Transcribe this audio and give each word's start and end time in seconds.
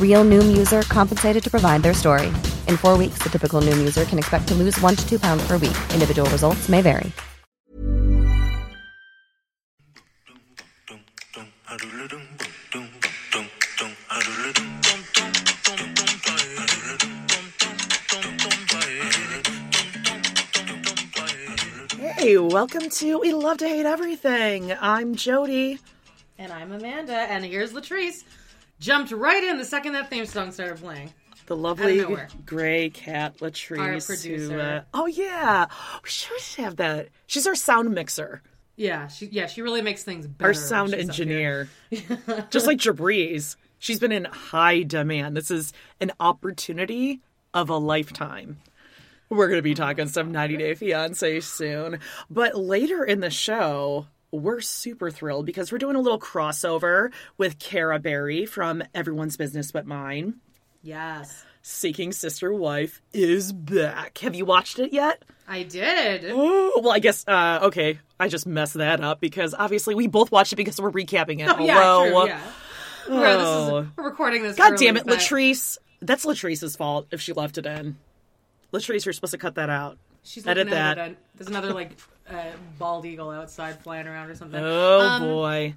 Real 0.00 0.24
Noom 0.24 0.56
user 0.56 0.82
compensated 0.82 1.44
to 1.44 1.50
provide 1.50 1.84
their 1.84 1.94
story. 1.94 2.26
In 2.66 2.76
four 2.76 2.98
weeks, 2.98 3.22
the 3.22 3.28
typical 3.28 3.60
Noom 3.60 3.78
user 3.78 4.04
can 4.04 4.18
expect 4.18 4.48
to 4.48 4.54
lose 4.54 4.76
one 4.80 4.96
to 4.96 5.08
two 5.08 5.20
pounds 5.20 5.46
per 5.46 5.56
week. 5.58 5.76
Individual 5.94 6.28
results 6.30 6.68
may 6.68 6.82
vary. 6.82 7.12
Hey, 22.18 22.36
welcome 22.36 22.90
to 22.90 23.18
We 23.20 23.32
Love 23.32 23.58
to 23.58 23.68
Hate 23.68 23.86
Everything. 23.86 24.72
I'm 24.80 25.14
Jody. 25.14 25.78
And 26.36 26.52
I'm 26.52 26.72
Amanda, 26.72 27.14
and 27.14 27.44
here's 27.44 27.72
Latrice. 27.72 28.24
Jumped 28.80 29.10
right 29.12 29.42
in 29.42 29.58
the 29.58 29.64
second 29.64 29.92
that 29.94 30.08
theme 30.10 30.26
song 30.26 30.52
started 30.52 30.78
playing. 30.78 31.12
The 31.46 31.56
lovely 31.56 32.04
gray 32.44 32.90
cat 32.90 33.38
Latrice. 33.38 33.78
Our 33.78 33.92
who, 33.94 34.00
producer. 34.00 34.60
uh, 34.60 34.80
oh 34.92 35.06
yeah, 35.06 35.66
we 36.02 36.08
should 36.10 36.62
have 36.62 36.76
that. 36.76 37.08
She's 37.26 37.46
our 37.46 37.54
sound 37.54 37.90
mixer, 37.94 38.42
Yeah, 38.76 39.08
she 39.08 39.26
yeah 39.26 39.46
she 39.46 39.62
really 39.62 39.80
makes 39.82 40.04
things 40.04 40.26
better. 40.26 40.48
our 40.48 40.54
sound 40.54 40.90
she's 40.90 41.08
up 41.08 41.14
here. 41.16 41.68
engineer. 41.90 42.46
Just 42.50 42.66
like 42.66 42.78
Jabriz, 42.78 43.56
she's 43.78 43.98
been 43.98 44.12
in 44.12 44.26
high 44.26 44.82
demand. 44.82 45.36
This 45.36 45.50
is 45.50 45.72
an 46.00 46.12
opportunity 46.20 47.20
of 47.54 47.70
a 47.70 47.76
lifetime. 47.78 48.58
We're 49.30 49.48
going 49.48 49.58
to 49.58 49.62
be 49.62 49.74
talking 49.74 50.06
some 50.08 50.32
90 50.32 50.56
Day 50.58 50.74
Fiance 50.74 51.40
soon. 51.40 51.98
But 52.30 52.56
later 52.56 53.04
in 53.04 53.20
the 53.20 53.30
show, 53.30 54.06
we're 54.30 54.60
super 54.60 55.10
thrilled 55.10 55.46
because 55.46 55.72
we're 55.72 55.78
doing 55.78 55.96
a 55.96 56.00
little 56.00 56.18
crossover 56.18 57.12
with 57.36 57.58
Cara 57.58 57.98
Berry 57.98 58.46
from 58.46 58.82
Everyone's 58.94 59.36
Business 59.36 59.72
But 59.72 59.86
Mine. 59.86 60.36
Yes, 60.82 61.44
Seeking 61.62 62.12
Sister 62.12 62.52
Wife 62.52 63.02
is 63.12 63.52
back. 63.52 64.18
Have 64.18 64.34
you 64.34 64.44
watched 64.44 64.78
it 64.78 64.92
yet? 64.92 65.22
I 65.46 65.62
did. 65.62 66.26
Oh, 66.28 66.80
well, 66.82 66.92
I 66.92 66.98
guess, 66.98 67.26
uh, 67.26 67.60
okay, 67.64 67.98
I 68.20 68.28
just 68.28 68.46
messed 68.46 68.74
that 68.74 69.00
up 69.02 69.20
because 69.20 69.54
obviously 69.58 69.94
we 69.94 70.06
both 70.06 70.30
watched 70.30 70.52
it 70.52 70.56
because 70.56 70.80
we're 70.80 70.92
recapping 70.92 71.40
it. 71.40 71.48
Oh, 71.48 71.64
yeah, 71.64 71.78
Although, 71.82 72.26
true, 72.26 72.28
yeah. 72.28 72.40
Oh. 73.08 73.78
is, 73.78 73.88
we're 73.96 74.04
recording 74.04 74.42
this. 74.42 74.56
God 74.56 74.72
early, 74.72 74.86
damn 74.86 74.96
it, 74.96 75.06
but 75.06 75.18
Latrice. 75.18 75.78
That's 76.00 76.24
Latrice's 76.24 76.76
fault 76.76 77.08
if 77.10 77.20
she 77.20 77.32
left 77.32 77.58
it 77.58 77.66
in. 77.66 77.96
Latrice, 78.72 79.04
you're 79.04 79.12
supposed 79.12 79.32
to 79.32 79.38
cut 79.38 79.56
that 79.56 79.70
out. 79.70 79.98
She's 80.22 80.46
Edit 80.46 80.70
that. 80.70 80.98
it. 80.98 81.16
There's 81.34 81.48
another 81.48 81.72
like 81.72 81.92
uh, 82.30 82.52
bald 82.78 83.04
eagle 83.06 83.30
outside 83.30 83.78
flying 83.80 84.06
around 84.06 84.30
or 84.30 84.34
something. 84.34 84.60
Oh 84.62 85.00
Um, 85.00 85.22
boy. 85.22 85.74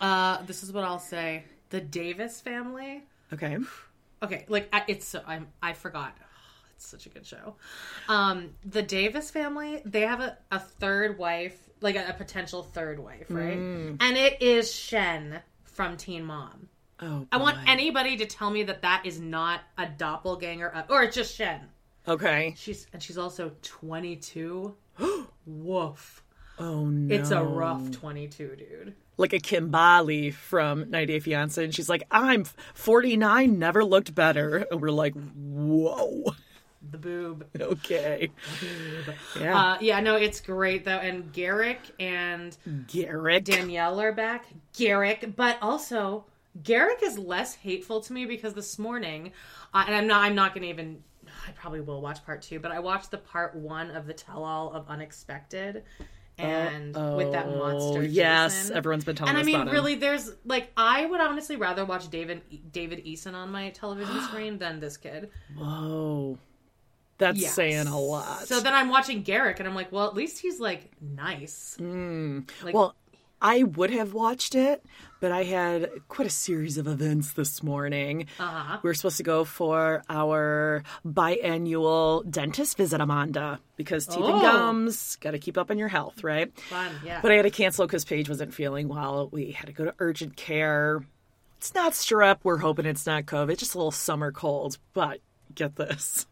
Uh, 0.00 0.42
this 0.46 0.62
is 0.62 0.72
what 0.72 0.84
I'll 0.84 0.98
say. 0.98 1.44
The 1.70 1.80
Davis 1.80 2.40
family. 2.40 3.02
Okay. 3.32 3.58
Okay, 4.22 4.44
like 4.48 4.68
I, 4.72 4.84
it's 4.88 5.06
so 5.06 5.22
I'm 5.26 5.48
I 5.62 5.72
forgot. 5.72 6.16
It's 6.74 6.86
such 6.86 7.06
a 7.06 7.10
good 7.10 7.24
show. 7.24 7.54
Um, 8.08 8.54
the 8.64 8.82
Davis 8.82 9.30
family, 9.30 9.82
they 9.84 10.00
have 10.00 10.18
a, 10.20 10.36
a 10.50 10.58
third 10.58 11.16
wife, 11.16 11.56
like 11.80 11.94
a, 11.94 12.08
a 12.08 12.12
potential 12.12 12.64
third 12.64 12.98
wife, 12.98 13.26
right? 13.28 13.56
Mm. 13.56 13.98
And 14.00 14.16
it 14.16 14.42
is 14.42 14.74
Shen 14.74 15.40
from 15.62 15.96
Teen 15.96 16.24
Mom. 16.24 16.68
Oh. 17.00 17.26
I 17.30 17.36
want 17.36 17.58
anybody 17.68 18.16
to 18.16 18.26
tell 18.26 18.50
me 18.50 18.64
that 18.64 18.82
that 18.82 19.02
is 19.04 19.20
not 19.20 19.60
a 19.78 19.86
doppelganger, 19.86 20.70
of, 20.70 20.90
or 20.90 21.04
it's 21.04 21.14
just 21.14 21.36
Shen. 21.36 21.60
Okay. 22.08 22.54
She's 22.56 22.88
and 22.92 23.00
she's 23.00 23.18
also 23.18 23.52
22. 23.62 24.74
Woof. 25.46 26.22
Oh 26.58 26.84
no. 26.86 27.14
It's 27.14 27.30
a 27.30 27.42
rough 27.42 27.90
22, 27.92 28.56
dude. 28.56 28.94
like 29.16 29.32
a 29.32 29.38
Kimbali 29.38 30.32
from 30.32 30.90
90 30.90 31.06
Day 31.06 31.20
Fiance, 31.20 31.62
and 31.64 31.74
she's 31.74 31.88
like, 31.88 32.02
"I'm 32.10 32.44
49, 32.74 33.58
never 33.58 33.84
looked 33.84 34.14
better," 34.14 34.66
and 34.70 34.80
we're 34.80 34.90
like, 34.90 35.14
"Whoa." 35.14 36.34
The 36.90 36.98
boob. 36.98 37.46
Okay. 37.60 38.30
Yeah. 39.40 39.56
Uh, 39.58 39.78
yeah, 39.80 40.00
no, 40.00 40.16
it's 40.16 40.40
great 40.40 40.84
though. 40.84 40.98
And 40.98 41.32
Garrick 41.32 41.78
and 42.00 42.56
Garrick. 42.88 43.44
Danielle 43.44 44.00
are 44.00 44.12
back. 44.12 44.46
Garrick, 44.76 45.34
but 45.36 45.58
also 45.62 46.24
Garrick 46.62 46.98
is 47.02 47.18
less 47.18 47.54
hateful 47.54 48.00
to 48.02 48.12
me 48.12 48.26
because 48.26 48.54
this 48.54 48.78
morning, 48.80 49.32
uh, 49.72 49.84
and 49.86 49.94
I'm 49.94 50.06
not, 50.08 50.22
I'm 50.22 50.34
not 50.34 50.54
going 50.54 50.62
to 50.62 50.68
even. 50.68 51.02
I 51.46 51.50
probably 51.52 51.80
will 51.80 52.00
watch 52.00 52.24
part 52.24 52.42
two, 52.42 52.60
but 52.60 52.70
I 52.72 52.80
watched 52.80 53.10
the 53.10 53.18
part 53.18 53.54
one 53.54 53.90
of 53.90 54.06
the 54.06 54.14
tell-all 54.14 54.72
of 54.72 54.88
Unexpected, 54.88 55.82
and 56.38 56.94
with 57.16 57.32
that 57.32 57.46
Oh, 57.46 57.58
monster. 57.58 58.02
yes, 58.02 58.54
Jason. 58.62 58.76
everyone's 58.76 59.04
been 59.04 59.16
telling 59.16 59.30
And 59.30 59.38
I 59.38 59.42
mean, 59.42 59.56
about 59.56 59.68
him. 59.68 59.74
really, 59.74 59.94
there's 59.96 60.32
like 60.44 60.70
I 60.76 61.06
would 61.06 61.20
honestly 61.20 61.56
rather 61.56 61.84
watch 61.84 62.08
David 62.10 62.42
David 62.72 63.04
Eason 63.04 63.34
on 63.34 63.50
my 63.50 63.70
television 63.70 64.20
screen 64.28 64.58
than 64.58 64.80
this 64.80 64.96
kid. 64.96 65.30
Whoa. 65.56 66.38
That's 67.18 67.38
Yes. 67.40 67.54
saying 67.54 67.86
a 67.86 68.00
lot. 68.00 68.48
So 68.48 68.60
then 68.60 68.74
I'm 68.74 68.88
watching 68.88 69.22
Garrick, 69.22 69.60
and 69.60 69.68
I'm 69.68 69.74
like, 69.74 69.92
well, 69.92 70.06
at 70.08 70.14
least 70.14 70.40
he's 70.40 70.58
like 70.58 70.90
nice. 71.00 71.76
Like, 71.78 71.88
Mm. 71.88 72.72
well, 72.72 72.96
I 73.40 73.62
would 73.64 73.90
have 73.90 74.12
watched 74.14 74.54
it, 74.54 74.84
but 75.22 75.30
I 75.30 75.44
had 75.44 75.88
quite 76.08 76.26
a 76.26 76.30
series 76.30 76.78
of 76.78 76.88
events 76.88 77.34
this 77.34 77.62
morning. 77.62 78.26
Uh-huh. 78.40 78.80
We 78.82 78.90
were 78.90 78.94
supposed 78.94 79.18
to 79.18 79.22
go 79.22 79.44
for 79.44 80.02
our 80.10 80.82
biannual 81.06 82.28
dentist 82.28 82.76
visit, 82.76 83.00
Amanda, 83.00 83.60
because 83.76 84.06
teeth 84.08 84.16
and 84.16 84.24
Oh. 84.34 84.40
gums, 84.42 85.14
got 85.20 85.30
to 85.30 85.38
keep 85.38 85.56
up 85.56 85.70
on 85.70 85.78
your 85.78 85.86
health, 85.86 86.24
right? 86.24 86.52
fun, 86.58 86.90
yeah. 87.04 87.20
But 87.22 87.30
I 87.30 87.36
had 87.36 87.42
to 87.42 87.50
cancel 87.50 87.86
because 87.86 88.04
Paige 88.04 88.28
wasn't 88.28 88.52
feeling 88.52 88.88
well. 88.88 89.28
We 89.30 89.52
had 89.52 89.66
to 89.66 89.72
go 89.72 89.84
to 89.84 89.94
urgent 90.00 90.36
care. 90.36 91.06
It's 91.58 91.72
not 91.72 91.92
strep. 91.92 92.38
We're 92.42 92.56
hoping 92.58 92.84
it's 92.86 93.06
not 93.06 93.24
COVID. 93.24 93.56
Just 93.58 93.74
a 93.76 93.78
little 93.78 93.92
summer 93.92 94.32
cold. 94.32 94.76
But 94.92 95.20
get 95.54 95.76
this. 95.76 96.26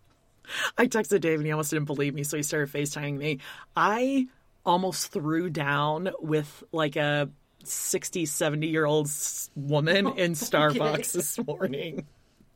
I 0.77 0.89
texted 0.89 1.21
Dave 1.21 1.39
and 1.39 1.47
he 1.47 1.53
almost 1.53 1.71
didn't 1.71 1.85
believe 1.87 2.13
me, 2.13 2.25
so 2.25 2.37
he 2.37 2.43
started 2.43 2.73
FaceTiming 2.75 3.19
me. 3.19 3.39
I 3.77 4.27
almost 4.67 5.13
threw 5.13 5.49
down 5.49 6.11
with 6.21 6.65
like 6.73 6.97
a 6.97 7.31
60, 7.65 8.27
70 8.27 8.67
year 8.67 8.85
old 8.85 9.11
woman 9.55 10.07
in 10.17 10.33
Starbucks 10.33 11.13
this 11.13 11.39
morning. 11.47 12.07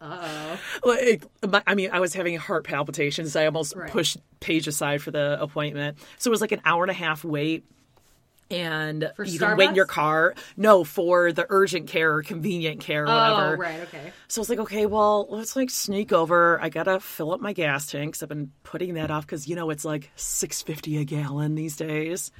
Uh-oh. 0.00 0.58
Like, 0.84 1.24
my- 1.48 1.62
I 1.66 1.74
mean, 1.74 1.90
I 1.92 2.00
was 2.00 2.12
having 2.14 2.36
heart 2.36 2.64
palpitations. 2.64 3.36
I 3.36 3.46
almost 3.46 3.74
Right. 3.74 3.90
pushed 3.90 4.18
Paige 4.40 4.68
aside 4.68 5.00
for 5.02 5.10
the 5.10 5.40
appointment. 5.40 5.98
So 6.18 6.28
it 6.28 6.32
was 6.32 6.40
like 6.40 6.52
an 6.52 6.60
hour 6.64 6.84
and 6.84 6.90
a 6.90 6.94
half 6.94 7.24
wait. 7.24 7.64
And 8.50 9.10
For 9.16 9.24
you 9.24 9.38
can 9.38 9.56
wait 9.56 9.70
in 9.70 9.74
your 9.74 9.86
car. 9.86 10.34
No, 10.54 10.84
for 10.84 11.32
the 11.32 11.46
urgent 11.48 11.88
care 11.88 12.12
or 12.16 12.22
convenient 12.22 12.80
care 12.80 13.04
or 13.04 13.06
whatever. 13.06 13.54
Oh, 13.54 13.56
right, 13.56 13.80
okay. 13.80 14.12
So 14.28 14.38
I 14.38 14.42
was 14.42 14.50
like, 14.50 14.58
okay, 14.58 14.84
well, 14.84 15.26
let's 15.30 15.56
like 15.56 15.70
sneak 15.70 16.12
over. 16.12 16.60
I 16.60 16.68
gotta 16.68 17.00
fill 17.00 17.32
up 17.32 17.40
my 17.40 17.54
gas 17.54 17.86
tanks. 17.86 18.22
I've 18.22 18.28
been 18.28 18.52
putting 18.62 18.94
that 18.94 19.10
off 19.10 19.24
because 19.24 19.48
you 19.48 19.56
know 19.56 19.70
it's 19.70 19.84
like 19.86 20.10
six 20.16 20.60
fifty 20.60 20.98
a 20.98 21.04
gallon 21.04 21.54
these 21.54 21.76
days, 21.76 22.30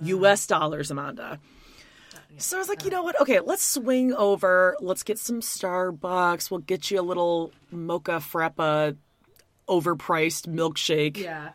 mm. 0.00 0.06
U.S. 0.06 0.46
dollars, 0.46 0.92
Amanda. 0.92 1.40
So 2.38 2.56
I 2.56 2.60
was 2.60 2.68
like, 2.68 2.84
you 2.84 2.90
know 2.90 3.02
what? 3.02 3.20
Okay, 3.20 3.40
let's 3.40 3.64
swing 3.64 4.14
over. 4.14 4.76
Let's 4.80 5.02
get 5.02 5.18
some 5.18 5.40
Starbucks. 5.40 6.50
We'll 6.50 6.60
get 6.60 6.90
you 6.90 7.00
a 7.00 7.02
little 7.02 7.52
mocha 7.70 8.12
frappa, 8.20 8.96
overpriced 9.68 10.46
milkshake, 10.48 11.16
Yeah. 11.16 11.50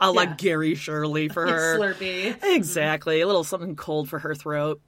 a 0.00 0.10
la 0.12 0.22
yeah. 0.22 0.34
Gary 0.36 0.74
Shirley 0.74 1.28
for 1.28 1.46
her. 1.50 1.78
Slurpee. 1.78 2.36
Exactly. 2.42 3.20
A 3.20 3.26
little 3.26 3.44
something 3.44 3.76
cold 3.76 4.08
for 4.08 4.18
her 4.18 4.34
throat. 4.34 4.80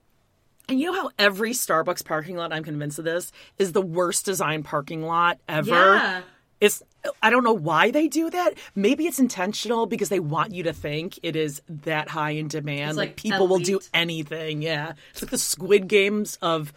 And 0.69 0.79
you 0.79 0.91
know 0.91 1.01
how 1.01 1.11
every 1.17 1.51
Starbucks 1.51 2.03
parking 2.03 2.35
lot, 2.35 2.51
I'm 2.51 2.63
convinced 2.63 2.99
of 2.99 3.05
this, 3.05 3.31
is 3.57 3.71
the 3.71 3.81
worst 3.81 4.25
designed 4.25 4.65
parking 4.65 5.01
lot 5.01 5.39
ever? 5.47 5.69
Yeah. 5.95 6.21
It's 6.59 6.83
I 7.21 7.29
don't 7.29 7.43
know 7.43 7.53
why 7.53 7.91
they 7.91 8.07
do 8.07 8.29
that. 8.29 8.55
Maybe 8.75 9.05
it's 9.07 9.19
intentional 9.19 9.85
because 9.85 10.09
they 10.09 10.19
want 10.19 10.53
you 10.53 10.63
to 10.63 10.73
think 10.73 11.19
it 11.23 11.35
is 11.35 11.61
that 11.67 12.09
high 12.09 12.31
in 12.31 12.47
demand. 12.47 12.97
Like, 12.97 13.09
like 13.09 13.15
people 13.17 13.47
will 13.47 13.59
do 13.59 13.79
anything. 13.93 14.61
Yeah, 14.61 14.93
it's 15.11 15.21
like 15.21 15.31
the 15.31 15.37
Squid 15.37 15.87
Games 15.87 16.37
of, 16.41 16.73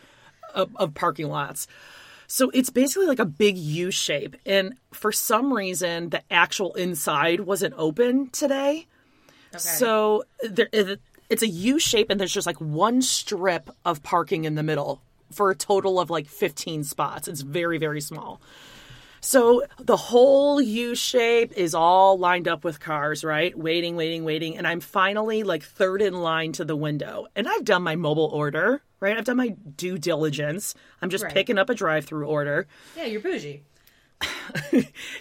of 0.55 0.75
of 0.77 0.94
parking 0.94 1.29
lots. 1.29 1.67
So 2.27 2.50
it's 2.50 2.71
basically 2.71 3.06
like 3.06 3.19
a 3.19 3.25
big 3.25 3.56
U 3.59 3.91
shape, 3.91 4.37
and 4.47 4.75
for 4.93 5.11
some 5.11 5.53
reason, 5.53 6.11
the 6.11 6.23
actual 6.31 6.75
inside 6.75 7.41
wasn't 7.41 7.75
open 7.77 8.31
today. 8.31 8.87
Okay. 9.53 9.59
So 9.59 10.25
there, 10.49 10.69
it's 10.73 11.43
a 11.43 11.49
U 11.49 11.79
shape, 11.79 12.11
and 12.11 12.21
there's 12.21 12.32
just 12.32 12.47
like 12.47 12.61
one 12.61 13.03
strip 13.03 13.71
of 13.85 14.03
parking 14.03 14.44
in 14.44 14.55
the 14.55 14.62
middle 14.62 15.00
for 15.32 15.50
a 15.50 15.55
total 15.55 15.99
of 16.00 16.11
like 16.11 16.27
15 16.27 16.85
spots. 16.85 17.29
It's 17.29 17.41
very, 17.41 17.79
very 17.79 18.00
small. 18.00 18.41
So 19.20 19.62
the 19.78 19.96
whole 19.96 20.61
U 20.61 20.94
shape 20.94 21.52
is 21.52 21.75
all 21.75 22.19
lined 22.19 22.49
up 22.49 22.64
with 22.64 22.81
cars, 22.81 23.22
right? 23.22 23.56
Waiting, 23.56 23.96
waiting, 23.96 24.25
waiting. 24.25 24.56
And 24.56 24.67
I'm 24.67 24.81
finally 24.81 25.43
like 25.43 25.62
third 25.62 26.00
in 26.02 26.14
line 26.14 26.52
to 26.52 26.64
the 26.64 26.76
window. 26.76 27.26
And 27.37 27.46
I've 27.49 27.64
done 27.64 27.82
my 27.82 27.96
mobile 27.96 28.31
order, 28.32 28.82
right? 28.99 29.17
I've 29.17 29.25
done 29.25 29.37
my 29.37 29.49
due 29.76 29.99
diligence. 29.99 30.75
I'm 31.02 31.11
just 31.11 31.25
Right. 31.25 31.34
picking 31.34 31.58
up 31.58 31.69
a 31.70 31.75
drive 31.75 32.06
through 32.06 32.26
order. 32.26 32.67
Yeah, 32.96 33.05
you're 33.06 33.20
bougie. 33.20 33.62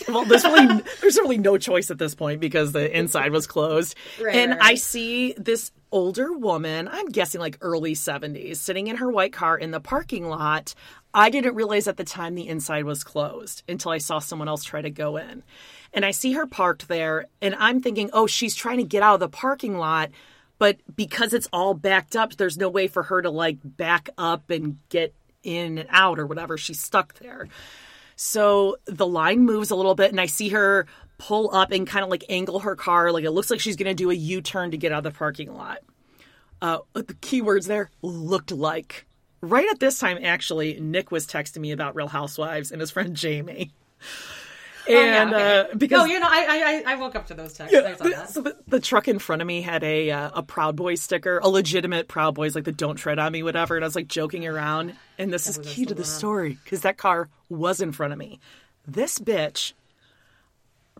Well, 0.07 0.25
there's 0.25 0.43
really 0.43 0.81
there's 1.01 1.17
really 1.17 1.37
no 1.37 1.57
choice 1.57 1.91
at 1.91 1.97
this 1.99 2.15
point 2.15 2.39
because 2.41 2.71
the 2.71 2.97
inside 2.97 3.31
was 3.31 3.47
closed. 3.47 3.95
Right, 4.21 4.35
and 4.35 4.51
right, 4.51 4.59
I 4.61 4.75
see 4.75 5.33
this 5.37 5.71
older 5.91 6.33
woman, 6.33 6.87
I'm 6.91 7.07
guessing 7.07 7.39
like 7.39 7.57
early 7.61 7.93
70s, 7.93 8.57
sitting 8.57 8.87
in 8.87 8.97
her 8.97 9.09
white 9.09 9.31
car 9.33 9.57
in 9.57 9.71
the 9.71 9.79
parking 9.79 10.27
lot. 10.27 10.73
I 11.13 11.29
didn't 11.29 11.55
realize 11.55 11.87
at 11.87 11.97
the 11.97 12.03
time 12.03 12.35
the 12.35 12.47
inside 12.47 12.85
was 12.85 13.03
closed 13.03 13.63
until 13.67 13.91
I 13.91 13.97
saw 13.97 14.19
someone 14.19 14.47
else 14.47 14.63
try 14.63 14.81
to 14.81 14.91
go 14.91 15.17
in. 15.17 15.43
And 15.93 16.05
I 16.05 16.11
see 16.11 16.33
her 16.33 16.45
parked 16.45 16.87
there 16.87 17.25
and 17.41 17.55
I'm 17.55 17.81
thinking, 17.81 18.09
"Oh, 18.13 18.27
she's 18.27 18.55
trying 18.55 18.77
to 18.77 18.83
get 18.83 19.01
out 19.03 19.15
of 19.15 19.19
the 19.19 19.29
parking 19.29 19.77
lot." 19.77 20.11
But 20.59 20.77
because 20.93 21.33
it's 21.33 21.47
all 21.53 21.73
backed 21.73 22.15
up, 22.15 22.35
there's 22.35 22.57
no 22.57 22.69
way 22.69 22.87
for 22.87 23.03
her 23.03 23.21
to 23.21 23.29
like 23.29 23.57
back 23.63 24.09
up 24.17 24.49
and 24.49 24.77
get 24.89 25.15
in 25.41 25.77
and 25.77 25.89
out 25.89 26.19
or 26.19 26.27
whatever. 26.27 26.57
She's 26.57 26.81
stuck 26.81 27.15
there. 27.15 27.47
So 28.15 28.75
the 28.85 29.07
line 29.07 29.45
moves 29.45 29.71
a 29.71 29.75
little 29.75 29.95
bit, 29.95 30.11
and 30.11 30.19
I 30.19 30.25
see 30.25 30.49
her 30.49 30.85
pull 31.17 31.55
up 31.55 31.71
and 31.71 31.87
kind 31.87 32.03
of 32.03 32.09
like 32.09 32.25
angle 32.29 32.59
her 32.59 32.75
car. 32.75 33.11
Like 33.11 33.23
it 33.23 33.31
looks 33.31 33.49
like 33.49 33.61
she's 33.61 33.77
going 33.77 33.87
to 33.87 33.93
do 33.93 34.11
a 34.11 34.13
U 34.13 34.41
turn 34.41 34.71
to 34.71 34.77
get 34.77 34.91
out 34.91 35.05
of 35.05 35.13
the 35.13 35.17
parking 35.17 35.53
lot. 35.53 35.79
Uh, 36.61 36.79
the 36.93 37.03
keywords 37.03 37.67
there 37.67 37.89
looked 38.01 38.51
like. 38.51 39.05
Right 39.41 39.67
at 39.69 39.79
this 39.79 39.99
time, 39.99 40.19
actually, 40.23 40.79
Nick 40.79 41.11
was 41.11 41.25
texting 41.25 41.59
me 41.59 41.71
about 41.71 41.95
Real 41.95 42.07
Housewives 42.07 42.71
and 42.71 42.81
his 42.81 42.91
friend 42.91 43.15
Jamie. 43.15 43.71
And 44.87 45.33
oh, 45.33 45.37
yeah, 45.37 45.63
okay. 45.63 45.71
uh, 45.71 45.75
because 45.77 45.99
no, 45.99 46.05
you 46.05 46.19
know, 46.19 46.27
I, 46.29 46.83
I 46.85 46.93
I 46.93 46.95
woke 46.95 47.15
up 47.15 47.27
to 47.27 47.33
those 47.33 47.53
texts. 47.53 47.77
Saw 47.77 48.03
the, 48.03 48.09
that. 48.09 48.29
so 48.29 48.41
the, 48.41 48.57
the 48.67 48.79
truck 48.81 49.07
in 49.07 49.17
front 49.19 49.41
of 49.41 49.47
me 49.47 49.61
had 49.61 49.83
a 49.83 50.11
uh, 50.11 50.31
a 50.35 50.43
Proud 50.43 50.75
Boy 50.75 50.95
sticker, 50.95 51.39
a 51.39 51.47
legitimate 51.47 52.09
Proud 52.09 52.35
Boys, 52.35 52.53
like 52.53 52.65
the 52.65 52.73
"Don't 52.73 52.97
tread 52.97 53.17
on 53.17 53.31
me" 53.31 53.43
whatever. 53.43 53.75
And 53.75 53.85
I 53.85 53.87
was 53.87 53.95
like 53.95 54.07
joking 54.07 54.45
around, 54.45 54.93
and 55.17 55.31
this 55.31 55.47
is 55.47 55.57
key 55.63 55.85
to 55.85 55.93
the 55.93 56.05
story 56.05 56.57
because 56.63 56.81
that 56.81 56.97
car 56.97 57.29
was 57.47 57.79
in 57.79 57.93
front 57.93 58.11
of 58.11 58.19
me. 58.19 58.39
This 58.85 59.19
bitch 59.19 59.73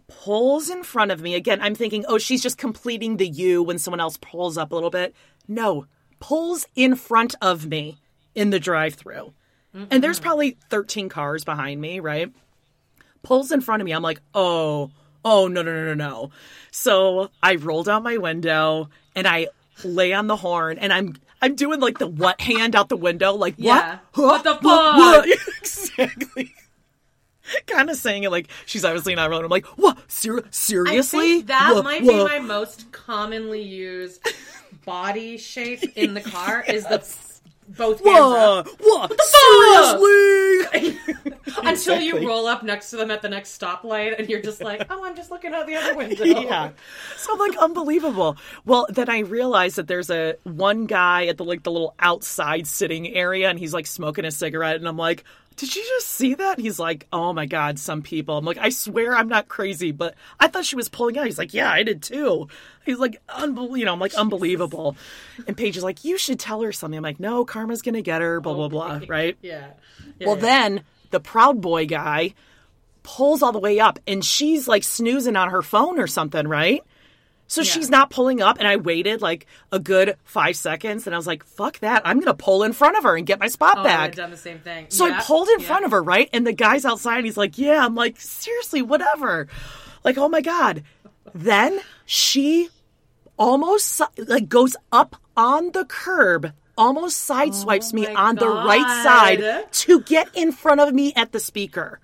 pulls 0.07 0.69
in 0.69 0.83
front 0.83 1.12
of 1.12 1.21
me 1.21 1.36
again. 1.36 1.62
I'm 1.62 1.75
thinking, 1.75 2.06
oh, 2.07 2.18
she's 2.18 2.41
just 2.41 2.57
completing 2.57 3.18
the 3.18 3.27
U 3.27 3.63
when 3.63 3.77
someone 3.77 4.00
else 4.00 4.18
pulls 4.18 4.57
up 4.57 4.71
a 4.71 4.75
little 4.75 4.89
bit. 4.89 5.13
No, 5.47 5.88
pulls 6.19 6.65
in 6.75 6.95
front 6.95 7.36
of 7.41 7.65
me 7.65 7.97
in 8.36 8.50
the 8.50 8.60
drive-through, 8.60 9.34
and 9.74 10.04
there's 10.04 10.20
probably 10.20 10.58
13 10.70 11.10
cars 11.10 11.44
behind 11.44 11.80
me, 11.81 12.00
right? 12.00 12.31
pulls 13.22 13.52
in 13.52 13.60
front 13.60 13.81
of 13.81 13.86
me. 13.86 13.92
I'm 13.92 14.02
like, 14.02 14.22
oh, 14.34 14.92
oh, 15.26 15.50
no, 15.50 15.62
no, 15.62 15.74
no, 15.74 15.84
no, 15.88 15.94
no. 15.94 16.31
So 16.72 17.30
I 17.44 17.56
roll 17.56 17.84
down 17.84 18.02
my 18.04 18.16
window 18.16 18.90
and 19.14 19.28
I 19.28 19.48
lay 19.84 20.14
on 20.14 20.28
the 20.28 20.38
horn 20.38 20.78
and 20.78 20.94
I'm 20.94 21.18
I'm 21.42 21.56
doing 21.56 21.81
like 21.81 21.98
the 21.98 22.08
what 22.08 22.40
hand 22.40 22.78
out 22.78 22.88
the 22.88 22.96
window, 22.96 23.34
like 23.34 23.56
Yeah. 23.58 24.00
what? 24.14 24.24
What 24.26 24.44
the 24.46 24.56
What? 24.66 25.28
fuck? 25.30 25.40
exactly. 25.60 26.54
kind 27.68 27.90
of 27.90 27.98
saying 27.98 28.24
it 28.24 28.32
like 28.32 28.48
she's 28.66 28.86
obviously 28.86 29.16
not 29.16 29.30
rolling. 29.30 29.44
I'm 29.46 29.52
like, 29.52 29.66
what? 29.78 29.98
Ser- 30.10 30.46
I 30.46 30.50
seriously? 30.52 31.20
think 31.20 31.48
that 31.48 31.72
What? 31.75 31.84
might 31.84 32.04
What? 32.04 32.14
be 32.14 32.24
my 32.24 32.40
most 32.40 32.90
commonly 32.94 33.62
used 33.64 34.25
body 34.86 35.38
shape 35.38 35.84
in 35.98 36.14
the 36.14 36.22
car 36.22 36.64
is 36.68 36.86
the 36.86 37.00
both 37.77 38.04
hands 38.04 38.19
up. 38.19 38.68
What? 38.80 39.10
What? 39.12 39.21
Seriously? 39.21 41.00
Until 41.63 42.00
you 42.00 42.27
roll 42.27 42.48
up 42.48 42.63
next 42.63 42.89
to 42.92 42.98
them 42.98 43.12
at 43.12 43.21
the 43.21 43.30
next 43.30 43.60
stoplight 43.60 44.18
and 44.18 44.30
you're 44.30 44.42
just 44.42 44.62
like, 44.62 44.86
oh, 44.89 45.04
I'm 45.06 45.16
just 45.16 45.31
looking 45.31 45.54
out 45.54 45.68
the 45.68 45.75
other 45.75 45.95
window. 45.98 46.24
yeah. 46.24 46.71
So 47.18 47.33
I'm 47.33 47.39
like, 47.39 47.57
unbelievable. 47.57 48.38
Well, 48.66 48.88
then 48.89 49.10
I 49.10 49.19
realized 49.19 49.75
that 49.77 49.88
there's 49.88 50.10
a 50.10 50.36
one 50.44 50.86
guy 50.86 51.27
at 51.27 51.38
the 51.38 51.45
like 51.45 51.63
the 51.63 51.71
little 51.71 51.95
outside 52.00 52.68
sitting 52.68 53.07
area, 53.07 53.50
and 53.50 53.60
he's 53.60 53.74
like 53.74 53.88
smoking 53.88 54.25
a 54.25 54.31
cigarette, 54.31 54.75
and 54.77 54.88
I'm 54.88 54.98
like. 54.98 55.24
Did 55.60 55.76
you 55.76 55.84
just 55.84 56.08
see 56.08 56.36
that? 56.36 56.58
He's 56.58 56.80
like, 56.80 57.06
oh 57.12 57.34
my 57.34 57.46
God, 57.46 57.80
some 57.80 58.02
people. 58.02 58.38
I'm 58.38 58.46
like, 58.46 58.58
I 58.58 58.70
swear 58.70 59.14
I'm 59.14 59.28
not 59.28 59.50
crazy, 59.50 59.92
but 59.92 60.16
I 60.40 60.48
thought 60.48 60.64
she 60.64 60.78
was 60.78 60.88
pulling 60.88 61.18
out. 61.18 61.26
He's 61.26 61.38
like, 61.38 61.54
yeah, 61.54 61.70
I 61.70 61.84
did 61.84 62.02
too. 62.02 62.48
He's 62.86 62.98
like, 62.98 63.22
unbelievable. 63.28 63.76
You 63.76 63.84
know, 63.84 63.92
I'm 63.92 64.00
like, 64.00 64.14
unbelievable. 64.14 64.96
And 65.48 65.58
Paige 65.58 65.76
is 65.76 65.84
like, 65.84 66.06
you 66.06 66.18
should 66.18 66.40
tell 66.40 66.62
her 66.62 66.72
something. 66.72 66.98
I'm 66.98 67.04
like, 67.04 67.20
no, 67.20 67.44
Karma's 67.44 67.82
going 67.82 67.96
to 67.96 68.02
get 68.02 68.22
her, 68.22 68.40
blah, 68.40 68.54
blah, 68.54 68.70
blah, 68.70 69.02
right? 69.10 69.38
Yeah. 69.42 69.72
Well, 70.22 70.38
then 70.38 70.84
the 71.12 71.20
Proud 71.20 71.60
Boy 71.60 71.86
guy 71.88 72.36
pulls 73.04 73.44
all 73.44 73.52
the 73.52 73.60
way 73.60 73.82
up 73.82 74.00
and 74.08 74.24
she's 74.24 74.66
like 74.66 74.84
snoozing 74.84 75.36
on 75.36 75.50
her 75.50 75.62
phone 75.62 76.00
or 76.00 76.08
something, 76.08 76.48
right? 76.48 76.84
So 77.50 77.63
she's 77.63 77.90
not 77.90 78.12
pulling 78.12 78.42
up, 78.42 78.60
and 78.60 78.68
I 78.68 78.78
waited 78.78 79.22
like 79.22 79.48
a 79.72 79.80
good 79.80 80.16
five 80.24 80.56
seconds, 80.56 81.07
and 81.07 81.16
I 81.16 81.18
was 81.18 81.25
like, 81.28 81.44
"Fuck 81.44 81.80
that! 81.80 82.04
I'm 82.06 82.19
gonna 82.19 82.36
pull 82.36 82.62
in 82.63 82.74
front 82.74 82.96
of 82.96 83.04
her 83.04 83.18
and 83.18 83.25
get 83.25 83.40
my 83.40 83.48
spot 83.48 83.80
Oh, 83.80 83.84
back." 83.84 84.10
have 84.12 84.16
done 84.16 84.30
the 84.31 84.38
same 84.38 84.60
thing. 84.60 84.86
So 84.90 85.06
I 85.12 85.19
pulled 85.22 85.50
in 85.50 85.60
Yeah. 85.60 85.66
front 85.66 85.84
of 85.84 85.92
her, 85.92 86.01
right? 86.01 86.30
And 86.31 86.46
the 86.46 86.54
guy's 86.54 86.86
outside. 86.86 87.25
He's 87.25 87.38
like, 87.38 87.57
"Yeah." 87.57 87.84
I'm 87.84 87.96
like, 87.96 88.22
"Seriously, 88.22 88.81
whatever." 88.84 89.48
Like, 90.04 90.18
oh 90.18 90.30
my 90.30 90.42
god. 90.42 90.84
Then 91.34 91.81
she 92.06 92.69
almost 93.38 94.01
like 94.18 94.48
goes 94.48 94.75
up 94.92 95.16
on 95.36 95.72
the 95.72 95.86
curb, 95.86 96.54
almost 96.78 97.28
sideswipes 97.30 97.94
oh 97.94 97.96
me 97.96 98.07
Oh 98.07 98.13
my 98.13 98.22
on 98.22 98.36
the 98.36 98.48
right 98.50 99.04
side 99.04 99.66
to 99.72 100.01
get 100.01 100.30
in 100.36 100.51
front 100.51 100.81
of 100.81 100.94
me 100.94 101.13
at 101.16 101.31
the 101.31 101.40
speaker. 101.40 102.00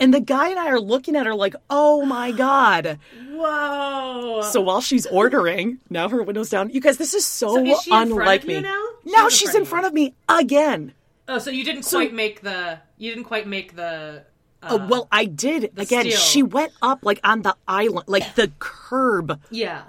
And 0.00 0.12
the 0.14 0.20
guy 0.20 0.48
and 0.48 0.58
I 0.58 0.68
are 0.68 0.80
looking 0.80 1.14
at 1.14 1.26
her 1.26 1.34
like, 1.34 1.54
"Oh 1.68 2.04
my 2.06 2.32
god." 2.46 2.98
Whoa. 3.30 4.42
So 4.50 4.60
while 4.60 4.80
she's 4.80 5.06
ordering, 5.06 5.78
now 5.90 6.08
her 6.08 6.22
window's 6.22 6.50
down. 6.50 6.70
You 6.70 6.80
guys, 6.80 6.96
this 6.98 7.14
is 7.14 7.24
so, 7.24 7.54
So 7.54 7.64
is 7.64 7.82
she 7.82 7.90
in 7.90 7.96
front 8.08 8.10
unlike 8.12 8.44
me. 8.46 8.60
now? 8.60 8.82
She's 9.04 9.12
Now 9.14 9.24
in 9.24 9.30
she's 9.30 9.42
front 9.50 9.56
in 9.56 9.62
of 9.62 9.68
front 9.68 9.86
of 9.86 9.92
me 9.94 10.14
again. 10.28 10.94
oh, 11.28 11.38
so 11.38 11.50
you 11.50 11.64
didn't 11.64 11.82
quite 11.84 12.12
make 12.12 12.40
the. 12.42 12.78
You 12.98 13.10
didn't 13.10 13.24
quite 13.26 13.46
make 13.46 13.76
the. 13.76 14.24
Uh, 14.62 14.86
well, 14.90 15.08
I 15.10 15.24
did. 15.24 15.72
Again, 15.78 16.04
steel. 16.04 16.16
she 16.18 16.42
went 16.42 16.72
up 16.82 17.00
like 17.02 17.18
on 17.24 17.42
the 17.42 17.56
island, 17.66 18.08
like 18.08 18.34
the 18.34 18.52
curb, 18.58 19.40
Yeah. 19.50 19.82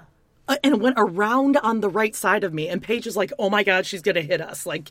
uh, 0.48 0.56
and 0.64 0.80
went 0.80 0.94
around 0.98 1.58
on 1.58 1.80
the 1.80 1.90
right 1.90 2.14
side 2.16 2.42
of 2.42 2.54
me. 2.54 2.68
And 2.68 2.82
Paige 2.82 3.06
is 3.06 3.14
like, 3.16 3.32
"Oh 3.38 3.50
my 3.50 3.64
god, 3.64 3.84
she's 3.84 4.00
gonna 4.00 4.22
hit 4.22 4.40
us!" 4.40 4.64
Like, 4.64 4.90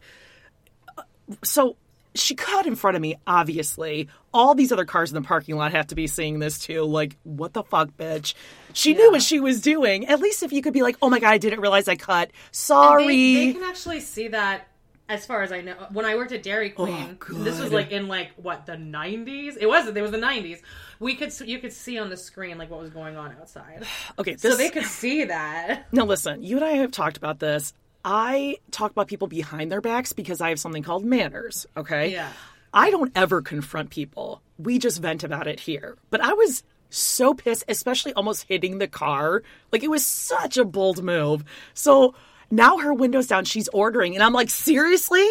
uh, 0.97 1.01
so 1.43 1.77
she 2.13 2.35
cut 2.35 2.67
in 2.67 2.75
front 2.75 2.95
of 2.95 3.01
me. 3.01 3.15
Obviously, 3.25 4.07
all 4.33 4.55
these 4.55 4.71
other 4.71 4.85
cars 4.85 5.11
in 5.11 5.15
the 5.15 5.27
parking 5.27 5.55
lot 5.55 5.71
have 5.71 5.87
to 5.87 5.95
be 5.95 6.07
seeing 6.07 6.39
this 6.39 6.59
too. 6.59 6.83
Like, 6.83 7.17
what 7.23 7.53
the 7.53 7.63
fuck, 7.63 7.89
bitch? 7.97 8.33
She 8.73 8.93
knew 8.93 9.11
what 9.11 9.21
she 9.21 9.39
was 9.39 9.61
doing. 9.61 10.07
At 10.07 10.19
least 10.19 10.43
if 10.43 10.53
you 10.53 10.61
could 10.61 10.73
be 10.73 10.81
like, 10.81 10.97
"Oh 11.01 11.09
my 11.09 11.19
god, 11.19 11.31
I 11.31 11.37
didn't 11.37 11.59
realize 11.59 11.87
I 11.87 11.95
cut." 11.95 12.31
Sorry. 12.51 13.05
They, 13.07 13.45
they 13.47 13.53
can 13.53 13.63
actually 13.63 13.99
see 13.99 14.29
that. 14.29 14.67
As 15.09 15.25
far 15.25 15.43
as 15.43 15.51
I 15.51 15.59
know, 15.59 15.73
when 15.91 16.05
I 16.05 16.15
worked 16.15 16.31
at 16.31 16.41
Dairy 16.41 16.71
oh, 16.77 16.85
Queen, 16.85 17.17
Oh, 17.29 17.33
this 17.33 17.59
was 17.59 17.73
like 17.73 17.91
in 17.91 18.07
like 18.07 18.31
what 18.37 18.65
the 18.65 18.77
'90s. 18.77 19.57
It 19.59 19.67
wasn't. 19.67 19.97
It 19.97 20.01
was 20.01 20.11
the 20.11 20.17
'90s. 20.17 20.61
We 21.01 21.15
could 21.15 21.37
you 21.41 21.59
could 21.59 21.73
see 21.73 21.99
on 21.99 22.09
the 22.09 22.15
screen 22.15 22.57
like 22.57 22.69
what 22.69 22.79
was 22.79 22.91
going 22.91 23.17
on 23.17 23.35
outside, 23.41 23.83
okay, 24.19 24.37
so 24.37 24.55
they 24.55 24.69
could 24.69 24.85
see 24.85 25.25
that. 25.25 25.87
Now, 25.91 26.05
listen, 26.05 26.41
you 26.43 26.55
and 26.55 26.65
I 26.65 26.71
have 26.71 26.91
talked 26.91 27.17
about 27.17 27.39
this. 27.39 27.73
I 28.03 28.57
talk 28.71 28.91
about 28.91 29.07
people 29.07 29.27
behind 29.27 29.71
their 29.71 29.81
backs 29.81 30.13
because 30.13 30.41
I 30.41 30.49
have 30.49 30.59
something 30.59 30.81
called 30.81 31.03
manners, 31.05 31.67
okay? 31.77 32.11
Yeah. 32.11 32.31
I 32.73 32.89
don't 32.89 33.11
ever 33.15 33.41
confront 33.41 33.89
people. 33.89 34.41
We 34.57 34.79
just 34.79 35.01
vent 35.01 35.23
about 35.23 35.47
it 35.47 35.59
here. 35.59 35.97
But 36.09 36.21
I 36.21 36.33
was 36.33 36.63
so 36.89 37.33
pissed, 37.33 37.63
especially 37.67 38.13
almost 38.13 38.43
hitting 38.47 38.77
the 38.77 38.87
car. 38.87 39.43
Like, 39.71 39.83
it 39.83 39.89
was 39.89 40.05
such 40.05 40.57
a 40.57 40.65
bold 40.65 41.03
move. 41.03 41.43
So 41.73 42.15
now 42.49 42.77
her 42.77 42.93
window's 42.93 43.27
down, 43.27 43.45
she's 43.45 43.67
ordering, 43.69 44.15
and 44.15 44.23
I'm 44.23 44.33
like, 44.33 44.49
seriously? 44.49 45.25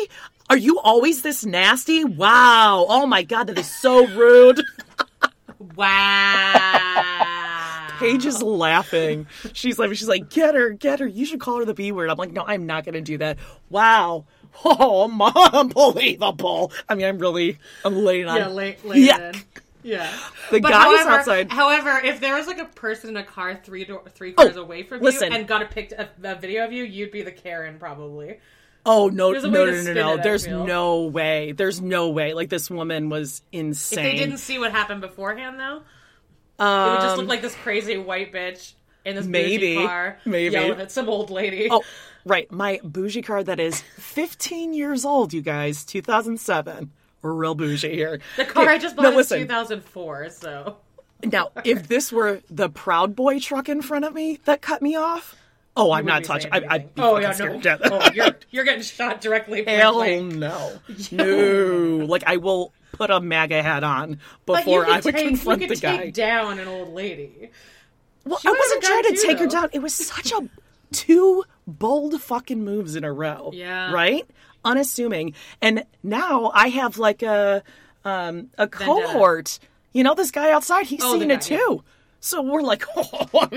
Are 0.48 0.56
you 0.56 0.80
always 0.80 1.22
this 1.22 1.44
nasty? 1.44 2.04
Wow. 2.04 2.86
Oh 2.88 3.06
my 3.06 3.22
God, 3.22 3.44
that 3.46 3.58
is 3.58 3.70
so 3.70 4.06
rude. 4.06 4.60
Wow. 5.76 6.78
Paige 7.98 8.24
is 8.24 8.42
laughing. 8.42 9.26
She's 9.52 9.78
like, 9.78 9.90
she's 9.90 10.08
like, 10.08 10.30
get 10.30 10.54
her, 10.54 10.70
get 10.70 11.00
her. 11.00 11.06
You 11.06 11.26
should 11.26 11.40
call 11.40 11.58
her 11.58 11.66
the 11.66 11.74
B 11.74 11.92
word. 11.92 12.08
I'm 12.08 12.16
like, 12.16 12.32
no, 12.32 12.42
I'm 12.46 12.64
not 12.64 12.84
going 12.84 12.94
to 12.94 13.02
do 13.02 13.18
that. 13.18 13.36
Wow. 13.68 14.24
Oh, 14.64 15.04
unbelievable. 15.52 16.72
I 16.88 16.94
mean, 16.94 17.06
I'm 17.06 17.18
really, 17.18 17.58
I'm 17.84 17.96
laying 17.96 18.26
on. 18.26 18.36
Yeah, 18.36 18.48
lay, 18.48 18.76
lay 18.84 19.06
Yuck. 19.06 19.34
in. 19.34 19.42
Yeah. 19.82 20.12
The 20.50 20.60
But 20.60 20.70
guy 20.70 20.92
is 20.92 21.00
however, 21.00 21.10
outside. 21.10 21.50
However, 21.50 22.00
if 22.04 22.20
there 22.20 22.34
was 22.34 22.46
like 22.46 22.58
a 22.58 22.66
person 22.66 23.10
in 23.10 23.16
a 23.16 23.24
car 23.24 23.58
three 23.64 23.84
door, 23.86 24.02
three 24.10 24.32
cars 24.32 24.56
Oh, 24.56 24.62
away 24.62 24.82
from 24.82 25.00
listen. 25.00 25.32
you 25.32 25.38
and 25.38 25.48
got 25.48 25.62
a 25.62 25.66
picked 25.66 25.92
a, 25.92 26.10
a 26.22 26.34
video 26.34 26.64
of 26.64 26.72
you, 26.72 26.84
you'd 26.84 27.10
be 27.12 27.22
the 27.22 27.32
Karen 27.32 27.78
probably. 27.78 28.40
Oh 28.84 29.08
no, 29.08 29.32
no, 29.32 29.40
no, 29.40 29.64
no, 29.66 29.92
no! 29.92 30.14
it, 30.14 30.22
There's 30.22 30.46
no 30.46 31.02
way. 31.04 31.52
There's 31.52 31.80
no 31.80 32.10
way. 32.10 32.32
Like 32.34 32.48
this 32.50 32.70
woman 32.70 33.08
was 33.10 33.42
insane. 33.52 34.04
If 34.04 34.12
they 34.12 34.18
didn't 34.18 34.38
see 34.38 34.58
what 34.58 34.72
happened 34.72 35.00
beforehand, 35.02 35.58
though, 35.60 35.76
it 35.76 36.90
would 36.90 37.00
just 37.00 37.12
Um, 37.14 37.18
look 37.20 37.28
like 37.28 37.42
this 37.42 37.54
crazy 37.56 37.96
white 37.98 38.32
bitch 38.32 38.72
in 39.10 39.16
this 39.16 39.26
maybe, 39.26 39.76
car, 39.76 40.18
maybe. 40.24 40.54
yelling 40.54 40.80
at 40.80 40.90
some 40.90 41.08
old 41.08 41.30
lady. 41.30 41.68
Oh, 41.70 41.82
right. 42.24 42.50
My 42.50 42.80
bougie 42.82 43.22
car 43.22 43.42
that 43.44 43.60
is 43.60 43.80
15 43.98 44.72
years 44.72 45.04
old, 45.04 45.32
you 45.32 45.42
guys. 45.42 45.84
2007. 45.84 46.90
We're 47.22 47.32
real 47.32 47.54
bougie 47.54 47.94
here. 47.94 48.20
the 48.36 48.46
car 48.46 48.62
Okay, 48.62 48.72
I 48.72 48.78
just 48.78 48.96
bought 48.96 49.02
no, 49.02 49.10
listen. 49.10 49.40
2004, 49.40 50.30
so 50.30 50.78
Now, 51.22 51.50
if 51.64 51.88
this 51.88 52.10
were 52.10 52.40
the 52.50 52.70
Proud 52.70 53.14
Boy 53.14 53.40
truck 53.40 53.68
in 53.68 53.82
front 53.82 54.04
of 54.04 54.14
me 54.14 54.38
that 54.44 54.62
cut 54.62 54.80
me 54.80 54.96
off, 54.96 55.36
oh, 55.76 55.92
I'm 55.92 56.06
not 56.06 56.24
touching. 56.24 56.50
I, 56.52 56.78
be 56.78 56.88
oh 56.98 57.18
yeah, 57.18 57.36
no. 57.38 57.78
oh, 57.84 58.10
you're 58.14 58.36
you're 58.50 58.64
getting 58.64 58.82
shot 58.82 59.20
directly. 59.20 59.64
Hell 59.66 59.98
no. 60.22 60.78
No. 61.12 62.06
Like, 62.06 62.24
I 62.26 62.38
will 62.38 62.72
put 62.92 63.10
a 63.10 63.20
MAGA 63.20 63.62
hat 63.62 63.84
on 63.84 64.18
before 64.46 64.86
I 64.86 65.00
would 65.00 65.14
take, 65.14 65.28
confront 65.28 65.62
you 65.62 65.68
the 65.68 65.74
could 65.74 65.82
guy. 65.82 66.10
down 66.10 66.58
an 66.58 66.68
old 66.68 66.94
lady. 66.94 67.50
Well, 68.24 68.38
She 68.38 68.48
I 68.48 68.52
wasn't 68.52 68.82
trying 68.82 69.02
to 69.04 69.14
you, 69.14 69.22
take 69.26 69.38
her 69.38 69.46
down. 69.46 69.68
It 69.72 69.80
was 69.80 69.94
such 69.94 70.32
a 70.32 70.48
two 70.92 71.44
bold 71.66 72.20
fucking 72.20 72.62
moves 72.64 72.96
in 72.96 73.04
a 73.04 73.12
row. 73.12 73.50
Yeah. 73.52 73.92
Right? 73.92 74.28
Unassuming. 74.64 75.34
And 75.62 75.84
now 76.02 76.50
I 76.54 76.68
have 76.68 76.98
like 76.98 77.22
a 77.22 77.62
um 78.04 78.48
a 78.58 78.66
cohort. 78.68 79.58
You 79.92 80.04
know, 80.04 80.14
this 80.14 80.30
guy 80.30 80.52
outside, 80.52 80.86
he's 80.86 81.00
Oh, 81.02 81.18
seen 81.18 81.28
guy, 81.28 81.34
it 81.34 81.40
too. 81.40 81.82
So 82.20 82.42
we're 82.42 82.60
like, 82.62 82.84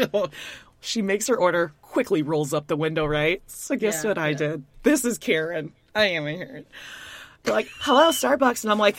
she 0.80 1.02
makes 1.02 1.28
her 1.28 1.36
order, 1.38 1.74
quickly 1.82 2.22
rolls 2.24 2.54
up 2.54 2.68
the 2.68 2.76
window, 2.78 3.06
right? 3.06 3.42
So 3.48 3.76
guess 3.76 4.04
Yeah, 4.04 4.10
what 4.10 4.18
I 4.18 4.30
yeah. 4.30 4.38
did? 4.38 4.64
This 4.84 5.06
is 5.06 5.18
Karen. 5.18 5.74
I 5.94 6.06
am 6.06 6.24
Karen. 6.26 6.66
They're 7.44 7.54
like, 7.54 7.68
hello, 7.82 8.10
Starbucks. 8.10 8.64
And 8.64 8.72
I'm 8.72 8.80
like, 8.80 8.96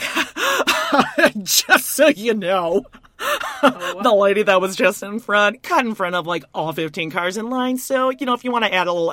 just 1.44 1.87
so 1.87 2.09
you 2.09 2.35
know, 2.35 2.85
Oh, 3.62 4.00
the 4.02 4.12
lady 4.12 4.43
that 4.43 4.61
was 4.61 4.76
just 4.76 5.02
in 5.02 5.19
front, 5.19 5.62
cut 5.62 5.85
in 5.85 5.95
front 5.95 6.14
of 6.14 6.26
like 6.26 6.45
all 6.54 6.73
15 6.73 7.11
cars 7.11 7.37
in 7.37 7.50
line. 7.50 7.76
So, 7.78 8.11
you 8.11 8.26
know, 8.26 8.35
if 8.35 8.45
you 8.45 8.50
want 8.50 8.64
to 8.64 8.73
add 8.73 8.87
a 8.87 8.93
little 8.93 9.12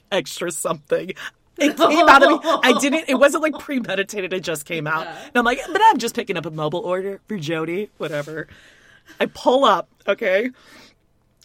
extra 0.12 0.50
something. 0.50 1.12
It 1.58 1.76
came 1.76 2.08
out 2.08 2.22
of 2.22 2.30
me. 2.30 2.38
I 2.42 2.78
didn't, 2.80 3.04
it 3.08 3.16
wasn't 3.16 3.42
like 3.42 3.58
premeditated. 3.58 4.32
It 4.32 4.40
just 4.40 4.64
came 4.64 4.86
out. 4.86 5.06
And 5.06 5.32
I'm 5.34 5.44
like, 5.44 5.60
but 5.70 5.80
I'm 5.84 5.98
just 5.98 6.14
picking 6.14 6.38
up 6.38 6.46
a 6.46 6.50
mobile 6.50 6.80
order 6.80 7.20
for 7.28 7.36
Jody, 7.36 7.90
whatever. 7.98 8.48
I 9.18 9.26
pull 9.26 9.66
up, 9.66 9.88
okay? 10.08 10.50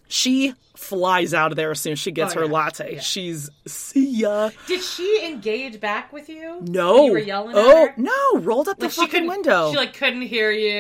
She 0.07 0.53
flies 0.75 1.33
out 1.33 1.51
of 1.51 1.55
there 1.55 1.71
as 1.71 1.79
soon 1.79 1.93
as 1.93 2.00
she 2.00 2.12
gets 2.12 2.35
Oh, 2.35 2.39
her 2.41 2.45
yeah. 2.45 2.51
latte. 2.51 2.93
Yeah. 2.95 3.00
She's, 3.00 3.50
see 3.65 4.09
ya. 4.09 4.51
Did 4.67 4.81
she 4.81 5.25
engage 5.25 5.79
back 5.79 6.12
with 6.13 6.27
you? 6.29 6.59
No. 6.62 7.05
You 7.05 7.12
were 7.13 7.17
yelling 7.19 7.55
oh, 7.55 7.85
at 7.85 7.95
her? 7.95 8.01
no. 8.01 8.39
Rolled 8.39 8.67
up 8.67 8.79
Like 8.81 8.89
the 8.91 8.95
fucking 8.95 9.25
window. 9.27 9.71
She 9.71 9.77
like 9.77 9.93
couldn't 9.93 10.24
hear 10.24 10.51
you. 10.51 10.74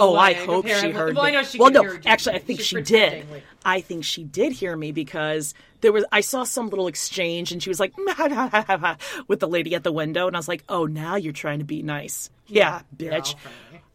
Oh, 0.00 0.16
I 0.16 0.32
hope 0.34 0.66
she 0.66 0.90
heard 0.90 1.14
Well. 1.14 1.24
I 1.24 1.30
know 1.30 1.42
she 1.42 1.58
well, 1.58 1.70
no, 1.70 1.96
actually, 2.06 2.36
I 2.36 2.38
think 2.40 2.60
she 2.60 2.82
did. 2.82 3.30
like- 3.30 3.44
I 3.64 3.80
think 3.82 4.04
she 4.04 4.24
did 4.24 4.52
hear 4.52 4.74
me 4.76 4.90
because 4.90 5.52
there 5.82 5.92
was. 5.92 6.04
I 6.10 6.22
saw 6.22 6.44
some 6.44 6.70
little 6.70 6.86
exchange, 6.86 7.52
and 7.52 7.62
she 7.62 7.68
was 7.68 7.78
like 7.78 7.92
with 9.28 9.40
the 9.40 9.48
lady 9.48 9.74
at 9.74 9.84
the 9.84 9.92
window, 9.92 10.26
and 10.26 10.34
I 10.34 10.38
was 10.38 10.48
like, 10.48 10.64
"Oh, 10.68 10.86
now 10.86 11.16
you're 11.16 11.34
trying 11.34 11.58
to 11.58 11.64
be 11.66 11.82
nice, 11.82 12.30
yeah, 12.46 12.76
all 12.76 12.82
bitch." 12.96 13.34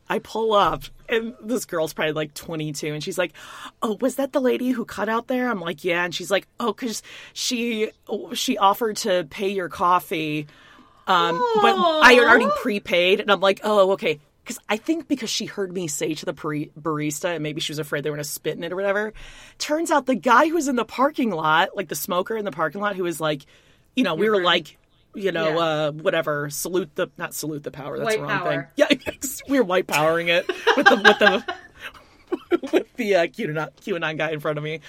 I 0.07 0.19
pull 0.19 0.53
up, 0.53 0.83
and 1.09 1.33
this 1.41 1.65
girl's 1.65 1.93
probably 1.93 2.13
like 2.13 2.33
22, 2.33 2.93
and 2.93 3.03
she's 3.03 3.17
like, 3.17 3.33
"Oh, 3.81 3.97
was 3.99 4.15
that 4.15 4.33
the 4.33 4.41
lady 4.41 4.69
who 4.69 4.85
cut 4.85 5.09
out 5.09 5.27
there?" 5.27 5.49
I'm 5.49 5.61
like, 5.61 5.83
"Yeah," 5.83 6.05
and 6.05 6.13
she's 6.13 6.29
like, 6.29 6.47
"Oh, 6.59 6.73
because 6.73 7.01
she 7.33 7.91
she 8.33 8.57
offered 8.57 8.97
to 8.97 9.25
pay 9.29 9.49
your 9.49 9.69
coffee." 9.69 10.47
Um, 11.07 11.43
but 11.61 11.75
I 11.77 12.13
had 12.13 12.23
already 12.23 12.49
prepaid, 12.61 13.19
and 13.19 13.31
I'm 13.31 13.39
like, 13.39 13.61
oh, 13.63 13.91
okay. 13.91 14.19
Because 14.43 14.59
I 14.69 14.77
think 14.77 15.07
because 15.07 15.29
she 15.29 15.45
heard 15.45 15.73
me 15.73 15.87
say 15.87 16.13
to 16.13 16.25
the 16.25 16.33
barista, 16.33 17.33
and 17.33 17.43
maybe 17.43 17.61
she 17.61 17.71
was 17.71 17.79
afraid 17.79 18.03
they 18.03 18.11
were 18.11 18.15
going 18.15 18.23
to 18.23 18.29
spit 18.29 18.57
in 18.57 18.63
it 18.63 18.71
or 18.71 18.75
whatever. 18.75 19.13
Turns 19.57 19.89
out 19.89 20.05
the 20.05 20.15
guy 20.15 20.47
who 20.47 20.53
was 20.53 20.67
in 20.67 20.75
the 20.75 20.85
parking 20.85 21.31
lot, 21.31 21.75
like 21.75 21.89
the 21.89 21.95
smoker 21.95 22.37
in 22.37 22.45
the 22.45 22.51
parking 22.51 22.81
lot, 22.81 22.95
who 22.95 23.03
was 23.03 23.19
like, 23.19 23.45
you 23.95 24.03
know, 24.03 24.13
we 24.13 24.29
were 24.29 24.43
like, 24.43 24.77
you 25.15 25.31
know, 25.31 25.49
Yeah. 25.49 25.57
uh, 25.57 25.91
whatever, 25.91 26.49
salute 26.49 26.93
the, 26.95 27.07
not 27.17 27.33
salute 27.33 27.63
the 27.63 27.71
power, 27.71 27.97
that's 27.97 28.05
White 28.05 28.17
the 28.17 28.23
wrong 28.23 28.39
power. 28.39 28.71
thing. 28.77 28.87
Yeah, 28.89 29.11
we're 29.47 29.63
white 29.63 29.87
powering 29.87 30.27
it 30.29 30.47
with 30.47 30.85
the, 30.87 30.95
with 30.95 31.19
the, 31.19 31.55
with 32.73 32.95
the 32.95 33.15
uh, 33.15 33.27
QAnon, 33.27 33.69
QAnon 33.81 34.17
guy 34.17 34.31
in 34.31 34.39
front 34.39 34.57
of 34.57 34.63
me 34.63 34.79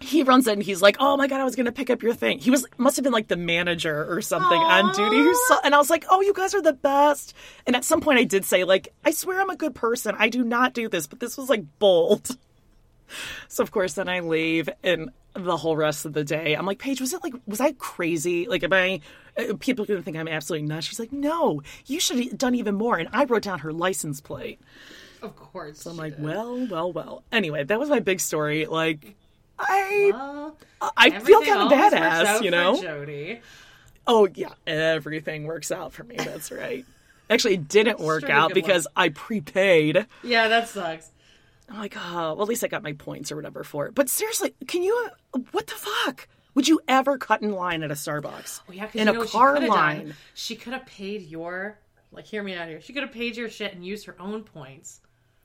he 0.00 0.22
runs 0.22 0.46
in 0.46 0.60
he's 0.60 0.80
like 0.80 0.96
oh 1.00 1.16
my 1.16 1.26
god 1.26 1.40
i 1.40 1.44
was 1.44 1.56
gonna 1.56 1.72
pick 1.72 1.90
up 1.90 2.04
your 2.04 2.14
thing 2.14 2.38
he 2.38 2.52
was 2.52 2.64
must 2.76 2.94
have 2.94 3.02
been 3.02 3.12
like 3.12 3.26
the 3.26 3.36
manager 3.36 4.06
or 4.08 4.20
something 4.22 4.56
on 4.60 4.94
duty 4.94 5.28
saw, 5.48 5.58
and 5.64 5.74
i 5.74 5.78
was 5.78 5.90
like 5.90 6.04
oh 6.08 6.20
you 6.20 6.32
guys 6.32 6.54
are 6.54 6.62
the 6.62 6.72
best 6.72 7.34
and 7.66 7.74
at 7.74 7.84
some 7.84 8.00
point 8.00 8.16
i 8.16 8.22
did 8.22 8.44
say 8.44 8.62
like 8.62 8.94
i 9.04 9.10
swear 9.10 9.40
i'm 9.40 9.50
a 9.50 9.56
good 9.56 9.74
person 9.74 10.14
i 10.16 10.28
do 10.28 10.44
not 10.44 10.72
do 10.72 10.88
this 10.88 11.08
but 11.08 11.18
this 11.18 11.36
was 11.36 11.48
like 11.48 11.64
bold 11.80 12.36
so 13.48 13.62
of 13.62 13.70
course 13.70 13.94
then 13.94 14.08
i 14.08 14.20
leave 14.20 14.68
and 14.82 15.10
the 15.34 15.56
whole 15.56 15.76
rest 15.76 16.04
of 16.04 16.12
the 16.12 16.24
day 16.24 16.54
i'm 16.54 16.66
like 16.66 16.78
paige 16.78 17.00
was 17.00 17.12
it 17.12 17.22
like 17.22 17.34
was 17.46 17.60
i 17.60 17.72
crazy 17.72 18.46
like 18.48 18.62
am 18.62 18.72
i 18.72 19.00
uh, 19.36 19.54
people 19.60 19.84
are 19.84 19.86
gonna 19.86 20.02
think 20.02 20.16
i'm 20.16 20.28
absolutely 20.28 20.66
nuts 20.66 20.86
she's 20.86 20.98
like 20.98 21.12
no 21.12 21.62
you 21.86 22.00
should 22.00 22.18
have 22.18 22.38
done 22.38 22.54
even 22.54 22.74
more 22.74 22.96
and 22.96 23.08
i 23.12 23.24
wrote 23.24 23.42
down 23.42 23.60
her 23.60 23.72
license 23.72 24.20
plate 24.20 24.60
Of 25.22 25.36
course. 25.36 25.86
i'm 25.86 25.96
like 25.96 26.14
well 26.18 26.66
well 26.68 26.92
well 26.92 27.22
anyway 27.30 27.64
that 27.64 27.78
was 27.78 27.88
my 27.88 28.00
big 28.00 28.20
story 28.20 28.66
like 28.66 29.14
i 29.58 30.10
well, 30.12 30.56
I 30.96 31.18
feel 31.18 31.42
kind 31.42 31.62
of 31.62 31.72
badass, 31.72 32.42
you 32.42 32.50
know? 32.50 32.80
Jody. 32.80 33.40
Oh, 34.06 34.28
yeah, 34.34 34.52
everything 34.66 35.44
works 35.44 35.70
out 35.70 35.92
for 35.92 36.04
me. 36.04 36.16
That's 36.16 36.50
right. 36.50 36.84
Actually, 37.28 37.54
it 37.54 37.68
didn't 37.68 37.98
work 37.98 38.30
out 38.30 38.54
because 38.54 38.86
I 38.96 39.10
prepaid. 39.10 40.06
Yeah, 40.22 40.48
that 40.48 40.68
sucks. 40.68 41.10
I'm 41.70 41.78
like, 41.78 41.94
oh, 41.96 42.34
well, 42.34 42.42
at 42.42 42.48
least 42.48 42.64
I 42.64 42.68
got 42.68 42.82
my 42.82 42.94
points 42.94 43.30
or 43.30 43.36
whatever 43.36 43.62
for 43.64 43.86
it. 43.86 43.94
But 43.94 44.08
seriously, 44.08 44.54
can 44.66 44.82
you, 44.82 45.08
what 45.52 45.66
the 45.66 45.74
fuck? 45.74 46.26
Would 46.54 46.66
you 46.66 46.80
ever 46.88 47.18
cut 47.18 47.42
in 47.42 47.52
line 47.52 47.82
at 47.82 47.90
a 47.90 47.94
Starbucks? 47.94 48.62
Well, 48.66 48.76
yeah, 48.76 48.88
in 48.94 49.06
a 49.08 49.24
car 49.26 49.60
she 49.60 49.68
line. 49.68 49.96
done? 50.06 50.14
She 50.34 50.56
could 50.56 50.72
have 50.72 50.86
paid 50.86 51.22
your 51.22 51.78
like. 52.10 52.24
Hear 52.24 52.42
me 52.42 52.54
out 52.54 52.68
here. 52.68 52.80
She 52.80 52.92
could 52.92 53.02
have 53.02 53.12
paid 53.12 53.36
your 53.36 53.48
shit 53.50 53.74
and 53.74 53.84
used 53.86 54.06
her 54.06 54.16
own 54.18 54.42
points. 54.44 55.00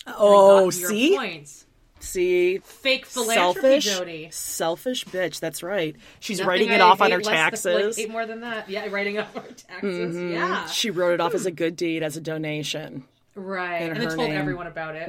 Oh, 0.07 0.69
see? 0.69 1.15
points. 1.15 1.65
See? 1.99 2.57
Fake 2.59 3.05
philanthropy, 3.05 3.79
Selfish, 3.79 3.85
Jody. 3.85 4.27
selfish 4.31 5.05
bitch. 5.05 5.39
That's 5.39 5.61
right. 5.63 5.95
She's 6.19 6.39
Nothing 6.39 6.49
writing 6.49 6.69
I 6.71 6.75
it 6.75 6.81
off 6.81 7.01
on 7.01 7.11
her 7.11 7.17
less 7.17 7.25
than- 7.27 7.33
taxes. 7.35 7.97
like, 7.97 8.09
more 8.09 8.25
than 8.25 8.41
that. 8.41 8.69
Yeah, 8.69 8.87
writing 8.89 9.19
off 9.19 9.33
her 9.35 9.41
taxes. 9.41 10.15
Mm-hmm. 10.15 10.33
Yeah, 10.33 10.65
She 10.67 10.89
wrote 10.89 11.13
it 11.13 11.21
off 11.21 11.33
as 11.33 11.45
a 11.45 11.51
good 11.51 11.75
deed, 11.75 12.01
as 12.03 12.17
a 12.17 12.21
donation. 12.21 13.05
Right. 13.35 13.81
in 13.83 13.91
And 13.91 14.01
then 14.01 14.07
told 14.15 14.29
name. 14.29 14.37
everyone 14.37 14.67
about 14.67 14.95
it. 14.95 15.07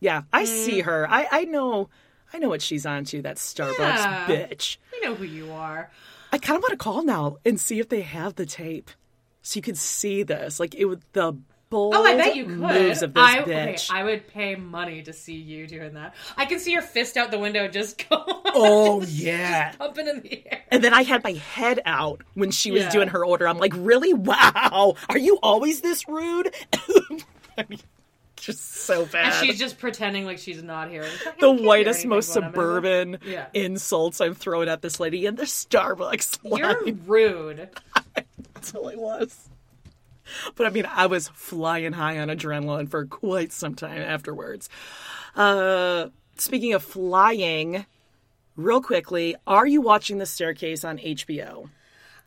Yeah, 0.00 0.22
I 0.32 0.44
Mm. 0.44 0.46
see 0.46 0.80
her. 0.80 1.06
I, 1.10 1.26
I 1.30 1.44
know. 1.44 1.88
I 2.32 2.38
know 2.38 2.48
what 2.48 2.60
she's 2.62 2.84
on 2.84 3.04
to. 3.06 3.22
That 3.22 3.36
Starbucks 3.36 3.78
Yeah. 3.78 4.26
bitch. 4.26 4.76
We 4.92 5.00
know 5.06 5.14
who 5.14 5.24
you 5.24 5.50
are. 5.52 5.90
I 6.32 6.38
kind 6.38 6.56
of 6.56 6.62
want 6.62 6.72
to 6.72 6.76
call 6.76 7.02
now 7.04 7.38
and 7.44 7.58
see 7.58 7.78
if 7.80 7.88
they 7.88 8.02
have 8.02 8.34
the 8.34 8.44
tape, 8.46 8.90
so 9.42 9.56
you 9.58 9.62
could 9.62 9.78
see 9.78 10.22
this. 10.22 10.60
Like 10.60 10.74
it 10.74 10.84
would 10.86 11.02
the 11.12 11.34
bold 11.70 11.94
Oh, 11.94 12.04
I 12.04 12.16
bet 12.16 12.36
you 12.36 12.44
could. 12.44 12.58
moves 12.58 13.02
of 13.02 13.14
this 13.14 13.22
I, 13.22 13.40
okay. 13.40 13.76
I 13.90 14.04
would 14.04 14.26
pay 14.28 14.54
money 14.54 15.02
to 15.02 15.12
see 15.12 15.34
you 15.34 15.66
doing 15.66 15.94
that. 15.94 16.14
I 16.36 16.46
can 16.46 16.58
see 16.58 16.72
your 16.72 16.82
fist 16.82 17.16
out 17.16 17.30
the 17.30 17.38
window 17.38 17.68
just 17.68 17.98
going. 18.08 18.24
oh 18.54 19.02
yeah. 19.08 19.72
pumping 19.72 20.06
in 20.08 20.20
the 20.20 20.46
air. 20.46 20.60
And 20.70 20.82
then 20.84 20.94
I 20.94 21.02
had 21.02 21.22
my 21.24 21.32
head 21.32 21.80
out 21.86 22.22
when 22.34 22.50
she 22.50 22.70
was 22.70 22.82
Yeah. 22.82 22.90
doing 22.90 23.08
her 23.08 23.24
order. 23.24 23.48
I'm 23.48 23.58
like, 23.58 23.72
really? 23.76 24.14
Wow. 24.14 24.94
Are 25.08 25.18
you 25.18 25.38
always 25.42 25.80
this 25.80 26.06
rude? 26.08 26.54
I 27.58 27.64
mean, 27.68 27.80
just 28.36 28.60
so 28.82 29.06
bad. 29.06 29.32
And 29.32 29.34
she's 29.46 29.58
just 29.58 29.78
pretending 29.78 30.24
like 30.26 30.38
she's 30.38 30.62
not 30.62 30.90
here. 30.90 31.06
Like, 31.24 31.40
the 31.40 31.50
whitest, 31.50 32.04
most 32.06 32.32
suburban 32.32 33.18
Yeah. 33.24 33.46
insults 33.54 34.20
I'm 34.20 34.34
throwing 34.34 34.68
at 34.68 34.82
this 34.82 35.00
lady 35.00 35.24
in 35.26 35.36
the 35.36 35.44
Starbucks 35.44 36.44
line. 36.44 36.60
You're 36.60 36.94
rude. 37.06 37.70
That's 38.54 38.74
all 38.74 38.88
it 38.88 38.98
was. 38.98 39.48
But 40.54 40.66
I 40.66 40.70
mean, 40.70 40.86
I 40.86 41.06
was 41.06 41.28
flying 41.28 41.92
high 41.92 42.18
on 42.18 42.28
adrenaline 42.28 42.88
for 42.90 43.06
quite 43.06 43.52
some 43.52 43.74
time 43.74 44.00
afterwards. 44.02 44.68
Uh, 45.34 46.08
speaking 46.36 46.72
of 46.74 46.82
flying, 46.82 47.86
real 48.56 48.80
quickly, 48.80 49.36
are 49.46 49.66
you 49.66 49.80
watching 49.80 50.18
The 50.18 50.26
Staircase 50.26 50.84
on 50.84 50.98
HBO? 50.98 51.68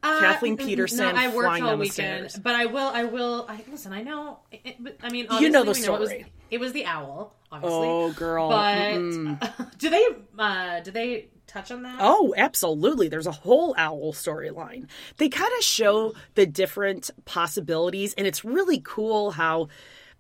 Uh, 0.02 0.20
Kathleen 0.22 0.56
Peterson 0.56 1.14
No, 1.14 1.22
I 1.22 1.28
worked 1.28 1.48
flying 1.48 1.64
all 1.64 1.76
weekend, 1.76 2.34
but 2.42 2.56
I 2.56 2.68
will. 2.68 2.88
I 2.88 3.04
will. 3.04 3.46
I 3.50 3.62
listen. 3.70 3.92
I 3.92 4.02
know. 4.02 4.40
It, 4.50 4.78
but, 4.80 4.96
I 5.04 5.10
mean, 5.10 5.28
You 5.42 5.50
know 5.50 5.64
the 5.66 5.72
obviously 5.72 5.90
we 5.90 5.96
it 5.96 6.00
was, 6.00 6.10
story. 6.10 6.26
it 6.52 6.60
was 6.62 6.72
the 6.72 6.86
owl, 6.86 7.36
obviously. 7.52 7.78
Oh, 7.80 8.12
girl. 8.14 8.48
But 8.50 9.78
do 9.78 9.90
they? 9.90 10.08
Uh, 10.38 10.80
do 10.80 10.92
they 10.92 11.28
touch 11.50 11.72
on 11.72 11.84
that? 11.84 11.98
Oh, 12.00 12.34
absolutely. 12.38 13.08
There's 13.10 13.28
a 13.28 13.32
whole 13.32 13.74
owl 13.78 14.14
storyline. 14.14 14.88
They 15.18 15.28
kind 15.30 15.52
of 15.58 15.64
show 15.64 16.14
the 16.36 16.46
different 16.46 17.10
possibilities, 17.26 18.14
and 18.18 18.26
it's 18.28 18.46
really 18.46 18.80
cool 18.84 19.32
how 19.32 19.68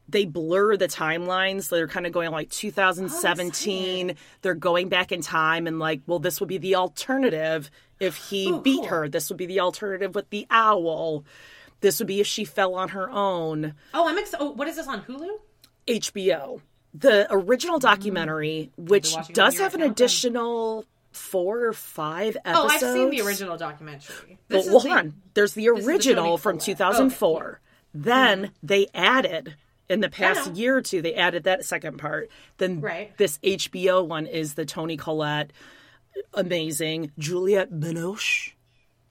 they 0.09 0.25
blur 0.25 0.75
the 0.75 0.87
timelines. 0.87 1.69
They're 1.69 1.87
kind 1.87 2.07
of 2.07 2.11
going 2.11 2.31
like 2.31 2.49
2017. 2.49 4.15
They're 4.41 4.55
going 4.55 4.89
back 4.89 5.11
in 5.11 5.21
time 5.21 5.67
and 5.67 5.79
like, 5.79 6.01
well, 6.07 6.19
this 6.19 6.39
would 6.39 6.49
be 6.49 6.57
the 6.57 6.75
alternative 6.75 7.69
if 7.99 8.15
he 8.15 8.49
Ooh, 8.49 8.61
beat 8.61 8.79
cool. 8.81 8.87
her. 8.87 9.09
This 9.09 9.29
would 9.29 9.37
be 9.37 9.45
the 9.45 9.59
alternative 9.59 10.15
with 10.15 10.29
the 10.31 10.47
owl. 10.49 11.25
This 11.81 11.99
would 11.99 12.07
be 12.07 12.19
if 12.19 12.27
she 12.27 12.43
fell 12.43 12.75
on 12.75 12.89
her 12.89 13.09
own. 13.09 13.73
Oh, 13.93 14.07
I'm 14.07 14.17
excited. 14.17 14.43
Oh, 14.43 14.51
what 14.51 14.67
is 14.67 14.75
this 14.77 14.87
on 14.87 15.01
Hulu? 15.03 15.29
HBO. 15.87 16.61
The 16.93 17.27
original 17.31 17.77
documentary, 17.79 18.71
which 18.77 19.09
Mm. 19.11 19.15
watching 19.17 19.31
it 19.31 19.35
does 19.35 19.53
on 19.53 19.57
your 19.59 19.63
have 19.63 19.75
an 19.75 19.81
additional. 19.83 20.85
Four 21.11 21.65
or 21.65 21.73
five 21.73 22.37
episodes. 22.45 22.83
Oh, 22.83 22.87
I've 22.87 22.93
seen 22.93 23.09
the 23.09 23.21
original 23.21 23.57
documentary. 23.57 24.37
This 24.47 24.65
the- 24.65 24.71
hold 24.71 24.87
on. 24.87 25.13
There's 25.33 25.53
the 25.53 25.63
the 25.63 25.69
original 25.69 26.37
Toni 26.37 26.37
from 26.37 26.57
Collette. 26.59 26.77
2004. 26.77 27.61
Then 27.93 28.43
mm-hmm. 28.43 28.53
they 28.61 28.87
added 28.93 29.55
in 29.89 30.01
the 30.01 30.09
past 30.09 30.55
year 30.55 30.77
or 30.77 30.81
two. 30.81 31.01
They 31.01 31.15
added 31.15 31.43
that 31.43 31.65
second 31.65 31.97
part. 31.97 32.29
Then 32.57 32.81
Right. 32.81 33.17
this 33.17 33.39
HBO 33.39 34.05
one 34.05 34.27
is 34.27 34.53
the 34.53 34.65
Toni 34.65 34.97
Collette, 34.97 35.51
amazing. 36.33 37.11
Juliette 37.17 37.71
Binoche 37.71 38.53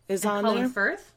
is 0.09 0.25
on 0.25 0.45
Colin 0.45 0.59
there. 0.59 0.69
Firth. 0.69 1.13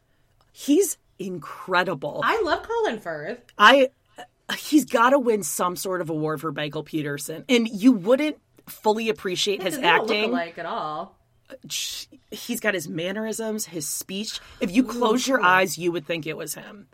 He's 0.51 0.97
incredible. 1.19 2.21
I 2.23 2.41
love 2.41 2.63
Colin 2.63 2.99
Firth. 2.99 3.39
I 3.57 3.89
uh, 4.17 4.53
he's 4.55 4.85
got 4.85 5.11
to 5.11 5.19
win 5.19 5.43
some 5.43 5.75
sort 5.75 6.01
of 6.01 6.09
award 6.09 6.41
for 6.41 6.51
Michael 6.51 6.83
Peterson, 6.83 7.45
and 7.47 7.67
you 7.67 7.91
wouldn't 7.91 8.37
fully 8.67 9.09
appreciate 9.09 9.61
his 9.63 9.75
They 9.75 9.81
don't 9.81 10.01
look 10.07 10.11
acting. 10.11 10.31
like 10.31 10.57
at 10.57 10.65
all. 10.65 11.17
He's 12.31 12.59
got 12.61 12.73
his 12.73 12.87
mannerisms, 12.87 13.65
his 13.65 13.87
speech. 13.87 14.39
If 14.59 14.71
you 14.71 14.83
close 14.83 15.27
your 15.27 15.41
eyes, 15.41 15.77
you 15.77 15.91
would 15.91 16.05
think 16.05 16.25
it 16.25 16.37
was 16.37 16.53
him. 16.55 16.87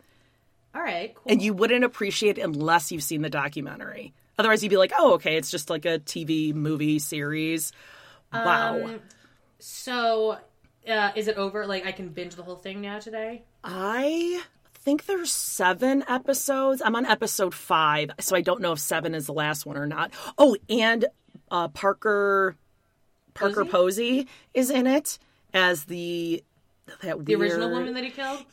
All 0.74 0.82
right, 0.82 1.14
cool. 1.14 1.24
and 1.32 1.40
you 1.42 1.54
wouldn't 1.54 1.84
appreciate 1.84 2.38
it 2.38 2.42
unless 2.42 2.92
you've 2.92 3.02
seen 3.02 3.22
the 3.22 3.30
documentary. 3.30 4.12
Otherwise, 4.38 4.62
you'd 4.62 4.68
be 4.70 4.76
like, 4.76 4.92
"Oh, 4.96 5.14
okay, 5.14 5.36
it's 5.36 5.50
just 5.50 5.70
like 5.70 5.84
a 5.84 5.98
TV 5.98 6.52
movie 6.54 6.98
series." 6.98 7.72
Wow, 8.32 8.84
Um, 8.84 9.00
So, 9.58 10.38
uh, 10.88 11.10
is 11.16 11.26
it 11.28 11.36
over? 11.36 11.66
Like, 11.66 11.86
I 11.86 11.92
can 11.92 12.08
binge 12.10 12.34
the 12.34 12.42
whole 12.42 12.56
thing 12.56 12.80
now 12.80 12.98
today? 12.98 13.42
I 13.64 14.42
think 14.74 15.06
there's 15.06 15.32
seven 15.32 16.04
episodes. 16.08 16.80
I'm 16.84 16.94
on 16.94 17.06
episode 17.06 17.54
five, 17.54 18.10
so 18.20 18.36
I 18.36 18.40
don't 18.42 18.60
know 18.60 18.72
if 18.72 18.78
seven 18.78 19.14
is 19.14 19.26
the 19.26 19.32
last 19.32 19.66
one 19.66 19.76
or 19.76 19.86
not. 19.86 20.12
Oh, 20.36 20.56
and 20.68 21.06
uh, 21.50 21.68
Parker 21.68 22.56
Parker 23.34 23.64
Posey 23.64 24.26
is 24.54 24.70
in 24.70 24.86
it 24.86 25.18
as 25.54 25.84
the 25.84 26.42
that 27.02 27.24
The 27.24 27.34
original 27.34 27.70
woman 27.70 27.94
that 27.94 28.04
he 28.04 28.10
killed? 28.10 28.44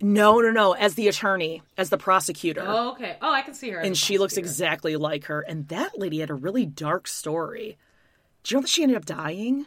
No, 0.00 0.40
no, 0.40 0.50
no, 0.50 0.72
as 0.72 0.94
the 0.94 1.06
attorney, 1.08 1.62
as 1.78 1.90
the 1.90 1.98
prosecutor. 1.98 2.64
Oh, 2.66 2.92
okay. 2.92 3.16
Oh, 3.22 3.32
I 3.32 3.42
can 3.42 3.54
see 3.54 3.70
her. 3.70 3.78
and 3.78 3.96
she 3.96 4.18
looks 4.18 4.36
exactly 4.36 4.96
like 4.96 5.26
her. 5.26 5.40
And 5.42 5.68
that 5.68 5.96
lady 5.98 6.18
had 6.18 6.30
a 6.30 6.34
really 6.34 6.66
dark 6.66 7.06
story. 7.06 7.76
Do 8.42 8.52
you 8.52 8.56
know 8.58 8.62
that 8.62 8.68
she 8.70 8.82
ended 8.82 8.96
up 8.96 9.04
dying 9.04 9.66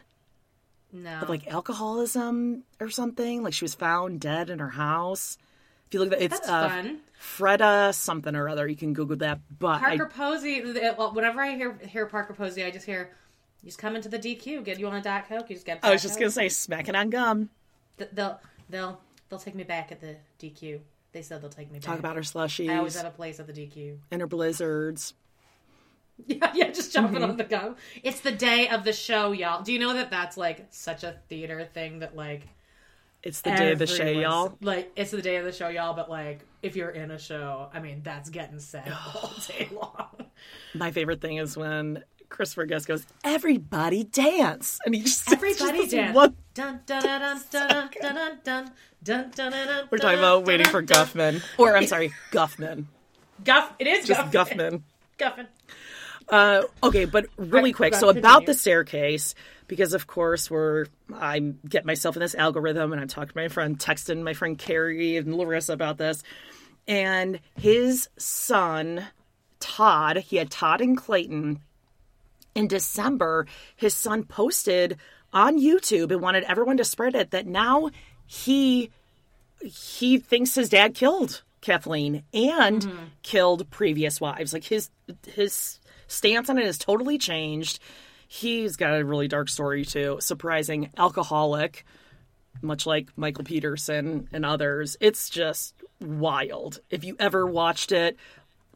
No. 0.92 1.20
of 1.20 1.28
like 1.30 1.46
alcoholism 1.46 2.64
or 2.80 2.90
something? 2.90 3.42
Like 3.42 3.54
she 3.54 3.64
was 3.64 3.74
found 3.74 4.20
dead 4.20 4.50
in 4.50 4.58
her 4.58 4.70
house. 4.70 5.38
If 5.86 5.94
you 5.94 6.00
look 6.00 6.12
at 6.12 6.20
it, 6.20 6.24
it's 6.24 6.38
That's 6.40 6.48
uh, 6.48 6.68
fun. 6.68 6.98
Freda 7.20 7.94
something 7.94 8.34
or 8.34 8.48
other. 8.48 8.66
You 8.68 8.76
can 8.76 8.92
Google 8.92 9.16
that. 9.18 9.40
But 9.58 9.82
I, 9.82 9.96
Parker 9.96 10.12
Posey. 10.14 10.62
well, 10.98 11.12
Whenever 11.14 11.40
I 11.40 11.54
hear 11.56 11.78
hear 11.86 12.06
Parker 12.06 12.34
Posey, 12.34 12.64
I 12.64 12.70
just 12.70 12.86
hear, 12.86 13.10
"You 13.62 13.68
just 13.68 13.78
come 13.78 13.96
into 13.96 14.08
the 14.08 14.18
DQ. 14.18 14.64
Get 14.64 14.78
you 14.78 14.86
on 14.88 14.96
a 14.96 15.02
Diet 15.02 15.26
Coke. 15.28 15.48
You 15.48 15.56
just 15.56 15.66
get." 15.66 15.80
I 15.82 15.90
was 15.92 16.02
just 16.02 16.18
gonna 16.18 16.30
say, 16.30 16.48
smacking 16.48 16.94
on 16.96 17.10
gum. 17.10 17.50
Th- 17.98 18.10
they'll 18.12 18.40
they'll 18.68 19.00
they'll 19.28 19.38
take 19.38 19.54
me 19.54 19.64
back 19.64 19.92
at 19.92 20.00
the 20.00 20.16
DQ. 20.40 20.80
They 21.12 21.22
said 21.22 21.40
they'll 21.40 21.48
take 21.50 21.70
me 21.72 21.78
back. 21.78 21.86
Talk 21.86 21.98
about 21.98 22.16
her 22.16 22.22
slushies 22.22 22.70
I 22.70 22.76
always 22.78 22.96
have 22.96 23.06
a 23.06 23.10
place 23.10 23.40
at 23.40 23.46
the 23.46 23.52
DQ. 23.52 23.96
and 24.10 24.20
her 24.20 24.26
blizzards. 24.26 25.14
Yeah, 26.26 26.50
yeah, 26.54 26.70
just 26.70 26.94
jumping 26.94 27.20
Mm-hmm. 27.20 27.30
on 27.32 27.36
the 27.36 27.44
gum. 27.44 27.76
It's 28.02 28.20
the 28.20 28.32
day 28.32 28.68
of 28.70 28.84
the 28.84 28.94
show, 28.94 29.32
y'all. 29.32 29.62
Do 29.62 29.70
you 29.70 29.78
know 29.78 29.92
that 29.92 30.10
that's 30.10 30.38
like 30.38 30.66
such 30.70 31.04
a 31.04 31.20
theater 31.28 31.62
thing 31.74 31.98
that 31.98 32.16
like 32.16 32.48
It's 33.26 33.40
the 33.40 33.50
day 33.50 33.72
of 33.72 33.80
the 33.80 33.88
show, 33.88 34.06
y'all. 34.06 34.56
Like 34.60 34.92
it's 34.94 35.10
the 35.10 35.20
day 35.20 35.36
of 35.36 35.44
the 35.44 35.52
show, 35.52 35.66
y'all. 35.66 35.94
But 35.94 36.08
like 36.08 36.46
if 36.62 36.76
you're 36.76 36.90
in 36.90 37.10
a 37.10 37.18
show, 37.18 37.68
I 37.74 37.80
mean 37.80 38.02
that's 38.04 38.30
getting 38.30 38.60
said 38.60 38.92
all 39.14 39.32
day 39.48 39.68
long. 39.72 40.26
My 40.74 40.92
favorite 40.92 41.20
thing 41.20 41.38
is 41.38 41.56
when 41.56 42.04
Christopher 42.28 42.66
Guest 42.66 42.86
goes, 42.86 43.04
"Everybody 43.24 44.04
dance," 44.04 44.78
and 44.86 44.94
he 44.94 45.02
just 45.02 45.30
Everybody 45.32 45.88
dance. 45.88 46.14
One, 46.14 46.36
Dun 46.54 46.80
dun 46.86 47.02
dun 47.02 47.40
dun 47.50 47.68
dun 47.68 47.90
dun 48.00 48.38
dun 48.44 48.72
dun 49.02 49.30
dun 49.34 49.50
dun 49.50 49.88
we're 49.90 49.98
talking 49.98 50.18
about 50.18 50.44
waiting 50.44 50.66
for 50.68 50.82
Guffman, 50.82 51.42
or 51.58 51.76
I'm 51.76 51.86
sorry, 51.86 52.12
Guffman. 52.30 52.84
Guff. 53.44 53.72
It 53.80 53.88
is 53.88 54.06
Just 54.06 54.30
Guffman. 54.30 54.82
Guffman. 55.18 55.46
Uh, 56.28 56.62
okay, 56.82 57.04
but 57.04 57.26
really 57.36 57.72
quick. 57.72 57.94
So 57.94 58.08
about 58.08 58.46
the 58.46 58.54
staircase, 58.54 59.34
because 59.66 59.92
of 59.94 60.06
course 60.06 60.50
we're 60.50 60.86
I 61.14 61.38
get 61.68 61.84
myself 61.84 62.16
in 62.16 62.20
this 62.20 62.34
algorithm, 62.34 62.92
and 62.92 63.00
I'm 63.00 63.08
talking 63.08 63.30
to 63.30 63.36
my 63.36 63.48
friend, 63.48 63.78
texting 63.78 64.22
my 64.22 64.32
friend 64.34 64.58
Carrie 64.58 65.16
and 65.16 65.34
Larissa 65.34 65.72
about 65.72 65.98
this, 65.98 66.22
and 66.88 67.40
his 67.56 68.08
son 68.16 69.06
Todd, 69.60 70.18
he 70.18 70.36
had 70.36 70.50
Todd 70.50 70.80
and 70.80 70.96
Clayton. 70.96 71.60
In 72.54 72.68
December, 72.68 73.46
his 73.74 73.92
son 73.94 74.22
posted 74.24 74.96
on 75.32 75.58
YouTube 75.60 76.10
and 76.10 76.22
wanted 76.22 76.44
everyone 76.44 76.78
to 76.78 76.84
spread 76.84 77.14
it 77.14 77.30
that 77.32 77.46
now 77.46 77.90
he 78.26 78.90
he 79.62 80.18
thinks 80.18 80.54
his 80.54 80.68
dad 80.68 80.94
killed 80.94 81.42
Kathleen 81.60 82.22
and 82.32 82.82
Mm-hmm. 82.82 83.04
killed 83.22 83.68
previous 83.70 84.20
wives. 84.20 84.52
Like 84.52 84.64
his 84.64 84.90
his 85.26 85.80
stance 86.06 86.48
on 86.48 86.58
it 86.58 86.64
has 86.66 86.78
totally 86.78 87.18
changed. 87.18 87.78
He's 88.26 88.76
got 88.76 88.98
a 88.98 89.04
really 89.04 89.28
dark 89.28 89.48
story 89.48 89.84
too. 89.84 90.18
Surprising 90.20 90.90
alcoholic, 90.96 91.84
much 92.62 92.86
like 92.86 93.08
Michael 93.16 93.44
Peterson 93.44 94.28
and 94.32 94.44
others. 94.44 94.96
It's 95.00 95.30
just 95.30 95.74
wild. 96.00 96.80
If 96.90 97.04
you 97.04 97.16
ever 97.18 97.46
watched 97.46 97.92
it, 97.92 98.16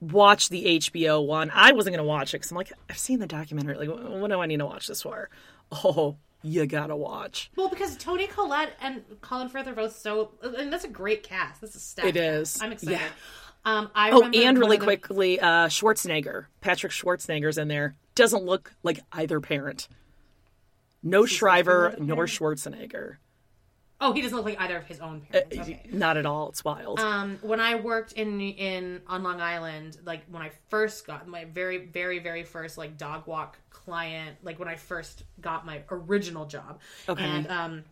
watch 0.00 0.48
the 0.48 0.78
HBO 0.78 1.26
one. 1.26 1.50
I 1.52 1.72
wasn't 1.72 1.96
going 1.96 2.04
to 2.04 2.08
watch 2.08 2.32
it 2.34 2.38
because 2.38 2.50
I'm 2.50 2.56
like, 2.56 2.72
I've 2.88 2.98
seen 2.98 3.18
the 3.18 3.26
documentary. 3.26 3.76
Like, 3.76 3.88
what 3.88 4.30
do 4.30 4.40
I 4.40 4.46
need 4.46 4.58
to 4.58 4.66
watch 4.66 4.86
this 4.86 5.02
for? 5.02 5.28
Oh, 5.72 6.16
you 6.42 6.66
gotta 6.66 6.96
watch. 6.96 7.50
Well, 7.56 7.68
because 7.68 7.96
Toni 7.96 8.26
Collette 8.26 8.72
and 8.80 9.02
Colin 9.20 9.48
Firth 9.48 9.66
are 9.66 9.74
both 9.74 9.96
so, 9.96 10.30
and 10.42 10.72
that's 10.72 10.84
a 10.84 10.88
great 10.88 11.22
cast. 11.22 11.60
That's 11.60 11.74
a 11.74 11.80
stacked 11.80 12.08
It 12.08 12.16
is. 12.16 12.58
I'm 12.62 12.72
excited. 12.72 12.92
Yeah. 12.94 13.08
Um, 13.64 13.90
I 13.94 14.10
Oh, 14.10 14.16
remember 14.22 14.38
and 14.38 14.58
really 14.58 14.76
the- 14.78 14.84
quickly, 14.84 15.38
uh, 15.40 15.68
Schwarzenegger, 15.68 16.46
Patrick 16.60 16.92
Schwarzenegger's 16.92 17.58
in 17.58 17.68
there. 17.68 17.94
Doesn't 18.14 18.44
look 18.44 18.72
like 18.82 19.00
either 19.12 19.40
parent. 19.40 19.88
No 21.02 21.26
Shriver 21.26 21.94
nor? 21.98 22.24
Schwarzenegger. 22.26 23.16
Oh, 24.02 24.12
he 24.14 24.22
doesn't 24.22 24.34
look 24.36 24.46
like 24.46 24.58
either 24.60 24.78
of 24.78 24.86
his 24.86 24.98
own 25.00 25.26
Uh, 25.28 25.40
parents. 25.42 25.58
Okay. 25.58 25.82
Not 25.92 26.16
at 26.16 26.24
all. 26.24 26.48
It's 26.48 26.64
wild. 26.64 26.98
Um, 27.00 27.38
when 27.42 27.60
I 27.60 27.74
worked 27.74 28.12
in 28.12 28.40
in 28.40 29.02
on 29.06 29.22
Long 29.22 29.42
Island, 29.42 29.98
like 30.04 30.24
when 30.30 30.42
I 30.42 30.50
first 30.70 31.06
got 31.06 31.28
my 31.28 31.44
very 31.44 31.78
very 31.86 32.18
very 32.18 32.42
first 32.42 32.78
like 32.78 32.96
dog 32.96 33.26
walk 33.26 33.58
client, 33.68 34.38
like 34.42 34.58
when 34.58 34.68
I 34.68 34.76
first 34.76 35.24
got 35.42 35.66
my 35.66 35.82
original 35.90 36.46
job, 36.46 36.80
Okay. 37.10 37.22
and 37.24 37.46
um, 37.48 37.84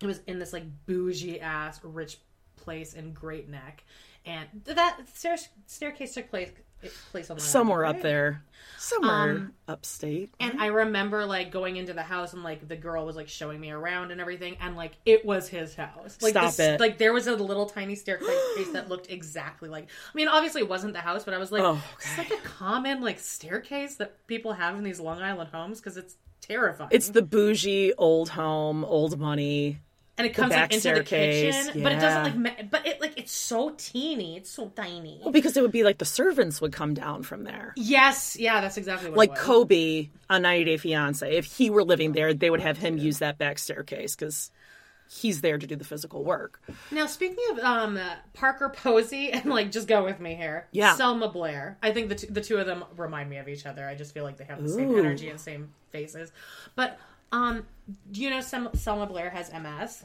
it 0.00 0.06
was 0.06 0.20
in 0.28 0.38
this 0.38 0.52
like 0.52 0.64
bougie 0.86 1.40
ass 1.40 1.80
rich 1.82 2.18
place 2.56 2.94
in 2.94 3.12
Great 3.12 3.48
Neck, 3.48 3.82
and 4.28 4.46
that 4.64 5.00
stair- 5.14 5.36
staircase 5.66 6.14
took 6.14 6.30
place 6.30 6.50
place 7.10 7.28
on 7.30 7.36
Long 7.36 7.40
Island, 7.40 7.50
Somewhere 7.50 7.84
up 7.84 8.02
there. 8.02 8.44
Somewhere 8.78 9.30
Um, 9.30 9.52
upstate. 9.66 10.32
And 10.38 10.60
I 10.60 10.66
remember 10.66 11.26
like 11.26 11.50
going 11.50 11.76
into 11.76 11.92
the 11.92 12.02
house 12.02 12.32
and 12.34 12.44
like 12.44 12.68
the 12.68 12.76
girl 12.76 13.04
was 13.04 13.16
like 13.16 13.28
showing 13.28 13.58
me 13.58 13.70
around 13.70 14.12
and 14.12 14.20
everything, 14.20 14.56
and 14.60 14.76
like 14.76 14.92
it 15.04 15.24
was 15.24 15.48
his 15.48 15.74
house. 15.74 16.18
Like 16.22 16.32
Stop 16.32 16.54
this, 16.54 16.58
it. 16.60 16.80
Like 16.80 16.98
there 16.98 17.12
was 17.12 17.26
a 17.26 17.34
little 17.34 17.66
tiny 17.66 17.96
staircase 17.96 18.28
that 18.72 18.88
looked 18.88 19.10
exactly 19.10 19.68
like. 19.68 19.84
I 19.84 20.16
mean, 20.16 20.28
obviously 20.28 20.60
it 20.60 20.68
wasn't 20.68 20.92
the 20.92 21.00
house, 21.00 21.24
but 21.24 21.34
I 21.34 21.38
was 21.38 21.50
like, 21.50 21.62
Oh, 21.62 21.82
it's 21.98 22.18
like 22.18 22.30
a 22.30 22.42
common 22.46 23.00
like 23.00 23.18
staircase 23.18 23.96
that 23.96 24.26
people 24.28 24.52
have 24.52 24.76
in 24.76 24.84
these 24.84 25.00
Long 25.00 25.20
Island 25.20 25.50
homes 25.52 25.80
because 25.80 25.96
it's 25.96 26.16
terrifying. 26.40 26.90
It's 26.92 27.08
the 27.10 27.22
bougie 27.22 27.92
old 27.94 28.28
home, 28.28 28.84
old 28.84 29.18
money. 29.18 29.80
And 30.18 30.26
it 30.26 30.34
comes 30.34 30.52
like 30.52 30.72
into 30.72 30.80
staircase, 30.80 31.56
the 31.66 31.72
kitchen, 31.72 31.82
but 31.82 31.92
it 31.92 32.00
doesn't 32.00 32.42
like. 32.42 32.70
But 32.70 32.86
it 32.86 33.00
like 33.00 33.18
it's 33.18 33.32
so 33.32 33.74
teeny, 33.78 34.36
it's 34.36 34.50
so 34.50 34.68
tiny. 34.74 35.20
Well, 35.22 35.32
because 35.32 35.56
it 35.56 35.62
would 35.62 35.72
be 35.72 35.84
like 35.84 35.98
the 35.98 36.04
servants 36.04 36.60
would 36.60 36.72
come 36.72 36.92
down 36.92 37.22
from 37.22 37.44
there. 37.44 37.72
Yes, 37.76 38.36
yeah, 38.38 38.60
that's 38.60 38.76
exactly 38.76 39.10
what. 39.10 39.18
Like. 39.18 39.36
Kobe 39.38 40.10
on 40.28 40.42
90 40.42 40.64
Day 40.64 40.76
Fiance. 40.76 41.36
If 41.36 41.44
he 41.44 41.70
were 41.70 41.84
living 41.84 42.12
there, 42.12 42.34
they 42.34 42.50
would 42.50 42.60
have 42.60 42.76
him 42.76 42.98
use 42.98 43.18
that 43.20 43.38
back 43.38 43.58
staircase 43.58 44.14
because 44.14 44.50
he's 45.08 45.40
there 45.40 45.58
to 45.58 45.66
do 45.66 45.74
the 45.76 45.84
physical 45.84 46.22
work. 46.22 46.60
Now, 46.90 47.06
speaking 47.06 47.42
of 47.52 47.58
um, 47.60 47.98
Parker 48.34 48.68
Posey, 48.68 49.30
and 49.32 49.46
like, 49.46 49.70
just 49.70 49.88
go 49.88 50.04
with 50.04 50.20
me 50.20 50.34
here. 50.34 50.66
Yeah. 50.72 50.94
Selma 50.94 51.28
Blair. 51.28 51.78
I 51.82 51.92
think 51.92 52.08
the, 52.08 52.14
t- 52.14 52.26
the 52.28 52.40
two 52.40 52.58
of 52.58 52.66
them 52.66 52.84
remind 52.96 53.30
me 53.30 53.38
of 53.38 53.48
each 53.48 53.66
other. 53.66 53.88
I 53.88 53.94
just 53.94 54.12
feel 54.12 54.24
like 54.24 54.36
they 54.36 54.44
have 54.44 54.62
the 54.62 54.68
same 54.68 54.96
energy 54.98 55.30
and 55.30 55.40
same 55.40 55.72
faces. 55.90 56.32
But, 56.74 56.98
um, 57.32 57.66
do 58.10 58.20
you 58.22 58.30
know 58.30 58.40
Sel- 58.40 58.74
Selma 58.74 59.06
Blair 59.06 59.30
has 59.30 59.52
MS? 59.52 60.04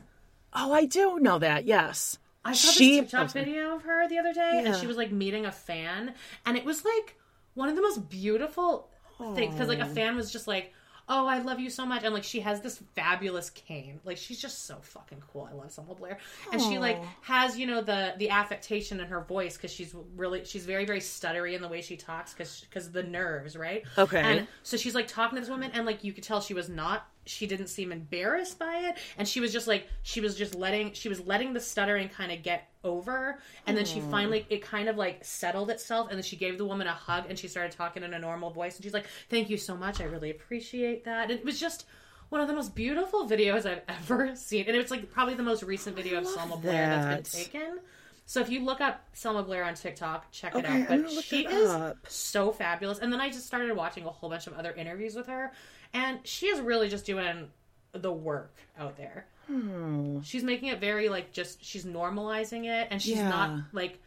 Oh, 0.53 0.73
I 0.73 0.85
do 0.85 1.19
know 1.19 1.39
that. 1.39 1.65
Yes. 1.65 2.17
I 2.45 2.53
saw 2.53 2.71
She- 2.71 3.01
this 3.01 3.11
TikTok 3.11 3.29
oh, 3.29 3.33
video 3.33 3.75
of 3.75 3.83
her 3.83 4.07
the 4.07 4.19
other 4.19 4.33
day, 4.33 4.63
and 4.65 4.75
she 4.75 4.87
was 4.87 4.97
like 4.97 5.11
meeting 5.11 5.45
a 5.45 5.51
fan, 5.51 6.13
and 6.45 6.57
it 6.57 6.65
was 6.65 6.83
like 6.83 7.17
one 7.53 7.69
of 7.69 7.75
the 7.75 7.81
most 7.81 8.09
beautiful 8.09 8.89
things 9.35 9.53
because 9.53 9.67
like 9.67 9.79
a 9.79 9.85
fan 9.85 10.15
was 10.15 10.29
just 10.31 10.45
like, 10.47 10.73
"Oh, 11.07 11.25
I 11.25 11.39
love 11.39 11.59
you 11.61 11.69
so 11.69 11.85
much," 11.85 12.03
and 12.03 12.13
like 12.13 12.25
she 12.25 12.41
has 12.41 12.59
this 12.59 12.83
fabulous 12.95 13.49
cane, 13.49 14.01
like 14.03 14.17
she's 14.17 14.41
just 14.41 14.65
so 14.65 14.75
fucking 14.81 15.23
cool. 15.31 15.47
I 15.49 15.55
love 15.55 15.71
Selma 15.71 15.95
Blair, 15.95 16.17
and 16.51 16.61
she 16.61 16.79
like 16.79 17.01
has 17.21 17.57
you 17.57 17.65
know 17.65 17.81
the 17.81 18.13
the 18.17 18.29
affectation 18.29 18.99
in 18.99 19.07
her 19.07 19.21
voice 19.21 19.55
because 19.55 19.71
she's 19.71 19.95
really 20.17 20.43
she's 20.43 20.65
very 20.65 20.83
very 20.83 20.99
stuttery 20.99 21.53
in 21.53 21.61
the 21.61 21.69
way 21.69 21.81
she 21.81 21.95
talks 21.95 22.33
because 22.33 22.65
because 22.69 22.91
the 22.91 23.03
nerves, 23.03 23.55
right? 23.55 23.83
Okay. 23.97 24.19
and 24.19 24.47
so 24.63 24.75
she's 24.75 24.95
like 24.95 25.07
talking 25.07 25.37
to 25.37 25.41
this 25.41 25.49
woman, 25.49 25.71
and 25.73 25.85
like 25.85 26.03
you 26.03 26.11
could 26.11 26.23
tell 26.23 26.41
she 26.41 26.53
was 26.53 26.67
not. 26.67 27.07
She 27.25 27.47
didn't 27.47 27.67
seem 27.67 27.91
embarrassed 27.91 28.59
by 28.59 28.79
it, 28.89 28.97
and 29.17 29.27
she 29.27 29.39
was 29.39 29.53
just 29.53 29.67
like 29.67 29.87
she 30.01 30.19
was 30.21 30.35
just 30.35 30.55
letting 30.55 30.93
she 30.93 31.09
was 31.09 31.19
letting 31.25 31.53
the 31.53 31.59
stuttering 31.59 32.09
kind 32.09 32.31
of 32.31 32.43
get 32.43 32.69
over, 32.83 33.39
and 33.65 33.77
then 33.77 33.85
she 33.85 34.01
finally 34.01 34.45
it 34.49 34.61
kind 34.61 34.89
of 34.89 34.97
like 34.97 35.23
settled 35.23 35.69
itself, 35.69 36.07
and 36.09 36.17
then 36.17 36.23
she 36.23 36.35
gave 36.35 36.57
the 36.57 36.65
woman 36.65 36.87
a 36.87 36.91
hug, 36.93 37.25
and 37.29 37.39
she 37.39 37.47
started 37.47 37.71
talking 37.71 38.03
in 38.03 38.13
a 38.13 38.19
normal 38.19 38.49
voice, 38.49 38.75
and 38.75 38.83
she's 38.83 38.93
like, 38.93 39.05
"Thank 39.29 39.49
you 39.49 39.57
so 39.57 39.75
much, 39.77 40.01
I 40.01 40.05
really 40.05 40.31
appreciate 40.31 41.05
that." 41.05 41.29
And 41.29 41.39
it 41.39 41.45
was 41.45 41.59
just 41.59 41.85
one 42.29 42.41
of 42.41 42.47
the 42.47 42.53
most 42.53 42.73
beautiful 42.75 43.27
videos 43.27 43.65
I've 43.65 43.81
ever 43.87 44.35
seen, 44.35 44.65
and 44.67 44.75
it's 44.75 44.91
like 44.91 45.11
probably 45.11 45.35
the 45.35 45.43
most 45.43 45.63
recent 45.63 45.95
video 45.95 46.19
of 46.19 46.27
Selma 46.27 46.57
Blair 46.57 46.87
that. 46.89 47.09
that's 47.09 47.35
been 47.35 47.43
taken. 47.45 47.79
So 48.25 48.39
if 48.39 48.49
you 48.49 48.63
look 48.63 48.79
up 48.79 49.03
Selma 49.13 49.43
Blair 49.43 49.65
on 49.65 49.73
TikTok, 49.75 50.31
check 50.31 50.55
it 50.55 50.59
Okay, 50.65 50.81
out. 50.83 50.87
But 50.87 51.09
she 51.23 51.45
is 51.45 51.75
so 52.07 52.51
fabulous. 52.53 52.99
And 52.99 53.11
then 53.11 53.19
I 53.19 53.29
just 53.29 53.45
started 53.45 53.75
watching 53.75 54.05
a 54.05 54.09
whole 54.09 54.29
bunch 54.29 54.47
of 54.47 54.53
other 54.53 54.71
interviews 54.71 55.13
with 55.13 55.27
her, 55.27 55.51
and 55.93 56.19
she 56.23 56.47
is 56.47 56.59
really 56.59 56.89
just 56.89 57.05
doing 57.05 57.49
the 57.93 58.11
work 58.11 58.55
out 58.79 58.97
there. 58.97 59.25
Hmm. 59.47 60.21
She's 60.21 60.43
making 60.43 60.69
it 60.69 60.79
very 60.79 61.09
like 61.09 61.31
just 61.31 61.63
she's 61.63 61.85
normalizing 61.85 62.65
it, 62.65 62.87
and 62.91 63.01
she's 63.01 63.17
Yeah. 63.17 63.29
not 63.29 63.59
like 63.73 63.99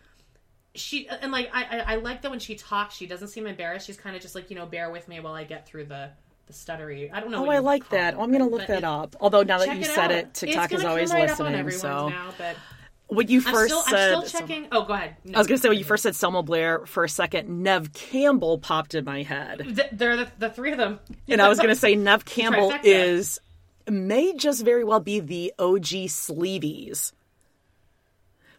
she 0.75 1.09
and 1.09 1.31
like 1.33 1.51
I, 1.53 1.65
I 1.65 1.93
I 1.93 1.97
like 1.97 2.23
that 2.23 2.31
when 2.31 2.41
she 2.41 2.55
talks, 2.55 2.95
she 2.97 3.07
doesn't 3.07 3.29
seem 3.29 3.47
embarrassed. 3.47 3.87
She's 3.87 3.97
kind 3.97 4.17
of 4.17 4.23
just 4.23 4.35
like 4.35 4.51
you 4.51 4.57
know 4.57 4.67
bear 4.67 4.91
with 4.91 5.09
me 5.09 5.21
while 5.21 5.35
I 5.35 5.45
get 5.45 5.67
through 5.67 5.87
the 5.87 6.11
the 6.47 6.53
stuttery. 6.53 7.11
I 7.13 7.21
don't 7.21 7.31
know. 7.31 7.45
Oh, 7.47 7.51
I 7.51 7.59
like 7.59 7.89
that. 7.91 8.15
it, 8.15 8.21
I'm 8.21 8.31
gonna 8.33 8.47
look 8.49 8.67
that 8.67 8.79
it- 8.79 8.85
up. 8.85 9.17
Although 9.21 9.43
now 9.43 9.59
that 9.59 9.77
you 9.77 9.85
said 9.85 10.05
out. 10.07 10.11
it, 10.13 10.35
TikTok 10.35 10.73
is 10.73 10.85
always 10.85 11.13
right 11.13 11.29
listening. 11.29 11.71
So 11.71 12.09
now, 12.09 12.33
but 12.39 12.57
when 13.09 13.29
you 13.29 13.39
I'm 13.47 13.53
first 13.55 13.73
still, 13.73 13.83
said, 13.85 14.15
I'm 14.15 14.27
still 14.27 14.41
checking. 14.41 14.67
Oh, 14.73 14.85
go 14.85 14.95
ahead. 14.95 15.17
No. 15.25 15.35
I 15.37 15.39
was 15.39 15.47
gonna 15.47 15.59
say 15.59 15.69
when 15.69 15.79
you 15.79 15.85
first 15.85 16.03
said 16.03 16.17
Selma 16.17 16.43
Blair 16.43 16.85
for 16.87 17.05
a 17.05 17.09
second, 17.09 17.49
Neve 17.63 17.93
Campbell 17.93 18.59
popped 18.59 18.95
in 18.95 19.05
my 19.05 19.23
head, 19.23 19.59
Th- 19.77 19.89
They're 19.93 20.17
the, 20.17 20.29
the 20.39 20.51
three 20.51 20.73
of 20.73 20.79
them. 20.79 20.99
and 21.29 21.41
I 21.41 21.49
was 21.49 21.59
gonna 21.59 21.75
say 21.77 21.95
Neve 21.95 22.25
Campbell 22.25 22.73
is 22.83 23.39
may 23.89 24.35
just 24.35 24.65
very 24.65 24.83
well 24.85 25.01
be 25.01 25.21
the 25.21 25.53
OG 25.59 26.09
Sleeveys. 26.09 27.13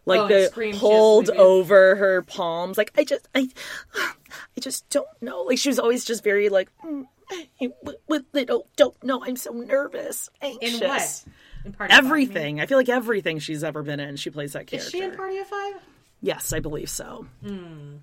Like 0.06 0.20
Oh, 0.20 0.28
the 0.28 0.46
scream, 0.46 0.72
she 0.72 0.78
pulled 0.78 1.26
sleeveys. 1.26 1.36
over 1.36 1.96
her 1.96 2.22
palms. 2.22 2.78
Like 2.78 2.92
I 2.96 3.04
just, 3.04 3.28
I, 3.34 3.48
I 3.94 4.60
just 4.60 4.88
don't 4.88 5.06
know. 5.20 5.42
Like 5.42 5.58
she 5.58 5.68
was 5.68 5.78
always 5.78 6.04
just 6.06 6.24
very 6.24 6.48
like, 6.48 6.70
mm, 6.82 7.04
I 7.30 7.70
w- 7.84 7.98
w- 8.08 8.44
don't 8.46 8.76
don't 8.76 9.04
know. 9.04 9.22
I'm 9.22 9.36
so 9.36 9.52
nervous, 9.52 10.30
In 10.40 10.56
anxious. 10.62 10.80
what? 10.80 11.24
Party 11.72 11.92
of 11.92 11.96
Five, 11.96 12.04
mean? 12.04 12.12
Everything. 12.12 12.60
I 12.60 12.66
feel 12.66 12.78
like 12.78 12.88
everything 12.88 13.38
she's 13.38 13.62
ever 13.64 13.82
been 13.82 14.00
in, 14.00 14.16
she 14.16 14.30
plays 14.30 14.52
that 14.54 14.66
character. 14.66 14.86
Is 14.86 14.90
she 14.90 15.02
in 15.02 15.14
Party 15.16 15.38
of 15.38 15.46
Five? 15.46 15.74
yes, 16.20 16.52
I 16.52 16.60
believe 16.60 16.90
so. 16.90 17.26
Um, 17.46 18.00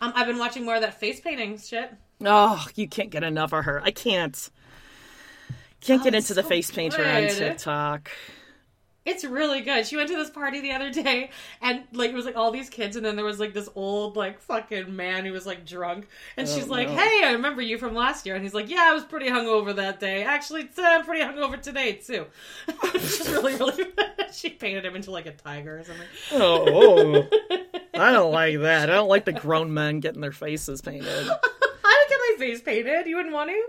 I've 0.00 0.26
been 0.26 0.38
watching 0.38 0.64
more 0.64 0.74
of 0.76 0.82
that 0.82 1.00
face 1.00 1.20
painting 1.20 1.58
shit. 1.58 1.90
Oh, 2.24 2.66
you 2.74 2.88
can't 2.88 3.10
get 3.10 3.22
enough 3.24 3.52
of 3.52 3.64
her. 3.64 3.80
I 3.82 3.90
can't. 3.90 4.50
Can't 5.80 6.02
get 6.02 6.14
into 6.14 6.34
the 6.34 6.40
Oh, 6.40 6.44
so 6.44 6.48
face 6.48 6.70
painter 6.70 7.04
on. 7.04 7.28
TikTok. 7.28 8.10
It's 9.06 9.24
really 9.24 9.60
good. 9.60 9.86
She 9.86 9.96
went 9.96 10.08
to 10.10 10.16
this 10.16 10.30
party 10.30 10.60
the 10.60 10.72
other 10.72 10.90
day, 10.90 11.30
and 11.62 11.84
like 11.92 12.10
it 12.10 12.14
was 12.14 12.26
like 12.26 12.36
all 12.36 12.50
these 12.50 12.68
kids, 12.68 12.96
and 12.96 13.06
then 13.06 13.14
there 13.14 13.24
was 13.24 13.38
like 13.38 13.54
this 13.54 13.68
old 13.76 14.16
like 14.16 14.40
fucking 14.40 14.94
man 14.94 15.24
who 15.24 15.32
was 15.32 15.46
like 15.46 15.64
drunk, 15.64 16.08
and 16.36 16.48
she's 16.48 16.66
like, 16.66 16.88
"Hey, 16.88 17.22
I 17.24 17.32
remember 17.32 17.62
you 17.62 17.78
from 17.78 17.94
last 17.94 18.26
year," 18.26 18.34
and 18.34 18.42
he's 18.42 18.52
like, 18.52 18.68
"Yeah, 18.68 18.88
I 18.90 18.94
was 18.94 19.04
pretty 19.04 19.26
hungover 19.26 19.74
that 19.76 20.00
day. 20.00 20.24
Actually, 20.24 20.64
t- 20.64 20.82
I'm 20.82 21.04
pretty 21.04 21.22
hungover 21.22 21.60
today 21.60 21.92
too." 21.92 22.26
just 22.94 23.28
really, 23.30 23.54
really. 23.54 23.84
she 24.32 24.50
painted 24.50 24.84
him 24.84 24.96
into 24.96 25.12
like 25.12 25.26
a 25.26 25.32
tiger 25.32 25.78
or 25.78 25.84
something. 25.84 26.06
Oh, 26.32 26.64
oh. 26.68 27.66
I 27.94 28.10
don't 28.10 28.32
like 28.32 28.58
that. 28.60 28.90
I 28.90 28.94
don't 28.94 29.08
like 29.08 29.24
the 29.24 29.32
grown 29.32 29.72
men 29.72 30.00
getting 30.00 30.20
their 30.20 30.32
faces 30.32 30.82
painted. 30.82 31.08
I 31.08 31.28
would 31.30 32.08
get 32.08 32.18
my 32.18 32.34
face 32.38 32.60
painted. 32.60 33.06
You 33.06 33.16
wouldn't 33.16 33.34
want 33.34 33.50
to? 33.50 33.66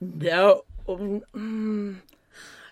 No. 0.00 0.64
Mm, 0.88 1.96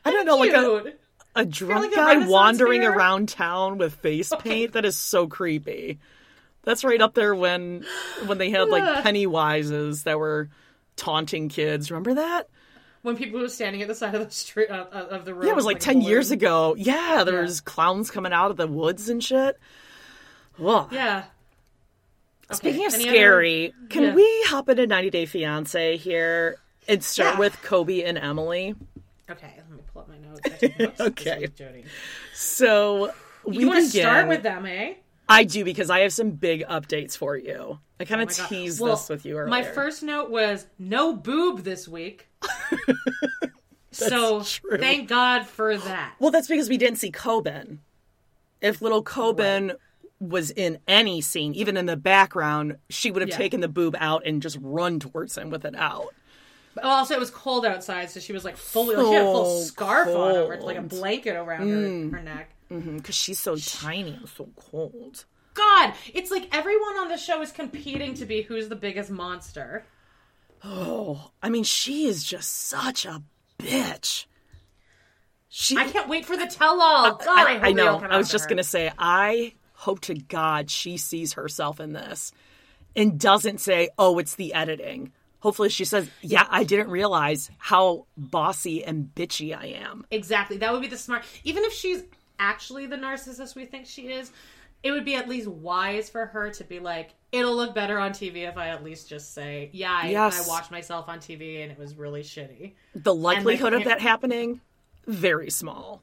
I 0.04 0.10
don't 0.10 0.26
know, 0.26 0.36
like 0.36 0.52
a, 0.52 0.82
Cute. 0.82 0.99
A 1.36 1.44
drunk 1.44 1.86
like 1.86 1.94
guy 1.94 2.06
Renaissance 2.08 2.30
wandering 2.32 2.80
fair? 2.82 2.92
around 2.92 3.28
town 3.28 3.78
with 3.78 3.94
face 3.94 4.32
paint. 4.40 4.72
That 4.72 4.84
is 4.84 4.96
so 4.96 5.26
creepy. 5.26 5.98
That's 6.62 6.84
right 6.84 7.00
up 7.00 7.14
there 7.14 7.34
when 7.34 7.84
when 8.26 8.38
they 8.38 8.50
had 8.50 8.68
like 8.68 9.04
Pennywises 9.04 10.02
that 10.04 10.18
were 10.18 10.48
taunting 10.96 11.48
kids. 11.48 11.90
Remember 11.90 12.14
that? 12.14 12.48
when 13.02 13.16
people 13.16 13.40
were 13.40 13.48
standing 13.48 13.80
at 13.80 13.88
the 13.88 13.94
side 13.94 14.14
of 14.14 14.22
the 14.22 14.30
street 14.30 14.68
uh, 14.68 14.84
uh, 14.92 15.06
of 15.10 15.24
the 15.24 15.32
road. 15.32 15.46
Yeah, 15.46 15.52
it 15.52 15.56
was 15.56 15.64
like, 15.64 15.78
a 15.78 15.80
10 15.80 16.02
years 16.02 16.28
balloon. 16.28 16.38
ago. 16.38 16.74
Yeah, 16.76 17.22
there 17.24 17.36
Yeah. 17.36 17.40
was 17.40 17.62
clowns 17.62 18.10
coming 18.10 18.30
out 18.34 18.50
of 18.50 18.58
the 18.58 18.66
woods 18.66 19.08
and 19.08 19.24
shit. 19.24 19.58
Ugh. 20.62 20.86
Yeah. 20.92 21.24
Speaking 22.52 22.84
of 22.86 22.92
Any 22.92 23.04
other- 23.04 23.12
scary, 23.16 23.74
can 23.88 24.02
Yeah. 24.02 24.14
we 24.14 24.42
hop 24.48 24.68
into 24.68 24.86
90 24.86 25.08
Day 25.08 25.24
Fiance 25.24 25.96
here 25.96 26.56
and 26.88 27.02
start 27.02 27.34
Yeah. 27.36 27.38
with 27.38 27.62
Kobe 27.62 28.02
and 28.02 28.18
Emily? 28.18 28.74
Okay, 29.30 29.54
pull 29.92 30.02
up 30.02 30.08
my 30.08 30.18
notes. 30.18 30.40
I 30.44 30.48
took 30.50 30.78
notes 30.78 30.98
this 30.98 31.06
Okay. 31.08 31.46
Jody. 31.54 31.84
So 32.34 33.12
we 33.44 33.58
You 33.58 33.68
want 33.68 33.80
to 33.84 33.98
start 33.98 34.28
with 34.28 34.42
them, 34.42 34.66
eh? 34.66 34.94
I 35.28 35.44
do 35.44 35.64
because 35.64 35.90
I 35.90 36.00
have 36.00 36.12
some 36.12 36.30
big 36.32 36.64
updates 36.66 37.16
for 37.16 37.36
you. 37.36 37.78
I 38.00 38.04
kind 38.04 38.20
Oh 38.20 38.24
of 38.24 38.36
God. 38.36 38.48
teased 38.48 38.80
Well, 38.80 38.96
this 38.96 39.08
with 39.08 39.24
you 39.24 39.36
earlier. 39.36 39.48
My 39.50 39.62
first 39.62 40.02
note 40.02 40.30
was 40.30 40.66
no 40.78 41.14
boob 41.14 41.62
this 41.62 41.86
week. 41.86 42.28
so 43.92 44.42
true. 44.42 44.78
thank 44.78 45.08
God 45.08 45.46
for 45.46 45.76
that. 45.76 46.14
Well, 46.18 46.30
that's 46.30 46.48
because 46.48 46.68
we 46.68 46.78
didn't 46.78 46.98
see 46.98 47.10
Koban. 47.12 47.78
If 48.60 48.82
little 48.82 49.02
Koban 49.02 49.74
was 50.18 50.50
in 50.50 50.78
any 50.86 51.20
scene, 51.20 51.54
even 51.54 51.76
in 51.76 51.86
the 51.86 51.96
background, 51.96 52.76
she 52.88 53.10
would 53.10 53.22
have 53.22 53.30
Yeah. 53.30 53.36
taken 53.38 53.60
the 53.60 53.68
boob 53.68 53.96
out 53.98 54.26
and 54.26 54.42
just 54.42 54.58
run 54.60 55.00
towards 55.00 55.36
him 55.38 55.50
with 55.50 55.64
it 55.64 55.74
out. 55.74 56.08
But 56.74 56.84
also, 56.84 57.14
it 57.14 57.20
was 57.20 57.30
cold 57.30 57.66
outside, 57.66 58.10
so 58.10 58.20
she 58.20 58.32
was 58.32 58.44
like 58.44 58.56
fully, 58.56 58.94
like, 58.94 59.06
she 59.06 59.12
had 59.14 59.22
a 59.22 59.32
full 59.32 59.60
scarf 59.62 60.08
on 60.08 60.36
over, 60.36 60.60
like 60.60 60.76
a 60.76 60.82
blanket 60.82 61.34
around 61.34 61.68
her, 61.68 61.76
mm. 61.76 62.12
her 62.12 62.22
neck. 62.22 62.50
Mm-hmm, 62.70 62.98
because 62.98 63.16
she's 63.16 63.40
so 63.40 63.56
tiny 63.56 64.14
and 64.14 64.28
so 64.28 64.48
cold. 64.54 65.24
God, 65.54 65.94
it's 66.14 66.30
like 66.30 66.48
everyone 66.54 66.98
on 66.98 67.08
the 67.08 67.16
show 67.16 67.42
is 67.42 67.50
competing 67.50 68.14
to 68.14 68.24
be 68.24 68.42
who's 68.42 68.68
the 68.68 68.76
biggest 68.76 69.10
monster. 69.10 69.84
Oh, 70.62 71.32
I 71.42 71.48
mean, 71.48 71.64
she 71.64 72.06
is 72.06 72.22
just 72.22 72.50
such 72.68 73.04
a 73.04 73.22
bitch. 73.58 74.26
She, 75.48 75.76
I 75.76 75.88
can't 75.88 76.08
wait 76.08 76.24
for 76.24 76.36
the 76.36 76.46
tell-all. 76.46 77.16
God, 77.16 77.28
I, 77.28 77.56
I, 77.56 77.68
I 77.68 77.72
know. 77.72 77.98
I 77.98 78.16
was 78.16 78.30
just 78.30 78.44
her. 78.44 78.50
gonna 78.50 78.62
say, 78.62 78.92
I 78.96 79.54
hope 79.72 80.00
to 80.02 80.14
God 80.14 80.70
she 80.70 80.96
sees 80.96 81.32
herself 81.32 81.80
in 81.80 81.92
this 81.92 82.30
and 82.94 83.18
doesn't 83.18 83.58
say, 83.58 83.88
"Oh, 83.98 84.18
it's 84.20 84.36
the 84.36 84.54
editing." 84.54 85.12
Hopefully, 85.40 85.68
she 85.68 85.84
says, 85.84 86.08
"Yeah, 86.22 86.46
I 86.50 86.64
didn't 86.64 86.90
realize 86.90 87.50
how 87.58 88.06
bossy 88.16 88.84
and 88.84 89.10
bitchy 89.14 89.56
I 89.56 89.66
am." 89.66 90.04
Exactly. 90.10 90.58
That 90.58 90.72
would 90.72 90.82
be 90.82 90.88
the 90.88 90.98
smart. 90.98 91.24
Even 91.44 91.64
if 91.64 91.72
she's 91.72 92.04
actually 92.38 92.86
the 92.86 92.96
narcissist 92.96 93.54
we 93.54 93.66
think 93.66 93.86
she 93.86 94.08
is, 94.08 94.32
it 94.82 94.92
would 94.92 95.04
be 95.04 95.14
at 95.14 95.28
least 95.28 95.46
wise 95.46 96.08
for 96.08 96.26
her 96.26 96.50
to 96.50 96.64
be 96.64 96.80
like, 96.80 97.10
it'll 97.32 97.54
look 97.54 97.74
better 97.74 97.98
on 97.98 98.12
TV 98.12 98.48
if 98.48 98.56
I 98.56 98.68
at 98.68 98.82
least 98.82 99.08
just 99.08 99.34
say, 99.34 99.68
yeah, 99.72 100.00
I, 100.02 100.08
Yes. 100.08 100.46
I 100.46 100.48
watched 100.48 100.70
myself 100.70 101.08
on 101.08 101.18
TV 101.18 101.62
and 101.62 101.70
it 101.70 101.78
was 101.78 101.96
really 101.96 102.22
shitty. 102.22 102.72
The 102.94 103.14
likelihood 103.14 103.74
of 103.74 103.84
that 103.84 104.00
happening, 104.00 104.60
very 105.06 105.50
small. 105.50 106.00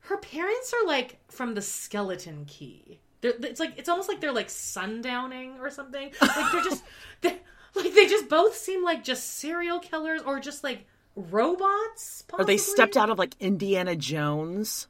Her 0.00 0.16
parents 0.16 0.72
are 0.74 0.86
like 0.86 1.18
from 1.28 1.54
the 1.54 1.62
Skeleton 1.62 2.44
Key. 2.46 2.98
They're, 3.20 3.34
it's 3.42 3.60
like 3.60 3.74
it's 3.78 3.88
almost 3.88 4.08
like 4.08 4.20
they're 4.20 4.32
like 4.32 4.48
sundowning 4.48 5.60
or 5.60 5.70
something. 5.70 6.10
Like 6.20 6.52
they're 6.52 6.64
just 6.64 6.82
they're, 7.20 7.38
like 7.74 7.94
they 7.94 8.06
just 8.06 8.28
both 8.28 8.56
seem 8.56 8.82
like 8.84 9.04
just 9.04 9.26
serial 9.38 9.78
killers 9.78 10.22
or 10.22 10.40
just 10.40 10.62
like 10.64 10.86
robots. 11.16 12.24
Or 12.32 12.44
they 12.44 12.56
stepped 12.56 12.96
out 12.96 13.10
of 13.10 13.18
like 13.18 13.34
Indiana 13.40 13.96
Jones. 13.96 14.88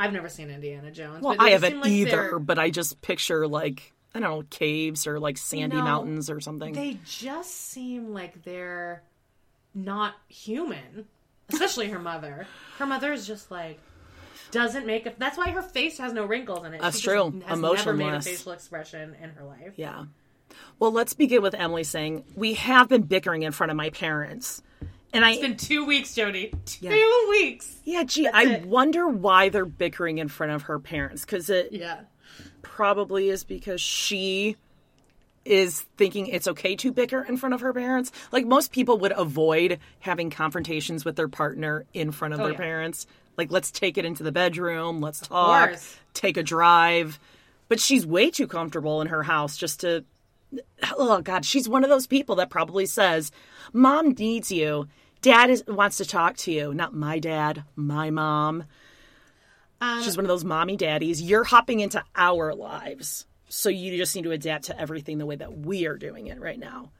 I've 0.00 0.12
never 0.12 0.28
seen 0.28 0.50
Indiana 0.50 0.90
Jones. 0.90 1.22
Well, 1.22 1.36
I 1.38 1.50
haven't 1.50 1.76
like 1.80 1.84
they're- 1.84 1.92
either, 1.92 2.38
but 2.38 2.58
I 2.58 2.70
just 2.70 3.00
picture 3.02 3.46
like 3.48 3.92
I 4.14 4.20
don't 4.20 4.30
know 4.30 4.42
caves 4.50 5.06
or 5.06 5.18
like 5.20 5.36
sandy 5.38 5.76
No, 5.76 5.82
mountains 5.82 6.30
or 6.30 6.40
something. 6.40 6.72
They 6.72 6.98
just 7.04 7.54
seem 7.54 8.12
like 8.14 8.42
they're 8.44 9.02
not 9.74 10.14
human, 10.28 11.06
especially 11.50 11.88
her 11.90 11.98
mother. 11.98 12.46
Her 12.78 12.86
mother 12.86 13.12
is 13.12 13.26
just 13.26 13.50
like 13.50 13.78
doesn't 14.50 14.86
make 14.86 15.04
a. 15.06 15.12
That's 15.18 15.36
why 15.36 15.50
her 15.50 15.62
face 15.62 15.98
has 15.98 16.12
no 16.12 16.24
wrinkles 16.24 16.64
in 16.64 16.74
it. 16.74 16.80
That's 16.80 16.98
she 17.00 17.08
true. 17.08 17.42
Has 17.46 17.58
never 17.60 17.92
made 17.92 18.04
a 18.04 18.08
Emotionless. 18.08 18.26
facial 18.26 18.52
expression 18.52 19.14
in 19.22 19.30
her 19.30 19.44
life. 19.44 19.74
Yeah. 19.76 20.04
Well, 20.78 20.92
let's 20.92 21.12
begin 21.14 21.42
with 21.42 21.54
Emily 21.54 21.84
saying, 21.84 22.24
We 22.34 22.54
have 22.54 22.88
been 22.88 23.02
bickering 23.02 23.42
in 23.42 23.52
front 23.52 23.70
of 23.70 23.76
my 23.76 23.90
parents. 23.90 24.62
And 25.12 25.24
I 25.24 25.32
It's 25.32 25.40
been 25.40 25.56
two 25.56 25.84
weeks, 25.86 26.14
Jody. 26.14 26.52
Two 26.66 26.86
Yeah. 26.86 27.28
weeks. 27.30 27.76
Yeah, 27.84 28.04
gee, 28.04 28.28
I 28.28 28.42
it. 28.44 28.66
wonder 28.66 29.08
why 29.08 29.48
they're 29.48 29.64
bickering 29.64 30.18
in 30.18 30.28
front 30.28 30.52
of 30.52 30.62
her 30.62 30.78
parents 30.78 31.24
cuz 31.24 31.48
it 31.48 31.72
Yeah. 31.72 32.00
probably 32.62 33.30
is 33.30 33.42
because 33.44 33.80
she 33.80 34.56
is 35.44 35.80
thinking 35.96 36.26
it's 36.26 36.46
okay 36.46 36.76
to 36.76 36.92
bicker 36.92 37.22
in 37.22 37.38
front 37.38 37.54
of 37.54 37.60
her 37.62 37.72
parents. 37.72 38.12
Like 38.32 38.44
most 38.46 38.70
people 38.70 38.98
would 38.98 39.12
avoid 39.12 39.78
having 40.00 40.28
confrontations 40.28 41.04
with 41.06 41.16
their 41.16 41.28
partner 41.28 41.86
in 41.94 42.12
front 42.12 42.34
of 42.34 42.40
oh, 42.40 42.42
their 42.44 42.50
Oh, 42.50 42.52
yeah. 42.52 42.58
parents. 42.58 43.06
Like 43.38 43.50
let's 43.50 43.70
take 43.70 43.96
it 43.96 44.04
into 44.04 44.22
the 44.22 44.32
bedroom, 44.32 45.00
let's 45.00 45.20
talk, 45.20 45.70
take 46.12 46.36
a 46.36 46.42
drive. 46.42 47.18
But 47.68 47.80
she's 47.80 48.04
way 48.04 48.30
too 48.30 48.46
comfortable 48.46 49.00
in 49.00 49.06
her 49.08 49.22
house 49.22 49.56
just 49.56 49.80
to 49.80 50.04
Oh 50.96 51.20
god, 51.20 51.44
she's 51.44 51.68
one 51.68 51.84
of 51.84 51.90
those 51.90 52.06
people 52.06 52.36
that 52.36 52.50
probably 52.50 52.86
says, 52.86 53.30
"Mom 53.72 54.10
needs 54.10 54.50
you. 54.50 54.88
Dad 55.20 55.50
is, 55.50 55.64
wants 55.66 55.96
to 55.98 56.04
talk 56.04 56.36
to 56.38 56.52
you." 56.52 56.72
Not 56.72 56.94
my 56.94 57.18
dad, 57.18 57.64
my 57.76 58.10
mom. 58.10 58.64
Um, 59.80 60.02
She's 60.02 60.16
one 60.16 60.24
of 60.24 60.28
those 60.28 60.44
mommy 60.44 60.76
daddies. 60.76 61.22
You're 61.22 61.44
hopping 61.44 61.80
into 61.80 62.02
our 62.16 62.54
lives. 62.54 63.26
So 63.48 63.68
you 63.68 63.96
just 63.96 64.14
need 64.14 64.22
to 64.22 64.32
adapt 64.32 64.64
to 64.64 64.78
everything 64.78 65.18
the 65.18 65.26
way 65.26 65.36
that 65.36 65.58
we 65.58 65.86
are 65.86 65.96
doing 65.96 66.26
it 66.26 66.40
right 66.40 66.58
now. 66.58 66.90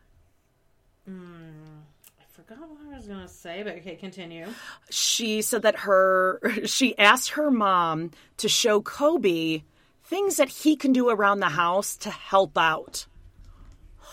I 1.07 2.25
forgot 2.31 2.61
what 2.61 2.79
I 2.93 2.97
was 2.97 3.07
gonna 3.07 3.29
say, 3.29 3.63
but 3.63 3.77
okay, 3.77 3.97
continue. 3.97 4.47
She 4.91 5.43
said 5.43 5.63
that 5.63 5.81
her 5.81 6.41
she 6.67 6.97
asked 6.99 7.31
her 7.31 7.51
mom 7.51 8.13
to 8.39 8.49
show 8.49 8.81
Kobe 8.81 9.63
things 10.05 10.37
that 10.37 10.49
he 10.49 10.77
can 10.77 10.93
do 10.93 11.11
around 11.11 11.41
the 11.41 11.51
house 11.51 11.97
to 11.99 12.11
help 12.11 12.57
out. 12.57 13.07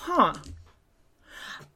Huh. 0.06 0.34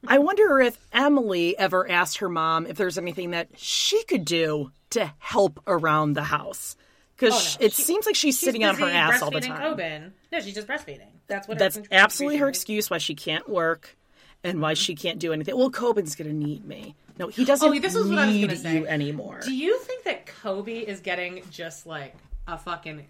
I 0.08 0.20
wonder 0.20 0.60
if 0.60 0.78
Emily 0.94 1.58
ever 1.58 1.90
asked 1.90 2.20
her 2.20 2.30
mom 2.30 2.66
if 2.68 2.78
there's 2.78 2.98
anything 2.98 3.32
that 3.32 3.50
she 3.58 4.04
could 4.04 4.24
do 4.24 4.72
to 4.92 5.12
help 5.18 5.62
around 5.68 6.14
the 6.14 6.24
house. 6.24 6.76
Because 7.16 7.34
Oh, 7.34 7.60
no. 7.60 7.66
it 7.66 7.74
She- 7.74 7.82
seems 7.82 8.06
like 8.06 8.16
she's, 8.16 8.40
sitting 8.40 8.64
on 8.64 8.76
her 8.76 8.86
ass 8.90 9.22
all 9.22 9.32
the 9.32 9.42
time. 9.42 9.60
Koban. 9.60 10.12
No, 10.32 10.40
she's 10.40 10.54
just 10.54 10.68
breastfeeding. 10.68 11.08
That's 11.28 11.48
what. 11.48 11.58
That's 11.60 11.80
absolutely 11.92 12.38
her 12.38 12.48
excuse 12.48 12.90
why 12.90 12.98
she 12.98 13.14
can't 13.14 13.48
work 13.50 13.98
and 14.44 14.62
why 14.62 14.74
she 14.74 14.96
can't 14.96 15.20
do 15.20 15.34
anything. 15.34 15.58
Well, 15.58 15.70
Koban's 15.70 16.16
going 16.16 16.30
to 16.30 16.36
need 16.36 16.66
me. 16.66 16.96
No, 17.18 17.28
he 17.28 17.44
doesn't 17.44 17.68
Oh, 17.68 17.78
this 17.78 17.94
is 17.96 18.08
what 18.08 18.20
I 18.20 18.28
was 18.28 18.36
need 18.36 18.48
gonna 18.48 18.56
say. 18.60 18.78
you 18.78 18.88
anymore. 18.88 19.42
Do 19.44 19.54
you 19.54 19.78
think 19.80 20.04
that 20.06 20.26
Kobe 20.28 20.78
is 20.80 21.02
getting 21.02 21.44
just 21.52 21.86
like 21.86 22.16
a 22.48 22.58
fucking 22.58 23.06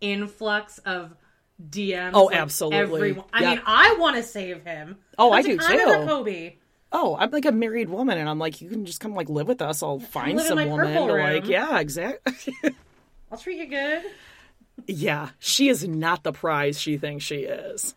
influx 0.00 0.78
of 0.78 1.14
DMs? 1.70 2.10
Oh, 2.14 2.24
like, 2.24 2.36
absolutely. 2.36 3.10
Everyone. 3.10 3.24
I 3.32 3.40
mean, 3.44 3.60
I 3.64 3.96
want 3.98 4.16
to 4.16 4.22
save 4.22 4.64
him. 4.64 4.98
Oh, 5.18 5.32
I 5.32 5.42
do 5.42 5.56
time 5.56 5.78
too. 5.78 5.84
for 5.84 6.06
Kobe. 6.06 6.56
oh, 6.92 7.16
I'm 7.18 7.30
like 7.30 7.44
a 7.44 7.52
married 7.52 7.88
woman, 7.88 8.18
and 8.18 8.28
I'm 8.28 8.38
like, 8.38 8.60
you 8.60 8.68
can 8.68 8.84
just 8.84 9.00
come 9.00 9.14
like 9.14 9.28
live 9.28 9.48
with 9.48 9.62
us. 9.62 9.82
I'll 9.82 9.98
find 9.98 10.40
some 10.40 10.58
woman 10.68 10.92
to 10.92 11.12
like, 11.12 11.46
yeah, 11.46 11.78
exactly. 11.78 12.54
I'll 13.32 13.38
treat 13.38 13.58
you 13.58 13.66
good. 13.66 14.02
yeah, 14.86 15.30
she 15.38 15.68
is 15.68 15.86
not 15.86 16.22
the 16.22 16.32
prize 16.32 16.80
she 16.80 16.98
thinks 16.98 17.24
she 17.24 17.40
is. 17.40 17.94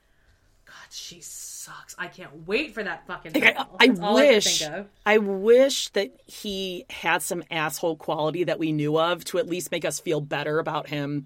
God, 0.66 0.74
she 0.92 1.20
sucks. 1.22 1.96
I 1.98 2.08
can't 2.08 2.48
wait 2.48 2.74
for 2.74 2.84
that 2.84 3.06
fucking. 3.08 3.34
Like, 3.34 3.58
I. 3.58 3.66
I 3.80 3.96
I 4.02 4.14
wish, 4.14 4.60
think 4.60 4.74
of. 4.74 4.88
I 5.06 5.18
wish 5.18 5.90
that 5.90 6.12
he 6.26 6.86
had 6.90 7.22
some 7.22 7.44
asshole 7.52 7.98
quality 7.98 8.46
that 8.46 8.60
we 8.60 8.72
knew 8.72 8.98
of 8.98 9.26
to 9.26 9.40
at 9.40 9.48
least 9.48 9.72
make 9.72 9.84
us 9.86 10.00
feel 10.00 10.22
better 10.22 10.60
about 10.60 10.88
him 10.88 11.26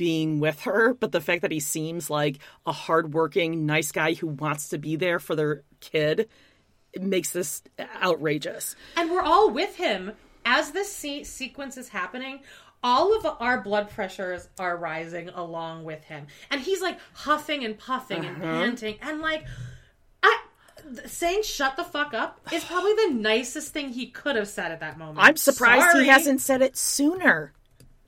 being 0.00 0.40
with 0.40 0.62
her. 0.62 0.94
But 0.94 1.12
the 1.12 1.20
fact 1.20 1.42
that 1.42 1.52
he 1.52 1.60
seems 1.60 2.08
like 2.08 2.38
a 2.64 2.72
hardworking, 2.72 3.66
nice 3.66 3.92
guy 3.92 4.14
who 4.14 4.28
wants 4.28 4.70
to 4.70 4.78
be 4.78 4.96
there 4.96 5.18
for 5.18 5.36
their 5.36 5.62
kid 5.80 6.26
makes 6.98 7.32
this 7.32 7.62
outrageous. 8.02 8.76
And 8.96 9.10
we're 9.10 9.20
all 9.20 9.50
with 9.50 9.76
him 9.76 10.12
as 10.46 10.70
this 10.70 10.90
se- 10.90 11.24
sequence 11.24 11.76
is 11.76 11.90
happening. 11.90 12.40
All 12.82 13.14
of 13.14 13.26
our 13.40 13.60
blood 13.60 13.90
pressures 13.90 14.48
are 14.58 14.74
rising 14.74 15.28
along 15.28 15.84
with 15.84 16.02
him, 16.04 16.26
and 16.50 16.62
he's 16.62 16.80
like 16.80 16.98
huffing 17.12 17.62
and 17.62 17.76
puffing 17.78 18.24
and 18.24 18.42
Uh-huh. 18.42 18.52
panting, 18.62 18.96
and 19.02 19.20
like, 19.20 19.44
I 20.22 20.38
th- 20.94 21.06
saying 21.08 21.42
"shut 21.42 21.76
the 21.76 21.84
fuck 21.84 22.14
up" 22.14 22.40
is 22.50 22.64
probably 22.64 22.94
the 22.94 23.10
nicest 23.12 23.74
thing 23.74 23.90
he 23.90 24.06
could 24.06 24.34
have 24.34 24.48
said 24.48 24.72
at 24.72 24.80
that 24.80 24.96
moment. 24.96 25.18
I'm 25.20 25.36
surprised 25.36 25.90
Sorry. 25.90 26.04
he 26.04 26.08
hasn't 26.08 26.40
said 26.40 26.62
it 26.62 26.74
sooner. 26.74 27.52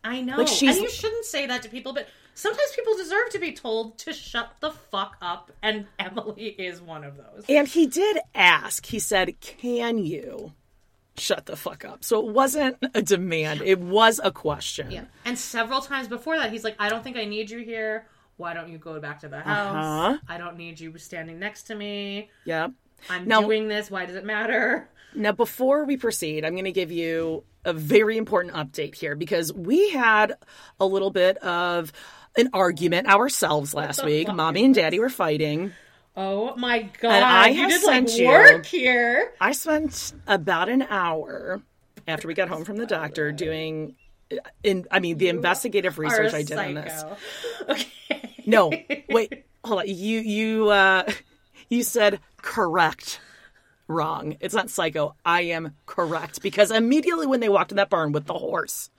I 0.05 0.21
know, 0.21 0.37
like, 0.39 0.49
she's- 0.49 0.75
and 0.77 0.83
you 0.85 0.91
shouldn't 0.91 1.25
say 1.25 1.47
that 1.47 1.63
to 1.63 1.69
people, 1.69 1.93
but 1.93 2.09
sometimes 2.35 2.71
people 2.75 2.97
deserve 2.97 3.31
to 3.31 3.39
be 3.39 3.53
told 3.53 3.99
to 3.99 4.13
shut 4.13 4.53
the 4.61 4.71
fuck 4.71 5.17
up, 5.23 5.51
and 5.63 5.87
Emily 5.99 6.49
is 6.59 6.81
one 6.81 7.05
of 7.05 7.17
those. 7.17 7.45
And 7.49 7.69
he 7.69 7.87
did 7.87 8.19
ask, 8.35 8.87
he 8.87 8.99
said, 8.99 9.39
Can 9.41 9.99
you 9.99 10.53
shut 11.17 11.47
the 11.47 11.57
fuck 11.57 11.85
up? 11.85 12.03
So 12.05 12.27
it 12.27 12.33
wasn't 12.33 12.79
a 12.95 13.03
demand, 13.03 13.63
it 13.65 13.79
was 13.81 14.21
a 14.25 14.33
question. 14.33 14.91
Yeah. 14.91 15.05
And 15.25 15.39
several 15.39 15.81
times 15.81 16.09
before 16.09 16.37
that, 16.39 16.51
he's 16.51 16.65
like, 16.65 16.77
I 16.79 16.89
don't 16.89 17.05
think 17.05 17.17
I 17.17 17.25
need 17.25 17.51
you 17.51 17.59
here. 17.61 18.07
Why 18.39 18.55
don't 18.55 18.71
you 18.71 18.79
go 18.79 18.99
back 18.99 19.21
to 19.21 19.29
the 19.29 19.41
house? 19.41 19.77
Uh-huh. 19.77 20.19
I 20.27 20.39
don't 20.39 20.57
need 20.57 20.81
you 20.81 20.97
standing 20.99 21.39
next 21.39 21.65
to 21.65 21.75
me. 21.77 22.31
Yep. 22.47 22.73
I'm 23.11 23.29
Now- 23.29 23.43
doing 23.43 23.69
this. 23.69 23.91
Why 23.91 24.07
does 24.07 24.17
it 24.17 24.25
matter? 24.25 24.89
Now, 25.15 25.33
before 25.33 25.85
we 25.85 25.97
proceed, 25.97 26.45
I'm 26.45 26.53
going 26.53 26.65
to 26.65 26.73
give 26.73 26.91
you 26.93 27.45
a 27.65 27.73
very 27.73 28.17
important 28.17 28.55
update 28.55 28.95
here 28.95 29.15
because 29.15 29.53
we 29.53 29.91
had 29.91 30.35
a 30.81 30.87
little 30.87 31.11
bit 31.11 31.37
of 31.39 31.93
an 32.37 32.51
argument 32.53 33.09
ourselves 33.09 33.75
last 33.75 34.05
week. 34.05 34.33
Mommy 34.33 34.65
and 34.65 34.75
daddy 34.75 34.99
were 34.99 35.11
fighting. 35.11 35.73
Oh 36.17 36.55
my 36.57 36.81
god. 37.01 37.13
And 37.13 37.25
I 37.25 37.49
you 37.49 37.69
did 37.69 37.85
like 37.85 38.17
you- 38.17 38.27
work 38.29 38.67
here. 38.67 39.33
I 39.41 39.53
spent 39.53 40.13
about 40.27 40.69
an 40.69 40.83
hour 40.83 41.63
after 42.09 42.27
we 42.29 42.35
got 42.35 42.49
home 42.49 42.65
from 42.65 42.77
the 42.77 42.87
doctor 42.87 43.33
doing. 43.33 43.95
In, 44.63 44.87
I 44.91 44.99
mean, 45.01 45.19
the 45.19 45.29
investigative 45.29 45.99
research 45.99 46.33
I 46.33 46.43
did 46.43 46.59
on 46.59 46.75
this. 46.75 47.05
Okay. 47.69 47.87
No, 48.45 48.73
wait, 49.09 49.45
hold 49.63 49.81
on. 49.81 49.89
You 49.89 50.19
you 50.21 50.69
uh 50.71 51.05
you 51.69 51.83
said 51.85 52.19
correct. 52.39 53.21
Wrong. 53.93 54.37
It's 54.41 54.55
not 54.55 54.71
psycho. 54.71 55.15
I 55.25 55.43
am 55.43 55.75
correct 55.87 56.43
because 56.43 56.71
immediately 56.71 57.27
when 57.27 57.41
they 57.41 57.49
walked 57.49 57.73
in 57.73 57.77
that 57.77 57.91
barn 57.91 58.13
with 58.13 58.27
the 58.27 58.35
horse, 58.35 58.91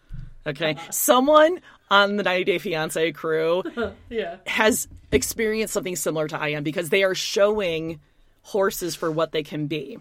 okay, 0.45 0.77
someone 0.91 1.59
on 1.89 2.15
the 2.17 2.23
90 2.23 2.43
Day 2.45 2.57
Fiance 2.59 3.11
crew 3.13 3.63
Yeah. 4.09 4.37
has 4.47 4.87
experienced 5.11 5.73
something 5.73 5.95
similar 5.95 6.27
to 6.27 6.39
I 6.39 6.49
am 6.49 6.63
because 6.63 6.89
they 6.89 7.03
are 7.03 7.15
showing 7.15 7.99
horses 8.43 8.95
for 8.95 9.11
what 9.11 9.31
they 9.31 9.43
can 9.43 9.67
be. 9.67 9.97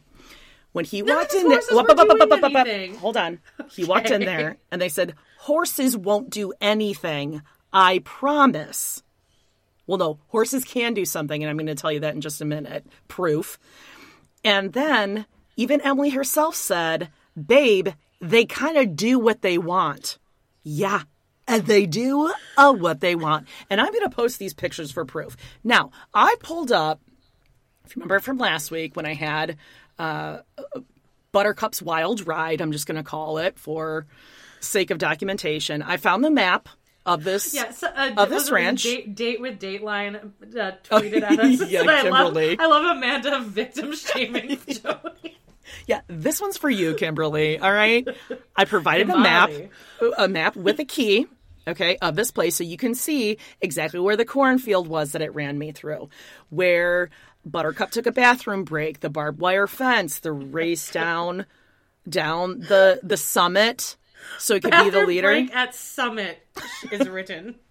When 0.72 0.84
he 0.86 1.02
None 1.02 1.16
walked 1.16 1.34
in 1.34 1.48
there, 1.48 1.60
horses 1.60 1.70
were 1.70 2.64
doing 2.64 2.94
hold 2.94 3.16
on. 3.16 3.40
He 3.70 3.84
walked 3.86 4.10
in 4.10 4.22
there 4.22 4.56
and 4.70 4.80
they 4.80 4.88
said, 4.88 5.14
"Horses 5.38 5.96
won't 5.96 6.30
do 6.30 6.54
anything. 6.62 7.42
I 7.72 7.98
promise." 8.00 9.02
Well, 9.86 9.98
no, 9.98 10.18
horses 10.28 10.64
can 10.64 10.94
do 10.94 11.04
something, 11.04 11.42
and 11.42 11.50
I'm 11.50 11.56
going 11.56 11.66
to 11.66 11.74
tell 11.74 11.92
you 11.92 12.00
that 12.00 12.14
in 12.14 12.20
just 12.22 12.40
a 12.40 12.44
minute. 12.46 12.86
Proof. 13.08 13.58
And 14.44 14.72
then 14.72 15.26
even 15.56 15.80
Emily 15.80 16.10
herself 16.10 16.54
said, 16.54 17.10
Babe, 17.34 17.88
they 18.20 18.44
kind 18.44 18.76
of 18.76 18.96
do 18.96 19.18
what 19.18 19.42
they 19.42 19.58
want. 19.58 20.18
Yeah, 20.62 21.02
and 21.48 21.66
they 21.66 21.86
do 21.86 22.32
uh, 22.56 22.72
what 22.72 23.00
they 23.00 23.14
want. 23.14 23.48
And 23.68 23.80
I'm 23.80 23.92
going 23.92 24.08
to 24.08 24.14
post 24.14 24.38
these 24.38 24.54
pictures 24.54 24.92
for 24.92 25.04
proof. 25.04 25.36
Now, 25.64 25.90
I 26.14 26.36
pulled 26.40 26.72
up, 26.72 27.00
if 27.84 27.96
you 27.96 28.00
remember 28.00 28.20
from 28.20 28.38
last 28.38 28.70
week 28.70 28.94
when 28.96 29.06
I 29.06 29.14
had 29.14 29.56
uh, 29.98 30.38
Buttercup's 31.32 31.82
Wild 31.82 32.26
Ride, 32.26 32.60
I'm 32.60 32.72
just 32.72 32.86
going 32.86 32.96
to 32.96 33.02
call 33.02 33.38
it 33.38 33.58
for 33.58 34.06
sake 34.60 34.90
of 34.90 34.98
documentation. 34.98 35.82
I 35.82 35.96
found 35.96 36.24
the 36.24 36.30
map 36.30 36.68
of 37.04 37.24
this 37.24 37.54
Yeah, 37.54 37.70
so, 37.70 37.88
uh, 37.88 38.12
of 38.16 38.30
this 38.30 38.50
ranch. 38.50 38.82
Date, 38.82 39.14
date 39.14 39.40
with 39.40 39.58
Dateline 39.58 40.16
uh, 40.16 40.72
tweeted 40.84 41.22
at 41.22 41.38
us. 41.38 41.68
Yeah, 41.68 41.80
I 41.82 41.84
love, 41.84 42.02
Kimberly. 42.02 42.58
I 42.58 42.66
love 42.66 42.96
Amanda 42.96 43.40
victim 43.42 43.92
shaming 43.96 44.58
Jody. 44.66 45.38
Yeah, 45.86 46.02
this 46.08 46.40
one's 46.40 46.58
for 46.58 46.70
you, 46.70 46.94
Kimberly. 46.94 47.58
All 47.58 47.72
right. 47.72 48.06
I 48.54 48.64
provided 48.64 49.08
a 49.10 49.18
map, 49.18 49.50
a 50.18 50.28
map 50.28 50.54
with 50.54 50.78
a 50.80 50.84
key, 50.84 51.26
okay, 51.66 51.96
of 51.96 52.14
this 52.14 52.30
place 52.30 52.56
so 52.56 52.64
you 52.64 52.76
can 52.76 52.94
see 52.94 53.38
exactly 53.60 53.98
where 53.98 54.16
the 54.16 54.24
cornfield 54.24 54.86
was 54.86 55.12
that 55.12 55.22
it 55.22 55.34
ran 55.34 55.58
me 55.58 55.72
through. 55.72 56.08
Where 56.50 57.10
Buttercup 57.44 57.90
took 57.90 58.06
a 58.06 58.12
bathroom 58.12 58.64
break, 58.64 59.00
the 59.00 59.10
barbed 59.10 59.40
wire 59.40 59.66
fence, 59.66 60.20
the 60.20 60.32
race 60.32 60.90
down 60.90 61.46
down 62.08 62.58
the 62.60 63.00
the 63.02 63.16
summit 63.16 63.96
so 64.38 64.54
it 64.54 64.62
could 64.62 64.72
be 64.72 64.90
the 64.90 65.04
leader. 65.06 65.28
break 65.28 65.54
at 65.54 65.74
Summit 65.74 66.38
is 66.90 67.08
written. 67.08 67.56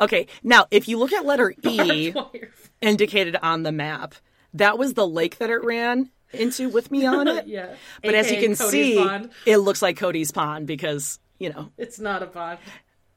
Okay. 0.00 0.28
Now, 0.42 0.66
if 0.70 0.88
you 0.88 0.96
look 0.98 1.12
at 1.12 1.26
letter 1.26 1.52
E 1.62 2.14
indicated 2.80 3.36
on 3.42 3.64
the 3.64 3.72
map, 3.72 4.14
that 4.54 4.78
was 4.78 4.94
the 4.94 5.06
lake 5.06 5.38
that 5.38 5.50
it 5.50 5.62
ran 5.64 6.10
into 6.32 6.68
with 6.70 6.90
me 6.90 7.04
on 7.04 7.26
it. 7.36 7.46
Yeah. 7.48 7.74
But 8.02 8.14
as 8.14 8.30
you 8.30 8.38
can 8.38 8.54
Cody's 8.56 8.70
see, 8.70 8.96
Pond. 8.96 9.30
it 9.44 9.58
looks 9.58 9.82
like 9.82 9.96
Cody's 9.98 10.30
pond 10.30 10.66
because 10.66 11.18
you 11.38 11.50
know, 11.50 11.70
It's 11.76 11.98
not 12.00 12.22
a 12.22 12.26
pond. 12.26 12.60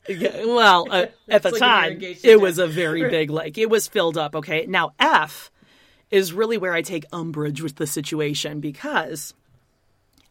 yeah, 0.09 0.43
well, 0.45 0.87
uh, 0.89 1.05
at 1.29 1.43
the 1.43 1.51
like 1.51 1.59
time, 1.59 1.99
it 2.01 2.41
was 2.41 2.57
a 2.57 2.67
very 2.67 3.07
big 3.09 3.29
lake. 3.29 3.57
It 3.57 3.69
was 3.69 3.87
filled 3.87 4.17
up. 4.17 4.35
Okay. 4.35 4.65
Now, 4.67 4.93
F 4.99 5.51
is 6.09 6.33
really 6.33 6.57
where 6.57 6.73
I 6.73 6.81
take 6.81 7.05
umbrage 7.13 7.61
with 7.61 7.75
the 7.77 7.87
situation 7.87 8.59
because 8.59 9.33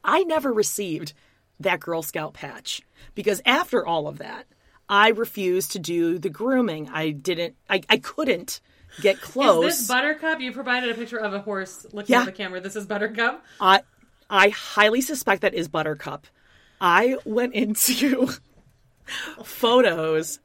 I 0.05 0.25
never 0.25 0.53
received 0.53 1.15
that 1.61 1.81
Girl 1.81 2.03
Scout 2.03 2.35
patch. 2.35 2.83
Because 3.15 3.41
after 3.47 3.87
all 3.87 4.09
of 4.09 4.19
that, 4.19 4.47
I 4.89 5.11
refused 5.11 5.73
to 5.73 5.79
do 5.79 6.19
the 6.19 6.29
grooming. 6.31 6.89
I 6.93 7.11
didn't, 7.11 7.55
I, 7.69 7.83
I 7.89 7.99
couldn't 7.99 8.61
get 9.01 9.21
close. 9.21 9.73
Is 9.75 9.79
this 9.81 9.89
Buttercup? 9.89 10.41
You 10.41 10.53
provided 10.53 10.91
a 10.91 10.95
picture 10.95 11.19
of 11.19 11.33
a 11.33 11.41
horse 11.41 11.87
looking 11.93 12.13
Yeah. 12.15 12.21
at 12.21 12.27
the 12.27 12.33
camera. 12.33 12.61
This 12.61 12.75
is 12.77 12.87
Buttercup. 12.87 13.45
I 13.61 13.83
I 14.29 14.49
highly 14.51 15.01
suspect 15.01 15.43
that 15.43 15.55
is 15.55 15.69
Buttercup. 15.69 16.27
I 16.81 17.17
went 17.25 17.55
into 17.55 18.29
photos 19.45 20.39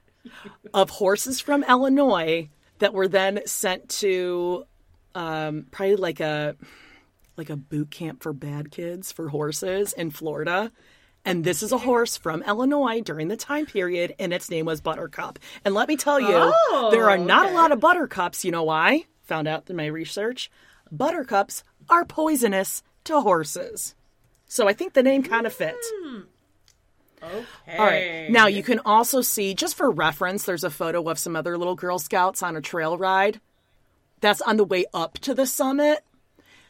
of 0.73 0.89
horses 0.89 1.39
from 1.39 1.63
Illinois 1.63 2.49
that 2.79 2.93
were 2.93 3.07
then 3.07 3.41
sent 3.45 3.89
to 3.89 4.65
um, 5.13 5.67
probably 5.71 5.95
like 5.95 6.19
a 6.19 6.55
like 7.37 7.49
a 7.49 7.55
boot 7.55 7.91
camp 7.91 8.23
for 8.23 8.31
bad 8.33 8.71
kids 8.71 9.11
for 9.11 9.29
horses 9.29 9.93
in 9.93 10.09
Florida. 10.09 10.71
And 11.25 11.43
this 11.43 11.63
is 11.63 11.71
a 11.71 11.77
horse 11.79 12.15
from 12.17 12.43
Illinois 12.43 13.01
during 13.01 13.27
the 13.29 13.35
time 13.35 13.65
period, 13.65 14.13
and 14.19 14.31
its 14.31 14.49
name 14.49 14.65
was 14.67 14.79
Buttercup. 14.79 15.39
And 15.65 15.73
let 15.73 15.87
me 15.87 15.97
tell 15.97 16.19
you, 16.19 16.27
Oh, 16.31 16.89
there 16.91 17.09
are 17.09 17.17
not 17.17 17.47
okay. 17.47 17.53
a 17.53 17.57
lot 17.57 17.71
of 17.71 17.79
buttercups. 17.79 18.45
You 18.45 18.51
know 18.51 18.63
why? 18.63 19.05
Found 19.23 19.47
out 19.47 19.67
in 19.69 19.75
my 19.75 19.87
research. 19.87 20.51
Buttercups 20.91 21.63
are 21.89 22.05
poisonous 22.05 22.83
to 23.05 23.21
horses. 23.21 23.95
So 24.47 24.67
I 24.67 24.73
think 24.73 24.93
the 24.93 25.01
name 25.01 25.23
kind 25.23 25.47
of 25.47 25.53
fit. 25.53 25.75
Okay. 27.23 27.77
All 27.77 27.85
right. 27.85 28.29
Now 28.29 28.45
you 28.47 28.61
can 28.61 28.79
also 28.85 29.21
see, 29.21 29.55
just 29.55 29.75
for 29.75 29.89
reference, 29.89 30.43
there's 30.45 30.63
a 30.63 30.69
photo 30.69 31.09
of 31.09 31.17
some 31.17 31.35
other 31.35 31.57
little 31.57 31.75
Girl 31.75 31.97
Scouts 31.97 32.43
on 32.43 32.55
a 32.55 32.61
trail 32.61 32.97
ride. 32.97 33.41
That's 34.21 34.41
on 34.41 34.57
the 34.57 34.63
way 34.63 34.85
up 34.93 35.17
to 35.19 35.33
the 35.33 35.47
summit. 35.47 36.03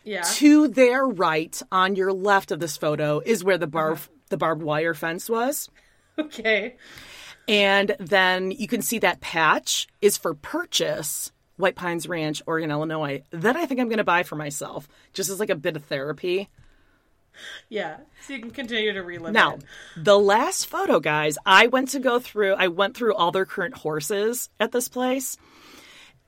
Yeah. 0.06 0.22
To 0.36 0.68
their 0.68 1.06
right, 1.06 1.60
on 1.72 1.96
your 1.96 2.14
left 2.14 2.52
of 2.52 2.60
this 2.60 2.78
photo, 2.78 3.22
is 3.26 3.44
where 3.44 3.58
the 3.58 3.68
bar 3.68 3.94
Uh-huh. 3.94 4.02
The 4.30 4.38
barbed 4.38 4.64
wire 4.64 4.94
fence 4.94 5.30
was. 5.30 5.70
Okay. 6.18 6.78
And 7.46 7.94
then 8.00 8.52
you 8.52 8.70
can 8.70 8.82
see 8.82 9.00
that 9.00 9.20
patch 9.20 9.86
is 10.02 10.18
for 10.18 10.34
purchase, 10.34 11.34
White 11.58 11.76
Pines 11.76 12.08
Ranch, 12.08 12.42
Oregon, 12.48 12.72
Illinois. 12.72 13.22
That 13.32 13.58
I 13.58 13.66
think 13.66 13.82
I'm 13.82 13.90
going 13.90 13.98
to 13.98 14.06
buy 14.06 14.24
for 14.24 14.38
myself, 14.38 14.88
just 15.12 15.30
as 15.30 15.42
like 15.42 15.50
a 15.50 15.56
bit 15.56 15.76
of 15.76 15.84
therapy. 15.84 16.48
Yeah. 17.68 17.98
So 18.26 18.34
you 18.34 18.40
can 18.40 18.52
continue 18.52 18.94
to 18.94 19.04
relive 19.04 19.34
Now, 19.34 19.56
it. 19.56 19.64
the 19.98 20.18
last 20.18 20.68
photo, 20.68 21.02
guys, 21.02 21.38
I 21.46 21.68
went 21.68 21.90
to 21.90 22.00
go 22.00 22.18
through, 22.20 22.54
I 22.54 22.70
went 22.70 22.96
through 22.96 23.14
all 23.16 23.32
their 23.34 23.46
current 23.46 23.76
horses 23.76 24.50
at 24.58 24.72
this 24.72 24.88
place. 24.88 25.36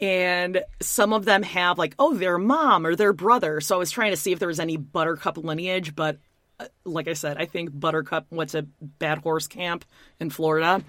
And 0.01 0.63
some 0.81 1.13
of 1.13 1.23
them 1.25 1.43
have, 1.43 1.77
like, 1.77 1.95
oh, 1.97 2.13
their 2.13 2.37
mom 2.37 2.85
or 2.85 2.95
their 2.95 3.13
brother. 3.13 3.61
So 3.61 3.75
I 3.75 3.79
was 3.79 3.89
trying 3.89 4.11
to 4.11 4.17
see 4.17 4.33
if 4.33 4.39
there 4.39 4.49
was 4.49 4.59
any 4.59 4.75
Buttercup 4.77 5.37
lineage. 5.37 5.95
But 5.95 6.17
Uh, 6.59 6.65
like 6.85 7.07
I 7.07 7.13
said, 7.13 7.37
I 7.37 7.45
think 7.45 7.69
Buttercup 7.77 8.25
went 8.31 8.51
to 8.51 8.67
Bad 8.81 9.19
Horse 9.19 9.47
Camp 9.47 9.85
in 10.19 10.29
Florida. 10.29 10.83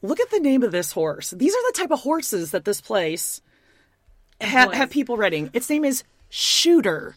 Look 0.00 0.20
at 0.20 0.30
the 0.30 0.40
name 0.40 0.62
of 0.62 0.72
this 0.72 0.92
horse. 0.92 1.30
These 1.30 1.54
are 1.54 1.72
the 1.72 1.78
type 1.78 1.90
of 1.90 2.00
horses 2.00 2.52
that 2.52 2.64
this 2.64 2.80
place 2.80 3.42
ha- 4.40 4.70
have 4.70 4.90
people 4.90 5.16
riding. 5.16 5.50
Its 5.52 5.68
name 5.68 5.84
is 5.84 6.04
Shooter. 6.30 7.16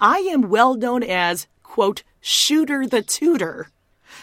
I 0.00 0.18
am 0.18 0.48
well 0.50 0.74
known 0.74 1.02
as, 1.02 1.46
quote, 1.62 2.02
Shooter 2.20 2.86
the 2.86 3.02
Tutor. 3.02 3.70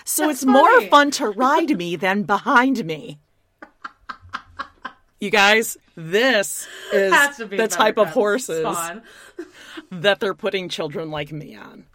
So 0.03 0.29
it's 0.29 0.45
more 0.45 0.81
fun 0.81 1.11
to 1.11 1.29
ride 1.29 1.75
me 1.77 1.95
than 1.95 2.23
behind 2.23 2.85
me. 2.85 3.19
You 5.19 5.29
guys, 5.31 5.77
this 5.95 6.67
is 6.93 7.13
Has 7.13 7.37
to 7.37 7.45
be 7.47 7.57
the 7.57 7.67
type 7.67 7.97
of 7.97 8.09
horses 8.09 8.65
that 9.91 10.19
they're 10.19 10.33
putting 10.33 10.69
children 10.69 11.09
like 11.09 11.31
me 11.31 11.55
on. 11.55 11.85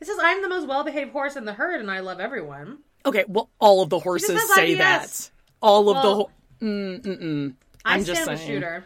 It 0.00 0.06
says 0.06 0.16
I'm 0.20 0.42
the 0.42 0.48
most 0.48 0.68
well-behaved 0.68 1.12
horse 1.12 1.36
in 1.36 1.44
the 1.44 1.52
herd, 1.52 1.80
and 1.80 1.90
I 1.90 2.00
love 2.00 2.20
everyone. 2.20 2.78
Okay, 3.04 3.24
well, 3.28 3.50
all 3.58 3.82
of 3.82 3.90
the 3.90 3.98
horses 3.98 4.40
say 4.54 4.74
IBS. 4.74 4.78
that. 4.78 5.30
All 5.60 5.88
of 5.88 6.02
the. 6.02 6.14
Ho- 6.14 6.30
mm, 6.60 7.00
mm, 7.00 7.22
mm. 7.22 7.54
I'm 7.84 8.04
just 8.04 8.24
saying. 8.24 8.38
shooter. 8.38 8.84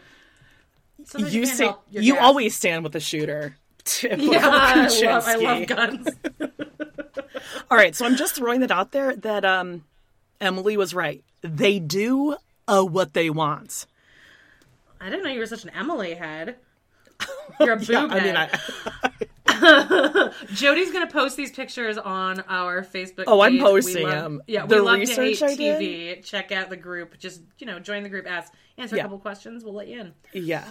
Sometimes 1.04 1.34
You 1.34 1.42
can't 1.42 1.56
say 1.56 1.72
you 1.90 2.18
always 2.18 2.54
stand 2.54 2.84
with 2.84 2.92
the 2.92 3.00
shooter. 3.00 3.56
Yeah, 4.00 4.38
I 4.42 4.86
love, 4.86 5.24
I 5.26 5.34
love 5.34 5.66
guns. 5.66 6.08
All 7.70 7.76
right, 7.76 7.96
so 7.96 8.06
I'm 8.06 8.14
just 8.14 8.36
throwing 8.36 8.60
that 8.60 8.70
out 8.70 8.92
there 8.92 9.16
that 9.16 9.44
um, 9.44 9.82
Emily 10.40 10.76
was 10.76 10.94
right. 10.94 11.24
They 11.40 11.80
do 11.80 12.36
uh, 12.68 12.84
what 12.84 13.12
they 13.12 13.28
want. 13.28 13.86
I 15.00 15.10
didn't 15.10 15.24
know 15.24 15.30
you 15.30 15.40
were 15.40 15.46
such 15.46 15.64
an 15.64 15.70
Emily 15.70 16.14
head. 16.14 16.56
You're 17.60 17.72
a 17.72 17.76
boob 17.76 17.88
Yeah, 17.88 18.06
I 18.08 18.22
mean. 18.22 18.36
I, 18.36 18.48
Jody's 20.54 20.92
gonna 20.92 21.06
post 21.10 21.36
these 21.36 21.52
pictures 21.52 21.98
on 21.98 22.40
our 22.48 22.82
Facebook. 22.82 23.24
Oh, 23.26 23.40
I'm 23.40 23.52
page. 23.52 23.60
We 23.62 23.66
posting 23.66 24.02
love- 24.04 24.12
them. 24.12 24.42
Yeah, 24.46 24.66
The 24.66 24.76
we 24.76 24.80
love 24.82 24.98
research 25.00 25.38
to 25.38 25.48
hate? 25.48 26.18
TV. 26.20 26.24
Check 26.24 26.52
out 26.52 26.70
the 26.70 26.76
group. 26.76 27.18
Just 27.18 27.42
you 27.58 27.66
know, 27.66 27.78
join 27.78 28.02
the 28.02 28.08
group. 28.08 28.26
Ask, 28.30 28.52
answer 28.78 28.96
Yeah. 28.96 29.02
a 29.02 29.04
couple 29.04 29.18
questions. 29.18 29.64
We'll 29.64 29.74
let 29.74 29.88
you 29.88 30.00
in. 30.00 30.12
yeah. 30.32 30.64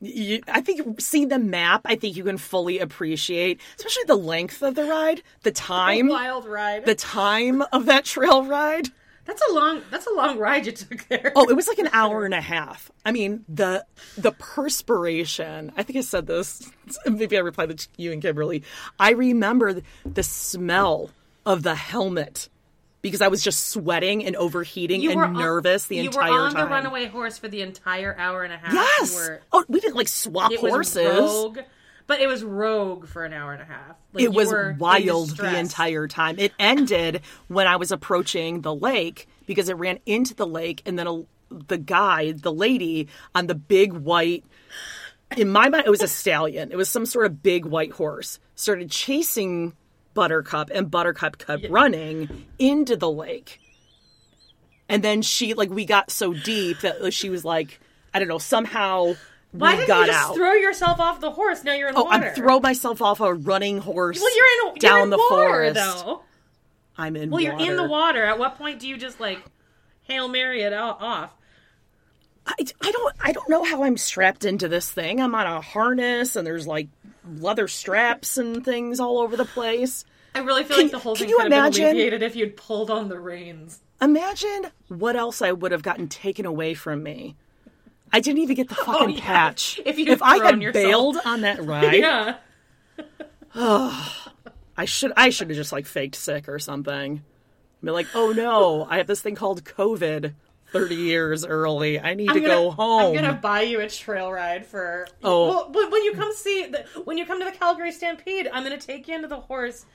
You, 0.00 0.40
I 0.46 0.60
think 0.60 1.00
seeing 1.00 1.26
the 1.26 1.40
map, 1.40 1.80
I 1.84 1.96
think 1.96 2.16
you 2.16 2.22
can 2.22 2.38
fully 2.38 2.78
appreciate, 2.78 3.60
especially 3.76 4.04
the 4.06 4.14
length 4.14 4.62
of 4.62 4.76
the 4.76 4.84
ride, 4.84 5.24
the 5.42 5.50
time, 5.52 6.06
Wild 6.06 6.46
ride. 6.46 6.84
the 6.84 6.94
time 6.94 7.62
of 7.72 7.86
that 7.86 8.04
trail 8.04 8.44
ride. 8.44 8.90
That's 9.28 9.42
a 9.48 9.52
long. 9.52 9.82
That's 9.92 10.06
a 10.08 10.12
long 10.12 10.38
ride 10.38 10.66
you 10.66 10.72
took 10.72 11.06
there. 11.08 11.32
Oh, 11.36 11.48
it 11.48 11.54
was 11.54 11.68
like 11.68 11.78
an 11.78 11.88
hour 11.92 12.24
and 12.24 12.34
a 12.34 12.40
half. 12.40 12.90
I 13.04 13.12
mean, 13.12 13.44
the 13.48 13.84
the 14.16 14.32
perspiration. 14.32 15.70
I 15.76 15.82
think 15.84 15.98
I 15.98 16.00
said 16.02 16.26
this. 16.26 16.68
Maybe 17.06 17.36
I 17.36 17.40
replied 17.40 17.76
to 17.78 17.88
you 17.96 18.10
and 18.12 18.20
Kimberly. 18.22 18.64
I 18.98 19.10
remember 19.12 19.82
the 20.04 20.22
smell 20.22 21.10
of 21.46 21.62
the 21.62 21.74
helmet 21.74 22.48
because 23.02 23.20
I 23.20 23.28
was 23.28 23.42
just 23.44 23.68
sweating 23.68 24.24
and 24.24 24.34
overheating 24.34 25.00
you 25.00 25.10
and 25.10 25.18
were 25.18 25.24
on- 25.26 25.34
nervous 25.34 25.86
the 25.86 25.96
you 25.96 26.10
were 26.10 26.22
on 26.22 26.52
time. 26.52 26.64
the 26.64 26.70
runaway 26.70 27.06
horse 27.06 27.38
for 27.38 27.46
the 27.48 27.62
entire 27.62 28.16
hour 28.18 28.42
and 28.42 28.52
a 28.52 28.56
half. 28.58 28.72
Yes. 28.72 29.14
Were, 29.14 29.40
oh, 29.52 29.64
we 29.68 29.78
didn't 29.80 29.94
like 29.96 30.08
swap 30.08 30.52
horses. 30.54 31.06
rogue, 31.06 31.58
but 32.08 32.20
it 32.20 32.26
was 32.26 32.42
rogue 32.42 33.06
for 33.06 33.24
an 33.24 33.32
hour 33.32 33.52
and 33.52 33.62
a 33.62 33.66
half. 33.66 33.94
Like, 34.12 34.24
it 34.24 34.32
was 34.32 34.52
wild 34.78 35.36
the 35.36 35.56
entire 35.56 36.08
time. 36.08 36.38
It 36.38 36.52
ended 36.58 37.20
when 37.46 37.68
I 37.68 37.76
was 37.76 37.92
approaching 37.92 38.62
the 38.62 38.74
lake 38.74 39.28
because 39.46 39.68
it 39.68 39.74
ran 39.74 40.00
into 40.06 40.34
the 40.34 40.46
lake, 40.46 40.82
and 40.86 40.98
then 40.98 41.06
a, 41.06 41.22
the 41.50 41.78
guy, 41.78 42.32
the 42.32 42.52
lady 42.52 43.08
on 43.34 43.46
the 43.46 43.54
big 43.54 43.92
white. 43.92 44.44
In 45.36 45.50
my 45.50 45.68
mind, 45.68 45.84
it 45.86 45.90
was 45.90 46.02
a 46.02 46.08
stallion. 46.08 46.72
It 46.72 46.76
was 46.76 46.88
some 46.88 47.04
sort 47.04 47.26
of 47.26 47.42
big 47.42 47.66
white 47.66 47.92
horse. 47.92 48.40
Started 48.54 48.90
chasing 48.90 49.74
Buttercup, 50.14 50.70
and 50.74 50.90
Buttercup 50.90 51.36
kept 51.36 51.68
running 51.68 52.46
into 52.58 52.96
the 52.96 53.10
lake. 53.10 53.60
And 54.88 55.04
then 55.04 55.20
she, 55.20 55.52
like, 55.52 55.68
we 55.68 55.84
got 55.84 56.10
so 56.10 56.32
deep 56.32 56.80
that 56.80 57.02
uh, 57.02 57.10
she 57.10 57.28
was 57.28 57.44
like, 57.44 57.78
I 58.14 58.18
don't 58.18 58.28
know, 58.28 58.38
somehow 58.38 59.14
Why 59.52 59.76
didn't 59.76 59.88
you 60.00 60.06
just 60.06 60.18
out. 60.30 60.34
throw 60.34 60.52
yourself 60.52 61.00
off 61.00 61.20
the 61.20 61.30
horse? 61.30 61.64
Now 61.64 61.72
you're 61.72 61.88
in 61.88 61.96
oh, 61.96 62.04
water. 62.04 62.26
I 62.26 62.30
throw 62.30 62.60
myself 62.60 63.00
off 63.00 63.20
a 63.20 63.32
running 63.32 63.78
horse 63.78 64.20
Well, 64.20 64.36
you're 64.36 64.68
in 64.68 64.74
down 64.78 64.94
you're 64.96 65.04
in 65.04 65.10
the 65.10 65.16
water, 65.16 65.48
forest. 65.48 65.74
though. 65.74 66.22
I'm 66.98 67.16
in 67.16 67.30
Well, 67.30 67.40
you're 67.40 67.58
in 67.58 67.76
the 67.76 67.82
water. 67.82 67.88
water. 68.20 68.24
At 68.24 68.38
what 68.38 68.58
point 68.58 68.80
do 68.80 68.88
you 68.88 68.98
just 68.98 69.20
like 69.20 69.42
hail 70.02 70.28
mary 70.28 70.62
it 70.62 70.72
off? 70.72 71.32
I, 72.46 72.54
I 72.82 72.90
don't 72.92 73.14
I 73.20 73.32
don't 73.32 73.48
know 73.48 73.64
how 73.64 73.84
I'm 73.84 73.96
strapped 73.96 74.44
into 74.44 74.68
this 74.68 74.90
thing. 74.90 75.20
I'm 75.20 75.34
on 75.34 75.46
a 75.46 75.60
harness 75.60 76.36
and 76.36 76.46
there's 76.46 76.66
like 76.66 76.88
leather 77.38 77.68
straps 77.68 78.36
and 78.38 78.64
things 78.64 79.00
all 79.00 79.18
over 79.18 79.36
the 79.36 79.44
place. 79.44 80.04
I 80.34 80.40
really 80.40 80.64
feel 80.64 80.76
Can- 80.76 80.86
like 80.86 80.92
the 80.92 80.98
whole 80.98 81.14
thing 81.16 81.28
could 81.30 81.40
have 81.40 81.50
been 81.50 81.84
alleviated 81.84 82.22
if 82.22 82.36
you'd 82.36 82.56
pulled 82.56 82.90
on 82.90 83.08
the 83.08 83.18
reins. 83.18 83.80
Imagine 84.00 84.66
what 84.88 85.16
else 85.16 85.42
I 85.42 85.52
would 85.52 85.72
have 85.72 85.82
gotten 85.82 86.08
taken 86.08 86.46
away 86.46 86.74
from 86.74 87.02
me. 87.02 87.34
I 88.12 88.20
didn't 88.20 88.40
even 88.42 88.56
get 88.56 88.68
the 88.68 88.76
oh, 88.80 88.84
fucking 88.84 89.06
Oh, 89.08 89.08
yeah. 89.16 89.20
patch. 89.20 89.80
If 89.86 89.98
if 89.98 90.22
I 90.22 90.38
had 90.44 90.60
yourself. 90.62 90.84
bailed 90.84 91.16
on 91.24 91.40
that 91.42 91.64
ride, 91.64 91.94
Yeah. 91.94 92.36
I 93.54 94.84
should 94.84 95.12
I 95.16 95.30
should 95.30 95.48
have 95.50 95.56
just 95.56 95.72
like 95.72 95.86
faked 95.86 96.14
sick 96.14 96.48
or 96.48 96.58
something. 96.58 97.22
Be 97.82 97.90
like, 97.90 98.06
oh 98.14 98.32
no, 98.32 98.86
I 98.88 98.98
have 98.98 99.06
this 99.06 99.20
thing 99.20 99.34
called 99.34 99.64
COVID. 99.64 100.34
Thirty 100.70 100.96
years 100.96 101.46
early. 101.46 101.98
I 101.98 102.12
need 102.12 102.26
to 102.26 102.32
I'm 102.34 102.42
gonna, 102.42 102.48
go 102.48 102.70
home. 102.70 103.00
I'm 103.00 103.14
gonna 103.14 103.32
buy 103.40 103.62
you 103.62 103.80
a 103.80 103.88
trail 103.88 104.30
ride 104.30 104.66
for. 104.66 105.06
Oh. 105.24 105.70
well, 105.72 105.90
when 105.90 106.04
you 106.04 106.12
come 106.12 106.30
see 106.34 106.66
the, 106.66 106.84
when 107.04 107.16
you 107.16 107.24
come 107.24 107.38
to 107.38 107.46
the 107.46 107.52
Calgary 107.56 107.90
Stampede, 107.90 108.48
I'm 108.52 108.64
gonna 108.64 108.76
take 108.78 109.08
you 109.08 109.14
into 109.14 109.28
the 109.28 109.40
horse 109.40 109.86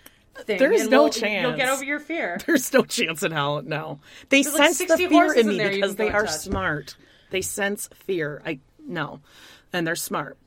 thing. 0.45 0.57
There 0.57 0.71
is 0.71 0.87
no 0.89 1.03
we'll- 1.03 1.11
chance. 1.11 1.43
You'll 1.47 1.57
get 1.57 1.69
over 1.69 1.83
your 1.83 1.99
fear. 1.99 2.39
There's 2.47 2.73
no 2.73 2.81
chance 2.85 3.21
in 3.21 3.31
hell. 3.31 3.61
No, 3.61 3.99
they 4.29 4.41
There's 4.41 4.55
like 4.55 4.73
sense 4.73 4.89
the 4.89 4.97
fear 4.97 5.31
in 5.33 5.41
in 5.51 5.57
me 5.57 5.63
you 5.63 5.69
because 5.75 5.95
they 5.95 6.09
are 6.09 6.23
touch. 6.23 6.31
smart. 6.31 6.95
They 7.33 7.41
sense 7.41 7.89
fear. 7.95 8.41
I 8.45 8.59
no, 8.87 9.19
and 9.73 9.87
they're 9.87 9.95
smart, 9.95 10.37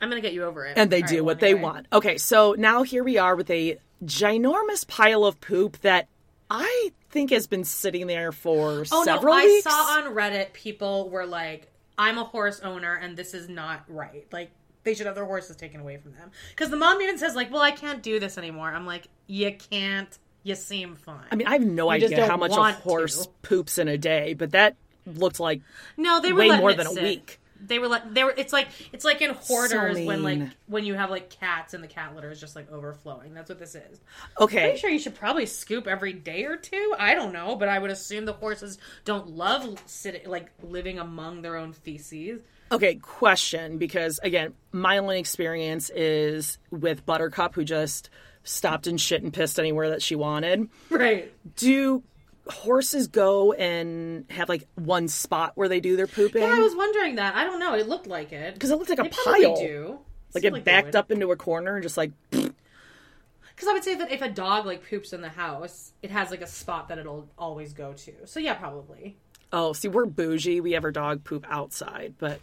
I'm 0.00 0.08
gonna 0.08 0.20
get 0.20 0.32
you 0.32 0.42
over 0.44 0.66
it. 0.66 0.76
and 0.76 0.90
they 0.90 1.02
All 1.02 1.08
do 1.08 1.14
right, 1.18 1.24
what 1.24 1.38
they 1.40 1.54
want. 1.54 1.86
Okay, 1.92 2.18
so 2.18 2.56
now 2.58 2.82
here 2.82 3.04
we 3.04 3.18
are 3.18 3.36
with 3.36 3.48
a 3.50 3.78
ginormous 4.04 4.84
pile 4.86 5.24
of 5.24 5.40
poop 5.40 5.78
that 5.82 6.08
I 6.50 6.90
think 7.10 7.30
has 7.30 7.46
been 7.46 7.62
sitting 7.64 8.08
there 8.08 8.32
for 8.32 8.84
Oh 8.90 9.04
several 9.04 9.36
no, 9.36 9.44
weeks. 9.44 9.66
I 9.66 9.70
saw 9.70 10.08
on 10.08 10.14
Reddit 10.14 10.52
people 10.54 11.08
were 11.08 11.24
like, 11.24 11.70
"I'm 11.96 12.18
a 12.18 12.24
horse 12.24 12.58
owner, 12.60 12.94
and 12.94 13.16
this 13.16 13.32
is 13.32 13.48
not 13.48 13.84
right. 13.86 14.26
Like 14.32 14.50
they 14.82 14.94
should 14.94 15.06
have 15.06 15.14
their 15.14 15.24
horses 15.24 15.54
taken 15.54 15.80
away 15.80 15.98
from 15.98 16.14
them." 16.14 16.32
Because 16.50 16.70
the 16.70 16.76
mom 16.76 17.00
even 17.00 17.16
says 17.16 17.36
like, 17.36 17.52
"Well, 17.52 17.62
I 17.62 17.70
can't 17.70 18.02
do 18.02 18.18
this 18.18 18.38
anymore." 18.38 18.68
I'm 18.72 18.86
like, 18.86 19.06
"You 19.28 19.54
can't. 19.70 20.18
You 20.42 20.56
seem 20.56 20.96
fine." 20.96 21.26
I 21.30 21.36
mean, 21.36 21.46
I 21.46 21.52
have 21.52 21.64
no 21.64 21.92
You 21.92 22.04
idea 22.06 22.26
how 22.26 22.36
much 22.36 22.50
a 22.56 22.72
horse 22.72 23.26
to. 23.26 23.32
poops 23.42 23.78
in 23.78 23.86
a 23.86 23.98
day, 23.98 24.34
but 24.34 24.50
that 24.50 24.74
looked 25.16 25.40
like 25.40 25.62
no, 25.96 26.20
they 26.20 26.32
were 26.32 26.40
way 26.40 26.58
more 26.58 26.72
than 26.74 26.86
a 26.86 26.90
sit. 26.90 27.02
week. 27.02 27.40
They 27.60 27.78
were 27.78 27.88
like 27.88 28.14
They 28.14 28.22
were. 28.22 28.32
It's 28.36 28.52
like 28.52 28.68
it's 28.92 29.04
like 29.04 29.20
in 29.20 29.30
hoarders 29.30 29.98
when 30.06 30.22
like 30.22 30.42
when 30.66 30.84
you 30.84 30.94
have 30.94 31.10
like 31.10 31.30
cats 31.30 31.74
and 31.74 31.82
the 31.82 31.88
cat 31.88 32.14
litter 32.14 32.30
is 32.30 32.40
just 32.40 32.54
like 32.54 32.70
overflowing. 32.70 33.34
That's 33.34 33.48
what 33.48 33.58
this 33.58 33.74
is. 33.74 34.00
okay. 34.40 34.60
Pretty 34.60 34.78
sure 34.78 34.90
you 34.90 34.98
should 34.98 35.16
probably 35.16 35.46
scoop 35.46 35.86
every 35.88 36.12
day 36.12 36.44
or 36.44 36.56
two. 36.56 36.94
I 36.98 37.14
don't 37.14 37.32
know, 37.32 37.56
but 37.56 37.68
I 37.68 37.78
would 37.78 37.90
assume 37.90 38.26
the 38.26 38.32
horses 38.32 38.78
don't 39.04 39.30
love 39.30 39.82
sitting 39.86 40.28
like 40.28 40.52
living 40.62 40.98
among 40.98 41.42
their 41.42 41.56
own 41.56 41.72
feces. 41.72 42.40
Okay, 42.70 42.96
question 42.96 43.78
because 43.78 44.20
again, 44.22 44.54
my 44.70 44.98
only 44.98 45.18
experience 45.18 45.90
is 45.90 46.58
with 46.70 47.04
Buttercup, 47.06 47.54
who 47.54 47.64
just 47.64 48.10
stopped 48.44 48.86
and 48.86 49.00
shit 49.00 49.22
and 49.22 49.32
pissed 49.32 49.58
anywhere 49.58 49.90
that 49.90 50.02
she 50.02 50.14
wanted. 50.14 50.68
Right. 50.90 51.32
Do 51.56 52.02
horses 52.50 53.08
go 53.08 53.52
and 53.52 54.24
have 54.30 54.48
like 54.48 54.66
one 54.74 55.08
spot 55.08 55.52
where 55.54 55.68
they 55.68 55.80
do 55.80 55.96
their 55.96 56.06
pooping? 56.06 56.42
Yeah, 56.42 56.54
I 56.54 56.60
was 56.60 56.74
wondering 56.74 57.16
that. 57.16 57.34
I 57.34 57.44
don't 57.44 57.58
know. 57.60 57.74
It 57.74 57.88
looked 57.88 58.06
like 58.06 58.32
it. 58.32 58.54
Because 58.54 58.70
it 58.70 58.76
looked 58.76 58.90
like 58.90 58.98
a 58.98 59.04
They 59.04 59.08
pile. 59.10 59.56
do. 59.56 59.98
Like 60.34 60.42
Seemed 60.42 60.56
it 60.58 60.64
they 60.64 60.70
backed 60.72 60.94
up 60.96 61.10
into 61.10 61.30
a 61.32 61.36
corner 61.36 61.74
and 61.76 61.82
just 61.82 61.96
like 61.96 62.12
Because 62.30 63.68
I 63.68 63.72
would 63.72 63.82
say 63.84 63.96
that 63.96 64.12
if 64.12 64.22
a 64.22 64.28
dog 64.28 64.66
like 64.66 64.88
poops 64.88 65.12
in 65.12 65.20
the 65.20 65.28
house, 65.28 65.92
it 66.02 66.10
has 66.10 66.30
like 66.30 66.42
a 66.42 66.46
spot 66.46 66.88
that 66.88 66.98
it'll 66.98 67.28
always 67.36 67.72
go 67.72 67.92
to. 67.92 68.12
So 68.26 68.38
yeah, 68.40 68.54
probably. 68.54 69.16
oh, 69.52 69.72
see, 69.72 69.88
we're 69.88 70.06
bougie. 70.06 70.60
We 70.60 70.72
have 70.72 70.84
our 70.84 70.92
dog 70.92 71.24
poop 71.24 71.44
outside, 71.48 72.14
but 72.18 72.40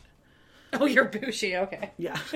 Oh, 0.73 0.85
you're 0.85 1.05
bushy. 1.05 1.55
Okay. 1.55 1.91
yeah. 1.97 2.17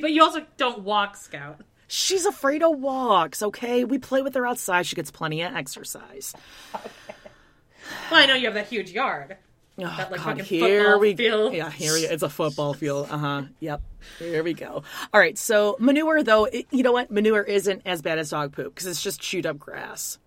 But 0.00 0.12
you 0.12 0.22
also 0.22 0.46
don't 0.56 0.84
walk, 0.84 1.16
Scout. 1.16 1.60
She's 1.94 2.24
afraid 2.24 2.62
of 2.62 2.78
walks, 2.78 3.42
okay? 3.42 3.84
We 3.84 3.98
play 3.98 4.22
with 4.22 4.34
her 4.34 4.46
outside. 4.46 4.86
She 4.86 4.96
gets 4.96 5.10
plenty 5.10 5.42
of 5.42 5.54
exercise. 5.54 6.34
Well, 6.72 8.22
I 8.22 8.24
know 8.24 8.32
you 8.32 8.46
have 8.46 8.54
that 8.54 8.68
huge 8.68 8.90
yard. 8.92 9.36
Oh, 9.78 9.82
That, 9.82 10.10
like, 10.10 10.20
God, 10.22 10.38
fucking 10.38 10.44
here 10.46 10.84
football 10.84 10.98
we 11.00 11.14
field. 11.16 11.52
Yeah, 11.52 11.70
here 11.70 11.92
we 11.92 12.00
It's 12.06 12.22
a 12.22 12.30
football 12.30 12.72
field. 12.72 13.08
Uh 13.10 13.18
huh. 13.18 13.42
Yep. 13.60 13.82
Here 14.18 14.42
we 14.42 14.54
go. 14.54 14.84
All 15.12 15.20
right. 15.20 15.36
So 15.36 15.76
manure, 15.78 16.22
though, 16.22 16.46
it, 16.46 16.66
you 16.70 16.82
know 16.82 16.92
what? 16.92 17.10
Manure 17.10 17.42
isn't 17.42 17.82
as 17.84 18.00
bad 18.00 18.18
as 18.18 18.30
dog 18.30 18.52
poop 18.52 18.74
because 18.74 18.86
it's 18.86 19.02
just 19.02 19.20
chewed 19.20 19.44
up 19.44 19.58
grass. 19.58 20.18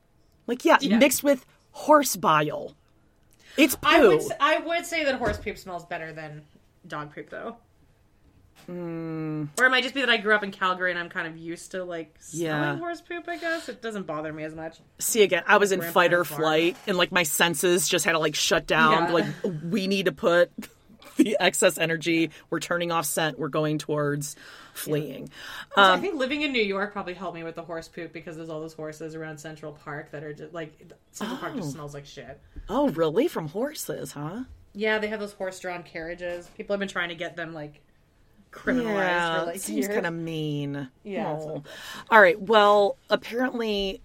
Like, 0.46 0.66
yeah, 0.66 0.78
Yeah. 0.82 0.98
mixed 1.00 1.24
with 1.24 1.44
horse 1.72 2.16
bile. 2.16 2.76
It's 3.58 3.74
poo. 3.76 3.88
I 3.88 4.06
would 4.08 4.22
I 4.40 4.60
would 4.60 4.86
say 4.86 5.04
that 5.06 5.16
horse 5.16 5.40
poop 5.40 5.58
smells 5.58 5.84
better 5.86 6.14
than 6.14 6.44
dog 6.88 7.16
poop 7.16 7.32
though. 7.32 7.58
Hmm. 8.66 9.46
Or 9.60 9.66
it 9.66 9.70
might 9.70 9.84
just 9.84 9.94
be 9.96 10.02
that 10.02 10.10
I 10.10 10.18
grew 10.18 10.34
up 10.34 10.44
in 10.44 10.52
Calgary 10.52 10.90
and 10.92 11.00
I'm 11.00 11.10
kind 11.10 11.28
of 11.28 11.38
used 11.38 11.72
to 11.72 11.84
like 11.84 12.16
smelling 12.20 12.52
Yeah. 12.52 12.78
horse 12.78 13.02
poop. 13.02 13.26
I 13.28 13.38
guess 13.38 13.70
it 13.70 13.82
doesn't 13.82 14.08
bother 14.08 14.34
me 14.34 14.44
as 14.44 14.56
much. 14.56 14.78
See 15.00 15.22
again, 15.24 15.44
I 15.48 15.58
was 15.58 15.72
in 15.72 15.82
fight 15.82 16.14
or 16.14 16.24
farm. 16.26 16.42
flight, 16.42 16.78
and 16.88 16.98
like 16.98 17.12
my 17.12 17.24
senses 17.24 17.88
just 17.88 18.06
had 18.06 18.14
to 18.14 18.20
like 18.20 18.36
shut 18.36 18.66
down. 18.68 19.06
Yeah. 19.08 19.12
Like, 19.12 19.26
we 19.70 19.88
need 19.88 20.06
to 20.06 20.12
put 20.12 20.52
the 21.18 21.38
excess 21.40 21.78
energy. 21.78 22.32
We're 22.50 22.60
turning 22.60 22.92
off 22.92 23.06
scent. 23.06 23.38
We're 23.40 23.48
going 23.50 23.78
towards 23.78 24.36
fleeing. 24.74 25.30
So 25.76 25.82
Um, 25.82 26.00
I 26.00 26.02
think 26.02 26.16
living 26.16 26.42
in 26.42 26.52
New 26.52 26.62
York 26.64 26.92
probably 26.92 27.14
helped 27.14 27.36
me 27.36 27.44
with 27.44 27.56
the 27.56 27.62
horse 27.64 27.88
poop 27.88 28.12
because 28.12 28.36
there's 28.36 28.50
all 28.50 28.60
those 28.60 28.74
horses 28.74 29.16
around 29.16 29.38
Central 29.38 29.72
Park 29.72 30.12
that 30.12 30.24
are 30.24 30.34
just 30.34 30.54
like 30.54 30.92
Central 31.12 31.38
Park 31.40 31.56
just 31.56 31.72
smells 31.72 31.94
like 31.94 32.06
shit. 32.06 32.42
Oh, 32.68 32.90
really? 32.90 33.28
From 33.30 33.48
horses, 33.48 34.12
huh? 34.12 34.44
Yeah, 34.74 35.00
they 35.00 35.08
have 35.08 35.22
those 35.22 35.32
horse-drawn 35.32 35.84
carriages. 35.84 36.50
People 36.58 36.74
have 36.74 36.82
been 36.82 36.90
trying 36.90 37.08
to 37.08 37.16
get 37.16 37.38
them 37.38 37.54
like 37.54 37.82
criminalized 38.56 38.84
Yeah, 38.96 39.40
for 39.42 39.46
like 39.48 39.60
seems 39.60 39.88
kind 39.88 40.06
of 40.06 40.14
mean. 40.14 40.90
Yeah, 41.04 41.30
Oh. 41.32 41.64
All 42.10 42.22
right. 42.22 42.40
Well, 42.42 42.98
apparently, 43.10 44.02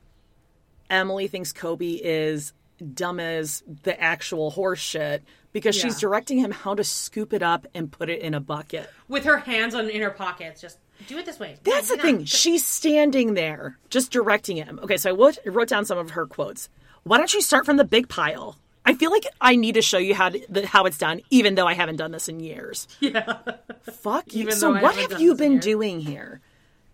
Emily 0.88 1.28
thinks 1.28 1.52
Kobe 1.52 1.86
is 2.02 2.52
dumb 2.94 3.20
as 3.20 3.62
the 3.82 4.00
actual 4.00 4.50
horse 4.50 4.78
shit 4.80 5.22
because 5.52 5.74
she's 5.76 5.98
directing 5.98 6.38
him 6.38 6.50
how 6.50 6.74
to 6.74 6.82
scoop 6.84 7.32
it 7.32 7.42
up 7.42 7.66
and 7.74 7.90
put 7.90 8.08
it 8.08 8.20
in 8.20 8.34
a 8.34 8.40
bucket. 8.40 8.88
with 9.08 9.24
her 9.24 9.38
hands 9.38 9.74
on 9.74 9.88
in 9.90 10.00
her 10.00 10.10
pockets. 10.10 10.60
Just 10.60 10.78
do 11.06 11.18
it 11.18 11.26
this 11.26 11.38
way. 11.38 11.56
That's 11.64 11.88
the 11.88 11.96
thing. 11.96 12.18
no. 12.18 12.24
She's 12.24 12.64
standing 12.64 13.34
there, 13.34 13.78
just 13.90 14.12
directing 14.12 14.56
him. 14.56 14.78
Okay, 14.82 14.96
so 14.96 15.10
I 15.10 15.12
wrote, 15.12 15.38
wrote 15.46 15.68
down 15.68 15.84
some 15.84 15.98
of 15.98 16.10
her 16.10 16.26
quotes. 16.26 16.68
Why 17.02 17.16
don't 17.18 17.32
you 17.32 17.40
start 17.40 17.64
from 17.66 17.76
the 17.78 17.84
big 17.84 18.08
pile? 18.08 18.56
I 18.84 18.94
feel 18.94 19.10
like 19.10 19.26
I 19.40 19.56
need 19.56 19.74
to 19.74 19.82
show 19.82 19.98
you 19.98 20.14
how 20.14 20.30
to, 20.30 20.40
the, 20.48 20.66
how 20.66 20.84
it's 20.84 20.98
done, 20.98 21.20
even 21.30 21.54
though 21.54 21.66
I 21.66 21.74
haven't 21.74 21.96
done 21.96 22.12
this 22.12 22.28
in 22.28 22.40
years. 22.40 22.88
Yeah. 23.00 23.38
Fuck 23.82 24.34
you. 24.34 24.42
Even 24.42 24.54
So 24.54 24.72
what 24.80 24.96
have 24.96 25.20
you 25.20 25.34
been 25.34 25.52
years. 25.52 25.64
doing 25.64 26.00
here? 26.00 26.40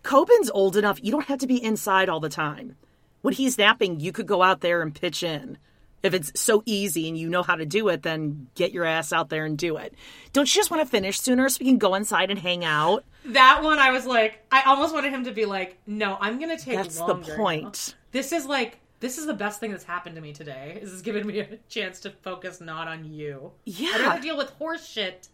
Koban's 0.03 0.49
old 0.51 0.75
enough. 0.77 0.99
You 1.03 1.11
don't 1.11 1.25
have 1.25 1.39
to 1.39 1.47
be 1.47 1.61
inside 1.61 2.09
all 2.09 2.19
the 2.19 2.29
time. 2.29 2.75
When 3.21 3.33
he's 3.33 3.57
napping, 3.57 3.99
you 3.99 4.11
could 4.11 4.25
go 4.27 4.41
out 4.41 4.61
there 4.61 4.81
and 4.81 4.93
pitch 4.93 5.23
in. 5.23 5.57
If 6.03 6.13
it's 6.13 6.39
so 6.39 6.61
easy 6.65 7.07
and 7.09 7.17
you 7.17 7.27
know 7.27 7.41
how 7.43 7.55
to 7.55 7.65
do 7.65 7.87
it, 7.89 8.03
then 8.03 8.47
get 8.55 8.71
your 8.71 8.85
ass 8.85 9.11
out 9.11 9.29
there 9.29 9.45
and 9.45 9.57
do 9.57 9.77
it. 9.77 9.93
Don't 10.31 10.47
you 10.53 10.59
just 10.59 10.69
want 10.71 10.81
to 10.83 10.89
finish 10.89 11.19
sooner 11.19 11.49
so 11.49 11.57
we 11.59 11.65
can 11.65 11.77
go 11.79 11.95
inside 11.95 12.29
and 12.29 12.39
hang 12.39 12.63
out? 12.63 13.03
That 13.25 13.63
one, 13.63 13.79
I 13.79 13.91
was 13.91 14.05
like, 14.05 14.45
I 14.51 14.61
almost 14.61 14.93
wanted 14.93 15.11
him 15.11 15.25
to 15.25 15.31
be 15.31 15.45
like, 15.45 15.77
"No, 15.87 16.17
I'm 16.21 16.39
gonna 16.39 16.57
take 16.57 16.75
That's 16.75 16.97
the 16.97 17.05
longer 17.07 17.31
now. 17.31 17.35
point. 17.37 17.95
This 18.11 18.31
is 18.31 18.45
like, 18.45 18.79
this 18.99 19.17
is 19.17 19.25
the 19.25 19.33
best 19.33 19.59
thing 19.59 19.71
that's 19.71 19.83
happened 19.83 20.15
to 20.15 20.21
me 20.21 20.33
today. 20.33 20.79
This 20.81 20.91
is 20.91 21.01
giving 21.01 21.25
me 21.27 21.39
a 21.39 21.57
chance 21.69 21.99
to 22.01 22.09
focus 22.09 22.59
not 22.61 22.87
on 22.87 23.05
you. 23.05 23.51
Yeah. 23.65 23.91
I'd 23.95 24.01
rather 24.01 24.21
deal 24.21 24.37
with 24.37 24.49
horse 24.51 24.87
shit 24.87 25.27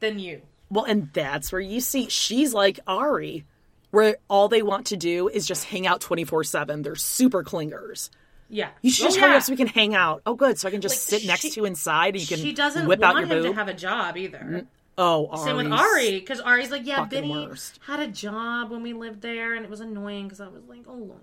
than 0.00 0.18
you. 0.18 0.42
Well, 0.70 0.84
and 0.84 1.12
that's 1.12 1.52
where 1.52 1.60
you 1.60 1.80
see 1.80 2.08
she's 2.08 2.54
like 2.54 2.80
Ari, 2.86 3.44
where 3.90 4.16
all 4.28 4.48
they 4.48 4.62
want 4.62 4.86
to 4.86 4.96
do 4.96 5.28
is 5.28 5.46
just 5.46 5.64
hang 5.64 5.86
out 5.86 6.00
24 6.00 6.44
7. 6.44 6.82
They're 6.82 6.94
super 6.96 7.44
clingers. 7.44 8.08
Yeah, 8.48 8.68
You 8.82 8.90
should 8.90 9.04
Oh, 9.04 9.08
just 9.08 9.18
hurry 9.18 9.30
yeah. 9.30 9.36
up 9.38 9.42
so 9.44 9.52
we 9.52 9.56
can 9.56 9.66
hang 9.66 9.94
out. 9.94 10.20
Oh, 10.26 10.34
good. 10.34 10.58
So 10.58 10.68
I 10.68 10.70
can 10.70 10.82
just 10.82 11.10
Like, 11.12 11.20
sit 11.20 11.26
next 11.26 11.40
she- 11.40 11.50
to 11.52 11.60
you 11.60 11.64
inside 11.66 12.14
and 12.14 12.20
you 12.20 12.26
can 12.26 12.38
She 12.38 12.52
doesn't 12.52 12.86
whip 12.86 13.00
want 13.00 13.16
out 13.16 13.26
your 13.28 13.38
him 13.38 13.44
to 13.44 13.52
have 13.54 13.68
a 13.68 13.72
job 13.74 14.16
either. 14.18 14.38
Mm. 14.38 14.66
oh, 14.98 15.26
Ari. 15.28 15.38
Same 15.44 15.56
with 15.56 15.72
Ari, 15.72 16.10
because 16.20 16.40
Ari's 16.40 16.70
like, 16.70 16.86
yeah, 16.86 17.04
Benny 17.06 17.30
worst. 17.30 17.78
had 17.86 18.00
a 18.00 18.08
job 18.08 18.70
when 18.70 18.82
we 18.82 18.92
lived 18.92 19.22
there, 19.22 19.54
and 19.54 19.64
it 19.64 19.70
was 19.70 19.80
annoying 19.80 20.26
because 20.26 20.40
I 20.42 20.48
was 20.48 20.64
like, 20.68 20.84
oh, 20.86 21.14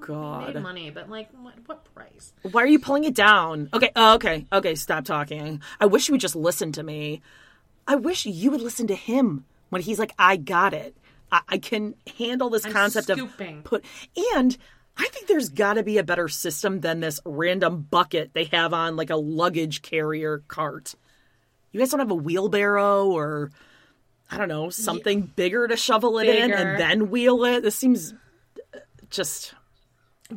God. 0.00 0.54
made 0.54 0.62
money, 0.62 0.90
but 0.90 1.08
like, 1.08 1.28
what, 1.40 1.54
what 1.66 1.84
price? 1.94 2.32
Why 2.42 2.62
are 2.62 2.66
you 2.66 2.78
pulling 2.78 3.04
it 3.04 3.14
down? 3.14 3.68
Okay, 3.72 3.90
oh, 3.96 4.14
okay, 4.14 4.46
okay, 4.52 4.74
stop 4.74 5.04
talking. 5.04 5.60
I 5.80 5.86
wish 5.86 6.08
you 6.08 6.12
would 6.12 6.20
just 6.20 6.36
listen 6.36 6.72
to 6.72 6.82
me. 6.82 7.22
I 7.86 7.96
wish 7.96 8.26
you 8.26 8.50
would 8.50 8.60
listen 8.60 8.86
to 8.88 8.94
him 8.94 9.44
when 9.70 9.82
he's 9.82 9.98
like, 9.98 10.14
I 10.18 10.36
got 10.36 10.74
it. 10.74 10.96
I, 11.30 11.40
I 11.48 11.58
can 11.58 11.94
handle 12.18 12.50
this 12.50 12.64
I'm 12.64 12.72
concept 12.72 13.08
scooping. 13.08 13.58
of 13.58 13.64
put. 13.64 13.84
And 14.34 14.56
I 14.96 15.06
think 15.08 15.26
there's 15.26 15.48
got 15.48 15.74
to 15.74 15.82
be 15.82 15.98
a 15.98 16.04
better 16.04 16.28
system 16.28 16.80
than 16.80 17.00
this 17.00 17.20
random 17.24 17.86
bucket 17.90 18.30
they 18.32 18.44
have 18.44 18.72
on 18.72 18.96
like 18.96 19.10
a 19.10 19.16
luggage 19.16 19.82
carrier 19.82 20.42
cart. 20.48 20.94
You 21.72 21.80
guys 21.80 21.90
don't 21.90 22.00
have 22.00 22.10
a 22.10 22.14
wheelbarrow 22.14 23.06
or, 23.06 23.50
I 24.30 24.38
don't 24.38 24.48
know, 24.48 24.70
something 24.70 25.22
bigger 25.22 25.66
to 25.66 25.76
shovel 25.76 26.20
it 26.20 26.28
in 26.28 26.52
and 26.52 26.78
then 26.78 27.10
wheel 27.10 27.44
it? 27.44 27.62
This 27.62 27.74
seems 27.74 28.14
just. 29.16 29.54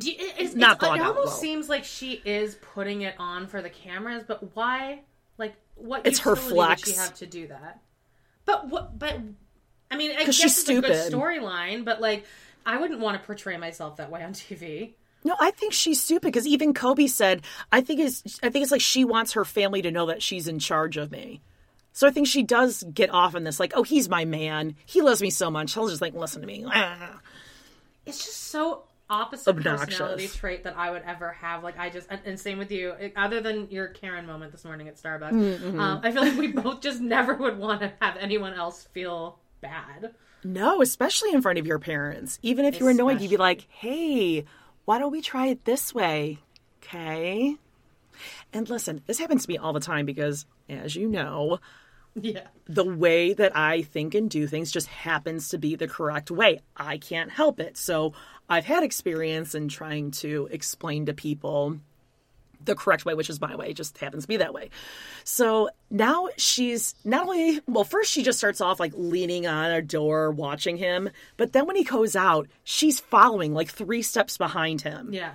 You, 0.00 0.12
it, 0.12 0.34
it's, 0.38 0.54
Not 0.54 0.76
it's- 0.76 0.88
thought 0.90 0.98
it 0.98 1.02
almost 1.06 1.26
well. 1.28 1.36
seems 1.36 1.68
like 1.68 1.84
she 1.84 2.12
is 2.24 2.56
putting 2.56 3.02
it 3.02 3.14
on 3.18 3.46
for 3.46 3.62
the 3.62 3.70
cameras, 3.70 4.22
but 4.26 4.54
why? 4.54 5.00
Like, 5.38 5.54
what? 5.76 6.06
It's 6.06 6.18
her 6.20 6.32
would 6.34 6.40
She 6.42 6.48
flex. 6.50 6.96
have 6.98 7.14
to 7.16 7.26
do 7.26 7.48
that. 7.48 7.80
But 8.44 8.68
what? 8.68 8.98
But 8.98 9.18
I 9.90 9.96
mean, 9.96 10.12
I 10.16 10.24
guess 10.24 10.34
she's 10.34 10.58
it's 10.58 10.68
a 10.68 10.80
good 10.80 10.84
stupid. 10.94 11.12
storyline. 11.12 11.84
But 11.84 12.00
like, 12.00 12.24
I 12.66 12.78
wouldn't 12.78 13.00
want 13.00 13.20
to 13.20 13.26
portray 13.26 13.56
myself 13.56 13.96
that 13.96 14.10
way 14.10 14.22
on 14.22 14.32
TV. 14.32 14.94
No, 15.24 15.34
I 15.40 15.50
think 15.50 15.72
she's 15.72 16.00
stupid 16.02 16.22
because 16.28 16.46
even 16.46 16.74
Kobe 16.74 17.06
said, 17.06 17.42
"I 17.72 17.80
think 17.80 18.00
it's 18.00 18.22
I 18.42 18.50
think 18.50 18.62
it's 18.62 18.72
like 18.72 18.80
she 18.80 19.04
wants 19.04 19.32
her 19.32 19.44
family 19.44 19.82
to 19.82 19.90
know 19.90 20.06
that 20.06 20.22
she's 20.22 20.46
in 20.48 20.58
charge 20.58 20.96
of 20.96 21.10
me." 21.10 21.40
So 21.92 22.06
I 22.06 22.10
think 22.10 22.26
she 22.28 22.42
does 22.44 22.84
get 22.94 23.10
off 23.10 23.34
on 23.34 23.42
this, 23.44 23.58
like, 23.58 23.72
"Oh, 23.74 23.82
he's 23.82 24.08
my 24.08 24.24
man. 24.24 24.76
He 24.86 25.02
loves 25.02 25.20
me 25.20 25.30
so 25.30 25.50
much. 25.50 25.74
He'll 25.74 25.88
just 25.88 26.00
like 26.02 26.14
listen 26.14 26.40
to 26.42 26.46
me." 26.46 26.64
It's 28.08 28.24
just 28.24 28.44
so 28.48 28.84
opposite 29.10 29.48
Obnoxious. 29.48 29.86
personality 29.86 30.28
trait 30.28 30.64
that 30.64 30.76
I 30.76 30.90
would 30.90 31.02
ever 31.06 31.32
have. 31.32 31.62
Like, 31.62 31.78
I 31.78 31.88
just 31.90 32.06
and, 32.10 32.20
and 32.26 32.38
same 32.38 32.58
with 32.58 32.70
you. 32.70 32.90
It- 32.92 33.12
Other 33.16 33.40
than 33.40 33.70
your 33.70 33.88
Karen 33.88 34.26
moment 34.26 34.52
this 34.52 34.64
morning 34.64 34.88
at 34.88 34.96
Starbucks, 34.96 35.32
Mm-hmm. 35.32 35.80
um, 35.80 36.00
I 36.02 36.10
feel 36.12 36.22
like 36.22 36.36
we 36.36 36.48
both 36.48 36.80
just 36.80 37.00
never 37.00 37.34
would 37.34 37.58
want 37.58 37.80
to 37.80 37.92
have 38.00 38.16
anyone 38.18 38.52
else 38.54 38.86
feel 38.92 39.38
bad. 39.60 40.14
No, 40.44 40.80
especially 40.82 41.32
in 41.32 41.42
front 41.42 41.58
of 41.58 41.66
your 41.66 41.78
parents. 41.78 42.38
Even 42.42 42.64
if 42.64 42.78
you 42.78 42.84
were 42.84 42.92
annoyed, 42.92 43.20
you'd 43.20 43.30
be 43.30 43.36
like, 43.36 43.66
"Hey, 43.70 44.44
why 44.84 44.98
don't 44.98 45.10
we 45.10 45.20
try 45.22 45.46
it 45.46 45.64
this 45.64 45.94
way?" 45.94 46.38
Okay. 46.82 47.56
And 48.52 48.68
listen, 48.68 49.02
this 49.06 49.18
happens 49.18 49.44
to 49.44 49.48
me 49.50 49.58
all 49.58 49.72
the 49.72 49.80
time 49.80 50.06
because, 50.06 50.44
as 50.68 50.94
you 50.96 51.08
know, 51.08 51.60
Yeah. 52.22 52.46
the 52.66 52.84
way 52.84 53.32
that 53.32 53.56
I 53.56 53.82
think 53.82 54.14
and 54.14 54.28
do 54.30 54.46
things 54.46 54.70
just 54.70 54.86
happens 54.88 55.48
to 55.50 55.58
be 55.58 55.76
the 55.76 55.88
correct 55.88 56.30
way. 56.30 56.60
I 56.76 56.98
can't 56.98 57.30
help 57.30 57.60
it. 57.60 57.76
So 57.76 58.12
I've 58.48 58.64
had 58.64 58.82
experience 58.82 59.54
in 59.54 59.68
trying 59.68 60.10
to 60.12 60.48
explain 60.50 61.06
to 61.06 61.14
people 61.14 61.78
the 62.64 62.74
correct 62.74 63.04
way, 63.04 63.14
which 63.14 63.30
is 63.30 63.40
my 63.40 63.54
way. 63.54 63.70
It 63.70 63.74
just 63.74 63.96
happens 63.98 64.24
to 64.24 64.28
be 64.28 64.38
that 64.38 64.52
way. 64.52 64.70
So 65.22 65.70
now 65.90 66.28
she's 66.36 66.94
not 67.04 67.22
only, 67.22 67.60
well, 67.68 67.84
first 67.84 68.10
she 68.10 68.22
just 68.22 68.38
starts 68.38 68.60
off 68.60 68.80
like 68.80 68.92
leaning 68.96 69.46
on 69.46 69.70
a 69.70 69.80
door, 69.80 70.30
watching 70.32 70.76
him. 70.76 71.08
But 71.36 71.52
then 71.52 71.66
when 71.66 71.76
he 71.76 71.84
goes 71.84 72.16
out, 72.16 72.48
she's 72.64 72.98
following 73.00 73.54
like 73.54 73.68
three 73.70 74.02
steps 74.02 74.36
behind 74.36 74.80
him. 74.82 75.10
Yeah. 75.12 75.32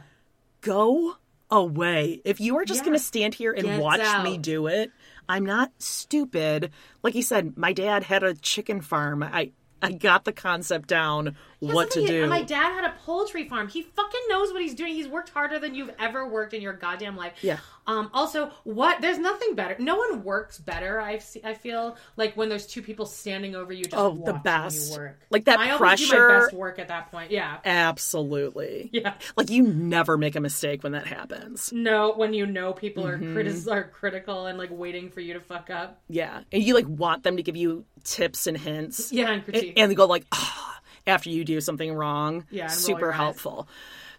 Go 0.62 1.16
away. 1.50 2.22
If 2.26 2.42
you 2.42 2.58
are 2.58 2.66
just 2.66 2.82
Yeah. 2.82 2.86
going 2.86 2.98
to 3.00 3.04
stand 3.04 3.36
here 3.36 3.54
and 3.54 3.64
Get 3.64 3.80
watch 3.82 4.24
me 4.24 4.38
do 4.38 4.68
it, 4.68 4.92
I'm 5.28 5.46
not 5.46 5.72
stupid. 5.80 6.72
Like 7.02 7.16
you 7.16 7.22
said, 7.22 7.58
my 7.58 7.74
dad 7.74 8.04
had 8.04 8.24
a 8.24 8.34
chicken 8.34 8.82
farm. 8.82 9.24
I, 9.24 9.52
I 9.82 9.92
got 9.92 10.26
the 10.26 10.32
concept 10.32 10.88
down 10.90 11.36
what 11.64 11.92
to 11.92 12.06
do. 12.06 12.28
My 12.28 12.42
dad 12.44 12.74
had 12.74 12.84
a 12.86 12.94
poultry 13.06 13.48
farm. 13.48 13.68
He 13.68 13.82
fucking 13.82 14.22
knows 14.30 14.52
what 14.52 14.62
he's 14.62 14.76
doing. 14.76 14.94
He's 14.94 15.08
worked 15.08 15.30
harder 15.30 15.60
than 15.60 15.74
you've 15.76 15.92
ever 16.00 16.28
worked 16.28 16.54
in 16.54 16.62
your 16.62 16.74
goddamn 16.74 17.16
life. 17.16 17.34
Yeah. 17.42 17.58
Um. 17.86 18.10
Also, 18.14 18.50
what? 18.64 19.02
There's 19.02 19.18
nothing 19.18 19.56
better. 19.56 19.76
No 19.80 19.98
one 19.98 20.24
works 20.24 20.58
better. 20.58 21.02
I. 21.02 21.20
I 21.44 21.54
feel 21.54 21.98
like 22.16 22.36
when 22.38 22.48
there's 22.50 22.66
two 22.66 22.82
people 22.82 23.06
standing 23.06 23.56
over 23.56 23.74
you, 23.74 23.84
just 23.84 23.96
Oh, 23.98 24.22
the 24.26 24.34
best. 24.34 24.92
You 24.92 24.98
work. 25.00 25.20
Like 25.30 25.46
that 25.46 25.60
I 25.60 25.76
pressure- 25.78 26.30
my 26.30 26.40
best 26.40 26.54
work 26.54 26.80
at 26.80 26.88
that 26.88 27.12
point. 27.12 27.32
Yeah. 27.32 27.58
Absolutely. 27.66 28.90
Yeah. 28.94 29.16
Like 29.36 29.50
you 29.50 29.64
never 29.64 30.18
make 30.18 30.36
a 30.36 30.40
mistake 30.40 30.84
when 30.84 30.92
that 30.94 31.08
happens. 31.08 31.72
No, 31.74 32.14
when 32.14 32.34
you 32.34 32.46
know 32.46 32.74
people 32.74 33.06
are 33.08 33.18
Mm-hmm. 33.18 33.36
critis- 33.38 33.72
are 33.72 33.84
critical 33.84 34.46
and 34.48 34.58
like 34.58 34.70
waiting 34.72 35.10
for 35.10 35.20
you 35.20 35.34
to 35.34 35.40
fuck 35.40 35.70
up. 35.70 36.02
Yeah. 36.10 36.42
And 36.52 36.64
you 36.64 36.74
like 36.74 36.88
want 36.88 37.24
them 37.24 37.38
to 37.38 37.44
give 37.44 37.56
you 37.58 37.86
tips 38.04 38.48
and 38.48 38.58
hints. 38.58 39.12
Yeah, 39.12 39.26
and 39.26 39.34
And, 39.36 39.44
critique. 39.44 39.74
and 39.78 39.90
they 39.92 39.96
go 39.96 40.06
like, 40.06 40.26
ah, 40.32 40.80
after 41.06 41.30
you 41.30 41.44
do 41.44 41.62
something 41.62 41.94
wrong. 41.94 42.46
Yeah, 42.50 42.68
Super 42.68 43.12
helpful. 43.12 43.68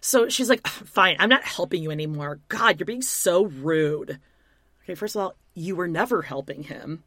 So 0.01 0.29
she's 0.29 0.49
like, 0.49 0.67
fine, 0.67 1.15
I'm 1.19 1.29
not 1.29 1.43
helping 1.43 1.81
you 1.81 1.91
anymore. 1.91 2.39
God, 2.47 2.79
you're 2.79 2.85
being 2.85 3.01
so 3.01 3.45
rude. 3.45 4.19
Okay, 4.83 4.95
first 4.95 5.15
of 5.15 5.21
all, 5.21 5.35
you 5.55 5.75
were 5.75 5.87
never 5.87 6.21
helping 6.21 6.63
him. 6.63 7.03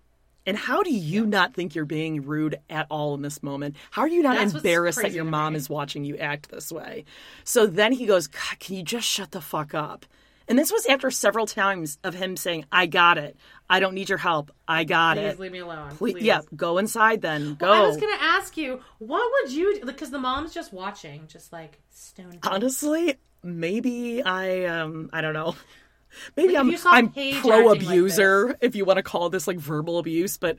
And 0.46 0.56
how 0.56 0.82
do 0.82 0.90
you 0.90 1.26
not 1.26 1.54
think 1.54 1.74
you're 1.74 1.84
being 1.84 2.24
rude 2.24 2.58
at 2.70 2.86
all 2.90 3.14
in 3.14 3.22
this 3.22 3.42
moment? 3.42 3.76
How 3.90 4.02
are 4.02 4.08
you 4.08 4.22
not 4.22 4.36
That's 4.36 4.54
embarrassed 4.54 5.02
that 5.02 5.12
your 5.12 5.24
mom 5.24 5.54
is 5.54 5.68
watching 5.68 6.04
you 6.04 6.16
act 6.16 6.50
this 6.50 6.72
way? 6.72 7.04
So 7.44 7.66
then 7.66 7.92
he 7.92 8.06
goes, 8.06 8.28
God, 8.28 8.58
can 8.58 8.76
you 8.76 8.82
just 8.82 9.06
shut 9.06 9.30
the 9.30 9.42
fuck 9.42 9.74
up? 9.74 10.06
And 10.48 10.58
this 10.58 10.72
was 10.72 10.86
after 10.86 11.10
several 11.10 11.46
times 11.46 11.98
of 12.02 12.14
him 12.14 12.36
saying, 12.36 12.64
I 12.72 12.86
got 12.86 13.18
it. 13.18 13.36
I 13.68 13.80
don't 13.80 13.94
need 13.94 14.08
your 14.08 14.18
help. 14.18 14.50
I 14.66 14.84
got 14.84 15.16
Please 15.16 15.24
it. 15.24 15.36
Please 15.36 15.40
leave 15.40 15.52
me 15.52 15.58
alone. 15.58 15.90
Please, 15.90 16.12
Please. 16.14 16.24
yeah, 16.24 16.40
go 16.56 16.78
inside 16.78 17.20
then. 17.20 17.54
Go. 17.56 17.70
I 17.70 17.82
was 17.86 17.98
gonna 17.98 18.16
ask 18.18 18.56
you, 18.56 18.80
what 18.98 19.30
would 19.42 19.52
you? 19.52 19.80
do? 19.80 19.84
Because 19.86 20.10
the 20.10 20.18
mom's 20.18 20.54
just 20.54 20.72
watching, 20.72 21.26
just 21.28 21.52
like 21.52 21.78
stone. 21.90 22.38
Honestly, 22.44 23.16
maybe 23.42 24.22
I 24.22 24.64
um 24.64 25.10
I 25.12 25.20
don't 25.20 25.34
know. 25.34 25.54
Maybe 26.36 26.54
Like, 26.54 26.60
I'm 26.60 26.70
I'm 26.86 27.08
pro 27.10 27.20
acting 27.20 27.42
like 27.66 27.76
abuser 27.82 28.56
if 28.62 28.74
you 28.74 28.86
want 28.86 28.96
to 28.96 29.02
call 29.02 29.28
this 29.28 29.46
like 29.46 29.58
verbal 29.58 29.98
abuse, 29.98 30.38
but 30.38 30.58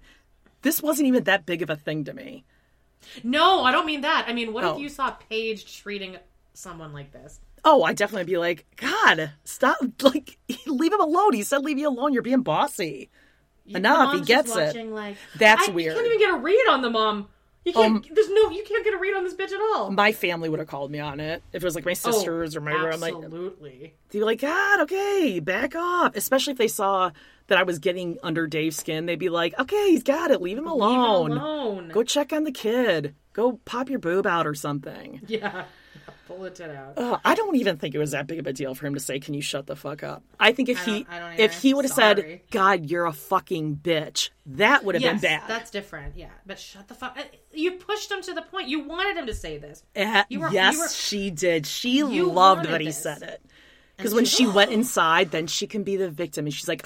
this 0.61 0.79
wasn't 0.79 1.07
even 1.07 1.23
that 1.23 1.47
big 1.47 1.63
of 1.63 1.71
a 1.71 1.75
thing 1.75 2.03
to 2.03 2.13
me. 2.13 2.45
No, 3.23 3.63
I 3.63 3.71
don't 3.71 3.87
mean 3.87 4.01
that. 4.01 4.25
I 4.27 4.33
mean, 4.33 4.53
what 4.53 4.63
Oh. 4.63 4.75
if 4.75 4.79
you 4.79 4.89
saw 4.89 5.09
Paige 5.09 5.79
treating 5.81 6.17
someone 6.53 6.93
like 6.93 7.11
this? 7.11 7.39
Oh, 7.65 7.83
I 7.83 7.93
definitely 7.93 8.31
be 8.31 8.37
like, 8.37 8.65
God, 8.75 9.31
stop! 9.43 9.77
Like, 10.01 10.37
leave 10.65 10.93
him 10.93 11.01
alone. 11.01 11.33
He 11.33 11.43
said, 11.43 11.63
leave 11.63 11.77
you 11.77 11.89
alone. 11.89 12.13
You're 12.13 12.21
being 12.23 12.41
bossy. 12.41 13.09
Enough. 13.67 14.15
He 14.15 14.21
gets 14.21 14.53
just 14.53 14.75
it. 14.75 14.87
Like, 14.87 15.17
That's 15.37 15.69
I 15.69 15.71
weird. 15.71 15.95
You 15.95 16.01
can't 16.01 16.05
even 16.07 16.19
get 16.19 16.33
a 16.33 16.37
read 16.37 16.65
on 16.69 16.81
the 16.81 16.89
mom. 16.89 17.27
You 17.65 17.73
can't. 17.73 17.97
Um, 17.97 18.03
there's 18.15 18.29
no. 18.29 18.49
You 18.49 18.63
can't 18.67 18.83
get 18.83 18.93
a 18.93 18.97
read 18.97 19.15
on 19.15 19.23
this 19.25 19.35
bitch 19.35 19.51
at 19.51 19.59
all. 19.59 19.91
My 19.91 20.11
family 20.11 20.49
would 20.49 20.59
have 20.59 20.67
called 20.69 20.89
me 20.89 20.99
on 20.99 21.19
it 21.19 21.43
if 21.53 21.61
it 21.61 21.65
was 21.65 21.75
like 21.75 21.85
my 21.85 21.91
Oh, 21.91 21.93
sisters 21.93 22.55
or 22.55 22.61
my 22.61 22.71
brother. 22.71 22.91
I'm 22.93 22.99
like, 22.99 23.13
absolutely. 23.13 23.93
they'd 24.09 24.19
be 24.19 24.23
like, 24.23 24.41
God, 24.41 24.81
okay, 24.81 25.39
back 25.39 25.75
off. 25.75 26.15
Especially 26.15 26.51
if 26.51 26.57
they 26.57 26.69
saw 26.69 27.11
that 27.47 27.57
I 27.59 27.63
was 27.63 27.77
getting 27.77 28.17
under 28.23 28.47
Dave's 28.47 28.77
skin, 28.77 29.05
they'd 29.05 29.19
be 29.19 29.29
like, 29.29 29.59
okay, 29.59 29.89
he's 29.91 30.03
got 30.03 30.31
it. 30.31 30.41
Leave 30.41 30.57
him 30.57 30.67
alone. 30.67 31.31
Leave 31.31 31.37
him 31.37 31.43
alone. 31.43 31.89
Go 31.89 32.01
check 32.03 32.31
on 32.33 32.45
the 32.45 32.51
kid. 32.51 33.13
Go 33.33 33.59
pop 33.65 33.89
your 33.89 33.99
boob 33.99 34.25
out 34.25 34.47
or 34.47 34.55
something. 34.55 35.21
Yeah. 35.27 35.65
Out. 36.29 36.93
Ugh, 36.97 37.19
I 37.25 37.35
don't 37.35 37.55
even 37.55 37.77
think 37.77 37.95
it 37.95 37.97
was 37.97 38.11
that 38.11 38.27
big 38.27 38.39
of 38.39 38.47
a 38.47 38.53
deal 38.53 38.75
for 38.75 38.85
him 38.85 38.93
to 38.93 38.99
say, 38.99 39.19
"Can 39.19 39.33
you 39.33 39.41
shut 39.41 39.65
the 39.67 39.75
fuck 39.75 40.03
up?" 40.03 40.23
I 40.39 40.51
think 40.51 40.69
if 40.69 40.79
I 40.81 40.83
he 40.85 40.91
don't- 41.03 41.09
I 41.09 41.19
don't 41.19 41.39
if 41.39 41.61
he 41.61 41.73
would 41.73 41.85
have 41.85 41.93
said, 41.93 42.41
"God, 42.51 42.85
you're 42.89 43.05
a 43.05 43.13
fucking 43.13 43.77
bitch," 43.77 44.29
that 44.45 44.83
would 44.83 44.95
have 44.95 45.01
yes, 45.01 45.21
been 45.21 45.39
bad. 45.39 45.43
that's 45.47 45.71
different. 45.71 46.15
Yeah, 46.15 46.27
but 46.45 46.59
shut 46.59 46.87
the 46.87 46.93
fuck. 46.93 47.17
Uh, 47.17 47.23
you 47.53 47.71
pushed 47.73 48.11
him 48.11 48.21
to 48.21 48.33
the 48.33 48.41
point. 48.43 48.67
You 48.67 48.81
wanted 48.87 49.17
him 49.17 49.25
to 49.25 49.33
say 49.33 49.57
this. 49.57 49.83
Eh, 49.95 50.23
you 50.29 50.39
were- 50.39 50.51
yes, 50.51 50.77
were- 50.77 50.87
she 50.89 51.31
did. 51.31 51.65
She 51.65 52.03
loved 52.03 52.65
that 52.65 52.81
he 52.81 52.87
this. 52.87 53.01
said 53.01 53.21
it. 53.23 53.41
Because 53.97 54.13
when 54.13 54.25
she 54.25 54.47
went 54.47 54.71
inside, 54.71 55.31
then 55.31 55.47
she 55.47 55.67
can 55.67 55.83
be 55.83 55.97
the 55.97 56.09
victim, 56.09 56.45
and 56.45 56.53
she's 56.53 56.67
like, 56.67 56.85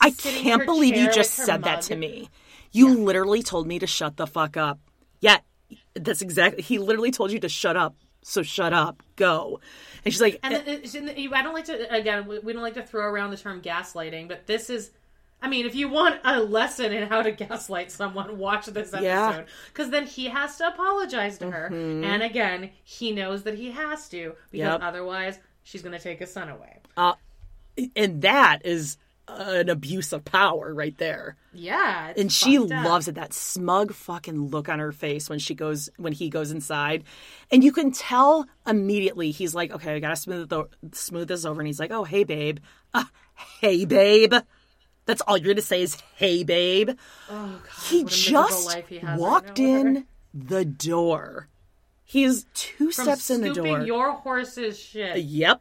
"I 0.00 0.10
can't 0.10 0.64
believe 0.64 0.96
you 0.96 1.10
just 1.12 1.34
said 1.34 1.64
that 1.64 1.82
to 1.82 1.96
me. 1.96 2.30
You 2.72 2.96
literally 2.98 3.42
told 3.42 3.66
me 3.66 3.78
to 3.80 3.86
shut 3.86 4.16
the 4.16 4.26
fuck 4.26 4.56
up. 4.56 4.78
Yeah, 5.20 5.38
that's 5.94 6.22
exactly. 6.22 6.62
He 6.62 6.78
literally 6.78 7.10
told 7.10 7.32
you 7.32 7.38
to 7.40 7.48
shut 7.48 7.76
up. 7.76 7.96
So 8.22 8.42
shut 8.42 8.72
up. 8.72 9.02
Go." 9.16 9.60
And 10.04 10.12
she's 10.12 10.20
like, 10.20 10.38
And 10.42 10.54
it- 10.54 10.84
the- 10.92 11.30
I 11.34 11.42
don't 11.42 11.54
like 11.54 11.64
to 11.66 11.94
again. 11.94 12.26
we- 12.26 12.52
don't 12.52 12.62
like 12.62 12.74
to 12.74 12.82
throw 12.82 13.06
around 13.06 13.30
the 13.30 13.36
term 13.36 13.60
gaslighting, 13.62 14.28
but 14.28 14.46
this 14.46 14.70
is. 14.70 14.90
I 15.40 15.48
mean, 15.48 15.66
if 15.66 15.76
you 15.76 15.88
want 15.88 16.20
a 16.24 16.40
lesson 16.40 16.92
in 16.92 17.06
how 17.08 17.22
to 17.22 17.30
gaslight 17.30 17.92
someone, 17.92 18.38
watch 18.38 18.66
this 18.66 18.92
episode 18.92 19.46
because 19.68 19.90
then 19.90 20.04
he 20.04 20.26
has 20.26 20.56
to 20.58 20.66
apologize 20.66 21.38
to 21.38 21.50
her, 21.50 21.68
Mm-hmm. 21.70 22.02
and 22.02 22.22
again, 22.24 22.70
he 22.82 23.12
knows 23.12 23.44
that 23.44 23.54
he 23.54 23.70
has 23.70 24.08
to 24.08 24.34
because 24.50 24.72
Yep. 24.72 24.80
otherwise 24.82 25.38
she's 25.62 25.80
going 25.82 25.96
to 25.96 26.02
take 26.02 26.18
his 26.18 26.32
son 26.32 26.48
away. 26.48 26.78
uh, 26.96 27.14
and 27.94 28.22
that 28.22 28.62
is 28.66 28.98
an 29.28 29.68
abuse 29.68 30.12
of 30.12 30.24
power 30.24 30.72
right 30.74 30.96
there. 30.98 31.36
Yeah, 31.52 32.12
and 32.16 32.32
she 32.32 32.58
up. 32.58 32.68
loves 32.70 33.08
it 33.08 33.14
that 33.16 33.32
smug 33.34 33.92
fucking 33.92 34.48
look 34.48 34.68
on 34.68 34.78
her 34.78 34.92
face 34.92 35.28
when 35.28 35.38
she 35.38 35.54
goes 35.54 35.90
when 35.96 36.12
he 36.12 36.28
goes 36.30 36.50
inside 36.50 37.04
and 37.50 37.62
you 37.64 37.72
can 37.72 37.90
tell 37.92 38.46
immediately 38.66 39.30
he's 39.32 39.54
like 39.54 39.70
okay 39.72 39.94
i 39.96 39.98
gotta 39.98 40.14
smooth, 40.16 40.48
the, 40.48 40.64
smooth 40.92 41.26
this 41.28 41.44
over 41.44 41.60
and 41.60 41.66
he's 41.66 41.80
like 41.80 41.90
oh 41.90 42.04
hey 42.04 42.22
babe 42.24 42.58
uh, 42.94 43.04
hey 43.60 43.84
babe 43.84 44.32
that's 45.04 45.20
all 45.22 45.36
you're 45.36 45.52
gonna 45.54 45.62
say 45.62 45.82
is 45.82 45.96
hey 46.16 46.44
babe 46.44 46.90
Oh, 47.30 47.60
God, 47.62 47.62
he 47.88 48.02
what 48.04 48.12
a 48.12 48.14
miserable 48.16 48.48
just 48.48 48.76
he 48.88 48.98
has 48.98 49.08
right 49.08 49.18
walked 49.18 49.58
now. 49.58 49.64
in 49.80 50.06
the 50.32 50.64
door 50.64 51.48
he's 52.04 52.46
two 52.54 52.90
From 52.92 53.04
steps 53.04 53.30
in 53.30 53.40
the 53.40 53.52
door 53.52 53.80
your 53.80 54.12
horse's 54.12 54.78
shit. 54.78 55.18
yep 55.24 55.60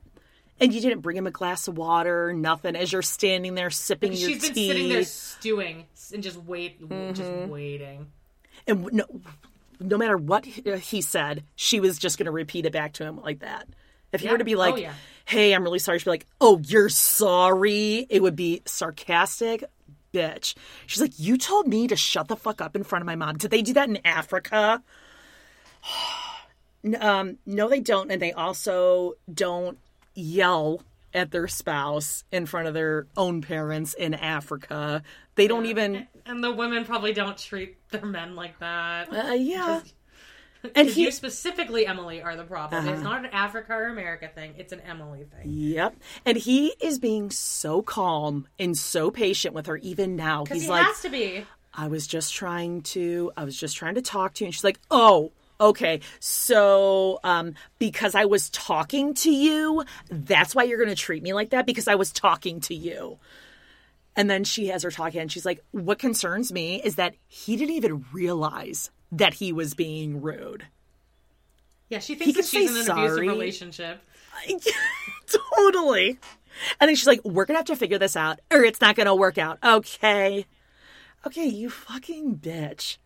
and 0.59 0.73
you 0.73 0.81
didn't 0.81 1.01
bring 1.01 1.17
him 1.17 1.27
a 1.27 1.31
glass 1.31 1.67
of 1.67 1.77
water 1.77 2.33
nothing 2.33 2.75
as 2.75 2.91
you're 2.91 3.01
standing 3.01 3.55
there 3.55 3.69
sipping 3.69 4.13
your 4.13 4.29
tea, 4.29 4.33
She's 4.35 4.43
been 4.49 4.55
sitting 4.55 4.89
there 4.89 5.03
stewing 5.03 5.85
and 6.13 6.23
just 6.23 6.37
wait, 6.43 6.81
Mm-hmm. 6.81 7.13
just 7.13 7.31
waiting. 7.49 8.07
and 8.67 8.91
no, 8.93 9.05
no 9.79 9.97
matter 9.97 10.17
what 10.17 10.45
he 10.45 10.61
he 10.77 11.01
said, 11.01 11.43
she 11.55 11.79
was 11.79 11.97
just 11.99 12.17
going 12.17 12.25
to 12.25 12.31
repeat 12.31 12.65
it 12.65 12.71
back 12.73 12.93
to 12.93 13.03
him 13.03 13.21
like 13.21 13.39
that. 13.39 13.67
If 14.11 14.21
he 14.21 14.29
were 14.29 14.37
to 14.37 14.43
be 14.45 14.55
like, 14.55 14.73
Oh, 14.75 14.77
yeah. 14.77 14.93
"Hey, 15.25 15.53
I'm 15.53 15.63
really 15.63 15.79
sorry," 15.79 15.99
she'd 15.99 16.05
be 16.05 16.11
like, 16.11 16.25
"Oh, 16.39 16.59
you're 16.65 16.87
sorry." 16.89 18.07
It 18.09 18.21
would 18.23 18.37
be 18.37 18.61
sarcastic, 18.65 19.65
bitch. 20.13 20.55
She's 20.85 21.01
like, 21.01 21.11
"You 21.19 21.37
told 21.37 21.67
me 21.67 21.87
to 21.89 21.95
shut 21.97 22.29
the 22.29 22.37
fuck 22.37 22.61
up 22.61 22.73
in 22.75 22.83
front 22.85 23.01
of 23.01 23.05
my 23.05 23.15
mom. 23.15 23.37
Did 23.37 23.51
they 23.51 23.61
do 23.61 23.73
that 23.73 23.89
in 23.89 23.99
Africa?" 24.05 24.81
Um, 27.01 27.37
no, 27.45 27.67
they 27.67 27.79
don't, 27.81 28.09
and 28.11 28.21
they 28.21 28.31
also 28.31 29.15
don't 29.33 29.77
yell 30.17 30.81
at 31.13 31.31
their 31.31 31.47
spouse 31.47 32.23
in 32.31 32.45
front 32.45 32.67
of 32.67 32.73
their 32.73 33.07
own 33.15 33.41
parents 33.41 33.93
in 33.93 34.13
Africa. 34.13 35.03
They 35.35 35.47
don't 35.47 35.65
even. 35.67 36.07
And 36.25 36.43
the 36.43 36.51
women 36.51 36.83
probably 36.85 37.13
don't 37.13 37.37
treat 37.37 37.77
their 37.91 38.05
men 38.05 38.35
like 38.35 38.59
that. 38.59 39.11
Uh, 39.13 39.33
yeah. 39.33 39.81
And 40.63 40.71
And 40.75 40.87
he, 40.89 40.91
Uh-huh. 40.91 40.99
you 41.05 41.11
specifically, 41.11 41.85
Emily, 41.87 42.21
are 42.21 42.35
the 42.35 42.43
problem. 42.43 42.87
It's 42.87 43.01
not 43.01 43.19
an 43.23 43.27
Africa 43.31 43.73
or 43.73 43.85
America 43.87 44.27
thing. 44.27 44.55
It's 44.57 44.73
an 44.73 44.81
Emily 44.81 45.23
thing. 45.23 45.43
Yep. 45.45 45.95
And 46.25 46.37
he 46.37 46.73
is 46.81 46.99
being 46.99 47.29
so 47.31 47.81
calm 47.81 48.47
and 48.59 48.77
so 48.77 49.09
patient 49.11 49.53
with 49.55 49.67
her 49.67 49.77
even 49.77 50.15
now. 50.15 50.43
Because 50.43 50.55
He's 50.57 50.63
he 50.63 50.69
like, 50.69 50.85
has 50.85 51.01
to 51.01 51.09
be. 51.09 51.45
I 51.73 51.87
was 51.87 52.07
just 52.07 52.33
trying 52.33 52.81
to 52.81 53.31
I 53.37 53.43
was 53.43 53.55
just 53.57 53.77
trying 53.77 53.95
to 53.95 54.01
talk 54.01 54.33
to 54.35 54.43
you 54.43 54.47
and 54.47 54.53
she's 54.53 54.63
like, 54.63 54.79
"Oh, 54.89 55.31
okay. 55.59 56.01
So, 56.19 57.19
um 57.23 57.53
because 57.79 58.15
I 58.15 58.25
was 58.25 58.49
talking 58.49 59.13
to 59.15 59.31
you, 59.31 59.83
that's 60.09 60.55
why 60.55 60.63
you're 60.63 60.77
going 60.77 60.89
to 60.89 60.95
treat 60.95 61.23
me 61.23 61.33
like 61.33 61.51
that 61.51 61.65
because 61.65 61.87
I 61.87 61.95
was 61.95 62.11
talking 62.11 62.59
to 62.61 62.75
you." 62.75 63.19
And 64.15 64.29
then 64.29 64.43
she 64.43 64.67
has 64.67 64.81
her 64.83 64.91
talking 64.91 65.21
and 65.21 65.31
she's 65.31 65.45
like, 65.45 65.63
"What 65.71 65.99
concerns 65.99 66.51
me 66.51 66.81
is 66.83 66.95
that 66.95 67.15
he 67.27 67.55
didn't 67.55 67.75
even 67.75 68.05
realize 68.11 68.89
that 69.11 69.35
he 69.35 69.53
was 69.53 69.73
being 69.73 70.21
rude." 70.21 70.65
Yeah, 71.89 71.99
she 71.99 72.15
thinks 72.15 72.35
that 72.35 72.45
she's 72.45 72.69
in 72.71 72.77
an 72.77 72.89
abusive 72.91 73.15
sorry. 73.15 73.27
relationship. 73.27 74.01
totally. 75.55 76.19
And 76.79 76.89
then 76.89 76.95
she's 76.95 77.07
like, 77.07 77.21
"We're 77.23 77.45
gonna 77.45 77.59
have 77.59 77.65
to 77.67 77.75
figure 77.75 77.97
this 77.97 78.15
out, 78.15 78.39
or 78.51 78.63
it's 78.63 78.81
not 78.81 78.95
gonna 78.95 79.15
work 79.15 79.37
out." 79.37 79.59
Okay, 79.63 80.45
okay, 81.25 81.45
you 81.45 81.69
fucking 81.69 82.37
bitch. 82.37 82.97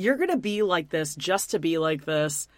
You're 0.00 0.16
gonna 0.16 0.36
be 0.36 0.62
like 0.62 0.88
this 0.90 1.14
just 1.14 1.50
to 1.50 1.58
be 1.58 1.78
like 1.78 2.04
this, 2.04 2.48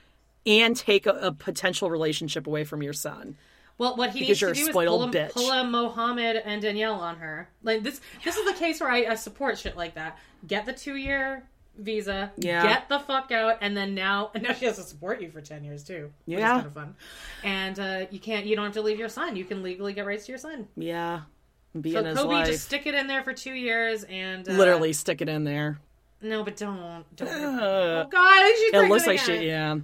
and 0.47 0.77
take 0.77 1.07
a, 1.07 1.11
a 1.11 1.33
potential 1.33 1.91
relationship 1.91 2.47
away 2.47 2.65
from 2.65 2.83
your 2.83 2.93
son. 2.93 3.37
Well, 3.79 3.97
what 3.97 4.11
he 4.11 4.21
Because 4.21 4.29
needs 4.29 4.41
you're 4.43 4.55
to 4.55 4.61
a 4.61 4.63
do 4.65 4.69
is 4.69 4.73
spoiled 4.73 5.13
pull 5.13 5.21
a, 5.23 5.25
bitch. 5.27 5.33
pull 5.33 5.51
a 5.51 5.65
Mohammed 5.65 6.37
and 6.45 6.63
Danielle 6.63 6.95
on 7.01 7.17
her. 7.17 7.49
Like 7.63 7.83
this, 7.83 8.01
this 8.25 8.37
is 8.37 8.45
the 8.47 8.53
case 8.59 8.81
where 8.81 8.91
I, 8.91 9.07
I 9.07 9.15
support 9.17 9.59
shit 9.59 9.77
like 9.77 9.95
that. 9.95 10.19
Get 10.47 10.67
the 10.67 10.73
two 10.73 10.95
year 10.97 11.43
visa, 11.79 12.31
Yeah. 12.37 12.63
get 12.63 12.89
the 12.91 12.99
fuck 13.01 13.33
out, 13.33 13.59
and 13.63 13.75
then 13.77 13.95
now, 13.95 14.31
and 14.35 14.43
now 14.45 14.53
she 14.53 14.67
has 14.67 14.77
to 14.77 14.83
support 14.83 15.21
you 15.23 15.31
for 15.31 15.41
ten 15.41 15.65
years 15.65 15.83
too. 15.83 16.13
which 16.27 16.37
is 16.37 16.41
Yeah. 16.43 16.51
kind 16.57 16.67
of 16.67 16.75
fun. 16.75 16.95
And 17.43 17.81
uh, 17.81 18.07
you 18.11 18.21
can't, 18.21 18.47
you 18.47 18.55
don't 18.57 18.67
have 18.67 18.75
to 18.75 18.83
leave 18.83 18.99
your 18.99 19.09
son. 19.09 19.37
You 19.37 19.45
can 19.47 19.63
legally 19.63 19.95
get 19.95 20.07
rights 20.07 20.27
to 20.27 20.33
your 20.33 20.39
son. 20.39 20.69
Yeah. 20.77 21.23
Be 21.81 21.93
So 21.93 22.01
in 22.01 22.05
his 22.05 22.19
Kobe, 22.19 22.35
life. 22.35 22.47
just 22.49 22.67
stick 22.67 22.87
it 22.87 22.95
in 22.95 23.07
there 23.07 23.23
for 23.25 23.33
two 23.33 23.55
years, 23.55 24.05
and 24.05 24.47
uh, 24.49 24.53
Literally 24.53 24.93
stick 24.93 25.23
it 25.23 25.29
in 25.31 25.45
there. 25.45 25.79
No, 26.23 26.45
but 26.45 26.57
don't, 26.57 27.05
don't. 27.17 27.29
Uh, 27.29 28.05
oh 28.05 28.09
God, 28.11 28.41
it 28.45 28.89
looks 28.89 29.07
like 29.07 29.23
again. 29.23 29.41
she, 29.41 29.47
yeah. 29.47 29.79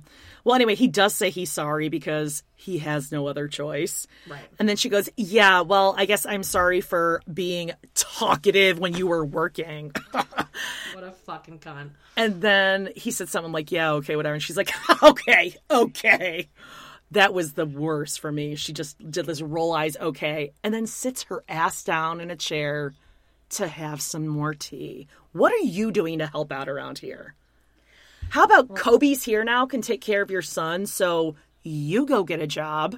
Well, 0.45 0.55
anyway, 0.55 0.77
he 0.77 0.89
does 0.89 1.15
say 1.15 1.31
he's 1.31 1.53
sorry 1.53 1.89
because 1.91 2.43
he 2.55 2.79
has 2.79 3.13
no 3.13 3.27
other 3.27 3.49
choice. 3.49 4.07
Right. 4.27 4.41
And 4.59 4.67
then 4.69 4.77
she 4.77 4.89
goes, 4.89 5.11
Yeah, 5.17 5.61
well, 5.61 5.95
I 5.99 6.07
guess 6.07 6.25
I'm 6.25 6.43
sorry 6.43 6.81
for 6.81 7.21
being 7.33 7.73
talkative 7.95 8.79
when 8.79 8.95
you 8.95 9.07
were 9.07 9.25
working. 9.25 9.93
What 10.95 11.05
a 11.05 11.13
fucking 11.13 11.61
con. 11.61 11.93
And 12.17 12.41
then 12.41 12.89
he 12.97 13.13
said 13.13 13.29
something 13.29 13.53
like, 13.53 13.71
Yeah, 13.71 13.93
okay, 13.93 14.17
whatever. 14.17 14.35
And 14.35 14.43
she's 14.43 14.57
like, 14.57 14.73
Okay, 15.03 15.55
okay. 15.71 16.49
That 17.13 17.33
was 17.33 17.53
the 17.53 17.67
worst 17.67 18.19
for 18.19 18.33
me. 18.33 18.57
She 18.57 18.73
just 18.73 18.99
did 19.11 19.27
this 19.27 19.41
roll 19.41 19.73
eyes, 19.73 19.97
okay, 19.99 20.53
and 20.65 20.75
then 20.75 20.87
sits 20.87 21.25
her 21.25 21.45
ass 21.49 21.85
down 21.85 22.21
in 22.21 22.31
a 22.31 22.37
chair 22.37 22.95
to 23.51 23.69
have 23.69 24.03
some 24.03 24.27
more 24.27 24.55
tea. 24.55 25.07
What 25.39 25.53
are 25.53 25.65
you 25.65 25.93
doing 25.93 26.19
to 26.19 26.27
help 26.27 26.51
out 26.51 26.69
around 26.69 26.99
here? 26.99 27.35
How 28.31 28.43
about 28.43 28.75
Kobe's 28.75 29.23
here 29.23 29.45
now, 29.45 29.67
can 29.67 29.83
take 29.83 30.01
care 30.01 30.21
of 30.21 30.33
your 30.33 30.43
son, 30.43 30.85
so 30.85 31.37
you 31.63 32.07
go 32.07 32.25
get 32.25 32.43
a 32.43 32.47
job, 32.49 32.97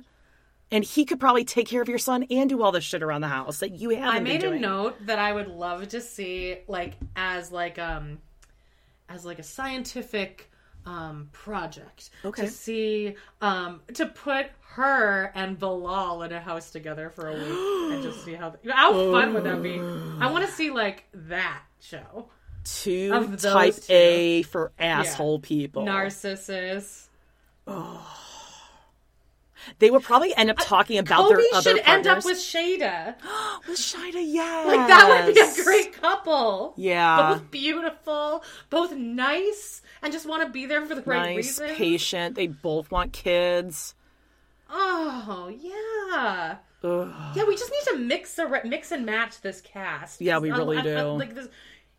and 0.70 0.82
he 0.82 1.04
could 1.04 1.20
probably 1.20 1.44
take 1.44 1.68
care 1.68 1.82
of 1.82 1.88
your 1.90 1.98
son 1.98 2.24
and 2.30 2.48
do 2.48 2.62
all 2.62 2.72
the 2.72 2.80
shit 2.80 3.02
around 3.02 3.20
the 3.20 3.28
house 3.28 3.58
that 3.58 3.72
you 3.72 3.90
haven't 3.90 4.08
I 4.08 4.20
made 4.20 4.42
a 4.42 4.58
note 4.58 5.04
that 5.04 5.18
I 5.18 5.34
would 5.34 5.48
love 5.48 5.88
to 5.88 6.00
see, 6.00 6.56
like, 6.66 6.94
as 7.14 7.52
like 7.52 7.78
um, 7.78 8.18
as 9.10 9.26
like 9.26 9.38
a 9.38 9.44
scientific 9.44 10.49
um 10.90 11.28
project. 11.32 12.10
Okay. 12.24 12.46
To 12.46 12.50
see 12.50 13.16
um 13.40 13.80
to 13.94 14.06
put 14.06 14.46
her 14.74 15.32
and 15.34 15.58
Bilal 15.58 16.22
in 16.22 16.32
a 16.32 16.40
house 16.40 16.70
together 16.70 17.10
for 17.10 17.28
a 17.28 17.34
week 17.34 17.94
and 17.94 18.02
just 18.02 18.24
see 18.24 18.34
how 18.34 18.54
how 18.68 18.92
fun 18.92 19.34
would 19.34 19.44
that 19.44 19.62
be? 19.62 19.78
I 19.78 20.30
want 20.30 20.44
to 20.46 20.50
see 20.50 20.70
like 20.70 21.04
that 21.12 21.62
show. 21.80 22.28
Two 22.64 23.10
Of 23.14 23.40
type 23.40 23.74
two. 23.74 23.92
A 23.92 24.42
for 24.42 24.72
asshole 24.78 25.38
people. 25.40 25.84
Narcissus. 25.84 27.08
They 29.78 29.90
would 29.90 30.02
probably 30.02 30.34
end 30.36 30.50
up 30.50 30.56
talking 30.60 30.98
about 30.98 31.28
Kobe 31.28 31.36
their 31.36 31.44
other 31.54 31.70
should 31.76 31.78
end 31.86 32.06
up 32.06 32.24
with 32.24 32.38
Shaeeda. 32.38 33.16
with 33.68 33.78
Shaeeda, 33.78 34.22
yes. 34.26 34.66
Like 34.66 34.88
that 34.88 35.24
would 35.26 35.34
be 35.34 35.40
a 35.40 35.64
great 35.64 35.92
couple. 35.92 36.74
Yeah. 36.76 37.34
Both 37.34 37.50
beautiful, 37.50 38.42
both 38.70 38.92
nice, 38.92 39.82
and 40.02 40.12
just 40.12 40.26
want 40.26 40.42
to 40.46 40.50
be 40.52 40.66
there 40.66 40.84
for 40.86 40.94
the 40.94 41.02
right 41.02 41.36
nice, 41.36 41.58
reason. 41.60 41.74
patient. 41.76 42.34
They 42.36 42.46
both 42.46 42.90
want 42.90 43.12
kids. 43.12 43.94
Oh 44.72 45.52
yeah, 45.60 46.56
yeah. 46.82 47.44
We 47.44 47.56
just 47.56 47.70
need 47.72 47.92
to 47.92 47.98
mix 47.98 48.38
a 48.38 48.48
mix 48.64 48.92
and 48.92 49.04
match 49.04 49.40
this 49.40 49.60
cast. 49.60 50.20
Yeah, 50.20 50.38
we 50.38 50.50
I- 50.50 50.54
um, 50.54 50.60
really 50.60 50.76
I- 50.76 50.80
I- 50.80 50.84
do. 50.84 51.08
like 51.18 51.34
this, 51.34 51.48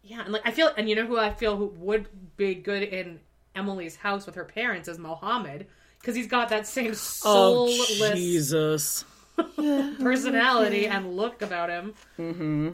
yeah, 0.03 0.21
and 0.23 0.31
like 0.31 0.41
I 0.45 0.51
feel, 0.51 0.71
and 0.77 0.89
you 0.89 0.95
know 0.95 1.05
who 1.05 1.17
I 1.17 1.31
feel 1.33 1.57
who 1.57 1.67
would 1.77 2.07
be 2.37 2.55
good 2.55 2.83
in 2.83 3.19
Emily's 3.55 3.97
house 3.97 4.25
with 4.25 4.35
her 4.35 4.45
parents 4.45 4.87
is 4.87 4.97
Mohammed 4.97 5.67
because 6.01 6.15
he's 6.15 6.27
got 6.27 6.49
that 6.49 6.67
same 6.67 6.91
Oh, 6.91 7.67
soulless 7.67 8.13
Jesus. 8.15 9.05
personality 9.99 10.87
and 10.87 11.15
look 11.15 11.41
about 11.41 11.69
him. 11.69 11.93
Mm-hmm. 12.19 12.69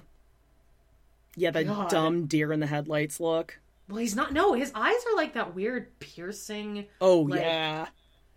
Yeah, 1.36 1.52
the 1.52 1.66
God. 1.66 1.90
dumb 1.90 2.26
deer 2.26 2.52
in 2.52 2.60
the 2.60 2.66
headlights 2.68 3.20
look. 3.20 3.60
Well, 3.88 3.98
he's 4.00 4.16
not. 4.16 4.34
No, 4.34 4.54
his 4.54 4.72
eyes 4.76 4.96
are 5.12 5.16
like 5.16 5.34
that 5.36 5.54
weird 5.56 5.98
piercing. 6.00 6.86
Oh, 7.00 7.20
Like- 7.22 7.42
yeah. 7.42 7.88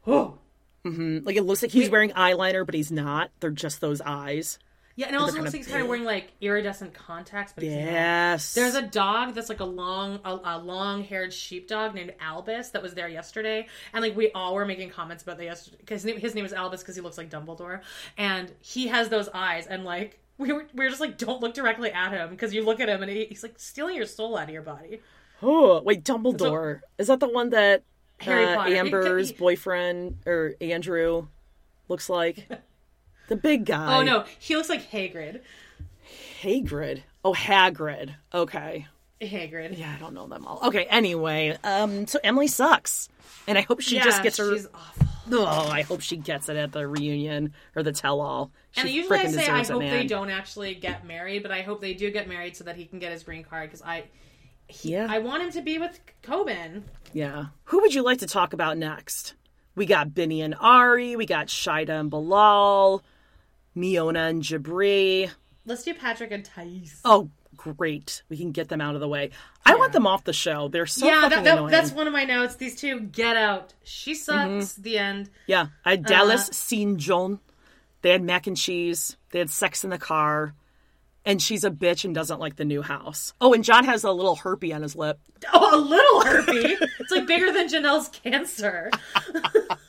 Oh, 0.07 0.39
Like, 0.85 1.37
it 1.37 1.43
looks 1.43 1.63
like 1.63 1.71
he's 1.73 1.91
wearing 1.91 2.11
eyeliner, 2.11 2.65
but 2.65 2.75
he's 2.75 2.91
not. 2.93 3.31
They're 3.41 3.51
just 3.51 3.81
those 3.81 4.01
eyes. 4.01 4.59
Yeah, 4.97 5.07
and 5.07 5.15
it 5.15 5.21
also 5.21 5.39
looks 5.39 5.53
like 5.53 5.61
he's 5.63 5.69
kind 5.69 5.83
of 5.83 5.89
wearing 5.89 6.05
like 6.05 6.33
iridescent 6.41 6.93
contacts, 6.95 7.53
but. 7.55 7.65
Yes. 7.65 8.55
There's 8.55 8.75
a 8.75 8.83
dog 8.83 9.35
that's 9.35 9.49
like 9.49 9.61
a 9.61 9.65
long, 9.65 10.21
a, 10.25 10.39
a 10.45 10.59
long-haired 10.59 11.33
sheepdog 11.33 11.95
named 11.95 12.15
Albus 12.21 12.71
that 12.71 12.83
was 12.83 12.95
there 12.95 13.09
yesterday, 13.09 13.67
and 13.93 14.03
like 14.03 14.17
we 14.17 14.31
all 14.33 14.55
were 14.55 14.67
making 14.67 14.91
comments 14.91 15.23
about 15.23 15.39
the 15.39 15.45
yesterday 15.45 15.77
because 15.81 16.03
his 16.03 16.35
name 16.35 16.45
is 16.45 16.53
Albus 16.53 16.81
because 16.83 16.97
he 16.97 17.01
looks 17.03 17.17
like 17.19 17.31
Dumbledore, 17.31 17.81
and 18.19 18.53
he 18.61 18.89
has 18.89 19.09
those 19.09 19.29
eyes, 19.33 19.67
and 19.67 19.85
like 19.85 20.19
we 20.39 20.53
were, 20.53 20.67
we 20.75 20.85
were 20.85 20.89
just 20.91 21.01
like, 21.01 21.19
don't 21.19 21.41
look 21.41 21.55
directly 21.55 21.93
at 21.93 22.13
him 22.13 22.31
because 22.31 22.55
you 22.55 22.65
look 22.65 22.81
at 22.81 22.89
him 22.89 23.03
and 23.03 23.11
he, 23.11 23.27
he's 23.27 23.43
like 23.43 23.55
stealing 23.59 23.95
your 23.95 24.07
soul 24.07 24.37
out 24.39 24.45
of 24.45 24.51
your 24.51 24.63
body. 24.63 25.01
Oh, 25.43 25.81
wait, 25.83 26.03
Dumbledore. 26.05 26.81
Is 26.99 27.09
that 27.09 27.21
the 27.21 27.29
one 27.29 27.51
that 27.51 27.83
Harry 28.19 28.45
uh, 28.47 28.65
Amber's 28.65 29.29
He- 29.29 29.35
he- 29.35 29.39
boyfriend 29.39 30.19
or 30.27 30.55
Andrew 30.61 31.29
looks 31.89 32.09
like? 32.09 32.47
the 33.31 33.37
big 33.37 33.65
guy. 33.65 33.99
Oh 33.99 34.03
no, 34.03 34.25
he 34.39 34.55
looks 34.57 34.69
like 34.69 34.91
Hagrid. 34.91 35.41
Hagrid. 36.43 37.03
Oh, 37.25 37.33
Hagrid. 37.33 38.15
Okay. 38.35 38.87
Hagrid. 39.21 39.79
Yeah, 39.79 39.95
I 39.95 39.99
don't 40.01 40.15
know 40.15 40.27
them 40.27 40.47
all. 40.47 40.61
Okay, 40.69 40.85
anyway, 40.85 41.57
um, 41.65 42.07
so 42.07 42.19
Emily 42.25 42.47
sucks. 42.47 43.09
And 43.47 43.57
I 43.59 43.63
hope 43.63 43.81
she 43.81 43.97
Yeah, 43.97 44.05
just 44.05 44.23
gets 44.23 44.39
her. 44.39 44.55
She's 44.55 44.67
awful. 44.75 45.07
Oh, 45.33 45.69
I 45.71 45.83
hope 45.83 46.01
she 46.01 46.17
gets 46.17 46.49
it 46.49 46.57
at 46.57 46.73
the 46.73 46.87
reunion 46.89 47.53
or 47.77 47.83
the 47.83 47.93
tell 47.93 48.21
all. 48.21 48.51
She 48.73 48.81
And 48.81 48.91
usually 48.91 49.19
I 49.21 49.27
say 49.29 49.47
I 49.49 49.61
it, 49.61 49.69
hope 49.69 49.81
they 49.83 50.07
don't 50.07 50.31
actually 50.31 50.75
get 50.75 51.07
married, 51.07 51.43
but 51.43 51.53
I 51.53 51.63
hope 51.63 51.81
they 51.81 51.95
do 51.95 52.11
get 52.11 52.29
married 52.29 52.57
so 52.57 52.65
that 52.65 52.77
he 52.77 52.85
can 52.87 52.99
get 52.99 53.13
his 53.13 53.23
green 53.23 53.45
card 53.45 53.69
because 53.69 53.83
I, 53.83 54.05
he, 54.67 54.93
Yeah. 54.93 55.07
I 55.09 55.19
want 55.21 55.43
him 55.43 55.53
to 55.53 55.63
be 55.63 55.79
with 55.79 56.01
Koban. 56.23 56.83
Yeah. 57.13 57.47
Who 57.65 57.81
would 57.83 57.95
you 57.95 58.03
like 58.03 58.19
to 58.21 58.27
talk 58.27 58.53
about 58.55 58.77
next? 58.79 59.35
We 59.77 59.87
got 59.87 60.15
Binny 60.15 60.41
and 60.41 60.55
Ari. 60.59 61.15
We 61.17 61.27
got 61.27 61.47
Shaeeda 61.47 62.01
and 62.01 62.11
Bilal. 62.11 63.05
Miona 63.77 64.29
and 64.31 64.43
Jibri. 64.43 65.31
Let's 65.67 65.83
do 65.83 65.95
Patrick 65.95 66.31
and 66.33 66.45
Thais. 66.45 67.01
Oh, 67.05 67.31
great. 67.57 68.23
We 68.29 68.37
can 68.37 68.53
get 68.53 68.69
them 68.69 68.81
out 68.81 68.95
of 68.95 69.01
the 69.01 69.09
way. 69.09 69.31
I 69.65 69.77
want 69.77 69.93
them 69.93 70.07
off 70.07 70.25
the 70.25 70.33
show. 70.33 70.69
They're 70.69 70.87
so 70.87 71.07
yeah, 71.07 71.21
fucking 71.23 71.31
that, 71.31 71.45
that, 71.45 71.59
annoying. 71.59 71.71
that's 71.71 71.93
one 71.93 72.07
of 72.07 72.13
my 72.13 72.25
notes. 72.25 72.57
These 72.57 72.77
two 72.77 73.01
get 73.01 73.37
out. 73.37 73.75
She 73.85 74.15
sucks. 74.15 74.49
Mm-hmm. 74.75 74.83
The 74.83 74.99
end. 74.99 75.31
Yeah, 75.47 75.67
I 75.85 75.91
had 75.93 76.05
Dallas 76.07 76.49
Uh, 76.49 76.53
seen 76.53 76.99
Joan. 76.99 77.39
They 78.03 78.11
had 78.11 78.23
mac 78.23 78.47
and 78.47 78.57
cheese. 78.57 79.17
They 79.31 79.39
had 79.39 79.51
sex 79.51 79.85
in 79.85 79.91
the 79.91 79.99
car. 79.99 80.55
And 81.27 81.41
she's 81.41 81.65
a 81.65 81.71
bitch 81.71 82.07
and 82.07 82.15
doesn't 82.15 82.41
like 82.41 82.57
the 82.57 82.65
new 82.65 82.81
house. 82.81 83.35
Oh, 83.43 83.53
and 83.53 83.63
John 83.63 83.85
has 83.85 84.05
a 84.05 84.11
little 84.11 84.37
herpy 84.37 84.75
on 84.75 84.81
his 84.81 84.97
lip. 84.97 85.21
Oh, 85.53 85.77
a 85.77 85.79
little 85.79 86.23
herpy. 86.23 86.79
it's 86.99 87.13
like 87.13 87.27
bigger 87.27 87.53
than 87.53 87.69
Janelle's 87.69 88.09
cancer. 88.09 88.91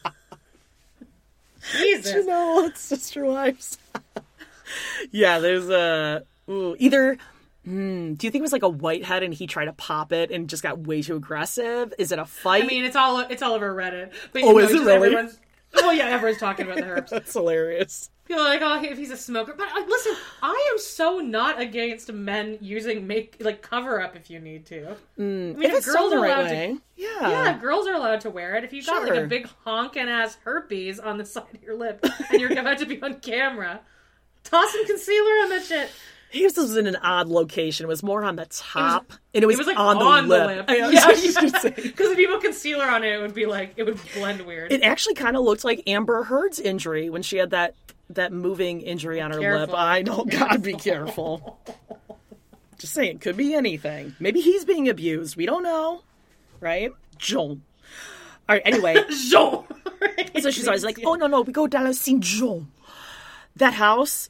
Jesus. 1.77 2.25
know, 2.25 2.65
it's 2.65 2.81
sister 2.81 3.25
wives. 3.25 3.77
yeah, 5.11 5.39
there's 5.39 5.69
a 5.69 6.23
ooh, 6.49 6.75
either. 6.79 7.17
Hmm, 7.63 8.15
do 8.15 8.25
you 8.25 8.31
think 8.31 8.37
it 8.37 8.41
was 8.41 8.53
like 8.53 8.63
a 8.63 8.69
whitehead 8.69 9.21
and 9.21 9.31
he 9.31 9.45
tried 9.45 9.65
to 9.65 9.73
pop 9.73 10.11
it 10.11 10.31
and 10.31 10.49
just 10.49 10.63
got 10.63 10.79
way 10.79 11.03
too 11.03 11.15
aggressive? 11.15 11.93
Is 11.99 12.11
it 12.11 12.17
a 12.17 12.25
fight? 12.25 12.63
I 12.63 12.67
mean, 12.67 12.85
it's 12.85 12.95
all 12.95 13.19
it's 13.19 13.43
all 13.43 13.53
over 13.53 13.73
Reddit. 13.73 14.11
But 14.33 14.43
Oh, 14.43 14.53
know, 14.53 14.57
is 14.59 14.71
it 14.71 14.79
really? 14.79 14.93
Everyone's, 14.93 15.39
oh 15.77 15.91
yeah, 15.91 16.05
everyone's 16.05 16.39
talking 16.39 16.65
about 16.65 16.77
the 16.77 16.85
herbs. 16.85 17.11
that's 17.11 17.33
hilarious. 17.33 18.09
People 18.25 18.43
are 18.43 18.49
like, 18.49 18.61
oh, 18.61 18.81
if 18.83 18.97
he's 18.97 19.11
a 19.11 19.17
smoker. 19.17 19.53
But 19.57 19.67
uh, 19.75 19.83
listen, 19.87 20.15
I 20.41 20.69
am 20.71 20.79
so 20.79 21.19
not 21.19 21.59
against 21.59 22.11
men 22.13 22.57
using 22.61 23.05
make 23.05 23.37
like 23.39 23.61
cover 23.61 24.01
up 24.01 24.15
if 24.15 24.29
you 24.29 24.39
need 24.39 24.65
to. 24.67 24.91
I 24.91 25.21
mean, 25.21 25.61
If 25.63 25.73
it's 25.73 25.93
done 25.93 26.09
the 26.09 26.17
right 26.17 26.37
way, 26.45 26.77
yeah. 26.95 27.29
Yeah, 27.29 27.57
girls 27.59 27.87
are 27.87 27.93
allowed 27.93 28.21
to 28.21 28.29
wear 28.29 28.55
it. 28.55 28.63
If 28.63 28.71
you 28.73 28.83
got 28.83 29.03
like 29.03 29.17
a 29.17 29.27
big 29.27 29.49
honking 29.65 30.07
ass 30.07 30.37
herpes 30.45 30.99
on 30.99 31.17
the 31.17 31.25
side 31.25 31.43
of 31.53 31.61
your 31.61 31.75
lip 31.75 32.05
and 32.31 32.39
you're 32.39 32.51
about 32.57 32.77
to 32.77 32.85
be 32.85 33.01
on 33.01 33.15
camera, 33.19 33.81
toss 34.43 34.71
some 34.71 34.85
concealer 34.85 35.31
on 35.43 35.49
that 35.49 35.63
shit. 35.65 35.89
His 36.31 36.55
was 36.57 36.77
in 36.77 36.87
an 36.87 36.95
odd 36.95 37.27
location. 37.27 37.85
It 37.85 37.89
was 37.89 38.03
more 38.03 38.23
on 38.23 38.37
the 38.37 38.45
top, 38.45 39.11
and 39.33 39.43
it 39.43 39.47
was, 39.47 39.55
It 39.55 39.57
was 39.59 39.67
like 39.67 39.77
on, 39.77 39.97
on, 39.97 40.27
the 40.29 40.37
the 40.37 40.45
lip. 40.45 40.69
lip. 40.69 40.91
Yeah, 40.93 41.11
just 41.13 41.35
gonna 41.35 41.59
say. 41.59 41.69
because 41.75 42.11
if 42.11 42.17
you 42.17 42.29
put 42.29 42.41
concealer 42.41 42.85
on 42.85 43.03
it, 43.03 43.13
it 43.13 43.21
would 43.21 43.33
be 43.33 43.45
like 43.45 43.73
it 43.75 43.83
would 43.83 43.99
blend 44.15 44.41
weird. 44.41 44.71
It 44.71 44.81
actually 44.81 45.15
kind 45.15 45.35
of 45.35 45.43
looked 45.43 45.65
like 45.65 45.83
Amber 45.87 46.23
Heard's 46.23 46.59
injury 46.59 47.09
when 47.09 47.21
she 47.21 47.35
had 47.37 47.49
that 47.49 47.75
that 48.11 48.31
moving 48.31 48.81
injury 48.81 49.19
on 49.19 49.31
her 49.31 49.37
lip. 49.39 49.43
Careful. 49.43 49.75
I 49.75 50.01
know, 50.03 50.23
God, 50.23 50.63
be 50.63 50.73
careful. 50.73 51.59
Just 52.77 52.93
saying, 52.93 53.19
could 53.19 53.37
be 53.37 53.53
anything. 53.53 54.15
Maybe 54.19 54.39
he's 54.41 54.65
being 54.65 54.89
abused. 54.89 55.35
We 55.35 55.45
don't 55.45 55.63
know, 55.63 56.01
right? 56.59 56.91
John. 57.17 57.61
All 58.49 58.55
right. 58.55 58.61
Anyway, 58.65 58.95
Jean. 59.09 59.63
so 60.41 60.49
she's 60.49 60.67
always 60.67 60.83
like, 60.83 60.99
"Oh 61.05 61.15
no, 61.15 61.27
no, 61.27 61.41
we 61.41 61.51
go 61.53 61.67
down 61.67 61.85
and 61.85 61.95
see 61.95 62.17
John." 62.19 62.71
That 63.57 63.73
house, 63.73 64.29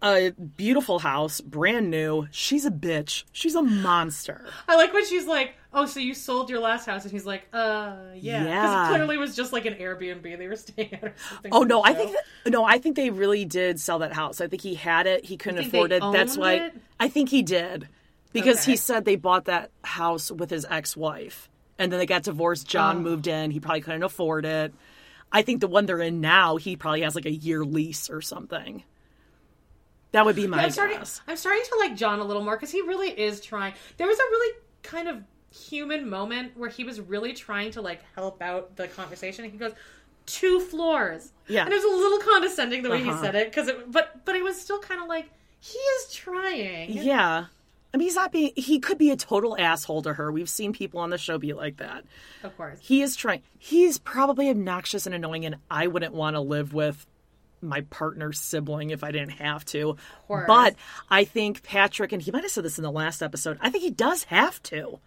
a 0.00 0.30
beautiful 0.30 0.98
house, 1.00 1.40
brand 1.40 1.90
new. 1.90 2.28
She's 2.30 2.64
a 2.64 2.70
bitch. 2.70 3.24
She's 3.32 3.54
a 3.54 3.62
monster. 3.62 4.44
I 4.68 4.76
like 4.76 4.92
when 4.92 5.04
she's 5.06 5.26
like, 5.26 5.54
"Oh, 5.72 5.86
so 5.86 5.98
you 6.00 6.14
sold 6.14 6.50
your 6.50 6.60
last 6.60 6.86
house?" 6.86 7.02
And 7.02 7.10
he's 7.12 7.26
like, 7.26 7.48
"Uh, 7.52 7.96
yeah." 8.14 8.44
Yeah. 8.44 8.86
it 8.86 8.94
clearly 8.94 9.16
was 9.18 9.34
just 9.34 9.52
like 9.52 9.66
an 9.66 9.74
Airbnb 9.74 10.38
they 10.38 10.46
were 10.48 10.56
staying 10.56 10.94
at 10.94 11.02
or 11.04 11.14
something. 11.28 11.52
Oh 11.52 11.62
no, 11.64 11.82
I 11.82 11.92
show. 11.92 11.98
think 11.98 12.12
that, 12.44 12.50
no, 12.50 12.64
I 12.64 12.78
think 12.78 12.94
they 12.96 13.10
really 13.10 13.44
did 13.44 13.80
sell 13.80 13.98
that 14.00 14.12
house. 14.12 14.40
I 14.40 14.46
think 14.46 14.62
he 14.62 14.74
had 14.74 15.06
it. 15.06 15.24
He 15.24 15.36
couldn't 15.36 15.64
afford 15.66 15.90
it. 15.92 16.02
That's 16.12 16.36
why 16.36 16.52
it? 16.54 16.74
I 17.00 17.08
think 17.08 17.28
he 17.28 17.42
did 17.42 17.88
because 18.32 18.58
Okay. 18.62 18.72
he 18.72 18.76
said 18.76 19.04
they 19.04 19.16
bought 19.16 19.46
that 19.46 19.70
house 19.82 20.30
with 20.30 20.50
his 20.50 20.64
ex-wife, 20.70 21.48
and 21.78 21.90
then 21.90 21.98
they 21.98 22.06
got 22.06 22.22
divorced. 22.22 22.68
John 22.68 22.98
Oh. 22.98 23.00
moved 23.00 23.26
in. 23.26 23.50
He 23.50 23.58
probably 23.58 23.80
couldn't 23.80 24.04
afford 24.04 24.44
it. 24.46 24.72
I 25.32 25.42
think 25.42 25.60
the 25.60 25.66
one 25.66 25.86
they're 25.86 26.00
in 26.00 26.20
now, 26.20 26.56
he 26.56 26.76
probably 26.76 27.00
has 27.02 27.14
like 27.16 27.26
a 27.26 27.32
year 27.32 27.64
lease 27.64 28.08
or 28.10 28.20
something. 28.20 28.84
That 30.12 30.24
would 30.24 30.36
be 30.36 30.46
my 30.46 30.64
I'm 30.64 30.70
starting. 30.70 30.98
guess. 30.98 31.20
I'm 31.26 31.36
starting 31.36 31.62
to 31.64 31.76
like 31.80 31.96
John 31.96 32.20
a 32.20 32.24
little 32.24 32.44
more 32.44 32.56
because 32.56 32.70
he 32.70 32.80
really 32.82 33.08
is 33.10 33.40
trying. 33.40 33.74
There 33.96 34.06
was 34.06 34.18
a 34.18 34.22
really 34.22 34.56
kind 34.82 35.08
of 35.08 35.22
human 35.50 36.08
moment 36.08 36.56
where 36.56 36.68
he 36.70 36.84
was 36.84 37.00
really 37.00 37.32
trying 37.32 37.70
to 37.72 37.82
like 37.82 38.00
help 38.14 38.40
out 38.42 38.76
the 38.76 38.88
conversation. 38.88 39.44
He 39.50 39.56
goes, 39.58 39.72
two 40.26 40.60
floors. 40.60 41.32
Yeah. 41.48 41.64
and 41.64 41.72
it 41.72 41.76
was 41.76 41.84
a 41.84 41.96
little 41.96 42.18
condescending 42.18 42.82
the 42.82 42.90
way 42.90 43.02
Uh-huh. 43.02 43.16
he 43.16 43.22
said 43.22 43.34
it 43.34 43.50
because 43.50 43.68
it, 43.68 43.90
but 43.90 44.24
but 44.24 44.36
it 44.36 44.42
was 44.44 44.60
still 44.60 44.78
kind 44.78 45.00
of 45.02 45.08
like 45.08 45.30
he 45.60 45.78
is 45.78 46.12
trying. 46.12 46.92
Yeah. 46.92 47.46
I 47.94 47.98
mean, 47.98 48.06
he's 48.08 48.14
not 48.14 48.32
being. 48.32 48.52
He 48.56 48.78
could 48.80 48.96
be 48.96 49.10
a 49.10 49.16
total 49.16 49.54
asshole 49.58 50.00
to 50.02 50.14
her. 50.14 50.32
We've 50.32 50.48
seen 50.48 50.72
people 50.72 51.00
on 51.00 51.10
the 51.10 51.18
show 51.18 51.36
be 51.36 51.52
like 51.52 51.76
that. 51.76 52.04
Of 52.42 52.56
course. 52.56 52.78
He 52.80 53.02
is 53.02 53.16
trying. 53.16 53.42
He's 53.58 53.98
probably 53.98 54.48
obnoxious 54.48 55.04
and 55.04 55.14
annoying, 55.14 55.44
and 55.44 55.56
I 55.70 55.88
wouldn't 55.88 56.14
want 56.14 56.34
to 56.34 56.40
live 56.40 56.72
with 56.72 57.06
my 57.62 57.82
partner's 57.82 58.38
sibling 58.40 58.90
if 58.90 59.04
I 59.04 59.10
didn't 59.12 59.30
have 59.30 59.64
to. 59.66 59.96
But 60.28 60.74
I 61.10 61.24
think 61.24 61.62
Patrick, 61.62 62.12
and 62.12 62.20
he 62.20 62.30
might 62.30 62.42
have 62.42 62.50
said 62.50 62.64
this 62.64 62.78
in 62.78 62.84
the 62.84 62.90
last 62.90 63.22
episode, 63.22 63.58
I 63.60 63.70
think 63.70 63.84
he 63.84 63.90
does 63.90 64.24
have 64.24 64.62
to. 64.64 64.98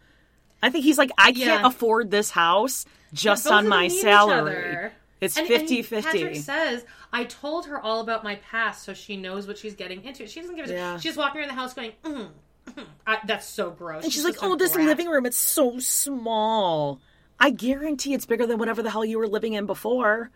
I 0.63 0.69
think 0.69 0.83
he's 0.83 0.97
like, 0.97 1.11
I 1.17 1.31
can't 1.31 1.65
afford 1.65 2.09
this 2.11 2.31
house 2.31 2.85
just 3.13 3.45
on 3.47 3.67
my 3.67 3.87
salary. 3.87 4.91
It's 5.21 5.37
And- 5.37 5.47
50 5.47 5.77
and 5.77 5.85
50. 5.85 6.11
Patrick 6.11 6.35
says, 6.37 6.85
I 7.13 7.23
told 7.25 7.67
her 7.67 7.79
all 7.79 8.01
about 8.01 8.23
my 8.23 8.35
past 8.35 8.83
so 8.83 8.93
she 8.93 9.15
knows 9.15 9.47
what 9.47 9.57
she's 9.57 9.75
getting 9.75 10.03
into. 10.03 10.27
She 10.27 10.41
doesn't 10.41 10.55
give 10.55 10.65
a 10.65 10.67
shit. 10.69 10.77
Yeah. 10.77 10.99
She's 10.99 11.15
walking 11.15 11.39
around 11.39 11.49
the 11.49 11.55
house 11.55 11.73
going, 11.73 11.93
mm, 12.03 12.29
mm. 12.67 12.85
I, 13.07 13.19
that's 13.25 13.47
so 13.47 13.71
gross. 13.71 14.03
And 14.03 14.11
she's 14.11 14.25
like, 14.25 14.35
oh, 14.41 14.55
this 14.55 14.73
brat." 14.73 14.85
living 14.85 15.07
room, 15.07 15.25
it's 15.25 15.37
so 15.37 15.79
small. 15.79 16.99
I 17.39 17.49
guarantee 17.49 18.13
it's 18.13 18.25
bigger 18.25 18.45
than 18.45 18.57
whatever 18.57 18.81
the 18.83 18.89
hell 18.89 19.05
you 19.05 19.17
were 19.19 19.27
living 19.27 19.53
in 19.53 19.65
before. 19.65 20.31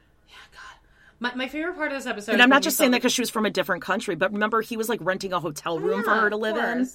My, 1.21 1.33
my 1.35 1.47
favorite 1.47 1.75
part 1.75 1.91
of 1.91 1.97
this 1.97 2.05
episode. 2.05 2.31
And 2.33 2.41
I'm 2.41 2.49
not 2.49 2.61
just 2.61 2.77
saying 2.77 2.91
that 2.91 2.97
because 2.97 3.11
she 3.13 3.21
was 3.21 3.29
from 3.29 3.45
a 3.45 3.49
different 3.49 3.81
country, 3.83 4.15
but 4.15 4.31
remember, 4.31 4.61
he 4.61 4.77
was 4.77 4.87
like 4.89 4.99
renting 5.01 5.33
a 5.33 5.39
hotel 5.39 5.77
room 5.79 6.03
for 6.03 6.11
her 6.15 6.29
to 6.29 6.37
live 6.37 6.55
in. 6.57 6.89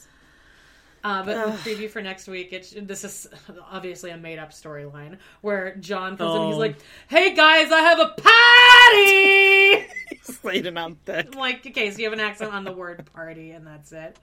Uh, 1.02 1.22
but 1.22 1.34
the 1.64 1.70
preview 1.70 1.90
for 1.90 2.00
next 2.00 2.26
week, 2.28 2.50
it, 2.54 2.88
this 2.88 3.04
is 3.04 3.26
obviously 3.70 4.08
a 4.10 4.16
made 4.16 4.38
up 4.38 4.52
storyline 4.52 5.18
where 5.42 5.76
John 5.76 6.16
comes 6.16 6.34
in 6.34 6.40
and 6.40 6.46
he's 6.46 6.54
Oh. 6.56 6.58
like, 6.58 6.76
"Hey 7.08 7.34
guys, 7.34 7.70
I 7.70 7.80
have 7.80 7.98
a 7.98 8.14
party." 8.16 9.86
Slated 10.22 10.78
on 10.78 10.94
thick. 11.04 11.34
Like, 11.34 11.66
okay, 11.66 11.90
so 11.90 11.98
you 11.98 12.04
have 12.04 12.14
an 12.14 12.20
accent 12.20 12.54
on 12.54 12.64
the 12.64 12.72
word 12.72 13.04
party, 13.12 13.50
and 13.50 13.66
that's 13.66 13.92
it. 13.92 14.18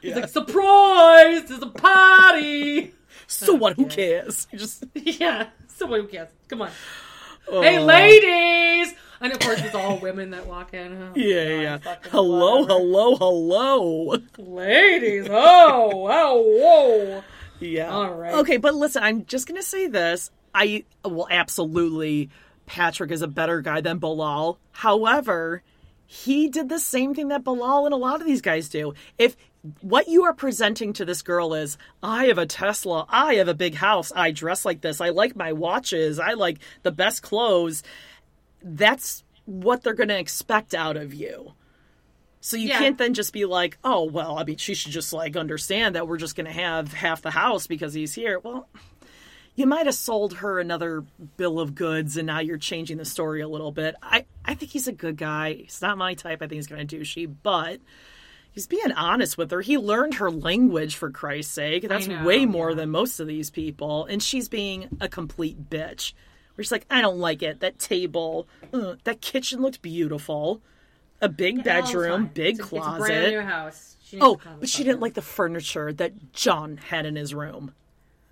He's 0.00 0.14
like, 0.16 0.28
"Surprise! 0.30 1.44
There's 1.44 1.62
a 1.62 1.66
party." 1.66 2.94
So 3.26 3.54
what? 3.54 3.76
Who 3.76 3.86
cares? 3.86 4.46
Just 4.54 4.84
yeah. 4.94 5.46
So 5.68 5.86
who 5.86 6.06
cares? 6.08 6.28
Come 6.48 6.62
on. 6.62 6.70
Oh. 7.48 7.62
Hey, 7.62 7.78
ladies! 7.78 8.94
And 9.24 9.32
of 9.32 9.38
course, 9.38 9.58
it's 9.62 9.74
all 9.74 9.96
women 9.96 10.32
that 10.32 10.46
walk 10.46 10.74
in. 10.74 11.00
Oh, 11.00 11.12
yeah, 11.16 11.78
God, 11.78 11.82
yeah. 11.86 11.96
Hello, 12.10 12.60
whatever. 12.60 12.78
hello, 12.78 13.16
hello. 13.16 14.16
ladies. 14.36 15.28
Oh, 15.30 16.06
oh, 16.10 16.42
whoa. 16.42 17.24
Yeah. 17.58 17.88
All 17.88 18.12
right. 18.12 18.34
Okay, 18.34 18.58
but 18.58 18.74
listen, 18.74 19.02
I'm 19.02 19.24
just 19.24 19.48
gonna 19.48 19.62
say 19.62 19.86
this. 19.86 20.30
I 20.54 20.84
will 21.02 21.26
absolutely. 21.30 22.28
Patrick 22.66 23.10
is 23.10 23.22
a 23.22 23.26
better 23.26 23.62
guy 23.62 23.80
than 23.80 23.96
Bilal. 23.96 24.58
However, 24.72 25.62
he 26.04 26.50
did 26.50 26.68
the 26.68 26.78
same 26.78 27.14
thing 27.14 27.28
that 27.28 27.44
Bilal 27.44 27.86
and 27.86 27.94
a 27.94 27.96
lot 27.96 28.20
of 28.20 28.26
these 28.26 28.42
guys 28.42 28.68
do. 28.68 28.92
If 29.16 29.36
what 29.80 30.06
you 30.06 30.24
are 30.24 30.34
presenting 30.34 30.92
to 30.94 31.06
this 31.06 31.22
girl 31.22 31.54
is, 31.54 31.78
I 32.02 32.26
have 32.26 32.36
a 32.36 32.44
Tesla, 32.44 33.06
I 33.08 33.36
have 33.36 33.48
a 33.48 33.54
big 33.54 33.74
house, 33.74 34.12
I 34.14 34.30
dress 34.30 34.66
like 34.66 34.82
this, 34.82 35.00
I 35.00 35.08
like 35.08 35.34
my 35.34 35.52
watches, 35.52 36.18
I 36.18 36.34
like 36.34 36.58
the 36.82 36.92
best 36.92 37.22
clothes, 37.22 37.82
that's 38.64 39.22
what 39.44 39.82
they're 39.82 39.94
going 39.94 40.08
to 40.08 40.18
expect 40.18 40.74
out 40.74 40.96
of 40.96 41.12
you. 41.14 41.52
So 42.40 42.56
you 42.56 42.68
Yeah. 42.68 42.78
can't 42.78 42.98
then 42.98 43.14
just 43.14 43.32
be 43.32 43.44
like, 43.44 43.78
oh, 43.84 44.04
well, 44.04 44.38
I 44.38 44.44
mean, 44.44 44.56
she 44.56 44.74
should 44.74 44.92
just 44.92 45.12
like 45.12 45.36
understand 45.36 45.94
that 45.94 46.08
we're 46.08 46.16
just 46.18 46.34
going 46.34 46.46
to 46.46 46.52
have 46.52 46.92
half 46.92 47.22
the 47.22 47.30
house 47.30 47.66
because 47.66 47.94
he's 47.94 48.14
here. 48.14 48.38
Well, 48.38 48.68
you 49.54 49.66
might 49.66 49.86
have 49.86 49.94
sold 49.94 50.34
her 50.38 50.58
another 50.58 51.04
bill 51.36 51.60
of 51.60 51.74
goods 51.74 52.16
and 52.16 52.26
now 52.26 52.40
you're 52.40 52.58
changing 52.58 52.96
the 52.96 53.04
story 53.04 53.40
a 53.40 53.48
little 53.48 53.70
bit. 53.70 53.94
I, 54.02 54.24
I 54.44 54.54
think 54.54 54.72
he's 54.72 54.88
a 54.88 54.92
good 54.92 55.16
guy. 55.16 55.52
He's 55.54 55.80
not 55.80 55.96
my 55.96 56.14
type. 56.14 56.42
I 56.42 56.46
think 56.48 56.54
he's 56.56 56.66
going 56.66 56.86
to 56.86 56.96
do 56.98 57.04
she, 57.04 57.26
but 57.26 57.80
he's 58.50 58.66
being 58.66 58.92
honest 58.92 59.38
with 59.38 59.50
her. 59.50 59.60
He 59.60 59.78
learned 59.78 60.14
her 60.14 60.30
language 60.30 60.96
for 60.96 61.10
Christ's 61.10 61.52
sake. 61.54 61.88
That's 61.88 62.08
know, 62.08 62.24
way 62.24 62.46
more 62.46 62.74
than 62.74 62.90
most 62.90 63.20
of 63.20 63.26
these 63.26 63.50
people. 63.50 64.06
And 64.06 64.22
she's 64.22 64.48
being 64.48 64.88
a 65.00 65.08
complete 65.08 65.70
bitch. 65.70 66.14
Where 66.54 66.62
she's 66.64 66.72
like, 66.72 66.86
I 66.90 67.00
don't 67.00 67.18
like 67.18 67.42
it. 67.42 67.60
That 67.60 67.78
table, 67.78 68.46
uh, 68.72 68.94
that 69.04 69.20
kitchen 69.20 69.60
looked 69.60 69.82
beautiful. 69.82 70.60
A 71.20 71.28
big 71.28 71.58
Yeah, 71.58 71.62
bedroom, 71.62 72.30
big 72.32 72.58
It's 72.58 72.68
closet. 72.68 72.96
A 72.96 72.98
brand 73.06 73.32
new 73.32 73.40
house. 73.40 73.96
Oh, 74.20 74.36
to 74.36 74.42
calm 74.42 74.54
the 74.54 74.60
but 74.60 74.68
she 74.68 74.84
didn't 74.84 75.00
like 75.00 75.14
the 75.14 75.22
furniture 75.22 75.92
that 75.92 76.32
John 76.32 76.76
had 76.76 77.06
in 77.06 77.16
his 77.16 77.34
room. 77.34 77.72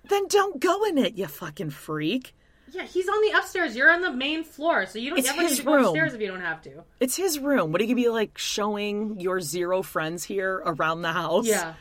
Then 0.07 0.27
don't 0.27 0.59
go 0.61 0.83
in 0.85 0.97
it, 0.97 1.15
you 1.17 1.27
fucking 1.27 1.71
freak. 1.71 2.33
Yeah, 2.71 2.83
he's 2.83 3.07
on 3.07 3.21
the 3.21 3.37
upstairs. 3.37 3.75
You're 3.75 3.91
on 3.91 4.01
the 4.01 4.11
main 4.11 4.43
floor, 4.43 4.85
so 4.85 4.97
you 4.99 5.09
don't 5.09 5.19
It's 5.19 5.31
need 5.31 5.41
his 5.41 5.57
to 5.59 5.63
go 5.63 5.73
room. 5.75 5.85
upstairs 5.87 6.13
if 6.13 6.21
you 6.21 6.27
don't 6.27 6.41
have 6.41 6.61
to. 6.63 6.83
It's 6.99 7.15
his 7.15 7.37
room. 7.39 7.71
What 7.71 7.81
are 7.81 7.83
you 7.83 7.93
gonna 7.93 8.03
be 8.03 8.09
like 8.09 8.37
showing 8.37 9.19
your 9.19 9.41
zero 9.41 9.81
friends 9.81 10.23
here 10.23 10.61
around 10.65 11.01
the 11.01 11.11
house? 11.13 11.45
Yeah. 11.47 11.73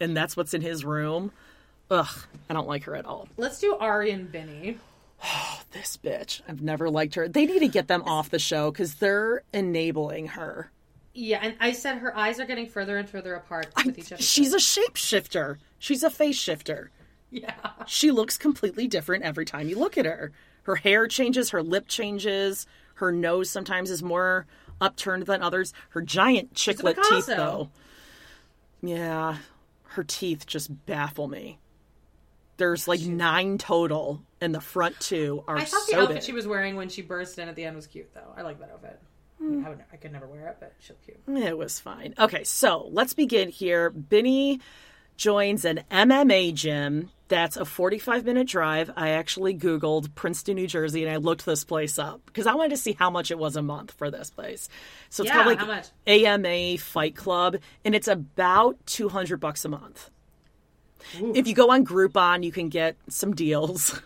And 0.00 0.16
that's 0.16 0.36
what's 0.36 0.54
in 0.54 0.60
his 0.62 0.84
room. 0.84 1.32
Ugh, 1.90 2.08
I 2.48 2.52
don't 2.54 2.68
like 2.68 2.84
her 2.84 2.94
at 2.94 3.04
all. 3.06 3.28
Let's 3.36 3.58
do 3.58 3.76
Ari 3.78 4.10
and 4.10 4.30
Benny. 4.30 4.78
Oh, 5.24 5.60
this 5.72 5.96
bitch. 5.96 6.40
I've 6.48 6.62
never 6.62 6.90
liked 6.90 7.14
her. 7.16 7.28
They 7.28 7.46
need 7.46 7.60
to 7.60 7.68
get 7.68 7.88
them 7.88 8.02
off 8.04 8.30
the 8.30 8.38
show 8.38 8.70
because 8.70 8.96
they're 8.96 9.42
enabling 9.52 10.28
her. 10.28 10.70
Yeah, 11.14 11.40
and 11.42 11.56
I 11.58 11.72
said 11.72 11.98
her 11.98 12.16
eyes 12.16 12.38
are 12.38 12.44
getting 12.46 12.68
further 12.68 12.96
and 12.96 13.08
further 13.08 13.34
apart 13.34 13.68
with 13.84 13.98
each 13.98 14.12
other. 14.12 14.22
She's 14.22 14.54
a 14.54 14.58
shapeshifter. 14.58 15.56
She's 15.78 16.02
a 16.04 16.10
face 16.10 16.36
shifter. 16.36 16.90
yeah. 17.30 17.54
She 17.86 18.10
looks 18.12 18.36
completely 18.38 18.86
different 18.86 19.24
every 19.24 19.44
time 19.44 19.68
you 19.68 19.78
look 19.78 19.98
at 19.98 20.04
her. 20.06 20.30
Her 20.62 20.76
hair 20.76 21.08
changes, 21.08 21.50
her 21.50 21.62
lip 21.62 21.88
changes, 21.88 22.66
her 22.96 23.10
nose 23.10 23.50
sometimes 23.50 23.90
is 23.90 24.02
more 24.02 24.46
upturned 24.80 25.26
than 25.26 25.42
others. 25.42 25.72
Her 25.90 26.02
giant 26.02 26.54
chiclet 26.54 26.96
teeth, 27.08 27.26
though. 27.26 27.70
Yeah, 28.82 29.38
her 29.84 30.04
teeth 30.04 30.46
just 30.46 30.86
baffle 30.86 31.26
me. 31.26 31.58
There's 32.58 32.86
like 32.86 33.00
nine 33.00 33.56
total, 33.56 34.22
and 34.40 34.54
the 34.54 34.60
front 34.60 35.00
two 35.00 35.42
are 35.48 35.56
I 35.56 35.64
thought 35.64 35.86
the 35.86 35.92
so 35.92 36.00
outfit 36.02 36.16
big. 36.16 36.22
she 36.24 36.32
was 36.32 36.46
wearing 36.46 36.76
when 36.76 36.88
she 36.90 37.00
burst 37.02 37.38
in 37.38 37.48
at 37.48 37.56
the 37.56 37.64
end 37.64 37.74
was 37.76 37.86
cute, 37.86 38.12
though. 38.14 38.34
I 38.36 38.42
like 38.42 38.58
that 38.60 38.70
outfit. 38.70 39.00
Hmm. 39.40 39.64
I, 39.64 39.68
would, 39.70 39.84
I 39.92 39.96
could 39.96 40.12
never 40.12 40.26
wear 40.26 40.48
it, 40.48 40.56
but 40.60 40.74
she 40.80 40.92
looked 40.92 41.04
cute. 41.04 41.44
It 41.46 41.56
was 41.56 41.78
fine. 41.80 42.14
Okay, 42.18 42.42
so 42.44 42.88
let's 42.90 43.14
begin 43.14 43.48
here. 43.48 43.90
Benny 43.90 44.60
joins 45.16 45.64
an 45.64 45.80
MMA 45.90 46.52
gym. 46.54 47.10
That's 47.28 47.56
a 47.56 47.64
45 47.64 48.24
minute 48.24 48.48
drive. 48.48 48.90
I 48.96 49.10
actually 49.10 49.54
Googled 49.54 50.14
Princeton, 50.16 50.56
New 50.56 50.66
Jersey, 50.66 51.04
and 51.04 51.12
I 51.12 51.16
looked 51.18 51.44
this 51.46 51.62
place 51.62 51.98
up 51.98 52.22
because 52.26 52.46
I 52.46 52.54
wanted 52.54 52.70
to 52.70 52.76
see 52.78 52.94
how 52.98 53.10
much 53.10 53.30
it 53.30 53.38
was 53.38 53.54
a 53.54 53.62
month 53.62 53.92
for 53.92 54.10
this 54.10 54.30
place. 54.30 54.68
So 55.10 55.22
it's 55.22 55.30
Yeah, 55.32 55.44
called 55.44 55.68
like? 55.68 55.84
AMA 56.06 56.78
Fight 56.78 57.14
Club, 57.14 57.58
and 57.84 57.94
it's 57.94 58.08
about 58.08 58.78
200 58.86 59.38
bucks 59.38 59.64
a 59.64 59.68
month. 59.68 60.10
If 61.14 61.46
you 61.46 61.54
go 61.54 61.70
on 61.70 61.84
Groupon, 61.84 62.42
you 62.44 62.52
can 62.52 62.68
get 62.68 62.96
some 63.08 63.34
deals. 63.34 64.00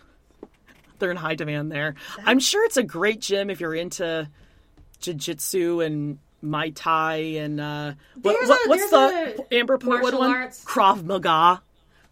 They're 0.99 1.11
in 1.11 1.17
high 1.17 1.35
demand 1.35 1.71
there. 1.71 1.95
I'm 2.23 2.39
sure 2.39 2.63
it's 2.65 2.77
a 2.77 2.83
great 2.83 3.19
gym 3.19 3.49
if 3.49 3.59
you're 3.59 3.73
into 3.75 4.29
jiu-jitsu 5.01 5.81
and 5.81 6.19
Muay 6.43 6.71
Thai 6.75 7.15
and 7.15 7.59
uh, 7.59 7.93
what, 8.21 8.35
what- 8.47 8.65
a- 8.65 8.69
what's 8.69 8.89
the 8.89 9.45
Amber 9.51 9.77
Portwood 9.77 10.17
one? 10.17 10.31
arts. 10.31 10.63
Krav 10.63 11.03
Maga. 11.03 11.61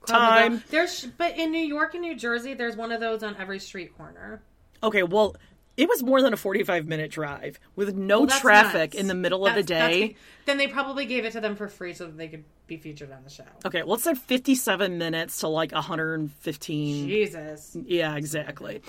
Time. 0.08 0.64
There's, 0.70 1.06
but 1.18 1.38
in 1.38 1.52
New 1.52 1.62
York 1.62 1.94
and 1.94 2.02
New 2.02 2.16
Jersey, 2.16 2.54
there's 2.56 2.76
one 2.76 2.92
of 2.92 3.00
those 3.00 3.22
on 3.24 3.36
every 3.38 3.60
street 3.60 3.96
corner. 3.96 4.42
Okay, 4.84 5.04
well, 5.04 5.36
it 5.82 5.90
was 5.90 6.04
more 6.04 6.22
than 6.22 6.32
a 6.32 6.38
45 6.38 6.88
minute 6.88 7.10
drive 7.12 7.60
with 7.76 7.96
no 7.96 8.22
Well, 8.22 8.40
traffic 8.40 8.92
nuts. 8.94 8.96
in 8.96 9.08
the 9.08 9.16
middle 9.16 9.46
of 9.48 9.56
the 9.56 9.64
That's- 9.64 9.90
that's 9.90 9.96
day. 9.98 10.16
then 10.46 10.58
they 10.58 10.68
probably 10.68 11.06
gave 11.06 11.26
it 11.26 11.32
to 11.34 11.42
them 11.42 11.56
for 11.56 11.68
free 11.68 11.94
so 11.94 12.06
that 12.06 12.18
they 12.18 12.28
could 12.28 12.44
be 12.68 12.78
featured 12.78 13.12
on 13.12 13.24
the 13.24 13.30
show. 13.30 13.44
Okay, 13.66 13.82
well, 13.84 13.96
it 13.96 14.02
said 14.02 14.18
57 14.18 14.98
minutes 14.98 15.40
to 15.40 15.48
like 15.48 15.72
115. 15.72 17.08
Jesus. 17.08 17.76
Yeah, 17.86 18.16
exactly. 18.16 18.82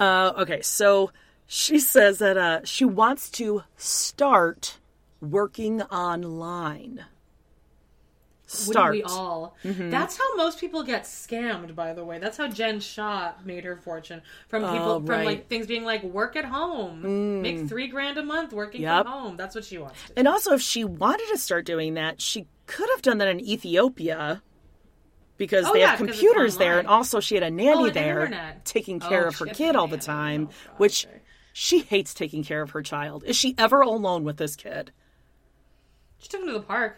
Uh, 0.00 0.32
okay, 0.38 0.62
so 0.62 1.10
she 1.46 1.78
says 1.78 2.18
that 2.18 2.36
uh, 2.36 2.60
she 2.64 2.84
wants 2.84 3.30
to 3.32 3.62
start 3.76 4.78
working 5.20 5.82
online. 5.82 7.04
Start. 8.50 8.92
Wouldn't 8.94 9.10
we 9.10 9.14
all? 9.14 9.56
That's 9.62 10.16
how 10.16 10.36
most 10.36 10.58
people 10.58 10.82
get 10.82 11.02
scammed, 11.04 11.74
by 11.74 11.92
the 11.92 12.02
way. 12.02 12.18
That's 12.18 12.38
how 12.38 12.48
Jen 12.48 12.80
Shah 12.80 13.32
made 13.44 13.62
her 13.64 13.76
fortune 13.76 14.22
from 14.48 14.62
people 14.62 14.78
Oh, 14.92 14.96
from 15.00 15.06
right. 15.06 15.20
Mm. 15.20 15.24
like 15.26 15.48
things 15.48 15.66
being 15.66 15.84
like 15.84 16.02
work 16.02 16.34
at 16.34 16.46
home, 16.46 17.42
make 17.42 17.68
three 17.68 17.88
grand 17.88 18.16
a 18.16 18.22
month 18.22 18.54
working 18.54 18.80
Yep. 18.80 19.04
from 19.04 19.12
home. 19.12 19.36
That's 19.36 19.54
what 19.54 19.64
she 19.66 19.76
wants. 19.76 19.98
And 20.16 20.26
also, 20.26 20.54
if 20.54 20.62
she 20.62 20.82
wanted 20.82 21.28
to 21.28 21.36
start 21.36 21.66
doing 21.66 21.92
that, 21.94 22.22
she 22.22 22.46
could 22.66 22.88
have 22.94 23.02
done 23.02 23.18
that 23.18 23.28
in 23.28 23.38
Ethiopia 23.38 24.42
because 25.36 25.66
Oh, 25.66 25.74
they 25.74 25.80
yeah, 25.80 25.90
have 25.90 25.98
computers 25.98 26.56
there, 26.56 26.78
and 26.78 26.88
also 26.88 27.20
she 27.20 27.34
had 27.34 27.44
a 27.44 27.50
nanny 27.50 27.70
Oh, 27.74 27.90
there 27.90 28.24
internet. 28.24 28.64
taking 28.64 29.02
Oh, 29.02 29.08
care 29.10 29.26
of 29.26 29.36
her 29.38 29.46
kid 29.46 29.76
all 29.76 29.88
the 29.88 29.98
time, 29.98 30.48
Oh, 30.50 30.72
which 30.78 31.06
she 31.52 31.80
hates 31.80 32.14
taking 32.14 32.42
care 32.44 32.62
of 32.62 32.70
her 32.70 32.80
child. 32.82 33.24
Is 33.24 33.36
she 33.36 33.54
ever 33.58 33.82
alone 33.82 34.24
with 34.24 34.38
this 34.38 34.56
kid? 34.56 34.90
She 36.18 36.28
took 36.28 36.40
him 36.40 36.46
to 36.48 36.54
the 36.54 36.60
park. 36.60 36.96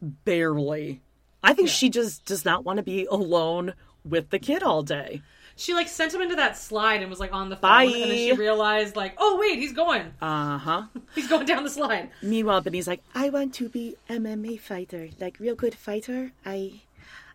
Barely. 0.00 1.00
I 1.42 1.54
think 1.54 1.68
she 1.68 1.88
just 1.90 2.24
does 2.24 2.44
not 2.44 2.64
want 2.64 2.78
to 2.78 2.82
be 2.82 3.06
alone 3.06 3.74
with 4.04 4.30
the 4.30 4.38
kid 4.38 4.62
all 4.62 4.82
day. 4.82 5.22
She 5.56 5.74
like 5.74 5.88
sent 5.88 6.14
him 6.14 6.20
into 6.20 6.36
that 6.36 6.56
slide 6.56 7.00
and 7.00 7.10
was 7.10 7.18
like 7.18 7.32
on 7.32 7.48
the 7.48 7.56
phone, 7.56 7.62
Bye. 7.70 7.82
and 7.84 7.94
then 7.94 8.16
she 8.16 8.32
realized 8.32 8.94
like, 8.94 9.14
oh 9.18 9.38
wait, 9.40 9.58
he's 9.58 9.72
going. 9.72 10.02
Uh 10.22 10.56
huh. 10.58 10.82
He's 11.16 11.26
going 11.26 11.46
down 11.46 11.64
the 11.64 11.70
slide. 11.70 12.10
Meanwhile, 12.22 12.60
Benny's 12.60 12.86
like, 12.86 13.02
I 13.12 13.28
want 13.30 13.54
to 13.54 13.68
be 13.68 13.96
MMA 14.08 14.60
fighter, 14.60 15.08
like 15.20 15.40
real 15.40 15.56
good 15.56 15.74
fighter. 15.74 16.30
I, 16.46 16.82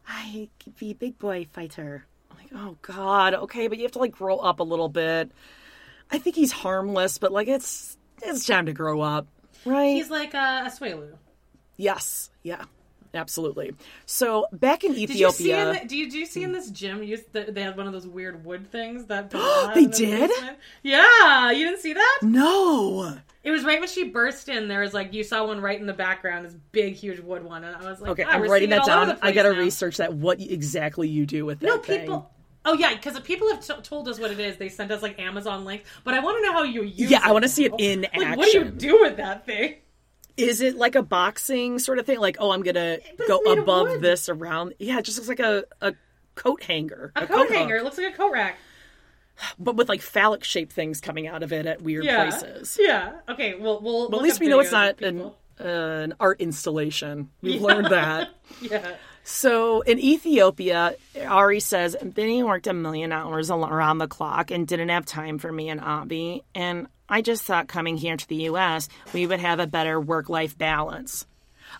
I 0.07 0.47
be 0.79 0.93
big 0.93 1.19
boy 1.19 1.47
fighter. 1.51 2.05
I'm 2.31 2.37
like, 2.37 2.49
oh 2.55 2.77
god, 2.81 3.33
okay, 3.33 3.67
but 3.67 3.77
you 3.77 3.83
have 3.83 3.91
to 3.93 3.99
like 3.99 4.13
grow 4.13 4.37
up 4.37 4.61
a 4.61 4.63
little 4.63 4.89
bit. 4.89 5.29
I 6.09 6.17
think 6.17 6.37
he's 6.37 6.53
harmless, 6.53 7.17
but 7.17 7.33
like 7.33 7.49
it's 7.49 7.97
it's 8.21 8.45
time 8.45 8.67
to 8.67 8.73
grow 8.73 9.01
up, 9.01 9.27
right? 9.65 9.95
He's 9.95 10.09
like 10.09 10.33
uh, 10.33 10.63
a 10.65 10.69
Swelu. 10.69 11.09
Yes, 11.77 12.29
yeah, 12.43 12.65
absolutely. 13.13 13.73
So 14.05 14.47
back 14.51 14.83
in 14.83 14.93
Did 14.93 15.01
you 15.15 15.31
see? 15.31 15.51
In 15.51 15.57
Ethiopia, 15.59 15.81
the, 15.81 15.87
do 15.87 15.97
you 15.97 16.09
do 16.09 16.17
you 16.19 16.25
see 16.25 16.43
in 16.43 16.51
this 16.51 16.69
gym? 16.71 17.03
You, 17.03 17.19
they 17.31 17.61
had 17.61 17.77
one 17.77 17.87
of 17.87 17.93
those 17.93 18.07
weird 18.07 18.43
wood 18.45 18.71
things 18.71 19.05
that 19.05 19.29
They 19.73 19.85
did? 19.85 20.31
Yeah, 20.81 21.51
you 21.51 21.65
didn't 21.65 21.81
see 21.81 21.93
that? 21.93 22.19
no. 22.21 23.17
It 23.43 23.51
was 23.51 23.65
right 23.65 23.77
when 23.77 23.89
she 23.89 24.05
burst 24.05 24.47
in. 24.47 24.69
There 24.69 24.79
was 24.79 24.93
like 24.93 25.13
you 25.13 25.23
saw 25.23 25.45
one 25.45 25.59
right 25.59 25.77
in 25.77 25.85
the 25.85 25.93
background, 25.93 26.45
this 26.45 26.55
big, 26.71 26.93
huge 26.93 27.19
wood 27.19 27.43
one, 27.43 27.65
and 27.65 27.75
I 27.75 27.89
was 27.89 27.99
like, 27.99 28.11
Okay, 28.11 28.23
"Ah, 28.23 28.31
I'm 28.31 28.43
writing 28.43 28.69
that 28.69 28.85
down. 28.85 29.17
I 29.21 29.33
gotta 29.33 29.51
research 29.51 29.97
that. 29.97 30.13
What 30.13 30.39
exactly 30.39 31.09
you 31.09 31.25
do 31.25 31.45
with 31.45 31.59
that? 31.59 31.65
No, 31.65 31.77
thing. 31.77 32.01
people. 32.01 32.31
Oh 32.65 32.73
yeah, 32.73 32.93
because 32.95 33.19
people 33.19 33.49
have 33.49 33.65
t- 33.65 33.81
told 33.83 34.07
us 34.07 34.17
what 34.17 34.31
it 34.31 34.39
is. 34.39 34.55
They 34.55 34.69
sent 34.69 34.91
us 34.91 35.01
like 35.01 35.19
Amazon 35.19 35.65
links, 35.65 35.89
but 36.05 36.13
I 36.13 36.21
want 36.21 36.37
to 36.37 36.43
know 36.43 36.53
how 36.53 36.63
you 36.63 36.83
use. 36.83 37.11
Yeah, 37.11 37.17
it 37.17 37.25
I 37.25 37.31
wanna 37.33 37.49
see 37.49 37.65
it 37.65 37.73
in 37.77 38.07
like, 38.15 38.37
What 38.37 38.49
do 38.49 38.59
you 38.59 38.65
do 38.65 39.01
with 39.01 39.17
that 39.17 39.45
thing? 39.45 39.75
Is 40.37 40.61
it 40.61 40.75
like 40.75 40.95
a 40.95 41.03
boxing 41.03 41.77
sort 41.79 41.99
of 41.99 42.05
thing? 42.05 42.19
Like, 42.19 42.37
oh, 42.39 42.51
I'm 42.51 42.63
gonna 42.63 42.97
go 43.27 43.39
above 43.53 44.01
this 44.01 44.29
around. 44.29 44.73
Yeah, 44.79 44.99
it 44.99 45.05
just 45.05 45.17
looks 45.17 45.29
like 45.29 45.39
a, 45.39 45.63
a 45.81 45.93
coat 46.35 46.63
hanger, 46.63 47.11
A, 47.15 47.27
coat, 47.27 47.49
hanger. 47.51 47.75
hook, 47.75 47.81
It 47.81 47.83
looks 47.83 47.97
like 47.97 48.13
a 48.13 48.17
coat 48.17 48.31
rack. 48.31 48.57
but 49.59 49.75
with 49.75 49.89
like 49.89 50.01
phallic 50.01 50.43
shaped 50.43 50.73
things 50.73 51.01
coming 51.01 51.27
out 51.27 51.43
of 51.43 51.51
it 51.53 51.65
at 51.65 51.81
weird 51.81 52.05
Yeah. 52.05 52.29
places. 52.29 52.77
Yeah. 52.79 53.13
Okay. 53.29 53.55
Well, 53.55 53.79
we'll. 53.81 54.09
But 54.09 54.17
look 54.17 54.21
at 54.21 54.23
least 54.23 54.39
we 54.39 54.47
know 54.47 54.59
it's 54.59 54.71
not 54.71 55.01
an 55.01 55.21
uh, 55.59 55.63
an 55.63 56.13
art 56.19 56.41
installation. 56.41 57.29
We've 57.41 57.61
learned 57.61 57.87
that. 57.87 58.29
Yeah. 58.61 58.95
So 59.23 59.81
in 59.81 59.99
Ethiopia, 59.99 60.95
Ari 61.25 61.61
says 61.61 61.95
Benny 62.03 62.43
worked 62.43 62.67
a 62.67 62.73
million 62.73 63.11
hours 63.13 63.49
around 63.49 63.99
the 63.99 64.07
clock 64.07 64.51
and 64.51 64.67
didn't 64.67 64.89
have 64.89 65.05
time 65.05 65.37
for 65.39 65.49
me 65.51 65.69
and 65.69 65.79
Avi. 65.79 66.43
And 66.53 66.87
I 67.09 67.21
just 67.21 67.43
thought 67.43 67.67
coming 67.67 67.97
here 67.97 68.17
to 68.17 68.27
the 68.27 68.43
U.S., 68.43 68.89
we 69.13 69.27
would 69.27 69.39
have 69.39 69.59
a 69.59 69.67
better 69.67 69.99
work 69.99 70.29
life 70.29 70.57
balance. 70.57 71.25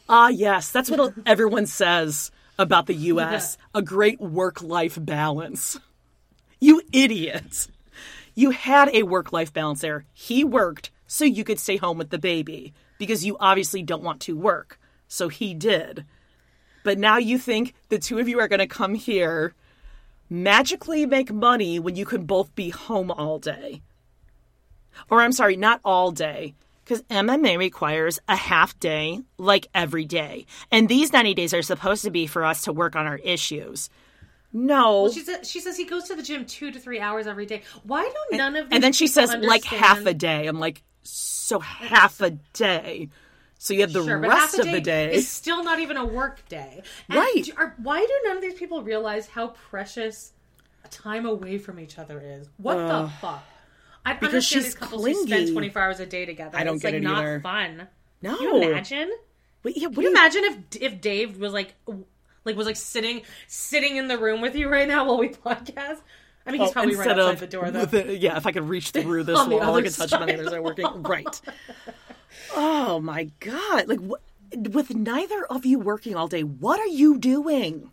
Ah, 0.10 0.28
yes, 0.28 0.72
that's 0.72 0.90
what 0.90 1.14
everyone 1.26 1.66
says 1.66 2.32
about 2.60 2.88
the 2.88 2.94
U.S. 2.94 3.58
A 3.74 3.82
great 3.82 4.20
work 4.20 4.62
life 4.62 4.98
balance. 5.00 5.80
You 6.60 6.82
idiot. 6.92 7.68
You 8.36 8.52
had 8.52 8.90
a 8.94 9.04
work 9.04 9.32
life 9.32 9.54
balance 9.54 9.82
there. 9.82 10.06
He 10.14 10.44
worked 10.44 10.92
so 11.08 11.26
you 11.26 11.44
could 11.44 11.60
stay 11.60 11.78
home 11.78 11.98
with 11.98 12.10
the 12.10 12.18
baby 12.18 12.74
because 12.98 13.26
you 13.26 13.38
obviously 13.40 13.84
don't 13.84 14.04
want 14.04 14.22
to 14.22 14.36
work. 14.36 14.80
So 15.08 15.30
he 15.30 15.54
did. 15.54 16.06
But 16.84 16.98
now 16.98 17.18
you 17.18 17.38
think 17.38 17.76
the 17.90 18.00
two 18.00 18.20
of 18.20 18.28
you 18.28 18.40
are 18.40 18.48
going 18.48 18.60
to 18.60 18.68
come 18.68 18.96
here, 18.96 19.54
magically 20.30 21.06
make 21.06 21.32
money 21.32 21.80
when 21.80 21.96
you 21.96 22.06
can 22.06 22.26
both 22.26 22.54
be 22.56 22.70
home 22.70 23.12
all 23.12 23.40
day. 23.40 23.82
Or 25.10 25.22
I'm 25.22 25.32
sorry, 25.32 25.56
not 25.58 25.80
all 25.84 26.12
day. 26.12 26.56
Because 26.84 27.02
MMA 27.04 27.58
requires 27.58 28.20
a 28.28 28.36
half 28.36 28.78
day, 28.80 29.22
like 29.38 29.68
every 29.74 30.04
day. 30.06 30.46
And 30.70 30.90
these 30.90 31.14
90 31.14 31.34
days 31.34 31.54
are 31.54 31.62
supposed 31.62 32.04
to 32.04 32.12
be 32.12 32.28
for 32.28 32.44
us 32.44 32.64
to 32.64 32.74
work 32.74 32.96
on 32.98 33.08
our 33.08 33.18
issues. 33.18 33.90
No. 34.52 35.10
She 35.12 35.22
says 35.22 35.50
she 35.50 35.60
says 35.62 35.78
he 35.78 35.86
goes 35.86 36.04
to 36.06 36.16
the 36.16 36.22
gym 36.22 36.46
two 36.46 36.72
to 36.72 36.80
three 36.80 37.00
hours 37.00 37.26
every 37.26 37.46
day. 37.46 37.64
Why 37.84 38.04
do 38.32 38.38
none 38.38 38.56
of 38.56 38.66
these 38.70 38.76
and 38.76 38.84
then 38.84 38.94
she 38.94 39.08
says, 39.08 39.34
like 39.34 39.64
half 39.64 40.06
a 40.06 40.14
day. 40.14 40.46
I'm 40.46 40.60
like, 40.60 40.84
so 41.02 41.60
half 41.60 42.22
a 42.22 42.32
day. 42.32 43.10
So 43.58 43.74
you 43.74 43.82
have 43.82 43.94
the 43.94 44.04
Sure, 44.04 44.20
rest 44.20 44.60
of 44.60 44.66
the 44.70 44.82
day. 44.82 45.14
It's 45.14 45.28
still 45.30 45.64
not 45.64 45.80
even 45.80 45.96
a 45.96 46.06
work 46.06 46.48
day. 46.50 46.84
And 47.10 47.18
Right. 47.18 47.50
are- 47.58 47.74
why 47.78 48.00
do 48.02 48.14
none 48.28 48.36
of 48.36 48.42
these 48.42 48.56
people 48.56 48.84
realize 48.84 49.28
how 49.28 49.48
precious 49.70 50.34
time 50.92 51.26
away 51.26 51.58
from 51.58 51.80
each 51.80 51.98
other 51.98 52.20
is? 52.22 52.50
What 52.58 52.76
the 52.76 53.10
fuck? 53.22 53.44
I 54.06 54.14
Because 54.14 54.34
understand 54.34 54.44
she's 54.66 54.74
these 54.74 54.76
couples 54.76 55.06
who 55.06 55.14
spend 55.14 55.28
clingy. 55.28 55.52
24 55.54 55.82
hours 55.82 56.00
a 56.00 56.06
day 56.06 56.26
together. 56.26 56.58
I 56.58 56.64
don't 56.64 56.76
it's 56.76 56.82
get 56.84 56.90
like 56.94 57.02
it 57.02 57.04
not 57.04 57.24
either. 57.24 57.40
fun. 57.40 57.88
No. 58.22 58.36
Can 58.38 58.44
you 58.44 58.62
imagine? 58.70 59.12
Wait, 59.64 59.78
yeah, 59.78 59.88
what 59.88 59.96
Can 59.96 60.04
you 60.04 60.10
imagine 60.12 60.44
if 60.44 60.58
if 60.82 61.02
Dave 61.02 61.38
was 61.40 61.54
like 61.54 61.74
like 62.46 62.56
was 62.58 62.66
like 62.68 62.76
sitting 62.76 63.22
sitting 63.48 63.96
in 63.98 64.08
the 64.10 64.18
room 64.18 64.42
with 64.42 64.56
you 64.56 64.68
right 64.70 64.88
now 64.88 65.06
while 65.06 65.18
we 65.18 65.30
podcast? 65.46 66.00
I 66.46 66.52
mean, 66.52 66.60
he's 66.60 66.72
Oh, 66.72 66.74
probably 66.74 66.96
right 66.96 67.08
outside 67.08 67.34
of 67.36 67.40
the 67.40 67.48
door 67.48 67.72
though. 67.72 67.98
it- 67.98 68.20
yeah, 68.20 68.36
if 68.36 68.46
I 68.46 68.52
could 68.52 68.68
reach 68.68 68.90
through 68.92 69.24
this 69.26 69.40
On 69.40 69.50
the 69.50 69.56
wall, 69.56 69.76
I 69.76 69.82
could 69.82 69.94
touch 69.94 70.12
my 70.12 70.20
side 70.20 70.26
neighbors 70.28 70.48
of 70.48 70.54
are 70.54 70.62
working. 70.62 70.86
Right. 71.04 71.42
Oh 72.56 73.00
my 73.00 73.30
god! 73.40 73.88
Like, 73.88 74.00
what, 74.00 74.22
with 74.56 74.94
neither 74.94 75.46
of 75.46 75.66
you 75.66 75.80
working 75.80 76.16
all 76.16 76.28
day, 76.28 76.44
what 76.44 76.80
are 76.80 76.88
you 76.88 77.18
doing? 77.18 77.92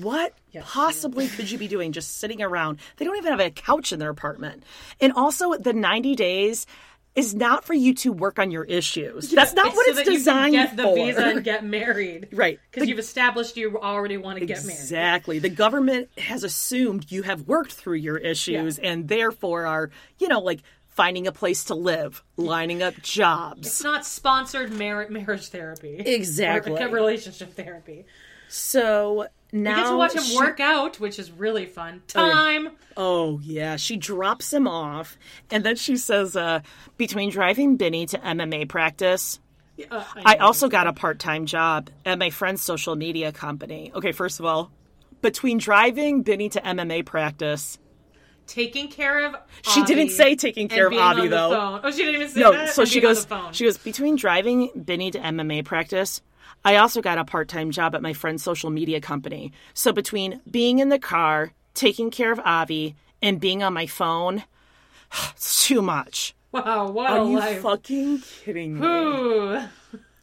What 0.00 0.34
possibly 0.62 1.28
could 1.28 1.50
you 1.50 1.58
be 1.58 1.68
doing? 1.68 1.92
Just 1.92 2.18
sitting 2.18 2.42
around? 2.42 2.78
They 2.96 3.04
don't 3.04 3.16
even 3.16 3.30
have 3.30 3.40
a 3.40 3.50
couch 3.50 3.92
in 3.92 3.98
their 3.98 4.10
apartment. 4.10 4.62
And 5.00 5.12
also, 5.14 5.54
the 5.54 5.72
ninety 5.72 6.14
days 6.14 6.66
is 7.14 7.34
not 7.34 7.64
for 7.64 7.74
you 7.74 7.94
to 7.94 8.12
work 8.12 8.38
on 8.38 8.50
your 8.52 8.62
issues. 8.64 9.30
That's 9.30 9.52
not 9.54 9.74
what 9.74 9.86
so 9.86 10.00
it's 10.00 10.08
designed 10.08 10.54
you 10.54 10.60
can 10.60 10.66
get 10.68 10.76
the 10.76 10.82
for. 10.84 10.94
visa 10.94 11.24
and 11.24 11.42
get 11.44 11.64
married, 11.64 12.28
Right. 12.32 12.60
Because 12.70 12.88
you've 12.88 13.00
established 13.00 13.56
you 13.56 13.76
already 13.76 14.16
want 14.16 14.38
to 14.38 14.46
get 14.46 14.62
married. 14.64 14.78
Exactly. 14.78 15.38
The 15.40 15.48
government 15.48 16.10
has 16.16 16.44
assumed 16.44 17.10
you 17.10 17.22
have 17.22 17.48
worked 17.48 17.72
through 17.72 17.96
your 17.96 18.18
issues 18.18 18.78
and 18.78 19.08
therefore 19.08 19.66
are, 19.66 19.90
you 20.20 20.28
know, 20.28 20.38
like 20.40 20.60
finding 20.86 21.26
a 21.26 21.32
place 21.32 21.64
to 21.64 21.74
live, 21.74 22.22
lining 22.36 22.84
up 22.84 22.94
jobs. 23.02 23.66
It's 23.66 23.82
not 23.82 24.06
sponsored 24.06 24.72
mar- 24.72 25.08
marriage 25.08 25.48
therapy, 25.48 25.96
Exactly. 25.98 26.80
or 26.80 26.88
relationship 26.88 27.54
therapy. 27.54 28.04
So 28.48 29.26
now 29.52 29.70
You 29.70 29.76
get 29.84 29.90
to 29.90 29.96
watch 29.96 30.14
him 30.14 30.22
she- 30.22 30.36
work 30.36 30.60
out, 30.60 31.00
which 31.00 31.18
is 31.18 31.30
really 31.30 31.66
fun. 31.66 32.02
Time. 32.06 32.70
Oh 32.96 33.40
yeah, 33.42 33.76
she 33.76 33.96
drops 33.96 34.52
him 34.52 34.66
off, 34.68 35.16
and 35.50 35.64
then 35.64 35.76
she 35.76 35.96
says, 35.96 36.36
uh, 36.36 36.60
"Between 36.96 37.30
driving 37.30 37.76
Benny 37.76 38.06
to 38.06 38.18
MMA 38.18 38.66
practice, 38.68 39.40
Uh, 39.90 40.02
I 40.24 40.36
also 40.36 40.68
got 40.68 40.86
a 40.88 40.92
part-time 40.92 41.46
job 41.46 41.90
at 42.04 42.18
my 42.18 42.30
friend's 42.30 42.62
social 42.62 42.96
media 42.96 43.30
company." 43.32 43.92
Okay, 43.94 44.12
first 44.12 44.40
of 44.40 44.44
all, 44.46 44.70
between 45.22 45.58
driving 45.58 46.22
Benny 46.22 46.48
to 46.50 46.60
MMA 46.60 47.02
practice, 47.04 47.78
taking 48.46 48.88
care 48.88 49.26
of. 49.26 49.36
She 49.62 49.82
didn't 49.84 50.10
say 50.10 50.34
taking 50.34 50.68
care 50.68 50.86
of 50.88 50.92
Avi, 50.94 51.28
though. 51.28 51.50
phone. 51.50 51.80
Oh, 51.84 51.90
she 51.90 51.98
didn't 51.98 52.14
even 52.16 52.28
say 52.28 52.40
no, 52.40 52.52
that. 52.52 52.70
so 52.74 52.82
And 52.82 52.90
she 52.90 53.00
goes. 53.00 53.22
the 53.24 53.28
phone. 53.28 53.52
She 53.52 53.64
goes 53.64 53.78
between 53.78 54.16
driving 54.16 54.70
Benny 54.74 55.10
to 55.12 55.18
MMA 55.20 55.62
practice. 55.64 56.20
I 56.68 56.76
also 56.76 57.00
got 57.00 57.16
a 57.16 57.24
part-time 57.24 57.70
job 57.70 57.94
at 57.94 58.02
my 58.02 58.12
friend's 58.12 58.42
social 58.42 58.68
media 58.68 59.00
company. 59.00 59.52
So 59.72 59.90
between 59.90 60.42
being 60.50 60.80
in 60.80 60.90
the 60.90 60.98
car, 60.98 61.52
taking 61.72 62.10
care 62.10 62.30
of 62.30 62.38
Avi, 62.40 62.94
and 63.22 63.40
being 63.40 63.62
on 63.62 63.72
my 63.72 63.86
phone, 63.86 64.44
it's 65.30 65.66
too 65.66 65.80
much. 65.80 66.34
Wow, 66.52 66.90
what 66.90 67.10
Are 67.10 67.24
you 67.24 67.38
life. 67.38 67.62
fucking 67.62 68.20
kidding 68.20 68.78
me? 68.78 68.86
Ooh. 68.86 69.60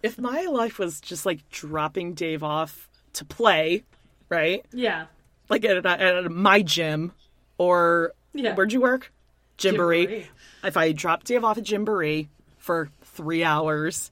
if 0.04 0.20
my 0.20 0.44
life 0.44 0.78
was 0.78 1.02
just 1.02 1.26
like 1.26 1.50
dropping 1.50 2.14
Dave 2.14 2.44
off 2.44 2.88
to 3.14 3.26
play, 3.26 3.84
right? 4.30 4.64
Yeah. 4.72 5.08
Like 5.50 5.66
at, 5.66 5.84
at, 5.84 6.00
at 6.02 6.32
my 6.32 6.62
gym, 6.62 7.12
or 7.58 8.14
Yeah. 8.34 8.54
where'd 8.54 8.72
you 8.72 8.82
work? 8.82 9.12
Gymboree. 9.58 10.06
Gymboree. 10.06 10.26
If 10.64 10.78
I 10.78 10.92
dropped 10.92 11.26
Dave 11.26 11.44
off 11.44 11.58
at 11.58 11.64
Gymboree 11.64 12.28
for 12.60 12.90
three 13.04 13.44
hours, 13.44 14.12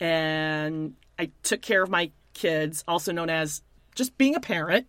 and 0.00 0.94
I 1.18 1.30
took 1.42 1.62
care 1.62 1.82
of 1.82 1.90
my 1.90 2.10
kids, 2.34 2.84
also 2.86 3.12
known 3.12 3.30
as 3.30 3.62
just 3.94 4.16
being 4.18 4.34
a 4.36 4.40
parent, 4.40 4.86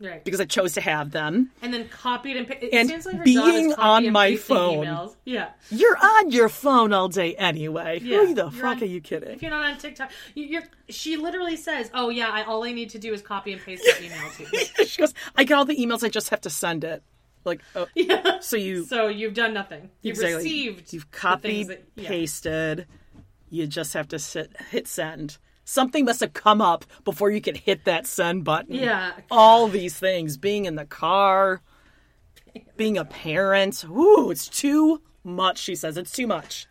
Right. 0.00 0.24
because 0.24 0.40
I 0.40 0.46
chose 0.46 0.72
to 0.74 0.80
have 0.80 1.12
them. 1.12 1.50
and 1.62 1.72
then 1.72 1.88
copied 1.88 2.36
and 2.36 2.48
pa- 2.48 2.54
it 2.60 2.70
And 2.72 2.88
seems 2.88 3.06
like 3.06 3.16
her 3.18 3.22
being 3.24 3.72
on 3.74 4.04
and 4.04 4.12
my 4.12 4.34
phone. 4.36 4.84
Emails. 4.86 5.14
Yeah. 5.24 5.50
You're 5.70 5.96
on 5.96 6.30
your 6.32 6.48
phone 6.48 6.92
all 6.92 7.08
day 7.08 7.36
anyway. 7.36 8.00
Yeah. 8.02 8.18
Who 8.26 8.34
the 8.34 8.42
You're 8.44 8.50
fuck 8.50 8.76
on- 8.78 8.82
are 8.82 8.86
you 8.86 9.00
kidding? 9.00 9.30
If 9.30 9.42
you're 9.42 9.50
not 9.52 9.64
on 9.70 9.78
TikTok, 9.78 10.10
you, 10.34 10.44
you're. 10.44 10.62
She 10.88 11.16
literally 11.16 11.56
says, 11.56 11.88
"Oh 11.94 12.08
yeah, 12.10 12.30
I, 12.30 12.42
all 12.42 12.64
I 12.64 12.72
need 12.72 12.90
to 12.90 12.98
do 12.98 13.12
is 13.12 13.22
copy 13.22 13.52
and 13.52 13.60
paste 13.62 13.84
the 13.84 14.04
email 14.06 14.28
to 14.38 14.42
you." 14.78 14.86
she 14.86 15.00
goes, 15.02 15.14
I 15.36 15.44
get 15.44 15.54
all 15.54 15.64
the 15.64 15.76
emails, 15.76 16.02
I 16.02 16.08
just 16.08 16.30
have 16.30 16.40
to 16.40 16.50
send 16.50 16.82
it. 16.82 17.02
Like, 17.44 17.60
oh, 17.76 17.86
yeah. 17.94 18.40
so 18.40 18.56
you 18.56 18.84
So 18.86 19.06
you've 19.08 19.34
done 19.34 19.54
nothing. 19.54 19.90
You've 20.00 20.14
exactly. 20.16 20.36
received. 20.36 20.92
you've 20.92 21.10
copied, 21.12 21.68
that- 21.68 21.84
yeah. 21.94 22.08
pasted. 22.08 22.86
You 23.52 23.66
just 23.66 23.92
have 23.92 24.08
to 24.08 24.18
sit, 24.18 24.50
hit 24.70 24.88
send. 24.88 25.36
Something 25.66 26.06
must 26.06 26.20
have 26.20 26.32
come 26.32 26.62
up 26.62 26.86
before 27.04 27.30
you 27.30 27.42
could 27.42 27.58
hit 27.58 27.84
that 27.84 28.06
send 28.06 28.44
button. 28.44 28.74
Yeah. 28.74 29.12
all 29.30 29.68
these 29.68 29.94
things, 29.94 30.38
being 30.38 30.64
in 30.64 30.74
the 30.76 30.86
car, 30.86 31.60
being 32.78 32.96
a 32.96 33.04
parent. 33.04 33.84
Ooh, 33.84 34.30
it's 34.30 34.48
too 34.48 35.02
much. 35.22 35.58
She 35.58 35.74
says 35.74 35.98
it's 35.98 36.12
too 36.12 36.26
much. 36.26 36.66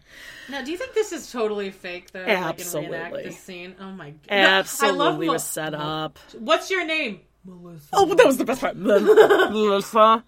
Now, 0.50 0.64
do 0.64 0.72
you 0.72 0.78
think 0.78 0.96
this 0.96 1.12
is 1.12 1.32
totally 1.32 1.70
fake 1.70 2.12
though? 2.14 2.22
Like, 2.22 2.30
Absolutely. 2.30 2.98
reenact 2.98 3.24
this 3.26 3.40
scene. 3.40 3.76
Oh 3.80 3.92
my 3.92 4.10
god. 4.10 4.32
Absolutely 4.32 5.00
I 5.00 5.10
love 5.10 5.18
was 5.20 5.44
set 5.44 5.76
up. 5.76 6.18
What's 6.40 6.72
your 6.72 6.84
name? 6.84 7.22
Melissa. 7.46 7.90
Oh, 7.94 8.12
that 8.12 8.26
was 8.26 8.38
the 8.38 8.46
best 8.46 8.62
part. 8.62 8.76
Melissa. 8.76 10.24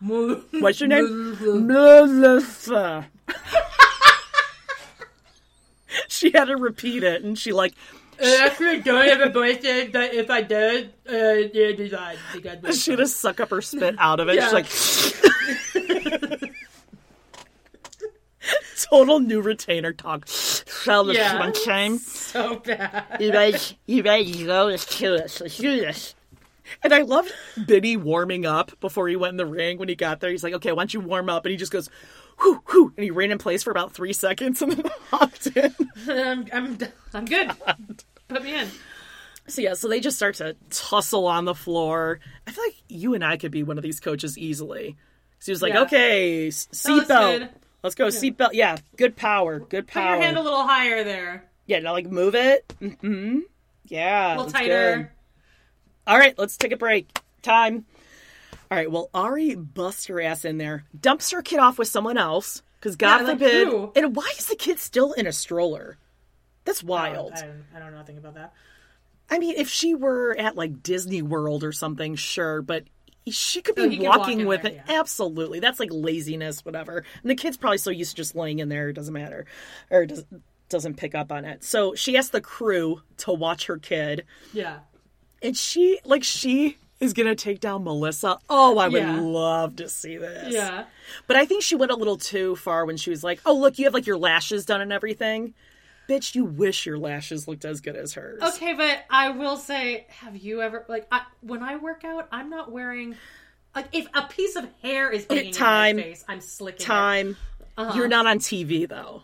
What's 0.51 0.79
your 0.79 0.87
name? 0.89 1.65
Melissa. 1.67 3.07
she 6.07 6.31
had 6.31 6.45
to 6.45 6.55
repeat 6.57 7.03
it, 7.03 7.23
and 7.23 7.37
she 7.37 7.51
like 7.51 7.73
I 8.21 8.45
actually 8.45 8.81
don't 8.81 9.07
have 9.07 9.21
a 9.21 9.29
boyfriend, 9.29 9.91
but 9.91 10.13
if 10.13 10.29
I 10.29 10.41
did, 10.41 10.93
uh, 11.11 11.49
yeah, 11.53 11.71
design. 11.75 12.15
she 12.73 12.91
had 12.91 12.97
to 12.97 13.07
suck 13.07 13.39
up 13.39 13.49
her 13.49 13.61
spit 13.61 13.95
out 13.97 14.19
of 14.19 14.29
it. 14.29 14.35
Yeah. 14.35 14.45
She's 14.45 14.53
like. 14.53 16.49
Total 18.89 19.19
new 19.19 19.41
retainer 19.41 19.93
talk. 19.93 20.27
Shall 20.27 21.05
the 21.05 21.13
Yeah. 21.13 21.31
sunshine? 21.31 21.97
so 21.99 22.57
bad. 22.57 23.05
You 23.19 23.31
guys, 23.31 23.73
you 23.87 24.03
guys 24.03 24.43
go. 24.43 24.65
Let's 24.65 24.85
do 24.97 25.17
this. 25.17 25.41
Let's 25.41 25.57
do 25.57 25.79
this. 25.79 26.13
And 26.83 26.93
I 26.93 27.01
loved 27.01 27.31
Biddy 27.65 27.97
warming 27.97 28.45
up 28.45 28.77
before 28.79 29.07
he 29.07 29.15
went 29.15 29.31
in 29.31 29.37
the 29.37 29.45
ring. 29.45 29.77
When 29.77 29.89
he 29.89 29.95
got 29.95 30.19
there, 30.19 30.29
he's 30.29 30.43
like, 30.43 30.53
"Okay, 30.53 30.71
why 30.71 30.81
don't 30.81 30.93
you 30.93 30.99
warm 30.99 31.29
up?" 31.29 31.45
And 31.45 31.51
he 31.51 31.57
just 31.57 31.71
goes, 31.71 31.89
"Whoo, 32.43 32.61
whoo," 32.73 32.93
and 32.97 33.03
he 33.03 33.11
ran 33.11 33.31
in 33.31 33.37
place 33.37 33.63
for 33.63 33.71
about 33.71 33.93
three 33.93 34.13
seconds 34.13 34.61
and 34.61 34.73
then 34.73 34.91
hopped 35.09 35.47
in. 35.47 35.73
I'm, 36.09 36.45
I'm, 36.51 36.77
I'm 37.13 37.25
good. 37.25 37.51
Put 38.27 38.43
me 38.43 38.55
in. 38.59 38.67
So 39.47 39.61
yeah, 39.61 39.73
so 39.73 39.87
they 39.87 39.99
just 39.99 40.15
start 40.17 40.35
to 40.35 40.55
tussle 40.69 41.27
on 41.27 41.45
the 41.45 41.55
floor. 41.55 42.19
I 42.47 42.51
feel 42.51 42.63
like 42.63 42.75
you 42.87 43.13
and 43.13 43.23
I 43.25 43.37
could 43.37 43.51
be 43.51 43.63
one 43.63 43.77
of 43.77 43.83
these 43.83 43.99
coaches 43.99 44.37
easily. 44.37 44.95
So 45.39 45.47
he 45.47 45.51
was 45.51 45.61
like, 45.61 45.73
Yeah. 45.73 45.81
"Okay, 45.81 46.47
seatbelt. 46.49 47.49
Let's 47.83 47.95
go, 47.95 48.07
seatbelt. 48.07 48.51
Yeah, 48.53 48.77
good 48.95 49.15
power, 49.17 49.59
good 49.59 49.87
power. 49.87 50.03
Put 50.05 50.09
your 50.13 50.21
hand 50.21 50.37
a 50.37 50.41
little 50.41 50.63
higher 50.65 51.03
there. 51.03 51.49
yeah, 51.65 51.79
now 51.79 51.91
like 51.91 52.07
move 52.09 52.33
it. 52.35 52.65
Mm-hmm. 52.81 53.39
Yeah, 53.87 54.35
A 54.35 54.37
little 54.37 54.51
tighter. 54.51 54.95
good. 54.97 55.09
All 56.07 56.17
right, 56.17 56.37
let's 56.39 56.55
take 56.55 56.71
a 56.71 56.77
break. 56.77 57.09
Time. 57.41 57.85
All 58.73 58.79
right, 58.79 58.89
well, 58.91 59.11
Ari 59.13 59.53
busts 59.53 60.07
her 60.07 60.19
ass 60.19 60.45
in 60.45 60.57
there, 60.57 60.85
dumps 60.99 61.29
her 61.29 61.43
kid 61.43 61.59
off 61.59 61.77
with 61.77 61.87
someone 61.87 62.17
else, 62.17 62.63
because 62.79 62.95
God 62.95 63.21
Yeah, 63.21 63.27
forbid. 63.33 63.89
and 63.95 64.15
why 64.15 64.27
is 64.39 64.47
the 64.47 64.55
kid 64.55 64.79
still 64.79 65.13
in 65.13 65.27
a 65.27 65.31
stroller? 65.31 65.99
That's 66.65 66.83
oh, 66.83 66.87
wild. 66.87 67.33
I, 67.33 67.41
don't- 67.41 67.65
I 67.75 67.77
don't 67.79 67.91
know 67.91 67.97
nothing 67.97 68.17
about 68.17 68.33
that. 68.33 68.53
I 69.29 69.37
mean, 69.37 69.53
if 69.57 69.69
she 69.69 69.93
were 69.93 70.35
at 70.39 70.55
like 70.55 70.81
Disney 70.81 71.21
World 71.21 71.63
or 71.63 71.71
something, 71.71 72.15
sure, 72.15 72.63
but 72.63 72.85
she 73.27 73.61
could 73.61 73.75
be 73.75 73.83
Oh, 73.83 73.89
he 73.89 73.97
could 73.97 74.07
walk 74.07 74.17
walking 74.21 74.45
with 74.47 74.63
there, 74.63 74.71
it. 74.71 74.81
yeah. 74.87 74.99
Absolutely. 74.99 75.59
That's 75.59 75.79
like 75.79 75.89
laziness, 75.91 76.65
whatever. 76.65 77.05
And 77.21 77.29
the 77.29 77.35
kid's 77.35 77.57
probably 77.57 77.77
so 77.77 77.91
used 77.91 78.09
to 78.11 78.15
just 78.15 78.35
laying 78.35 78.57
in 78.57 78.69
there, 78.69 78.89
it 78.89 78.93
doesn't 78.93 79.13
matter. 79.13 79.45
Or 79.91 80.07
does, 80.07 80.25
doesn't 80.69 80.95
pick 80.95 81.13
up 81.13 81.31
on 81.31 81.45
it. 81.45 81.63
So 81.63 81.93
she 81.93 82.17
asked 82.17 82.31
the 82.31 82.41
crew 82.41 83.03
to 83.17 83.33
watch 83.33 83.67
her 83.67 83.77
kid. 83.77 84.25
Yeah. 84.51 84.79
And 85.43 85.55
she, 85.55 85.99
like, 86.05 86.23
she 86.23 86.77
is 87.03 87.13
going 87.13 87.27
to 87.27 87.35
take 87.35 87.59
down 87.59 87.83
Melissa. 87.83 88.39
Oh, 88.49 88.77
I 88.77 88.87
would 88.87 89.01
Yeah. 89.01 89.19
love 89.19 89.75
to 89.77 89.89
see 89.89 90.17
this. 90.17 90.53
Yeah. 90.53 90.85
But 91.27 91.35
I 91.35 91.45
think 91.45 91.61
she 91.63 91.75
went 91.75 91.91
a 91.91 91.95
little 91.95 92.17
too 92.17 92.55
far 92.55 92.85
when 92.85 92.97
she 92.97 93.09
was 93.09 93.23
like, 93.23 93.39
oh, 93.45 93.53
look, 93.55 93.77
you 93.77 93.85
have 93.85 93.93
like 93.93 94.07
your 94.07 94.17
lashes 94.17 94.65
done 94.65 94.81
and 94.81 94.93
everything. 94.93 95.53
Bitch, 96.09 96.35
you 96.35 96.43
wish 96.45 96.85
your 96.85 96.97
lashes 96.97 97.47
looked 97.47 97.65
as 97.65 97.81
good 97.81 97.95
as 97.95 98.13
hers. 98.13 98.41
Okay, 98.41 98.73
but 98.73 99.03
I 99.09 99.29
will 99.29 99.57
say, 99.57 100.05
have 100.09 100.35
you 100.35 100.61
ever 100.61 100.85
like 100.89 101.07
I, 101.11 101.21
when 101.41 101.63
I 101.63 101.77
work 101.77 102.03
out, 102.03 102.27
I'm 102.31 102.49
not 102.49 102.71
wearing 102.71 103.15
like 103.75 103.87
if 103.93 104.07
a 104.13 104.23
piece 104.23 104.55
of 104.55 104.67
hair 104.81 105.09
is 105.11 105.25
hanging 105.29 105.53
time. 105.53 105.97
in 105.99 106.05
my 106.05 106.09
face, 106.09 106.25
I'm 106.27 106.41
slicking 106.41 106.81
it. 106.81 106.85
time. 106.85 107.37
Uh-huh. 107.77 107.97
You're 107.97 108.07
not 108.09 108.27
on 108.27 108.39
TV 108.39 108.87
though. 108.87 109.23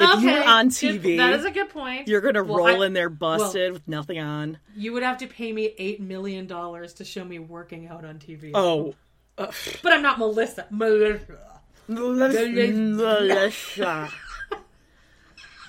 If. 0.00 0.18
Okay, 0.18 0.34
you're 0.34 0.44
on 0.44 0.68
good- 0.68 1.02
TV, 1.02 1.16
that 1.18 1.34
is 1.34 1.44
a 1.44 1.50
good 1.50 1.70
point. 1.70 2.08
you're 2.08 2.20
gonna 2.20 2.44
Well, 2.44 2.58
roll 2.58 2.82
I- 2.82 2.86
in 2.86 2.92
there 2.92 3.10
busted 3.10 3.72
with 3.72 3.86
nothing 3.88 4.18
on. 4.18 4.58
You 4.76 4.92
would 4.92 5.02
have 5.02 5.18
to 5.18 5.26
pay 5.26 5.52
me 5.52 5.74
eight 5.78 6.00
million 6.00 6.46
dollars 6.46 6.94
to 6.94 7.04
show 7.04 7.24
me 7.24 7.38
working 7.38 7.88
out 7.88 8.04
on 8.04 8.18
TV. 8.18 8.52
Oh, 8.54 8.94
but 9.36 9.92
I'm 9.92 10.02
not 10.02 10.18
Melissa. 10.18 10.66
Melissa. 10.70 11.60
Melissa. 11.88 14.08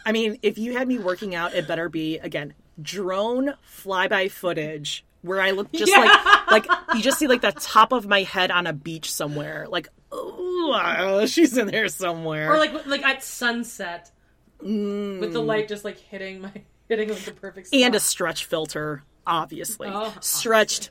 I 0.06 0.12
mean, 0.12 0.38
if 0.42 0.58
you 0.58 0.78
had 0.78 0.88
me 0.88 0.98
working 0.98 1.36
out, 1.36 1.54
it 1.54 1.68
better 1.68 1.90
be 1.90 2.18
again 2.20 2.54
drone 2.82 3.54
flyby 3.84 4.32
footage 4.32 5.06
where 5.22 5.42
I 5.42 5.52
look 5.52 5.72
just 5.72 5.92
like 5.96 6.52
like 6.52 6.66
you 6.96 7.02
just 7.02 7.20
see 7.20 7.28
like 7.28 7.42
the 7.42 7.52
top 7.52 7.92
of 7.92 8.08
my 8.08 8.24
head 8.24 8.50
on 8.52 8.66
a 8.66 8.74
beach 8.74 9.12
somewhere. 9.14 9.68
Like, 9.70 9.90
oh, 10.12 11.26
she's 11.28 11.58
in 11.58 11.68
there 11.68 11.88
somewhere. 11.88 12.52
Or 12.52 12.58
like 12.58 12.86
like 12.88 13.04
at 13.04 13.24
sunset, 13.24 14.12
with 14.64 15.34
the 15.34 15.42
light 15.42 15.68
just 15.68 15.84
like 15.86 15.98
hitting 15.98 16.42
my 16.42 16.52
hitting 16.90 17.10
like 17.10 17.20
the 17.20 17.32
perfect 17.32 17.68
spot. 17.68 17.80
and 17.80 17.96
a 17.96 18.00
stretch 18.00 18.46
filter, 18.46 19.04
obviously 19.26 19.88
Oh, 19.92 20.14
stretched 20.20 20.90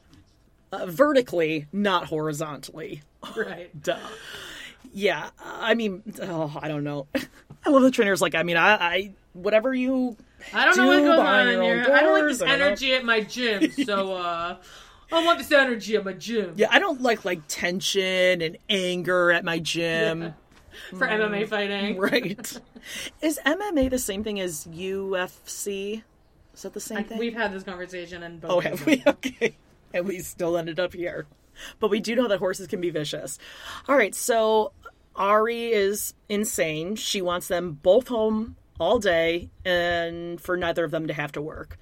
uh, 0.73 0.87
vertically, 0.87 1.67
not 1.73 2.07
horizontally. 2.07 3.03
right. 3.37 3.71
Duh. 3.83 3.99
Yeah, 4.93 5.31
I 5.41 5.75
mean, 5.75 6.03
oh, 6.23 6.57
I 6.61 6.69
don't 6.69 6.85
know. 6.85 7.07
I 7.67 7.71
love 7.71 7.83
the 7.83 7.91
trainers. 7.91 8.21
Like, 8.21 8.35
I 8.35 8.43
mean, 8.43 8.57
I, 8.57 8.75
I 8.75 9.13
whatever 9.35 9.73
you. 9.75 10.17
I 10.55 10.65
don't 10.65 10.77
know 10.77 10.85
do 10.99 11.03
what 11.05 11.17
goes 11.17 11.19
on 11.21 11.49
in 11.49 11.63
here. 11.63 11.87
I 11.93 12.01
don't 12.03 12.13
like 12.21 12.29
this 12.31 12.39
don't 12.39 12.49
know. 12.49 12.55
energy 12.67 12.95
at 12.95 13.05
my 13.05 13.21
gym, 13.21 13.71
so 13.73 14.15
uh 14.15 14.57
I 15.13 15.25
want 15.25 15.39
this 15.39 15.53
energy 15.53 15.97
at 15.97 16.05
my 16.05 16.13
gym. 16.15 16.55
Yeah, 16.57 16.69
I 16.71 16.79
don't 16.79 17.03
like 17.03 17.25
like 17.25 17.41
tension 17.47 18.41
and 18.43 18.57
anger 18.69 19.31
at 19.33 19.45
my 19.45 19.59
gym. 19.59 20.35
For 20.91 21.07
MMA 21.07 21.49
fighting. 21.49 21.97
Right? 22.01 22.61
Is 23.23 23.39
MMA 23.47 23.91
the 23.91 23.99
same 23.99 24.25
thing 24.25 24.41
as 24.41 24.67
UFC? 24.67 26.03
Is 26.55 26.63
that 26.63 26.73
the 26.73 26.81
same 26.81 27.05
thing? 27.05 27.19
We've 27.19 27.35
had 27.35 27.53
this 27.53 27.63
conversation 27.63 28.23
and 28.23 28.41
both 28.41 28.51
Oh, 28.51 28.61
have 28.61 28.85
we? 28.87 29.03
Okay. 29.07 29.57
And 29.93 30.07
we 30.07 30.21
still 30.21 30.57
ended 30.57 30.79
up 30.79 30.93
here. 30.95 31.27
But 31.79 31.91
we 31.91 32.01
do 32.01 32.15
know 32.15 32.29
that 32.29 32.39
horses 32.39 32.67
can 32.69 32.81
be 32.81 32.91
vicious. 32.91 33.39
All 33.89 33.97
right, 33.97 34.15
so 34.15 34.73
Ari 35.17 35.73
is 35.73 36.15
insane. 36.29 36.97
She 36.97 37.21
wants 37.21 37.49
them 37.49 37.79
both 37.83 38.09
home 38.09 38.57
all 38.79 38.99
day 38.99 39.51
and 39.65 40.41
for 40.41 40.57
neither 40.57 40.85
of 40.85 40.91
them 40.91 41.07
to 41.09 41.13
have 41.13 41.33
to 41.33 41.43
work. 41.43 41.77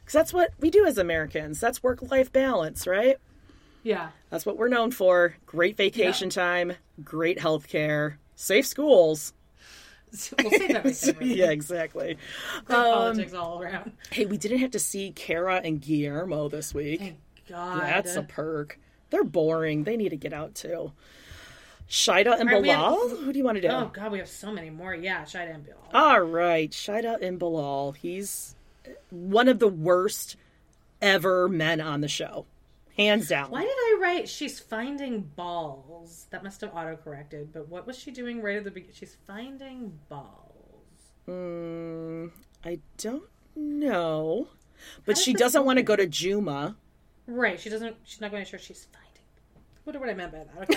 Because 0.00 0.14
that's 0.14 0.32
what 0.32 0.52
we 0.60 0.70
do 0.70 0.86
as 0.86 0.98
Americans. 0.98 1.60
That's 1.60 1.82
work 1.82 2.10
life 2.10 2.32
balance, 2.32 2.86
right? 2.86 3.16
Yeah. 3.82 4.10
That's 4.30 4.46
what 4.46 4.56
we're 4.56 4.68
known 4.68 4.92
for. 4.92 5.36
Great 5.44 5.76
vacation 5.76 6.30
time, 6.30 6.72
great 7.04 7.40
health 7.40 7.68
care, 7.68 8.18
safe 8.42 8.66
schools. 8.66 9.32
We'll 10.42 10.50
save 10.50 10.70
everything. 10.72 11.16
really. 11.16 11.38
yeah, 11.38 11.50
exactly. 11.50 12.18
Good 12.66 12.76
um, 12.76 12.84
politics 12.84 13.32
all 13.32 13.62
around. 13.62 13.92
Hey, 14.10 14.26
we 14.26 14.36
didn't 14.36 14.58
have 14.58 14.72
to 14.72 14.78
see 14.78 15.10
Kara 15.12 15.62
and 15.64 15.80
Guillermo 15.80 16.50
this 16.50 16.74
week. 16.74 17.00
Thank 17.00 17.16
God. 17.48 17.80
That's 17.80 18.14
a 18.16 18.22
perk. 18.22 18.78
They're 19.08 19.24
boring. 19.24 19.84
They 19.84 19.96
need 19.96 20.10
to 20.10 20.18
get 20.18 20.34
out 20.34 20.54
too. 20.54 20.92
Shaeeda 21.88 22.38
and 22.38 22.50
right, 22.50 22.60
we 22.60 22.68
have- 22.68 22.78
Bilal? 22.80 23.08
Who 23.08 23.32
do 23.32 23.38
you 23.38 23.44
want 23.44 23.56
to 23.56 23.62
do? 23.62 23.68
Oh 23.68 23.90
God, 23.90 24.12
we 24.12 24.18
have 24.18 24.28
so 24.28 24.52
many 24.52 24.68
more. 24.68 24.94
Yeah, 24.94 25.22
Shaeeda 25.22 25.54
and 25.54 25.64
Bill. 25.64 25.76
All 25.94 26.20
right, 26.20 26.70
Shaeeda 26.70 27.22
and 27.22 27.38
Bilal. 27.38 27.92
He's 27.92 28.54
one 29.08 29.48
of 29.48 29.60
the 29.60 29.68
worst 29.68 30.36
ever 31.00 31.48
men 31.48 31.80
on 31.80 32.02
the 32.02 32.08
show. 32.08 32.44
Hands 32.98 33.26
down. 33.26 33.50
Why 33.50 33.62
did 33.62 33.70
I 34.02 34.06
write 34.14 34.28
she's 34.28 34.58
finding 34.58 35.20
balls? 35.36 36.26
That 36.30 36.42
must 36.42 36.60
have 36.60 36.74
auto-corrected. 36.74 37.52
But 37.52 37.68
what 37.68 37.86
was 37.86 37.98
she 37.98 38.10
doing 38.10 38.42
right 38.42 38.56
at 38.56 38.64
the 38.64 38.70
beginning? 38.70 38.94
She's 38.94 39.16
finding 39.26 39.98
balls. 40.08 41.12
Mm, 41.28 42.30
I 42.64 42.80
don't 42.98 43.24
know. 43.54 44.48
But 45.04 45.14
does 45.16 45.24
she 45.24 45.32
doesn't 45.32 45.64
want 45.64 45.78
to 45.78 45.82
go 45.82 45.94
to 45.96 46.06
Juma. 46.06 46.76
Right. 47.26 47.58
She 47.60 47.70
doesn't. 47.70 47.96
She's 48.04 48.20
not 48.20 48.30
going 48.30 48.44
to 48.44 48.48
sure 48.50 48.58
she's 48.58 48.86
finding. 48.92 49.08
What 49.84 49.98
what 49.98 50.08
I 50.08 50.14
meant 50.14 50.32
by 50.32 50.44
that? 50.44 50.70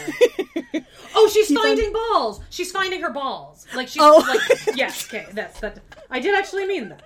Okay. 0.73 0.85
oh, 1.15 1.29
she's 1.31 1.51
finding 1.53 1.93
balls. 1.93 2.41
She's 2.49 2.71
finding 2.71 3.01
her 3.01 3.11
balls. 3.11 3.67
Like 3.75 3.87
she's 3.87 4.01
Oh. 4.01 4.17
like 4.27 4.75
yes. 4.75 5.07
Okay, 5.07 5.27
that's 5.33 5.59
that. 5.59 5.79
I 6.09 6.19
did 6.19 6.35
actually 6.35 6.65
mean 6.65 6.89
that. 6.89 7.03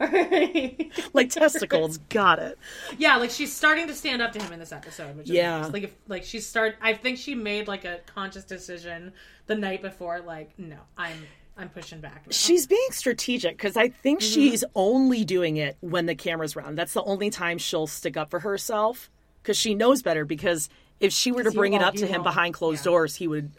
like 1.12 1.30
testicles. 1.30 1.98
Got 2.08 2.38
it. 2.38 2.58
yeah, 2.98 3.16
like 3.16 3.30
she's 3.30 3.54
starting 3.54 3.86
to 3.88 3.94
stand 3.94 4.22
up 4.22 4.32
to 4.32 4.40
him 4.42 4.52
in 4.52 4.58
this 4.58 4.72
episode, 4.72 5.16
which 5.16 5.26
is 5.28 5.32
Yeah. 5.34 5.60
nice. 5.62 5.72
like 5.72 5.82
if 5.84 5.94
like 6.08 6.24
she 6.24 6.40
start. 6.40 6.76
I 6.80 6.94
think 6.94 7.18
she 7.18 7.34
made 7.34 7.68
like 7.68 7.84
a 7.84 8.00
conscious 8.06 8.44
decision 8.44 9.12
the 9.46 9.54
night 9.54 9.82
before. 9.82 10.20
Like, 10.20 10.58
no, 10.58 10.76
I'm 10.96 11.26
I'm 11.56 11.68
pushing 11.68 12.00
back. 12.00 12.26
now. 12.26 12.30
She's 12.32 12.66
being 12.66 12.88
strategic 12.90 13.56
because 13.56 13.76
I 13.76 13.88
think 13.88 14.20
Mm-hmm. 14.20 14.32
she's 14.34 14.64
only 14.74 15.24
doing 15.24 15.56
it 15.56 15.76
when 15.80 16.06
the 16.06 16.14
camera's 16.14 16.56
around. 16.56 16.76
That's 16.76 16.94
the 16.94 17.02
only 17.02 17.30
time 17.30 17.58
she'll 17.58 17.86
stick 17.86 18.16
up 18.16 18.30
for 18.30 18.40
herself 18.40 19.10
because 19.42 19.56
she 19.56 19.74
knows 19.74 20.02
better. 20.02 20.24
Because 20.24 20.68
if 21.00 21.12
she 21.12 21.32
were 21.32 21.42
to 21.44 21.50
bring 21.50 21.72
it 21.74 21.82
up 21.82 21.94
to 21.96 22.06
him 22.06 22.22
behind 22.22 22.54
closed 22.54 22.80
Yeah. 22.84 22.90
doors, 22.92 23.16
he 23.16 23.28
would 23.28 23.50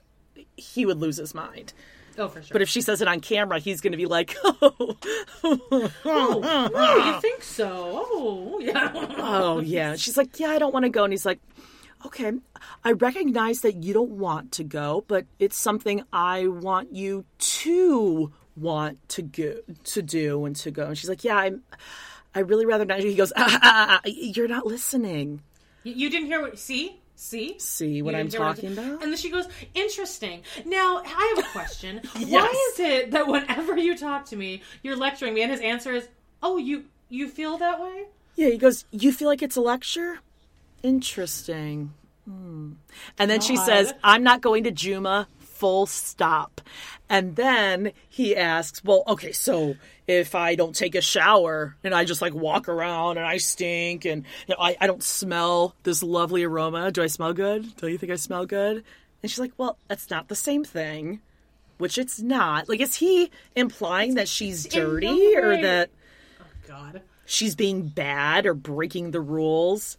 he 0.55 0.85
would 0.85 0.97
lose 0.97 1.17
his 1.17 1.33
mind. 1.33 1.73
Oh 2.17 2.27
for 2.27 2.41
sure. 2.41 2.53
But 2.53 2.61
if 2.61 2.69
she 2.69 2.81
says 2.81 3.01
it 3.01 3.07
on 3.07 3.19
camera, 3.19 3.59
he's 3.59 3.81
going 3.81 3.91
to 3.91 3.97
be 3.97 4.05
like, 4.05 4.35
"Oh, 4.43 4.95
oh, 5.43 7.13
you 7.13 7.21
think 7.21 7.43
so? 7.43 8.05
Oh, 8.11 8.59
yeah. 8.61 8.91
oh 9.17 9.59
yeah." 9.59 9.95
She's 9.95 10.17
like, 10.17 10.39
"Yeah, 10.39 10.49
I 10.49 10.59
don't 10.59 10.73
want 10.73 10.83
to 10.83 10.89
go," 10.89 11.03
and 11.03 11.13
he's 11.13 11.25
like, 11.25 11.39
"Okay, 12.05 12.31
I 12.83 12.91
recognize 12.93 13.61
that 13.61 13.83
you 13.83 13.93
don't 13.93 14.11
want 14.11 14.51
to 14.53 14.63
go, 14.63 15.03
but 15.07 15.25
it's 15.39 15.57
something 15.57 16.03
I 16.11 16.47
want 16.47 16.93
you 16.93 17.25
to 17.37 18.31
want 18.55 18.97
to 19.09 19.21
go 19.21 19.55
to 19.83 20.01
do 20.01 20.45
and 20.45 20.55
to 20.57 20.71
go." 20.71 20.87
And 20.87 20.97
she's 20.97 21.09
like, 21.09 21.23
"Yeah, 21.23 21.37
I'm." 21.37 21.63
I 22.35 22.39
really 22.39 22.65
rather 22.65 22.85
not. 22.85 22.99
He 22.99 23.13
goes, 23.13 23.31
ah, 23.35 23.45
ah, 23.47 23.59
ah, 23.61 24.01
ah, 24.03 24.09
"You're 24.09 24.47
not 24.47 24.65
listening." 24.65 25.43
You, 25.83 25.93
you 25.93 26.09
didn't 26.09 26.27
hear 26.27 26.41
what? 26.41 26.57
See, 26.57 26.99
see, 27.23 27.55
See 27.59 28.01
what 28.01 28.13
You 28.13 28.19
I'm 28.19 28.29
talking 28.29 28.73
about? 28.73 29.01
And 29.01 29.11
then 29.11 29.17
she 29.17 29.29
goes, 29.29 29.47
"Interesting." 29.73 30.43
Now 30.65 31.01
I 31.05 31.33
have 31.35 31.45
a 31.45 31.49
question. 31.49 32.01
Yes. 32.17 32.31
Why 32.31 32.71
is 32.71 32.79
it 32.79 33.11
that 33.11 33.27
whenever 33.27 33.77
you 33.77 33.97
talk 33.97 34.25
to 34.25 34.35
me, 34.35 34.61
you're 34.83 34.95
lecturing 34.95 35.33
me, 35.33 35.41
and 35.41 35.51
his 35.51 35.61
answer 35.61 35.91
is, 35.93 36.07
"Oh, 36.41 36.57
you 36.57 36.85
you 37.09 37.27
feel 37.27 37.57
that 37.57 37.81
way?" 37.81 38.05
Yeah, 38.35 38.49
he 38.49 38.57
goes, 38.57 38.85
You 38.91 39.11
feel 39.11 39.27
like 39.27 39.41
it's 39.41 39.55
a 39.55 39.61
lecture? 39.61 40.19
Interesting. 40.81 41.93
Hmm. 42.25 42.73
And 43.19 43.29
then 43.29 43.41
she 43.41 43.57
says, 43.57 43.93
I'm 44.03 44.23
not 44.23 44.41
going 44.41 44.63
to 44.63 44.71
Juma, 44.71 45.27
full 45.63 45.85
stop. 45.85 46.59
And 47.09 47.37
then 47.37 47.93
he 48.09 48.35
asks, 48.35 48.83
Well, 48.83 49.03
okay, 49.07 49.31
so 49.31 49.75
if 50.07 50.35
I 50.35 50.55
don't 50.55 50.75
take 50.75 50.93
a 50.93 50.99
shower 50.99 51.77
and 51.85 51.95
I 51.95 52.03
just 52.03 52.21
like 52.21 52.33
walk 52.33 52.67
around 52.67 53.15
and 53.15 53.25
I 53.25 53.37
stink 53.37 54.03
and 54.03 54.25
you 54.45 54.55
know, 54.55 54.61
I, 54.61 54.75
I 54.81 54.87
don't 54.87 55.01
smell 55.01 55.73
this 55.83 56.03
lovely 56.03 56.43
aroma, 56.43 56.91
do 56.91 57.01
I 57.01 57.07
smell 57.07 57.31
good? 57.31 57.77
Do 57.77 57.87
you 57.87 57.97
think 57.97 58.11
I 58.11 58.17
smell 58.17 58.45
good? 58.45 58.83
And 59.21 59.31
she's 59.31 59.39
like, 59.39 59.53
Well, 59.57 59.77
that's 59.87 60.09
not 60.09 60.27
the 60.27 60.35
same 60.35 60.65
thing. 60.65 61.21
Which 61.77 61.97
it's 61.97 62.19
not. 62.19 62.67
Like, 62.67 62.81
is 62.81 62.95
he 62.95 63.31
implying 63.55 64.15
that 64.15 64.27
she's 64.27 64.65
dirty 64.65 65.37
or 65.37 65.61
that 65.61 65.91
God. 66.67 67.01
she's 67.25 67.55
being 67.55 67.87
bad 67.87 68.45
or 68.45 68.53
breaking 68.53 69.11
the 69.11 69.21
rules. 69.21 69.97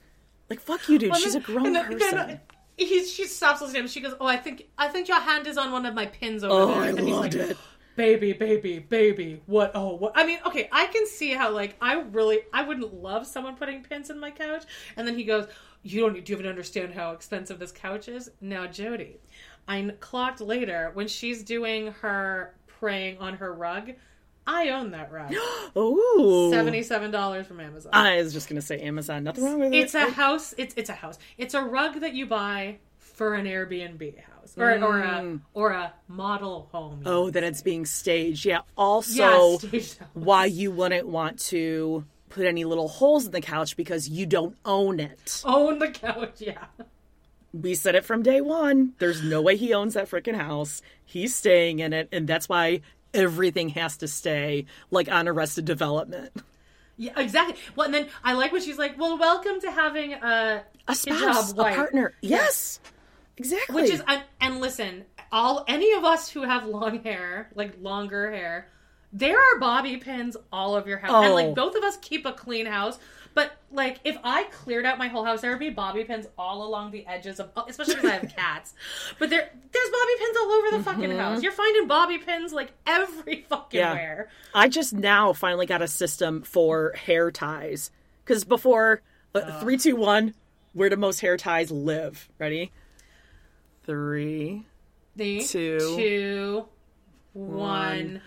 Like 0.50 0.60
fuck 0.60 0.86
you, 0.90 0.98
dude. 0.98 1.12
Well, 1.12 1.20
she's 1.20 1.34
a 1.34 1.40
grown 1.40 1.72
then- 1.72 1.86
person. 1.86 2.16
then 2.16 2.40
he, 2.76 3.04
she 3.04 3.26
stops 3.26 3.60
listening 3.60 3.74
to 3.74 3.80
him. 3.82 3.88
She 3.88 4.00
goes, 4.00 4.14
"Oh, 4.20 4.26
I 4.26 4.36
think 4.36 4.68
I 4.78 4.88
think 4.88 5.08
your 5.08 5.20
hand 5.20 5.46
is 5.46 5.56
on 5.56 5.72
one 5.72 5.86
of 5.86 5.94
my 5.94 6.06
pins 6.06 6.44
over 6.44 6.54
oh, 6.54 6.66
there." 6.66 6.82
I 6.82 6.88
and 6.88 7.00
he's 7.00 7.14
loved 7.14 7.34
like, 7.34 7.50
it. 7.50 7.56
baby, 7.96 8.32
baby, 8.32 8.78
baby. 8.78 9.42
What? 9.46 9.72
Oh, 9.74 9.94
what? 9.94 10.12
I 10.14 10.26
mean, 10.26 10.38
okay, 10.46 10.68
I 10.72 10.86
can 10.86 11.06
see 11.06 11.32
how 11.32 11.50
like 11.50 11.76
I 11.80 12.00
really 12.00 12.40
I 12.52 12.62
wouldn't 12.62 12.94
love 12.94 13.26
someone 13.26 13.56
putting 13.56 13.82
pins 13.82 14.10
in 14.10 14.18
my 14.18 14.30
couch. 14.30 14.64
And 14.96 15.06
then 15.06 15.16
he 15.16 15.24
goes, 15.24 15.46
"You 15.82 16.00
don't. 16.00 16.12
Do 16.24 16.32
you 16.32 16.38
even 16.38 16.48
understand 16.48 16.94
how 16.94 17.12
expensive 17.12 17.58
this 17.58 17.72
couch 17.72 18.08
is?" 18.08 18.30
Now, 18.40 18.66
Jody, 18.66 19.20
I 19.68 19.94
clocked 20.00 20.40
later 20.40 20.90
when 20.94 21.08
she's 21.08 21.42
doing 21.42 21.92
her 22.00 22.54
praying 22.66 23.18
on 23.18 23.34
her 23.34 23.52
rug. 23.54 23.92
I 24.46 24.70
own 24.70 24.90
that 24.90 25.10
rug. 25.10 25.34
Ooh. 25.76 26.50
Seventy-seven 26.50 27.10
dollars 27.10 27.46
from 27.46 27.60
Amazon. 27.60 27.90
I 27.94 28.16
was 28.22 28.32
just 28.32 28.48
gonna 28.48 28.62
say 28.62 28.80
Amazon. 28.80 29.24
Nothing 29.24 29.44
wrong 29.44 29.58
with 29.58 29.72
it. 29.72 29.78
It's 29.78 29.94
a 29.94 30.10
house. 30.10 30.54
It's 30.58 30.74
it's 30.76 30.90
a 30.90 30.94
house. 30.94 31.18
It's 31.38 31.54
a 31.54 31.62
rug 31.62 32.00
that 32.00 32.14
you 32.14 32.26
buy 32.26 32.78
for 32.98 33.34
an 33.34 33.46
Airbnb 33.46 34.18
house 34.18 34.54
or 34.56 34.70
or 34.82 35.00
a 35.00 35.20
mm. 35.20 35.40
or 35.54 35.70
a 35.70 35.92
model 36.08 36.68
home. 36.72 37.02
oh, 37.06 37.30
that 37.30 37.42
it's 37.42 37.62
being 37.62 37.86
staged. 37.86 38.44
Yeah. 38.44 38.60
Also, 38.76 39.52
yeah, 39.52 39.58
staged 39.58 39.98
why 40.14 40.46
you 40.46 40.70
wouldn't 40.70 41.06
want 41.06 41.38
to 41.40 42.04
put 42.28 42.46
any 42.46 42.64
little 42.64 42.88
holes 42.88 43.26
in 43.26 43.32
the 43.32 43.40
couch 43.40 43.76
because 43.76 44.08
you 44.08 44.26
don't 44.26 44.56
own 44.64 45.00
it. 45.00 45.42
own 45.44 45.78
the 45.78 45.90
couch. 45.90 46.34
Yeah. 46.38 46.64
We 47.52 47.76
said 47.76 47.94
it 47.94 48.04
from 48.04 48.24
day 48.24 48.40
one. 48.40 48.94
There's 48.98 49.22
no 49.22 49.40
way 49.40 49.56
he 49.56 49.72
owns 49.72 49.94
that 49.94 50.10
freaking 50.10 50.34
house. 50.34 50.82
He's 51.04 51.36
staying 51.36 51.78
in 51.78 51.92
it, 51.92 52.08
and 52.10 52.26
that's 52.26 52.48
why 52.48 52.80
everything 53.14 53.70
has 53.70 53.96
to 53.98 54.08
stay 54.08 54.66
like 54.90 55.10
on 55.10 55.28
Arrested 55.28 55.64
Development. 55.64 56.32
Yeah, 56.96 57.18
exactly. 57.18 57.56
Well, 57.74 57.86
and 57.86 57.94
then 57.94 58.08
I 58.22 58.34
like 58.34 58.52
when 58.52 58.62
she's 58.62 58.78
like, 58.78 58.98
"Well, 58.98 59.18
welcome 59.18 59.60
to 59.62 59.70
having 59.70 60.14
a 60.14 60.62
A 60.86 60.94
spouse, 60.94 61.52
a 61.52 61.56
wife." 61.56 61.74
partner. 61.76 62.12
Yes. 62.20 62.80
Exactly. 63.36 63.82
Which 63.82 63.90
is, 63.92 64.00
and, 64.06 64.22
and 64.40 64.60
listen, 64.60 65.04
all 65.32 65.64
any 65.66 65.92
of 65.94 66.04
us 66.04 66.28
who 66.28 66.42
have 66.42 66.66
long 66.66 67.02
hair, 67.02 67.50
like 67.56 67.72
longer 67.82 68.30
hair, 68.30 68.68
there 69.12 69.36
are 69.36 69.58
bobby 69.58 69.96
pins 69.96 70.36
all 70.52 70.74
over 70.74 70.88
your 70.88 70.98
house, 70.98 71.24
and 71.24 71.32
Oh. 71.32 71.34
like 71.34 71.54
both 71.54 71.74
of 71.74 71.82
us 71.82 71.96
keep 72.00 72.26
a 72.26 72.32
clean 72.32 72.66
house. 72.66 72.96
But 73.34 73.56
like, 73.72 73.98
if 74.04 74.16
I 74.22 74.44
cleared 74.44 74.86
out 74.86 74.96
my 74.96 75.08
whole 75.08 75.24
house, 75.24 75.40
there 75.40 75.50
would 75.50 75.58
be 75.58 75.70
bobby 75.70 76.04
pins 76.04 76.26
all 76.38 76.64
along 76.66 76.92
the 76.92 77.04
edges 77.06 77.40
of, 77.40 77.50
especially 77.68 77.96
because 77.96 78.10
I 78.10 78.14
have 78.14 78.32
cats. 78.36 78.74
But 79.18 79.28
there, 79.30 79.50
there's 79.72 79.90
bobby 79.90 80.12
pins 80.18 80.36
all 80.40 80.52
over 80.52 80.76
the 80.76 80.82
fucking 80.84 81.10
house. 81.18 81.42
You're 81.42 81.52
finding 81.52 81.88
bobby 81.88 82.18
pins 82.18 82.52
like 82.52 82.70
every 82.86 83.42
fucking 83.48 83.80
Mm-hmm. 83.80 83.88
Yeah. 83.88 83.92
where. 83.94 84.28
I 84.54 84.68
just 84.68 84.92
now 84.92 85.32
finally 85.32 85.66
got 85.66 85.82
a 85.82 85.88
system 85.88 86.42
for 86.42 86.92
hair 86.92 87.30
ties. 87.32 87.90
Because 88.24 88.44
before, 88.44 89.02
uh, 89.34 89.58
three, 89.60 89.76
two, 89.78 89.96
one, 89.96 90.34
where 90.72 90.88
do 90.88 90.96
most 90.96 91.20
hair 91.20 91.36
ties 91.36 91.70
live? 91.72 92.28
Ready? 92.38 92.70
Three. 93.84 94.64
Two. 95.18 95.40
two, 95.78 96.64
one. 97.32 98.20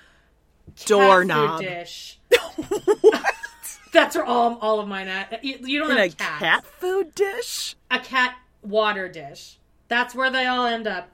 cat 0.76 0.88
Doorknob. 0.88 1.62
dish. 1.62 2.20
That's 3.98 4.16
where 4.16 4.26
all 4.26 4.58
all 4.62 4.80
of 4.80 4.88
mine 4.88 5.08
at. 5.08 5.44
You, 5.44 5.58
you 5.62 5.80
don't 5.80 5.90
In 5.92 5.98
have 5.98 6.06
a 6.14 6.16
cats. 6.16 6.40
cat 6.40 6.66
food 6.66 7.16
dish? 7.16 7.76
a 7.90 7.98
cat 8.00 8.36
water 8.62 9.08
dish. 9.10 9.58
That's 9.88 10.14
where 10.14 10.30
they 10.30 10.46
all 10.46 10.68
end 10.68 10.86
up. 10.88 11.10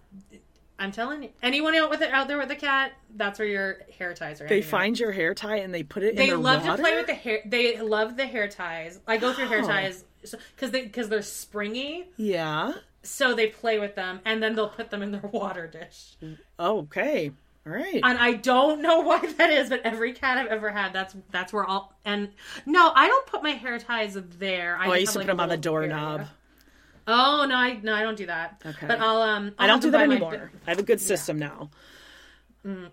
I'm 0.78 0.92
telling 0.92 1.24
you. 1.24 1.30
Anyone 1.42 1.76
out 1.76 1.90
with 1.90 2.02
it 2.02 2.12
out 2.12 2.28
there 2.28 2.38
with 2.38 2.52
a 2.52 2.56
cat, 2.56 2.92
that's 3.16 3.40
where 3.40 3.48
your 3.48 3.78
hair 3.98 4.14
ties 4.14 4.42
are. 4.42 4.48
They 4.48 4.62
find 4.62 5.00
your 5.00 5.12
hair 5.14 5.34
tie 5.34 5.58
and 5.58 5.74
they 5.74 5.84
put 5.84 6.04
it 6.04 6.16
They 6.18 6.24
in 6.24 6.30
their 6.32 6.38
love 6.38 6.66
water? 6.66 6.76
to 6.78 6.84
play 6.84 6.96
with 6.98 7.08
the 7.08 7.14
hair. 7.14 7.40
They 7.46 7.80
love 7.80 8.18
the 8.18 8.26
hair 8.26 8.48
ties. 8.50 9.00
I 9.08 9.16
go 9.18 9.32
through 9.32 9.46
hair 9.48 9.62
Oh. 9.64 9.68
ties 9.68 10.04
because 10.22 10.72
they 10.72 10.82
because 10.82 11.08
they're 11.10 11.22
springy. 11.22 12.10
Yeah. 12.18 12.74
So 13.04 13.34
they 13.34 13.48
play 13.48 13.80
with 13.80 13.96
them 13.96 14.20
and 14.26 14.42
then 14.44 14.56
they'll 14.56 14.68
put 14.70 14.90
them 14.90 15.02
in 15.04 15.12
their 15.12 15.22
water 15.32 15.68
dish. 15.68 16.16
Okay. 16.60 17.32
All 17.66 17.72
right. 17.72 18.02
And 18.04 18.18
I 18.18 18.34
don't 18.34 18.82
know 18.82 19.00
why 19.02 19.20
that 19.38 19.50
is, 19.50 19.70
but 19.70 19.82
every 19.84 20.14
cat 20.14 20.38
I've 20.38 20.48
ever 20.48 20.70
had, 20.70 20.92
that's 20.94 21.16
that's 21.32 21.54
where 21.54 21.64
all. 21.64 21.94
And 22.06 22.30
no, 22.66 22.92
I 22.94 23.08
don't 23.08 23.26
put 23.28 23.42
my 23.44 23.52
hair 23.52 23.80
ties 23.80 24.18
there. 24.38 24.78
I 24.78 24.88
oh, 24.88 24.92
I 24.92 24.98
used 24.98 25.14
to 25.14 25.20
have, 25.20 25.28
put 25.28 25.32
them 25.32 25.40
on 25.40 25.50
the 25.50 25.58
doorknob. 25.58 26.28
Oh 27.08 27.46
no, 27.48 27.56
I 27.56 27.80
no, 27.82 27.94
I 27.94 28.02
don't 28.02 28.18
do 28.18 28.26
that. 28.28 28.62
Okay. 28.66 28.88
but 28.88 29.00
I'll 29.00 29.22
um. 29.22 29.54
I 29.58 29.64
I'll 29.64 29.68
don't 29.70 29.82
do 29.82 29.92
that 29.92 29.98
by 30.00 30.08
my- 30.08 30.16
anymore. 30.16 30.52
I 30.68 30.70
have 30.70 30.80
a 30.80 30.84
good 30.84 31.02
system 31.02 31.40
now. 31.40 31.70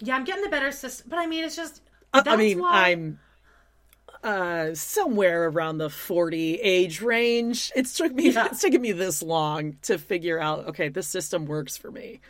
yeah, 0.01 0.17
I'm 0.17 0.25
getting 0.25 0.43
the 0.43 0.51
better 0.51 0.73
system, 0.73 1.07
but 1.11 1.19
I 1.19 1.27
mean, 1.27 1.45
it's 1.45 1.57
just. 1.57 1.83
Uh, 2.13 2.23
I 2.27 2.37
mean, 2.37 2.59
why- 2.61 2.91
I'm 2.91 3.19
uh, 4.25 4.75
somewhere 4.75 5.49
around 5.49 5.79
the 5.79 5.89
40 5.91 6.57
age 6.57 7.01
range. 7.01 7.73
It's 7.75 7.97
took 7.97 8.13
me 8.13 8.31
Yeah. 8.31 8.47
it's 8.47 8.61
taken 8.61 8.83
me 8.83 8.93
this 8.93 9.23
long 9.23 9.77
to 9.83 9.97
figure 9.99 10.41
out. 10.41 10.69
Okay, 10.69 10.89
this 10.89 11.07
system 11.09 11.47
works 11.47 11.77
for 11.77 11.91
me. 11.91 12.21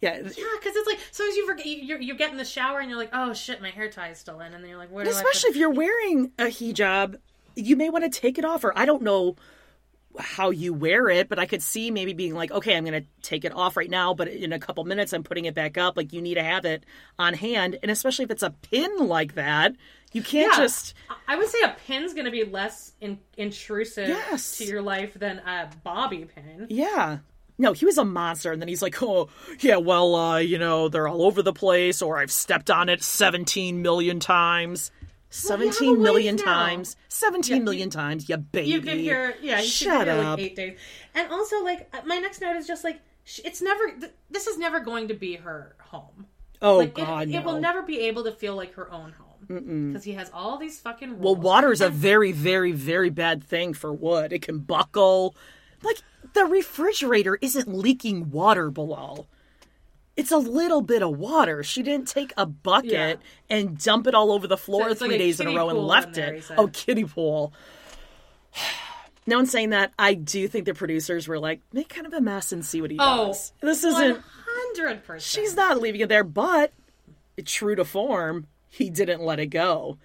Yeah, 0.00 0.16
Yeah, 0.16 0.22
because 0.22 0.76
it's 0.76 0.86
like 0.86 0.98
sometimes 1.12 1.36
you 1.36 1.46
forget 1.46 1.66
you, 1.66 1.98
you 1.98 2.14
get 2.14 2.30
in 2.30 2.36
the 2.36 2.44
shower 2.44 2.80
and 2.80 2.90
you're 2.90 2.98
like, 2.98 3.10
oh 3.12 3.32
shit, 3.32 3.62
my 3.62 3.70
hair 3.70 3.88
tie 3.88 4.10
is 4.10 4.18
still 4.18 4.40
in, 4.40 4.52
and 4.52 4.62
then 4.62 4.68
you're 4.68 4.78
like, 4.78 4.90
where 4.90 5.04
do 5.04 5.10
especially 5.10 5.50
if 5.50 5.56
you're 5.56 5.70
wearing 5.70 6.30
a 6.38 6.44
hijab, 6.44 7.16
you 7.56 7.76
may 7.76 7.88
want 7.88 8.04
to 8.04 8.20
take 8.20 8.36
it 8.38 8.44
off. 8.44 8.64
Or 8.64 8.76
I 8.78 8.84
don't 8.84 9.02
know 9.02 9.36
how 10.18 10.50
you 10.50 10.72
wear 10.72 11.08
it, 11.08 11.28
but 11.28 11.38
I 11.38 11.46
could 11.46 11.62
see 11.62 11.90
maybe 11.90 12.12
being 12.12 12.34
like, 12.34 12.52
okay, 12.52 12.76
I'm 12.76 12.84
going 12.84 13.02
to 13.02 13.08
take 13.22 13.44
it 13.44 13.52
off 13.52 13.76
right 13.76 13.90
now, 13.90 14.14
but 14.14 14.28
in 14.28 14.52
a 14.52 14.60
couple 14.60 14.84
minutes 14.84 15.12
I'm 15.12 15.24
putting 15.24 15.46
it 15.46 15.54
back 15.54 15.76
up. 15.76 15.96
Like 15.96 16.12
you 16.12 16.20
need 16.22 16.34
to 16.34 16.42
have 16.42 16.64
it 16.64 16.84
on 17.18 17.34
hand, 17.34 17.78
and 17.82 17.90
especially 17.90 18.24
if 18.24 18.30
it's 18.30 18.42
a 18.42 18.50
pin 18.50 19.08
like 19.08 19.34
that, 19.34 19.74
you 20.12 20.22
can't 20.22 20.52
Yeah. 20.52 20.62
just. 20.62 20.94
I 21.26 21.36
would 21.36 21.48
say 21.48 21.58
a 21.62 21.74
pin's 21.86 22.12
going 22.14 22.26
to 22.26 22.30
be 22.30 22.44
less 22.44 22.92
in, 23.00 23.18
intrusive 23.36 24.08
Yes. 24.08 24.58
to 24.58 24.64
your 24.64 24.82
life 24.82 25.14
than 25.14 25.38
a 25.40 25.70
bobby 25.82 26.26
pin. 26.26 26.66
Yeah. 26.68 27.18
No, 27.56 27.72
he 27.72 27.84
was 27.84 27.98
a 27.98 28.04
monster, 28.04 28.50
and 28.52 28.60
then 28.60 28.68
he's 28.68 28.82
like, 28.82 29.00
"Oh, 29.02 29.28
yeah, 29.60 29.76
well, 29.76 30.14
uh, 30.14 30.38
you 30.38 30.58
know, 30.58 30.88
they're 30.88 31.06
all 31.06 31.22
over 31.22 31.42
the 31.42 31.52
place, 31.52 32.02
or 32.02 32.18
I've 32.18 32.32
stepped 32.32 32.70
on 32.70 32.88
it 32.88 33.02
seventeen 33.02 33.82
million 33.82 34.20
times." 34.20 34.90
Seventeen 35.30 36.00
million 36.00 36.36
wife 36.36 36.44
now. 36.46 36.52
times. 36.52 36.96
Seventeen 37.08 37.64
million 37.64 37.90
times, 37.90 38.28
you 38.28 38.36
baby. 38.36 38.68
You've 38.68 38.84
been 38.84 39.00
here, 39.00 39.34
yeah. 39.42 39.58
You've 39.58 39.66
Shut 39.68 40.06
here 40.06 40.16
up. 40.16 40.38
like 40.38 40.46
eight 40.46 40.56
days, 40.56 40.78
and 41.14 41.30
also 41.30 41.62
like 41.64 41.88
uh, 41.92 42.02
my 42.06 42.18
next 42.18 42.40
note 42.40 42.56
is 42.56 42.66
just 42.66 42.84
like 42.84 43.00
it's 43.44 43.60
never. 43.60 43.90
Th- 43.98 44.12
this 44.30 44.46
is 44.46 44.58
never 44.58 44.80
going 44.80 45.08
to 45.08 45.14
be 45.14 45.34
her 45.36 45.74
home. 45.80 46.26
oh 46.62 46.78
Like 46.78 46.94
God, 46.94 47.24
it, 47.24 47.30
no. 47.30 47.38
it 47.38 47.44
will 47.44 47.60
never 47.60 47.82
be 47.82 48.00
able 48.00 48.24
to 48.24 48.32
feel 48.32 48.54
like 48.54 48.74
her 48.74 48.90
own 48.92 49.12
home 49.12 49.88
because 49.88 50.04
he 50.04 50.12
has 50.12 50.30
all 50.32 50.58
these 50.58 50.78
fucking 50.80 51.18
rules. 51.18 51.38
Well, 51.38 51.70
is 51.70 51.80
a 51.80 51.90
very, 51.90 52.32
very, 52.32 52.72
very 52.72 53.10
bad 53.10 53.44
thing 53.44 53.74
for 53.74 53.92
wood. 53.92 54.32
It 54.32 54.42
can 54.42 54.60
buckle. 54.60 55.34
Like 55.84 55.98
the 56.32 56.44
refrigerator 56.44 57.38
isn't 57.40 57.68
leaking 57.68 58.30
water 58.30 58.70
below. 58.70 59.26
It's 60.16 60.30
a 60.30 60.38
little 60.38 60.80
bit 60.80 61.02
of 61.02 61.18
water. 61.18 61.62
She 61.62 61.82
didn't 61.82 62.06
take 62.06 62.32
a 62.36 62.46
bucket 62.46 62.92
Yeah. 62.92 63.14
and 63.50 63.78
dump 63.78 64.06
it 64.06 64.14
all 64.14 64.30
over 64.30 64.46
the 64.46 64.56
floor 64.56 64.88
So 64.90 64.94
three 64.94 65.08
like 65.10 65.18
days 65.18 65.40
in 65.40 65.48
a 65.48 65.54
row 65.54 65.68
and 65.68 65.78
left 65.78 66.14
there, 66.14 66.34
it. 66.34 66.44
Oh, 66.56 66.68
kiddie 66.68 67.04
pool. 67.04 67.52
Now, 69.26 69.38
in 69.38 69.46
saying 69.46 69.70
that, 69.70 69.90
I 69.98 70.12
do 70.12 70.46
think 70.48 70.66
the 70.66 70.74
producers 70.74 71.26
were 71.26 71.38
like, 71.38 71.62
make 71.72 71.88
kind 71.88 72.06
of 72.06 72.12
a 72.12 72.20
mess 72.20 72.52
and 72.52 72.62
see 72.62 72.82
what 72.82 72.90
he 72.90 72.98
oh, 73.00 73.28
does. 73.28 73.54
This 73.62 73.82
isn't. 73.82 74.22
hundred 74.46 75.02
percent. 75.02 75.22
She's 75.22 75.56
not 75.56 75.80
leaving 75.80 76.02
it 76.02 76.10
there, 76.10 76.24
but 76.24 76.74
true 77.46 77.74
to 77.74 77.86
form, 77.86 78.46
he 78.68 78.90
didn't 78.90 79.22
let 79.22 79.40
it 79.40 79.46
go. 79.46 79.96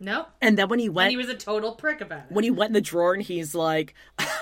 No. 0.00 0.26
And 0.40 0.56
then 0.56 0.68
when 0.68 0.78
he 0.78 0.88
went, 0.88 1.06
And 1.06 1.10
he 1.10 1.16
was 1.16 1.28
a 1.28 1.34
total 1.34 1.72
prick 1.72 2.00
about 2.00 2.26
it. 2.30 2.32
when 2.32 2.44
he 2.44 2.50
went 2.50 2.70
in 2.70 2.74
the 2.74 2.80
drawer 2.80 3.14
and 3.14 3.22
he's 3.22 3.54
like 3.54 3.94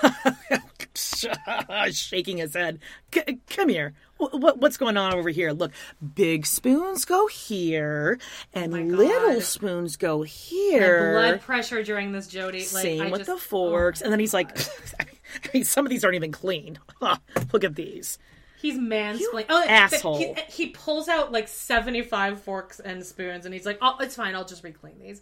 shaking 1.91 2.37
his 2.37 2.53
head 2.53 2.79
come 3.49 3.69
here 3.69 3.93
what, 4.17 4.57
what's 4.59 4.77
going 4.77 4.97
on 4.97 5.13
over 5.13 5.29
here 5.29 5.51
look 5.51 5.71
big 6.15 6.45
spoons 6.45 7.05
go 7.05 7.27
here 7.27 8.17
and 8.53 8.73
Oh 8.73 8.77
little 8.77 9.41
spoons 9.41 9.95
go 9.95 10.23
here 10.23 11.13
blood 11.13 11.41
pressure 11.41 11.83
during 11.83 12.11
this 12.11 12.27
Jody. 12.27 12.59
Like, 12.59 12.67
same 12.67 13.01
I 13.01 13.09
with 13.11 13.21
just, 13.21 13.29
oh 13.29 13.35
the 13.35 13.39
forks 13.39 14.01
and 14.01 14.11
then 14.11 14.19
he's 14.19 14.33
like 14.33 14.57
some 15.63 15.85
of 15.85 15.89
these 15.89 16.03
aren't 16.03 16.15
even 16.15 16.31
clean 16.31 16.79
look 17.01 17.63
at 17.63 17.75
these 17.75 18.17
He's 18.59 18.77
mansplaining. 18.77 19.45
Oh, 19.49 19.63
asshole. 19.67 20.17
He, 20.17 20.33
he 20.49 20.69
pulls 20.69 21.07
out 21.07 21.31
like 21.31 21.47
seventy-five 21.47 22.41
forks 22.41 22.79
and 22.79 23.05
spoons, 23.05 23.45
and 23.45 23.53
he's 23.53 23.67
like, 23.67 23.77
"Oh, 23.83 23.97
it's 23.99 24.15
fine. 24.15 24.33
I'll 24.33 24.45
just 24.45 24.63
reclean 24.63 24.99
these." 24.99 25.21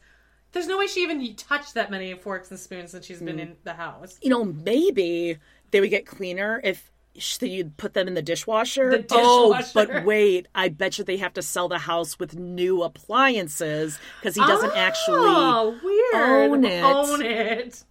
There's 0.55 0.67
no 0.67 0.77
way 0.77 0.87
she 0.87 1.03
even 1.03 1.35
touched 1.35 1.73
that 1.73 1.91
many 1.91 2.13
forks 2.13 2.49
and 2.49 2.57
spoons 2.57 2.91
since 2.91 3.05
she's 3.05 3.21
been 3.21 3.35
hmm. 3.35 3.41
in 3.41 3.55
the 3.65 3.73
house. 3.73 4.17
you 4.21 4.29
know 4.29 4.45
maybe 4.45 5.37
they 5.71 5.81
would 5.81 5.89
get 5.89 6.05
cleaner 6.05 6.61
if 6.63 6.89
you'd 7.41 7.75
put 7.75 7.93
them 7.93 8.07
in 8.07 8.13
the 8.13 8.21
dishwasher. 8.21 8.89
The 8.89 8.99
dishwasher. 8.99 9.21
Oh, 9.21 9.71
but 9.73 10.05
wait, 10.05 10.47
I 10.55 10.69
bet 10.69 10.97
you 10.97 11.03
they 11.03 11.17
have 11.17 11.33
to 11.33 11.41
sell 11.41 11.67
the 11.67 11.77
house 11.77 12.17
with 12.19 12.37
new 12.37 12.83
appliances 12.83 13.99
because 14.21 14.35
he 14.35 14.41
doesn't 14.41 14.75
actually 14.75 15.17
Oh, 15.19 15.77
weird. 15.83 16.51
own 16.51 16.63
it. 16.63 16.83
Own 16.83 17.21
it. 17.21 17.83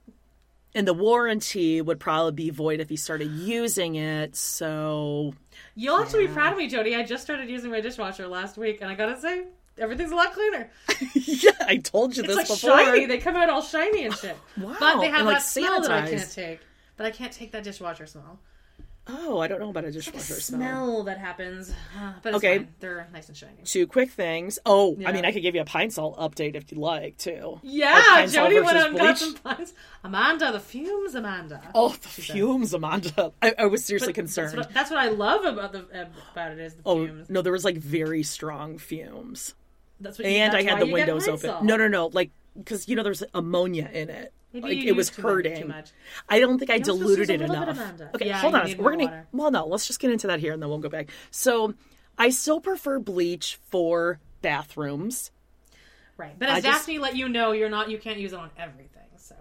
and 0.75 0.89
the 0.89 0.95
warranty 0.95 1.83
would 1.83 2.01
probably 2.01 2.33
be 2.33 2.49
void 2.49 2.81
if 2.81 2.89
he 2.89 2.97
started 2.97 3.31
using 3.31 3.97
it. 3.97 4.37
So 4.37 5.35
You'll 5.75 5.99
have 5.99 6.11
to 6.13 6.19
be 6.19 6.29
proud 6.29 6.53
of 6.53 6.59
me, 6.59 6.67
Jody. 6.67 6.97
I 6.97 7.03
just 7.03 7.25
started 7.25 7.51
using 7.51 7.71
my 7.71 7.83
dishwasher 7.83 8.27
last 8.27 8.57
week, 8.57 8.81
and 8.81 8.91
I 8.91 8.95
gotta 8.95 9.21
say, 9.21 9.45
everything's 9.79 10.13
a 10.13 10.17
lot 10.17 10.33
cleaner. 10.33 10.71
yeah, 11.15 11.51
I 11.67 11.77
told 11.77 12.17
you 12.17 12.23
It's 12.25 12.29
this 12.29 12.37
like 12.37 12.49
before. 12.49 12.71
shiny. 12.79 13.07
They 13.07 13.19
come 13.19 13.37
out 13.37 13.49
all 13.51 13.63
shiny 13.63 14.05
and 14.05 14.15
shit. 14.15 14.37
Wow, 14.57 14.77
But 14.81 15.01
they 15.01 15.09
have 15.09 15.19
and, 15.19 15.27
like, 15.27 15.37
that 15.39 15.43
smell 15.43 15.81
that 15.83 15.91
I 15.91 16.09
can't 16.11 16.31
take. 16.33 16.61
But 16.97 17.07
I 17.07 17.11
can't 17.11 17.33
take 17.33 17.53
that 17.53 17.65
dishwasher 17.65 18.07
smell. 18.07 18.39
Oh, 19.07 19.39
I 19.39 19.49
don't 19.49 19.61
know 19.61 19.69
about 19.69 19.85
a 19.85 19.91
dishwasher 19.91 20.41
smell. 20.41 20.61
Smell 20.61 21.03
that 21.05 21.19
happens. 21.19 21.75
But 22.23 22.31
it's 22.31 22.37
Okay. 22.39 22.59
fine. 22.59 22.69
They're 22.81 23.07
nice 23.13 23.29
and 23.29 23.37
shiny. 23.37 23.53
Two 23.65 23.87
quick 23.87 24.11
things. 24.11 24.59
Oh, 24.65 24.97
I 25.05 25.13
mean, 25.13 25.27
I 25.27 25.33
could 25.33 25.43
give 25.43 25.55
you 25.55 25.61
a 25.61 25.65
pine 25.67 25.91
sol 25.91 26.17
update 26.17 26.55
if 26.55 26.73
you'd 26.73 26.81
like 26.81 27.19
too. 27.19 27.61
Yeah, 27.63 27.93
Like 28.15 28.31
Jody 28.31 28.61
went 28.61 28.79
out 28.79 28.89
and 28.91 28.97
got 28.99 29.19
some 29.19 29.35
pines. 29.35 29.75
Amanda, 30.05 30.53
the 30.53 30.61
fumes, 30.61 31.15
Amanda. 31.15 31.61
Oh, 31.75 31.91
the 31.91 32.09
fumes, 32.09 32.73
Amanda. 32.73 33.33
I, 33.43 33.53
I 33.59 33.67
was 33.67 33.85
seriously 33.85 34.09
But 34.09 34.15
concerned. 34.15 34.53
That's 34.57 34.67
what, 34.69 34.73
that's 34.75 34.91
what 34.91 35.01
I 35.01 35.09
love 35.09 35.45
about 35.45 35.73
the 35.73 36.09
about 36.33 36.53
it 36.53 36.59
is 36.61 36.73
the 36.75 36.83
Oh 36.87 37.05
fumes. 37.05 37.29
no, 37.29 37.43
there 37.43 37.53
was 37.53 37.65
like 37.67 37.77
very 37.77 38.23
strong 38.23 38.79
fumes, 38.79 39.53
That's 40.01 40.19
what 40.19 40.27
and 40.27 40.55
I 40.55 40.63
had 40.63 40.81
the 40.81 40.87
windows 40.93 41.29
open. 41.29 41.67
No, 41.67 41.77
no, 41.77 41.89
no, 41.89 42.07
like 42.09 42.31
because 42.57 42.89
you 42.89 42.97
know 42.97 43.03
there's 43.03 43.23
ammonia 43.35 43.89
in 43.93 44.11
it. 44.11 44.33
Maybe 44.53 44.69
like 44.69 44.77
you 44.85 44.89
it 44.91 44.97
was 44.97 45.11
much- 45.17 45.23
hurting. 45.25 45.63
too 45.63 45.69
much. 45.69 45.91
I 46.29 46.39
don't 46.39 46.59
think 46.59 46.71
I 46.71 46.79
supposed 46.81 47.01
diluted 47.01 47.31
it 47.31 47.41
enough. 47.41 47.79
Okay, 48.15 48.27
Yeah, 48.29 48.39
hold 48.39 48.55
on. 48.55 48.73
We're 48.79 48.93
gonna. 48.93 49.05
water. 49.05 49.27
Well, 49.33 49.51
no, 49.51 49.67
let's 49.67 49.87
just 49.87 49.99
get 49.99 50.11
into 50.13 50.29
that 50.29 50.39
here, 50.39 50.53
and 50.53 50.63
then 50.63 50.69
we'll 50.69 50.79
go 50.79 50.89
back. 50.89 51.09
So, 51.33 51.75
I 52.17 52.31
still 52.31 52.61
prefer 52.61 53.01
bleach 53.01 53.59
for 53.71 54.21
bathrooms. 54.43 55.33
Right, 56.17 56.39
but 56.39 56.49
I 56.49 56.59
as 56.59 56.63
just- 56.63 56.79
Daphne 56.87 56.99
let 56.99 57.17
you 57.17 57.29
know, 57.29 57.51
you're 57.51 57.69
not. 57.71 57.91
You 57.91 57.99
can't 57.99 58.19
use 58.19 58.33
it 58.33 58.39
on 58.39 58.51
everything. 58.57 58.91
So 59.17 59.35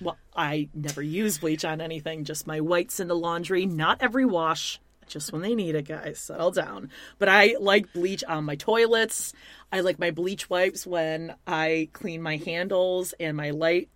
Well, 0.00 0.16
I 0.34 0.68
never 0.72 1.02
use 1.02 1.36
bleach 1.38 1.64
on 1.64 1.80
anything, 1.82 2.24
just 2.24 2.46
my 2.46 2.60
whites 2.60 3.00
in 3.00 3.08
the 3.08 3.16
laundry. 3.16 3.66
Not 3.66 3.98
every 4.00 4.24
wash, 4.24 4.80
just 5.06 5.32
when 5.32 5.42
they 5.42 5.54
need 5.54 5.74
it, 5.74 5.86
guys. 5.88 6.18
Settle 6.18 6.50
down. 6.50 6.90
But 7.18 7.28
I 7.28 7.56
like 7.60 7.92
bleach 7.92 8.24
on 8.24 8.44
my 8.44 8.56
toilets. 8.56 9.32
I 9.72 9.80
like 9.80 9.98
my 9.98 10.10
bleach 10.10 10.48
wipes 10.50 10.86
when 10.86 11.34
I 11.46 11.88
clean 11.92 12.22
my 12.22 12.36
handles 12.36 13.14
and 13.18 13.36
my 13.36 13.50
light 13.50 13.88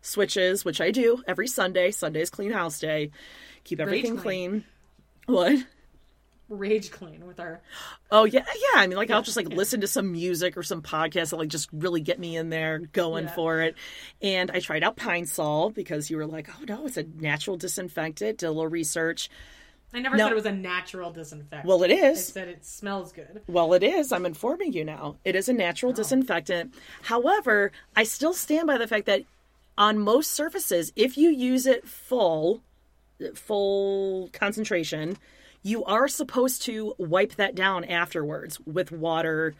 switches, 0.00 0.64
which 0.64 0.80
I 0.80 0.90
do 0.90 1.22
every 1.26 1.46
Sunday. 1.48 1.90
Sunday's 1.90 2.30
clean 2.30 2.52
house 2.52 2.78
day. 2.78 3.10
Keep 3.64 3.80
everything 3.80 4.16
clean. 4.16 4.50
clean. 4.50 4.64
What? 5.26 5.64
rage 6.48 6.90
clean 6.90 7.26
with 7.26 7.40
our. 7.40 7.62
Oh 8.10 8.24
yeah, 8.24 8.44
yeah. 8.44 8.80
I 8.80 8.86
mean, 8.86 8.98
like 8.98 9.10
I'll 9.10 9.22
just 9.22 9.38
like 9.38 9.48
listen 9.48 9.80
to 9.80 9.86
some 9.86 10.12
music 10.12 10.56
or 10.58 10.62
some 10.62 10.82
podcast 10.82 11.30
that 11.30 11.36
like 11.36 11.48
just 11.48 11.70
really 11.72 12.02
get 12.02 12.18
me 12.18 12.36
in 12.36 12.50
there 12.50 12.78
going 12.78 13.24
Yeah. 13.24 13.34
for 13.34 13.60
it. 13.62 13.74
And 14.20 14.50
I 14.50 14.60
tried 14.60 14.82
out 14.84 14.96
pine 14.96 15.24
sol 15.24 15.70
because 15.70 16.10
you 16.10 16.18
were 16.18 16.26
like, 16.26 16.50
oh 16.50 16.64
no, 16.68 16.86
it's 16.86 16.98
a 16.98 17.04
natural 17.04 17.56
disinfectant. 17.56 18.38
Did 18.38 18.46
a 18.46 18.50
little 18.50 18.68
research. 18.68 19.30
I 19.94 20.00
never 20.00 20.16
No. 20.16 20.24
said 20.24 20.32
it 20.32 20.36
was 20.36 20.46
a 20.46 20.52
natural 20.52 21.10
disinfectant. 21.10 21.66
Well, 21.66 21.82
it 21.82 21.90
is. 21.90 22.18
I 22.18 22.32
said 22.32 22.48
it 22.48 22.64
smells 22.64 23.12
good. 23.12 23.42
Well, 23.46 23.74
it 23.74 23.82
is. 23.82 24.10
I'm 24.10 24.24
informing 24.24 24.72
you 24.72 24.84
now. 24.84 25.16
It 25.24 25.36
is 25.36 25.48
a 25.48 25.52
natural 25.52 25.92
oh. 25.92 25.94
disinfectant. 25.94 26.74
However, 27.02 27.72
I 27.94 28.04
still 28.04 28.32
stand 28.32 28.66
by 28.66 28.78
the 28.78 28.86
fact 28.86 29.06
that 29.06 29.24
on 29.76 29.98
most 29.98 30.32
surfaces, 30.32 30.92
if 30.96 31.18
you 31.18 31.30
use 31.30 31.66
it 31.66 31.86
full, 31.86 32.62
full 33.34 34.30
concentration, 34.32 35.18
you 35.62 35.84
are 35.84 36.08
supposed 36.08 36.62
to 36.62 36.94
wipe 36.98 37.36
that 37.36 37.54
down 37.54 37.84
afterwards 37.84 38.58
with 38.60 38.90
water, 38.92 39.54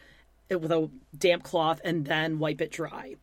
with 0.51 0.73
a 0.73 0.91
damp 1.17 1.43
cloth, 1.43 1.81
and 1.85 2.07
then 2.07 2.39
wipe 2.39 2.61
it 2.61 2.73
dry. 2.73 3.17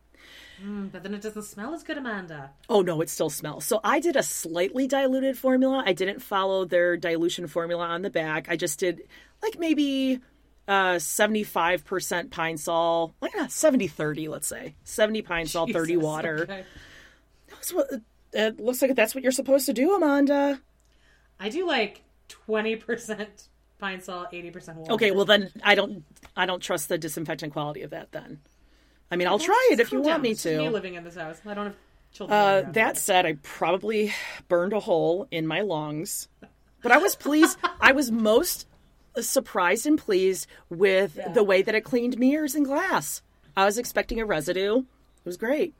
But 0.62 1.02
then 1.02 1.14
it 1.14 1.22
doesn't 1.22 1.42
smell 1.44 1.74
as 1.74 1.82
good, 1.82 1.96
Amanda. 1.96 2.50
Oh 2.68 2.82
no, 2.82 3.00
it 3.00 3.08
still 3.08 3.30
smells. 3.30 3.64
So 3.64 3.80
I 3.82 4.00
did 4.00 4.16
a 4.16 4.22
slightly 4.22 4.86
diluted 4.86 5.38
formula. 5.38 5.82
I 5.86 5.92
didn't 5.92 6.20
follow 6.20 6.64
their 6.64 6.96
dilution 6.96 7.46
formula 7.46 7.86
on 7.86 8.02
the 8.02 8.10
back. 8.10 8.46
I 8.48 8.56
just 8.56 8.78
did 8.78 9.02
like 9.42 9.58
maybe 9.58 10.20
uh 10.68 10.94
75% 10.96 12.30
pine 12.30 12.56
sol, 12.58 13.14
like 13.20 13.34
not 13.36 13.50
70 13.52 13.88
30, 13.88 14.28
let's 14.28 14.46
say. 14.46 14.74
70 14.84 15.22
pine 15.22 15.46
sol, 15.46 15.66
30 15.66 15.96
water. 15.96 16.42
okay. 16.42 16.64
That's 17.48 17.72
what 17.72 17.90
it 18.32 18.60
looks 18.60 18.80
like 18.82 18.94
that's 18.94 19.14
what 19.14 19.22
you're 19.22 19.32
supposed 19.32 19.66
to 19.66 19.72
do, 19.72 19.94
Amanda. 19.94 20.60
I 21.38 21.48
do 21.48 21.66
like 21.66 22.02
twenty 22.28 22.76
percent 22.76 23.48
pine 23.78 24.00
sol, 24.02 24.26
eighty 24.32 24.50
percent 24.50 24.78
water. 24.78 24.92
Okay, 24.92 25.10
well 25.10 25.24
then 25.24 25.50
I 25.64 25.74
don't 25.74 26.04
I 26.36 26.46
don't 26.46 26.62
trust 26.62 26.88
the 26.88 26.98
disinfectant 26.98 27.52
quality 27.52 27.82
of 27.82 27.90
that 27.90 28.12
then. 28.12 28.40
I 29.10 29.16
mean, 29.16 29.26
I'll 29.26 29.38
try 29.38 29.70
it 29.72 29.80
if 29.80 29.92
you 29.92 30.00
want 30.00 30.22
me 30.22 30.30
just 30.30 30.46
Me 30.46 30.56
to. 30.56 30.70
living 30.70 30.94
in 30.94 31.04
this 31.04 31.16
house. 31.16 31.40
I 31.44 31.54
don't 31.54 31.66
have 31.66 31.76
children. 32.12 32.38
Uh, 32.38 32.70
that 32.72 32.94
here. 32.94 32.94
said, 32.94 33.26
I 33.26 33.34
probably 33.42 34.12
burned 34.48 34.72
a 34.72 34.80
hole 34.80 35.26
in 35.30 35.46
my 35.46 35.60
lungs, 35.62 36.28
but 36.82 36.92
I 36.92 36.98
was 36.98 37.16
pleased. 37.16 37.58
I 37.80 37.92
was 37.92 38.10
most 38.10 38.66
surprised 39.20 39.86
and 39.86 39.98
pleased 39.98 40.46
with 40.68 41.18
the 41.34 41.42
way 41.42 41.62
that 41.62 41.74
it 41.74 41.82
cleaned 41.82 42.18
mirrors 42.18 42.54
and 42.54 42.64
glass. 42.64 43.22
I 43.56 43.64
was 43.64 43.78
expecting 43.78 44.20
a 44.20 44.24
residue. 44.24 44.78
It 44.78 44.84
was 45.24 45.36
great. 45.36 45.74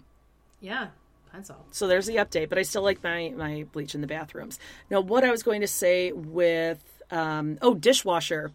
Yeah, 0.60 0.88
pencil. 1.32 1.64
So 1.70 1.86
there's 1.86 2.06
the 2.06 2.16
update, 2.16 2.48
but 2.48 2.58
I 2.58 2.62
still 2.62 2.82
like 2.82 3.02
my, 3.02 3.32
my 3.36 3.64
bleach 3.72 3.94
in 3.94 4.00
the 4.00 4.06
bathrooms. 4.06 4.58
Now, 4.90 5.00
what 5.00 5.24
I 5.24 5.30
was 5.30 5.42
going 5.42 5.60
to 5.60 5.68
say 5.68 6.12
with, 6.12 6.82
um, 7.10 7.58
oh, 7.62 7.74
dishwasher. 7.74 8.52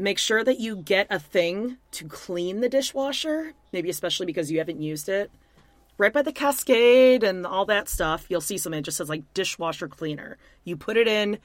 Make 0.00 0.18
sure 0.18 0.44
that 0.44 0.60
you 0.60 0.76
get 0.76 1.08
a 1.10 1.18
thing 1.18 1.76
to 1.90 2.04
clean 2.04 2.60
the 2.60 2.68
dishwasher, 2.68 3.52
maybe 3.72 3.90
especially 3.90 4.26
because 4.26 4.48
you 4.48 4.58
haven't 4.58 4.80
used 4.80 5.08
it. 5.08 5.28
Right 5.98 6.12
by 6.12 6.22
the 6.22 6.30
cascade 6.30 7.24
and 7.24 7.44
all 7.44 7.64
that 7.64 7.88
stuff, 7.88 8.26
you'll 8.28 8.40
see 8.40 8.58
something 8.58 8.78
that 8.78 8.84
just 8.84 8.98
says 8.98 9.08
like 9.08 9.34
dishwasher 9.34 9.88
cleaner. 9.88 10.38
You 10.62 10.76
put 10.76 10.96
it 10.96 11.08
in 11.08 11.40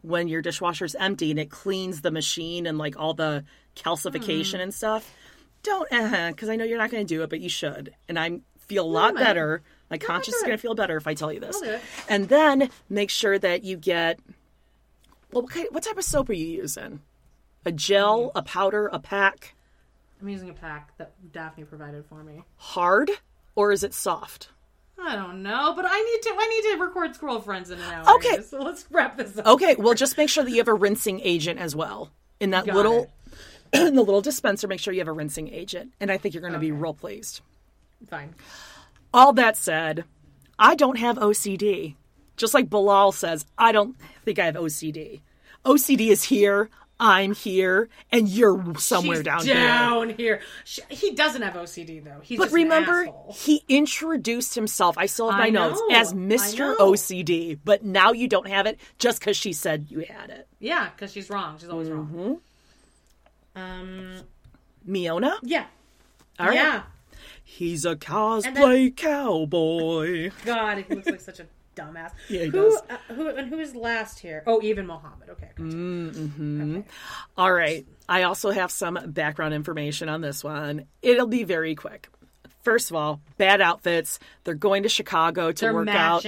when 0.00 0.26
your 0.26 0.40
dishwasher's 0.40 0.94
empty 0.94 1.30
and 1.30 1.38
it 1.38 1.50
cleans 1.50 2.00
the 2.00 2.10
machine 2.10 2.66
and 2.66 2.78
like 2.78 2.98
all 2.98 3.12
the 3.12 3.44
calcification 3.76 4.54
mm-hmm. 4.54 4.60
and 4.62 4.74
stuff. 4.74 5.14
Don't, 5.62 5.92
uh-huh, 5.92 6.30
because 6.30 6.48
I 6.48 6.56
know 6.56 6.64
you're 6.64 6.78
not 6.78 6.90
going 6.90 7.06
to 7.06 7.14
do 7.14 7.22
it, 7.24 7.28
but 7.28 7.40
you 7.40 7.50
should. 7.50 7.94
And 8.08 8.18
I 8.18 8.40
feel 8.68 8.86
a 8.86 8.88
lot 8.88 9.12
might. 9.12 9.24
better. 9.24 9.62
My 9.90 9.98
conscience 9.98 10.36
is 10.36 10.42
going 10.42 10.56
to 10.56 10.62
feel 10.62 10.74
better 10.74 10.96
if 10.96 11.06
I 11.06 11.12
tell 11.12 11.30
you 11.30 11.40
this. 11.40 11.56
I'll 11.56 11.62
do 11.62 11.70
it. 11.72 11.80
And 12.08 12.28
then 12.30 12.70
make 12.88 13.10
sure 13.10 13.38
that 13.38 13.64
you 13.64 13.76
get. 13.76 14.18
Well, 15.30 15.42
what, 15.42 15.52
kind, 15.52 15.68
what 15.72 15.82
type 15.82 15.98
of 15.98 16.04
soap 16.04 16.30
are 16.30 16.32
you 16.32 16.46
using? 16.46 17.00
A 17.68 17.70
gel, 17.70 18.32
a 18.34 18.40
powder, 18.40 18.86
a 18.86 18.98
pack? 18.98 19.54
I'm 20.22 20.28
using 20.30 20.48
a 20.48 20.54
pack 20.54 20.96
that 20.96 21.12
Daphne 21.34 21.64
provided 21.64 22.06
for 22.06 22.24
me. 22.24 22.42
Hard 22.56 23.10
or 23.56 23.72
is 23.72 23.84
it 23.84 23.92
soft? 23.92 24.48
I 24.98 25.14
don't 25.14 25.42
know, 25.42 25.74
but 25.76 25.84
I 25.86 26.00
need 26.00 26.22
to. 26.22 26.30
I 26.30 26.46
need 26.46 26.72
to 26.78 26.82
record 26.82 27.14
Squirrel 27.14 27.42
Friends 27.42 27.68
in 27.68 27.78
an 27.78 27.92
hour. 27.92 28.14
Okay. 28.14 28.40
so 28.40 28.62
let's 28.62 28.86
wrap 28.90 29.18
this 29.18 29.36
up. 29.36 29.46
Okay, 29.46 29.76
well, 29.78 29.92
just 29.92 30.16
make 30.16 30.30
sure 30.30 30.44
that 30.44 30.50
you 30.50 30.56
have 30.56 30.68
a 30.68 30.72
rinsing 30.72 31.20
agent 31.20 31.60
as 31.60 31.76
well 31.76 32.10
in 32.40 32.48
that 32.52 32.64
Got 32.64 32.74
little, 32.74 33.12
in 33.74 33.94
the 33.94 34.02
little 34.02 34.22
dispenser. 34.22 34.66
Make 34.66 34.80
sure 34.80 34.94
you 34.94 35.00
have 35.00 35.08
a 35.08 35.12
rinsing 35.12 35.48
agent, 35.48 35.92
and 36.00 36.10
I 36.10 36.16
think 36.16 36.32
you're 36.34 36.40
going 36.40 36.54
to 36.54 36.58
be 36.58 36.72
real 36.72 36.94
pleased. 36.94 37.42
Fine. 38.08 38.34
All 39.12 39.34
that 39.34 39.58
said, 39.58 40.06
I 40.58 40.74
don't 40.74 40.96
have 40.96 41.18
OCD. 41.18 41.96
Just 42.38 42.54
like 42.54 42.70
Bilal 42.70 43.12
says, 43.12 43.44
I 43.58 43.72
don't 43.72 43.94
think 44.24 44.38
I 44.38 44.46
have 44.46 44.54
OCD. 44.54 45.20
OCD 45.66 46.08
is 46.08 46.22
here. 46.24 46.70
I'm 47.00 47.32
here, 47.34 47.88
and 48.10 48.28
you're 48.28 48.74
somewhere 48.78 49.16
She's 49.18 49.24
down, 49.24 49.44
here. 49.44 49.54
down 49.54 50.08
here. 50.10 50.40
She, 50.64 50.82
he 50.88 51.14
doesn't 51.14 51.42
have 51.42 51.54
OCD 51.54 52.02
though. 52.02 52.18
He's 52.22 52.38
But 52.38 52.50
remember, 52.50 53.08
he 53.32 53.62
introduced 53.68 54.54
himself. 54.56 54.98
I 54.98 55.06
still 55.06 55.30
have 55.30 55.38
my 55.38 55.50
notes 55.50 55.80
as 55.92 56.12
Mr. 56.12 56.76
OCD. 56.76 57.58
But 57.64 57.84
now 57.84 58.10
you 58.12 58.26
don't 58.26 58.48
have 58.48 58.66
it 58.66 58.80
just 58.98 59.20
because 59.20 59.36
she 59.36 59.52
said 59.52 59.86
you 59.90 60.00
had 60.00 60.30
it. 60.30 60.48
yeah, 60.58 60.90
because 60.90 61.12
she's 61.12 61.30
wrong. 61.30 61.56
She's 61.58 61.68
always 61.68 61.88
Mm-hmm. 61.88 62.16
wrong. 62.18 62.40
Um. 63.54 64.20
Miona, 64.88 65.34
Yeah. 65.42 65.66
All 66.38 66.46
right. 66.46 66.54
Yeah. 66.54 66.82
he's 67.44 67.84
a 67.84 67.94
cosplay 67.96 68.94
cowboy. 68.96 70.30
God, 70.44 70.78
he 70.78 70.94
looks 70.94 71.08
like 71.08 71.20
such 71.20 71.40
a 71.40 71.46
dumbass. 71.78 72.12
Yeah, 72.28 72.40
he 72.40 72.46
who, 72.46 72.50
does. 72.52 72.82
Uh, 72.88 72.96
who 73.14 73.28
and 73.28 73.48
who 73.48 73.58
is 73.58 73.74
last 73.74 74.18
here? 74.18 74.42
Oh, 74.46 74.60
even 74.62 74.86
Mohammed. 74.86 75.30
Okay. 75.30 75.50
gotcha. 75.56 76.84
All 77.36 77.52
right. 77.52 77.86
I 78.08 78.22
also 78.22 78.50
have 78.50 78.70
some 78.70 78.98
background 79.06 79.54
information 79.54 80.08
on 80.08 80.20
this 80.20 80.42
one. 80.42 80.86
It'll 81.02 81.26
be 81.26 81.44
very 81.44 81.74
quick. 81.74 82.08
First 82.62 82.90
of 82.90 82.96
all, 82.96 83.20
bad 83.38 83.60
outfits. 83.60 84.18
They're 84.44 84.54
going 84.54 84.82
to 84.82 84.88
Chicago 84.88 85.52
to 85.52 85.60
They're 85.64 85.74
work 85.74 85.88
out 85.88 86.26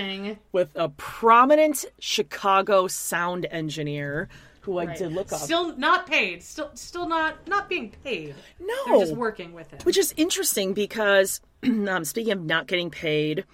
with 0.52 0.70
a 0.74 0.88
prominent 0.90 1.84
Chicago 1.98 2.86
sound 2.86 3.46
engineer 3.50 4.28
who 4.62 4.78
I 4.78 4.84
Right. 4.86 4.98
did 4.98 5.12
look 5.12 5.32
up. 5.32 5.40
Still 5.40 5.76
not 5.76 6.06
paid. 6.06 6.42
Still, 6.42 6.70
still 6.74 7.08
not 7.08 7.48
not 7.48 7.68
being 7.68 7.92
paid. 8.04 8.34
No. 8.58 8.74
They're 8.86 8.98
just 9.06 9.16
working 9.16 9.52
with 9.52 9.72
it. 9.72 9.84
Which 9.84 9.96
is 9.98 10.14
interesting 10.16 10.74
because, 10.74 11.40
um, 11.62 12.04
speaking 12.04 12.32
of 12.32 12.44
not 12.44 12.66
getting 12.66 12.90
paid, 12.90 13.44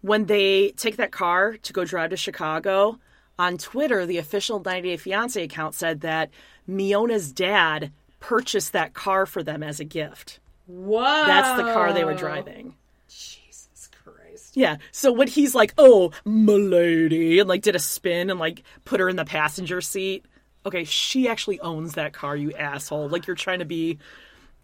when 0.00 0.26
they 0.26 0.70
take 0.72 0.96
that 0.96 1.10
car 1.10 1.56
to 1.56 1.72
go 1.72 1.84
drive 1.84 2.10
to 2.10 2.16
Chicago, 2.16 2.98
on 3.38 3.56
Twitter, 3.56 4.04
the 4.04 4.18
official 4.18 4.60
90 4.60 4.88
Day 4.88 4.96
Fiance 4.96 5.42
account 5.42 5.74
said 5.74 6.00
that 6.00 6.30
Miona's 6.68 7.32
dad 7.32 7.92
purchased 8.20 8.72
that 8.72 8.94
car 8.94 9.26
for 9.26 9.42
them 9.42 9.62
as 9.62 9.80
a 9.80 9.84
gift. 9.84 10.40
Whoa. 10.66 11.26
That's 11.26 11.56
the 11.56 11.72
car 11.72 11.92
they 11.92 12.04
were 12.04 12.14
driving. 12.14 12.74
Jesus 13.08 13.88
Christ. 14.04 14.56
Yeah. 14.56 14.76
So 14.90 15.12
when 15.12 15.28
he's 15.28 15.54
like, 15.54 15.72
"Oh, 15.78 16.10
milady," 16.24 17.38
and 17.38 17.48
like 17.48 17.62
did 17.62 17.76
a 17.76 17.80
spin 17.80 18.28
and 18.28 18.38
like 18.38 18.62
put 18.84 19.00
her 19.00 19.08
in 19.08 19.16
the 19.16 19.24
passenger 19.24 19.80
seat. 19.80 20.24
Okay, 20.66 20.84
she 20.84 21.28
actually 21.28 21.60
owns 21.60 21.94
that 21.94 22.12
car, 22.12 22.36
you 22.36 22.52
asshole. 22.52 23.08
Like 23.08 23.26
you're 23.26 23.36
trying 23.36 23.60
to 23.60 23.64
be, 23.64 23.98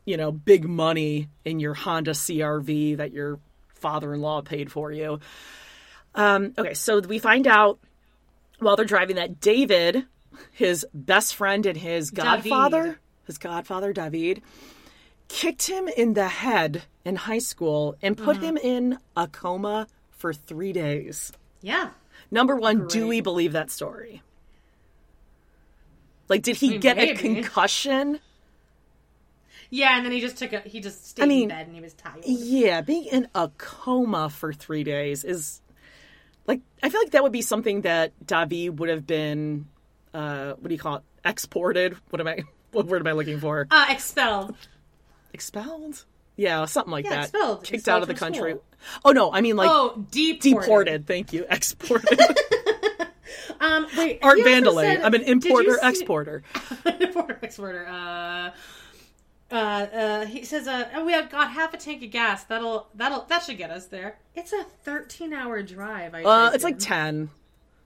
you 0.05 0.17
know, 0.17 0.33
big 0.33 0.69
money 0.69 1.29
in 1.45 1.61
your 1.61 1.73
Honda 1.75 2.11
CRV 2.11 2.99
that 2.99 3.13
your 3.85 3.91
father-in-law 3.93 4.43
paid 4.43 4.73
for 4.73 4.93
you. 4.93 5.21
Um, 6.15 6.55
okay, 6.57 6.75
so 6.75 7.01
we 7.01 7.19
find 7.19 7.47
out 7.47 7.79
while 8.59 8.77
they're 8.77 8.85
driving 8.85 9.17
that 9.17 9.41
David, 9.41 10.05
his 10.53 10.87
best 10.95 11.35
friend 11.35 11.67
and 11.67 11.77
his 11.77 12.11
godfather, 12.11 12.83
David. 12.83 12.99
his 13.27 13.39
godfather 13.39 13.93
David, 13.93 14.43
kicked 15.29 15.67
him 15.67 15.89
in 15.89 16.15
the 16.15 16.29
head 16.29 16.85
in 17.05 17.17
high 17.17 17.39
school 17.39 17.97
and 18.01 18.17
put 18.17 18.39
him 18.39 18.57
in 18.57 18.99
a 19.17 19.27
coma 19.27 19.89
for 20.11 20.33
three 20.33 20.73
days. 20.73 21.33
Yeah. 21.61 21.91
Number 22.31 22.57
one, 22.57 22.87
do 22.87 23.09
we 23.09 23.21
believe 23.21 23.53
that 23.53 23.71
story? 23.71 24.23
Like, 26.29 26.43
did 26.43 26.57
he 26.57 26.71
mean, 26.71 26.81
get 26.81 26.99
a 26.99 27.15
concussion? 27.15 28.21
Yeah, 29.71 29.97
and 29.97 30.05
then 30.05 30.13
he 30.13 30.21
just 30.21 30.37
took 30.37 30.53
a 30.53 30.61
he 30.61 30.81
just 30.81 31.07
stayed 31.09 31.23
I 31.25 31.27
mean, 31.27 31.43
in 31.45 31.49
bed 31.49 31.67
and 31.67 31.75
he 31.75 31.81
was 31.81 31.95
tired. 31.95 32.25
Yeah, 32.25 32.81
being 32.81 33.05
in 33.07 33.29
a 33.35 33.51
coma 33.59 34.31
for 34.31 34.53
three 34.53 34.85
days 34.85 35.25
is 35.25 35.61
like 36.47 36.61
I 36.83 36.89
feel 36.89 37.01
like 37.01 37.13
that 37.13 37.23
would 37.23 37.33
be 37.33 37.43
something 37.43 37.83
that 37.83 38.13
Davi 38.25 38.71
would 38.75 38.89
have 38.89 39.07
been. 39.07 39.67
Uh, 40.13 40.53
what 40.53 40.69
do 40.69 40.75
you 40.75 40.79
call 40.81 40.97
it? 40.97 41.03
Exported? 41.25 41.97
What 42.11 42.21
am 42.21 42.29
I? 42.29 42.45
What 42.73 42.87
word 42.87 43.03
am 43.03 43.07
I 43.07 43.13
looking 43.13 43.39
for? 43.39 43.69
Uh 43.71 43.87
expelled. 43.89 44.57
Expelled? 45.33 46.05
Yeah, 46.37 46.65
something 46.65 46.91
like 46.91 47.05
Yeah, 47.05 47.11
that. 47.11 47.23
expelled. 47.25 47.63
Kicked 47.63 47.75
Expelled 47.75 47.97
out 47.99 48.03
of 48.03 48.09
the 48.09 48.15
country. 48.15 48.51
school. 48.53 48.65
Oh 49.05 49.13
no, 49.13 49.33
I 49.33 49.41
mean 49.43 49.55
like 49.55 49.71
oh, 49.71 50.05
deported. 50.11 50.41
deported. 50.43 51.07
Thank 51.07 51.33
you. 51.33 51.47
Exported. 51.49 52.19
Um 53.61 53.87
wait. 53.97 54.19
Art 54.23 54.39
Vandelay. 54.41 55.01
I'm 55.03 55.15
an 55.15 55.23
importer 55.23 55.79
see- 55.81 55.89
exporter. 55.89 56.43
importer 57.01 57.39
exporter. 57.43 57.87
Uh 57.87 58.51
uh, 59.51 59.55
uh, 59.55 60.27
he 60.27 60.45
says, 60.45 60.67
uh, 60.67 60.89
oh, 60.95 61.05
we 61.05 61.13
have 61.13 61.31
got 61.31 61.51
half 61.51 61.75
a 61.75 61.77
tank 61.77 62.03
of 62.03 62.11
gas. 62.11 62.45
That'll, 62.45 62.89
that'll, 62.95 63.23
that 63.29 63.43
should 63.45 63.59
get 63.59 63.71
us 63.71 63.87
there. 63.87 64.19
It's 64.35 64.53
a 64.53 64.65
13 64.85 65.33
hour 65.33 65.63
drive. 65.63 66.15
I 66.15 66.23
Uh, 66.25 66.51
it's 66.53 66.65
like 66.65 66.79
ten. 66.79 67.31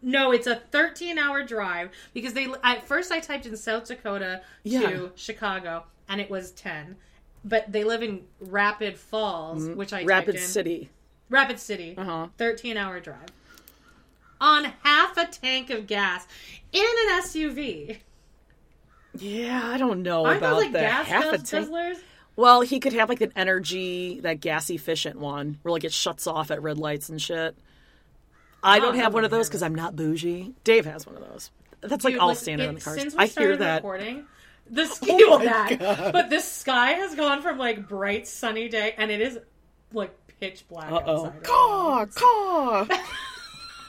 No, 0.01 0.31
it's 0.31 0.47
a 0.47 0.55
13 0.57 1.19
hour 1.19 1.43
drive 1.43 1.91
because 2.15 2.33
they 2.33 2.47
at 2.63 2.87
first 2.87 3.11
I 3.11 3.19
typed 3.19 3.47
in 3.47 3.57
South 3.57 3.87
Dakota 3.89 4.43
Yeah. 4.63 4.89
to 4.89 5.13
Chicago 5.17 5.85
and 6.09 6.21
it 6.21 6.31
was 6.31 6.53
10. 6.53 6.97
But 7.45 7.71
they 7.73 7.83
live 7.85 8.03
in 8.03 8.23
Rapid 8.41 8.97
Falls, 8.97 9.69
which 9.69 9.93
I 9.93 10.01
Mm-hmm. 10.01 10.09
Rapid 10.09 10.33
typed 10.35 10.39
in. 10.45 10.49
City. 10.49 10.91
Rapid 11.31 11.59
City. 11.59 11.95
Uh-huh. 11.99 12.29
13 12.39 12.77
hour 12.77 13.01
drive. 13.01 13.27
On 14.41 14.73
half 14.85 15.17
a 15.17 15.27
tank 15.27 15.69
of 15.71 15.89
gas 15.89 16.27
in 16.73 16.81
an 17.09 17.21
SUV. 17.23 17.99
Yeah, 19.20 19.62
I 19.65 19.77
don't 19.78 20.03
know 20.03 20.24
Aren't 20.27 20.39
about 20.39 20.55
those 20.55 20.62
like 20.65 20.73
the 20.73 20.78
gas 20.81 21.07
half 21.07 21.24
a 21.27 21.39
guzzlers? 21.39 21.95
tank. 21.95 21.99
Well, 22.36 22.61
he 22.61 22.78
could 22.81 22.93
have 22.93 23.09
like 23.09 23.20
an 23.20 23.32
energy, 23.35 24.20
that 24.20 24.40
gas 24.40 24.70
efficient 24.70 25.19
one, 25.19 25.59
where 25.62 25.73
like 25.73 25.85
it 25.85 25.93
shuts 25.93 26.27
off 26.27 26.51
at 26.51 26.62
red 26.62 26.78
lights 26.78 27.09
and 27.09 27.20
shit. 27.20 27.57
I 28.62 28.78
don't 28.81 28.95
Oh, 28.97 28.99
have 29.01 29.15
one 29.15 29.24
of 29.24 29.31
those 29.31 29.49
because 29.49 29.62
I'm 29.62 29.74
not 29.74 29.95
bougie. 29.97 30.53
Dave 30.65 30.85
has 30.86 31.07
one 31.07 31.16
of 31.16 31.23
those. 31.28 31.51
That's 31.81 32.05
like 32.05 32.15
Dude, 32.15 32.20
all 32.20 32.28
like, 32.28 32.39
standard 32.39 32.65
it- 32.65 32.69
on 32.69 32.74
the 32.77 32.81
cars. 32.81 33.01
Since 33.01 33.15
we 33.15 33.20
I 33.20 33.27
hear 33.27 33.57
that. 33.57 33.77
recording, 33.77 34.24
the 34.70 34.86
sky, 34.86 35.07
Oh 35.11 35.39
my 35.39 35.45
that, 35.77 36.12
but 36.12 36.31
the 36.31 36.40
sky 36.40 36.90
has 36.93 37.15
gone 37.15 37.40
from 37.43 37.59
like 37.59 37.89
bright 37.89 38.27
sunny 38.28 38.69
day, 38.69 38.95
and 38.99 39.11
it 39.11 39.20
is 39.20 39.39
like 39.93 40.12
pitch 40.40 40.65
black 40.69 40.90
Uh 40.93 41.01
oh. 41.07 41.27
outside. 41.27 41.45
Caw, 41.45 42.07
caw. 42.15 42.86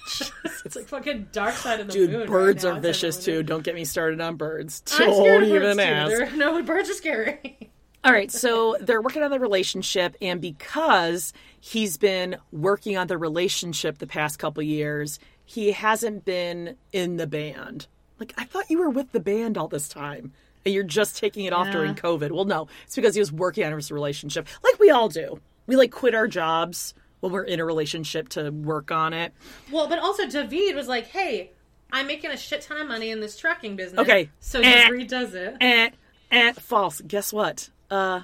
It's 0.66 0.76
like 0.76 0.88
fucking 0.88 1.30
dark 1.32 1.56
side 1.56 1.80
of 1.80 1.88
the 1.88 1.94
Dude, 1.94 2.12
moon. 2.12 2.28
birds 2.28 2.64
right 2.66 2.76
are 2.78 2.80
vicious 2.80 3.18
too. 3.24 3.32
everyone- 3.32 3.46
Don't 3.46 3.64
get 3.64 3.76
me 3.76 3.86
started 3.86 4.20
on 4.22 4.36
birds. 4.36 4.84
I'm 4.92 4.96
scared 4.96 5.10
Don't 5.10 5.44
of 5.44 5.50
birds 5.50 5.64
even 5.64 5.78
too. 5.78 5.84
ask. 6.24 6.36
No, 6.36 6.62
birds 6.64 6.90
are 6.90 6.94
scary. 6.94 7.70
All 8.04 8.14
right, 8.14 8.32
so 8.32 8.78
they're 8.80 9.02
working 9.02 9.24
on 9.24 9.32
the 9.32 9.40
relationship, 9.40 10.16
and 10.22 10.40
because 10.40 11.34
he's 11.60 11.98
been 11.98 12.38
working 12.52 12.96
on 12.98 13.08
the 13.08 13.18
relationship 13.18 13.98
the 13.98 14.08
past 14.08 14.40
couple 14.40 14.64
years, 14.64 15.20
he 15.44 15.74
hasn't 15.74 16.24
been 16.24 16.78
in 16.94 17.18
the 17.18 17.28
band. 17.28 17.88
Like, 18.18 18.34
I 18.38 18.46
thought 18.46 18.70
you 18.70 18.80
were 18.80 18.90
with 18.90 19.12
the 19.12 19.20
band 19.20 19.58
all 19.58 19.68
this 19.68 19.90
time, 19.90 20.32
and 20.66 20.74
you're 20.74 20.84
just 20.86 21.18
taking 21.18 21.44
it 21.46 21.52
off 21.52 21.68
Yeah. 21.68 21.74
during 21.74 21.96
COVID. 21.96 22.32
Well, 22.32 22.46
no, 22.46 22.68
it's 22.86 22.96
because 22.96 23.16
he 23.16 23.20
was 23.20 23.34
working 23.34 23.66
on 23.66 23.74
his 23.74 23.92
relationship, 23.92 24.48
like 24.64 24.80
we 24.80 24.90
all 24.90 25.10
do. 25.10 25.42
We 25.68 25.76
like 25.76 25.92
quit 25.92 26.16
our 26.16 26.28
jobs 26.28 26.94
when 27.20 27.32
we're 27.32 27.44
in 27.44 27.60
a 27.60 27.66
relationship 27.66 28.30
to 28.30 28.50
work 28.52 28.92
on 28.92 29.14
it. 29.14 29.34
Well, 29.72 29.88
but 29.88 30.00
also 30.00 30.28
David 30.28 30.76
was 30.76 30.88
like, 30.88 31.08
"Hey, 31.08 31.52
I'm 31.92 32.08
making 32.08 32.32
a 32.32 32.38
shit 32.38 32.62
ton 32.62 32.80
of 32.82 32.88
money 32.88 33.10
in 33.10 33.20
this 33.20 33.38
trucking 33.38 33.76
business." 33.76 34.00
Okay. 34.02 34.30
so 34.40 34.62
Eh. 34.62 35.04
Does 35.06 35.34
it. 35.34 35.56
Eh, 35.60 35.90
eh, 36.32 36.54
false. 36.54 37.02
Guess 37.02 37.34
what? 37.34 37.70
Uh, 37.90 38.22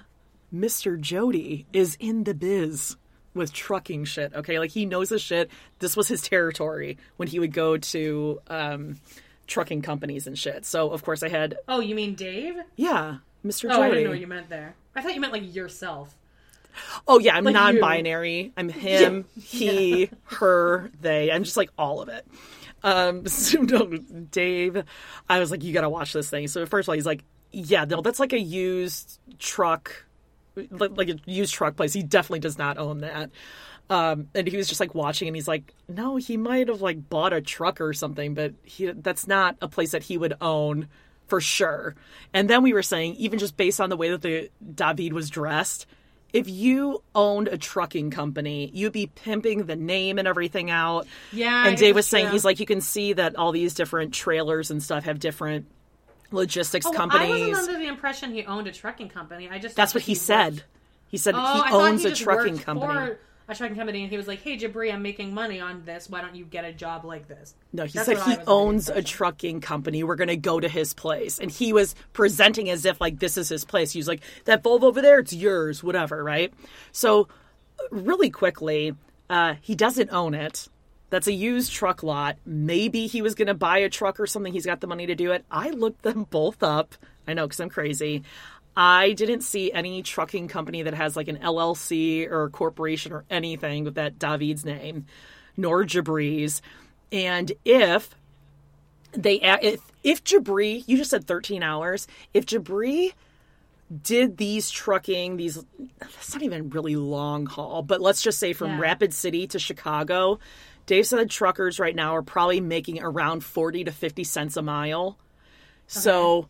Mr. 0.54 1.00
Jody 1.00 1.66
is 1.74 1.98
in 2.00 2.24
the 2.24 2.34
biz 2.34 2.96
with 3.34 3.52
trucking 3.52 4.06
shit. 4.06 4.34
Okay, 4.34 4.60
like 4.60 4.72
he 4.72 4.86
knows 4.86 5.10
his 5.10 5.22
shit. 5.22 5.50
This 5.80 5.98
was 5.98 6.08
his 6.08 6.22
territory 6.22 6.98
when 7.18 7.28
he 7.28 7.40
would 7.40 7.52
go 7.52 7.76
to 7.78 8.40
um, 8.48 9.00
trucking 9.48 9.82
companies 9.82 10.26
and 10.28 10.38
shit. 10.40 10.66
So 10.66 10.92
of 10.92 11.04
course 11.04 11.22
I 11.24 11.28
had, 11.30 11.58
Oh, 11.68 11.82
you 11.82 11.96
mean 11.96 12.16
Dave? 12.16 12.56
yeah, 12.78 13.18
Mr. 13.46 13.70
Oh, 13.70 13.82
I 13.82 13.90
didn't 13.90 14.06
know 14.06 14.10
what 14.12 14.20
you 14.20 14.28
meant 14.28 14.48
there. 14.50 14.76
I 14.96 15.02
thought 15.02 15.14
you 15.14 15.20
meant 15.20 15.34
like 15.34 15.54
yourself. 15.54 16.16
Oh 17.08 17.20
yeah, 17.20 17.36
I'm 17.36 17.44
Like 17.44 17.54
non-binary. 17.54 18.54
I'm 18.58 18.70
him, 18.70 19.26
he, 19.42 20.10
her, 20.26 20.92
they. 21.02 21.32
I'm 21.32 21.44
just 21.44 21.58
like 21.58 21.70
all 21.78 22.02
of 22.02 22.10
it. 22.10 22.26
Um, 22.84 23.26
so 23.28 23.62
no, 23.62 23.86
Dave, 23.88 24.84
I 25.30 25.40
was 25.40 25.52
like, 25.52 25.64
you 25.64 25.74
gotta 25.74 25.90
watch 25.90 26.14
this 26.14 26.30
thing. 26.30 26.48
So 26.48 26.66
first 26.66 26.86
of 26.86 26.90
all, 26.90 26.96
he's 26.96 27.06
like, 27.06 27.24
yeah, 27.52 27.86
no, 27.86 28.02
that's 28.02 28.20
like 28.20 28.34
a 28.34 28.40
used 28.40 29.20
truck, 29.40 30.06
like 30.56 30.98
like 30.98 31.10
a 31.10 31.18
used 31.26 31.54
truck 31.54 31.76
place. 31.76 31.94
He 31.94 32.04
definitely 32.04 32.40
does 32.40 32.58
not 32.58 32.78
own 32.78 33.00
that. 33.00 33.32
Um, 33.90 34.30
and 34.34 34.48
he 34.48 34.58
was 34.58 34.68
just 34.68 34.80
like 34.80 34.96
watching, 34.96 35.28
and 35.28 35.36
he's 35.36 35.48
like, 35.48 35.74
no, 35.88 36.16
he 36.16 36.38
might 36.38 36.68
have 36.70 36.82
like 36.82 37.10
bought 37.10 37.34
a 37.34 37.42
truck 37.42 37.80
or 37.80 37.94
something, 37.94 38.34
but 38.34 38.54
he 38.64 38.88
that's 38.92 39.28
not 39.28 39.58
a 39.62 39.68
place 39.68 39.92
that 39.92 40.04
he 40.04 40.18
would 40.18 40.36
own 40.42 40.88
for 41.28 41.42
sure. 41.42 41.96
And 42.34 42.50
then 42.50 42.64
we 42.64 42.74
were 42.74 42.84
saying, 42.84 43.16
even 43.16 43.40
just 43.40 43.58
based 43.58 43.80
on 43.80 43.90
the 43.90 43.98
way 43.98 44.10
that 44.10 44.22
the 44.22 44.50
David 44.74 45.14
was 45.14 45.30
dressed, 45.30 45.86
if 46.36 46.50
you 46.50 47.02
owned 47.16 47.48
a 47.48 47.58
trucking 47.58 48.12
company, 48.12 48.70
you'd 48.74 48.92
be 48.92 49.08
pimping 49.08 49.66
the 49.68 49.76
name 49.76 50.20
and 50.20 50.28
everything 50.28 50.70
out. 50.70 51.08
Yeah, 51.32 51.66
And 51.68 51.78
Dave 51.78 51.96
was 51.96 52.06
saying 52.08 52.26
true. 52.26 52.34
he's 52.34 52.44
like, 52.44 52.60
you 52.60 52.66
can 52.66 52.82
see 52.82 53.14
that 53.14 53.38
all 53.38 53.52
these 53.54 53.74
different 53.74 54.14
trailers 54.14 54.70
and 54.70 54.84
stuff 54.84 55.06
have 55.06 55.20
different 55.20 55.66
logistics 56.32 56.86
Oh, 56.86 56.92
well, 56.92 57.02
I 57.04 57.08
companies. 57.08 57.48
wasn't 57.56 57.70
under 57.70 57.80
the 57.80 57.88
impression 57.88 58.34
he 58.34 58.44
owned 58.46 58.68
a 58.68 58.72
trucking 58.72 59.10
company. 59.10 59.48
I 59.50 59.60
just 59.60 59.76
That's 59.76 59.94
what 59.94 60.04
that 60.04 60.08
he 60.08 60.16
said. 60.16 60.64
He 61.08 61.18
said 61.18 61.36
Oh, 61.38 61.64
he 61.64 61.72
owns 61.74 62.04
he 62.04 62.10
a 62.10 62.16
trucking 62.16 62.60
company. 62.60 62.94
For 62.94 63.20
a 63.48 63.56
trucking 63.56 63.76
company, 63.76 64.02
and 64.02 64.10
he 64.10 64.18
was 64.18 64.28
like, 64.28 64.42
"Hey, 64.42 64.58
Jibri, 64.58 64.94
I'm 64.94 65.02
making 65.02 65.34
money 65.34 65.60
on 65.60 65.84
this. 65.86 66.10
Why 66.10 66.22
don't 66.22 66.36
you 66.36 66.46
get 66.46 66.66
a 66.66 66.74
job 66.74 67.06
like 67.06 67.28
this?" 67.28 67.54
No, 67.74 67.86
he 67.86 67.92
That's 67.94 68.06
said 68.06 68.18
he 68.18 68.20
was 68.20 68.28
under 68.28 68.46
the 68.46 68.52
owns 68.52 68.90
a 68.90 69.02
trucking 69.04 69.62
company. 69.62 70.04
We're 70.04 70.16
going 70.16 70.30
to 70.30 70.38
go 70.38 70.60
to 70.60 70.68
his 70.68 70.94
place. 70.94 71.40
And 71.40 71.52
he 71.52 71.74
was 71.74 71.96
presenting 72.14 72.70
as 72.70 72.86
if, 72.86 73.00
like, 73.00 73.20
this 73.20 73.38
is 73.38 73.50
his 73.50 73.66
place. 73.66 73.92
He 73.92 74.00
was 74.00 74.08
like, 74.08 74.22
that 74.46 74.64
Volvo 74.64 74.84
over 74.84 75.02
there, 75.02 75.20
it's 75.20 75.34
yours, 75.34 75.84
whatever, 75.84 76.24
right? 76.24 76.54
So, 76.92 77.28
really 77.92 78.30
quickly, 78.30 78.94
uh, 79.30 79.56
he 79.62 79.76
doesn't 79.76 80.12
own 80.12 80.34
it. 80.34 80.68
That's 81.12 81.28
a 81.28 81.34
used 81.34 81.72
truck 81.72 82.04
lot. 82.04 82.38
Maybe 82.46 83.08
he 83.08 83.22
was 83.22 83.36
going 83.36 83.48
to 83.48 83.54
buy 83.54 83.78
a 83.78 83.90
truck 83.90 84.20
or 84.20 84.28
something. 84.28 84.52
He's 84.52 84.66
got 84.66 84.82
the 84.82 84.88
money 84.88 85.06
to 85.06 85.16
do 85.16 85.32
it. 85.32 85.46
I 85.52 85.70
looked 85.70 86.02
them 86.02 86.26
both 86.30 86.64
up. 86.64 86.96
I 87.28 87.34
know 87.34 87.46
because 87.46 87.60
I'm 87.60 87.70
crazy. 87.70 88.24
I 88.78 89.14
didn't 89.14 89.42
see 89.42 89.72
any 89.72 90.04
trucking 90.04 90.48
company 90.50 90.82
that 90.84 90.94
has 90.94 91.16
like 91.16 91.28
an 91.28 91.38
LLC 91.38 92.30
or 92.30 92.44
a 92.44 92.50
corporation 92.50 93.14
or 93.14 93.24
anything 93.30 93.86
with 93.86 93.96
that 93.96 94.20
David's 94.20 94.66
name, 94.66 95.06
nor 95.56 95.84
Jibri's. 95.86 96.62
And 97.12 97.52
if 97.64 98.14
they 99.14 99.36
if 99.36 99.82
if 100.04 100.24
Jibri, 100.24 100.84
you 100.88 100.98
just 100.98 101.10
said 101.10 101.26
13 101.26 101.64
hours. 101.64 102.08
If 102.34 102.46
Jibri 102.46 103.14
did 104.04 104.38
these 104.38 104.70
trucking, 104.70 105.38
these 105.38 105.64
that's 106.00 106.34
not 106.34 106.44
even 106.44 106.70
really 106.70 106.96
long 106.96 107.46
haul, 107.46 107.82
but 107.82 108.02
let's 108.02 108.22
just 108.22 108.40
say 108.40 108.54
from 108.54 108.72
Yeah. 108.72 108.80
Rapid 108.80 109.14
City 109.14 109.48
to 109.48 109.60
Chicago, 109.60 110.40
Dave 110.86 111.08
said 111.08 111.30
truckers 111.30 111.80
right 111.80 111.96
now 111.96 112.16
are 112.16 112.24
probably 112.24 112.62
making 112.62 113.02
around 113.02 113.44
40 113.44 113.86
to 113.86 113.92
50 113.92 114.24
cents 114.24 114.58
a 114.58 114.62
mile. 114.62 115.18
So 115.88 116.48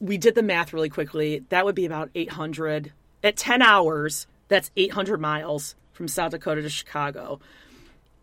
we 0.00 0.18
did 0.18 0.34
the 0.34 0.42
math 0.42 0.72
really 0.72 0.88
quickly. 0.88 1.44
That 1.48 1.64
would 1.64 1.74
be 1.74 1.86
about 1.86 2.10
800 2.14 2.92
at 3.22 3.36
10 3.36 3.62
hours. 3.62 4.26
That's 4.48 4.70
800 4.76 5.20
miles 5.20 5.74
from 5.92 6.08
South 6.08 6.30
Dakota 6.30 6.62
to 6.62 6.68
Chicago. 6.68 7.40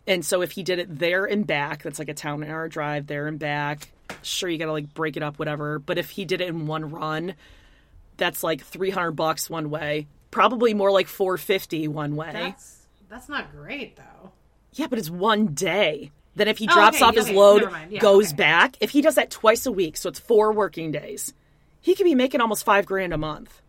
And 0.06 0.24
so 0.24 0.40
if 0.42 0.52
he 0.52 0.62
did 0.62 0.78
it 0.78 0.98
there 0.98 1.24
and 1.24 1.46
back, 1.46 1.82
that's 1.82 1.98
like 1.98 2.08
a 2.08 2.14
town 2.14 2.42
and 2.42 2.50
hour 2.52 2.68
drive 2.68 3.06
there 3.06 3.26
and 3.26 3.38
back. 3.38 3.88
Sure, 4.22 4.48
you 4.48 4.56
got 4.58 4.66
to 4.66 4.72
like 4.72 4.94
break 4.94 5.16
it 5.16 5.22
up, 5.22 5.38
whatever. 5.38 5.78
But 5.78 5.98
if 5.98 6.10
he 6.10 6.24
did 6.24 6.40
it 6.40 6.48
in 6.48 6.66
one 6.66 6.90
run, 6.90 7.34
that's 8.16 8.42
like 8.42 8.62
300 8.62 9.12
bucks 9.12 9.50
one 9.50 9.68
way. 9.68 10.06
Probably 10.30 10.74
more 10.74 10.90
like 10.92 11.08
450 11.08 11.88
one 11.88 12.14
way. 12.16 12.30
That's 12.32 12.86
that's 13.08 13.28
not 13.28 13.52
great 13.52 13.96
though. 13.96 14.32
Yeah, 14.74 14.86
but 14.88 14.98
it's 14.98 15.10
one 15.10 15.48
day. 15.54 16.10
Then 16.34 16.48
if 16.48 16.58
he 16.58 16.68
Oh, 16.70 16.74
drops 16.74 16.96
okay, 16.98 17.04
off 17.04 17.14
his 17.14 17.30
load. 17.30 17.68
Yeah, 17.90 17.98
goes 17.98 18.28
okay. 18.28 18.36
back, 18.36 18.76
if 18.80 18.90
he 18.90 19.00
does 19.00 19.14
that 19.14 19.30
twice 19.30 19.64
a 19.66 19.72
week, 19.72 19.96
so 19.96 20.08
it's 20.10 20.18
four 20.20 20.52
working 20.52 20.92
days, 20.92 21.32
he 21.86 21.94
could 21.94 22.02
be 22.02 22.16
making 22.16 22.40
almost 22.40 22.64
five 22.64 22.84
grand 22.84 23.14
a 23.14 23.16
month. 23.16 23.62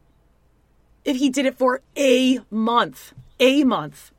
If 1.06 1.18
he 1.18 1.30
did 1.30 1.46
it 1.46 1.56
for 1.56 1.82
a 1.96 2.40
month, 2.50 3.14
a 3.40 3.64
month, 3.64 4.12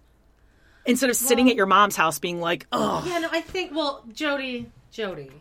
instead 0.87 1.11
of 1.11 1.17
sitting 1.17 1.51
at 1.51 1.57
your 1.57 1.67
mom's 1.67 1.97
house 1.97 2.21
being 2.21 2.41
like, 2.41 2.69
oh, 2.71 3.05
Yeah, 3.05 3.19
no, 3.19 3.29
I 3.33 3.41
think 3.41 3.75
well, 3.75 4.05
Jody, 4.13 4.71
Jody. 4.93 5.33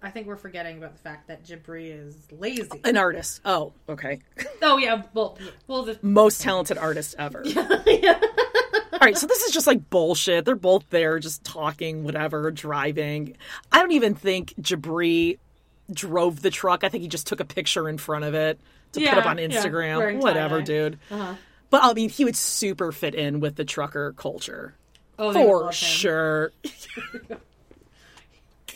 I 0.00 0.10
think 0.10 0.28
we're 0.28 0.36
forgetting 0.36 0.78
about 0.78 0.92
the 0.92 1.00
fact 1.00 1.26
that 1.26 1.44
Jibri 1.44 1.90
is 1.90 2.16
lazy. 2.30 2.80
an 2.84 2.96
artist. 2.96 3.40
Oh, 3.44 3.72
okay. 3.88 4.20
Oh 4.62 4.76
yeah, 4.76 5.02
well, 5.14 5.36
well, 5.66 5.82
the, 5.82 5.98
Most 6.02 6.42
talented 6.42 6.78
artist 6.78 7.16
ever. 7.18 7.42
All 7.56 8.98
right, 9.00 9.18
so 9.18 9.26
this 9.26 9.42
is 9.42 9.52
just 9.52 9.66
like 9.66 9.90
bullshit. 9.90 10.44
They're 10.44 10.54
both 10.54 10.88
there 10.90 11.18
just 11.18 11.42
talking, 11.42 12.04
whatever, 12.04 12.52
driving. 12.52 13.36
I 13.72 13.80
don't 13.80 13.92
even 13.92 14.14
think 14.14 14.54
Jibri 14.60 15.38
drove 15.92 16.42
the 16.42 16.50
truck. 16.50 16.84
I 16.84 16.88
think 16.88 17.02
he 17.02 17.08
just 17.08 17.26
took 17.26 17.40
a 17.40 17.44
picture 17.44 17.88
in 17.88 17.98
front 17.98 18.24
of 18.24 18.34
it 18.34 18.60
to 18.92 19.00
put 19.00 19.18
up 19.18 19.26
on 19.26 19.36
Instagram. 19.36 19.98
wearing 19.98 20.18
whatever, 20.20 20.62
dude. 20.62 20.98
Uh-huh. 21.10 21.34
But 21.70 21.84
I 21.84 21.92
mean, 21.92 22.08
he 22.08 22.24
would 22.24 22.36
super 22.36 22.90
fit 22.92 23.14
in 23.14 23.40
with 23.40 23.56
the 23.56 23.64
trucker 23.64 24.12
culture. 24.16 24.74
oh, 25.18 25.32
For 25.32 25.72
sure. 25.72 26.52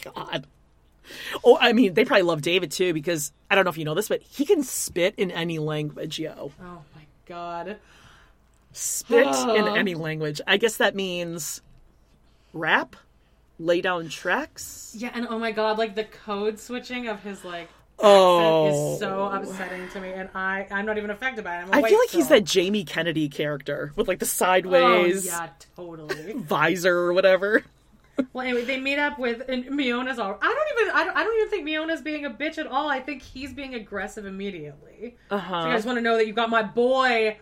God. 0.03 0.47
Oh, 1.45 1.59
I 1.61 1.73
mean, 1.73 1.95
they 1.95 2.05
probably 2.05 2.23
love 2.23 2.43
David 2.43 2.71
too 2.71 2.93
because 2.93 3.33
I 3.51 3.55
don't 3.55 3.65
know 3.65 3.71
if 3.71 3.79
you 3.79 3.85
know 3.85 3.95
this, 3.95 4.09
but 4.09 4.23
he 4.23 4.45
can 4.45 4.63
spit 4.63 5.15
in 5.17 5.31
any 5.31 5.59
language, 5.59 6.19
yo. 6.19 6.53
Oh 6.61 6.83
my 6.95 7.03
god. 7.27 7.77
Spit 8.73 9.27
in 9.27 9.69
any 9.69 9.95
language. 9.95 10.41
I 10.47 10.57
guess 10.57 10.77
that 10.79 10.95
means 10.95 11.63
rap, 12.53 12.97
lay 13.59 13.81
down 13.81 14.09
tracks. 14.09 14.95
Yeah, 14.97 15.11
and 15.15 15.27
oh 15.29 15.39
my 15.39 15.53
god, 15.53 15.79
like 15.79 15.95
the 15.95 16.05
code 16.05 16.59
switching 16.59 17.09
of 17.09 17.23
his 17.23 17.45
like 17.45 17.69
Oh. 18.01 18.67
accent 18.67 18.93
is 18.95 18.99
so 18.99 19.25
upsetting 19.27 19.89
to 19.91 20.01
me, 20.01 20.11
and 20.13 20.29
I 20.35 20.67
I'm 20.71 20.85
not 20.85 20.99
even 20.99 21.11
affected 21.11 21.45
by 21.45 21.63
it. 21.63 21.69
I 21.73 21.81
feel 21.83 21.99
like 21.99 22.11
he's 22.11 22.29
that 22.29 22.43
Jamie 22.45 22.85
Kennedy 22.85 23.29
character 23.29 23.93
with 23.97 24.09
like 24.09 24.19
the 24.19 24.25
Oh 24.25 24.27
sideways 24.27 25.27
yeah, 25.27 25.49
totally. 25.77 26.33
visor 26.33 26.97
or 26.97 27.13
whatever. 27.13 27.63
well, 28.33 28.45
anyway, 28.47 28.65
they 28.65 28.79
meet 28.81 28.99
up 28.99 29.19
with 29.19 29.43
and 29.49 29.65
Miona's 29.67 30.19
all. 30.19 30.37
I 30.43 30.47
don't 30.55 30.81
even 30.81 30.95
I 30.97 31.05
don't, 31.05 31.17
I 31.17 31.23
don't 31.25 31.37
even 31.39 31.51
think 31.51 31.65
Miona's 31.69 32.03
being 32.03 32.25
a 32.27 32.31
bitch 32.31 32.59
at 32.59 32.67
all. 32.67 32.89
I 32.89 32.99
think 33.01 33.23
he's 33.23 33.53
being 33.53 33.75
aggressive 33.77 34.27
immediately. 34.27 35.17
Uh 35.31 35.39
huh. 35.39 35.63
So 35.63 35.69
I 35.71 35.75
just 35.77 35.87
want 35.87 35.99
to 35.99 36.03
know 36.03 36.17
that 36.17 36.27
you 36.27 36.33
got 36.33 36.51
my 36.51 36.63
boy. 36.63 37.39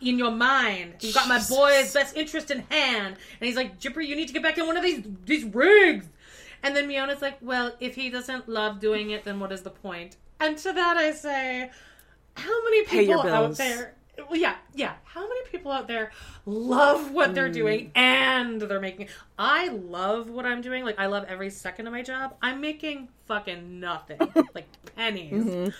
In 0.00 0.18
your 0.18 0.30
mind, 0.30 0.94
you 1.00 1.12
got 1.12 1.28
my 1.28 1.42
boy's 1.48 1.92
best 1.92 2.16
interest 2.16 2.50
in 2.50 2.60
hand, 2.70 3.16
and 3.16 3.46
he's 3.46 3.56
like, 3.56 3.78
"Jipper, 3.78 4.00
you 4.00 4.16
need 4.16 4.28
to 4.28 4.32
get 4.32 4.42
back 4.42 4.56
in 4.56 4.66
one 4.66 4.76
of 4.76 4.82
these 4.82 5.04
these 5.26 5.44
rigs." 5.44 6.06
And 6.62 6.74
then 6.74 6.88
Miona's 6.88 7.20
like, 7.20 7.36
"Well, 7.42 7.74
if 7.80 7.94
he 7.94 8.08
doesn't 8.08 8.48
love 8.48 8.80
doing 8.80 9.10
it, 9.10 9.24
then 9.24 9.40
what 9.40 9.52
is 9.52 9.62
the 9.62 9.70
point?" 9.70 10.16
And 10.40 10.56
to 10.58 10.72
that, 10.72 10.96
I 10.96 11.12
say, 11.12 11.70
"How 12.34 12.64
many 12.64 12.84
people 12.84 13.20
out 13.20 13.56
there 13.56 13.94
well, 14.28 14.36
yeah, 14.36 14.56
yeah. 14.74 14.94
How 15.04 15.22
many 15.22 15.40
people 15.50 15.72
out 15.72 15.88
there 15.88 16.12
love 16.46 17.10
what 17.10 17.34
they're 17.34 17.50
doing 17.50 17.90
and 17.94 18.60
they're 18.60 18.80
making? 18.80 19.08
I 19.38 19.68
love 19.68 20.30
what 20.30 20.46
I'm 20.46 20.60
doing. 20.60 20.84
Like 20.84 20.98
I 20.98 21.06
love 21.06 21.24
every 21.28 21.50
second 21.50 21.86
of 21.86 21.92
my 21.92 22.02
job. 22.02 22.34
I'm 22.40 22.60
making 22.60 23.08
fucking 23.26 23.80
nothing, 23.80 24.18
like 24.54 24.66
pennies. 24.94 25.72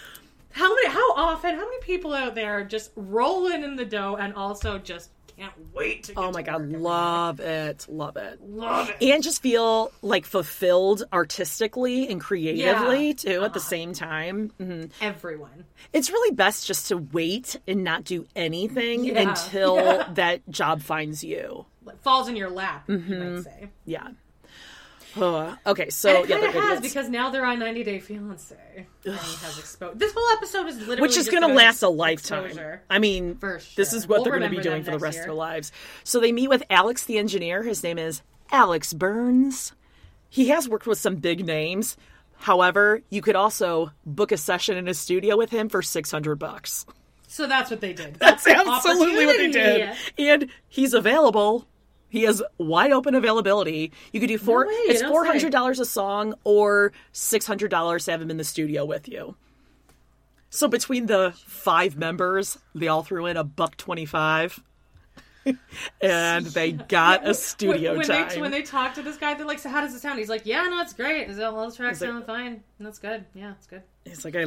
How 0.55 0.73
many? 0.75 0.89
How 0.89 1.13
often? 1.15 1.55
How 1.57 1.65
many 1.65 1.81
people 1.81 2.13
out 2.15 2.35
there 2.35 2.59
are 2.59 2.65
just 2.65 2.93
rolling 2.97 3.63
in 3.65 3.77
the 3.77 3.85
dough 3.85 4.17
and 4.19 4.35
also 4.35 4.79
just 4.79 5.11
can't 5.37 5.53
wait 5.75 6.05
to? 6.05 6.15
Get 6.15 6.23
Oh 6.23 6.31
my 6.31 6.43
to 6.43 6.51
god, 6.53 6.69
love 6.71 7.41
it, 7.41 7.87
love 7.89 8.17
it, 8.17 8.41
love 8.41 8.89
it. 8.89 9.03
and 9.13 9.21
just 9.23 9.43
feel 9.43 9.91
like 10.01 10.25
fulfilled 10.27 11.03
artistically 11.13 12.07
and 12.09 12.21
creatively 12.21 13.09
Yeah. 13.09 13.13
too 13.15 13.43
at 13.45 13.53
the 13.53 13.59
same 13.61 13.93
time. 13.95 14.53
Mhm. 14.61 14.91
Everyone. 15.01 15.65
It's 15.93 16.09
really 16.11 16.35
best 16.35 16.67
just 16.69 16.87
to 16.89 16.99
wait 16.99 17.59
and 17.67 17.83
not 17.83 18.05
do 18.05 18.27
anything 18.37 19.05
Yeah. 19.07 19.29
until 19.31 19.75
Yeah. 19.85 20.09
that 20.15 20.49
job 20.49 20.83
finds 20.83 21.25
you. 21.25 21.67
Like, 21.85 22.01
falls 22.03 22.29
in 22.29 22.37
your 22.37 22.49
lap, 22.51 22.85
you 22.89 22.99
Mm-hmm. 22.99 23.35
might 23.35 23.43
say. 23.45 23.69
Yeah. 23.87 24.07
Uh, 25.17 25.55
okay, 25.67 25.91
so 25.91 26.09
And 26.09 26.19
it 26.25 26.29
yeah, 26.29 26.35
kind 26.37 26.43
they're 26.43 26.49
of 26.49 26.55
good 26.55 26.65
has 26.65 26.81
because 26.81 27.09
now 27.09 27.31
they're 27.31 27.45
on 27.45 27.59
90 27.59 27.85
Day 27.85 28.01
Fiance. 28.01 28.57
And 28.77 28.87
he 29.05 29.11
has 29.13 29.59
exposed. 29.59 29.99
This 29.99 30.13
whole 30.17 30.29
episode 30.37 30.67
is 30.67 30.79
literally 30.79 31.01
which 31.03 31.17
is 31.17 31.29
going 31.29 31.43
to 31.43 31.55
last 31.55 31.83
a 31.83 31.89
lifetime. 31.89 32.47
exposure. 32.47 32.83
I 32.91 32.99
mean, 32.99 33.37
For 33.37 33.61
this 33.77 33.93
is 33.93 34.07
what 34.09 34.17
We'll 34.19 34.25
they're 34.25 34.39
going 34.39 34.51
to 34.51 34.57
be 34.57 34.63
doing 34.63 34.83
for 34.83 34.91
the 34.93 34.99
rest 34.99 35.17
year. 35.17 35.23
of 35.25 35.27
their 35.29 35.35
lives. 35.35 35.73
So 36.03 36.19
they 36.21 36.33
meet 36.33 36.49
with 36.49 36.63
Alex 36.71 37.05
the 37.05 37.19
engineer. 37.19 37.63
His 37.63 37.83
name 37.83 37.99
is 37.99 38.23
Alex 38.51 38.93
Burns. 38.93 39.73
He 40.29 40.49
has 40.49 40.69
worked 40.69 40.87
with 40.87 40.99
some 40.99 41.17
big 41.17 41.47
names. 41.47 41.97
However, 42.39 43.01
you 43.11 43.23
could 43.23 43.37
also 43.37 43.93
book 44.05 44.33
a 44.33 44.37
session 44.37 44.77
in 44.77 44.89
a 44.89 44.95
studio 44.95 45.37
with 45.37 45.51
him 45.51 45.69
for 45.69 45.81
600 45.81 46.35
bucks. 46.37 46.85
So 47.29 47.47
that's 47.47 47.71
what 47.71 47.81
they 47.81 47.93
did. 47.93 48.15
That's 48.17 48.47
absolutely 48.47 49.27
what 49.27 49.37
they 49.37 49.51
did. 49.51 49.97
And 50.19 50.49
he's 50.69 50.93
available. 50.95 51.67
He 52.15 52.23
has 52.23 52.41
wide 52.59 52.93
open 52.93 53.17
availability. 53.17 53.91
You 54.13 54.21
could 54.21 54.29
do 54.29 54.39
four. 54.39 54.69
way, 54.69 54.73
it's 54.73 55.03
four 55.03 55.25
hundred 55.25 55.51
dollars 55.51 55.81
a 55.81 55.85
song 55.85 56.35
or 56.45 56.93
six 57.11 57.45
hundred 57.45 57.73
dollars 57.73 58.05
to 58.05 58.13
have 58.13 58.23
him 58.23 58.31
in 58.31 58.37
the 58.37 58.45
studio 58.45 58.85
with 58.85 59.09
you. 59.09 59.35
So 60.49 60.69
between 60.69 61.07
the 61.07 61.35
five 61.45 61.97
members, 61.97 62.57
they 62.73 62.87
all 62.87 63.03
threw 63.03 63.27
in 63.27 63.37
a 63.37 63.43
buck 63.43 63.77
twenty 63.77 64.07
five, 64.07 64.63
and 66.01 66.47
they 66.47 66.71
got 66.89 67.27
a 67.27 67.35
studio 67.35 67.97
when, 67.97 67.99
when 67.99 68.07
time. 68.07 68.29
They, 68.29 68.41
when 68.41 68.53
they 68.53 68.63
talk 68.63 68.95
to 68.95 69.03
this 69.03 69.17
guy, 69.17 69.35
they're 69.35 69.45
like, 69.45 69.59
"So 69.59 69.69
how 69.69 69.81
does 69.81 69.93
it 69.93 69.99
sound?" 69.99 70.21
He's 70.21 70.29
like, 70.29 70.43
"Yeah, 70.47 70.69
no, 70.69 70.81
it's 70.83 70.93
great. 70.93 71.29
Is 71.29 71.41
all 71.41 71.61
those 71.61 71.75
tracks 71.75 72.01
like- 72.01 72.11
sound 72.11 72.27
fine? 72.27 72.63
That's 72.79 73.01
good. 73.01 73.25
Yeah, 73.35 73.55
it's 73.59 73.67
good." 73.67 73.83
He's 74.05 74.25
like, 74.25 74.37
I 74.37 74.47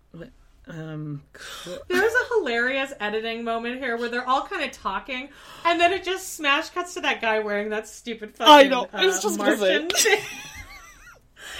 um 0.67 1.21
There's 1.87 2.13
a 2.13 2.33
hilarious 2.35 2.93
editing 2.99 3.43
moment 3.43 3.79
here 3.79 3.97
where 3.97 4.09
they're 4.09 4.27
all 4.27 4.45
kind 4.45 4.63
of 4.63 4.71
talking, 4.71 5.29
and 5.65 5.79
then 5.79 5.91
it 5.91 6.03
just 6.03 6.35
smash 6.35 6.69
cuts 6.69 6.93
to 6.95 7.01
that 7.01 7.21
guy 7.21 7.39
wearing 7.39 7.69
that 7.69 7.87
stupid 7.87 8.35
fucking 8.35 8.53
I 8.53 8.67
know, 8.67 8.87
I 8.93 9.05
was 9.05 9.17
uh, 9.17 9.21
just. 9.21 9.37
Martian 9.37 9.89
thing. 9.89 10.21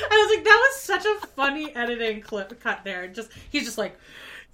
I 0.03 0.25
was 0.27 0.35
like, 0.35 0.45
that 0.45 0.69
was 0.69 0.81
such 0.81 1.05
a 1.05 1.27
funny 1.27 1.75
editing 1.75 2.21
clip 2.21 2.59
cut 2.59 2.81
there. 2.83 3.07
Just 3.07 3.31
he's 3.51 3.65
just 3.65 3.77
like 3.77 3.97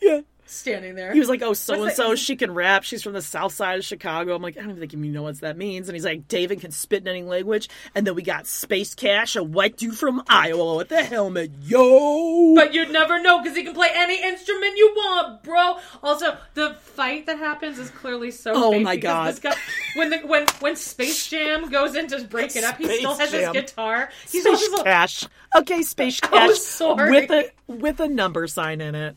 yeah. 0.02 0.22
Standing 0.48 0.96
there. 0.96 1.14
He 1.14 1.20
was 1.20 1.30
like, 1.30 1.42
"Oh, 1.42 1.54
so 1.54 1.84
and 1.84 1.94
so, 1.94 2.16
she 2.16 2.36
can 2.36 2.54
rap. 2.54 2.84
She's 2.84 3.04
from 3.04 3.14
the 3.14 3.22
south 3.22 3.54
side 3.54 3.78
of 3.80 3.86
Chicago." 3.86 4.36
I'm 4.36 4.42
like, 4.42 4.58
"I 4.58 4.62
don't 4.62 4.70
even 4.72 4.80
think 4.82 4.94
you 4.94 5.12
know 5.12 5.24
what 5.24 5.40
that 5.42 5.58
means." 5.58 5.88
And 5.90 5.96
he's 5.96 6.06
like, 6.06 6.28
"David 6.28 6.62
can 6.62 6.72
spit 6.72 7.02
in 7.02 7.08
any 7.08 7.24
language." 7.24 7.70
And 7.96 8.06
then 8.08 8.16
we 8.16 8.22
got 8.24 8.48
Space 8.48 8.96
Cash, 8.96 9.36
a 9.36 9.44
white 9.44 9.78
dude 9.78 9.98
from 9.98 10.24
Iowa 10.28 10.76
with 10.78 10.90
the 10.90 11.04
helmet. 11.04 11.52
Yo, 11.64 12.54
But 12.56 12.74
you'd 12.74 12.92
never 12.92 13.22
know 13.22 13.42
because 13.42 13.56
he 13.56 13.64
can 13.64 13.74
play 13.74 13.90
any 13.94 14.22
instrument 14.24 14.78
you 14.78 14.94
want, 14.96 15.44
bro. 15.44 15.78
Also, 16.04 16.38
the 16.54 16.74
fight 16.82 17.26
that 17.28 17.38
happens 17.38 17.80
is 17.80 17.90
clearly 17.92 18.32
so. 18.32 18.52
Oh 18.56 18.80
my 18.80 18.96
God. 18.96 19.40
Guy, 19.42 19.56
when 19.96 20.10
the 20.10 20.18
when 20.20 20.46
when 20.60 20.76
Space 20.76 21.28
Jam 21.28 21.70
goes 21.70 21.96
in 21.96 22.08
to 22.08 22.24
break 22.24 22.56
it 22.56 22.64
up, 22.64 22.78
he 22.78 22.86
Space 22.86 22.98
still 23.00 23.18
has 23.18 23.32
Jam. 23.32 23.54
his 23.54 23.64
guitar. 23.64 24.10
He's 24.30 24.44
Space 24.44 24.62
little- 24.70 24.84
Cash. 24.84 25.26
Okay, 25.56 25.82
Space 25.82 26.20
oh, 26.24 26.28
Cash 26.28 26.50
Oh, 26.50 26.54
sorry. 26.54 27.12
with 27.12 27.32
a 27.32 27.52
with 27.68 28.00
a 28.00 28.08
number 28.08 28.48
sign 28.48 28.82
in 28.82 28.96
it, 28.96 29.16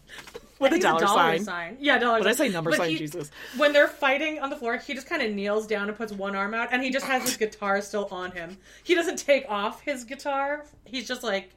with 0.61 0.73
a 0.73 0.79
think 0.79 0.83
dollar, 0.83 1.33
it's 1.35 1.45
sign. 1.45 1.77
Yeah, 1.81 1.99
dollar 1.99 2.19
What 2.19 2.25
did 2.25 2.31
I 2.31 2.35
say? 2.35 2.49
Number 2.49 2.71
But 2.71 2.77
sign, 2.79 2.91
he- 2.91 2.99
Jesus. 2.99 3.31
When 3.57 3.73
they're 3.73 3.89
fighting 3.89 4.39
on 4.41 4.51
the 4.51 4.57
floor, 4.57 4.77
he 4.77 4.95
just 4.95 5.07
kind 5.09 5.23
of 5.23 5.33
kneels 5.33 5.67
down 5.67 5.89
and 5.89 5.97
puts 5.97 6.13
one 6.13 6.37
arm 6.37 6.55
out, 6.55 6.69
and 6.73 6.83
he 6.83 6.91
just 6.91 7.07
has 7.07 7.23
his 7.23 7.37
guitar 7.37 7.81
still 7.81 8.07
on 8.11 8.31
him. 8.33 8.59
He 8.85 8.95
doesn't 8.95 9.17
take 9.19 9.47
off 9.49 9.81
his 9.83 10.05
guitar. 10.05 10.65
He's 10.85 11.09
just 11.09 11.23
like 11.23 11.51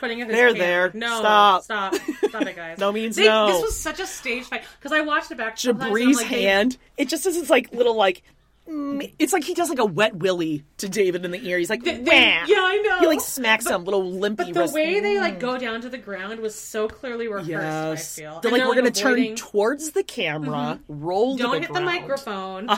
putting 0.00 0.20
it. 0.20 0.28
There, 0.28 0.46
hand. 0.48 0.60
there. 0.60 0.90
No, 0.94 1.18
Stop. 1.20 1.62
stop, 1.64 1.94
stop 2.28 2.42
it, 2.42 2.56
guys. 2.56 2.78
No 2.84 2.92
means 2.92 3.16
They- 3.16 3.26
no. 3.26 3.48
This 3.52 3.62
was 3.62 3.76
such 3.78 4.00
a 4.00 4.06
stage 4.06 4.44
fight 4.44 4.62
because 4.78 4.92
I 4.92 5.00
watched 5.02 5.30
it 5.30 5.36
back. 5.38 5.56
Jibri's 5.56 6.16
like, 6.16 6.28
they- 6.28 6.42
hand. 6.42 6.76
It 6.96 7.08
just 7.08 7.26
is 7.26 7.38
this 7.38 7.50
like 7.50 7.72
little 7.72 7.94
like. 7.96 8.22
Mm, 8.68 9.12
It's 9.18 9.32
like 9.32 9.44
he 9.44 9.54
does 9.54 9.68
like 9.68 9.78
a 9.78 9.84
wet 9.84 10.16
willy 10.16 10.64
to 10.78 10.88
David 10.88 11.24
in 11.24 11.30
the 11.30 11.46
ear. 11.48 11.58
He's 11.58 11.70
like, 11.70 11.82
They- 11.84 12.00
yeah, 12.00 12.44
I 12.48 12.82
know. 12.84 12.98
He 13.00 13.06
like 13.06 13.20
smacks 13.20 13.64
But- 13.64 13.74
him, 13.74 13.84
little 13.84 14.10
limpy. 14.10 14.44
But 14.44 14.54
the 14.54 14.60
wrist- 14.60 14.74
way 14.74 15.00
they 15.00 15.18
like 15.18 15.38
go 15.40 15.58
down 15.58 15.80
to 15.82 15.88
the 15.88 15.98
ground 15.98 16.40
was 16.40 16.54
so 16.54 16.88
clearly 16.88 17.28
rehearsed. 17.28 17.48
Yes, 17.48 18.18
I 18.18 18.22
feel. 18.22 18.40
they're 18.40 18.50
like, 18.52 18.62
we're 18.66 18.74
gonna 18.74 18.88
avoiding- 18.88 19.36
turn 19.36 19.50
towards 19.50 19.90
the 19.92 20.02
camera, 20.02 20.80
roll. 20.88 21.36
Don't 21.36 21.52
the 21.52 21.60
hit 21.60 21.70
ground. 21.70 21.86
the 21.86 21.90
microphone. 21.90 22.68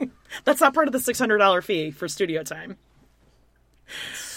That's 0.44 0.60
not 0.60 0.74
part 0.74 0.88
of 0.88 0.92
the 0.92 1.00
six 1.00 1.18
hundred 1.18 1.38
dollar 1.38 1.62
fee 1.62 1.90
for 1.90 2.08
studio 2.08 2.42
time. 2.42 2.76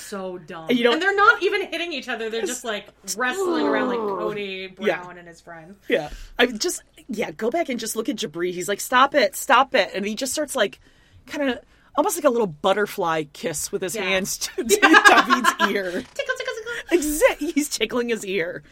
So 0.07 0.37
dumb. 0.37 0.71
You 0.71 0.83
know- 0.85 0.93
and 0.93 1.01
they're 1.01 1.15
not 1.15 1.41
even 1.43 1.61
hitting 1.67 1.91
each 1.93 2.07
other. 2.09 2.29
They're 2.29 2.41
just 2.45 2.63
like 2.63 2.87
wrestling 3.15 3.65
around 3.67 3.89
like 3.89 3.97
Cody 3.99 4.67
Brown 4.67 4.87
Yeah. 4.87 5.09
and 5.19 5.27
his 5.27 5.41
friend. 5.41 5.75
Yeah, 5.87 6.09
I 6.39 6.45
just 6.47 6.81
yeah, 7.09 7.31
go 7.31 7.49
back 7.49 7.69
and 7.69 7.79
just 7.79 7.95
look 7.95 8.09
at 8.09 8.15
Jibri. 8.17 8.51
He's 8.53 8.67
like, 8.67 8.79
"Stop 8.79 9.13
it, 9.15 9.35
stop 9.35 9.73
it," 9.75 9.91
and 9.93 10.05
he 10.05 10.15
just 10.15 10.33
starts 10.33 10.55
like, 10.55 10.79
kind 11.25 11.49
of 11.49 11.59
almost 11.95 12.15
like 12.17 12.25
a 12.25 12.29
little 12.29 12.47
butterfly 12.47 13.23
kiss 13.33 13.71
with 13.71 13.81
his 13.81 13.95
Yeah. 13.95 14.03
hands 14.03 14.37
to, 14.37 14.51
to 14.57 14.63
David's 14.65 15.51
ear. 15.69 15.91
Tickle, 16.13 16.35
tickle, 16.37 16.53
tickle. 16.55 16.73
Exactly, 16.91 17.51
he's 17.51 17.69
tickling 17.69 18.09
his 18.09 18.25
ear, 18.25 18.63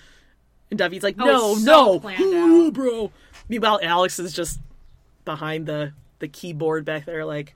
and 0.70 0.78
David's 0.80 1.04
like, 1.04 1.16
Oh, 1.20 1.26
"No, 1.26 1.54
it's 1.54 1.64
so 1.64 2.02
no, 2.06 2.48
Ooh, 2.48 2.72
bro." 2.72 3.12
Meanwhile, 3.50 3.80
Alex 3.84 4.20
is 4.20 4.32
just 4.34 4.60
behind 5.26 5.66
the 5.66 5.94
the 6.20 6.28
keyboard 6.28 6.86
back 6.86 7.06
there, 7.06 7.26
like, 7.26 7.56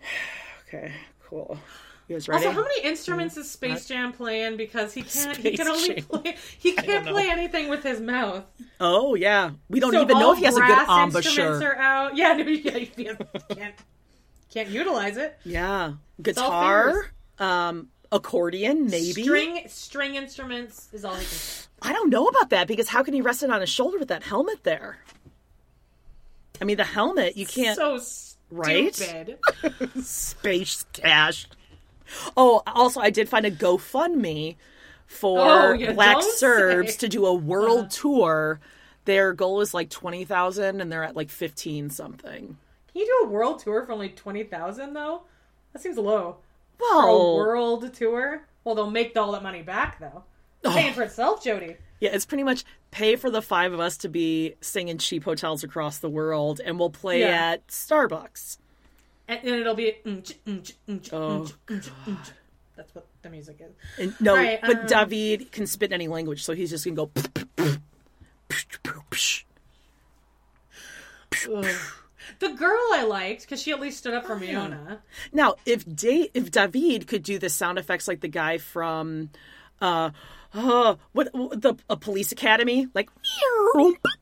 okay, 0.68 0.92
cool. 1.24 1.58
You 2.08 2.14
guys 2.16 2.26
ready? 2.28 2.46
Also, 2.46 2.56
how 2.56 2.62
many 2.66 2.82
instruments 2.84 3.36
is 3.36 3.50
Space 3.50 3.86
Jam 3.86 4.12
playing? 4.12 4.56
Because 4.56 4.94
he 4.94 5.02
can't. 5.02 5.36
he 5.36 5.54
can 5.56 5.68
only 5.68 5.94
Jam. 5.96 6.04
play. 6.04 6.36
He 6.58 6.72
can't 6.76 7.06
play 7.06 7.28
anything 7.30 7.68
with 7.68 7.82
his 7.82 8.00
mouth. 8.00 8.44
oh 8.80 9.14
yeah, 9.14 9.50
we 9.68 9.78
don't 9.78 9.92
So 9.92 10.00
even 10.02 10.18
know 10.18 10.28
all 10.28 10.32
if 10.32 10.38
he 10.38 10.44
has 10.46 10.56
a 10.56 10.60
good 10.60 10.66
brass 10.86 11.14
instruments 11.14 11.38
embouchure. 11.38 11.72
are 11.74 11.76
out. 11.76 12.16
Yeah, 12.16 12.32
no, 12.38 12.44
yeah, 12.44 12.76
you 12.78 12.86
can't 13.54 13.74
can't 14.50 14.68
utilize 14.70 15.18
it. 15.18 15.38
Yeah, 15.44 15.82
all 15.88 15.98
guitar, 16.22 17.10
um, 17.38 17.88
accordion, 18.10 18.86
maybe. 18.86 19.22
String 19.22 19.62
string 19.68 20.14
instruments 20.14 20.88
is 20.94 21.04
all 21.04 21.14
he 21.14 21.26
can 21.26 21.36
play. 21.36 21.90
I 21.90 21.92
don't 21.92 22.08
know 22.08 22.26
about 22.26 22.48
that 22.50 22.66
because 22.68 22.88
how 22.88 23.02
can 23.02 23.12
he 23.12 23.20
rest 23.20 23.42
it 23.42 23.50
on 23.50 23.60
his 23.60 23.68
shoulder 23.68 23.98
with 23.98 24.08
that 24.08 24.22
helmet 24.22 24.64
there? 24.64 24.98
I 26.60 26.64
mean, 26.64 26.78
the 26.78 26.84
helmet 26.84 27.36
you 27.36 27.44
can't 27.46 27.76
So 27.76 28.00
Right? 28.50 28.94
stupid. 28.94 29.38
space 30.02 30.86
cash. 30.94 31.46
Oh, 32.36 32.62
also, 32.66 33.00
I 33.00 33.10
did 33.10 33.28
find 33.28 33.44
a 33.46 33.50
GoFundMe 33.50 34.56
for 35.06 35.38
Oh, 35.40 35.72
yeah, 35.72 35.92
Black 35.92 36.16
Serbs 36.36 36.92
say. 36.92 36.98
to 36.98 37.08
do 37.08 37.26
a 37.26 37.34
world 37.34 37.78
uh-huh. 37.86 37.88
tour. 37.90 38.60
Their 39.04 39.32
goal 39.32 39.60
is 39.62 39.72
like 39.74 39.88
twenty 39.90 40.24
thousand, 40.24 40.80
and 40.80 40.92
they're 40.92 41.04
at 41.04 41.16
like 41.16 41.30
fifteen 41.30 41.88
something. 41.90 42.56
Can 42.92 43.00
you 43.00 43.06
do 43.06 43.26
a 43.28 43.30
world 43.30 43.60
tour 43.60 43.84
for 43.86 43.92
only 43.92 44.10
twenty 44.10 44.44
thousand 44.44 44.92
though? 44.92 45.22
That 45.72 45.82
seems 45.82 45.96
low. 45.96 46.36
For 46.78 46.84
a 46.84 46.96
Well, 47.06 47.36
world 47.36 47.94
tour? 47.94 48.46
Well, 48.64 48.74
they'll 48.74 48.90
make 48.90 49.16
all 49.16 49.32
that 49.32 49.42
money 49.42 49.62
back 49.62 49.98
though. 49.98 50.24
Oh. 50.64 50.72
Paying 50.74 50.92
for 50.92 51.02
itself, 51.02 51.42
Jody. 51.42 51.76
yeah, 52.00 52.10
it's 52.12 52.26
pretty 52.26 52.42
much 52.44 52.64
pay 52.90 53.16
for 53.16 53.30
the 53.30 53.40
five 53.40 53.72
of 53.72 53.80
us 53.80 53.96
to 53.98 54.08
be 54.08 54.54
staying 54.60 54.88
in 54.88 54.98
cheap 54.98 55.24
hotels 55.24 55.62
across 55.64 55.98
the 55.98 56.10
world, 56.10 56.60
and 56.64 56.78
we'll 56.78 56.90
play 56.90 57.20
Yeah. 57.20 57.52
at 57.52 57.66
Starbucks. 57.68 58.58
And, 59.28 59.40
and 59.44 59.54
it'll 59.60 59.74
be. 59.74 59.94
Oh, 61.12 61.46
That's 62.76 62.94
what 62.94 63.06
the 63.22 63.30
music 63.30 63.60
is. 63.60 63.72
And 63.98 64.14
no, 64.20 64.34
Right, 64.34 64.60
but 64.60 64.80
um, 64.80 64.86
David 64.86 65.52
can 65.52 65.66
spit 65.66 65.92
any 65.92 66.08
language, 66.08 66.44
so 66.44 66.54
he's 66.54 66.70
just 66.70 66.84
gonna 66.84 66.96
go. 66.96 67.10
The 72.40 72.50
girl 72.50 72.78
I 72.92 73.04
liked 73.04 73.42
because 73.42 73.60
she 73.62 73.72
at 73.72 73.80
least 73.80 73.98
stood 73.98 74.14
up 74.14 74.26
for 74.26 74.34
oh, 74.34 74.38
Fiona. 74.38 75.00
Now, 75.32 75.56
if 75.66 75.84
da- 75.84 76.30
if 76.34 76.50
David 76.50 77.06
could 77.06 77.22
do 77.22 77.38
the 77.38 77.48
sound 77.48 77.78
effects 77.78 78.06
like 78.06 78.20
the 78.20 78.28
guy 78.28 78.58
from, 78.58 79.30
uh, 79.80 80.10
uh 80.54 80.96
what, 81.12 81.28
what 81.32 81.60
the 81.60 81.74
a 81.90 81.96
police 81.96 82.32
academy, 82.32 82.88
like 82.94 83.10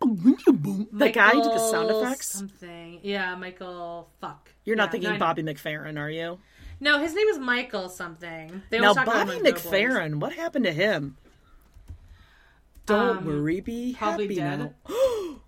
the 0.00 1.10
guy 1.14 1.32
did 1.32 1.44
the 1.44 1.58
sound 1.70 1.90
effects. 1.90 2.28
Something. 2.30 3.00
Yeah, 3.02 3.34
Michael. 3.36 4.08
Fuck. 4.20 4.50
You're 4.64 4.76
not 4.76 4.90
thinking 4.92 5.10
no, 5.10 5.18
Bobby 5.18 5.42
McFerrin, 5.42 5.98
are 5.98 6.10
you? 6.10 6.38
No, 6.80 6.98
his 6.98 7.14
name 7.14 7.28
is 7.28 7.38
Michael 7.38 7.88
something. 7.88 8.62
They 8.70 8.78
Now, 8.80 8.88
always 8.88 8.96
talk 8.96 9.06
about 9.06 9.26
Bobby. 9.28 9.50
McFerrin, 9.52 10.16
what 10.16 10.32
happened 10.34 10.64
to 10.66 10.72
him? 10.72 11.16
Don't 12.86 13.18
Um, 13.18 13.24
worry, 13.26 13.60
be 13.60 13.92
happy 13.92 14.34
dead. 14.34 14.58
now. 14.58 14.72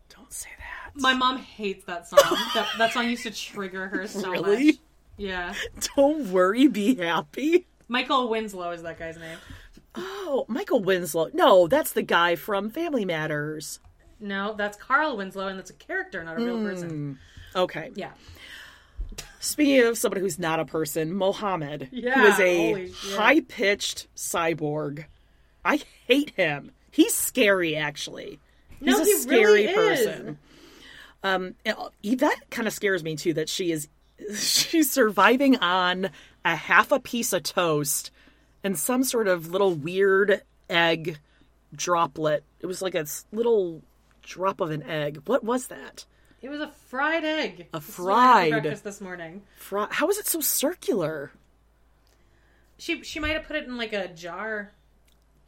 Don't 0.09 0.33
say 0.33 0.49
that. 0.59 0.93
My 1.01 1.15
mom 1.15 1.39
hates 1.39 1.85
that 1.85 2.09
song. 2.09 2.19
that, 2.55 2.69
that 2.79 2.93
song 2.93 3.09
used 3.09 3.23
to 3.25 3.31
trigger 3.31 3.89
her 3.89 4.07
so 4.07 4.31
Really? 4.33 4.67
much. 4.67 4.75
Yeah. 5.17 5.53
Don't 5.97 6.33
worry, 6.33 6.67
be 6.69 6.95
happy. 6.97 7.67
Michael 7.89 8.29
Winslow 8.29 8.71
is 8.73 8.83
that 8.83 8.99
guy's 8.99 9.17
name. 9.19 9.39
Oh, 9.95 10.45
Michael 10.49 10.81
Winslow. 10.81 11.31
No, 11.33 11.67
that's 11.67 11.93
the 11.93 12.03
guy 12.03 12.37
from 12.37 12.71
Family 12.71 13.05
Matters. 13.05 13.81
No, 14.21 14.55
that's 14.55 14.77
Carl 14.77 15.17
Winslow, 15.17 15.49
and 15.49 15.59
that's 15.59 15.71
a 15.71 15.75
character, 15.75 16.23
not 16.25 16.37
a 16.39 16.45
real 16.45 16.61
person. 16.63 17.19
Okay. 17.55 17.91
Yeah. 17.95 18.11
Speaking 19.41 19.83
of 19.87 19.97
somebody 19.97 20.21
who's 20.21 20.39
not 20.39 20.61
a 20.61 20.65
person, 20.65 21.15
Mohammed, 21.15 21.89
who 21.91 21.97
Yeah, 21.99 22.33
is 22.35 22.41
a 22.41 22.91
high 23.17 23.41
pitched 23.41 24.07
cyborg. 24.17 25.05
I 25.65 25.81
hate 26.07 26.31
him. 26.31 26.73
He's 26.91 27.15
scary, 27.15 27.77
actually. 27.77 28.39
He's 28.81 28.89
No, 28.89 29.01
a 29.01 29.05
he 29.05 29.15
scary 29.17 29.41
really 29.41 29.65
is. 29.67 29.75
person. 30.07 30.39
Um, 31.23 31.55
uh, 31.67 31.89
that 32.17 32.41
kind 32.51 32.69
of 32.69 32.75
scares 32.75 33.03
me 33.03 33.17
too. 33.17 33.33
That 33.35 33.49
she 33.49 33.73
is 33.73 33.89
she's 34.37 34.91
surviving 34.91 35.57
on 35.59 36.11
a 36.45 36.55
half 36.57 36.93
a 36.93 37.01
piece 37.01 37.33
of 37.33 37.43
toast 37.45 38.11
and 38.65 38.79
some 38.79 39.05
sort 39.05 39.29
of 39.29 39.49
little 39.51 39.75
weird 39.75 40.43
egg 40.71 41.19
droplet. 41.75 42.45
It 42.61 42.67
was 42.67 42.83
like 42.83 42.95
a 42.95 43.07
little 43.33 43.83
drop 44.23 44.61
of 44.61 44.71
an 44.71 44.83
egg. 44.83 45.23
What 45.27 45.45
was 45.45 45.69
that? 45.69 46.05
It 46.41 46.49
was 46.51 46.61
a 46.61 46.69
fried 46.89 47.25
egg. 47.25 47.67
A 47.73 47.81
This 47.81 47.89
is 47.89 47.99
what 47.99 48.13
I 48.15 48.17
had 48.17 48.23
for 48.23 48.51
fried- 48.51 48.51
breakfast 48.63 48.85
this 48.85 49.01
morning. 49.01 49.43
Fri- 49.57 49.87
How 49.91 50.09
is 50.09 50.19
it 50.19 50.27
so 50.27 50.41
circular? 50.41 51.33
She 52.79 53.03
she 53.03 53.19
might 53.19 53.33
have 53.33 53.45
put 53.45 53.57
it 53.57 53.65
in 53.65 53.77
like 53.77 53.93
a 53.93 54.09
jar, 54.09 54.73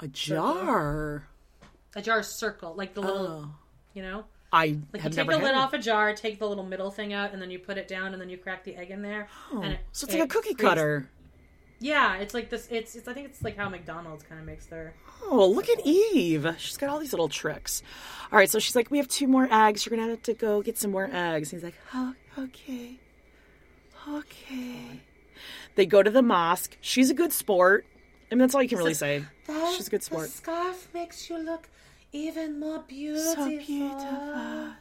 A 0.00 0.08
jar. 0.08 1.26
a 1.94 2.02
jar 2.02 2.22
circle, 2.22 2.74
like 2.74 2.94
the 2.94 3.00
little, 3.02 3.26
Oh. 3.28 3.54
you 3.94 4.02
know, 4.02 4.24
I 4.52 4.78
like 4.92 5.04
you 5.04 5.10
take 5.10 5.28
the 5.28 5.38
lid 5.38 5.52
it. 5.52 5.54
off 5.54 5.72
a 5.72 5.78
jar, 5.78 6.12
take 6.12 6.40
the 6.40 6.48
little 6.48 6.64
middle 6.64 6.90
thing 6.90 7.12
out, 7.12 7.32
and 7.32 7.40
then 7.40 7.52
you 7.52 7.60
put 7.60 7.78
it 7.78 7.86
down, 7.86 8.12
and 8.12 8.20
then 8.20 8.28
you 8.30 8.36
crack 8.36 8.64
the 8.64 8.74
egg 8.74 8.90
in 8.90 9.02
there. 9.02 9.28
Oh. 9.52 9.62
and 9.62 9.74
it, 9.74 9.80
So 9.92 10.06
it's 10.06 10.14
like 10.14 10.24
a 10.24 10.26
cookie 10.26 10.54
creates- 10.54 10.62
cutter. 10.74 11.08
Yeah, 11.80 12.16
it's 12.18 12.34
like 12.34 12.50
this. 12.50 12.68
It's, 12.70 12.94
it's 12.94 13.08
I 13.08 13.14
think 13.14 13.26
it's 13.26 13.42
like 13.42 13.56
how 13.56 13.68
McDonald's 13.70 14.22
kind 14.22 14.38
of 14.38 14.46
makes 14.46 14.66
their. 14.66 14.94
Oh, 15.24 15.48
look 15.48 15.68
at 15.68 15.80
Eve. 15.86 16.46
She's 16.58 16.76
got 16.76 16.90
all 16.90 16.98
these 16.98 17.12
little 17.12 17.28
tricks. 17.28 17.82
All 18.30 18.38
right, 18.38 18.50
so 18.50 18.58
she's 18.58 18.76
like, 18.76 18.90
We 18.90 18.98
have 18.98 19.08
two 19.08 19.26
more 19.26 19.48
eggs. 19.50 19.84
You're 19.84 19.96
going 19.96 20.06
to 20.06 20.10
have 20.10 20.22
to 20.24 20.34
go 20.34 20.60
get 20.62 20.76
some 20.76 20.90
more 20.90 21.08
eggs. 21.10 21.52
And 21.52 21.60
he's 21.60 21.64
like, 21.64 21.78
Oh, 21.94 22.14
okay. 22.38 22.98
Okay. 24.08 25.00
They 25.74 25.86
go 25.86 26.02
to 26.02 26.10
the 26.10 26.22
mosque. 26.22 26.76
She's 26.80 27.10
a 27.10 27.14
good 27.14 27.32
sport. 27.32 27.86
I 28.30 28.34
mean, 28.34 28.40
that's 28.40 28.54
all 28.54 28.62
you 28.62 28.68
can 28.68 28.78
really 28.78 28.94
say. 28.94 29.24
She's 29.74 29.88
a 29.88 29.90
good 29.90 30.02
sport. 30.02 30.26
The 30.26 30.36
scarf 30.36 30.88
makes 30.92 31.28
you 31.30 31.38
look 31.38 31.68
even 32.12 32.60
more 32.60 32.80
beautiful. 32.80 33.34
So 33.34 33.58
beautiful. 33.58 34.72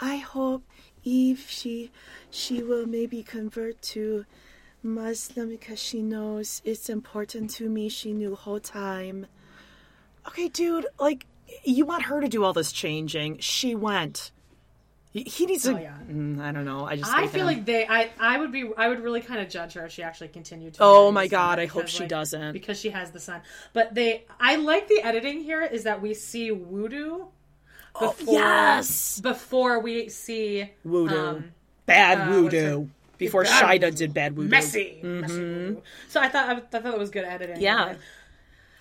I 0.00 0.16
hope 0.16 0.64
Eve 1.04 1.46
she 1.48 1.90
she 2.30 2.62
will 2.62 2.86
maybe 2.86 3.22
convert 3.22 3.80
to 3.82 4.24
Muslim 4.82 5.48
because 5.48 5.80
she 5.80 6.02
knows 6.02 6.60
it's 6.64 6.88
important 6.88 7.50
to 7.50 7.68
me. 7.68 7.88
She 7.88 8.12
knew 8.12 8.34
whole 8.34 8.60
time. 8.60 9.26
Okay, 10.26 10.48
dude, 10.48 10.86
like 10.98 11.26
you 11.64 11.84
want 11.84 12.04
her 12.04 12.20
to 12.20 12.28
do 12.28 12.44
all 12.44 12.52
this 12.52 12.72
changing. 12.72 13.38
She 13.38 13.74
went. 13.74 14.30
He, 15.12 15.24
he 15.24 15.44
needs 15.44 15.64
to. 15.64 15.74
Oh, 15.74 15.78
yeah. 15.78 15.98
Mm, 16.10 16.40
I 16.40 16.52
don't 16.52 16.64
know. 16.64 16.86
I 16.86 16.96
just. 16.96 17.12
I 17.12 17.26
feel 17.26 17.42
him. 17.42 17.56
like 17.56 17.64
they. 17.66 17.86
I. 17.86 18.10
I 18.18 18.38
would 18.38 18.50
be. 18.50 18.70
I 18.76 18.88
would 18.88 19.00
really 19.00 19.20
kind 19.20 19.40
of 19.40 19.48
judge 19.48 19.74
her 19.74 19.84
if 19.84 19.92
she 19.92 20.02
actually 20.02 20.28
continued 20.28 20.74
to. 20.74 20.82
Oh 20.82 21.12
my 21.12 21.28
God, 21.28 21.58
I 21.58 21.66
hope 21.66 21.88
she 21.88 22.00
like, 22.00 22.08
doesn't. 22.08 22.52
because 22.52 22.80
she 22.80 22.90
has 22.90 23.10
the 23.10 23.20
son. 23.20 23.42
But 23.74 23.94
they. 23.94 24.24
I 24.40 24.56
like 24.56 24.88
the 24.88 25.02
editing 25.02 25.42
here. 25.42 25.62
Is 25.62 25.84
that 25.84 26.00
we 26.00 26.14
see 26.14 26.50
voodoo 26.50 27.24
before 27.92 28.14
Oh, 28.20 28.32
yes! 28.32 29.20
before 29.20 29.80
we 29.80 30.08
see 30.08 30.70
voodoo, 30.84 31.18
um, 31.18 31.52
bad 31.84 32.20
uh, 32.20 32.32
voodoo. 32.32 32.86
Before 33.18 33.44
Shaeeda 33.44 33.94
did 33.94 34.12
bad 34.14 34.34
voodoo. 34.34 34.48
messy, 34.48 34.98
messy. 35.02 35.76
So 36.08 36.20
I 36.20 36.28
thought 36.28 36.48
I, 36.48 36.60
thought 36.60 36.82
that 36.82 36.98
was 36.98 37.10
good 37.10 37.24
editing. 37.24 37.56
Mm-hmm. 37.56 37.62
Yeah. 37.62 37.94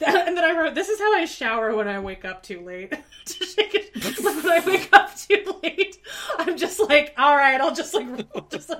And 0.03 0.35
then 0.35 0.43
I 0.43 0.57
wrote, 0.59 0.73
"This 0.73 0.89
is 0.89 0.97
how 0.99 1.13
I 1.13 1.25
shower 1.25 1.75
when 1.75 1.87
I 1.87 1.99
wake 1.99 2.25
up 2.25 2.41
too 2.41 2.61
late." 2.61 2.89
to 3.25 3.45
shake 3.45 3.75
it. 3.75 4.19
when 4.23 4.49
I 4.49 4.59
wake 4.65 4.89
up 4.93 5.15
too 5.15 5.59
late, 5.61 5.95
I'm 6.39 6.57
just 6.57 6.79
like, 6.79 7.13
"All 7.19 7.35
right, 7.37 7.61
I'll 7.61 7.75
just 7.75 7.93
like, 7.93 8.07
just 8.49 8.69
like 8.69 8.79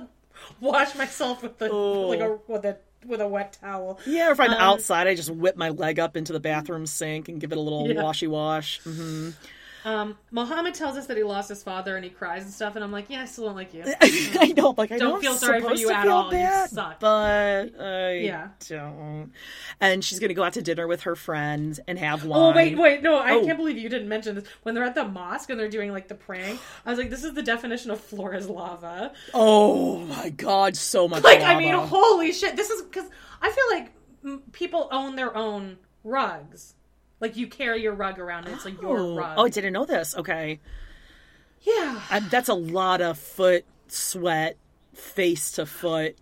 wash 0.60 0.96
myself 0.96 1.40
with 1.44 1.58
the 1.58 1.70
Oh. 1.70 2.08
like 2.08 2.18
a 2.18 2.38
with 2.48 2.64
a 2.64 2.76
with 3.06 3.20
a 3.20 3.28
wet 3.28 3.56
towel." 3.60 4.00
Yeah, 4.04 4.30
or 4.30 4.32
if 4.32 4.40
I'm 4.40 4.50
Um, 4.50 4.56
outside, 4.60 5.06
I 5.06 5.14
just 5.14 5.30
whip 5.30 5.56
my 5.56 5.68
leg 5.68 6.00
up 6.00 6.16
into 6.16 6.32
the 6.32 6.40
bathroom 6.40 6.86
sink 6.86 7.28
and 7.28 7.40
give 7.40 7.52
it 7.52 7.58
a 7.58 7.60
little 7.60 7.88
Yeah. 7.88 8.02
washy 8.02 8.26
wash. 8.26 8.80
hmm 8.80 9.30
Um, 9.84 10.16
Mohammed 10.30 10.74
tells 10.74 10.96
us 10.96 11.06
that 11.06 11.16
he 11.16 11.22
lost 11.24 11.48
his 11.48 11.62
father 11.62 11.96
and 11.96 12.04
he 12.04 12.10
cries 12.10 12.44
and 12.44 12.52
stuff, 12.52 12.76
and 12.76 12.84
I'm 12.84 12.92
like, 12.92 13.10
"Yeah, 13.10 13.22
I 13.22 13.24
still 13.24 13.46
don't 13.46 13.56
like 13.56 13.74
you." 13.74 13.82
I 14.00 14.52
know, 14.56 14.74
like 14.76 14.92
I 14.92 14.98
Don't 14.98 15.16
I'm 15.16 15.20
feel 15.20 15.34
sorry 15.34 15.60
for 15.60 15.74
you 15.74 15.90
at 15.90 16.02
feel 16.04 16.12
all. 16.12 16.32
You 16.34 16.66
suck. 16.68 17.00
but 17.00 17.70
I 17.80 18.12
Yeah. 18.18 18.48
don't. 18.68 19.32
And 19.80 20.04
she's 20.04 20.18
gonna 20.20 20.34
go 20.34 20.44
out 20.44 20.52
to 20.52 20.62
dinner 20.62 20.86
with 20.86 21.02
her 21.02 21.16
friends 21.16 21.80
and 21.88 21.98
have 21.98 22.24
wine. 22.24 22.40
Oh 22.40 22.56
wait, 22.56 22.78
wait, 22.78 23.02
no! 23.02 23.16
I 23.18 23.32
Oh. 23.32 23.44
can't 23.44 23.58
believe 23.58 23.76
you 23.76 23.88
didn't 23.88 24.08
mention 24.08 24.36
this. 24.36 24.44
When 24.62 24.74
they're 24.74 24.84
at 24.84 24.94
the 24.94 25.04
mosque 25.04 25.50
and 25.50 25.58
they're 25.58 25.68
doing 25.68 25.90
like 25.90 26.06
the 26.08 26.14
praying, 26.14 26.58
I 26.86 26.90
was 26.90 26.98
like, 26.98 27.10
"This 27.10 27.24
is 27.24 27.34
the 27.34 27.42
definition 27.42 27.90
of 27.90 28.00
floor 28.00 28.34
is 28.34 28.48
lava." 28.48 29.12
Oh 29.34 29.98
my 29.98 30.30
god, 30.30 30.76
so 30.76 31.08
much. 31.08 31.24
Like, 31.24 31.42
I 31.42 31.58
mean, 31.58 31.74
holy 31.74 32.32
shit! 32.32 32.54
This 32.56 32.70
is 32.70 32.82
because 32.82 33.08
I 33.40 33.50
feel 33.50 33.64
like 33.70 34.52
people 34.52 34.88
own 34.92 35.16
their 35.16 35.36
own 35.36 35.78
rugs. 36.04 36.74
Like 37.22 37.36
you 37.36 37.46
carry 37.46 37.82
your 37.82 37.94
rug 37.94 38.18
around, 38.18 38.46
and 38.46 38.56
it's 38.56 38.64
like 38.64 38.82
your 38.82 38.98
oh, 38.98 39.16
rug. 39.16 39.34
oh, 39.38 39.44
I 39.44 39.48
didn't 39.48 39.72
know 39.72 39.84
this. 39.84 40.16
Okay, 40.16 40.58
yeah, 41.60 42.00
I, 42.10 42.18
that's 42.18 42.48
a 42.48 42.54
lot 42.54 43.00
of 43.00 43.16
foot 43.16 43.64
sweat, 43.86 44.56
face 44.92 45.52
to 45.52 45.64
foot. 45.64 46.16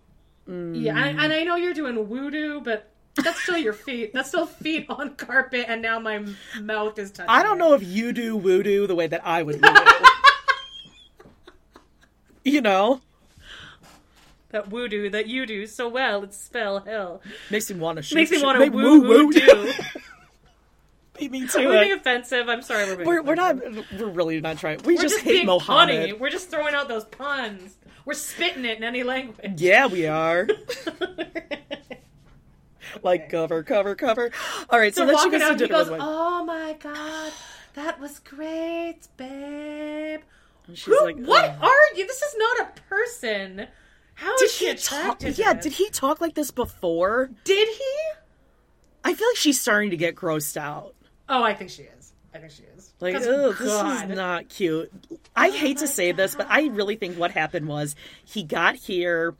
yeah. 0.45 0.53
And, 0.53 1.17
mm. 1.17 1.23
and 1.23 1.33
I 1.33 1.43
know 1.43 1.55
you're 1.55 1.73
doing 1.73 1.95
voodoo, 2.05 2.61
but 2.61 2.91
that's 3.15 3.41
still 3.41 3.57
your 3.57 3.73
feet. 3.73 4.13
That's 4.13 4.29
still 4.29 4.45
feet 4.45 4.85
on 4.89 5.15
carpet, 5.15 5.65
and 5.67 5.81
now 5.81 5.97
my 5.97 6.23
mouth 6.59 6.99
is 6.99 7.09
touching. 7.09 7.31
I 7.31 7.41
don't 7.41 7.57
know 7.57 7.73
if 7.73 7.81
you 7.81 8.13
do 8.13 8.39
voodoo 8.39 8.85
the 8.85 8.93
way 8.93 9.07
that 9.07 9.25
I 9.25 9.41
would 9.41 9.59
you 12.43 12.61
know, 12.61 13.01
that 14.49 14.67
voodoo 14.67 15.09
that 15.09 15.25
you 15.25 15.47
do 15.47 15.65
so 15.65 15.89
well. 15.89 16.23
It's 16.23 16.37
spell 16.37 16.81
hell. 16.81 17.23
makes 17.49 17.71
me 17.71 17.79
want 17.79 17.97
to 17.97 18.03
shoot. 18.03 18.15
Makes 18.15 18.29
me 18.29 18.43
want 18.43 18.59
to 18.59 18.69
woo 18.69 19.01
woo 19.01 19.33
too. 19.33 19.73
Me 21.29 21.47
to 21.47 21.57
We're 21.65 21.83
being 21.83 21.93
offensive. 21.93 22.49
I'm 22.49 22.61
sorry. 22.61 22.85
We're 22.85 22.95
being 22.95 23.07
We're, 23.07 23.21
we're 23.21 23.35
not. 23.35 23.57
We're 23.99 24.09
really 24.09 24.41
not 24.41 24.57
trying. 24.57 24.79
We 24.83 24.95
We're 24.95 25.01
just, 25.01 25.15
just, 25.15 25.25
hate 25.25 25.45
Mohammed. 25.45 26.19
We're 26.19 26.29
just 26.29 26.49
throwing 26.49 26.73
out 26.73 26.87
those 26.87 27.05
puns. 27.05 27.75
We're 28.05 28.13
spitting 28.13 28.65
it 28.65 28.77
in 28.77 28.83
any 28.83 29.03
language. 29.03 29.61
Yeah, 29.61 29.87
we 29.87 30.07
are. 30.07 30.47
like 33.03 33.29
cover, 33.29 33.63
cover, 33.63 33.95
cover. 33.95 34.31
All 34.69 34.79
right, 34.79 34.93
so, 34.93 35.05
so 35.05 35.13
walking 35.13 35.31
goes 35.31 35.41
out, 35.41 35.59
he 35.59 35.67
goes. 35.67 35.89
"Oh 35.91 36.43
my 36.45 36.75
god, 36.79 37.31
that 37.75 37.99
was 37.99 38.19
great, 38.19 38.99
babe." 39.17 40.21
And 40.67 40.77
she's 40.77 40.85
Who, 40.85 41.03
like, 41.03 41.17
what 41.17 41.45
"Ugh." 41.45 41.57
are 41.61 41.95
you? 41.95 42.07
This 42.07 42.21
is 42.21 42.35
not 42.37 42.59
a 42.61 42.81
person. 42.89 43.67
How 44.15 44.37
Did 44.37 44.45
is 44.45 44.53
she 44.53 44.69
he 44.69 44.75
talk? 44.75 45.21
Yeah, 45.21 45.53
did 45.53 45.73
he 45.73 45.89
talk 45.89 46.21
like 46.21 46.35
this 46.35 46.51
before? 46.51 47.31
Did 47.43 47.67
he? 47.69 47.95
I 49.03 49.13
feel 49.13 49.27
like 49.27 49.37
she's 49.37 49.59
starting 49.59 49.89
to 49.91 49.97
get 49.97 50.15
grossed 50.15 50.57
out. 50.57 50.93
Oh, 51.31 51.43
I 51.43 51.53
think 51.53 51.69
she 51.69 51.83
is. 51.83 52.11
I 52.33 52.37
think 52.39 52.51
she 52.51 52.63
is. 52.77 52.93
Like, 52.99 53.15
oh, 53.15 53.53
this 53.53 53.67
God. 53.67 54.11
is 54.11 54.15
not 54.17 54.49
cute. 54.49 54.91
I 55.35 55.49
hate 55.49 55.77
to 55.77 55.87
say 55.87 56.11
this, 56.11 56.35
but 56.35 56.45
I 56.49 56.67
really 56.67 56.95
think 56.97 57.17
what 57.17 57.31
happened 57.31 57.67
was 57.67 57.95
he 58.23 58.43
got 58.43 58.75
here. 58.75 59.33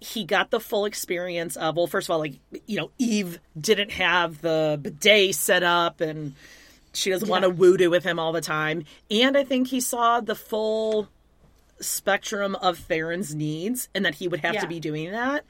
He 0.00 0.24
got 0.24 0.50
the 0.50 0.60
full 0.60 0.84
experience 0.84 1.56
of 1.56 1.76
well, 1.76 1.86
first 1.86 2.06
of 2.08 2.12
all, 2.12 2.18
like 2.20 2.34
you 2.66 2.76
know, 2.76 2.90
Eve 2.98 3.40
didn't 3.60 3.90
have 3.92 4.42
the 4.42 4.78
bidet 4.80 5.34
set 5.34 5.62
up, 5.62 6.00
and 6.00 6.34
she 6.92 7.10
doesn't 7.10 7.28
want 7.28 7.44
to 7.44 7.50
voodoo 7.50 7.90
with 7.90 8.04
him 8.04 8.18
all 8.18 8.32
the 8.32 8.40
time. 8.40 8.84
And 9.10 9.36
I 9.36 9.44
think 9.44 9.68
he 9.68 9.80
saw 9.80 10.20
the 10.20 10.34
full 10.34 11.08
spectrum 11.80 12.54
of 12.56 12.78
Theron's 12.78 13.34
needs 13.34 13.88
and 13.94 14.04
that 14.04 14.16
he 14.16 14.28
would 14.28 14.40
have 14.40 14.54
Yeah. 14.54 14.60
to 14.62 14.66
be 14.66 14.80
doing 14.80 15.10
that. 15.12 15.44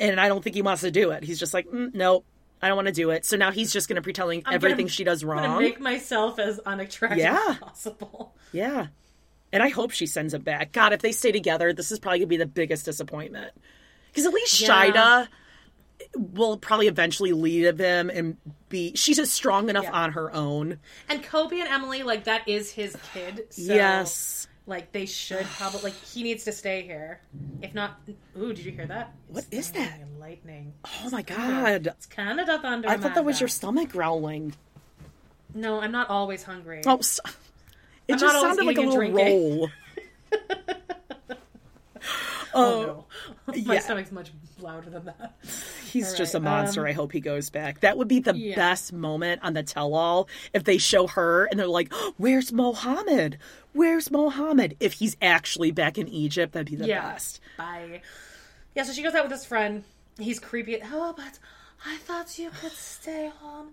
And 0.00 0.20
I 0.20 0.28
don't 0.28 0.42
think 0.42 0.56
he 0.56 0.62
wants 0.62 0.82
to 0.82 0.90
do 0.90 1.10
it. 1.12 1.22
He's 1.22 1.38
just 1.38 1.54
like, 1.54 1.66
mm, 1.68 1.94
nope, 1.94 2.24
I 2.62 2.68
don't 2.68 2.76
want 2.76 2.88
to 2.88 2.92
do 2.94 3.10
it. 3.10 3.24
So 3.26 3.36
now 3.36 3.50
he's 3.50 3.72
just 3.72 3.88
going 3.88 3.96
to 3.96 4.02
pretend 4.02 4.42
I'm 4.46 4.54
everything 4.54 4.86
gonna- 4.86 4.88
she 4.90 5.04
does 5.04 5.22
wrong. 5.24 5.60
make 5.60 5.80
myself 5.80 6.38
as 6.38 6.58
unattractive 6.60 7.18
Yeah. 7.18 7.38
as 7.50 7.56
possible. 7.58 8.34
Yeah. 8.52 8.86
And 9.52 9.62
I 9.62 9.68
hope 9.68 9.90
she 9.92 10.06
sends 10.06 10.32
him 10.34 10.42
back. 10.42 10.72
God, 10.72 10.92
if 10.92 11.00
they 11.02 11.12
stay 11.12 11.30
together, 11.32 11.72
this 11.72 11.92
is 11.92 11.98
probably 11.98 12.20
going 12.20 12.28
to 12.28 12.30
be 12.30 12.36
the 12.38 12.46
biggest 12.46 12.84
disappointment. 12.86 13.52
Because 14.08 14.26
at 14.26 14.32
least 14.32 14.60
Yeah. 14.60 14.68
Shaeeda 14.90 15.28
will 16.16 16.56
probably 16.56 16.88
eventually 16.88 17.32
leave 17.32 17.78
him 17.78 18.10
and 18.10 18.36
be. 18.68 18.94
She's 18.96 19.16
just 19.16 19.32
strong 19.32 19.68
enough 19.70 19.84
Yeah. 19.84 19.92
on 19.92 20.12
her 20.12 20.32
own. 20.34 20.78
And 21.08 21.22
Koban 21.22 21.60
and 21.60 21.68
Emily, 21.68 22.02
like 22.02 22.24
that 22.24 22.48
is 22.48 22.70
his 22.70 22.96
kid. 23.12 23.46
So, 23.50 23.62
yes. 23.74 24.48
Like 24.66 24.92
they 24.92 25.06
should 25.06 25.44
probably 25.58 25.82
like 25.82 25.94
he 26.04 26.22
needs 26.22 26.44
to 26.44 26.52
stay 26.52 26.82
here. 26.82 27.20
If 27.62 27.74
not, 27.74 28.00
ooh, 28.38 28.52
did 28.52 28.64
you 28.64 28.72
hear 28.72 28.86
that? 28.86 29.14
What 29.28 29.44
is 29.50 29.70
that? 29.72 30.00
lightning. 30.18 30.72
Oh 31.02 31.10
my 31.10 31.20
God. 31.22 31.86
It's 31.88 32.06
Canada 32.06 32.58
thunder. 32.60 32.88
I 32.88 32.96
thought 32.96 33.14
that 33.14 33.24
was 33.24 33.40
your 33.40 33.48
stomach 33.48 33.90
growling. 33.90 34.54
No, 35.54 35.80
I'm 35.80 35.92
not 35.92 36.08
always 36.08 36.42
hungry. 36.42 36.80
Oh, 36.86 36.96
s- 36.96 37.20
it 38.08 38.14
I'm 38.14 38.18
just 38.18 38.40
sounded 38.40 38.64
like 38.64 38.78
a 38.78 38.80
little 38.80 39.12
roll. 39.12 39.68
oh 42.54 42.82
no, 42.82 43.04
oh, 43.48 43.52
my 43.66 43.74
yeah. 43.74 43.80
stomach's 43.80 44.12
much 44.12 44.30
louder 44.64 44.90
than 44.90 45.04
that. 45.04 45.34
He's 45.92 46.10
All 46.10 46.16
just 46.18 46.34
a 46.34 46.40
monster. 46.40 46.80
um, 46.80 46.86
I 46.88 46.92
hope 46.92 47.12
he 47.12 47.20
goes 47.20 47.50
back. 47.50 47.80
That 47.80 47.96
would 47.96 48.08
be 48.08 48.18
the 48.18 48.34
Yeah. 48.36 48.56
best 48.56 48.92
moment 48.92 49.42
on 49.44 49.52
the 49.52 49.62
tell 49.62 49.94
all 49.94 50.28
if 50.52 50.64
they 50.64 50.78
show 50.78 51.06
her 51.06 51.44
and 51.46 51.60
they're 51.60 51.68
like, 51.68 51.92
Where's 52.16 52.52
Mohammed? 52.52 53.38
Where's 53.72 54.10
Mohammed? 54.10 54.76
If 54.80 54.94
he's 54.94 55.16
actually 55.22 55.70
back 55.70 55.98
in 55.98 56.08
Egypt, 56.08 56.52
that'd 56.54 56.68
be 56.70 56.76
the 56.76 56.86
yeah. 56.88 57.12
best. 57.12 57.40
Bye. 57.56 58.02
Yeah, 58.74 58.82
so 58.82 58.92
she 58.92 59.02
goes 59.02 59.14
out 59.14 59.22
with 59.22 59.32
his 59.32 59.44
friend. 59.44 59.84
He's 60.18 60.40
creepy. 60.40 60.80
Oh, 60.92 61.12
but 61.16 61.38
I 61.86 61.96
thought 61.98 62.38
you 62.38 62.50
could 62.60 62.72
stay 62.72 63.30
home 63.40 63.68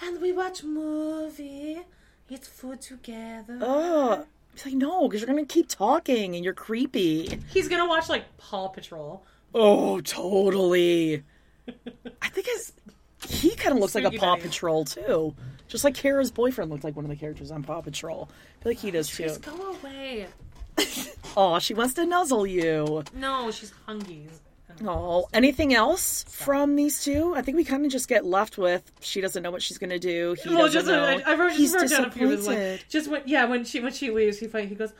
and 0.00 0.20
we 0.20 0.32
watch 0.32 0.62
movie, 0.62 1.80
eat 2.28 2.44
food 2.44 2.80
together. 2.80 3.58
Oh, 3.62 4.24
he's 4.52 4.66
like, 4.66 4.74
No, 4.74 5.08
because 5.08 5.20
you're 5.22 5.32
going 5.32 5.44
to 5.44 5.52
keep 5.52 5.68
talking 5.68 6.34
and 6.36 6.44
you're 6.44 6.54
creepy. 6.54 7.40
He's 7.52 7.68
gonna 7.68 7.88
watch 7.88 8.08
like 8.08 8.36
Paw 8.36 8.68
Patrol. 8.68 9.24
Oh, 9.54 10.00
totally. 10.00 11.22
I 12.22 12.28
think 12.28 12.46
it's, 12.50 12.72
he 13.28 13.54
kind 13.54 13.74
of 13.74 13.80
looks 13.80 13.94
like 13.94 14.04
a 14.04 14.10
Paw 14.10 14.36
Patrol, 14.36 14.84
too. 14.84 15.34
Just 15.68 15.82
like 15.82 15.94
Kara's 15.94 16.30
boyfriend 16.30 16.70
looked 16.70 16.84
like 16.84 16.94
one 16.94 17.04
of 17.04 17.10
the 17.10 17.16
characters 17.16 17.50
on 17.50 17.62
Paw 17.62 17.80
Patrol. 17.80 18.28
I 18.30 18.62
feel 18.62 18.70
like 18.70 18.78
he 18.78 18.90
does, 18.90 19.08
too. 19.08 19.24
Just 19.24 19.42
go 19.42 19.76
away. 19.76 20.26
Oh, 21.38 21.58
she 21.58 21.74
wants 21.74 21.92
to 21.94 22.06
nuzzle 22.06 22.46
you. 22.46 23.04
No, 23.14 23.50
she's 23.50 23.70
hungies. 23.86 24.40
Oh, 24.84 25.28
anything 25.32 25.74
else 25.74 26.24
from 26.28 26.76
these 26.76 27.04
two? 27.04 27.34
I 27.34 27.42
think 27.42 27.56
we 27.56 27.64
kind 27.64 27.84
of 27.84 27.92
just 27.92 28.08
get 28.08 28.24
left 28.24 28.58
with 28.58 28.90
she 29.00 29.20
doesn't 29.20 29.42
know 29.42 29.50
what 29.50 29.62
she's 29.62 29.78
going 29.78 29.90
to 29.90 29.98
do. 29.98 30.34
He 30.42 30.48
well, 30.48 30.66
doesn't 30.66 30.72
just 30.72 30.86
know. 30.86 31.04
I, 31.04 31.32
I 31.32 31.34
wrote, 31.34 31.52
He's 31.52 31.74
wrote 31.74 31.90
down 31.90 32.06
a 32.06 32.10
few. 32.10 32.36
Like, 32.36 32.88
just 32.88 33.10
when, 33.10 33.22
yeah, 33.26 33.44
when 33.44 33.64
she 33.64 33.80
when 33.80 33.92
she 33.92 34.10
leaves, 34.10 34.38
he 34.38 34.46
fight. 34.46 34.68
He 34.68 34.74
goes, 34.74 34.92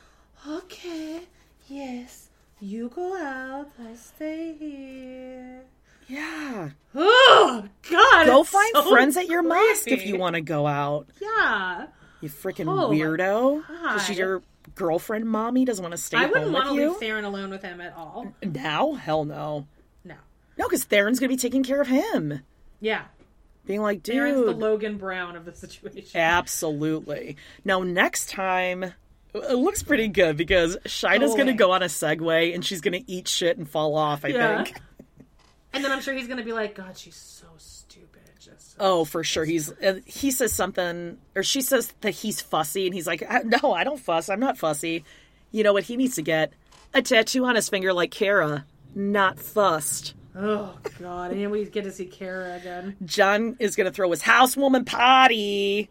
"Okay, 0.46 1.20
yes, 1.68 2.25
you 2.60 2.88
go 2.94 3.16
out, 3.16 3.68
I 3.78 3.94
stay 3.94 4.54
here." 4.58 5.62
yeah, 6.08 6.70
Oh 6.94 7.64
God! 7.90 8.26
go 8.26 8.44
find 8.44 8.70
so 8.74 8.90
friends 8.90 9.16
at 9.16 9.26
your 9.26 9.42
mosque 9.42 9.88
if 9.88 10.06
you 10.06 10.16
want 10.16 10.34
to 10.36 10.40
go 10.40 10.66
out. 10.66 11.08
Yeah, 11.20 11.86
You 12.20 12.28
freaking 12.28 12.68
Oh 12.70 12.90
weirdo! 12.90 13.62
Because 13.66 14.10
your 14.16 14.42
girlfriend, 14.74 15.26
mommy, 15.26 15.64
doesn't 15.64 15.82
want 15.82 15.92
to 15.92 15.98
stay 15.98 16.18
I 16.18 16.26
wouldn't 16.26 16.52
want 16.52 16.66
to 16.66 16.72
leave 16.72 16.96
Theron 16.98 17.24
alone 17.24 17.50
with 17.50 17.62
him 17.62 17.80
at 17.80 17.94
all. 17.96 18.32
now. 18.42 18.94
Hell 18.94 19.24
no, 19.24 19.66
No. 20.04 20.14
no, 20.58 20.66
because 20.68 20.84
Theron's 20.84 21.18
going 21.18 21.28
to 21.30 21.34
be 21.36 21.40
taking 21.40 21.62
care 21.64 21.80
of 21.80 21.88
him. 21.88 22.40
Yeah, 22.80 23.04
Being 23.64 23.80
like, 23.82 24.02
dude, 24.02 24.14
Theron's 24.16 24.44
the 24.46 24.52
Logan 24.52 24.96
Brown 24.98 25.34
of 25.34 25.44
the 25.44 25.54
situation. 25.54 26.20
Absolutely. 26.20 27.36
Now, 27.64 27.82
next 27.82 28.28
time, 28.30 28.92
it 29.42 29.54
looks 29.56 29.82
pretty 29.82 30.08
good 30.08 30.36
because 30.36 30.76
Shaeeda's 30.84 31.34
going 31.34 31.46
to 31.46 31.52
go 31.52 31.72
on 31.72 31.82
a 31.82 31.86
Segway 31.86 32.54
and 32.54 32.64
she's 32.64 32.80
going 32.80 32.94
to 33.02 33.10
eat 33.10 33.28
shit 33.28 33.58
and 33.58 33.68
fall 33.68 33.94
off, 33.96 34.24
I 34.24 34.28
Yeah. 34.28 34.64
think. 34.64 34.76
And 35.72 35.84
then 35.84 35.92
I'm 35.92 36.00
sure 36.00 36.14
he's 36.14 36.26
gonna 36.26 36.42
be 36.44 36.54
like, 36.54 36.74
"God, 36.74 36.96
she's 36.96 37.16
so 37.16 37.46
stupid." 37.58 38.22
Just 38.40 38.76
Oh, 38.80 39.04
for 39.04 39.22
sure. 39.22 39.44
He's 39.44 39.70
uh, 39.72 40.00
he 40.06 40.30
says 40.30 40.54
something, 40.54 41.18
or 41.34 41.42
she 41.42 41.60
says 41.60 41.92
that 42.00 42.12
he's 42.12 42.40
fussy, 42.40 42.86
and 42.86 42.94
he's 42.94 43.06
like, 43.06 43.22
"Uh, 43.30 43.40
"No, 43.62 43.74
I 43.74 43.84
don't 43.84 44.00
fuss. 44.00 44.30
I'm 44.30 44.40
not 44.40 44.56
fussy." 44.56 45.04
You 45.50 45.64
know 45.64 45.74
what? 45.74 45.82
He 45.84 45.98
needs 45.98 46.14
to 46.14 46.22
get 46.22 46.52
a 46.94 47.02
tattoo 47.02 47.44
on 47.44 47.56
his 47.56 47.68
finger 47.68 47.92
like 47.92 48.10
Kara, 48.10 48.64
not 48.94 49.38
fussed. 49.38 50.14
oh 50.34 50.78
God, 50.98 51.32
and 51.32 51.40
then 51.42 51.50
we 51.50 51.66
get 51.66 51.84
to 51.84 51.92
see 51.92 52.06
Kara 52.06 52.56
again. 52.56 52.96
John 53.04 53.56
is 53.58 53.76
going 53.76 53.86
to 53.86 53.92
throw 53.92 54.10
his 54.10 54.22
housewoman 54.22 54.86
party. 54.86 55.90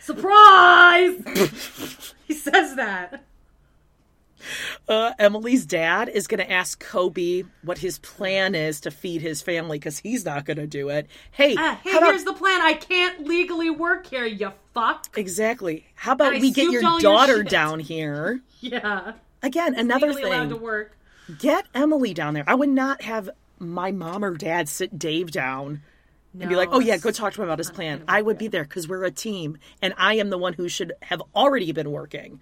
Surprise! 0.00 2.14
he 2.26 2.34
says 2.34 2.76
that. 2.76 3.24
Uh, 4.88 5.12
Emily's 5.18 5.66
dad 5.66 6.08
is 6.08 6.26
going 6.26 6.38
to 6.38 6.50
ask 6.50 6.82
Koban 6.82 7.48
what 7.62 7.78
his 7.78 7.98
plan 7.98 8.54
is 8.54 8.80
to 8.82 8.90
feed 8.90 9.20
his 9.20 9.42
family 9.42 9.78
because 9.78 9.98
he's 9.98 10.24
not 10.24 10.46
going 10.46 10.56
to 10.56 10.66
do 10.66 10.88
it. 10.88 11.06
Hey, 11.32 11.54
Ah, 11.58 11.78
hey, 11.82 11.90
how 11.90 11.98
about 11.98 12.10
here's 12.10 12.24
the 12.24 12.32
plan. 12.32 12.60
I 12.62 12.72
can't 12.74 13.26
legally 13.26 13.68
work 13.68 14.06
here, 14.06 14.24
you 14.24 14.52
fuck. 14.72 15.06
exactly? 15.18 15.86
How 15.96 16.12
about 16.12 16.34
And 16.34 16.40
we 16.42 16.52
get 16.52 16.70
your 16.70 16.86
all 16.86 16.92
your 16.92 17.00
daughter 17.00 17.42
down 17.42 17.80
here? 17.80 18.40
Yeah. 18.60 19.12
Again, 19.40 19.76
another 19.76 20.08
legally 20.08 20.22
allowed 20.24 20.48
to 20.48 20.54
thing. 20.56 20.62
work. 20.64 20.96
Get 21.38 21.66
Emily 21.74 22.12
down 22.12 22.34
there. 22.34 22.42
I 22.48 22.56
would 22.56 22.68
not 22.70 23.02
have 23.02 23.30
my 23.60 23.92
mom 23.92 24.24
or 24.24 24.36
dad 24.36 24.68
sit 24.68 24.98
Dave 24.98 25.30
down 25.30 25.82
and 26.40 26.48
be 26.48 26.56
like, 26.56 26.68
"Oh 26.72 26.80
yeah, 26.80 26.96
go 26.96 27.10
talk 27.10 27.32
to 27.34 27.42
him 27.42 27.48
about 27.48 27.58
his 27.58 27.70
plan." 27.70 28.02
I 28.08 28.22
would 28.22 28.38
be 28.38 28.48
there 28.48 28.64
because 28.64 28.88
we're 28.88 29.04
a 29.04 29.10
team, 29.10 29.58
and 29.82 29.94
I 29.96 30.14
am 30.14 30.30
the 30.30 30.38
one 30.38 30.52
who 30.52 30.68
should 30.68 30.92
have 31.02 31.22
already 31.34 31.72
been 31.72 31.90
working. 31.90 32.40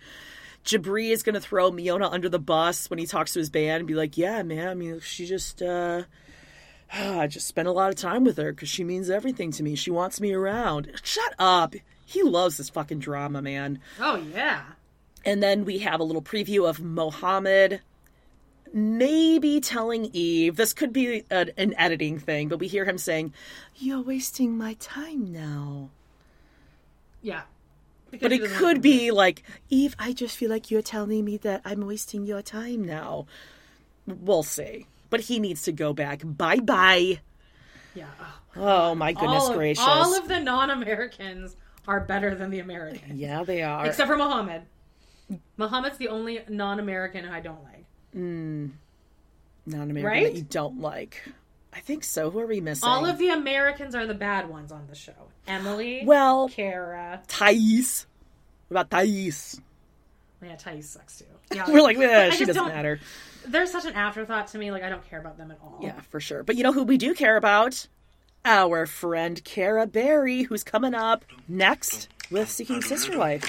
Jibri 0.64 1.10
is 1.10 1.23
going 1.23 1.35
to 1.35 1.40
throw 1.40 1.70
Miona 1.70 2.12
under 2.12 2.28
the 2.28 2.40
bus 2.40 2.90
when 2.90 2.98
he 2.98 3.06
talks 3.06 3.32
to 3.35 3.39
his 3.39 3.51
band 3.51 3.81
and 3.81 3.86
be 3.86 3.94
like, 3.94 4.16
"Yeah, 4.16 4.43
man, 4.43 4.68
I 4.68 4.74
mean, 4.74 5.01
she 5.01 5.27
just, 5.27 5.62
uh, 5.62 6.02
I 6.93 7.27
just 7.27 7.47
spent 7.47 7.68
a 7.68 7.73
lot 7.73 7.90
of 7.90 7.97
time 7.97 8.24
with 8.24 8.36
her 8.36 8.52
because 8.52 8.68
she 8.68 8.85
means 8.85 9.10
everything 9.10 9.51
to 9.52 9.62
me. 9.62 9.74
She 9.74 9.90
wants 9.90 10.20
me 10.20 10.32
around." 10.32 10.90
Shut 11.02 11.35
up. 11.39 11.74
He 12.05 12.23
loves 12.23 12.56
this 12.56 12.70
fucking 12.70 13.01
drama, 13.01 13.43
man. 13.43 13.81
Oh 14.01 14.16
yeah. 14.16 14.62
And 15.24 15.43
then 15.43 15.64
we 15.64 15.81
have 15.81 15.98
a 15.98 16.05
little 16.05 16.23
preview 16.23 16.68
of 16.68 16.81
Mohammed 16.81 17.81
maybe 18.76 19.60
telling 19.60 20.10
Eve. 20.12 20.56
This 20.56 20.72
could 20.72 20.92
be 20.92 21.24
an, 21.30 21.50
an 21.56 21.74
editing 21.78 22.18
thing, 22.18 22.48
but 22.48 22.58
we 22.58 22.68
hear 22.68 22.84
him 22.84 22.98
saying, 22.98 23.32
You're 23.74 24.02
wasting 24.02 24.56
my 24.56 24.74
time 24.74 25.32
now. 25.32 25.90
Yeah. 27.22 27.42
Because 28.10 28.28
But 28.28 28.32
it 28.32 28.50
could 28.52 28.80
be 28.82 29.10
like, 29.10 29.42
Eve, 29.68 29.96
I 29.98 30.12
just 30.12 30.36
feel 30.36 30.50
like 30.50 30.70
you're 30.70 30.82
telling 30.82 31.24
me 31.24 31.38
that 31.38 31.62
I'm 31.64 31.86
wasting 31.86 32.24
your 32.24 32.42
time 32.42 32.84
now. 32.84 33.26
We'll 34.06 34.44
see. 34.44 34.86
But 35.10 35.22
he 35.22 35.40
needs 35.40 35.62
to 35.62 35.72
go 35.72 35.92
back. 35.92 36.22
Bye 36.24 36.60
bye. 36.60 37.20
Yeah. 37.94 38.06
Oh 38.54 38.94
my 38.94 39.12
goodness 39.12 39.44
all 39.44 39.50
of, 39.50 39.56
gracious. 39.56 39.84
All 39.84 40.16
of 40.16 40.28
the 40.28 40.38
non-Americans 40.38 41.56
are 41.88 42.00
better 42.00 42.34
than 42.34 42.50
the 42.50 42.58
Americans, 42.58 43.18
yeah, 43.18 43.42
they 43.44 43.62
are. 43.62 43.86
except 43.86 44.08
for 44.08 44.16
Muhammad. 44.16 44.62
Muhammad's 45.56 45.98
the 45.98 46.08
only 46.08 46.40
non-American 46.48 47.24
I 47.24 47.40
don't 47.40 47.62
like. 47.64 47.85
non-American 48.16 50.05
Right? 50.05 50.24
that 50.32 50.34
you 50.38 50.43
don't 50.48 50.80
like. 50.80 51.22
I 51.72 51.80
think 51.80 52.05
so. 52.05 52.30
Who 52.30 52.38
are 52.40 52.47
we 52.47 52.60
missing? 52.60 52.88
All 52.88 53.05
of 53.05 53.18
the 53.18 53.28
Americans 53.28 53.94
are 53.94 54.06
the 54.06 54.14
bad 54.14 54.48
ones 54.48 54.72
on 54.72 54.86
the 54.88 54.94
show. 54.94 55.12
Emily, 55.47 56.02
Well, 56.05 56.48
Kara, 56.48 57.22
Thais. 57.28 58.06
What 58.68 58.80
about 58.80 58.90
Thais? 58.90 59.60
yeah, 60.43 60.56
Thais 60.56 60.88
sucks 60.88 61.18
too. 61.18 61.24
Yeah, 61.55 61.64
We're 61.70 61.82
like, 61.82 61.98
eh, 61.98 62.30
she 62.30 62.44
doesn't 62.47 62.66
matter. 62.66 62.98
They're 63.47 63.66
such 63.66 63.84
an 63.84 63.93
afterthought 63.94 64.48
to 64.48 64.59
me. 64.59 64.72
Like 64.72 64.82
I 64.82 64.88
don't 64.88 65.09
care 65.09 65.20
about 65.20 65.36
them 65.38 65.51
at 65.52 65.59
all. 65.62 65.78
Yeah, 65.82 66.01
for 66.10 66.18
sure. 66.18 66.43
But 66.43 66.56
you 66.56 66.62
know 66.64 66.72
who 66.72 66.82
we 66.82 66.97
do 66.97 67.14
care 67.14 67.36
about? 67.36 67.86
Our 68.44 68.86
friend 68.86 69.43
Kara 69.44 69.86
Berry, 69.86 70.43
who's 70.44 70.64
coming 70.64 70.94
up 70.94 71.24
next 71.48 72.09
with 72.30 72.48
Seeking 72.51 72.80
Sister 72.82 73.18
Wife. 73.18 73.44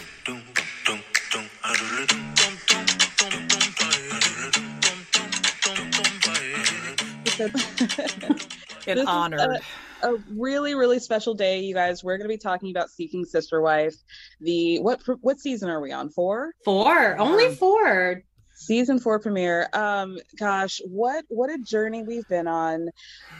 An 7.39 7.51
This 8.85 8.99
is 8.99 9.05
honor. 9.07 9.59
a 10.01 10.13
really 10.29 10.73
really 10.75 10.99
special 10.99 11.33
day 11.33 11.59
you 11.59 11.73
guys. 11.73 12.03
We're 12.03 12.17
going 12.17 12.29
to 12.29 12.33
be 12.33 12.37
talking 12.37 12.71
about 12.71 12.89
seeking 12.89 13.25
sister 13.25 13.61
wife. 13.61 13.95
The 14.39 14.79
what 14.79 15.01
what 15.21 15.39
season 15.39 15.69
are 15.69 15.81
we 15.81 15.91
on? 15.91 16.09
Four? 16.09 16.53
Four, 16.63 17.17
only 17.19 17.53
four. 17.55 18.21
season 18.55 18.99
four 18.99 19.19
premiere. 19.19 19.67
Um 19.73 20.17
gosh 20.39 20.79
what 20.85 21.25
what 21.27 21.49
a 21.49 21.57
journey 21.57 22.03
we've 22.03 22.27
been 22.27 22.47
on. 22.47 22.89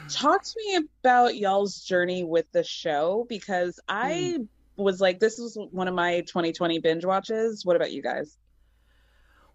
Talk 0.09 0.43
to 0.43 0.53
me 0.57 0.85
about 1.01 1.35
y'all's 1.37 1.79
journey 1.79 2.23
with 2.23 2.45
the 2.51 2.63
show 2.63 3.25
because 3.29 3.79
i 3.87 4.37
was 4.75 5.01
like 5.01 5.19
this 5.19 5.39
was 5.39 5.57
one 5.71 5.87
of 5.87 5.95
my 5.95 6.19
2020 6.21 6.79
binge 6.79 7.05
watches. 7.05 7.65
What 7.65 7.75
about 7.75 7.91
you 7.91 8.03
guys? 8.03 8.37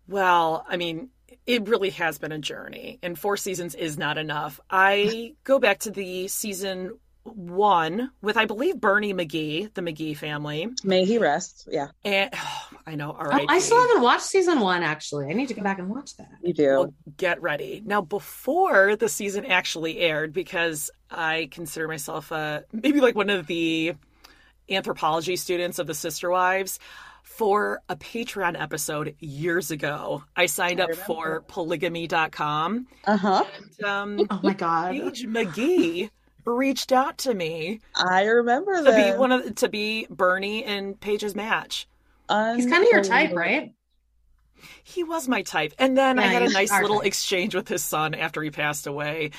Well, 0.08 0.64
I 0.68 0.76
mean, 0.76 1.10
it 1.46 1.68
really 1.68 1.90
has 1.90 2.18
been 2.18 2.32
a 2.32 2.38
journey, 2.38 2.98
and 3.02 3.18
four 3.18 3.36
seasons 3.36 3.74
is 3.74 3.98
not 3.98 4.18
enough. 4.18 4.60
I 4.70 5.34
go 5.44 5.58
back 5.58 5.80
to 5.80 5.90
the 5.90 6.28
season 6.28 6.98
one 7.24 8.10
with, 8.20 8.36
I 8.36 8.46
believe, 8.46 8.80
Bernie 8.80 9.14
McGee, 9.14 9.72
the 9.74 9.80
McGee 9.80 10.16
family. 10.16 10.68
May 10.82 11.04
he 11.04 11.18
rest. 11.18 11.68
Yeah, 11.70 11.88
And 12.04 12.32
I 12.86 12.96
know, 12.96 13.12
all 13.12 13.28
Oh. 13.30 13.46
I 13.48 13.60
still 13.60 13.80
haven't 13.80 14.02
watched 14.02 14.24
season 14.24 14.58
one. 14.58 14.82
Actually, 14.82 15.26
I 15.28 15.32
need 15.32 15.46
to 15.48 15.54
go 15.54 15.62
back 15.62 15.78
and 15.78 15.88
watch 15.88 16.16
that. 16.16 16.30
you 16.42 16.52
do. 16.52 16.66
Well, 16.66 16.94
get 17.16 17.40
ready. 17.40 17.80
Now, 17.84 18.00
before 18.00 18.96
the 18.96 19.08
season 19.08 19.46
actually 19.46 19.98
aired, 20.00 20.32
because 20.32 20.90
I 21.10 21.48
consider 21.52 21.86
myself 21.86 22.32
a, 22.32 22.64
maybe 22.72 23.00
like 23.00 23.14
one 23.14 23.30
of 23.30 23.46
the 23.46 23.94
anthropology 24.68 25.36
students 25.36 25.78
of 25.78 25.86
the 25.86 25.94
Sister 25.94 26.28
Wives, 26.30 26.80
for 27.22 27.80
a 27.88 27.96
Patreon 27.96 28.60
episode 28.60 29.14
years 29.20 29.70
ago, 29.70 30.22
I 30.36 30.46
signed 30.46 30.80
up 30.80 30.94
for 30.94 31.40
polygamy.com. 31.48 32.86
Uh 33.04 33.16
huh. 33.16 33.44
And, 33.78 33.84
um, 33.84 34.26
Oh 34.30 34.40
my 34.42 34.54
god. 34.54 34.92
Paige 34.92 35.24
McGee 35.26 36.10
reached 36.44 36.90
out 36.92 37.18
to 37.18 37.32
me 37.34 37.80
I 37.94 38.24
remember 38.24 38.82
that. 38.82 38.90
to 38.90 39.12
be 39.12 39.18
one 39.18 39.30
of 39.32 39.54
to 39.56 39.68
be 39.68 40.06
Bernie 40.10 40.64
and 40.64 41.00
Paige's 41.00 41.34
match. 41.34 41.86
He's 42.28 42.66
kind 42.66 42.82
of 42.82 42.88
your 42.90 43.02
type, 43.04 43.32
right? 43.34 43.72
He 44.84 45.04
was 45.04 45.28
my 45.28 45.42
type. 45.42 45.72
And 45.78 45.96
then 45.98 46.18
I 46.18 46.26
had 46.26 46.42
a 46.42 46.48
nice 46.50 46.70
our 46.70 46.82
little 46.82 46.98
type. 46.98 47.06
exchange 47.06 47.54
with 47.54 47.68
his 47.68 47.82
son 47.84 48.14
after 48.14 48.42
he 48.42 48.50
passed 48.50 48.86
away. 48.86 49.30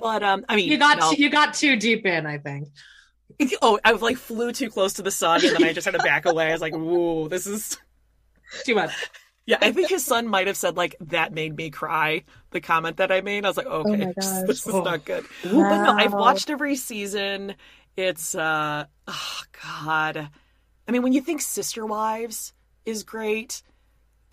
But 0.00 0.22
um 0.22 0.44
I 0.48 0.56
mean 0.56 0.68
You 0.70 0.78
got 0.78 0.98
no. 0.98 1.12
you 1.12 1.30
got 1.30 1.54
too 1.54 1.76
deep 1.76 2.04
in, 2.06 2.26
I 2.26 2.38
think. 2.38 2.68
oh, 3.62 3.78
I 3.84 3.92
like 3.92 4.16
flew 4.16 4.52
too 4.52 4.70
close 4.70 4.94
to 4.94 5.02
the 5.02 5.10
sun 5.10 5.44
and 5.44 5.56
then 5.56 5.64
I 5.64 5.72
just 5.72 5.84
had 5.84 5.92
to 5.94 5.98
back 5.98 6.26
away. 6.26 6.48
I 6.48 6.52
was 6.52 6.60
like, 6.60 6.74
"Ooh, 6.74 7.28
this 7.28 7.46
is 7.46 7.78
Too 8.64 8.74
much. 8.74 8.90
yeah, 9.46 9.58
I 9.60 9.70
think 9.72 9.88
his 9.90 10.04
son 10.04 10.26
might 10.26 10.46
have 10.48 10.56
said 10.56 10.76
like 10.76 10.96
that 11.00 11.32
made 11.32 11.56
me 11.56 11.70
cry. 11.70 12.24
The 12.50 12.60
comment 12.60 12.96
that 12.96 13.12
I 13.12 13.20
made, 13.20 13.44
I 13.44 13.48
was 13.48 13.56
like, 13.56 13.66
okay, 13.66 13.96
my 14.06 14.12
gosh. 14.20 14.46
this 14.46 14.66
is 14.66 14.74
Oh. 14.74 14.82
not 14.82 15.04
good. 15.04 15.24
But 15.44 15.52
no, 15.52 15.92
I've 15.92 16.12
watched 16.12 16.50
every 16.50 16.74
season. 16.76 17.54
It's 17.96 18.34
uh, 18.34 18.84
oh 19.06 19.42
god. 19.84 20.30
I 20.88 20.92
mean, 20.92 21.02
when 21.02 21.12
you 21.12 21.20
think 21.20 21.42
Sister 21.42 21.86
Wives 21.86 22.52
is 22.84 23.04
great, 23.04 23.62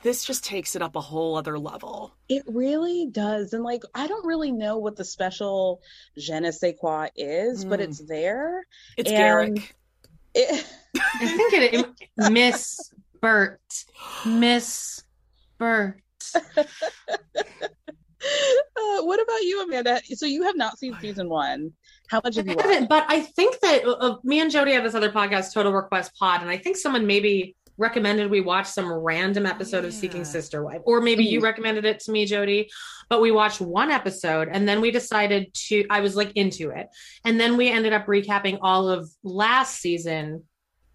this 0.04 0.24
just 0.26 0.44
takes 0.46 0.76
it 0.76 0.82
up 0.82 0.96
a 0.96 1.02
whole 1.02 1.36
other 1.38 1.58
level. 1.58 2.14
It 2.30 2.44
really 2.48 3.08
does. 3.12 3.54
And 3.54 3.64
like, 3.64 3.82
I 3.96 4.08
don't 4.08 4.26
really 4.26 4.52
know 4.52 4.78
what 4.78 4.96
the 4.96 5.04
special 5.06 5.82
je 6.18 6.40
ne 6.40 6.52
sais 6.52 6.76
quoi 6.80 7.08
is, 7.16 7.66
but 7.66 7.80
Mm. 7.80 7.84
it's 7.84 8.00
there. 8.08 8.66
It's 8.98 9.10
And- 9.10 9.18
Garrick. 9.18 9.76
It, 10.36 10.66
I 10.96 11.28
think 11.28 11.54
it, 11.54 11.74
it 12.20 12.32
Miss 12.32 12.80
Bert. 13.22 13.60
Miss 14.26 15.04
Bert. 15.58 16.00
uh, 16.36 16.64
what 19.04 19.22
about 19.22 19.42
you, 19.42 19.64
Amanda? 19.64 20.00
So 20.16 20.26
you 20.26 20.44
have 20.44 20.56
not 20.56 20.78
seen 20.78 20.96
season 21.02 21.28
one. 21.30 21.72
How 22.10 22.22
much 22.24 22.36
have 22.36 22.46
you 22.46 22.54
I 22.54 22.56
watched? 22.56 22.68
haven't, 22.70 22.90
but 22.90 23.06
I 23.10 23.22
think 23.22 23.60
that 23.62 23.86
uh, 23.86 24.18
me 24.24 24.40
and 24.40 24.50
Jody 24.52 24.72
have 24.74 24.84
this 24.84 24.96
other 24.96 25.12
podcast, 25.12 25.54
Total 25.54 25.74
Request 25.74 26.14
Pod, 26.18 26.42
and 26.42 26.50
I 26.50 26.58
think 26.58 26.78
someone 26.78 27.06
maybe 27.06 27.56
recommended 27.78 28.30
we 28.32 28.42
watch 28.42 28.68
some 28.68 28.92
random 28.92 29.46
episode 29.46 29.86
of 29.86 29.94
Seeking 29.94 30.26
Sister 30.26 30.64
Wife, 30.64 30.82
or 30.86 31.02
maybe 31.02 31.24
you 31.24 31.40
Mhm. 31.40 31.44
recommended 31.44 31.86
it 31.86 32.00
to 32.02 32.12
me, 32.12 32.26
Jody. 32.26 32.70
But 33.10 33.22
we 33.22 33.32
watched 33.32 33.62
one 33.62 33.92
episode, 33.92 34.50
and 34.52 34.68
then 34.68 34.82
we 34.82 34.92
decided 34.92 35.54
to. 35.68 35.86
I 35.90 36.02
was 36.02 36.16
like 36.16 36.32
into 36.34 36.72
it, 36.72 36.88
and 37.24 37.40
then 37.40 37.56
we 37.58 37.70
ended 37.70 37.94
up 37.94 38.06
recapping 38.08 38.60
all 38.62 38.90
of 38.90 39.10
last 39.24 39.80
season, 39.80 40.44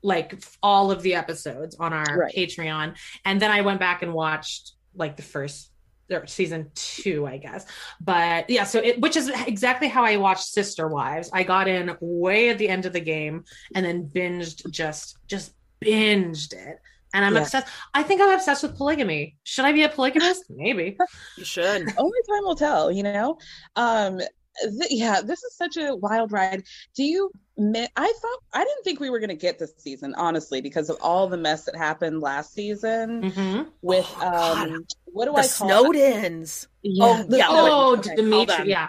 like 0.03 0.43
all 0.63 0.91
of 0.91 1.03
the 1.03 1.15
episodes 1.15 1.77
on 1.79 1.93
our 1.93 2.19
Right. 2.19 2.35
Patreon, 2.35 2.97
and 3.25 3.41
then 3.41 3.51
I 3.51 3.61
went 3.63 3.81
back 3.81 4.03
and 4.03 4.13
watched 4.13 4.73
like 4.95 5.17
the 5.17 5.23
first. 5.23 5.69
Or 6.11 6.27
season 6.27 6.71
two, 6.75 7.27
I 7.27 7.39
guess. 7.39 7.65
But 7.99 8.51
yeah, 8.51 8.65
so 8.65 8.81
it, 8.81 9.01
which 9.01 9.17
is 9.17 9.31
exactly 9.47 9.89
how 9.89 10.05
I 10.05 10.17
watched 10.17 10.45
Sister 10.45 10.87
Wives. 10.87 11.31
I 11.33 11.43
got 11.43 11.69
in 11.69 11.97
way 12.03 12.51
at 12.51 12.59
the 12.59 12.69
end 12.69 12.85
of 12.85 12.93
the 12.93 13.01
game 13.01 13.45
and 13.75 13.87
then 13.87 14.11
binged 14.15 14.69
just 14.71 15.17
just 15.27 15.55
binged 15.85 16.53
it. 16.53 16.79
And 17.15 17.25
I'm 17.25 17.35
Yeah. 17.35 17.43
obsessed. 17.43 17.69
I 17.93 18.03
think 18.03 18.21
I'm 18.23 18.31
obsessed 18.31 18.63
with 18.63 18.77
polygamy. 18.77 19.37
Should 19.45 19.65
I 19.67 19.73
be 19.73 19.83
a 19.83 19.89
polygamist? 19.89 20.45
Maybe. 20.51 20.97
You 21.37 21.45
should. 21.45 21.83
Only 21.99 22.19
time 22.29 22.45
will 22.45 22.57
tell, 22.57 22.91
you 22.91 23.03
know? 23.03 23.37
Um, 23.77 24.19
th- 24.19 24.91
yeah, 24.91 25.21
this 25.21 25.43
is 25.43 25.55
such 25.57 25.77
a 25.77 25.95
wild 25.95 26.33
ride. 26.33 26.63
Do 26.97 27.03
you, 27.05 27.31
mi- 27.59 27.87
I 27.97 28.13
thought, 28.23 28.39
I 28.55 28.65
didn't 28.65 28.83
think 28.85 28.99
we 28.99 29.11
were 29.11 29.19
going 29.19 29.29
to 29.29 29.35
get 29.37 29.59
this 29.59 29.75
season, 29.77 30.15
honestly, 30.17 30.63
because 30.63 30.89
of 30.89 30.97
all 31.03 31.29
the 31.29 31.37
mess 31.37 31.65
that 31.67 31.77
happened 31.77 32.21
last 32.23 32.55
season 32.55 33.31
hmm 33.31 33.63
with, 33.83 34.07
Oh, 34.23 34.53
um, 34.63 34.87
what 35.05 35.27
do 35.27 35.33
The 35.33 35.41
I 35.41 35.49
call 35.49 35.69
Snowdens. 35.93 36.67
Yeah, 36.83 37.05
Oh, 37.05 37.23
the- 37.29 37.37
yeah, 37.37 37.47
Oh, 37.51 37.97
okay, 37.99 38.17
Dimitri. 38.17 38.71
Yeah. 38.71 38.89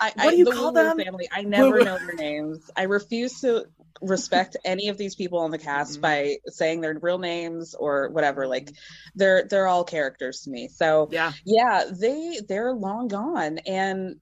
I, 0.00 0.12
What 0.16 0.30
do 0.32 0.36
you 0.36 0.44
the 0.44 0.50
call 0.50 0.72
Woo-Woo 0.74 0.84
them? 0.88 0.98
Family. 0.98 1.28
I 1.32 1.42
never 1.42 1.82
know 1.82 1.96
their 1.98 2.14
names. 2.16 2.68
I 2.76 2.82
refuse 2.82 3.40
to 3.40 3.64
respect 4.00 4.56
any 4.64 4.88
of 4.88 4.98
these 4.98 5.14
people 5.14 5.38
on 5.40 5.50
the 5.50 5.58
cast 5.58 5.98
Mhm. 5.98 6.02
by 6.02 6.36
saying 6.46 6.80
their 6.80 6.98
real 7.00 7.18
names 7.18 7.74
or 7.74 8.08
whatever. 8.10 8.46
Like 8.46 8.70
they're 9.14 9.46
they're 9.48 9.66
all 9.68 9.84
characters 9.84 10.42
to 10.42 10.50
me. 10.50 10.68
So 10.68 11.08
Yeah. 11.10 11.32
yeah, 11.44 11.84
they 11.90 12.40
they're 12.46 12.72
long 12.72 13.08
gone, 13.08 13.58
and 13.58 14.16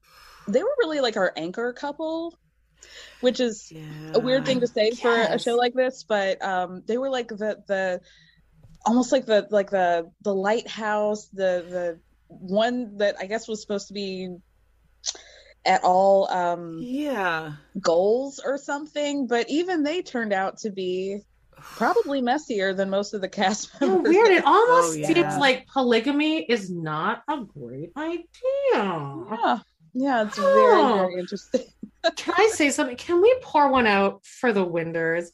they 0.47 0.61
were 0.63 0.75
really 0.79 0.99
like 0.99 1.17
our 1.17 1.33
anchor 1.35 1.73
couple, 1.73 2.37
which 3.21 3.39
is 3.39 3.71
Yeah. 3.71 3.81
a 4.15 4.19
weird 4.19 4.45
thing 4.45 4.59
to 4.59 4.67
say 4.67 4.91
for 4.91 5.09
a 5.13 5.39
show 5.39 5.55
like 5.55 5.73
this, 5.73 6.03
but 6.03 6.43
um, 6.43 6.83
they 6.85 6.97
were 6.97 7.09
like 7.09 7.29
the 7.29 7.63
the 7.67 8.01
almost 8.85 9.11
like 9.11 9.25
the 9.25 9.47
like 9.49 9.69
the 9.71 10.09
the 10.21 10.35
lighthouse, 10.35 11.27
the 11.29 11.65
the 11.67 11.99
one 12.27 12.97
that 12.97 13.15
I 13.19 13.25
guess 13.25 13.47
was 13.47 13.61
supposed 13.61 13.87
to 13.87 13.93
be 13.93 14.29
at 15.65 15.83
all 15.83 16.29
um 16.31 16.77
Yeah. 16.81 17.53
goals 17.79 18.39
or 18.43 18.57
something, 18.57 19.27
but 19.27 19.49
even 19.49 19.83
they 19.83 20.01
turned 20.01 20.33
out 20.33 20.57
to 20.59 20.69
be 20.71 21.19
probably 21.55 22.21
messier 22.21 22.73
than 22.73 22.89
most 22.89 23.13
of 23.13 23.21
the 23.21 23.29
cast 23.29 23.71
Oh, 23.81 23.87
members. 23.87 24.13
weird. 24.13 24.27
It 24.31 24.43
almost 24.45 24.93
Oh, 24.93 24.99
yeah. 24.99 25.07
seems 25.07 25.37
like 25.37 25.65
polygamy 25.67 26.43
is 26.43 26.69
not 26.69 27.23
a 27.29 27.37
great 27.45 27.91
idea. 27.95 28.25
Yeah, 28.73 29.59
yeah, 29.93 30.23
it's 30.23 30.37
very 30.37 30.81
Oh. 30.81 30.97
very 31.07 31.19
interesting. 31.19 31.61
Can 32.17 32.33
I 32.37 32.49
say 32.53 32.69
something? 32.69 32.97
Can 32.97 33.21
we 33.21 33.33
pour 33.41 33.69
one 33.71 33.87
out 33.87 34.25
for 34.25 34.51
the 34.51 34.65
Winders? 34.65 35.31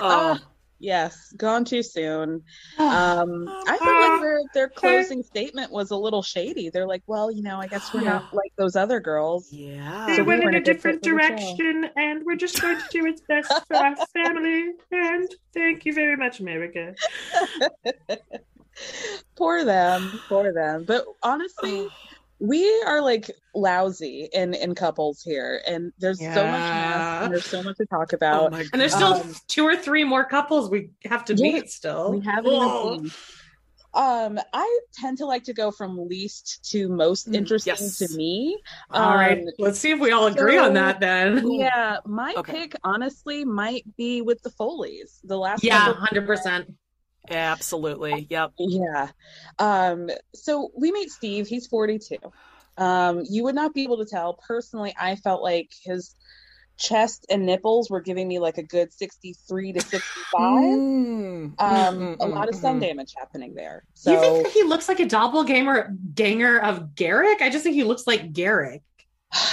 Oh. 0.00 0.38
Yes, 0.82 1.32
gone 1.36 1.64
too 1.64 1.82
soon. 1.82 2.42
Um, 2.78 3.46
I 3.48 3.78
feel 3.78 4.00
like 4.00 4.20
their 4.20 4.40
their 4.54 4.68
closing 4.68 5.22
statement 5.22 5.70
was 5.70 5.92
a 5.92 5.96
little 5.96 6.22
shady. 6.22 6.68
They're 6.68 6.86
like, 6.86 7.02
"Well, 7.06 7.30
you 7.30 7.42
know, 7.42 7.58
I 7.58 7.68
guess 7.68 7.94
we're 7.94 8.00
not 8.02 8.34
like 8.40 8.52
those 8.56 8.74
other 8.76 8.98
girls." 9.00 9.52
yeah. 9.52 10.06
they 10.08 10.16
So 10.16 10.22
we 10.22 10.28
went 10.28 10.42
in 10.44 10.54
a 10.54 10.58
a 10.58 10.60
different 10.60 11.04
fit 11.04 11.10
for 11.10 11.16
the 11.16 11.22
show. 11.22 11.28
direction, 11.56 11.90
and 11.96 12.22
we're 12.26 12.36
just 12.36 12.60
going 12.60 12.76
to 12.78 12.84
do 12.90 13.02
what's 13.04 13.20
best 13.28 13.52
for 13.68 13.76
our 13.76 13.94
family. 14.12 14.72
And 14.90 15.28
thank 15.54 15.84
you 15.84 15.94
very 15.94 16.16
much, 16.16 16.40
America. 16.40 16.94
Poor 19.36 19.64
them, 19.64 20.20
poor 20.28 20.52
them. 20.52 20.84
But 20.84 21.04
honestly, 21.22 21.88
we 22.42 22.82
are 22.86 23.00
like 23.00 23.30
lousy 23.54 24.28
in 24.32 24.52
in 24.54 24.74
couples 24.74 25.22
here, 25.22 25.62
and 25.66 25.92
there's 25.98 26.18
so 26.18 26.46
much 26.48 26.64
and 26.72 27.32
there's 27.32 27.48
so 27.48 27.62
much 27.62 27.76
to 27.76 27.86
talk 27.86 28.12
Oh 28.12 28.16
about. 28.16 28.50
my 28.50 28.64
And 28.72 28.80
there's 28.80 28.94
still 28.94 29.14
Um, 29.14 29.34
two 29.46 29.64
or 29.64 29.76
three 29.76 30.02
more 30.02 30.24
couples 30.24 30.68
we 30.68 30.90
have 31.04 31.24
to 31.26 31.34
Yeah, 31.34 31.52
meet 31.52 31.70
still. 31.70 32.10
we 32.10 32.20
haven't 32.20 32.52
Oh. 32.52 32.94
seen. 32.96 33.10
Um, 33.94 34.40
I 34.54 34.80
tend 34.94 35.18
to 35.18 35.26
like 35.26 35.44
to 35.44 35.52
go 35.52 35.70
from 35.70 36.08
least 36.08 36.68
to 36.72 36.88
most 36.88 37.28
Mm, 37.28 37.34
interesting 37.34 37.76
yes. 37.76 37.98
to 37.98 38.08
me. 38.16 38.58
All 38.90 39.14
right, 39.14 39.38
Um, 39.38 39.44
let's 39.58 39.78
see 39.78 39.90
if 39.90 40.00
we 40.00 40.10
all 40.12 40.26
agree 40.26 40.58
on 40.58 40.74
that 40.74 40.98
then. 40.98 41.48
Yeah, 41.48 41.98
my 42.06 42.34
Okay. 42.38 42.52
pick 42.52 42.74
honestly 42.82 43.44
might 43.44 43.84
be 43.96 44.22
with 44.22 44.42
the 44.42 44.50
Foley's. 44.50 45.20
The 45.24 45.36
last 45.36 45.62
Yeah, 45.62 45.92
hundred 45.92 46.26
percent. 46.26 46.74
Absolutely. 47.30 48.26
Yep. 48.30 48.52
Yeah. 48.58 49.08
Um, 49.58 50.10
so 50.34 50.70
we 50.76 50.92
meet 50.92 51.10
Steve, 51.10 51.46
he's 51.46 51.66
42. 51.66 52.16
Um, 52.78 53.22
you 53.28 53.44
would 53.44 53.54
not 53.54 53.74
be 53.74 53.84
able 53.84 53.98
to 53.98 54.06
tell. 54.06 54.34
Personally, 54.34 54.94
I 54.98 55.16
felt 55.16 55.42
like 55.42 55.70
his 55.84 56.14
chest 56.78 57.26
and 57.30 57.46
nipples 57.46 57.90
were 57.90 58.00
giving 58.00 58.26
me 58.26 58.38
like 58.38 58.58
a 58.58 58.62
good 58.62 58.92
63 58.92 59.72
to 59.74 59.80
65. 59.80 60.40
Mm. 60.40 61.02
Um, 61.42 61.54
Mm, 61.58 62.14
a 62.14 62.16
mm, 62.16 62.30
lot 62.30 62.48
of 62.48 62.54
sun 62.54 62.78
mm. 62.78 62.80
damage 62.80 63.14
happening 63.16 63.54
there. 63.54 63.84
you 64.06 64.18
think 64.18 64.44
that 64.44 64.52
he 64.52 64.62
looks 64.64 64.88
like 64.88 65.00
a 65.00 65.06
doppelganger 65.06 65.94
ganger 66.14 66.58
of 66.60 66.94
Garrick? 66.94 67.42
I 67.42 67.50
just 67.50 67.62
think 67.64 67.74
he 67.74 67.84
looks 67.84 68.06
like 68.06 68.32
Garrick. 68.32 68.82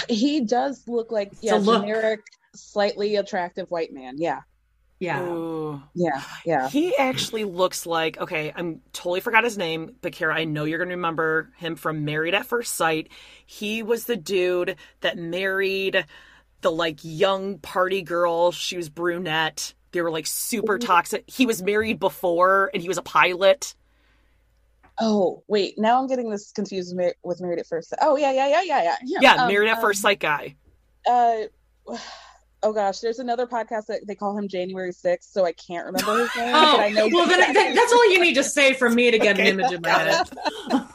he 0.08 0.40
does 0.40 0.82
look 0.88 1.12
like 1.12 1.32
It's 1.42 1.52
a 1.52 1.56
look. 1.58 1.82
generic, 1.82 2.20
slightly 2.54 3.16
attractive 3.16 3.70
white 3.70 3.92
man. 3.92 4.16
Yeah. 4.18 4.40
Yeah. 5.00 5.22
Ooh. 5.22 5.82
Yeah. 5.94 6.22
Yeah. 6.44 6.68
He 6.68 6.94
actually 6.96 7.44
looks 7.44 7.86
like 7.86 8.18
okay. 8.18 8.52
I'm 8.54 8.82
totally 8.92 9.20
forgot 9.20 9.44
his 9.44 9.56
name, 9.56 9.96
but 10.02 10.12
Kara, 10.12 10.36
I 10.36 10.44
know 10.44 10.64
you're 10.64 10.78
gonna 10.78 10.90
remember 10.90 11.50
him 11.56 11.74
from 11.74 12.04
Married 12.04 12.34
at 12.34 12.46
First 12.46 12.74
Sight. 12.74 13.08
He 13.46 13.82
was 13.82 14.04
the 14.04 14.16
dude 14.16 14.76
that 15.00 15.16
married 15.16 16.04
the 16.60 16.70
like 16.70 16.98
young 17.02 17.58
party 17.58 18.02
girl. 18.02 18.52
She 18.52 18.76
was 18.76 18.90
brunette. 18.90 19.72
They 19.92 20.02
were 20.02 20.10
like 20.10 20.26
super 20.26 20.78
toxic. 20.78 21.24
He 21.26 21.46
was 21.46 21.62
married 21.62 21.98
before, 21.98 22.70
and 22.72 22.82
he 22.82 22.88
was 22.88 22.98
a 22.98 23.02
pilot. 23.02 23.74
Oh 25.00 25.42
wait, 25.48 25.78
now 25.78 25.98
I'm 25.98 26.08
getting 26.08 26.28
this 26.28 26.52
confused 26.52 26.94
with, 27.24 27.40
Married 27.40 27.58
at 27.58 27.66
First. 27.66 27.88
Sight. 27.88 28.00
Oh 28.02 28.16
yeah, 28.16 28.32
yeah, 28.32 28.48
yeah, 28.48 28.62
yeah, 28.62 28.96
yeah. 29.02 29.18
Yeah, 29.22 29.34
um, 29.36 29.48
Married 29.48 29.70
at 29.70 29.76
um, 29.76 29.80
First 29.80 30.02
Sight 30.02 30.20
guy. 30.20 30.56
Uh, 31.10 31.44
oh 32.62 32.72
gosh, 32.72 33.00
there's 33.00 33.18
another 33.18 33.46
podcast 33.46 33.86
that 33.86 34.06
they 34.06 34.14
call 34.14 34.36
him 34.36 34.48
January 34.48 34.90
6th, 34.92 35.30
so 35.32 35.44
I 35.44 35.52
can't 35.52 35.86
remember 35.86 36.18
his 36.26 36.30
name. 36.36 36.54
Oh, 36.54 36.76
but 36.76 36.80
I 36.80 36.88
know 36.90 37.08
well, 37.12 37.26
then, 37.26 37.40
exactly- 37.40 37.54
that, 37.62 37.74
that's 37.74 37.92
all 37.92 38.10
you 38.12 38.20
need 38.20 38.34
to 38.34 38.44
say 38.44 38.74
for 38.74 38.88
me 38.90 39.10
to 39.10 39.18
get 39.18 39.38
an 39.38 39.46
image 39.46 39.72
in 39.72 39.80
my 39.82 39.88
head. 39.88 40.28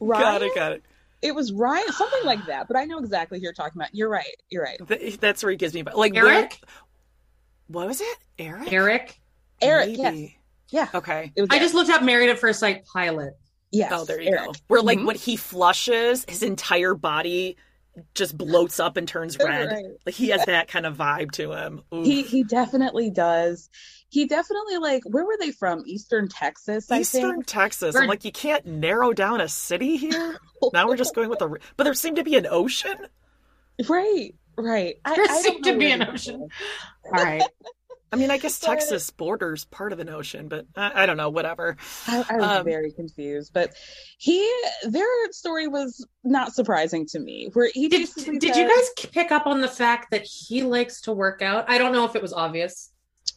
Ryan? 0.00 0.22
Got 0.22 0.42
it, 0.42 0.54
got 0.54 0.72
it. 0.72 0.82
It 1.20 1.34
was 1.34 1.52
Ryan, 1.52 1.90
something 1.92 2.24
like 2.24 2.46
that. 2.46 2.68
But 2.68 2.76
I 2.76 2.84
know 2.84 2.98
exactly 2.98 3.38
who 3.38 3.42
you're 3.42 3.52
talking 3.52 3.80
about. 3.80 3.92
You're 3.94 4.08
right. 4.08 4.24
You're 4.50 4.62
right. 4.62 4.78
Th- 4.86 5.18
That's 5.18 5.42
where 5.42 5.50
he 5.50 5.56
gives 5.56 5.74
me 5.74 5.82
like 5.82 6.16
Eric? 6.16 6.26
where- 6.26 6.48
what 7.68 7.86
was 7.88 8.00
it? 8.00 8.18
Eric? 8.38 8.72
Eric. 8.72 9.20
Eric. 9.60 9.96
Yes. 9.98 10.30
Yeah. 10.70 10.88
Okay. 10.94 11.32
It 11.34 11.40
was 11.40 11.48
I 11.50 11.54
Eric. 11.56 11.62
just 11.64 11.74
looked 11.74 11.90
up 11.90 12.02
Married 12.02 12.30
at 12.30 12.38
First 12.38 12.60
Sight 12.60 12.86
pilot. 12.86 13.34
Yes. 13.72 13.90
Oh, 13.94 14.04
there 14.04 14.20
you 14.20 14.30
Eric. 14.30 14.44
go. 14.46 14.52
Where 14.68 14.80
like 14.80 14.98
Mhm. 15.00 15.06
when 15.06 15.16
he 15.16 15.36
flushes, 15.36 16.24
his 16.28 16.42
entire 16.42 16.94
body 16.94 17.56
just 18.14 18.36
bloats 18.36 18.82
up 18.82 18.96
and 18.96 19.06
turns 19.08 19.36
red. 19.42 19.68
Right. 19.70 19.84
Like 20.06 20.14
he 20.14 20.28
has 20.28 20.44
that 20.46 20.68
kind 20.68 20.86
of 20.86 20.96
vibe 20.96 21.32
to 21.32 21.52
him. 21.52 21.82
Oof. 21.94 22.04
He 22.06 22.22
he 22.22 22.44
definitely 22.44 23.10
does. 23.10 23.70
He 24.10 24.26
definitely 24.26 24.78
like 24.78 25.02
where 25.06 25.24
were 25.24 25.36
they 25.38 25.50
from? 25.52 25.82
Eastern 25.86 26.28
Texas, 26.28 26.90
I 26.90 27.00
Eastern 27.00 27.32
think. 27.34 27.46
Texas. 27.46 27.94
We're- 27.94 28.04
I'm 28.04 28.08
like, 28.08 28.24
you 28.24 28.32
can't 28.32 28.64
narrow 28.66 29.12
down 29.12 29.40
a 29.40 29.48
city 29.48 29.96
here. 29.96 30.38
now 30.72 30.86
we're 30.88 30.96
just 30.96 31.14
going 31.14 31.28
with 31.28 31.42
a. 31.42 31.56
But 31.76 31.84
there 31.84 31.94
seemed 31.94 32.16
to 32.16 32.24
be 32.24 32.36
an 32.36 32.46
ocean. 32.48 32.96
Right. 33.88 34.34
Right. 34.56 34.96
I, 35.04 35.14
There 35.14 35.26
I 35.28 35.40
seemed 35.40 35.64
know 35.64 35.72
to 35.72 35.78
be 35.78 35.90
an 35.92 36.02
ocean. 36.08 36.48
All 37.04 37.12
right. 37.12 37.42
I 38.12 38.16
mean, 38.16 38.30
I 38.30 38.38
guess 38.38 38.58
But- 38.60 38.66
Texas 38.68 39.10
borders 39.10 39.64
part 39.66 39.92
of 39.92 39.98
an 40.00 40.08
ocean, 40.08 40.48
but 40.48 40.66
I, 40.76 41.02
I 41.02 41.06
don't 41.06 41.16
know. 41.16 41.28
Whatever. 41.30 41.76
I, 42.06 42.24
I 42.30 42.36
was 42.36 42.58
Um, 42.60 42.64
very 42.64 42.90
confused, 42.92 43.52
but 43.52 43.74
he 44.18 44.48
their 44.86 45.06
story 45.32 45.68
was 45.68 46.06
not 46.24 46.54
surprising 46.54 47.06
to 47.06 47.18
me. 47.20 47.50
Where 47.52 47.70
he 47.74 47.88
Did, 47.88 48.08
did 48.14 48.42
said- 48.42 48.42
you 48.56 48.68
guys 48.68 48.90
pick 49.12 49.30
up 49.32 49.46
on 49.46 49.60
the 49.60 49.68
fact 49.68 50.10
that 50.10 50.22
he 50.24 50.62
likes 50.62 51.00
to 51.02 51.12
work 51.12 51.42
out? 51.42 51.64
I 51.68 51.78
don't 51.78 51.92
know 51.92 52.04
if 52.04 52.14
it 52.16 52.22
was 52.22 52.32
obvious 52.32 52.92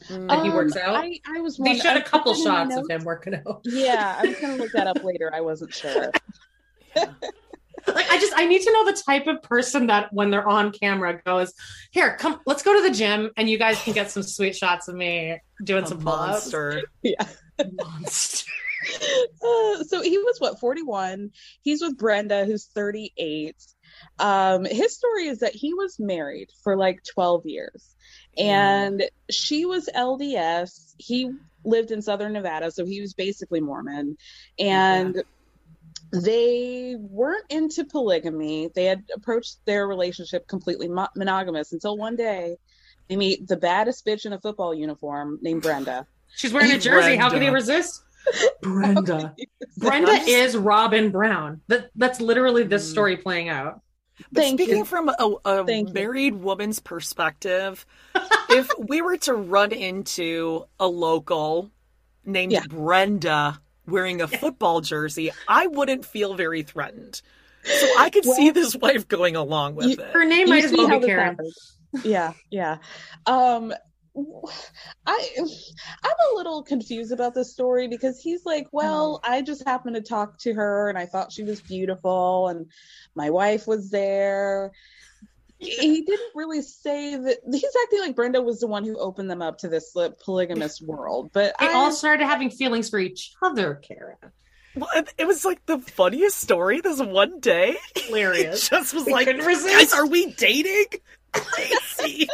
that 0.10 0.18
he 0.44 0.50
Um, 0.50 0.54
works 0.56 0.76
out. 0.78 0.96
I, 0.96 1.20
I 1.28 1.42
was. 1.42 1.58
they 1.58 1.64
wondering- 1.64 1.82
showed 1.82 1.98
I 1.98 2.00
a 2.00 2.04
couple 2.04 2.34
put 2.34 2.44
that 2.46 2.48
in 2.64 2.70
my 2.70 2.76
shots 2.76 2.78
of 2.78 2.90
him 2.90 3.04
working 3.04 3.36
out. 3.36 3.62
Yeah, 3.66 4.16
I 4.20 4.26
was 4.28 4.40
gonna 4.40 4.56
look 4.56 4.72
that 4.72 4.88
up 4.88 5.04
later. 5.04 5.30
I 5.34 5.42
wasn't 5.42 5.74
sure. 5.74 6.12
Like 7.88 8.10
I 8.10 8.20
just 8.20 8.34
I 8.36 8.46
need 8.46 8.62
to 8.62 8.72
know 8.72 8.86
the 8.86 9.02
type 9.06 9.28
of 9.28 9.42
person 9.42 9.88
that 9.88 10.12
when 10.14 10.30
they're 10.32 10.48
on 10.48 10.72
camera 10.72 11.22
goes, 11.26 11.54
here, 11.92 12.16
come, 12.18 12.40
let's 12.46 12.64
go 12.64 12.76
to 12.76 12.82
the 12.88 12.94
gym 12.94 13.32
and 13.38 13.50
you 13.50 13.58
guys 13.58 13.82
can 13.84 13.94
get 13.94 14.12
some 14.12 14.24
sweet 14.24 14.56
shots 14.56 14.88
of 14.88 14.96
me 14.96 15.38
doing 15.64 15.84
A 15.84 15.88
some 15.88 16.00
pull-ups. 16.00 16.32
monster. 16.52 16.82
Yeah. 17.04 17.26
Monster. 17.74 18.52
Uh, 19.44 19.84
so 19.84 20.02
he 20.02 20.18
was 20.18 20.38
what 20.40 20.60
41. 20.60 21.30
He's 21.62 21.84
with 21.84 22.00
Brenda, 22.00 22.46
who's 22.46 22.66
38. 22.66 23.56
Um, 24.18 24.66
his 24.66 24.96
story 24.96 25.28
is 25.28 25.38
that 25.40 25.54
he 25.54 25.72
was 25.76 26.00
married 26.00 26.50
for 26.64 26.76
like 26.76 27.04
12 27.14 27.46
years, 27.46 27.96
and 28.40 29.04
she 29.30 29.66
was 29.66 29.88
LDS. 29.96 30.96
He 30.98 31.30
lived 31.64 31.92
in 31.92 32.02
Southern 32.02 32.34
Nevada, 32.34 32.72
so 32.72 32.84
he 32.84 33.02
was 33.02 33.14
basically 33.14 33.62
Mormon, 33.62 34.18
and. 34.58 35.22
They 36.12 36.96
weren't 37.00 37.46
into 37.50 37.86
polygamy. 37.86 38.70
They 38.76 38.86
had 38.86 39.04
approached 39.16 39.58
their 39.66 39.88
relationship 39.88 40.48
completely 40.48 40.88
mo- 40.88 41.08
monogamous 41.16 41.72
until 41.72 41.98
one 41.98 42.16
day 42.16 42.58
they 43.08 43.16
meet 43.16 43.48
the 43.48 43.58
baddest 43.58 44.06
bitch 44.06 44.26
in 44.26 44.34
a 44.34 44.40
football 44.40 44.74
uniform 44.74 45.40
named 45.42 45.62
Brenda. 45.62 46.06
She's 46.36 46.54
wearing 46.54 46.72
a 46.72 46.80
jersey. 46.80 47.16
How 47.16 47.30
can 47.30 47.42
he 47.42 47.50
Brenda. 47.50 47.54
resist? 47.56 48.04
Brenda. 48.62 49.36
Brenda 49.78 50.12
is 50.12 50.56
Robyn 50.56 51.12
Brown. 51.12 51.62
That 51.68 51.90
that's 51.96 52.22
literally 52.22 52.64
this 52.64 52.88
Mm. 52.88 52.92
story 52.92 53.18
playing 53.18 53.50
out. 53.50 53.82
But 54.32 54.42
Thank 54.44 54.60
speaking 54.60 54.78
you. 54.80 54.86
from 54.86 55.10
a, 55.10 55.36
a 55.46 55.66
Thank 55.66 55.88
you. 55.90 55.94
married 55.96 56.36
woman's 56.36 56.80
perspective, 56.80 57.86
if 58.50 58.70
we 58.78 59.02
were 59.02 59.18
to 59.18 59.34
run 59.34 59.72
into 59.72 60.66
a 60.80 60.88
local 60.88 61.72
named 62.24 62.52
Yeah. 62.52 62.62
Brenda 62.70 63.60
wearing 63.88 64.22
a 64.22 64.28
football 64.28 64.82
jersey, 64.82 65.32
I 65.48 65.68
wouldn't 65.68 66.06
feel 66.06 66.34
very 66.36 66.64
threatened. 66.64 67.22
So 67.64 67.88
I 68.00 68.10
could 68.10 68.26
see 68.26 68.50
this 68.50 68.76
wife 68.76 69.08
going 69.08 69.36
along 69.36 69.76
with 69.76 69.88
you- 69.88 70.04
it. 70.04 70.12
Her 70.14 70.26
name 70.26 70.48
You 70.48 70.54
might 70.54 70.64
as 70.66 70.72
well 70.72 70.88
be 70.88 70.98
this 71.00 71.06
Karen. 71.06 71.38
Yeah, 72.06 72.32
yeah. 72.50 72.78
Um, 73.28 73.74
I 75.06 75.30
I'm 75.38 76.16
a 76.32 76.36
little 76.36 76.64
confused 76.64 77.12
about 77.12 77.34
this 77.34 77.52
story 77.52 77.88
because 77.88 78.20
he's 78.22 78.46
like, 78.46 78.68
well, 78.72 79.20
I 79.24 79.42
just 79.42 79.66
happened 79.66 79.96
to 79.96 80.02
talk 80.02 80.38
to 80.40 80.54
her 80.54 80.90
and 80.90 80.98
I 80.98 81.06
thought 81.06 81.32
she 81.32 81.44
was 81.44 81.62
beautiful 81.62 82.48
and 82.48 82.72
my 83.16 83.30
wife 83.30 83.68
was 83.68 83.90
there. 83.90 84.72
He 85.62 86.02
didn't 86.02 86.32
really 86.36 86.62
say 86.64 87.16
that 87.16 87.38
he's 87.52 87.76
acting 87.84 88.00
like 88.00 88.16
Brenda 88.16 88.42
was 88.42 88.60
the 88.60 88.68
one 88.68 88.84
who 88.84 88.98
opened 88.98 89.30
them 89.30 89.42
up 89.44 89.60
to 89.60 89.68
this 89.68 89.92
like, 89.96 90.20
polygamous 90.20 90.82
world, 90.86 91.30
but 91.34 91.54
They 91.60 91.68
I, 91.68 91.74
all 91.74 91.92
started 91.92 92.26
having 92.26 92.50
feelings 92.50 92.90
for 92.90 92.98
each 93.00 93.34
other, 93.44 93.76
Kara. 93.76 94.16
Well, 94.76 94.90
it- 94.96 95.14
it 95.20 95.28
was 95.28 95.46
like 95.46 95.64
the 95.68 95.78
funniest 95.80 96.40
story 96.40 96.82
this 96.82 97.00
one 97.00 97.40
day. 97.40 97.76
Hilarious. 97.96 98.68
It 98.68 98.70
just 98.72 98.94
was 98.94 99.06
We 99.06 99.12
like, 99.14 99.28
guys, 99.28 99.94
are 99.94 100.08
we 100.08 100.32
dating? 100.34 100.86
Crazy. 101.32 102.28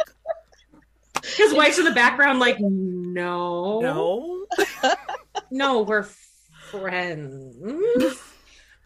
His 1.36 1.52
wife's 1.52 1.78
in 1.78 1.84
the 1.84 1.90
background, 1.90 2.38
like, 2.40 2.56
no, 2.60 3.80
no. 3.80 4.46
no, 5.50 5.82
we're 5.82 6.06
friends. 6.70 7.56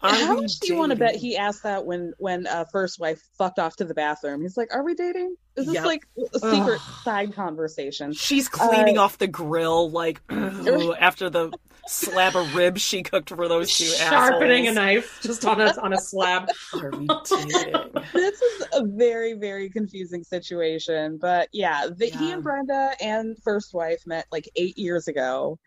Are 0.02 0.10
how 0.10 0.34
much 0.34 0.58
do 0.60 0.72
you 0.72 0.78
want 0.78 0.90
to 0.90 0.96
bet 0.96 1.14
he 1.14 1.36
asked 1.36 1.62
that 1.62 1.86
when 1.86 2.12
when 2.18 2.46
uh, 2.46 2.64
first 2.72 2.98
wife 2.98 3.20
fucked 3.38 3.58
off 3.58 3.76
to 3.76 3.84
the 3.84 3.94
bathroom? 3.94 4.42
He's 4.42 4.56
like, 4.56 4.74
"Are 4.74 4.84
we 4.84 4.94
dating? 4.94 5.36
Is 5.56 5.66
this 5.66 5.74
Yep. 5.74 5.84
like 5.84 6.06
a 6.34 6.38
secret 6.38 6.80
Ugh. 6.80 7.02
side 7.04 7.34
conversation?" 7.34 8.12
She's 8.12 8.48
cleaning 8.48 8.98
Uh, 8.98 9.02
off 9.02 9.18
the 9.18 9.26
grill 9.26 9.90
like 9.90 10.20
after 10.30 11.28
the 11.30 11.52
slab 11.88 12.36
of 12.36 12.54
ribs 12.54 12.80
she 12.80 13.02
cooked 13.02 13.28
for 13.30 13.48
those 13.48 13.76
two 13.76 13.84
Sharpening 13.84 14.68
a 14.68 14.72
knife 14.72 15.18
just 15.20 15.44
on 15.44 15.60
a 15.60 15.74
on 15.82 15.92
a 15.92 15.98
slab. 15.98 16.48
Are 16.80 16.90
we 16.92 17.08
dating? 17.08 17.74
this 18.12 18.40
is 18.40 18.66
a 18.72 18.84
very 18.86 19.32
very 19.34 19.68
confusing 19.68 20.22
situation 20.22 21.18
but 21.20 21.48
yeah, 21.52 21.88
the, 21.94 22.06
he 22.06 22.30
and 22.30 22.42
brenda 22.42 22.92
and 23.00 23.36
first 23.42 23.74
wife 23.74 24.00
met 24.06 24.26
like 24.30 24.48
eight 24.56 24.78
years 24.78 25.08
ago 25.08 25.58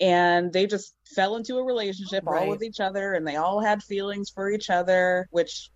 and 0.00 0.52
they 0.52 0.66
just 0.66 0.94
fell 1.06 1.34
into 1.36 1.56
a 1.56 1.62
relationship 1.64 2.22
all 2.26 2.48
with 2.48 2.62
each 2.62 2.78
other 2.80 3.12
and 3.14 3.26
they 3.26 3.36
all 3.36 3.60
had 3.60 3.82
feelings 3.82 4.30
for 4.30 4.50
each 4.50 4.70
other 4.70 5.26
which 5.32 5.70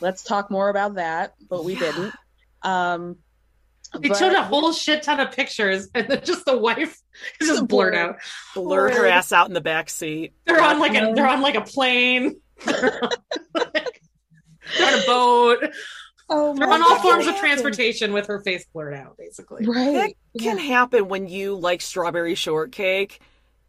let's 0.00 0.24
talk 0.24 0.50
more 0.50 0.68
about 0.68 0.96
that 0.96 1.34
but 1.48 1.64
we 1.64 1.74
Yeah. 1.74 1.78
didn't 1.92 2.14
um 2.64 3.16
They 3.98 4.08
but- 4.08 4.18
showed 4.18 4.32
a 4.32 4.42
whole 4.42 4.72
shit 4.72 5.02
ton 5.04 5.20
of 5.20 5.30
pictures, 5.32 5.88
and 5.94 6.08
then 6.08 6.22
just 6.24 6.44
the 6.44 6.56
wife 6.58 6.98
is 7.40 7.48
just 7.48 7.68
blurred 7.68 7.92
Blurred. 7.92 7.94
out. 7.94 8.16
Blurred 8.54 8.94
her 8.94 9.06
ass 9.06 9.30
out 9.32 9.46
in 9.48 9.54
the 9.54 9.60
back 9.60 9.88
seat. 9.90 10.32
They're 10.46 10.60
on 10.62 10.78
like 10.80 10.94
a 10.94 11.12
they're 11.14 11.28
on 11.28 11.42
like 11.42 11.54
a 11.54 11.60
plane. 11.62 12.40
they're 12.64 13.00
on 14.82 14.94
a 14.94 15.06
boat. 15.06 15.58
oh 16.30 16.54
They're 16.54 16.68
on 16.70 16.82
all 16.82 16.88
God. 16.88 17.02
forms 17.02 17.26
of 17.26 17.36
transportation 17.36 18.12
with 18.12 18.26
her 18.28 18.40
face 18.40 18.64
blurred 18.72 18.94
out, 18.94 19.16
basically. 19.18 19.66
right 19.66 20.16
Can 20.38 20.58
happen 20.58 21.08
when 21.08 21.28
you 21.28 21.54
like 21.56 21.80
strawberry 21.82 22.34
shortcake 22.34 23.20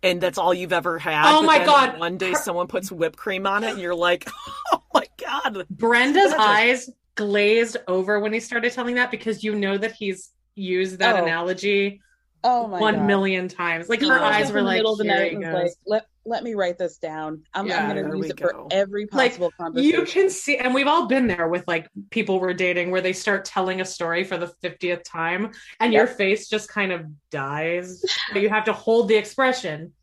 and 0.04 0.22
that's 0.22 0.38
all 0.38 0.54
you've 0.54 0.74
ever 0.74 1.00
had. 1.00 1.26
Oh 1.36 1.42
my 1.42 1.66
God. 1.66 2.00
One 2.00 2.18
day 2.18 2.34
someone 2.36 2.68
puts 2.68 2.92
whipped 2.92 3.18
cream 3.18 3.48
on 3.48 3.64
it 3.64 3.72
and 3.72 3.80
you're 3.80 3.96
like, 3.96 4.28
oh 4.72 4.82
my 4.94 5.06
God. 5.24 5.66
Brenda's 5.70 6.34
eyes 6.34 6.90
glazed 7.16 7.78
over 7.88 8.20
when 8.20 8.34
he 8.34 8.40
started 8.40 8.72
telling 8.74 8.96
that 8.96 9.12
because 9.12 9.44
you 9.44 9.56
know 9.56 9.78
that 9.78 9.94
he's 9.94 10.30
used 10.56 11.00
that 11.00 11.16
Oh. 11.16 11.24
analogy 11.24 12.02
oh 12.44 12.68
my 12.68 12.80
one 12.80 12.96
God. 12.96 13.06
million 13.08 13.48
times. 13.48 13.90
Like 13.90 14.02
He 14.02 14.08
her 14.08 14.20
eyes 14.20 14.52
were 14.52 14.62
like, 14.62 14.84
the 14.84 15.04
"Here 15.04 15.30
he 15.30 15.36
goes." 15.38 15.54
like, 15.54 15.72
let 15.88 16.06
let 16.28 16.44
me 16.44 16.54
write 16.56 16.78
this 16.78 16.98
down. 16.98 17.44
I'm, 17.54 17.68
Yeah, 17.68 17.84
I'm 17.88 17.96
going 17.96 18.04
to 18.12 18.18
use 18.18 18.30
it 18.32 18.40
for 18.40 18.52
go. 18.52 18.68
every 18.72 19.08
Like, 19.12 19.32
possible 19.32 19.52
conversation. 19.60 20.00
You 20.00 20.06
can 20.08 20.30
see, 20.32 20.58
and 20.58 20.74
we've 20.74 20.88
all 20.88 21.06
been 21.08 21.28
there 21.28 21.48
with 21.48 21.64
like 21.68 21.88
people 22.10 22.40
we're 22.40 22.54
dating 22.54 22.90
where 22.92 23.02
they 23.02 23.14
start 23.14 23.46
telling 23.46 23.80
a 23.82 23.86
story 23.86 24.24
for 24.24 24.38
the 24.38 24.48
50th 24.64 25.04
time 25.04 25.52
and 25.80 25.94
your 25.94 26.08
face 26.08 26.48
just 26.50 26.68
kind 26.70 26.92
of 26.92 27.06
dies. 27.30 28.02
But 28.34 28.42
you 28.42 28.50
have 28.50 28.66
to 28.66 28.74
hold 28.74 29.08
the 29.08 29.16
expression, 29.16 29.94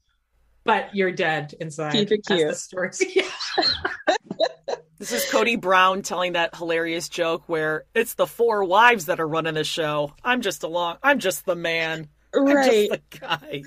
but 0.64 0.94
you're 0.94 1.10
dead 1.12 1.54
inside. 1.60 1.92
Keep 1.92 2.12
it 2.12 2.20
as 2.30 2.36
cute. 2.38 2.48
the 2.48 2.54
story. 2.54 2.90
Yeah. 3.16 4.76
This 5.02 5.10
is 5.10 5.24
Kody 5.32 5.60
Brown 5.60 6.02
telling 6.02 6.34
that 6.34 6.54
hilarious 6.54 7.08
joke 7.08 7.42
where 7.48 7.82
it's 7.92 8.14
the 8.14 8.24
four 8.24 8.62
wives 8.62 9.06
that 9.06 9.18
are 9.18 9.26
running 9.26 9.54
the 9.54 9.64
show. 9.64 10.12
I'm 10.22 10.42
just 10.42 10.62
along. 10.62 10.98
I'm 11.02 11.18
just 11.18 11.44
the 11.44 11.56
man. 11.56 12.06
I'm 12.32 12.44
right. 12.44 12.88
just 12.88 13.10
the 13.10 13.18
guy. 13.18 13.62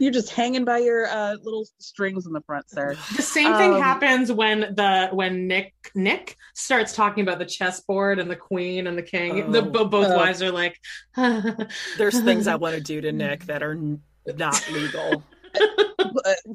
You're 0.00 0.10
just 0.10 0.32
hanging 0.32 0.64
by 0.64 0.78
your 0.78 1.06
uh, 1.06 1.34
little 1.40 1.68
strings 1.78 2.26
in 2.26 2.32
the 2.32 2.40
front, 2.40 2.68
sir. 2.68 2.96
The 3.14 3.22
same 3.22 3.54
thing 3.54 3.74
Um, 3.74 3.80
happens 3.80 4.32
when 4.32 4.74
the 4.74 5.10
when 5.12 5.46
Nick 5.46 5.72
Nick 5.94 6.36
starts 6.54 6.96
talking 6.96 7.22
about 7.22 7.38
the 7.38 7.46
chessboard 7.46 8.18
and 8.18 8.28
the 8.28 8.34
queen 8.34 8.88
and 8.88 8.98
the 8.98 9.02
king. 9.04 9.52
the 9.52 9.58
Oh. 9.60 9.70
bo- 9.70 9.84
both 9.84 10.08
Oh. 10.10 10.16
wives 10.16 10.42
are 10.42 10.50
like, 10.50 10.80
There's 11.16 12.20
things 12.22 12.48
I 12.48 12.56
want 12.56 12.74
to 12.74 12.80
do 12.80 13.00
to 13.02 13.12
Nick 13.12 13.44
that 13.44 13.62
are 13.62 13.74
n- 13.74 14.02
not 14.26 14.68
legal. 14.72 15.22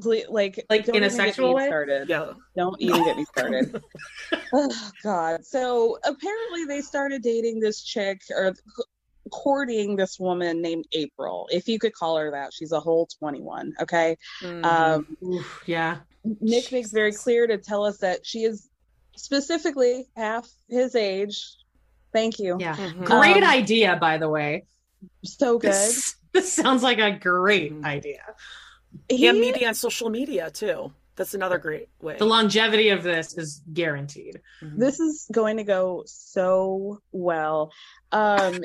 Ple- 0.00 0.22
like, 0.28 0.64
Like, 0.70 0.88
in 0.88 1.02
a 1.04 1.10
sexual 1.10 1.48
me 1.48 1.54
way? 1.54 1.66
Started. 1.66 2.08
Yeah. 2.08 2.32
Don't 2.56 2.80
even 2.80 3.04
get 3.04 3.16
me 3.16 3.24
started. 3.36 3.82
oh 4.52 4.90
God. 5.02 5.44
So 5.44 5.98
apparently 6.04 6.64
they 6.64 6.80
started 6.80 7.22
dating 7.22 7.60
this 7.60 7.82
chick 7.82 8.22
or 8.30 8.54
courting 9.30 9.96
this 9.96 10.18
woman 10.18 10.62
named 10.62 10.86
April. 10.92 11.48
If 11.52 11.68
you 11.68 11.78
could 11.78 11.92
call 11.92 12.16
her 12.16 12.30
that, 12.30 12.52
she's 12.52 12.72
a 12.72 12.80
whole 12.80 13.06
21. 13.18 13.74
Okay. 13.82 14.16
Mhm. 14.42 14.64
Um, 14.64 15.16
Oof, 15.24 15.62
yeah. 15.66 15.98
Nick 16.40 16.72
makes 16.72 16.90
very 16.90 17.12
clear 17.12 17.46
to 17.46 17.58
tell 17.58 17.84
us 17.84 17.98
that 17.98 18.24
she 18.26 18.44
is 18.44 18.68
specifically 19.16 20.06
half 20.16 20.48
his 20.68 20.94
age. 20.94 21.42
Thank 22.12 22.38
you. 22.38 22.56
Yeah. 22.58 22.76
Mhm. 22.76 23.04
Great 23.04 23.42
Um, 23.42 23.50
idea, 23.50 23.96
by 23.96 24.18
the 24.18 24.28
way. 24.28 24.64
So 25.24 25.58
good. 25.58 25.72
This, 25.72 26.16
this 26.32 26.52
sounds 26.52 26.82
like 26.82 26.98
a 26.98 27.12
great 27.12 27.72
idea. 27.84 28.22
He- 29.08 29.26
and 29.26 29.40
media 29.40 29.68
on 29.68 29.74
social 29.74 30.10
media 30.10 30.50
too. 30.50 30.92
That's 31.16 31.34
another 31.34 31.58
great 31.58 31.88
way. 32.00 32.16
The 32.16 32.26
longevity 32.26 32.90
of 32.90 33.02
this 33.02 33.36
is 33.36 33.60
guaranteed. 33.72 34.40
this 34.62 35.00
is 35.00 35.26
going 35.32 35.56
to 35.56 35.64
go 35.64 36.04
so 36.06 37.00
well. 37.10 37.72
Um, 38.12 38.60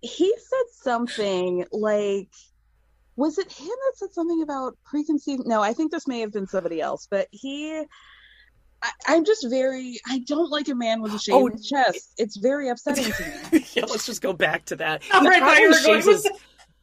he 0.00 0.32
said 0.38 0.64
something 0.72 1.66
like, 1.70 2.30
was 3.16 3.36
it 3.36 3.52
him 3.52 3.66
that 3.66 3.92
said 3.96 4.12
something 4.12 4.40
about 4.42 4.78
preconceived? 4.86 5.42
No, 5.46 5.60
I 5.60 5.74
think 5.74 5.92
this 5.92 6.06
may 6.08 6.20
have 6.20 6.32
been 6.32 6.46
somebody 6.46 6.80
else, 6.80 7.06
but 7.10 7.28
he. 7.30 7.82
I, 8.80 8.90
I'm 9.08 9.24
just 9.26 9.46
very. 9.50 9.98
I 10.08 10.20
don't 10.20 10.50
like 10.50 10.68
a 10.68 10.74
man 10.74 11.02
with 11.02 11.12
a 11.12 11.18
shaved 11.18 11.36
Oh, 11.36 11.50
chest. 11.50 12.14
It's 12.16 12.36
very 12.38 12.68
upsetting 12.70 13.12
to 13.12 13.22
me. 13.52 13.66
yeah, 13.74 13.84
let's 13.86 14.06
just 14.06 14.22
go 14.22 14.32
back 14.32 14.64
to 14.66 14.76
that. 14.76 15.02
He 15.12 15.12
right, 15.12 15.42
I 15.42 15.46
thought 15.46 15.58
you 15.58 15.68
were 15.68 15.74
going 15.82 16.02
shaves 16.02 16.06
with 16.06 16.22
his, 16.24 16.32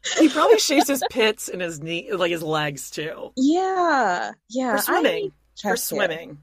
he 0.19 0.30
probably 0.30 0.60
shaves 0.60 0.88
his 0.88 1.03
pits 1.10 1.49
and 1.49 1.61
his 1.61 1.82
knee, 1.82 2.11
like 2.11 2.32
his 2.32 2.44
legs 2.44 2.90
too, 2.90 3.32
Yeah, 3.36 4.32
yeah. 4.49 4.76
for 4.76 4.82
swimming. 4.82 5.23
hate 5.23 5.32
For 5.56 5.61
chest 5.76 5.90
hair. 5.91 5.99
swimming. 6.07 6.38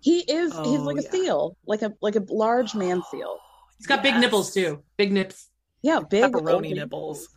He 0.00 0.20
is. 0.20 0.52
he's 0.52 0.58
Oh, 0.58 0.82
like 0.82 0.98
a 0.98 1.02
yeah. 1.02 1.10
seal, 1.10 1.56
like 1.66 1.82
a 1.82 1.92
like 2.00 2.16
a 2.16 2.24
large 2.28 2.74
man 2.74 3.02
seal. 3.10 3.38
He's 3.78 3.86
got 3.86 4.02
big 4.02 4.16
nipples 4.16 4.54
too. 4.54 4.82
Big 4.96 5.12
nips. 5.12 5.48
Yeah, 5.82 6.00
big 6.00 6.24
old 6.24 6.34
Pepperoni 6.44 6.68
man- 6.70 6.74
nipples. 6.76 7.28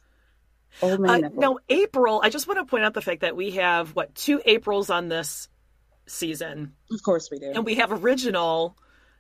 Old 0.82 1.04
Uh, 1.06 1.18
nipples. 1.18 1.40
no, 1.40 1.60
April. 1.70 2.22
I 2.24 2.30
just 2.30 2.48
want 2.48 2.60
to 2.60 2.66
point 2.66 2.84
out 2.84 2.94
the 2.94 3.02
fact 3.02 3.22
that 3.22 3.36
we 3.36 3.52
have 3.52 3.96
what 3.96 4.14
two 4.16 4.42
Aprils 4.46 4.90
on 4.90 5.08
this 5.10 5.48
season, 6.08 6.74
Of 6.92 7.02
course 7.04 7.30
we 7.32 7.40
do. 7.40 7.52
and 7.54 7.66
we 7.66 7.76
have 7.76 7.92
original. 7.92 8.76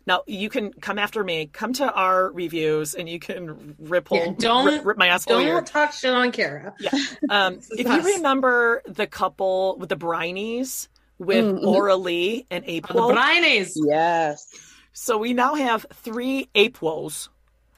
Now 0.07 0.23
you 0.25 0.49
can 0.49 0.71
come 0.73 0.97
after 0.97 1.23
me. 1.23 1.47
Come 1.53 1.73
to 1.73 1.91
our 1.91 2.31
reviews, 2.31 2.95
and 2.95 3.07
you 3.07 3.19
can 3.19 3.75
ripple. 3.79 4.17
Yeah, 4.17 4.33
don't- 4.37 4.65
rip, 4.65 4.85
rip 4.85 4.97
my 4.97 5.07
asshole. 5.07 5.37
Don't 5.37 5.45
here. 5.45 5.61
talk 5.61 5.91
shit 5.93 6.11
on 6.13 6.31
Kara. 6.31 6.73
Yeah. 6.79 6.89
Um, 7.29 7.55
is 7.55 7.69
if 7.71 7.85
us. 7.87 8.05
you 8.05 8.15
remember 8.15 8.81
the 8.87 9.05
couple 9.05 9.77
with 9.77 9.89
the 9.89 9.97
Brinies 9.97 10.87
with 11.19 11.45
Mm, 11.45 11.59
mhm. 11.61 11.67
Aura 11.67 11.95
Lee 11.95 12.45
and 12.49 12.63
Oh, 12.63 12.67
the 12.67 12.71
April, 12.73 13.09
Brines. 13.11 13.73
yes. 13.75 14.47
so 14.93 15.17
we 15.17 15.33
now 15.33 15.53
have 15.55 15.85
three 15.93 16.49
Aprils. 16.55 17.29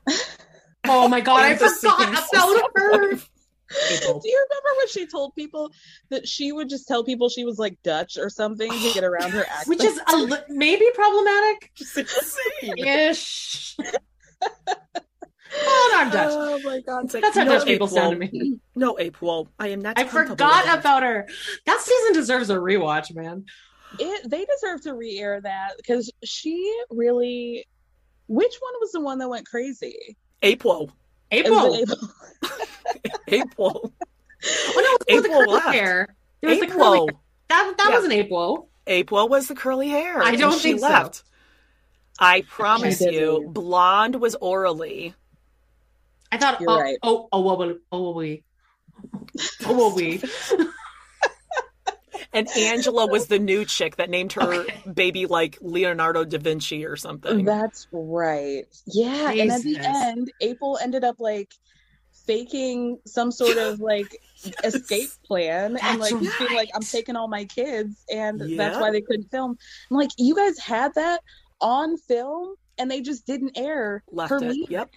Oh 0.87 1.07
my 1.07 1.21
god, 1.21 1.41
I 1.43 1.55
forgot 1.57 2.09
about 2.33 2.71
her. 2.75 3.13
April. 3.91 4.19
Do 4.19 4.29
you 4.29 4.47
remember 4.49 4.77
when 4.77 4.87
she 4.87 5.05
told 5.07 5.35
people 5.35 5.71
that 6.09 6.27
she 6.27 6.51
would 6.51 6.69
just 6.69 6.87
tell 6.87 7.03
people 7.03 7.29
she 7.29 7.45
was 7.45 7.57
like 7.59 7.77
Dutch 7.83 8.17
or 8.17 8.29
something 8.29 8.71
to 8.71 8.93
get 8.93 9.03
around 9.03 9.31
her 9.31 9.43
accent? 9.43 9.67
Which 9.67 9.83
is 9.83 9.99
a 10.11 10.17
li- 10.17 10.37
maybe 10.49 10.85
problematic 10.93 11.71
It's 11.79 11.97
insane. 11.97 12.77
ish. 12.77 13.77
oh, 15.53 15.91
I'm 15.95 16.09
Dutch. 16.09 16.29
Oh 16.31 16.59
my 16.63 16.79
god. 16.81 17.05
It's 17.05 17.13
like, 17.13 17.23
That's 17.23 17.37
how 17.37 17.43
no, 17.43 17.57
Dutch 17.57 17.65
people 17.67 17.87
sound 17.87 18.11
to 18.13 18.19
me. 18.19 18.59
No, 18.75 18.97
April. 18.99 19.49
I 19.59 19.69
am 19.69 19.81
not. 19.81 19.99
I 19.99 20.05
forgot 20.05 20.79
about 20.79 21.03
her. 21.03 21.27
That 21.65 21.79
season 21.81 22.13
deserves 22.13 22.49
a 22.49 22.55
rewatch, 22.55 23.13
man. 23.13 23.45
It, 23.99 24.29
they 24.29 24.45
deserve 24.45 24.81
to 24.83 24.93
re-air 24.93 25.41
that 25.41 25.73
because 25.77 26.11
she 26.23 26.81
really. 26.89 27.67
Which 28.27 28.55
one 28.61 28.73
was 28.79 28.93
the 28.93 29.01
one 29.01 29.19
that 29.19 29.29
went 29.29 29.45
crazy? 29.45 30.17
April. 30.41 30.89
It 31.31 31.45
April. 31.45 31.75
April. 31.75 32.09
April. 33.27 33.93
oh 34.43 34.75
no, 34.75 34.97
it 35.07 35.15
was 35.15 35.23
the 35.23 35.29
April 35.29 35.39
curly 35.45 35.53
left. 35.53 35.67
hair. 35.73 36.15
There 36.41 36.49
was 36.49 36.59
the 36.59 36.67
curly 36.67 36.77
April. 36.77 37.07
hair. 37.07 37.15
That 37.49 37.73
that 37.77 37.87
Yeah. 37.89 37.95
wasn't 37.95 38.13
April. 38.13 38.69
April 38.87 39.29
was 39.29 39.47
the 39.47 39.55
curly 39.55 39.89
hair. 39.89 40.21
I 40.21 40.35
don't 40.35 40.53
she 40.59 40.69
think 40.69 40.79
so. 40.81 40.87
left. 40.89 41.23
I 42.19 42.41
promise 42.41 43.01
you, 43.01 43.39
leave. 43.39 43.53
blonde 43.53 44.15
was 44.15 44.35
Aura 44.35 44.71
Lee. 44.71 45.13
I 46.31 46.37
thought. 46.37 46.59
You're 46.61 46.69
oh, 46.69 46.79
right. 46.79 46.97
oh, 47.03 47.27
oh, 47.31 47.49
oh, 47.49 47.61
oh, 47.91 48.07
oh, 48.09 48.11
we. 48.11 48.43
Oh, 49.65 49.77
well, 49.77 49.95
we. 49.95 50.21
And 52.33 52.47
Angela 52.57 53.07
was 53.07 53.27
the 53.27 53.39
new 53.39 53.65
chick 53.65 53.97
that 53.97 54.09
named 54.09 54.33
her 54.33 54.41
Okay. 54.43 54.81
baby 54.93 55.25
like 55.25 55.57
Leonardo 55.61 56.23
da 56.23 56.37
Vinci 56.37 56.85
or 56.85 56.95
something. 56.95 57.43
That's 57.45 57.87
right. 57.91 58.63
Yeah, 58.87 59.31
and 59.31 59.51
at 59.51 59.61
the 59.61 59.77
end, 59.83 60.31
April 60.39 60.77
ended 60.81 61.03
up 61.03 61.17
like 61.19 61.49
faking 62.25 62.99
some 63.05 63.31
sort 63.31 63.57
of 63.57 63.79
like 63.79 64.17
Yes. 64.63 64.73
escape 64.75 65.09
plan 65.27 65.77
and 65.77 65.99
like 65.99 66.19
just 66.19 66.39
being 66.39 66.51
like, 66.53 66.69
I'm 66.73 66.81
taking 66.81 67.15
all 67.15 67.27
my 67.27 67.45
kids, 67.45 68.03
and 68.11 68.39
that's 68.57 68.79
why 68.79 68.91
they 68.91 69.01
couldn't 69.01 69.29
film. 69.29 69.55
I'm 69.91 69.97
like, 69.97 70.09
you 70.17 70.33
guys 70.35 70.57
had 70.57 70.93
that 70.95 71.21
on 71.59 71.97
film, 71.97 72.55
and 72.79 72.89
they 72.89 73.01
just 73.01 73.27
didn't 73.27 73.51
air 73.55 74.03
Left 74.11 74.31
her 74.31 74.39
it. 74.43 74.57
Yep. 74.69 74.89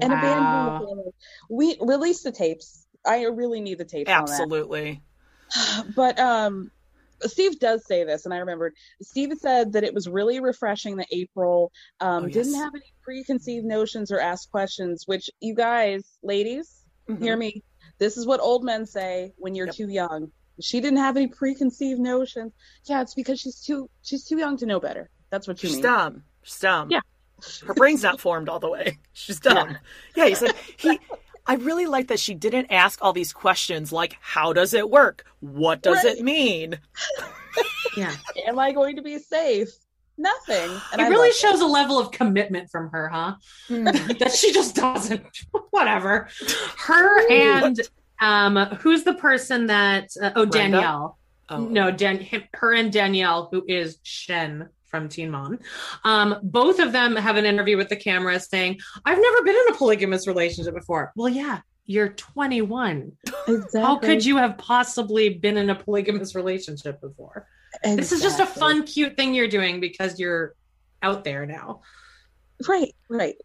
and 0.00 0.12
abandoned 0.12 0.52
Wow. 0.52 0.78
the 0.78 0.86
family. 0.86 1.10
We 1.50 1.76
released 1.80 2.24
the 2.24 2.32
tapes. 2.32 2.86
I 3.06 3.24
really 3.24 3.60
need 3.60 3.76
the 3.78 3.84
tapes 3.84 4.10
on 4.10 4.24
that. 4.24 4.32
Absolutely. 4.32 5.02
But 5.94 6.18
um 6.18 6.70
Steve 7.22 7.58
does 7.58 7.86
say 7.86 8.04
this, 8.04 8.24
and 8.26 8.34
I 8.34 8.38
remembered. 8.38 8.74
Steve 9.00 9.32
said 9.38 9.72
that 9.72 9.82
it 9.84 9.94
was 9.94 10.08
really 10.08 10.40
refreshing 10.40 10.96
that 10.96 11.06
April 11.10 11.72
um, 12.00 12.24
Oh, 12.24 12.28
didn't 12.28 12.54
have 12.54 12.74
any 12.74 12.92
preconceived 13.02 13.64
notions 13.64 14.10
or 14.12 14.20
ask 14.20 14.50
questions. 14.50 15.04
Which 15.06 15.30
you 15.40 15.54
guys, 15.54 16.18
ladies, 16.22 16.84
Mhm. 17.08 17.22
hear 17.22 17.36
me. 17.36 17.62
This 17.98 18.16
is 18.18 18.26
what 18.26 18.40
old 18.40 18.62
men 18.64 18.84
say 18.84 19.32
when 19.38 19.54
you're 19.54 19.66
Yep. 19.66 19.74
too 19.74 19.88
young. 19.88 20.32
She 20.60 20.80
didn't 20.80 20.98
have 20.98 21.16
any 21.16 21.28
preconceived 21.28 22.00
notions. 22.00 22.52
Yeah, 22.84 23.00
it's 23.00 23.14
because 23.14 23.40
she's 23.40 23.60
too 23.62 23.88
she's 24.02 24.24
too 24.24 24.36
young 24.38 24.56
to 24.58 24.66
know 24.66 24.80
better. 24.80 25.08
That's 25.30 25.48
what 25.48 25.62
you 25.62 25.68
She's 25.68 25.76
mean. 25.76 25.82
dumb. 25.84 26.24
She's 26.42 26.58
dumb. 26.58 26.90
Yeah. 26.90 27.00
Her 27.66 27.74
brain's 27.74 28.02
not 28.02 28.20
formed 28.20 28.48
all 28.48 28.58
the 28.60 28.68
way. 28.68 28.98
She's 29.12 29.40
dumb. 29.40 29.78
Yeah, 30.14 30.26
he 30.26 30.34
said 30.34 30.54
he 30.76 30.98
I 31.46 31.54
really 31.56 31.86
like 31.86 32.08
that 32.08 32.18
she 32.20 32.34
didn't 32.34 32.70
ask 32.70 32.98
all 33.02 33.12
these 33.12 33.32
questions 33.32 33.92
like 33.92 34.16
how 34.20 34.52
does 34.52 34.72
it 34.74 34.88
work? 34.90 35.24
What 35.40 35.82
does 35.82 36.02
Right. 36.04 36.16
it 36.16 36.22
mean? 36.22 36.78
Yeah. 37.96 38.12
Am 38.48 38.58
I 38.58 38.72
going 38.72 38.96
to 38.96 39.02
be 39.02 39.18
safe? 39.20 39.68
Nothing. 40.18 40.70
And 40.92 41.00
it 41.00 41.04
I 41.04 41.08
really 41.08 41.28
love 41.28 41.36
shows 41.36 41.60
a 41.60 41.66
level 41.66 41.98
of 42.00 42.10
commitment 42.10 42.68
from 42.68 42.88
her, 42.90 43.08
huh? 43.08 43.34
Hmm. 43.68 43.84
that 44.18 44.32
she 44.36 44.52
just 44.52 44.74
doesn't. 44.74 45.24
Whatever. 45.70 46.28
Her 46.78 47.30
and 47.30 47.80
um, 48.20 48.56
who's 48.80 49.04
the 49.04 49.14
person 49.14 49.66
that? 49.66 50.08
Uh, 50.20 50.30
oh, 50.34 50.46
Brenda? 50.46 50.78
Danielle. 50.78 51.18
Oh. 51.48 51.58
No, 51.58 51.92
Dan. 51.92 52.18
him- 52.18 52.42
Her 52.54 52.72
and 52.74 52.92
Danielle, 52.92 53.48
who 53.52 53.64
is 53.68 53.98
Shen 54.02 54.68
from 54.94 55.08
Teen 55.08 55.28
Mom. 55.28 55.58
Um, 56.04 56.38
both 56.44 56.78
of 56.78 56.92
them 56.92 57.16
have 57.16 57.34
an 57.34 57.44
interview 57.44 57.76
with 57.76 57.88
the 57.88 57.96
camera 57.96 58.38
saying, 58.38 58.78
"I've 59.04 59.20
never 59.20 59.42
been 59.42 59.56
in 59.56 59.74
a 59.74 59.76
polygamous 59.76 60.28
relationship 60.28 60.74
before." 60.74 61.12
Well, 61.16 61.28
yeah. 61.28 61.60
You're 61.86 62.10
21. 62.10 63.12
Exactly. 63.46 63.80
How 63.80 63.96
could 63.98 64.24
you 64.24 64.36
have 64.36 64.56
possibly 64.56 65.28
been 65.28 65.58
in 65.58 65.68
a 65.68 65.74
polygamous 65.74 66.34
relationship 66.34 66.98
before? 67.00 67.46
This 67.82 68.10
is 68.10 68.22
just 68.22 68.40
a 68.40 68.46
fun, 68.46 68.86
cute 68.86 69.16
thing 69.16 69.34
you're 69.34 69.48
doing 69.48 69.80
because 69.80 70.18
you're 70.18 70.54
out 71.02 71.24
there 71.24 71.44
now. 71.44 71.82
Right, 72.66 72.94
right. 73.10 73.36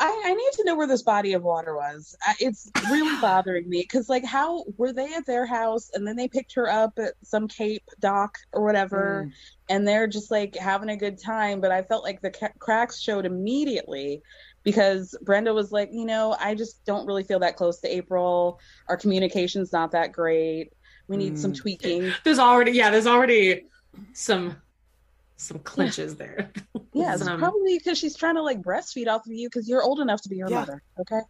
I, 0.00 0.22
I 0.26 0.34
need 0.34 0.52
to 0.54 0.64
know 0.64 0.74
where 0.76 0.86
this 0.86 1.02
body 1.02 1.32
of 1.34 1.42
water 1.42 1.76
was. 1.76 2.16
I, 2.26 2.34
it's 2.40 2.70
really 2.90 3.16
bothering 3.20 3.68
me 3.68 3.82
because, 3.82 4.08
like, 4.08 4.24
how 4.24 4.64
were 4.76 4.92
they 4.92 5.14
at 5.14 5.26
their 5.26 5.46
house 5.46 5.90
and 5.94 6.06
then 6.06 6.16
they 6.16 6.28
picked 6.28 6.54
her 6.54 6.68
up 6.68 6.92
at 6.98 7.14
some 7.22 7.46
Cape 7.48 7.84
dock 8.00 8.36
or 8.52 8.64
whatever, 8.64 9.28
and 9.68 9.86
they're 9.86 10.06
just 10.06 10.30
like 10.30 10.56
having 10.56 10.88
a 10.90 10.96
good 10.96 11.22
time. 11.22 11.60
But 11.60 11.70
I 11.70 11.82
felt 11.82 12.02
like 12.04 12.20
the 12.20 12.30
ca- 12.30 12.52
cracks 12.58 13.00
showed 13.00 13.26
immediately 13.26 14.22
because 14.64 15.16
Brenda 15.22 15.52
was 15.54 15.72
like, 15.72 15.90
you 15.92 16.04
know, 16.04 16.36
I 16.38 16.54
just 16.54 16.84
don't 16.84 17.06
really 17.06 17.24
feel 17.24 17.40
that 17.40 17.56
close 17.56 17.80
to 17.80 17.88
April. 17.88 18.60
Our 18.88 18.96
communication's 18.96 19.72
not 19.72 19.90
that 19.92 20.12
great. 20.12 20.72
We 21.08 21.16
need 21.16 21.36
some 21.38 21.52
Mm. 21.52 21.56
tweaking. 21.60 22.12
There's 22.24 22.38
already 22.38 22.72
yeah, 22.72 22.90
there's 22.90 23.06
already 23.08 23.66
some 24.14 24.56
some 25.42 25.58
clinches 25.60 26.16
there. 26.16 26.50
Yeah, 26.94 27.14
it's 27.14 27.24
Some- 27.24 27.38
probably 27.38 27.78
because 27.78 27.96
she's 27.96 28.14
trying 28.14 28.34
to 28.34 28.42
like 28.42 28.60
breastfeed 28.60 29.08
off 29.08 29.24
of 29.26 29.32
you 29.32 29.48
because 29.48 29.66
you're 29.66 29.82
old 29.82 29.98
enough 29.98 30.20
to 30.22 30.28
be 30.28 30.40
her 30.40 30.46
Yeah. 30.50 30.56
mother. 30.56 30.82
Okay. 31.00 31.20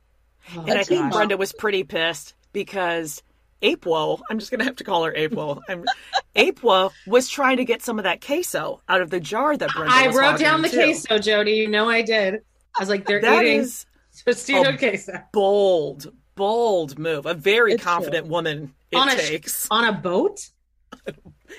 Oh, 0.56 0.60
And 0.62 0.70
I 0.72 0.74
Let's 0.74 0.88
think 0.88 1.04
see. 1.04 1.16
Brenda 1.16 1.36
was 1.36 1.52
pretty 1.52 1.84
pissed 1.84 2.34
because 2.52 3.22
April, 3.62 4.20
I'm 4.28 4.40
just 4.40 4.50
gonna 4.50 4.64
have 4.64 4.74
to 4.76 4.84
call 4.84 5.04
her 5.04 5.14
April. 5.14 5.62
I'm, 5.68 5.84
April 6.34 6.92
was 7.06 7.28
trying 7.28 7.58
to 7.58 7.64
get 7.64 7.80
some 7.80 7.98
of 8.00 8.02
that 8.02 8.20
queso 8.20 8.80
out 8.88 9.02
of 9.02 9.10
the 9.10 9.20
jar 9.20 9.56
that 9.56 9.70
Brenda 9.70 9.94
I 9.94 10.08
was 10.08 10.16
wrote 10.16 10.40
down 10.40 10.62
the 10.62 10.68
too. 10.68 10.78
queso, 10.78 11.18
Jody. 11.20 11.52
You 11.52 11.68
know 11.68 11.88
I 11.88 12.02
did. 12.02 12.34
I 12.76 12.80
was 12.80 12.88
like, 12.88 13.06
they're 13.06 13.20
That 13.20 13.44
eating 13.44 13.60
is 13.60 13.86
Tostito 14.26 14.74
Oh. 14.74 14.76
queso. 14.76 15.12
bold, 15.32 16.12
bold 16.34 16.98
move. 16.98 17.24
A 17.26 17.34
very 17.34 17.74
It's 17.74 17.84
confident 17.84 18.26
woman 18.26 18.74
it 18.90 18.96
on 18.96 19.08
a 19.10 19.14
takes. 19.16 19.68
on 19.70 19.84
a 19.84 19.92
boat. 19.92 20.48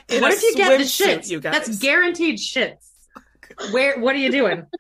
In 0.10 0.22
what 0.22 0.32
a 0.34 0.36
if 0.36 0.42
you 0.44 0.56
get 0.56 0.78
the 0.78 0.84
swimsuit, 0.84 1.18
shits? 1.20 1.30
you 1.30 1.40
guys. 1.40 1.54
That's 1.54 1.78
guaranteed 1.80 2.38
shits. 2.40 2.90
Where? 3.72 4.00
What 4.00 4.16
are 4.16 4.20
you 4.20 4.32
doing? 4.32 4.66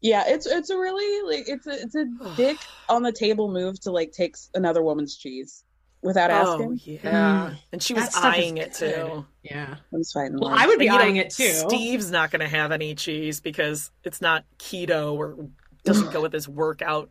Yeah, 0.00 0.24
it's 0.26 0.46
it's 0.46 0.70
a 0.70 0.76
really 0.76 1.36
like 1.36 1.48
it's 1.48 1.66
a 1.66 1.72
it's 1.80 1.94
a 1.94 2.06
dick 2.36 2.56
on 2.88 3.02
the 3.02 3.12
table 3.12 3.52
move 3.52 3.78
to 3.82 3.92
like 3.92 4.10
take 4.12 4.34
another 4.54 4.82
woman's 4.82 5.16
cheese 5.16 5.62
without 6.02 6.30
Oh 6.30 6.54
asking. 6.54 6.80
yeah, 6.84 7.00
mm-hmm. 7.00 7.54
and 7.72 7.82
she 7.82 7.94
was 7.94 8.04
That 8.04 8.12
stuff 8.12 8.36
is 8.36 8.44
eyeing 8.44 8.56
it 8.58 8.76
good. 8.78 8.94
too. 8.94 9.26
Yeah. 9.42 9.76
It's 9.92 10.12
fine. 10.12 10.36
Well, 10.38 10.50
I 10.50 10.66
would 10.66 10.78
be 10.78 10.88
And, 10.88 10.94
you 10.94 10.98
know, 10.98 11.04
eyeing 11.04 11.16
it 11.16 11.30
too. 11.30 11.44
Steve's 11.52 12.10
not 12.10 12.30
going 12.32 12.40
to 12.40 12.48
have 12.48 12.72
any 12.72 12.94
cheese 12.96 13.40
because 13.40 13.90
it's 14.02 14.20
not 14.20 14.44
keto 14.58 15.14
or 15.14 15.36
doesn't 15.84 16.10
go 16.12 16.20
with 16.22 16.32
his 16.32 16.48
workout 16.48 17.10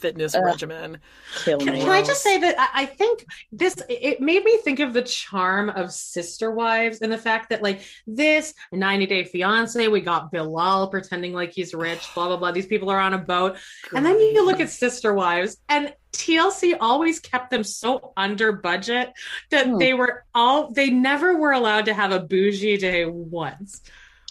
fitness 0.00 0.34
regimen. 0.36 0.98
kill 1.44 1.58
Can, 1.58 1.74
me. 1.74 1.80
can 1.80 1.90
I 1.90 2.02
just 2.02 2.22
say 2.22 2.38
that 2.38 2.58
I, 2.58 2.82
I 2.82 2.86
think 2.86 3.24
this 3.52 3.76
it 3.88 4.20
made 4.20 4.44
me 4.44 4.58
think 4.58 4.80
of 4.80 4.92
the 4.92 5.02
charm 5.02 5.68
of 5.70 5.92
Sister 5.92 6.50
Wives 6.50 7.00
and 7.00 7.12
the 7.12 7.18
fact 7.18 7.50
that 7.50 7.62
like 7.62 7.82
this 8.06 8.54
90 8.72 9.06
Day 9.06 9.24
Fiance, 9.24 9.86
we 9.88 10.00
got 10.00 10.30
Bilal 10.32 10.88
pretending 10.88 11.32
like 11.32 11.52
he's 11.52 11.74
rich, 11.74 12.06
blah 12.14 12.26
blah 12.28 12.36
blah. 12.36 12.52
These 12.52 12.66
people 12.66 12.90
are 12.90 12.98
on 13.00 13.14
a 13.14 13.18
boat, 13.18 13.56
and 13.94 14.04
then 14.04 14.18
you 14.18 14.44
look 14.44 14.60
at 14.60 14.70
Sister 14.70 15.14
Wives, 15.14 15.56
and 15.68 15.92
TLC 16.12 16.74
always 16.80 17.18
kept 17.20 17.50
them 17.50 17.64
so 17.64 18.12
under 18.16 18.52
budget 18.52 19.12
that 19.50 19.66
Hmm. 19.66 19.78
they 19.78 19.94
were 19.94 20.24
all 20.34 20.70
they 20.72 20.90
never 20.90 21.36
were 21.36 21.52
allowed 21.52 21.86
to 21.86 21.94
have 21.94 22.12
a 22.12 22.20
bougie 22.20 22.76
day 22.76 23.04
once. 23.04 23.80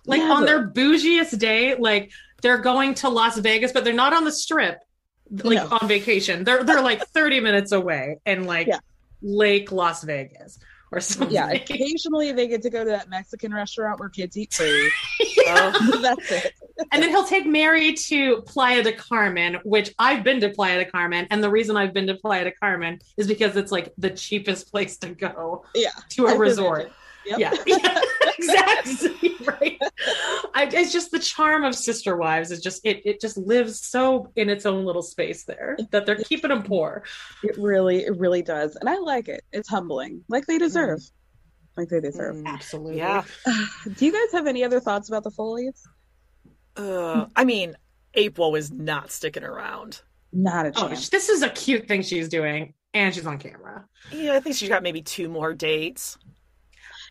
Like 0.05 0.21
on 0.21 0.43
Never. 0.43 0.45
their 0.45 0.67
bougiest 0.69 1.39
day, 1.39 1.75
like 1.75 2.11
they're 2.41 2.57
going 2.57 2.93
to 2.95 3.09
Las 3.09 3.37
Vegas, 3.37 3.71
but 3.71 3.85
they're 3.85 3.93
not 3.93 4.13
on 4.13 4.25
the 4.25 4.31
strip 4.33 4.79
like 5.43 5.57
No. 5.69 5.77
on 5.81 5.87
vacation. 5.87 6.43
They're 6.43 6.63
they're 6.63 6.81
like 6.81 7.05
30 7.13 7.39
minutes 7.39 7.71
away 7.71 8.17
in 8.25 8.45
like 8.45 8.67
Yeah. 8.67 8.79
Lake 9.21 9.71
Las 9.71 10.03
Vegas 10.03 10.59
or 10.91 10.99
something. 10.99 11.31
Yeah, 11.33 11.49
occasionally 11.49 12.33
they 12.33 12.47
get 12.47 12.61
to 12.63 12.69
go 12.69 12.83
to 12.83 12.89
that 12.91 13.09
Mexican 13.09 13.53
restaurant 13.53 13.99
where 13.99 14.09
kids 14.09 14.37
eat 14.37 14.53
free. 14.53 14.91
Oh, 15.45 15.99
That's 16.01 16.31
it. 16.31 16.53
and 16.93 17.03
then 17.03 17.09
he'll 17.09 17.25
take 17.25 17.45
Mary 17.45 17.93
to 17.93 18.41
Playa 18.43 18.81
de 18.81 18.93
Carmen, 18.93 19.55
which 19.65 19.93
I've 19.99 20.23
been 20.23 20.39
to 20.39 20.49
Playa 20.49 20.77
de 20.83 20.89
Carmen, 20.89 21.27
and 21.31 21.43
the 21.43 21.49
reason 21.49 21.75
I've 21.75 21.93
been 21.93 22.07
to 22.07 22.15
Playa 22.15 22.45
de 22.45 22.51
Carmen 22.51 22.99
is 23.17 23.27
because 23.27 23.57
it's 23.57 23.71
like 23.71 23.93
the 23.97 24.09
cheapest 24.09 24.71
place 24.71 24.95
to 24.99 25.09
go 25.09 25.65
Yeah. 25.75 25.89
to 26.11 26.27
a 26.27 26.31
I've 26.31 26.39
resort. 26.39 26.91
Yep. 27.25 27.39
Yeah, 27.39 27.53
yeah, 27.65 28.01
exactly 28.37 29.35
right. 29.45 29.72
I, 30.55 30.67
it's 30.71 30.91
just 30.91 31.11
the 31.11 31.19
charm 31.19 31.63
of 31.63 31.75
Sister 31.75 32.15
Wives. 32.17 32.51
It 32.51 32.61
just 32.63 32.85
it 32.85 33.01
it 33.05 33.21
just 33.21 33.37
lives 33.37 33.79
so 33.81 34.31
in 34.35 34.49
its 34.49 34.65
own 34.65 34.85
little 34.85 35.01
space 35.03 35.43
there 35.45 35.77
that 35.91 36.05
they're 36.05 36.15
keeping 36.15 36.49
them 36.49 36.63
poor. 36.63 37.03
It 37.43 37.57
really, 37.57 38.03
it 38.03 38.17
really 38.17 38.41
does. 38.41 38.75
And 38.75 38.89
I 38.89 38.97
like 38.97 39.27
it. 39.27 39.43
It's 39.51 39.69
humbling. 39.69 40.23
Like 40.27 40.45
they 40.47 40.57
deserve. 40.57 40.99
Like 41.77 41.89
they 41.89 41.99
deserve. 41.99 42.35
Mm, 42.35 42.47
Absolutely. 42.47 42.97
yeah. 42.97 43.23
Do 43.97 44.05
you 44.05 44.11
guys 44.11 44.31
have 44.33 44.47
any 44.47 44.63
other 44.63 44.79
thoughts 44.79 45.09
about 45.09 45.23
the 45.23 45.31
Foley's? 45.31 45.81
Uh, 46.75 47.27
I 47.35 47.45
mean, 47.45 47.75
April 48.15 48.51
was 48.51 48.71
not 48.71 49.11
sticking 49.11 49.43
around. 49.43 50.01
Not 50.31 50.65
a 50.65 50.71
Oh, 50.75 50.87
chance. 50.89 51.09
this 51.09 51.29
is 51.29 51.43
a 51.43 51.49
cute 51.49 51.87
thing 51.87 52.01
she's 52.01 52.29
doing, 52.29 52.73
and 52.95 53.13
she's 53.13 53.25
on 53.27 53.37
camera. 53.37 53.85
Yeah, 54.11 54.33
I 54.33 54.39
think 54.39 54.55
she's 54.55 54.69
got 54.69 54.81
maybe 54.83 55.01
two 55.03 55.29
more 55.29 55.53
dates. 55.53 56.17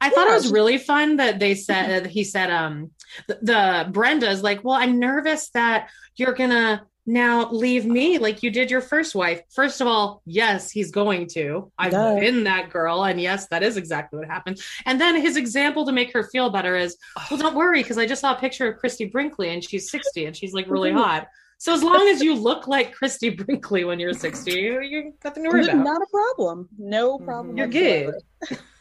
I 0.02 0.10
thought 0.10 0.28
it 0.28 0.34
was 0.34 0.50
really 0.50 0.78
fun 0.78 1.16
that 1.16 1.38
they 1.38 1.54
said 1.54 2.06
he 2.06 2.24
said 2.24 2.50
um 2.50 2.90
the, 3.28 3.38
the 3.42 3.88
Brenda's 3.90 4.42
like, 4.42 4.64
well, 4.64 4.74
I'm 4.74 4.98
nervous 4.98 5.50
that 5.50 5.90
you're 6.16 6.32
gonna 6.34 6.86
now 7.06 7.50
leave 7.50 7.84
me 7.84 8.18
like 8.18 8.42
you 8.42 8.50
did 8.50 8.70
your 8.70 8.80
first 8.80 9.14
wife. 9.14 9.42
First 9.50 9.80
of 9.80 9.86
all, 9.86 10.22
yes, 10.24 10.70
he's 10.70 10.90
going 10.90 11.28
to. 11.28 11.70
I've 11.78 11.92
Duh. 11.92 12.18
been 12.18 12.44
that 12.44 12.70
girl, 12.70 13.04
and 13.04 13.20
yes, 13.20 13.48
that 13.48 13.62
is 13.62 13.76
exactly 13.76 14.18
what 14.18 14.28
happened. 14.28 14.60
And 14.86 15.00
then 15.00 15.20
his 15.20 15.36
example 15.36 15.84
to 15.86 15.92
make 15.92 16.12
her 16.12 16.24
feel 16.24 16.50
better 16.50 16.76
is, 16.76 16.96
well, 17.30 17.40
don't 17.40 17.56
worry, 17.56 17.82
because 17.82 17.98
I 17.98 18.06
just 18.06 18.20
saw 18.20 18.36
a 18.36 18.38
picture 18.38 18.70
of 18.70 18.78
Christie 18.78 19.06
Brinkley 19.06 19.50
and 19.50 19.64
she's 19.64 19.90
60 19.90 20.26
and 20.26 20.36
she's 20.36 20.52
like 20.52 20.68
really 20.68 20.92
hot. 21.02 21.28
So 21.58 21.72
as 21.72 21.82
long 21.82 22.08
as 22.08 22.20
you 22.20 22.34
look 22.34 22.66
like 22.66 22.92
Christie 22.92 23.30
Brinkley 23.30 23.84
when 23.84 24.00
you're 24.00 24.14
60, 24.14 24.52
you 24.52 24.80
you 24.80 25.14
nothing 25.24 25.44
to 25.44 25.48
worry 25.48 25.64
about. 25.64 25.76
Not 25.76 26.02
a 26.02 26.06
problem. 26.10 26.68
No 26.76 27.18
problem. 27.18 27.56
You're 27.56 27.66
whatsoever. 27.66 28.18
good. 28.48 28.58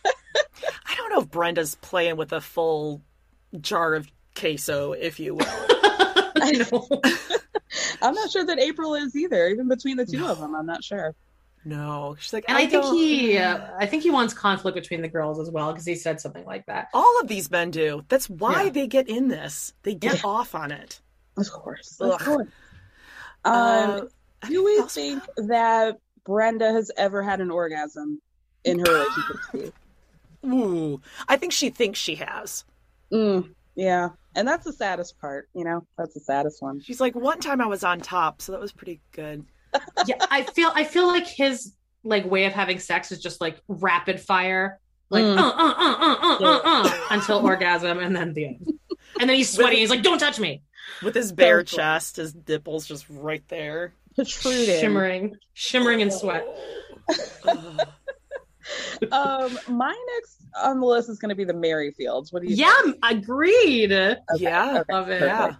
I 0.85 0.95
don't 0.95 1.09
know 1.11 1.19
if 1.21 1.29
Brenda's 1.29 1.75
playing 1.75 2.17
with 2.17 2.31
a 2.33 2.41
full 2.41 3.01
jar 3.59 3.93
of 3.95 4.09
queso, 4.35 4.93
if 4.93 5.19
you 5.19 5.35
will. 5.35 5.45
I 5.49 6.51
know. 6.71 6.87
I'm 8.01 8.13
not 8.15 8.31
sure 8.31 8.45
that 8.45 8.59
April 8.59 8.95
is 8.95 9.15
either. 9.15 9.47
Even 9.47 9.67
between 9.67 9.97
the 9.97 10.05
two 10.05 10.25
of 10.25 10.39
them, 10.39 10.55
I'm 10.55 10.65
not 10.65 10.83
sure. 10.83 11.13
No, 11.63 12.15
she's 12.19 12.33
like, 12.33 12.45
And 12.47 12.57
I, 12.57 12.65
think 12.65 12.85
he, 12.85 13.37
uh, 13.37 13.59
I 13.77 13.85
think 13.85 14.01
he 14.01 14.09
wants 14.09 14.33
conflict 14.33 14.73
between 14.73 15.01
the 15.03 15.07
girls 15.07 15.39
as 15.39 15.51
well 15.51 15.71
because 15.71 15.85
he 15.85 15.93
said 15.93 16.19
something 16.19 16.43
like 16.45 16.65
that. 16.65 16.87
All 16.93 17.19
of 17.21 17.27
these 17.27 17.51
men 17.51 17.69
do. 17.69 18.03
That's 18.09 18.27
why 18.29 18.63
Yeah. 18.63 18.69
they 18.71 18.87
get 18.87 19.07
in 19.07 19.27
this. 19.27 19.73
They 19.83 19.93
get 19.93 20.15
Yeah. 20.23 20.29
off 20.29 20.55
on 20.55 20.71
it. 20.71 20.99
Of 21.37 21.51
course. 21.51 21.97
Of 22.01 22.19
course. 22.19 22.47
Uh, 23.45 24.01
Um, 24.01 24.07
do 24.49 24.63
we 24.63 24.81
think 24.87 25.23
that 25.37 25.97
Brenda 26.25 26.71
has 26.73 26.89
ever 26.97 27.21
had 27.21 27.41
an 27.41 27.51
orgasm 27.51 28.19
in 28.63 28.79
her 28.79 28.85
relationship? 29.53 29.75
Ooh, 30.45 31.01
I 31.27 31.37
think 31.37 31.51
she 31.53 31.69
thinks 31.69 31.99
she 31.99 32.15
has. 32.15 32.65
Mm, 33.11 33.49
yeah. 33.75 34.09
And 34.35 34.47
that's 34.47 34.65
the 34.65 34.73
saddest 34.73 35.19
part, 35.19 35.49
you 35.53 35.63
know? 35.63 35.85
That's 35.97 36.13
the 36.13 36.19
saddest 36.21 36.61
one. 36.61 36.79
She's 36.81 37.01
like, 37.01 37.15
one 37.15 37.39
time 37.39 37.61
I 37.61 37.67
was 37.67 37.83
on 37.83 37.99
top, 37.99 38.41
so 38.41 38.51
that 38.53 38.61
was 38.61 38.71
pretty 38.71 39.01
good. 39.11 39.45
yeah, 40.07 40.15
I 40.31 40.43
feel, 40.43 40.71
I 40.73 40.83
feel 40.83 41.07
like 41.07 41.27
his 41.27 41.73
like 42.03 42.25
way 42.25 42.45
of 42.45 42.53
having 42.53 42.79
sex 42.79 43.11
is 43.11 43.19
just 43.19 43.39
like 43.41 43.61
rapid 43.67 44.19
fire, 44.19 44.79
like 45.09 45.23
Mm. 45.23 45.37
uh, 45.37 45.41
uh, 45.41 45.73
uh, 45.77 45.95
uh, 45.99 46.17
uh, 46.21 46.37
uh, 46.43 46.61
uh, 46.63 46.99
until 47.11 47.39
orgasm, 47.45 47.99
and 47.99 48.15
then 48.15 48.33
the 48.33 48.45
end. 48.45 48.73
And 49.19 49.29
then 49.29 49.35
he's 49.37 49.49
sweating. 49.53 49.77
He's 49.79 49.89
like, 49.89 50.01
"Don't 50.03 50.17
touch 50.19 50.39
me!" 50.39 50.61
With 51.03 51.13
his 51.13 51.31
bare 51.31 51.59
So 51.65 51.75
cool. 51.75 51.77
chest, 51.77 52.15
his 52.15 52.33
nipples 52.47 52.87
just 52.87 53.05
right 53.09 53.43
there. 53.49 53.93
Protruding. 54.15 54.79
Shimmering, 54.79 55.35
shimmering 55.53 55.99
in 55.99 56.11
sweat. 56.11 56.45
Ugh. 59.03 59.07
Um, 59.11 59.59
my 59.75 59.95
next 60.15 60.37
on 60.61 60.79
the 60.79 60.85
list 60.85 61.09
is 61.09 61.17
going 61.19 61.29
to 61.29 61.35
be 61.35 61.43
the 61.45 61.53
Merrifields. 61.53 62.31
What 62.33 62.41
do 62.43 62.49
you 62.49 62.55
Yeah, 62.55 62.73
agreed. 63.03 63.91
yeah. 63.91 64.15
Okay, 64.35 64.93
Love 64.93 65.09
it. 65.09 65.21
perfect. 65.21 65.21
Yeah. 65.21 65.55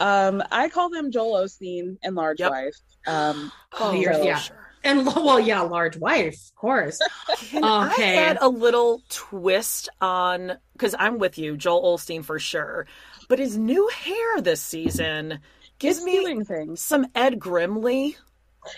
Um, 0.00 0.42
I 0.50 0.68
call 0.68 0.90
them 0.90 1.10
Joel 1.10 1.44
Osteen 1.44 1.96
and 2.02 2.14
Large 2.14 2.40
Yep. 2.40 2.50
Wife. 2.50 2.74
Um, 3.06 3.52
Oh, 3.80 3.92
you're- 3.92 4.24
yeah. 4.24 4.36
sure. 4.38 4.56
And 4.82 5.04
well, 5.04 5.38
yeah, 5.38 5.60
large 5.60 5.98
wife, 5.98 6.32
of 6.48 6.54
course. 6.56 6.98
Okay. 7.28 7.58
I 7.62 8.14
add 8.16 8.38
a 8.40 8.48
little 8.48 9.02
twist 9.10 9.90
on 10.00 10.52
because 10.72 10.94
I'm 10.98 11.18
with 11.18 11.36
you, 11.36 11.54
Joel 11.58 11.98
Osteen 11.98 12.24
for 12.24 12.38
sure, 12.38 12.86
but 13.28 13.38
his 13.38 13.58
new 13.58 13.88
hair 13.88 14.40
this 14.40 14.62
season 14.62 15.40
gives 15.78 15.98
it's 15.98 16.06
me 16.06 16.24
doing 16.44 16.76
some 16.76 17.06
Ed 17.14 17.38
Grimley. 17.38 18.16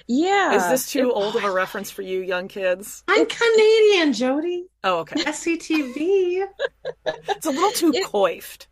Yeah. 0.06 0.54
Is 0.54 0.68
this 0.68 0.90
too 0.92 1.08
It- 1.10 1.12
old 1.12 1.36
of 1.36 1.44
a 1.44 1.50
reference 1.50 1.90
for 1.90 2.02
you, 2.02 2.20
young 2.20 2.48
kids? 2.48 3.02
I'm 3.08 3.26
Canadian, 3.26 4.12
Jody. 4.12 4.66
Oh, 4.84 4.98
okay. 5.00 5.22
SCTV. 5.24 6.46
It's 7.06 7.46
a 7.46 7.50
little 7.50 7.70
too 7.72 7.92
It- 7.94 8.06
coiffed. 8.06 8.68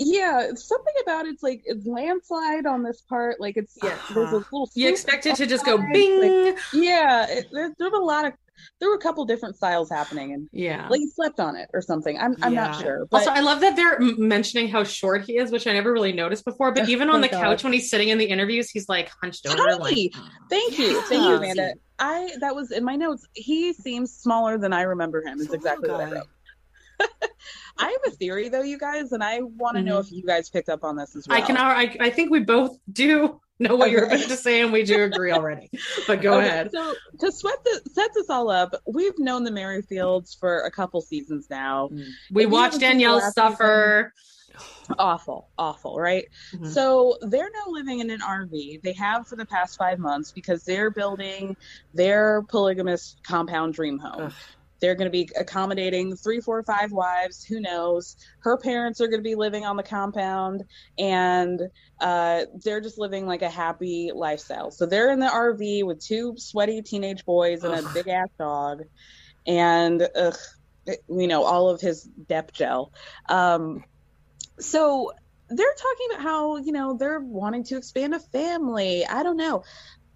Yeah, 0.00 0.50
something 0.54 0.94
about 1.02 1.26
it's 1.26 1.42
like 1.42 1.62
it's 1.64 1.84
landslide 1.84 2.66
on 2.66 2.84
this 2.84 3.00
part. 3.00 3.40
Like 3.40 3.56
it's 3.56 3.76
Yeah. 3.82 3.96
there's 4.14 4.30
a 4.30 4.36
little. 4.52 4.70
You 4.74 4.88
expect 4.88 5.26
it 5.26 5.34
to 5.36 5.46
just 5.46 5.64
go 5.64 5.76
side, 5.78 5.92
bing. 5.92 6.44
like- 6.46 6.58
yeah, 6.72 7.26
it, 7.28 7.46
there, 7.52 7.74
there 7.78 7.88
a 7.88 7.98
lot 7.98 8.24
of 8.24 8.32
there 8.80 8.88
were 8.88 8.96
a 8.96 9.00
couple 9.00 9.24
different 9.24 9.56
styles 9.56 9.90
happening, 9.90 10.32
and 10.32 10.48
yeah. 10.52 10.88
like 10.88 11.00
he 11.00 11.08
slept 11.08 11.40
on 11.40 11.56
it 11.56 11.68
or 11.72 11.80
something. 11.80 12.18
I'm 12.18 12.36
I'm 12.42 12.54
not 12.54 12.80
sure. 12.80 13.06
But 13.10 13.18
Also, 13.18 13.30
I 13.30 13.40
love 13.40 13.60
that 13.60 13.76
they're 13.76 13.98
mentioning 14.16 14.68
how 14.68 14.84
short 14.84 15.24
he 15.24 15.36
is, 15.36 15.50
which 15.50 15.66
I 15.66 15.72
never 15.72 15.92
really 15.92 16.12
noticed 16.12 16.44
before. 16.44 16.72
But 16.72 16.84
oh 16.84 16.90
even 16.90 17.10
on 17.10 17.18
Oh, 17.18 17.22
the 17.22 17.28
God. 17.28 17.42
couch 17.42 17.64
when 17.64 17.72
he's 17.72 17.90
sitting 17.90 18.08
in 18.08 18.18
the 18.18 18.26
interviews, 18.26 18.70
he's 18.70 18.88
like 18.88 19.10
hunched 19.22 19.46
over. 19.46 19.76
Like, 19.76 20.12
thank 20.50 20.78
you, 20.78 21.00
thank 21.02 21.22
you, 21.22 21.34
Amanda. 21.34 21.74
I 21.98 22.30
that 22.40 22.54
was 22.54 22.70
in 22.70 22.84
my 22.84 22.96
notes. 22.96 23.26
He 23.34 23.72
seems 23.72 24.12
smaller 24.12 24.58
than 24.58 24.72
I 24.72 24.82
remember 24.82 25.22
him. 25.22 25.40
Is 25.40 25.48
oh 25.50 25.54
It's 25.54 25.54
exactly 25.54 25.88
little 25.88 26.06
what 26.06 26.16
I 26.16 26.16
wrote. 26.20 26.26
I 27.78 27.86
have 27.90 28.12
a 28.12 28.16
theory 28.16 28.48
though, 28.48 28.62
you 28.62 28.78
guys, 28.78 29.12
and 29.12 29.22
I 29.22 29.40
want 29.40 29.76
to 29.76 29.82
know 29.82 29.98
if 29.98 30.10
you 30.10 30.22
guys 30.24 30.50
picked 30.50 30.68
up 30.68 30.84
on 30.84 30.96
this 30.96 31.14
as 31.16 31.26
well. 31.28 31.38
I 31.38 31.40
can. 31.40 31.56
I, 31.56 31.96
I 32.00 32.10
think 32.10 32.30
we 32.30 32.40
both 32.40 32.76
do 32.92 33.40
know 33.60 33.76
what 33.76 33.90
you're 33.90 34.04
about 34.04 34.20
to 34.20 34.36
say, 34.36 34.60
and 34.62 34.72
we 34.72 34.82
do 34.84 35.02
agree 35.02 35.32
already. 35.32 35.70
But 36.06 36.20
go 36.22 36.38
Okay, 36.38 36.46
ahead. 36.48 36.70
So 36.72 36.94
to 37.20 37.32
sweat 37.32 37.58
the, 37.64 37.80
set 37.92 38.10
this 38.14 38.30
all 38.30 38.50
up, 38.50 38.74
we've 38.86 39.18
known 39.18 39.44
the 39.44 39.50
Merrifields 39.50 40.38
for 40.38 40.60
a 40.60 40.70
couple 40.70 41.00
seasons 41.00 41.46
now. 41.50 41.90
We 42.32 42.44
if 42.44 42.50
watched 42.50 42.74
haven't 42.74 42.80
seen 42.80 42.80
the 42.80 43.04
Danielle 43.04 43.20
suffer. 43.32 44.12
Awful, 44.98 45.50
awful, 45.58 45.98
right? 46.00 46.24
Mhm. 46.52 46.66
So 46.66 47.16
they're 47.20 47.50
now 47.50 47.70
living 47.70 48.00
in 48.00 48.10
an 48.10 48.20
RV. 48.20 48.82
They 48.82 48.92
have 48.94 49.28
for 49.28 49.36
the 49.36 49.44
past 49.46 49.76
five 49.78 49.98
months 49.98 50.32
because 50.32 50.64
they're 50.64 50.90
building 50.90 51.56
their 51.94 52.42
polygamous 52.42 53.14
compound 53.22 53.74
dream 53.74 53.98
home. 53.98 54.22
Ugh. 54.22 54.32
They're 54.80 54.94
going 54.94 55.06
to 55.06 55.10
be 55.10 55.28
accommodating 55.38 56.16
three, 56.16 56.40
four, 56.40 56.62
five 56.62 56.92
wives. 56.92 57.44
Who 57.44 57.60
knows? 57.60 58.16
Her 58.40 58.56
parents 58.56 59.00
are 59.00 59.08
going 59.08 59.20
to 59.20 59.28
be 59.28 59.34
living 59.34 59.64
on 59.64 59.76
the 59.76 59.82
compound, 59.82 60.64
and 60.98 61.60
uh, 62.00 62.42
they're 62.64 62.80
just 62.80 62.98
living 62.98 63.26
like 63.26 63.42
a 63.42 63.50
happy 63.50 64.10
lifestyle. 64.14 64.70
So 64.70 64.86
they're 64.86 65.10
in 65.10 65.20
the 65.20 65.26
RV 65.26 65.84
with 65.84 66.04
two 66.04 66.34
sweaty 66.36 66.82
teenage 66.82 67.24
boys 67.24 67.64
and 67.64 67.74
a 67.74 67.88
big 67.92 68.08
ass 68.08 68.28
dog, 68.38 68.82
and 69.46 70.06
ugh, 70.14 70.36
you 71.08 71.26
know 71.26 71.44
all 71.44 71.68
of 71.68 71.80
his 71.80 72.04
dep 72.04 72.52
gel. 72.52 72.92
Um, 73.28 73.84
so 74.58 75.12
they're 75.50 75.74
talking 75.74 76.06
about 76.10 76.22
how 76.22 76.56
you 76.58 76.72
know 76.72 76.96
they're 76.96 77.20
wanting 77.20 77.64
to 77.64 77.76
expand 77.76 78.14
a 78.14 78.20
family. 78.20 79.06
I 79.06 79.22
don't 79.22 79.36
know. 79.36 79.64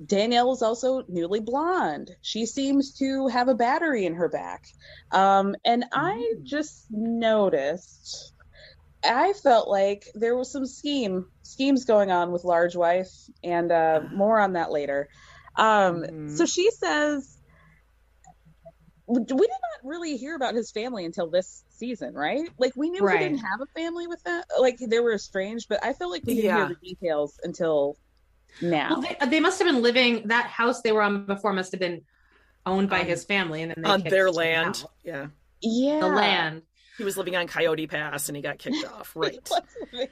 Danielle 0.07 0.53
is 0.53 0.63
also 0.63 1.03
newly 1.09 1.41
blonde. 1.41 2.11
She 2.23 2.47
seems 2.47 2.95
to 2.99 3.29
have 3.29 3.49
a 3.49 3.55
battery 3.55 4.07
in 4.07 4.15
her 4.15 4.29
back. 4.29 4.63
Um, 5.11 5.55
and 5.65 5.85
I 5.93 6.35
just 6.45 6.87
noticed, 6.91 8.33
I 9.05 9.33
felt 9.35 9.69
like 9.69 10.05
there 10.15 10.37
was 10.37 10.51
some 10.53 10.67
scheme 10.67 11.27
schemes 11.43 11.85
going 11.85 12.11
on 12.11 12.33
with 12.33 12.45
Large 12.45 12.77
Wife, 12.77 13.11
and 13.45 13.71
uh, 13.73 14.01
more 14.15 14.39
on 14.41 14.55
that 14.55 14.71
later. 14.73 15.09
Um, 15.57 16.05
Mhm. 16.05 16.29
So 16.39 16.47
she 16.47 16.71
says, 16.71 17.39
we 19.07 19.21
did 19.21 19.37
not 19.39 19.85
really 19.91 20.17
hear 20.17 20.35
about 20.37 20.55
his 20.55 20.71
family 20.71 21.05
until 21.05 21.29
this 21.29 21.65
season, 21.71 22.15
right? 22.15 22.49
Like 22.59 22.73
we 22.77 22.91
knew 22.91 23.05
Right. 23.05 23.21
he 23.21 23.29
didn't 23.29 23.41
have 23.41 23.61
a 23.61 23.79
family 23.81 24.07
with 24.07 24.23
that. 24.25 24.47
Like 24.59 24.79
they 24.79 25.01
were 25.01 25.15
estranged, 25.15 25.67
but 25.69 25.85
I 25.85 25.93
felt 25.93 26.11
like 26.13 26.23
we 26.27 26.35
didn't 26.35 26.47
Yeah. 26.47 26.57
hear 26.57 26.67
the 26.69 26.77
details 26.77 27.35
until 27.43 27.97
now. 28.61 28.91
Well, 28.91 29.01
they, 29.03 29.17
they 29.29 29.41
must 29.41 29.59
have 29.59 29.67
been 29.67 29.83
living 29.83 30.29
that 30.29 30.47
house 30.47 30.83
they 30.83 30.93
were 30.93 31.03
on 31.03 31.25
before 31.27 31.53
must 31.53 31.73
have 31.73 31.81
been 31.81 32.03
owned 32.67 32.91
by 32.91 33.01
Um, 33.01 33.07
his 33.07 33.25
family, 33.25 33.63
and 33.63 33.73
then 33.73 33.83
they 33.83 33.89
on 33.91 34.03
their 34.03 34.31
land. 34.31 34.83
out. 34.85 34.91
Yeah. 35.05 35.27
yeah, 35.61 36.01
The 36.01 36.09
land. 36.09 36.63
He 36.99 37.05
was 37.05 37.17
living 37.17 37.35
on 37.37 37.47
Coyote 37.49 37.87
Pass 37.87 38.29
and 38.29 38.37
he 38.37 38.43
got 38.43 38.59
kicked 38.59 38.85
off. 38.87 39.13
Right. 39.17 39.49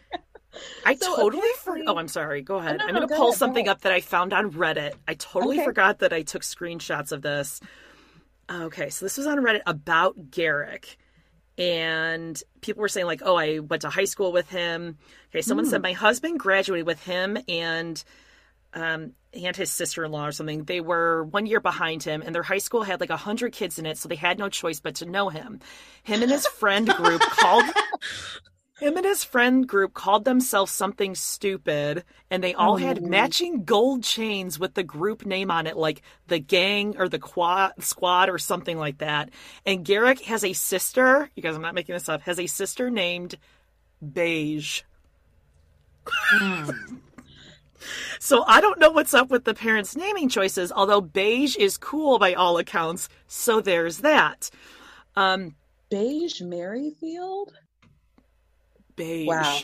I 0.84 0.96
So 0.96 1.14
totally 1.16 1.42
for- 1.58 1.70
apparently- 1.76 1.86
Oh, 1.94 1.96
I'm 1.98 2.08
sorry. 2.08 2.42
Go 2.42 2.56
ahead. 2.56 2.78
no, 2.78 2.86
I'm 2.86 2.94
going 2.94 3.02
to 3.06 3.06
go 3.08 3.16
pull 3.16 3.28
ahead, 3.28 3.38
something 3.38 3.66
ahead. 3.66 3.76
up 3.76 3.82
that 3.82 3.92
I 3.92 4.00
found 4.00 4.32
on 4.32 4.50
Reddit. 4.50 4.94
I 5.06 5.14
totally 5.14 5.58
Okay. 5.58 5.64
forgot 5.64 6.00
that 6.00 6.12
I 6.12 6.22
took 6.22 6.42
screenshots 6.42 7.12
of 7.12 7.22
this. 7.22 7.60
Okay, 8.50 8.90
so 8.90 9.04
this 9.04 9.16
was 9.16 9.28
on 9.28 9.38
Reddit 9.38 9.60
about 9.66 10.30
Garrick. 10.32 10.96
And 11.56 12.42
people 12.62 12.80
were 12.80 12.88
saying, 12.88 13.06
like, 13.06 13.22
oh, 13.24 13.36
I 13.36 13.60
went 13.60 13.82
to 13.82 13.90
high 13.90 14.04
school 14.06 14.32
with 14.32 14.48
him. 14.50 14.98
Okay, 15.30 15.42
someone 15.42 15.66
Hmm. 15.66 15.70
said, 15.70 15.82
my 15.82 15.92
husband 15.92 16.40
graduated 16.40 16.86
with 16.86 17.04
him 17.04 17.38
and 17.48 18.02
um, 18.74 19.12
and 19.32 19.56
his 19.56 19.70
sister-in-law 19.70 20.28
or 20.28 20.32
something. 20.32 20.64
They 20.64 20.80
were 20.80 21.24
one 21.24 21.46
year 21.46 21.60
behind 21.60 22.02
him, 22.02 22.22
and 22.24 22.34
their 22.34 22.42
high 22.42 22.58
school 22.58 22.82
had 22.82 23.00
like 23.00 23.10
a 23.10 23.16
hundred 23.16 23.52
kids 23.52 23.78
in 23.78 23.86
it, 23.86 23.98
so 23.98 24.08
they 24.08 24.16
had 24.16 24.38
no 24.38 24.48
choice 24.48 24.80
but 24.80 24.96
to 24.96 25.06
know 25.06 25.28
him. 25.28 25.60
Him 26.02 26.22
and 26.22 26.30
his 26.30 26.46
friend 26.46 26.88
group 26.88 27.20
called 27.20 27.64
him 28.80 28.96
and 28.96 29.04
his 29.04 29.22
friend 29.24 29.68
group 29.68 29.92
called 29.92 30.24
themselves 30.24 30.72
something 30.72 31.14
stupid, 31.14 32.02
and 32.30 32.42
they 32.42 32.54
all 32.54 32.76
had 32.76 33.02
matching 33.02 33.64
gold 33.64 34.02
chains 34.02 34.58
with 34.58 34.72
the 34.72 34.82
group 34.82 35.26
name 35.26 35.50
on 35.50 35.66
it, 35.66 35.76
like 35.76 36.00
the 36.28 36.38
gang 36.38 36.96
or 36.98 37.08
the 37.08 37.18
quad 37.18 37.72
squad 37.80 38.30
or 38.30 38.38
something 38.38 38.78
like 38.78 38.98
that. 38.98 39.30
And 39.66 39.84
Garrick 39.84 40.22
has 40.22 40.44
a 40.44 40.54
sister. 40.54 41.30
You 41.34 41.42
guys, 41.42 41.54
I'm 41.54 41.62
not 41.62 41.74
making 41.74 41.92
this 41.92 42.08
up. 42.08 42.22
Has 42.22 42.40
a 42.40 42.46
sister 42.46 42.88
named 42.88 43.36
Beige. 44.00 44.82
So 48.18 48.44
I 48.46 48.60
don't 48.60 48.78
know 48.78 48.90
what's 48.90 49.14
up 49.14 49.30
with 49.30 49.44
the 49.44 49.54
parents' 49.54 49.96
naming 49.96 50.28
choices, 50.28 50.70
although 50.72 51.00
beige 51.00 51.56
is 51.56 51.76
cool 51.78 52.18
by 52.18 52.34
all 52.34 52.58
accounts. 52.58 53.08
So 53.26 53.60
there's 53.60 53.98
that. 53.98 54.50
Um, 55.16 55.54
Beige 55.90 56.40
Merrifield. 56.40 57.52
beige. 58.96 59.26
Wow. 59.26 59.58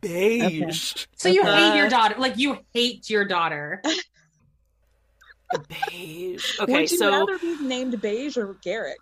Beige. 0.00 1.06
So 1.16 1.28
you 1.28 1.42
hate 1.44 1.72
Uh, 1.72 1.76
your 1.76 1.88
daughter, 1.88 2.14
like 2.18 2.36
you 2.36 2.58
hate 2.74 3.08
your 3.08 3.24
daughter. 3.24 3.82
Beige. 5.90 6.58
Okay, 6.60 6.72
Would 6.72 6.90
you 6.90 6.98
so 6.98 7.10
rather 7.10 7.38
be 7.38 7.56
named 7.62 8.00
Beige 8.00 8.36
or 8.36 8.54
Garrick? 8.62 8.98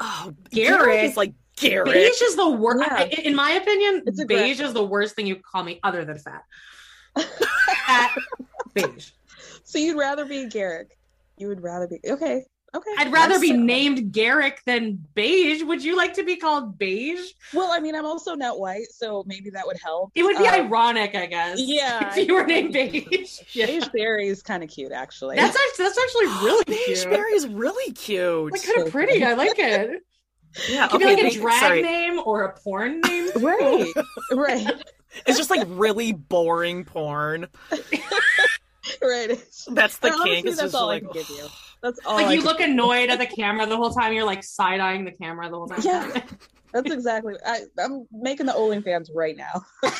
oh, 0.00 0.32
Garrick. 0.50 0.78
Garrick 0.80 1.04
is 1.10 1.16
like 1.16 1.32
Garrick. 1.56 1.92
Beige 1.92 2.22
is 2.22 2.36
the 2.36 2.48
worst. 2.50 2.88
Yeah. 2.90 3.04
In 3.04 3.34
my 3.34 3.52
opinion, 3.52 4.02
beige 4.26 4.60
is 4.60 4.72
the 4.72 4.84
worst 4.84 5.14
thing 5.14 5.26
you 5.26 5.36
call 5.36 5.62
me, 5.62 5.78
other 5.82 6.04
than 6.04 6.18
fat. 6.18 6.42
Fat, 7.16 8.14
beige. 8.74 9.10
So 9.64 9.78
you'd 9.78 9.96
rather 9.98 10.24
be 10.24 10.46
Garrick? 10.48 10.96
You 11.38 11.48
would 11.48 11.62
rather 11.62 11.86
be 11.86 11.98
okay. 12.08 12.44
Okay. 12.74 12.90
I'd 12.98 13.10
rather 13.12 13.38
be 13.40 13.48
So- 13.50 13.56
named 13.56 14.12
Garrick 14.12 14.60
than 14.66 14.98
beige. 15.14 15.62
Would 15.62 15.82
you 15.82 15.96
like 15.96 16.12
to 16.14 16.24
be 16.24 16.36
called 16.36 16.78
beige? 16.78 17.30
Well, 17.54 17.70
I 17.72 17.80
mean, 17.80 17.94
I'm 17.94 18.04
also 18.04 18.34
not 18.34 18.58
white, 18.58 18.90
so 18.90 19.22
maybe 19.26 19.48
that 19.50 19.66
would 19.66 19.78
help. 19.82 20.10
It 20.14 20.24
would 20.24 20.36
be 20.36 20.46
Um, 20.46 20.54
ironic, 20.66 21.14
I 21.14 21.24
guess. 21.26 21.58
yeah, 21.58 22.14
if 22.18 22.26
you 22.28 22.34
were 22.34 22.44
named 22.44 22.74
beige. 22.74 23.40
Yeah. 23.52 23.66
Beige 23.66 23.88
Berry 23.94 24.28
is 24.28 24.42
kind 24.42 24.62
of 24.62 24.68
cute, 24.68 24.92
actually. 24.92 25.36
That's 25.36 25.56
actually 25.56 25.84
that's 25.86 25.98
actually 25.98 26.26
really 26.46 26.64
Beige 26.66 27.02
cute. 27.02 27.10
Berry 27.10 27.32
is 27.32 27.46
really 27.46 27.92
cute. 27.94 28.52
Like 28.52 28.62
kind 28.62 28.82
of 28.86 28.92
pretty. 28.92 29.24
I 29.24 29.32
like 29.34 29.58
it. 29.58 30.02
Yeah, 30.68 30.88
Could 30.88 31.02
okay. 31.02 31.16
be 31.16 31.22
like 31.22 31.32
a 31.34 31.38
drag 31.38 31.60
sorry. 31.60 31.82
name 31.82 32.20
or 32.24 32.44
a 32.44 32.52
porn 32.58 33.00
name. 33.00 33.30
right, 33.36 33.92
right, 34.32 34.84
It's 35.26 35.36
just 35.36 35.50
like 35.50 35.66
really 35.70 36.12
boring 36.12 36.84
porn. 36.84 37.46
right. 39.02 39.28
That's 39.68 39.98
the 39.98 40.08
And 40.08 40.14
honestly, 40.14 40.30
kink. 40.30 40.46
It's 40.46 40.56
that's 40.56 40.72
just 40.72 40.74
all 40.74 40.90
I 40.90 41.00
can 41.00 41.10
give 41.12 41.28
you. 41.30 41.46
That's 41.82 42.00
all. 42.06 42.14
like 42.14 42.26
I 42.26 42.32
you 42.32 42.38
can 42.38 42.46
look 42.46 42.58
give 42.58 42.70
annoyed 42.70 43.10
at 43.10 43.18
the 43.18 43.26
camera 43.26 43.66
the 43.66 43.76
whole 43.76 43.90
time. 43.90 44.12
You're 44.12 44.24
like 44.24 44.42
side 44.42 44.80
eyeing 44.80 45.04
the 45.04 45.12
camera 45.12 45.48
the 45.50 45.56
whole 45.56 45.68
time. 45.68 45.80
Yeah. 45.82 46.22
That's 46.72 46.90
exactly. 46.90 47.34
I, 47.44 47.60
I'm 47.78 48.06
making 48.10 48.46
the 48.46 48.52
OnlyFans 48.52 49.10
right 49.14 49.36
now. 49.36 49.64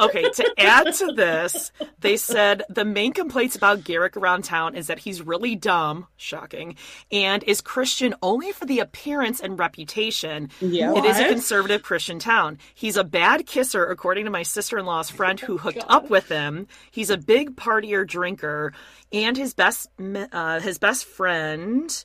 Okay, 0.00 0.30
to 0.30 0.54
add 0.58 0.94
to 0.94 1.12
this, 1.12 1.72
they 1.98 2.16
said 2.16 2.62
the 2.68 2.84
main 2.84 3.12
complaints 3.12 3.56
about 3.56 3.82
Garrick 3.84 4.16
around 4.16 4.44
town 4.44 4.76
is 4.76 4.86
that 4.86 5.00
he's 5.00 5.22
really 5.22 5.56
dumb, 5.56 6.06
shocking, 6.16 6.76
and 7.10 7.42
is 7.42 7.60
Christian 7.60 8.14
only 8.22 8.52
for 8.52 8.64
the 8.64 8.78
appearance 8.78 9.40
and 9.40 9.58
reputation. 9.58 10.50
Yeah. 10.60 10.94
It 10.94 11.04
is 11.04 11.18
a 11.18 11.28
conservative 11.28 11.82
Christian 11.82 12.18
town. 12.18 12.58
He's 12.74 12.96
a 12.96 13.04
bad 13.04 13.46
kisser, 13.46 13.84
according 13.86 14.24
to 14.26 14.30
my 14.30 14.44
sister 14.44 14.78
in 14.78 14.86
law's 14.86 15.10
friend 15.10 15.38
who 15.40 15.58
hooked 15.58 15.84
up 15.88 16.10
with 16.10 16.28
him. 16.28 16.68
He's 16.90 17.10
a 17.10 17.18
big 17.18 17.56
partier 17.56 18.06
drinker, 18.06 18.72
and 19.12 19.36
his 19.36 19.54
best 19.54 19.90
uh, 20.32 20.60
his 20.60 20.78
best 20.78 21.06
friend, 21.06 22.04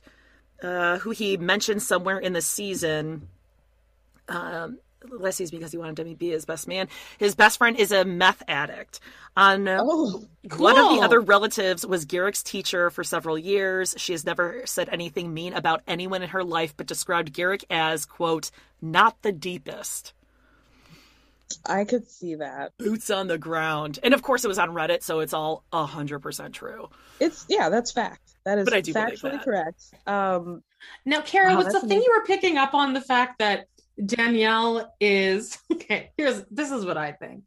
uh, 0.62 0.98
who 0.98 1.10
he 1.10 1.36
mentioned 1.36 1.82
somewhere 1.82 2.18
in 2.18 2.32
the 2.32 2.42
season, 2.42 3.28
um, 4.28 4.78
Leslie's 5.10 5.50
because 5.50 5.72
he 5.72 5.78
wanted 5.78 5.96
to 5.96 6.14
be 6.14 6.30
his 6.30 6.44
best 6.44 6.66
man. 6.68 6.88
His 7.18 7.34
best 7.34 7.58
friend 7.58 7.76
is 7.76 7.92
a 7.92 8.04
meth 8.04 8.42
addict. 8.48 9.00
On 9.36 9.66
uh, 9.66 9.80
Oh, 9.82 10.24
one 10.56 10.78
of 10.78 10.96
the 10.96 11.02
other 11.04 11.20
relatives 11.20 11.84
was 11.86 12.04
Garrick's 12.04 12.42
teacher 12.42 12.90
for 12.90 13.02
several 13.04 13.36
years. 13.38 13.94
She 13.98 14.12
has 14.12 14.24
never 14.24 14.62
said 14.64 14.88
anything 14.90 15.34
mean 15.34 15.52
about 15.52 15.82
anyone 15.88 16.22
in 16.22 16.28
her 16.30 16.44
life, 16.44 16.74
but 16.76 16.86
described 16.86 17.32
Garrick 17.32 17.64
as 17.70 18.04
quote 18.06 18.50
not 18.80 19.20
the 19.22 19.32
deepest. 19.32 20.12
I 21.66 21.84
could 21.84 22.08
see 22.08 22.34
that. 22.36 22.72
Boots 22.78 23.10
on 23.10 23.26
the 23.28 23.38
ground, 23.38 23.98
and 24.02 24.14
of 24.14 24.22
course 24.22 24.44
it 24.44 24.48
was 24.48 24.58
on 24.58 24.70
Reddit, 24.70 25.02
so 25.02 25.20
it's 25.20 25.32
all 25.34 25.62
hundred 25.72 26.20
percent 26.20 26.54
true. 26.54 26.88
It's 27.20 27.44
yeah, 27.48 27.68
that's 27.68 27.92
fact. 27.92 28.20
That 28.44 28.58
is 28.58 28.64
But 28.64 28.74
I 28.74 28.80
do 28.80 28.92
believe 28.92 29.08
factually 29.20 29.32
that. 29.32 29.44
correct. 29.44 29.82
Um, 30.06 30.62
Now, 31.04 31.20
Kara, 31.22 31.50
Wow, 31.50 31.56
was 31.56 31.66
the 31.66 31.72
that's 31.74 31.86
thing 31.86 32.02
you 32.02 32.14
were 32.18 32.24
picking 32.26 32.58
up 32.58 32.74
on 32.74 32.92
the 32.92 33.00
fact 33.00 33.38
that 33.38 33.68
Danielle 34.04 34.94
is 35.00 35.58
okay? 35.72 36.10
Here's 36.16 36.42
this 36.50 36.70
is 36.70 36.84
what 36.84 36.96
I 36.96 37.12
think. 37.12 37.44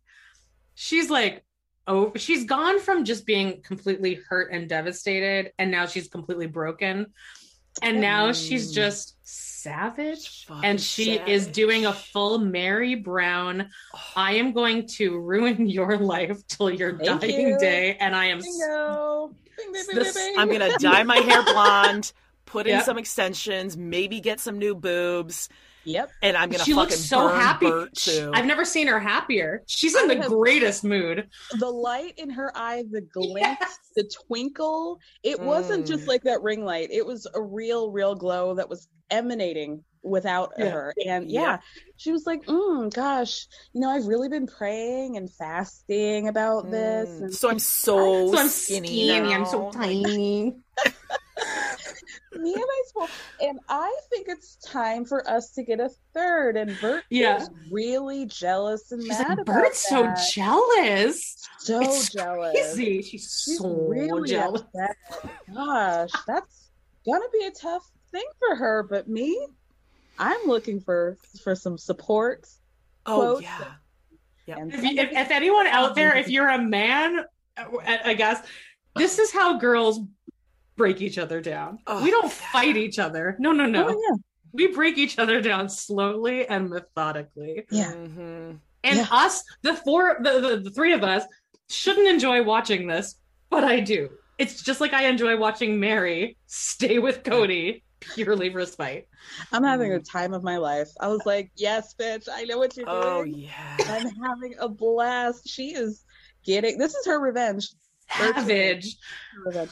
She's 0.75 1.09
like, 1.09 1.43
oh, 1.87 2.11
she's 2.15 2.45
gone 2.45 2.79
from 2.79 3.03
just 3.05 3.25
being 3.25 3.61
completely 3.61 4.19
hurt 4.29 4.51
and 4.51 4.69
devastated, 4.69 5.51
and 5.57 5.71
now 5.71 5.85
she's 5.87 6.07
completely 6.07 6.47
broken, 6.47 7.07
and 7.81 7.99
now 7.99 8.31
she's 8.33 8.71
Mm. 8.71 8.75
just 8.75 9.15
savage, 9.23 10.45
Fucking 10.45 10.63
and 10.63 10.79
she 10.79 11.13
is 11.19 11.47
doing 11.47 11.85
a 11.85 11.93
full 11.93 12.37
Meri 12.37 12.95
Brown. 12.95 13.69
I 14.15 14.33
am 14.35 14.53
going 14.53 14.87
to 14.97 15.17
ruin 15.19 15.67
your 15.67 15.97
life 15.97 16.45
till 16.47 16.69
your 16.69 16.97
Thank 16.97 17.21
dying 17.21 17.47
you. 17.49 17.59
day, 17.59 17.97
and 17.99 18.15
I 18.15 18.25
am. 18.25 18.37
s- 18.39 18.45
bingo. 18.45 19.35
Bing, 19.57 19.73
bing, 19.73 19.83
bing, 19.87 19.95
This- 19.95 20.13
bing, 20.13 20.33
bing. 20.35 20.39
I'm 20.39 20.51
gonna 20.51 20.77
dye 20.77 21.03
my 21.03 21.17
hair 21.17 21.41
blonde, 21.53 22.11
put 22.45 22.67
in 22.67 22.75
Yep. 22.75 22.85
some 22.85 22.97
extensions, 22.99 23.75
maybe 23.75 24.19
get 24.21 24.39
some 24.39 24.59
new 24.59 24.75
boobs, 24.75 25.49
Yep. 25.87 26.11
and 26.21 26.35
I'm 26.37 26.49
gonna 26.49 26.63
She 26.63 26.71
fucking 26.73 26.89
looks 26.91 26.99
so 26.99 27.27
happy. 27.29 27.71
Too. 27.95 28.29
I've 28.33 28.45
never 28.45 28.65
seen 28.65 28.87
her 28.87 28.99
happier. 28.99 29.63
She's 29.67 29.95
in 29.95 30.11
I 30.11 30.15
the 30.15 30.21
have- 30.23 30.31
greatest 30.31 30.83
mood. 30.83 31.29
The 31.59 31.69
light 31.69 32.13
in 32.17 32.29
her 32.29 32.51
eye, 32.55 32.83
the 32.91 33.01
glint, 33.01 33.57
the 33.95 34.09
twinkle. 34.27 34.99
It 35.23 35.39
wasn't 35.39 35.85
Mm. 35.85 35.87
just 35.87 36.07
like 36.07 36.23
that 36.23 36.41
ring 36.41 36.65
light. 36.65 36.89
It 36.91 37.05
was 37.05 37.25
a 37.33 37.41
real, 37.41 37.91
real 37.91 38.15
glow 38.15 38.53
that 38.55 38.67
was 38.69 38.87
emanating 39.09 39.83
without 40.03 40.51
Yeah. 40.57 40.69
her. 40.69 40.93
And 41.05 41.29
Yeah. 41.29 41.41
yeah, 41.41 41.57
she 41.97 42.11
was 42.11 42.25
like, 42.25 42.45
mm, 42.45 42.93
"Gosh, 42.93 43.47
you 43.73 43.81
know, 43.81 43.89
I've 43.89 44.05
really 44.05 44.29
been 44.29 44.47
praying 44.47 45.17
and 45.17 45.29
fasting 45.33 46.27
about 46.27 46.69
this." 46.71 47.09
Mm. 47.09 47.21
And 47.23 47.33
So 47.35 47.49
I'm 47.49 47.59
so, 47.59 48.31
So 48.31 48.37
I'm 48.37 48.47
skinny. 48.49 48.87
skinny. 48.87 49.33
I'm 49.33 49.45
so 49.45 49.69
tiny. 49.71 50.53
Me 52.33 52.53
and 52.53 52.61
my 52.61 52.81
school, 52.87 53.09
and 53.39 53.59
I 53.69 53.93
think 54.09 54.27
it's 54.29 54.55
time 54.57 55.05
for 55.05 55.27
us 55.29 55.51
to 55.51 55.63
get 55.63 55.79
a 55.79 55.89
third. 56.13 56.55
And 56.57 56.79
Bert 56.79 57.03
Yeah. 57.09 57.37
is 57.37 57.49
really 57.71 58.25
jealous 58.25 58.91
and 58.91 59.01
She's 59.01 59.09
mad 59.17 59.29
like, 59.29 59.39
about 59.39 59.55
Bert's 59.55 59.87
so 59.89 60.03
that. 60.03 60.29
jealous. 60.33 61.35
so 61.59 61.81
It's 61.81 62.11
jealous. 62.13 62.51
Crazy. 62.53 63.01
She's 63.01 63.43
She's 63.45 63.57
so 63.59 63.67
really 63.87 64.29
jealous. 64.29 64.61
upset. 64.61 64.95
Gosh, 65.53 66.11
that's 66.27 66.69
gonna 67.05 67.25
be 67.33 67.45
a 67.45 67.51
tough 67.51 67.83
thing 68.11 68.25
for 68.39 68.55
her. 68.55 68.83
But 68.83 69.07
me, 69.07 69.47
I'm 70.19 70.41
looking 70.45 70.79
for 70.79 71.17
for 71.43 71.55
some 71.55 71.77
support. 71.77 72.45
Oh 73.05 73.39
yeah. 73.39 73.75
And 74.47 74.73
If, 74.73 74.83
if, 74.83 75.11
if 75.11 75.31
anyone 75.31 75.67
out 75.67 75.95
there, 75.95 76.15
if 76.17 76.29
you're 76.29 76.49
a 76.49 76.61
man, 76.61 77.25
I 77.57 77.99
I 78.05 78.13
guess 78.13 78.45
this 78.95 79.17
is 79.19 79.31
how 79.31 79.57
girls 79.57 79.99
break 80.77 81.01
each 81.01 81.17
other 81.17 81.41
down. 81.41 81.79
Oh, 81.87 82.01
we 82.03 82.11
don't 82.11 82.25
yeah. 82.25 82.51
fight 82.51 82.77
each 82.77 82.99
other. 82.99 83.35
No, 83.39 83.51
no, 83.51 83.65
no. 83.65 83.87
Oh, 83.89 84.01
yeah. 84.09 84.15
We 84.53 84.67
break 84.67 84.97
each 84.97 85.19
other 85.19 85.41
down 85.41 85.69
slowly 85.69 86.47
and 86.47 86.69
methodically. 86.69 87.65
Yeah. 87.69 87.91
hmm 87.91 88.51
And 88.83 88.97
Yeah. 88.97 89.07
us, 89.11 89.43
the 89.63 89.73
four, 89.73 90.17
the, 90.21 90.39
the, 90.39 90.57
the 90.61 90.71
three 90.71 90.93
of 90.93 91.03
us, 91.03 91.23
shouldn't 91.69 92.07
enjoy 92.07 92.43
watching 92.43 92.87
this, 92.87 93.15
but 93.49 93.63
I 93.63 93.81
do. 93.81 94.09
It's 94.37 94.61
just 94.61 94.79
like 94.79 94.93
I 94.93 95.07
enjoy 95.07 95.35
watching 95.37 95.79
Meri 95.79 96.37
stay 96.45 96.99
with 96.99 97.23
Kody 97.23 97.81
purely 97.99 98.51
for 98.51 98.65
spite. 98.65 99.07
I'm 99.51 99.63
having 99.63 99.91
a 99.93 99.99
time 99.99 100.33
of 100.33 100.43
my 100.43 100.57
life. 100.57 100.89
I 101.01 101.07
was 101.07 101.25
like, 101.25 101.51
yes, 101.55 101.95
bitch, 101.99 102.27
I 102.31 102.43
know 102.43 102.59
what 102.59 102.77
you're 102.77 102.85
doing. 102.85 103.03
Oh 103.03 103.23
yeah. 103.23 103.77
I'm 103.79 104.09
having 104.23 104.55
a 104.59 104.69
blast. 104.69 105.49
She 105.49 105.73
is 105.73 106.05
getting 106.43 106.77
this 106.77 106.93
is 106.93 107.05
her 107.07 107.19
revenge. 107.19 107.67
Savage. 108.15 108.95
Revenge. 109.45 109.71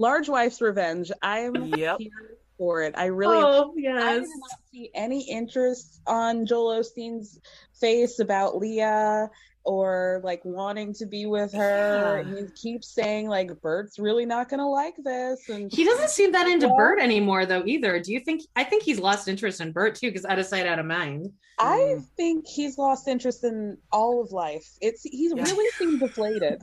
Large 0.00 0.30
wife's 0.30 0.62
revenge. 0.62 1.12
I'm 1.20 1.54
Yep. 1.76 1.98
here 1.98 2.38
for 2.56 2.82
it. 2.82 2.94
I 2.96 3.06
really 3.06 3.36
oh, 3.36 3.70
I 3.76 3.80
yes. 3.80 4.14
did 4.20 4.28
not 4.40 4.50
see 4.72 4.90
any 4.94 5.28
interest 5.30 6.00
on 6.06 6.46
Joel 6.46 6.80
Osteen's 6.80 7.38
face 7.78 8.18
about 8.18 8.56
Leah 8.56 9.28
or 9.64 10.22
like 10.24 10.42
wanting 10.42 10.94
to 10.94 11.04
be 11.04 11.26
with 11.26 11.52
her. 11.52 12.24
Yeah. 12.26 12.34
He 12.40 12.46
keeps 12.56 12.88
saying 12.94 13.28
like 13.28 13.60
Bert's 13.60 13.98
really 13.98 14.24
not 14.24 14.48
gonna 14.48 14.66
like 14.70 14.94
this 15.04 15.46
and 15.50 15.70
He 15.70 15.84
doesn't 15.84 16.08
seem 16.08 16.32
that 16.32 16.48
into 16.48 16.66
Yeah. 16.68 16.76
Bert 16.78 16.98
anymore, 16.98 17.44
though, 17.44 17.62
either. 17.66 18.00
Do 18.00 18.10
you 18.10 18.20
think? 18.20 18.40
I 18.56 18.64
think 18.64 18.82
he's 18.84 18.98
lost 18.98 19.28
interest 19.28 19.60
in 19.60 19.72
Bert, 19.72 19.96
too, 19.96 20.08
because 20.08 20.24
out 20.24 20.38
of 20.38 20.46
sight, 20.46 20.66
out 20.66 20.78
of 20.78 20.86
mind. 20.86 21.30
I 21.58 21.76
Mm. 21.98 22.04
think 22.16 22.46
he's 22.46 22.78
lost 22.78 23.06
interest 23.06 23.44
in 23.44 23.76
all 23.92 24.22
of 24.22 24.32
life. 24.32 24.66
It's 24.80 25.02
he's 25.02 25.34
Yeah. 25.36 25.42
really 25.42 25.68
seemed 25.72 26.00
deflated. 26.00 26.62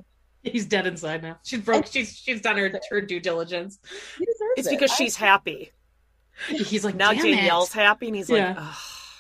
He's 0.52 0.66
dead 0.66 0.88
inside 0.88 1.22
now. 1.24 1.38
She's 1.44 1.62
broke. 1.62 1.86
She's 1.88 2.16
she's 2.16 2.42
done 2.42 2.58
her 2.58 2.72
her 2.90 3.02
due 3.02 3.20
diligence. 3.20 3.80
He 4.18 4.26
deserves 4.26 4.52
It's 4.58 4.68
it. 4.68 4.72
because 4.72 4.92
I- 4.92 4.96
she's 4.96 5.16
happy. 5.16 5.72
He's 6.50 6.84
like 6.86 6.96
Now 6.96 7.14
Damn 7.14 7.24
Danielle's 7.24 7.70
it. 7.70 7.80
happy, 7.80 8.08
and 8.08 8.16
he's 8.16 8.30
Yeah. 8.30 8.50
like, 8.50 8.58
Ugh. 8.60 8.76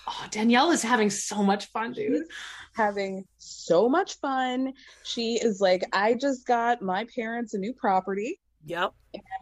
Oh, 0.09 0.25
Danielle 0.31 0.71
is 0.71 0.81
having 0.83 1.09
so 1.09 1.43
much 1.43 1.65
fun, 1.71 1.91
dude. 1.93 2.27
having 2.75 3.25
so 3.39 3.89
much 3.89 4.19
fun. 4.19 4.71
She 5.03 5.33
is 5.33 5.59
like, 5.59 5.83
I 5.93 6.13
just 6.13 6.45
got 6.45 6.81
my 6.81 7.05
parents 7.15 7.53
a 7.55 7.57
new 7.57 7.73
property. 7.73 8.39
"Yep." 8.65 8.93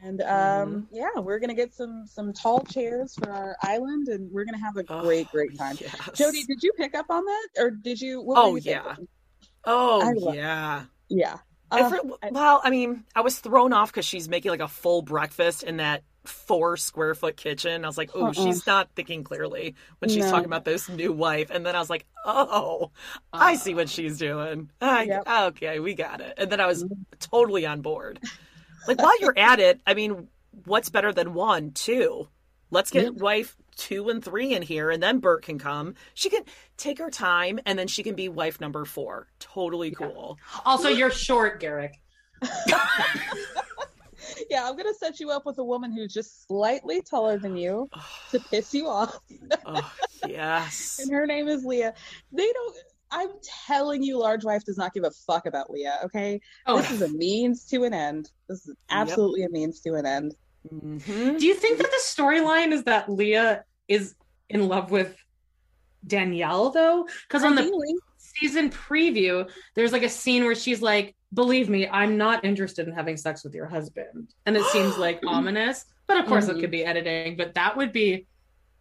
And 0.04 0.22
um, 0.22 0.28
Mm-hmm. 0.28 0.96
yeah, 0.96 1.20
we're 1.20 1.40
gonna 1.40 1.54
get 1.54 1.74
some 1.74 2.06
some 2.08 2.32
tall 2.34 2.62
chairs 2.62 3.14
for 3.16 3.30
our 3.30 3.58
island, 3.64 4.08
and 4.08 4.32
we're 4.32 4.46
gonna 4.46 4.58
have 4.64 4.78
a 4.78 4.86
Oh, 4.88 5.02
great, 5.02 5.30
great 5.32 5.58
time. 5.58 5.76
yes. 5.82 5.94
Jody, 6.14 6.44
did 6.46 6.64
you 6.64 6.72
pick 6.78 6.96
up 6.96 7.08
on 7.10 7.26
that, 7.26 7.48
or 7.58 7.72
did 7.72 8.00
you? 8.02 8.22
What 8.22 8.38
Oh, 8.38 8.56
you 8.56 8.62
yeah. 8.64 8.84
thinking? 8.84 9.08
Oh 9.66 10.02
I 10.02 10.12
love- 10.14 10.36
yeah. 10.36 10.86
yeah. 11.10 11.38
Uh, 11.82 12.00
I- 12.24 12.30
well, 12.32 12.62
I 12.64 12.70
mean, 12.70 13.04
I 13.16 13.22
was 13.22 13.40
thrown 13.40 13.74
off 13.74 13.92
because 13.92 14.06
she's 14.06 14.28
making 14.30 14.52
like 14.52 14.60
a 14.60 14.68
full 14.68 15.02
breakfast 15.02 15.64
in 15.64 15.78
that 15.78 16.04
four 16.24 16.76
square 16.76 17.14
foot 17.14 17.38
kitchen. 17.38 17.84
I 17.86 17.88
was 17.88 17.98
like, 17.98 18.10
oh, 18.16 18.26
Uh-uh. 18.26 18.34
she's 18.34 18.66
not 18.66 18.90
thinking 18.96 19.24
clearly 19.24 19.76
when 20.00 20.10
she's 20.10 20.26
No. 20.26 20.32
talking 20.32 20.46
about 20.48 20.66
this 20.66 20.90
new 20.90 21.12
wife. 21.14 21.52
And 21.52 21.64
then 21.66 21.76
I 21.76 21.80
was 21.80 21.90
like, 21.90 22.06
oh, 22.26 22.90
I 23.32 23.56
see 23.56 23.76
what 23.76 23.90
she's 23.90 24.18
doing. 24.18 24.72
I, 24.82 25.04
Yep. 25.04 25.28
Okay, 25.28 25.80
we 25.80 25.94
got 25.94 26.22
it. 26.22 26.34
And 26.38 26.52
then 26.52 26.60
I 26.60 26.66
was 26.66 26.84
totally 27.20 27.66
on 27.68 27.82
board. 27.82 28.20
Like 28.88 29.00
while 29.02 29.20
you're 29.20 29.38
at 29.38 29.60
it, 29.60 29.80
I 29.86 29.94
mean, 29.94 30.28
what's 30.66 30.90
better 30.90 31.12
than 31.14 31.34
one, 31.36 31.72
two? 31.72 32.28
Let's 32.72 32.90
get 32.90 33.14
wife 33.16 33.56
two 33.76 34.10
and 34.10 34.24
three 34.24 34.54
in 34.54 34.62
here, 34.62 34.90
and 34.90 35.02
then 35.02 35.20
Bert 35.20 35.44
can 35.44 35.60
come. 35.60 35.96
She 36.14 36.30
can 36.30 36.44
take 36.78 37.00
her 37.00 37.10
time, 37.10 37.60
and 37.66 37.78
then 37.78 37.88
she 37.88 38.04
can 38.04 38.16
be 38.16 38.30
wife 38.30 38.60
number 38.60 38.86
four. 38.86 39.28
Totally 39.40 39.92
cool. 39.92 40.38
Also, 40.66 40.90
you're 40.90 41.12
short, 41.12 41.60
Garrick. 41.60 42.00
yeah, 44.50 44.68
I'm 44.68 44.76
gonna 44.76 44.94
set 44.94 45.20
you 45.20 45.30
up 45.32 45.46
with 45.46 45.58
a 45.58 45.64
woman 45.64 45.92
who's 45.92 46.14
just 46.14 46.48
slightly 46.48 47.02
taller 47.02 47.38
than 47.38 47.56
you 47.56 47.90
to 48.32 48.40
piss 48.40 48.74
you 48.74 48.88
off, 48.88 49.18
Oh, 49.66 49.94
yes. 50.28 51.00
and 51.02 51.12
her 51.12 51.26
name 51.26 51.48
is 51.48 51.64
Leah. 51.66 51.94
They 52.32 52.52
don't. 52.52 52.76
I'm 53.12 53.30
telling 53.68 54.04
you, 54.04 54.18
large 54.18 54.44
wife 54.44 54.66
does 54.66 54.78
not 54.78 54.94
give 54.94 55.04
a 55.04 55.12
fuck 55.12 55.46
about 55.46 55.70
Leah. 55.70 56.00
Okay, 56.06 56.42
Oh, 56.66 56.78
this 56.78 56.92
is 56.92 57.02
a 57.02 57.10
means 57.10 57.64
to 57.66 57.84
an 57.84 57.94
end. 57.94 58.32
This 58.50 58.68
is 58.68 58.76
absolutely 58.90 59.44
a 59.44 59.50
means 59.50 59.80
to 59.82 59.94
an 59.94 60.06
end. 60.06 60.36
Hmm 60.70 61.38
do 61.38 61.46
you 61.46 61.56
think 61.56 61.78
that 61.78 61.90
the 61.92 62.02
storyline 62.04 62.72
is 62.72 62.84
that 62.84 63.10
Leah 63.10 63.64
is 63.88 64.16
in 64.50 64.68
love 64.68 64.92
with 64.92 65.16
Danielle, 66.08 66.70
though? 66.70 67.08
Because 67.28 67.44
on 67.44 67.56
the 67.56 67.72
season 68.18 68.70
preview, 68.70 69.50
there's 69.76 69.92
like 69.92 70.04
a 70.04 70.10
scene 70.10 70.44
where 70.44 70.56
she's 70.56 70.82
like, 70.82 71.16
"Believe 71.34 71.70
me, 71.70 71.88
I'm 71.88 72.18
not 72.18 72.46
interested 72.46 72.88
in 72.88 72.94
having 72.94 73.18
sex 73.18 73.44
with 73.44 73.54
your 73.56 73.66
husband," 73.68 74.34
and 74.46 74.56
it 74.56 74.64
seems 74.66 74.98
like 74.98 75.20
ominous. 75.28 75.86
But 76.08 76.18
of 76.20 76.26
course, 76.28 76.48
it 76.48 76.58
Mhm. 76.58 76.60
could 76.62 76.72
be 76.72 76.86
editing. 76.86 77.38
But 77.38 77.54
that 77.56 77.76
would 77.78 77.92
be 77.92 78.28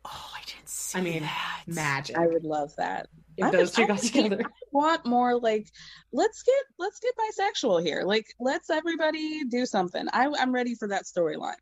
Oh, 0.06 0.34
didn't 0.47 0.69
see 0.69 0.99
I 0.99 1.03
mean, 1.03 1.23
that. 1.23 1.62
magic 1.66 2.16
I 2.19 2.27
would 2.27 2.45
love 2.45 2.75
that. 2.77 3.09
if 3.37 3.45
I 3.47 3.51
those 3.51 3.71
would- 3.71 3.75
two 3.77 3.83
I 3.85 3.87
got 3.97 3.99
together. 3.99 4.41
I 4.45 4.49
want 4.73 5.07
more 5.07 5.39
like 5.39 5.69
let's 6.12 6.43
get 6.43 6.55
let's 6.79 6.99
get 7.01 7.15
bisexual 7.16 7.83
here. 7.85 8.03
Like 8.03 8.27
let's 8.41 8.71
everybody 8.71 9.45
do 9.45 9.66
something. 9.66 10.07
I, 10.12 10.31
I'm 10.39 10.53
ready 10.53 10.75
for 10.75 10.89
that 10.89 11.05
storyline. 11.05 11.55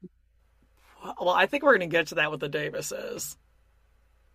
Well, 1.20 1.30
I 1.30 1.46
think 1.46 1.62
we're 1.64 1.76
going 1.76 1.88
to 1.90 1.94
get 1.94 2.08
to 2.08 2.14
that 2.16 2.30
with 2.30 2.40
the 2.40 2.48
Davises. 2.48 3.36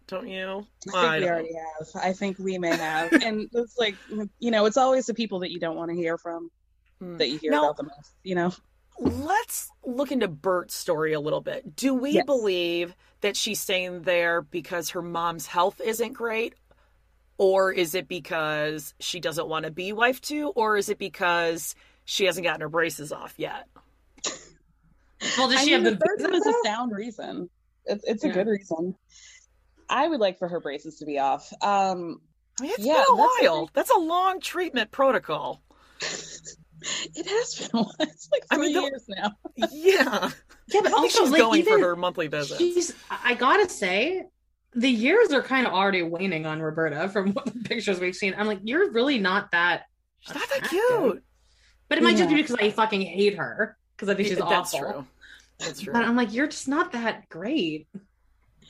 Don't 0.07 0.28
you? 0.28 0.65
I 0.90 0.91
think 0.91 0.95
I 0.95 1.19
we 1.19 1.28
already 1.30 1.53
have. 1.53 1.88
I 2.02 2.14
think 2.14 2.40
we 2.40 2.57
may 2.57 2.76
have. 2.76 3.11
and 3.24 3.49
it's 3.53 3.78
like 3.78 3.95
you 4.40 4.52
know, 4.52 4.65
it's 4.65 4.78
always 4.78 5.06
the 5.06 5.14
people 5.14 5.40
that 5.40 5.52
you 5.52 5.60
don't 5.60 5.76
want 5.76 5.91
to 5.91 5.95
hear 5.95 6.18
from 6.18 6.49
Hmm. 6.99 7.18
that 7.18 7.30
you 7.30 7.38
hear 7.38 7.52
Now, 7.52 7.65
about 7.65 7.78
the 7.78 7.84
most. 7.84 8.14
You 8.24 8.36
know, 8.36 8.53
let's 8.99 9.69
look 9.86 10.11
into 10.11 10.28
Bert's 10.28 10.74
story 10.76 11.14
a 11.14 11.19
little 11.19 11.41
bit. 11.41 11.76
Do 11.76 11.94
we 11.94 12.11
Yes. 12.11 12.26
believe 12.26 12.95
that 13.22 13.35
she's 13.35 13.60
staying 13.60 14.03
there 14.03 14.41
because 14.41 14.91
her 14.91 15.02
mom's 15.02 15.48
health 15.48 15.81
isn't 15.84 16.14
great? 16.14 16.53
Or 17.39 17.72
is 17.72 17.94
it 17.95 18.07
because 18.07 18.94
she 18.99 19.19
doesn't 19.19 19.48
want 19.48 19.65
to 19.65 19.72
be 19.72 19.94
wife 19.94 20.22
two? 20.22 20.49
Or 20.49 20.76
is 20.77 20.89
it 20.89 20.98
because 20.98 21.76
she 22.06 22.26
hasn't 22.26 22.45
gotten 22.45 22.61
her 22.61 22.69
braces 22.69 23.11
off 23.11 23.35
yet? 23.38 23.68
Well, 25.38 25.49
does 25.49 25.60
I 25.61 25.65
she 25.65 25.72
have 25.72 25.84
the 25.84 25.91
the 25.91 25.98
third 25.98 26.22
one 26.22 26.35
is 26.35 26.45
a 26.45 26.53
sound 26.64 26.91
reason. 26.91 27.49
It's 27.85 28.03
it's 28.06 28.23
a 28.23 28.27
Yeah. 28.27 28.34
good 28.34 28.48
reason. 28.48 28.95
I 29.89 30.07
would 30.07 30.19
like 30.19 30.38
for 30.38 30.48
her 30.48 30.60
braces 30.60 30.98
to 30.99 31.06
be 31.06 31.18
off. 31.19 31.52
Um, 31.61 32.22
I 32.60 32.64
mean, 32.64 32.72
it's 32.73 32.80
Yeah, 32.85 32.94
been 32.94 33.02
a 33.02 33.18
that's 33.18 33.39
the 33.41 33.48
while. 33.49 33.69
That's 33.73 33.89
a 33.91 33.98
long 33.99 34.39
treatment 34.41 34.91
protocol. 34.91 35.61
it 36.02 37.26
has 37.27 37.56
been 37.56 37.69
a 37.80 37.84
while. 37.84 37.95
It's 37.99 38.30
like 38.31 38.44
I 38.52 38.56
three 38.56 38.68
mean, 38.68 38.73
the- 38.76 38.81
years 38.81 39.06
now. 39.07 39.31
Yeah. 39.72 40.30
Yeah, 40.69 40.80
I 40.80 40.84
but 40.84 40.89
don't 40.89 41.02
think 41.02 41.14
also 41.14 41.23
she's 41.23 41.31
like, 41.31 41.41
going 41.41 41.64
for 41.64 41.69
even- 41.72 41.81
her 41.84 41.95
monthly 41.95 42.27
visits. 42.27 42.57
She's, 42.60 42.94
I 43.10 43.34
gotta 43.35 43.69
say, 43.69 44.23
the 44.73 44.89
years 44.89 45.31
are 45.31 45.41
kind 45.41 45.65
of 45.65 45.73
already 45.73 46.03
waning 46.03 46.45
on 46.45 46.61
Roberta 46.61 47.10
from 47.10 47.31
what 47.34 47.45
the 47.45 47.52
pictures 47.64 47.99
we've 47.99 48.15
seen. 48.15 48.35
I'm 48.38 48.48
like, 48.48 48.60
you're 48.64 48.91
really 48.91 49.18
not 49.19 49.52
that. 49.52 49.84
She's 50.19 50.35
not 50.35 50.49
that 50.49 50.69
cute. 50.69 51.23
But 51.89 51.98
it 51.98 52.03
might 52.03 52.18
just 52.18 52.30
be 52.30 52.35
because 52.35 52.56
I 52.60 52.69
fucking 52.72 53.02
hate 53.02 53.38
her 53.38 53.77
because 53.95 54.10
I 54.10 54.15
think 54.15 54.27
she's 54.27 54.38
That's 54.49 54.73
awful. 54.73 54.80
true. 54.91 55.06
That's 55.60 55.80
true. 55.81 55.94
But 55.94 56.03
I'm 56.03 56.15
like, 56.18 56.34
you're 56.34 56.48
just 56.48 56.68
not 56.68 56.91
that 56.91 57.30
great. 57.30 57.88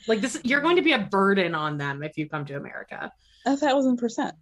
Like 0.06 0.20
this, 0.20 0.40
you're 0.44 0.60
going 0.60 0.76
to 0.76 0.82
be 0.82 0.92
a 0.92 0.98
burden 1.00 1.54
on 1.54 1.76
them 1.78 2.02
if 2.02 2.16
you 2.16 2.28
come 2.28 2.44
to 2.46 2.54
America. 2.56 3.12
A 3.44 3.56
thousand 3.56 3.96
percent. 3.96 4.36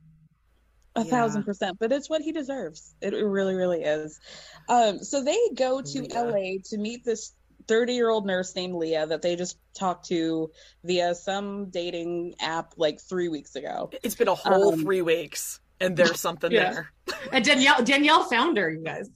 A 0.94 1.00
Yeah. 1.02 1.10
thousand 1.10 1.44
percent. 1.44 1.78
But 1.80 1.90
it's 1.90 2.08
what 2.10 2.20
he 2.22 2.32
deserves. 2.32 2.94
It 3.00 3.14
really, 3.14 3.54
really 3.54 3.82
is. 3.82 4.20
Um, 4.68 5.02
so 5.02 5.24
they 5.24 5.38
go 5.54 5.80
to 5.80 6.02
Leah. 6.02 6.22
LA 6.22 6.52
to 6.66 6.76
meet 6.78 7.04
this 7.04 7.32
30 7.68 7.94
year 7.94 8.08
old 8.08 8.26
nurse 8.26 8.54
named 8.54 8.74
Leah 8.74 9.06
that 9.06 9.22
they 9.22 9.36
just 9.36 9.58
talked 9.74 10.06
to 10.08 10.50
via 10.84 11.14
some 11.14 11.70
dating 11.70 12.34
app 12.40 12.74
like 12.76 13.00
three 13.00 13.28
weeks 13.28 13.56
ago. 13.56 13.90
It's 14.02 14.14
been 14.14 14.28
a 14.28 14.34
whole 14.34 14.74
Um, 14.74 14.80
three 14.82 15.02
weeks, 15.02 15.60
and 15.80 15.96
there's 15.96 16.20
something 16.20 16.50
Yeah. 16.52 16.72
there. 16.72 16.92
And 17.32 17.44
Danielle, 17.44 17.82
Danielle 17.82 18.24
found 18.24 18.56
her, 18.56 18.70
you 18.70 18.82
guys. 18.84 19.08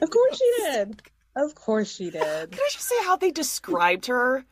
Of 0.00 0.10
course 0.10 0.38
she 0.38 0.52
did. 0.62 1.02
Of 1.36 1.54
course 1.54 1.92
she 1.94 2.10
did. 2.10 2.50
Can 2.50 2.60
I 2.60 2.68
just 2.70 2.86
say 2.86 3.02
how 3.04 3.16
they 3.16 3.30
described 3.30 4.06
her? 4.06 4.44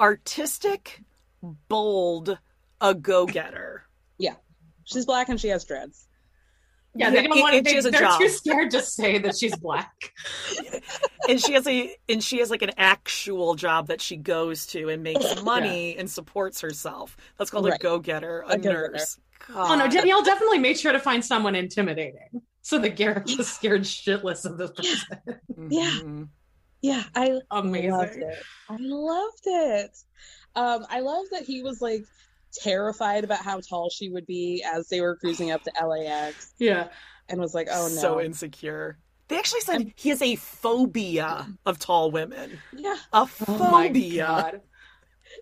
Artistic, 0.00 1.02
bold, 1.42 2.38
a 2.80 2.94
go 2.94 3.26
getter. 3.26 3.84
Yeah. 4.18 4.36
She's 4.84 5.04
black 5.06 5.28
and 5.28 5.38
she 5.40 5.48
has 5.48 5.64
dreads. 5.64 6.07
Yeah, 6.94 7.10
they 7.10 7.22
don't 7.22 7.38
want 7.38 7.64
to. 7.64 7.68
she 7.70 7.76
has 7.76 7.84
a 7.86 7.90
They're 7.90 8.00
job. 8.00 8.20
too 8.20 8.28
scared 8.28 8.70
to 8.72 8.82
say 8.82 9.18
that 9.18 9.36
she's 9.36 9.54
black. 9.56 9.92
and 11.28 11.40
she 11.40 11.52
has 11.52 11.66
a 11.66 11.94
and 12.08 12.22
she 12.22 12.38
has 12.38 12.50
like 12.50 12.62
an 12.62 12.72
actual 12.76 13.54
job 13.54 13.88
that 13.88 14.00
she 14.00 14.16
goes 14.16 14.66
to 14.68 14.88
and 14.88 15.02
makes 15.02 15.42
money 15.42 15.96
and 15.96 16.10
supports 16.10 16.60
herself. 16.60 17.16
That's 17.36 17.50
called 17.50 17.68
a 17.68 17.78
go 17.78 17.98
getter, 17.98 18.40
a, 18.40 18.52
A 18.52 18.56
go-getter. 18.56 18.90
nurse. 18.92 19.18
Oh 19.54 19.76
no, 19.76 19.86
Danielle 19.88 20.22
definitely 20.24 20.58
made 20.58 20.78
sure 20.78 20.92
to 20.92 20.98
find 20.98 21.24
someone 21.24 21.54
intimidating, 21.54 22.42
so 22.62 22.78
that 22.80 22.96
Garrett 22.96 23.30
was 23.38 23.48
scared 23.48 23.82
shitless 23.82 24.44
of 24.44 24.58
this 24.58 24.70
person. 24.72 25.18
Yeah. 25.70 25.90
Mhm. 26.02 26.28
Yeah, 26.80 27.02
I 27.14 27.38
Amazing. 27.50 27.90
loved 27.90 28.16
it. 28.16 28.38
I 28.68 28.76
loved 28.78 29.42
it. 29.46 29.90
Um, 30.54 30.86
I 30.88 31.00
love 31.00 31.26
that 31.32 31.42
he 31.44 31.62
was 31.62 31.80
like 31.80 32.04
terrified 32.52 33.24
about 33.24 33.40
how 33.40 33.60
tall 33.60 33.90
she 33.90 34.08
would 34.08 34.26
be 34.26 34.64
as 34.74 34.88
they 34.88 35.00
were 35.00 35.16
cruising 35.16 35.50
up 35.50 35.62
to 35.64 35.72
LAX 35.86 36.52
Yeah. 36.58 36.88
and 37.28 37.40
was 37.40 37.54
like, 37.54 37.68
oh 37.70 37.88
no. 37.88 38.00
So 38.00 38.20
insecure. 38.20 38.98
They 39.28 39.38
actually 39.38 39.60
said 39.60 39.92
he 39.96 40.08
has 40.08 40.22
a 40.22 40.36
phobia 40.36 41.46
of 41.66 41.78
tall 41.78 42.10
women. 42.10 42.58
yeah. 42.74 42.96
A 43.12 43.18
Oh 43.22 43.26
phobia. 43.26 44.26
god. 44.26 44.60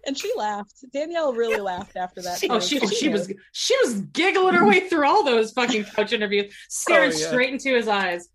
And 0.04 0.18
she 0.18 0.32
laughed. 0.36 0.84
Danielle 0.92 1.32
really 1.32 1.60
laughed 1.60 1.96
after 1.96 2.20
that. 2.22 2.42
Oh, 2.50 2.58
she 2.58 2.80
she 2.88 3.08
was 3.08 3.32
she 3.52 3.76
was 3.84 4.00
giggling 4.12 4.54
her 4.54 4.66
way 4.66 4.88
through 4.88 5.06
all 5.06 5.22
those 5.24 5.52
fucking 5.52 5.84
couch 5.84 6.12
interviews, 6.12 6.52
staring 6.68 7.12
Oh, 7.14 7.16
yeah. 7.16 7.26
straight 7.28 7.50
into 7.52 7.74
his 7.76 7.86
eyes. 7.86 8.28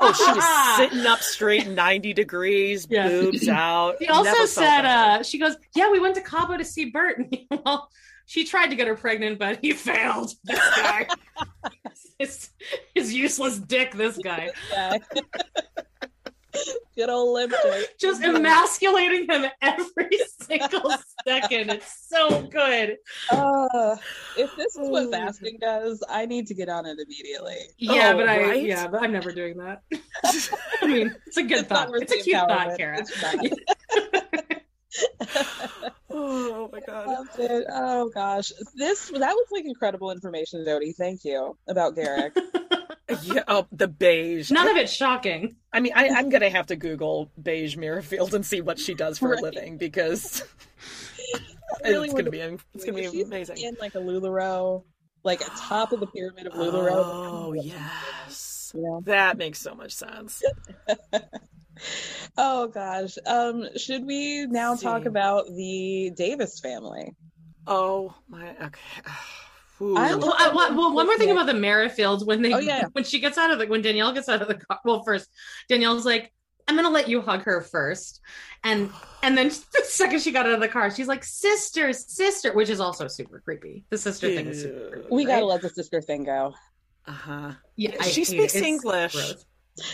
Oh, 0.00 0.12
she 0.12 0.24
was 0.32 0.76
sitting 0.76 1.06
up 1.06 1.20
straight, 1.20 1.68
ninety 1.68 2.14
degrees, 2.14 2.86
Yeah. 2.88 3.08
boobs 3.08 3.46
out. 3.48 3.96
She 4.00 4.08
also 4.08 4.24
Never 4.32 4.46
said, 4.46 4.84
uh, 4.86 5.22
she 5.22 5.38
goes, 5.38 5.56
Yeah, 5.76 5.90
we 5.90 6.00
went 6.00 6.14
to 6.14 6.22
Cabo 6.22 6.56
to 6.56 6.64
see 6.64 6.86
Bert. 6.86 7.20
well, 7.50 7.90
she 8.26 8.44
tried 8.44 8.68
to 8.68 8.76
get 8.76 8.86
her 8.88 8.94
pregnant, 8.96 9.38
but 9.38 9.58
he 9.62 9.72
failed. 9.74 10.32
This 10.44 10.58
guy. 10.76 11.06
his, 12.18 12.50
his 12.94 13.12
useless 13.14 13.58
dick, 13.58 13.92
this 13.94 14.16
guy. 14.18 14.50
Good 16.96 17.08
old 17.10 17.34
limp. 17.34 17.52
Just 18.00 18.22
emasculating 18.22 19.26
him 19.28 19.46
every 19.60 20.18
single 20.40 20.94
second. 21.26 21.70
It's 21.70 22.06
so 22.08 22.42
good. 22.42 22.96
Uh, 23.32 23.96
if 24.38 24.54
this 24.54 24.76
is 24.76 24.88
what 24.88 25.06
Oh. 25.06 25.10
fasting 25.10 25.58
does, 25.60 26.00
I 26.08 26.26
need 26.26 26.46
to 26.46 26.54
get 26.54 26.68
on 26.68 26.86
it 26.86 26.96
immediately. 27.04 27.56
Yeah, 27.78 28.12
Oh, 28.14 28.18
but 28.18 28.28
I 28.28 28.40
right? 28.44 28.62
yeah, 28.62 28.86
but 28.86 29.02
I'm 29.02 29.10
never 29.10 29.32
doing 29.32 29.56
that. 29.58 29.82
I 30.80 30.86
mean, 30.86 31.12
it's 31.26 31.36
a 31.38 31.42
good 31.42 31.58
It's 31.60 31.68
thought. 31.68 31.90
It's 31.92 32.12
a 32.12 32.18
cute 32.18 32.36
thought, 32.36 32.78
empowerment. 32.78 32.78
Kara. 32.78 34.60
It's 34.96 35.80
not. 35.82 35.94
oh 36.10 36.70
my 36.72 36.80
god. 36.80 37.06
Loved 37.06 37.38
it. 37.38 37.66
Oh 37.70 38.10
gosh, 38.14 38.52
this 38.74 39.08
that 39.10 39.32
was 39.32 39.46
like 39.50 39.64
incredible 39.64 40.10
information, 40.10 40.64
Jody. 40.64 40.92
Thank 40.92 41.24
you 41.24 41.56
about 41.68 41.94
Garrick. 41.96 42.36
Yeah, 43.22 43.42
oh, 43.48 43.66
the 43.70 43.86
beige. 43.86 44.50
None 44.50 44.66
of 44.66 44.78
it's 44.78 44.90
shocking. 44.90 45.56
I 45.74 45.80
mean, 45.80 45.92
I, 45.94 46.08
I'm 46.08 46.30
gonna 46.30 46.48
have 46.48 46.66
to 46.68 46.76
Google 46.76 47.30
beige 47.40 47.76
Merrifield 47.76 48.32
and 48.34 48.44
see 48.46 48.62
what 48.62 48.78
she 48.78 48.94
does 48.94 49.18
for 49.18 49.28
Right. 49.28 49.40
a 49.40 49.42
living 49.42 49.76
because 49.76 50.42
really 51.84 52.06
it's 52.06 52.14
gonna 52.14 52.30
be 52.30 52.38
it's 52.40 52.84
gonna 52.84 52.96
be 52.96 53.10
She's 53.10 53.26
amazing. 53.26 53.58
in 53.58 53.76
like 53.78 53.94
a 53.94 53.98
Lularoe, 53.98 54.84
like 55.22 55.42
a 55.42 55.50
top 55.50 55.92
of 55.92 56.00
the 56.00 56.06
pyramid 56.06 56.46
of 56.46 56.54
Lularoe. 56.54 56.92
Oh 56.94 57.52
yes, 57.52 58.72
You 58.74 58.80
know? 58.82 59.02
that 59.04 59.36
makes 59.36 59.58
so 59.60 59.74
much 59.74 59.92
sense. 59.92 60.42
Oh 62.36 62.68
gosh. 62.68 63.16
Um, 63.26 63.68
should 63.76 64.04
we 64.06 64.46
now 64.46 64.74
talk 64.76 65.02
See. 65.02 65.08
about 65.08 65.46
the 65.54 66.12
Davis 66.16 66.60
family? 66.60 67.14
Oh 67.66 68.14
my. 68.28 68.50
Okay. 68.50 68.80
Ooh. 69.80 69.96
I 69.96 70.14
Well, 70.14 70.34
I, 70.38 70.52
well, 70.54 70.74
well, 70.76 70.94
one 70.94 71.06
more 71.06 71.16
thing 71.18 71.30
about 71.32 71.46
the 71.46 71.52
Merrifields 71.52 72.24
when 72.24 72.42
they 72.42 72.52
Oh, 72.54 72.58
yeah. 72.58 72.84
when 72.92 73.04
she 73.04 73.18
gets 73.18 73.36
out 73.38 73.50
of 73.50 73.58
the 73.58 73.66
when 73.66 73.82
Danielle 73.82 74.12
gets 74.12 74.28
out 74.28 74.40
of 74.40 74.48
the 74.48 74.54
car. 74.54 74.78
Well, 74.84 75.02
first 75.02 75.28
Danielle's 75.68 76.06
like, 76.06 76.32
"I'm 76.68 76.76
gonna 76.76 76.90
let 76.90 77.08
you 77.08 77.20
hug 77.20 77.42
her 77.42 77.60
first. 77.60 78.20
and 78.62 78.90
and 79.24 79.36
then 79.36 79.48
the 79.72 79.82
second 79.84 80.20
she 80.20 80.30
got 80.30 80.46
out 80.46 80.52
of 80.54 80.60
the 80.60 80.68
car, 80.68 80.90
she's 80.92 81.08
like, 81.08 81.24
"Sister, 81.24 81.92
sister," 81.92 82.52
which 82.52 82.68
is 82.70 82.78
also 82.78 83.08
super 83.08 83.40
creepy. 83.40 83.84
The 83.90 83.98
sister 83.98 84.28
thing 84.28 84.46
is 84.46 84.62
super 84.62 84.90
creepy. 84.90 85.08
We 85.10 85.24
gotta 85.24 85.44
let 85.44 85.60
the 85.60 85.70
sister 85.70 86.00
thing 86.00 86.22
go. 86.24 86.54
Uh 87.06 87.12
huh. 87.12 87.52
Yeah, 87.76 87.96
I 88.00 88.04
She 88.04 88.20
hate 88.20 88.26
speaks 88.28 88.54
it. 88.54 88.62
English. 88.62 89.12
gross. 89.12 89.44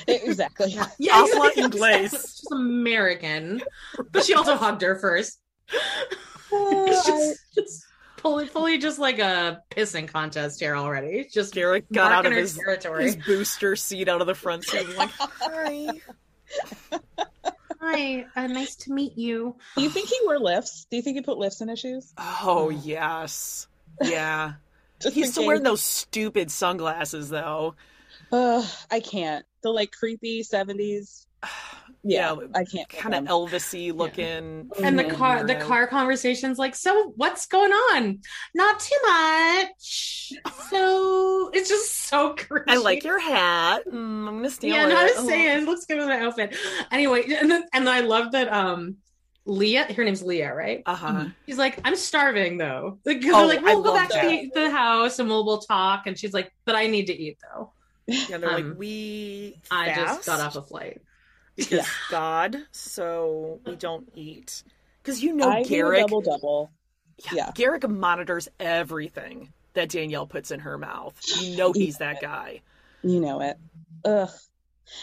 Exactly. 0.06 0.72
Yeah, 0.72 0.86
Habla 1.26 1.48
exactly. 1.48 1.62
inglés. 1.80 2.10
She's 2.40 2.50
American, 2.52 3.62
but 4.12 4.24
she 4.24 4.34
also 4.34 4.56
hugged 4.56 4.82
her 4.82 4.96
first. 4.98 5.38
It's 6.52 7.06
just, 7.06 7.38
just 7.54 7.84
fully, 8.16 8.48
fully 8.48 8.78
just 8.78 8.98
like 8.98 9.20
a 9.20 9.62
pissing 9.70 10.08
contest 10.08 10.58
here 10.58 10.74
already. 10.74 11.28
Just 11.32 11.54
Garrett 11.54 11.90
got 11.92 12.10
out 12.10 12.26
of 12.26 12.32
his 12.32 12.56
territory. 12.58 13.04
his 13.04 13.14
booster 13.14 13.76
seat 13.76 14.08
out 14.08 14.20
of 14.20 14.26
the 14.26 14.34
front 14.34 14.64
seat. 14.64 14.84
Like, 14.96 15.10
hi. 15.10 15.88
Hi, 17.80 18.26
uh, 18.36 18.46
nice 18.48 18.74
to 18.76 18.92
meet 18.92 19.16
you. 19.16 19.56
Do 19.76 19.82
you 19.82 19.90
think 19.90 20.08
he 20.08 20.18
wore 20.24 20.38
lifts? 20.40 20.86
Do 20.90 20.96
you 20.96 21.02
think 21.02 21.16
he 21.16 21.22
put 21.22 21.38
lifts 21.38 21.60
in 21.60 21.68
his 21.68 21.78
shoes? 21.78 22.12
Oh 22.18 22.68
yes, 22.68 23.68
yeah. 24.02 24.54
Just 25.00 25.14
He's 25.14 25.30
still 25.30 25.44
case. 25.44 25.46
wearing 25.46 25.62
those 25.62 25.82
stupid 25.82 26.50
sunglasses 26.50 27.30
though. 27.30 27.74
Ugh, 28.32 28.66
I 28.90 29.00
can't. 29.00 29.46
The 29.62 29.70
like 29.70 29.92
creepy 29.92 30.42
seventies. 30.42 31.26
Yeah, 32.02 32.34
Yeah, 32.40 32.46
I 32.54 32.64
can't. 32.64 32.88
Kind 32.88 33.14
of 33.14 33.24
Elvisy 33.24 33.94
looking. 33.94 34.70
And 34.82 34.98
the 34.98 35.04
car, 35.04 35.44
the 35.44 35.56
car 35.56 35.86
conversation's 35.86 36.56
like, 36.58 36.74
so 36.74 37.12
what's 37.16 37.44
going 37.44 37.72
on? 37.72 38.20
Not 38.54 38.80
too 38.80 38.96
much. 39.06 40.32
So 40.70 41.50
it's 41.52 41.68
just 41.68 41.92
so 42.08 42.34
creepy. 42.38 42.70
I 42.70 42.76
like 42.76 43.04
your 43.04 43.18
hat. 43.18 43.82
Mm, 43.86 43.92
I'm 44.28 44.36
gonna 44.36 44.48
steal 44.48 44.74
Yeah, 44.74 44.86
it. 44.86 44.88
no, 44.88 44.96
I 44.98 45.04
was 45.04 45.12
Oh. 45.18 45.26
saying, 45.28 45.58
it 45.62 45.64
looks 45.66 45.84
good 45.84 45.98
with 45.98 46.06
my 46.08 46.20
outfit. 46.20 46.56
Anyway, 46.90 47.24
and 47.34 47.50
then, 47.50 47.64
and 47.74 47.86
I 47.86 48.00
love 48.00 48.32
that. 48.32 48.50
Um, 48.50 48.96
Leah, 49.44 49.92
her 49.92 50.04
name's 50.04 50.22
Leah, 50.22 50.54
right? 50.54 50.82
Uh-huh. 50.86 51.26
She's 51.46 51.58
like, 51.58 51.80
I'm 51.84 51.96
starving 51.96 52.56
though. 52.56 52.98
Like, 53.04 53.20
they're 53.20 53.34
Oh, 53.34 53.46
like, 53.46 53.60
we'll 53.60 53.82
go 53.82 53.92
love 53.92 54.08
back 54.08 54.22
to 54.22 54.26
the, 54.26 54.50
the 54.54 54.70
house 54.70 55.18
and 55.18 55.28
we'll 55.28 55.44
we'll 55.44 55.58
talk. 55.60 56.06
And 56.06 56.18
she's 56.18 56.32
like, 56.32 56.50
but 56.64 56.76
I 56.76 56.86
need 56.86 57.08
to 57.08 57.14
eat 57.14 57.36
though. 57.52 57.72
Yeah, 58.28 58.38
they're 58.38 58.50
Um, 58.50 58.68
like 58.70 58.78
we. 58.78 59.60
I 59.70 59.94
just 59.94 60.26
got 60.26 60.40
off 60.40 60.56
a 60.56 60.62
flight. 60.62 61.00
because 61.56 61.72
Yeah. 61.72 61.84
God, 62.10 62.56
so 62.72 63.60
we 63.66 63.76
don't 63.76 64.08
eat. 64.14 64.62
Because 65.02 65.22
you 65.22 65.34
know 65.34 65.48
I 65.48 65.62
Garrick, 65.62 66.00
double 66.00 66.20
double. 66.20 66.70
yeah, 67.26 67.30
yeah. 67.34 67.50
Garrick 67.54 67.88
monitors 67.88 68.48
everything 68.58 69.52
that 69.74 69.88
Danielle 69.90 70.26
puts 70.26 70.50
in 70.50 70.60
her 70.60 70.76
mouth. 70.78 71.18
You 71.40 71.56
know 71.56 71.72
he's 71.72 71.98
that 71.98 72.20
guy. 72.20 72.60
You 73.02 73.20
know 73.20 73.40
it. 73.40 73.56
Ugh. 74.04 74.28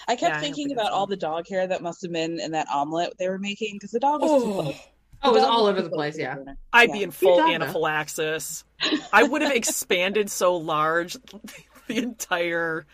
I 0.08 0.16
kept 0.18 0.36
Yeah, 0.36 0.40
thinking 0.42 0.68
think 0.68 0.80
about 0.80 0.92
all 0.92 1.08
the 1.08 1.16
dog 1.16 1.48
hair 1.48 1.66
that 1.66 1.82
must 1.82 2.02
have 2.02 2.12
been 2.12 2.40
in 2.42 2.52
that 2.52 2.68
omelet 2.70 3.14
they 3.18 3.30
were 3.30 3.40
making 3.40 3.76
because 3.76 3.92
the 3.92 4.00
dog 4.02 4.22
was 4.22 4.44
too 4.44 4.50
Oh. 4.50 4.62
close. 4.64 4.76
Oh, 5.24 5.32
it 5.32 5.34
was 5.34 5.44
all 5.44 5.66
over 5.66 5.82
the 5.82 5.90
place. 5.90 6.16
Yeah. 6.18 6.36
I'd 6.72 6.90
Yeah. 6.90 6.94
be 6.94 7.04
in 7.04 7.12
full 7.12 7.42
anaphylaxis. 7.42 8.64
I 9.12 9.24
would 9.24 9.42
have 9.42 9.52
expanded 9.54 10.30
so 10.30 10.58
large, 10.58 11.18
the 11.94 11.98
entire 11.98 12.86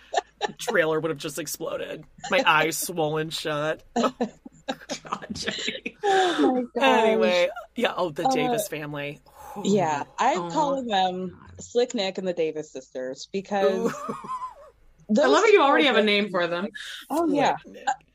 trailer 0.60 0.99
would 0.99 1.10
have 1.10 1.18
just 1.18 1.40
exploded. 1.40 2.03
My 2.30 2.44
eyes 2.45 2.78
swollen 2.78 3.30
shut. 3.30 3.84
God, 3.95 4.10
Oh 6.06 6.36
my 6.38 6.61
god. 6.80 7.06
Anyway, 7.06 7.49
yeah. 7.76 7.94
Oh, 7.95 8.10
the 8.10 8.24
Uh, 8.24 8.34
Davis 8.34 8.68
family. 8.68 9.20
Yeah, 9.64 10.03
I'm 10.18 10.44
Oh. 10.44 10.49
calling 10.49 10.88
them 10.88 11.38
Slick 11.60 11.94
Nick 11.94 12.18
and 12.18 12.28
the 12.28 12.34
Davis 12.34 12.72
sisters 12.72 13.28
because 13.32 13.86
Ooh. 13.86 14.15
I 15.22 15.28
love 15.28 15.44
how 15.44 15.48
you 15.48 15.61
already 15.61 15.86
have 15.86 15.98
a 15.98 16.03
name 16.03 16.30
for 16.30 16.48
them. 16.48 16.68
Oh 17.10 17.28
yeah, 17.28 17.56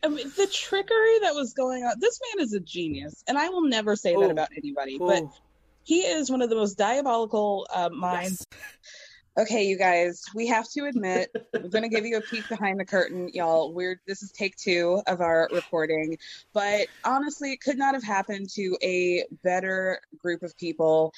I 0.03 0.09
mean 0.09 0.33
the 0.37 0.47
trickery 0.47 1.19
that 1.21 1.35
was 1.35 1.55
going 1.55 1.85
on. 1.85 1.95
This 2.01 2.19
man 2.35 2.45
is 2.45 2.55
a 2.55 2.61
genius, 2.61 3.23
and 3.29 3.39
I 3.39 3.51
will 3.51 3.69
never 3.69 3.95
say 3.95 4.17
that 4.17 4.31
about 4.31 4.49
anybody. 4.57 4.99
But 4.99 5.23
he 5.85 6.01
is 6.01 6.31
one 6.31 6.43
of 6.43 6.51
the 6.51 6.57
most 6.57 6.77
diabolical 6.77 7.67
uh, 7.73 7.91
minds 7.91 8.45
Yes. 8.51 8.61
Okay, 9.39 9.62
you 9.62 9.78
guys, 9.78 10.24
we 10.35 10.48
have 10.48 10.69
to 10.70 10.86
admit, 10.86 11.31
we're 11.55 11.69
going 11.69 11.85
to 11.85 11.89
give 11.89 12.05
you 12.05 12.16
a 12.16 12.20
peek 12.20 12.48
behind 12.48 12.81
the 12.81 12.85
curtain, 12.85 13.31
y'all. 13.32 13.73
We're 13.73 14.01
this 14.05 14.20
is 14.24 14.32
take 14.32 14.56
two 14.56 15.01
of 15.06 15.20
our 15.20 15.48
recording, 15.52 16.19
but 16.52 16.89
honestly, 17.05 17.52
it 17.52 17.60
could 17.60 17.78
not 17.78 17.94
have 17.94 18.02
happened 18.02 18.51
to 18.55 18.77
a 18.82 19.24
better 19.44 20.01
group 20.19 20.43
of 20.43 20.56
people. 20.59 21.12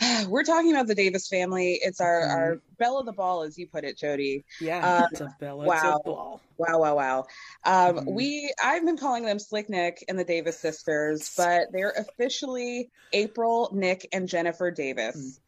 We're 0.28 0.42
talking 0.42 0.72
about 0.72 0.88
the 0.88 0.96
Davis 0.96 1.28
family. 1.28 1.78
It's 1.80 2.00
our 2.00 2.22
Mhm. 2.22 2.30
our 2.30 2.60
bell 2.76 2.98
of 2.98 3.06
the 3.06 3.12
ball, 3.12 3.42
as 3.42 3.56
you 3.56 3.68
put 3.68 3.84
it, 3.84 3.96
Jody. 3.96 4.44
Yeah. 4.60 5.02
Um, 5.02 5.06
it's 5.12 5.20
a 5.20 5.28
Bella 5.38 5.64
wow. 5.64 6.00
ball. 6.04 6.42
Wow, 6.56 6.80
wow, 6.80 6.96
wow. 6.96 7.24
Um, 7.64 7.98
Mhm. 7.98 8.14
We 8.14 8.52
I've 8.60 8.84
been 8.84 8.96
calling 8.96 9.24
them 9.24 9.38
Slick 9.38 9.68
Nick 9.68 10.04
and 10.08 10.18
the 10.18 10.24
Davis 10.24 10.58
sisters, 10.58 11.32
but 11.36 11.68
they're 11.70 11.94
officially 11.96 12.90
April, 13.12 13.70
Nick, 13.72 14.08
and 14.12 14.28
Jennifer 14.28 14.72
Davis. 14.72 15.40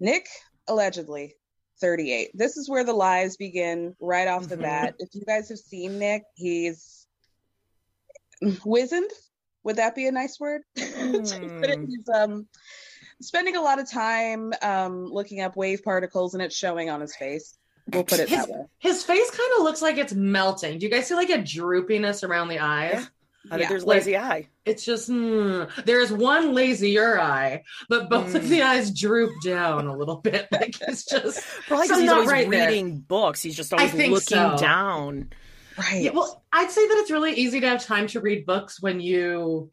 Nick 0.00 0.26
allegedly 0.68 1.34
38. 1.80 2.30
This 2.34 2.56
is 2.56 2.68
where 2.68 2.84
the 2.84 2.92
lies 2.92 3.36
begin 3.36 3.96
right 4.00 4.28
off 4.28 4.48
the 4.48 4.56
Mhm. 4.56 4.62
bat. 4.62 4.94
If 4.98 5.08
you 5.14 5.22
guys 5.26 5.48
have 5.48 5.58
seen 5.58 5.98
Nick, 5.98 6.22
he's 6.34 7.06
wizened. 8.64 9.10
Would 9.64 9.76
that 9.76 9.94
be 9.94 10.06
a 10.06 10.12
nice 10.12 10.38
word? 10.40 10.62
Hmm. 10.76 11.84
he's 11.88 12.08
um 12.14 12.46
spending 13.20 13.56
a 13.56 13.60
lot 13.60 13.78
of 13.80 13.90
time 13.90 14.52
um 14.62 15.06
looking 15.06 15.40
up 15.40 15.56
wave 15.56 15.82
particles 15.82 16.34
and 16.34 16.42
it's 16.42 16.56
showing 16.56 16.90
on 16.90 17.00
his 17.00 17.14
face. 17.16 17.56
We'll 17.92 18.04
put 18.04 18.20
it 18.20 18.28
his, 18.28 18.38
that 18.46 18.48
way. 18.48 18.64
his 18.78 19.02
face 19.04 19.30
kind 19.30 19.50
of 19.58 19.64
looks 19.64 19.82
like 19.82 19.98
it's 19.98 20.12
melting. 20.12 20.78
Do 20.78 20.86
you 20.86 20.92
guys 20.92 21.06
see 21.08 21.14
like 21.14 21.30
a 21.30 21.38
droopiness 21.38 22.22
around 22.26 22.48
the 22.48 22.60
eyes? 22.60 23.08
I 23.46 23.56
think 23.56 23.62
Yeah, 23.62 23.68
there's 23.70 23.84
like- 23.84 23.98
lazy 23.98 24.16
eye. 24.16 24.48
It's 24.64 24.84
just 24.84 25.10
mm, 25.10 25.68
there's 25.84 26.12
one 26.12 26.54
lazier 26.54 27.18
eye, 27.20 27.64
but 27.88 28.08
both 28.08 28.34
of 28.36 28.42
Mm. 28.42 28.48
the 28.48 28.62
eyes 28.62 28.90
droop 28.92 29.32
down 29.44 29.88
a 29.88 29.96
little 29.96 30.16
bit. 30.16 30.46
Like 30.52 30.76
it's 30.82 31.04
just 31.04 31.42
Probably 31.66 31.86
because 31.88 31.98
he's 32.00 32.06
not 32.06 32.14
always 32.18 32.30
right 32.30 32.48
there. 32.50 32.68
reading 32.68 32.98
books. 32.98 33.42
He's 33.42 33.56
just 33.56 33.72
always 33.72 33.92
looking 33.94 34.16
so. 34.18 34.56
down. 34.58 35.30
Right. 35.76 36.02
Yeah, 36.02 36.10
well, 36.12 36.44
I'd 36.52 36.70
say 36.70 36.86
that 36.86 36.98
it's 36.98 37.10
really 37.10 37.32
easy 37.32 37.58
to 37.60 37.68
have 37.68 37.82
time 37.84 38.06
to 38.08 38.20
read 38.20 38.46
books 38.46 38.80
when 38.80 39.00
you 39.00 39.70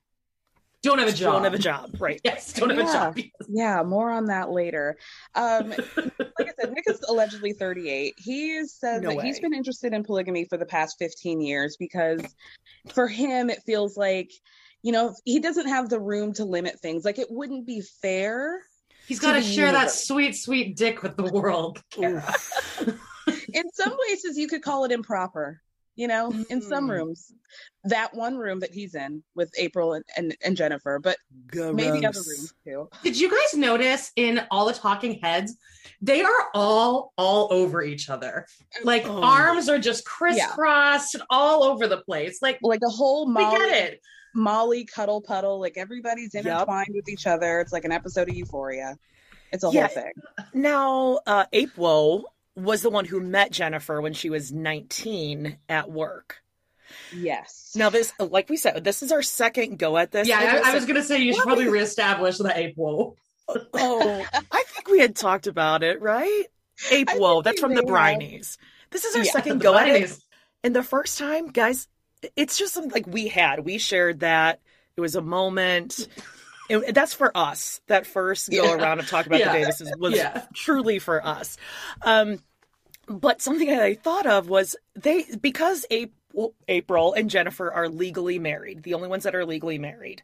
don't 0.82 1.00
have 1.00 1.08
a 1.08 1.12
job. 1.12 1.34
Don't 1.34 1.44
have 1.44 1.54
a 1.54 1.60
job, 1.60 1.96
right? 2.00 2.22
Yes, 2.24 2.54
don't 2.54 2.70
have 2.70 2.80
a 2.80 2.84
Yeah. 2.84 2.94
job. 2.94 3.20
Yeah, 3.48 3.84
more 3.84 4.12
on 4.12 4.26
that 4.26 4.52
later. 4.52 4.98
Um, 5.36 5.70
like 5.98 6.48
I 6.48 6.52
said, 6.60 6.72
Nick 6.72 6.86
is 6.88 7.02
allegedly 7.08 7.54
38. 7.54 8.16
He 8.18 8.66
said 8.66 9.02
No 9.02 9.10
that 9.10 9.26
he's 9.26 9.40
been 9.40 9.54
interested 9.54 9.94
in 9.94 10.04
polygamy 10.04 10.46
for 10.46 10.58
the 10.58 10.66
past 10.66 10.96
15 11.00 11.42
years 11.42 11.76
because 11.78 12.22
for 12.94 13.08
him, 13.08 13.50
it 13.50 13.60
feels 13.66 13.98
like, 13.98 14.32
you 14.82 14.92
know, 14.92 15.14
he 15.26 15.40
doesn't 15.40 15.68
have 15.68 15.90
the 15.90 16.00
room 16.00 16.34
to 16.34 16.46
limit 16.46 16.80
things. 16.80 17.04
Like, 17.04 17.20
it 17.20 17.28
wouldn't 17.30 17.66
be 17.66 17.82
fair. 18.02 18.62
He's 19.06 19.20
got 19.20 19.34
to 19.34 19.42
the 19.42 19.46
share 19.46 19.72
that 19.72 19.92
sweet, 19.92 20.36
sweet 20.36 20.78
dick 20.78 21.04
with 21.04 21.18
the 21.18 21.24
world. 21.24 21.82
In 21.98 23.72
some 23.74 23.96
places, 23.98 24.38
you 24.38 24.48
could 24.48 24.62
call 24.62 24.86
it 24.86 24.92
improper. 24.92 25.62
You 26.00 26.08
know, 26.08 26.34
in 26.50 26.62
some 26.62 26.88
Mm. 26.88 26.92
rooms, 26.92 27.34
that 27.84 28.14
one 28.14 28.38
room 28.38 28.62
that 28.62 28.74
he's 28.74 28.96
in 28.96 29.22
with 29.36 29.52
April 29.58 29.92
and, 29.92 30.06
and, 30.16 30.34
and 30.46 30.56
Jennifer, 30.56 30.98
but 30.98 31.18
maybe 31.54 32.06
other 32.06 32.22
rooms 32.26 32.54
too. 32.66 32.88
Did 33.04 33.20
you 33.20 33.30
guys 33.30 33.54
notice 33.60 34.10
in 34.16 34.40
all 34.50 34.66
the 34.66 34.72
talking 34.74 35.20
heads, 35.22 35.58
they 36.02 36.22
are 36.22 36.48
all 36.54 37.12
all 37.18 37.50
over 37.52 37.84
each 37.84 38.10
other. 38.10 38.46
Like 38.86 39.04
Oh. 39.06 39.22
arms 39.24 39.68
are 39.68 39.78
just 39.78 40.06
crisscrossed 40.06 41.16
and 41.16 41.24
all 41.30 41.66
over 41.66 41.86
the 41.86 41.98
place. 41.98 42.42
Like 42.42 42.60
Like 42.64 42.80
a 42.88 42.90
whole 42.90 43.28
we 43.28 43.34
Molly 43.34 43.58
get 43.60 43.70
it. 43.92 44.00
Molly 44.34 44.86
cuddle 44.86 45.22
puddle. 45.22 45.60
Like 45.60 45.76
everybody's 45.76 46.34
Yep. 46.34 46.46
intertwined 46.46 46.92
with 46.94 47.10
each 47.10 47.28
other. 47.28 47.60
It's 47.60 47.74
like 47.74 47.84
an 47.84 47.92
episode 47.92 48.30
of 48.30 48.36
Euphoria. 48.36 48.96
It's 49.52 49.66
a 49.66 49.70
Yeah. 49.70 49.88
whole 49.88 49.96
thing. 50.04 50.14
Now, 50.54 51.20
uh, 51.28 51.46
April 51.52 52.24
was 52.62 52.82
the 52.82 52.90
one 52.90 53.06
who 53.06 53.20
met 53.20 53.52
Jennifer 53.52 54.02
when 54.02 54.14
she 54.14 54.30
was 54.30 54.52
19 54.52 55.58
at 55.70 55.90
work. 55.92 56.38
Yes. 57.16 57.74
Now, 57.76 57.90
this, 57.90 58.12
like 58.20 58.50
we 58.50 58.58
said, 58.58 58.84
this 58.84 59.04
is 59.04 59.12
our 59.12 59.22
second 59.22 59.78
go 59.78 59.98
at 59.98 60.12
this. 60.12 60.28
Yeah, 60.28 60.62
I, 60.66 60.72
I 60.72 60.76
was 60.76 60.86
gonna 60.86 61.04
say 61.04 61.20
you 61.20 61.34
should 61.34 61.40
What 61.40 61.46
probably 61.48 61.68
reestablish 61.70 62.38
the 62.38 62.58
ape 62.58 62.76
wool. 62.78 63.16
Oh, 63.48 64.26
I 64.52 64.64
think 64.68 64.90
we 64.90 65.00
had 65.00 65.16
talked 65.16 65.48
about 65.48 65.84
it, 65.84 66.02
right? 66.02 66.46
Ape 66.92 67.10
Woe. 67.16 67.42
That's 67.42 67.60
from 67.60 67.74
the 67.76 67.84
may. 67.84 67.90
Brinies. 67.92 68.58
This 68.92 69.06
is 69.06 69.16
our 69.16 69.24
Yeah, 69.24 69.32
second 69.32 69.60
The 69.60 69.64
go 69.64 69.78
at 69.78 69.88
it. 69.90 70.18
And 70.64 70.76
the 70.76 70.84
first 70.84 71.18
time, 71.18 71.48
guys, 71.48 71.88
it's 72.36 72.58
just 72.58 72.74
something 72.74 72.92
like 72.92 73.08
we 73.08 73.28
had. 73.28 73.66
We 73.66 73.78
shared 73.78 74.22
that. 74.22 74.60
It 74.98 75.02
was 75.02 75.16
a 75.16 75.22
moment. 75.22 76.08
It, 76.70 76.94
that's 76.94 77.14
for 77.14 77.36
us. 77.36 77.82
That 77.88 78.06
first 78.06 78.50
go 78.52 78.64
Yeah. 78.64 78.74
around 78.76 79.00
of 79.00 79.08
talking 79.10 79.32
about 79.32 79.40
Yeah. 79.40 79.54
the 79.54 79.60
Davises 79.60 79.92
was 79.98 80.14
Yeah. 80.16 80.46
truly 80.54 81.00
for 81.00 81.26
us. 81.26 81.58
Um, 82.04 82.40
but 83.10 83.42
something 83.42 83.68
that 83.68 83.82
I 83.82 83.96
thought 83.96 84.28
of 84.28 84.50
was 84.50 84.76
they 84.96 85.26
because 85.42 85.86
April, 85.90 86.54
April 86.68 87.14
and 87.14 87.30
Jennifer 87.30 87.72
are 87.72 87.90
legally 87.90 88.40
married, 88.40 88.84
the 88.84 88.94
only 88.94 89.08
ones 89.08 89.24
that 89.24 89.36
are 89.36 89.46
legally 89.46 89.80
married. 89.80 90.22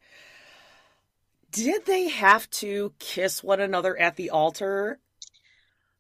Did 1.51 1.85
they 1.85 2.09
have 2.09 2.49
to 2.51 2.93
kiss 2.99 3.43
one 3.43 3.59
another 3.59 3.97
at 3.97 4.17
the 4.17 4.29
altar? 4.29 4.99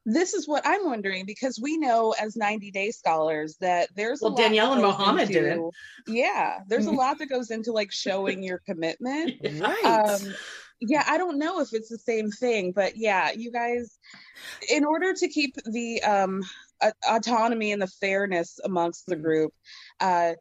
This 0.05 0.35
is 0.35 0.47
what 0.47 0.61
I'm 0.67 0.85
wondering 0.85 1.25
because 1.25 1.59
we 1.59 1.77
know 1.77 2.13
as 2.19 2.35
90 2.35 2.69
Day 2.69 2.91
scholars 2.91 3.57
that 3.61 3.89
there's 3.95 4.21
a 4.21 4.25
Well, 4.25 4.33
lot 4.33 4.41
Danielle 4.41 4.73
and 4.73 4.81
goes 4.81 4.97
Mohammed 4.97 5.27
didn't. 5.29 5.73
Yeah, 6.07 6.59
there's 6.67 6.85
a 6.85 6.91
lot 6.91 7.17
that 7.17 7.27
goes 7.27 7.49
into 7.49 7.71
like 7.71 7.91
showing 7.91 8.43
your 8.43 8.59
commitment. 8.59 9.33
Right. 9.59 9.83
Um, 9.83 10.35
yeah, 10.81 11.03
I 11.07 11.17
don't 11.17 11.39
know 11.39 11.61
if 11.61 11.73
it's 11.73 11.89
the 11.89 11.97
same 11.97 12.29
thing, 12.29 12.71
but 12.71 12.97
yeah, 12.97 13.31
you 13.31 13.51
guys, 13.51 13.97
in 14.69 14.85
order 14.85 15.13
to 15.13 15.27
keep 15.27 15.55
the 15.65 16.03
um, 16.03 16.43
a- 16.81 16.93
autonomy 17.09 17.71
and 17.71 17.81
the 17.81 17.87
fairness 17.87 18.59
amongst 18.63 19.05
the 19.07 19.15
group, 19.15 19.53
uh, 19.99 20.33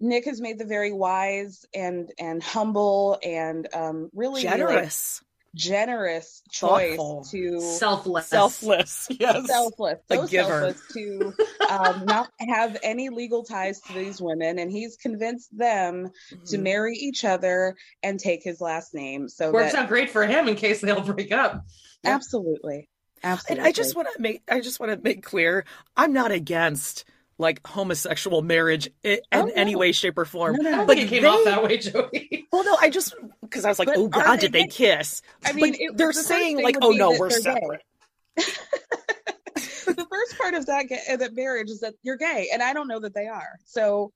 Nick 0.00 0.26
has 0.26 0.40
made 0.40 0.58
the 0.58 0.64
very 0.64 0.92
wise 0.92 1.64
and 1.74 2.10
and 2.18 2.42
humble 2.42 3.18
and 3.24 3.66
um, 3.74 4.10
really 4.14 4.44
like, 4.44 4.52
Generous. 4.56 5.20
generous 5.56 6.42
choice 6.50 6.96
Thoughtful. 6.96 7.24
to 7.32 7.60
Selfless. 7.60 8.26
Selfless. 8.28 9.08
Yes. 9.18 9.46
selfless, 9.46 9.98
A 10.10 10.14
so 10.16 10.26
giver. 10.28 10.48
selfless 10.48 10.82
to 10.92 11.34
um, 11.68 12.06
not 12.06 12.28
have 12.48 12.76
any 12.84 13.08
legal 13.08 13.42
ties 13.42 13.80
to 13.80 13.92
these 13.92 14.20
women, 14.22 14.60
and 14.60 14.70
he's 14.70 14.96
convinced 14.96 15.48
them 15.56 16.10
to 16.46 16.56
Mhm. 16.58 16.62
marry 16.62 16.94
each 16.94 17.24
other 17.24 17.74
and 18.04 18.20
take 18.20 18.44
his 18.44 18.60
last 18.60 18.94
name. 18.94 19.28
So 19.28 19.50
Works 19.50 19.72
that 19.72 19.82
out 19.84 19.88
great 19.88 20.10
for 20.10 20.24
him 20.26 20.46
in 20.48 20.54
case 20.54 20.80
they'll 20.80 21.00
break 21.00 21.32
up. 21.32 21.64
absolutely, 22.04 22.88
And 23.22 23.32
absolutely. 23.32 23.64
I 23.66 23.72
just 23.72 23.96
want 23.96 24.08
to 24.14 24.20
make 24.22 24.42
I 24.48 24.60
just 24.60 24.80
want 24.80 24.92
to 24.92 24.98
make 25.02 25.22
clear 25.22 25.64
I'm 25.96 26.12
not 26.12 26.30
against 26.32 27.04
like 27.38 27.64
homosexual 27.66 28.42
marriage 28.42 28.88
in 29.04 29.20
Oh, 29.32 29.42
no. 29.44 29.52
any 29.54 29.76
way, 29.76 29.92
shape, 29.92 30.18
or 30.18 30.24
form. 30.24 30.56
No, 30.56 30.62
no, 30.62 30.70
no. 30.70 30.76
don't 30.78 30.86
But 30.88 30.96
think 30.96 31.06
it 31.12 31.14
came 31.14 31.22
they- 31.22 31.28
off 31.28 31.44
that 31.44 31.62
way, 31.62 31.78
Joey. 31.78 32.46
Well, 32.52 32.64
no, 32.64 32.76
I 32.80 32.90
just 32.90 33.14
because 33.42 33.64
I 33.64 33.68
was 33.68 33.78
like, 33.78 33.86
But 33.86 33.96
oh 33.96 34.08
God, 34.08 34.36
they 34.36 34.40
did 34.40 34.52
they 34.52 34.66
kiss? 34.66 35.22
I 35.44 35.52
mean, 35.52 35.72
but 35.72 35.80
it- 35.80 35.96
they're 35.96 36.08
the 36.08 36.14
saying 36.14 36.62
like, 36.62 36.76
oh 36.82 36.90
no, 36.90 37.16
we're 37.18 37.30
separate. 37.30 37.82
the 38.36 40.06
first 40.10 40.38
part 40.38 40.54
of 40.54 40.66
that 40.66 40.88
ga- 40.88 41.16
that 41.16 41.34
marriage 41.34 41.70
is 41.70 41.80
that 41.80 41.94
you're 42.02 42.16
gay, 42.16 42.48
and 42.52 42.62
I 42.62 42.72
don't 42.72 42.88
know 42.88 43.00
that 43.00 43.14
they 43.14 43.26
are. 43.26 43.58
So, 43.64 44.12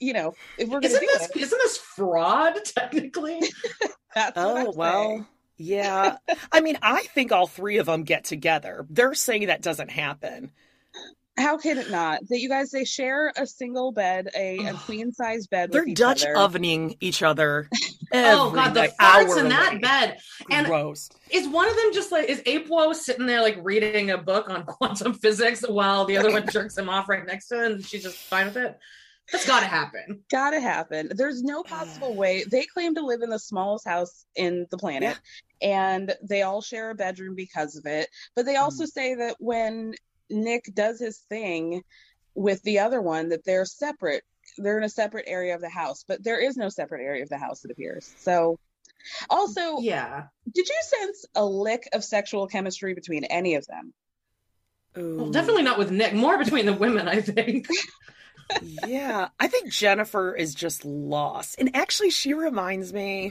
you 0.00 0.12
know, 0.12 0.34
if 0.58 0.68
we're 0.68 0.80
going 0.80 0.82
to 0.82 0.88
Isn't 0.88 1.00
do 1.00 1.06
this 1.18 1.30
it, 1.30 1.36
isn't 1.42 1.58
this 1.58 1.76
fraud 1.78 2.58
technically? 2.64 3.40
that's 4.14 4.36
what 4.36 4.46
Oh 4.46 4.56
I'm 4.70 4.76
well, 4.76 5.08
saying. 5.08 5.26
Yeah. 5.56 6.16
I 6.50 6.60
mean, 6.60 6.78
I 6.82 7.02
think 7.02 7.32
all 7.32 7.46
three 7.46 7.78
of 7.78 7.86
them 7.86 8.04
get 8.04 8.24
together. 8.24 8.86
They're 8.90 9.14
saying 9.14 9.46
that 9.46 9.62
doesn't 9.62 9.90
happen. 9.90 10.50
How 11.38 11.56
can 11.56 11.78
it 11.78 11.90
not? 11.90 12.20
That 12.28 12.40
you 12.40 12.48
guys 12.48 12.70
they 12.70 12.84
share 12.84 13.32
a 13.36 13.46
single 13.46 13.90
bed, 13.90 14.28
a, 14.36 14.58
a 14.66 14.74
queen 14.74 15.12
size 15.12 15.46
bed. 15.46 15.72
They're 15.72 15.86
Dutch 15.86 16.24
other. 16.24 16.36
ovening 16.36 16.96
each 17.00 17.22
other. 17.22 17.70
oh 18.12 18.50
god, 18.50 18.74
the 18.74 18.92
farts 19.00 19.38
in 19.38 19.48
that 19.48 19.80
bed. 19.80 20.18
And 20.50 20.66
Gross. 20.66 21.08
is 21.30 21.48
one 21.48 21.70
of 21.70 21.76
them 21.76 21.94
just 21.94 22.12
like 22.12 22.28
is 22.28 22.42
Apo 22.46 22.92
sitting 22.92 23.24
there 23.24 23.40
like 23.40 23.58
reading 23.62 24.10
a 24.10 24.18
book 24.18 24.50
on 24.50 24.64
quantum 24.66 25.14
physics 25.14 25.64
while 25.66 26.04
the 26.04 26.18
other 26.18 26.30
one 26.30 26.46
jerks 26.52 26.76
him 26.76 26.90
off 26.90 27.08
right 27.08 27.26
next 27.26 27.48
to 27.48 27.64
him 27.64 27.72
and 27.72 27.84
she's 27.84 28.02
just 28.02 28.18
fine 28.18 28.46
with 28.46 28.58
it? 28.58 28.78
That's 29.32 29.46
gotta 29.46 29.66
happen. 29.66 30.22
Gotta 30.30 30.60
happen. 30.60 31.10
There's 31.14 31.42
no 31.42 31.62
possible 31.62 32.14
way. 32.16 32.44
They 32.44 32.66
claim 32.66 32.94
to 32.94 33.04
live 33.04 33.22
in 33.22 33.30
the 33.30 33.38
smallest 33.38 33.86
house 33.86 34.26
in 34.36 34.66
the 34.70 34.78
planet, 34.78 35.18
and 35.60 36.14
they 36.22 36.42
all 36.42 36.60
share 36.60 36.90
a 36.90 36.94
bedroom 36.94 37.34
because 37.34 37.76
of 37.76 37.86
it. 37.86 38.08
But 38.36 38.44
they 38.44 38.56
also 38.56 38.84
mm. 38.84 38.88
say 38.88 39.14
that 39.16 39.36
when 39.38 39.94
Nick 40.28 40.70
does 40.74 41.00
his 41.00 41.18
thing 41.28 41.82
with 42.34 42.62
the 42.62 42.80
other 42.80 43.00
one, 43.00 43.30
that 43.30 43.44
they're 43.44 43.64
separate. 43.64 44.22
They're 44.58 44.78
in 44.78 44.84
a 44.84 44.88
separate 44.88 45.24
area 45.28 45.54
of 45.54 45.62
the 45.62 45.68
house, 45.70 46.04
but 46.06 46.22
there 46.22 46.38
is 46.38 46.56
no 46.56 46.68
separate 46.68 47.02
area 47.02 47.22
of 47.22 47.30
the 47.30 47.38
house, 47.38 47.64
it 47.64 47.70
appears. 47.70 48.12
So, 48.18 48.58
also, 49.30 49.78
Yeah. 49.80 50.24
did 50.50 50.68
you 50.68 50.80
sense 50.82 51.24
a 51.34 51.44
lick 51.44 51.88
of 51.92 52.04
sexual 52.04 52.46
chemistry 52.48 52.92
between 52.92 53.24
any 53.24 53.54
of 53.54 53.66
them? 53.66 53.94
Well, 54.94 55.30
definitely 55.30 55.62
not 55.62 55.78
with 55.78 55.90
Nick. 55.90 56.12
More 56.12 56.36
between 56.36 56.66
the 56.66 56.74
women, 56.74 57.08
I 57.08 57.22
think. 57.22 57.66
yeah, 58.86 59.28
I 59.40 59.48
think 59.48 59.70
Jennifer 59.70 60.34
is 60.34 60.54
just 60.54 60.84
lost. 60.84 61.56
And 61.58 61.74
actually, 61.76 62.10
she 62.10 62.34
reminds 62.34 62.92
me, 62.92 63.30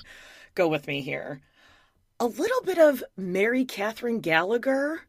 go 0.55 0.67
with 0.67 0.87
me 0.87 1.01
here, 1.01 1.41
a 2.19 2.25
little 2.25 2.61
bit 2.63 2.77
of 2.77 3.03
Mary 3.17 3.65
Catherine 3.65 4.19
Gallagher. 4.19 5.01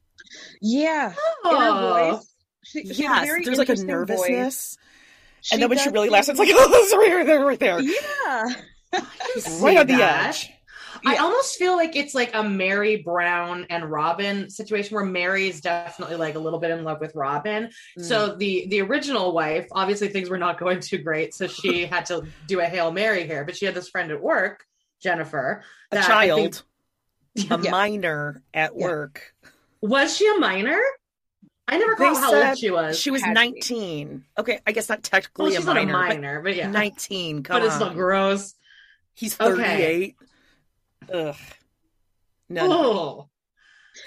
Yeah, 0.60 1.10
in 1.10 1.14
Oh. 1.44 2.10
her 2.10 2.12
voice. 2.16 2.28
She, 2.64 2.94
she 2.94 3.02
had 3.02 3.16
yes, 3.20 3.26
very 3.26 3.44
there's 3.44 3.58
like 3.58 3.68
a 3.68 3.74
nervousness. 3.76 4.78
And 5.52 5.60
then 5.60 5.68
when 5.68 5.78
she 5.78 5.90
really 5.90 6.08
laughs, 6.08 6.28
it's 6.28 6.38
like, 6.38 6.48
oh, 6.52 6.68
it's 6.72 6.94
right 6.94 7.26
there, 7.26 7.44
right 7.44 7.58
there. 7.58 7.80
yeah. 7.80 8.54
right 9.60 9.78
on 9.78 9.86
the 9.86 9.96
that. 9.96 10.48
Edge. 11.06 11.16
I 11.18 11.22
almost 11.22 11.56
feel 11.56 11.76
like 11.76 11.96
it's 11.96 12.14
like 12.14 12.30
a 12.34 12.42
Meri 12.42 12.96
Brown 13.02 13.66
and 13.70 13.90
Robyn 13.90 14.48
situation 14.50 14.94
where 14.94 15.04
Meri 15.04 15.48
is 15.48 15.60
definitely 15.60 16.16
like 16.16 16.34
a 16.34 16.38
little 16.38 16.58
bit 16.58 16.70
in 16.70 16.84
love 16.84 17.00
with 17.00 17.14
Robyn. 17.14 17.70
Mm. 17.98 18.04
So 18.04 18.34
the 18.36 18.66
the 18.68 18.80
original 18.82 19.32
wife, 19.32 19.66
obviously 19.72 20.08
things 20.08 20.30
were 20.30 20.38
not 20.38 20.58
going 20.60 20.80
too 20.80 20.98
great, 20.98 21.34
so 21.34 21.46
she 21.46 21.86
had 21.94 22.06
to 22.06 22.26
do 22.46 22.60
a 22.60 22.64
hail 22.64 22.92
mary 22.92 23.26
here. 23.26 23.44
But 23.44 23.56
she 23.56 23.66
had 23.66 23.74
this 23.74 23.88
friend 23.88 24.10
at 24.10 24.22
work, 24.22 24.64
Jennifer, 25.02 25.62
a 25.90 25.98
I 25.98 26.00
think- 26.00 26.06
child, 26.06 26.62
a 27.50 27.62
Yeah. 27.64 27.70
minor 27.70 28.42
at 28.54 28.72
Yeah. 28.76 28.84
work. 28.86 29.34
was 29.80 30.16
she 30.16 30.28
a 30.28 30.38
minor? 30.38 30.80
I 31.68 31.78
never 31.78 31.94
caught 31.94 32.16
how 32.16 32.48
old 32.48 32.58
she 32.58 32.70
was. 32.70 32.98
She 32.98 33.10
was 33.10 33.22
Had 33.22 33.34
to 33.36 33.40
be. 33.40 33.52
19. 33.52 34.24
Okay, 34.36 34.60
I 34.66 34.72
guess 34.72 34.88
not 34.88 34.98
well, 34.98 35.02
technically 35.20 35.52
she's 35.54 35.64
a 35.64 35.66
minor, 35.74 35.92
not 35.92 36.10
a 36.10 36.14
minor, 36.14 36.38
but, 36.40 36.50
but 36.50 36.56
yeah, 36.56 36.68
19. 36.70 37.44
Come 37.44 37.56
but 37.60 37.64
it's 37.64 37.76
still 37.76 37.94
gross. 37.94 38.54
He's 39.14 39.40
Okay. 39.40 40.14
38. 41.08 41.26
Ugh. 41.28 41.36
No, 42.48 42.66
no. 42.66 43.28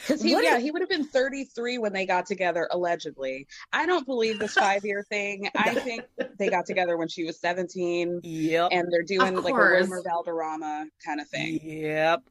Because 0.01 0.21
he, 0.21 0.33
What 0.33 0.43
yeah, 0.43 0.57
if- 0.57 0.63
he 0.63 0.71
would 0.71 0.81
have 0.81 0.89
been 0.89 1.05
33 1.05 1.77
when 1.77 1.93
they 1.93 2.05
got 2.07 2.25
together, 2.25 2.67
allegedly. 2.71 3.47
I 3.71 3.85
don't 3.85 4.05
believe 4.05 4.39
this 4.39 4.53
five 4.53 4.83
year 4.83 5.03
thing. 5.09 5.47
I 5.55 5.75
think 5.75 6.03
they 6.39 6.49
got 6.49 6.65
together 6.65 6.97
when 6.97 7.07
she 7.07 7.23
was 7.23 7.39
17 7.39 8.21
Yep. 8.23 8.69
and 8.71 8.91
they're 8.91 9.03
doing 9.03 9.35
like 9.35 9.45
a 9.45 9.49
course. 9.57 9.81
Wilmer 9.87 10.01
Valderrama 10.03 10.87
kind 11.05 11.21
of 11.21 11.27
thing. 11.27 11.59
Yep. 11.61 12.23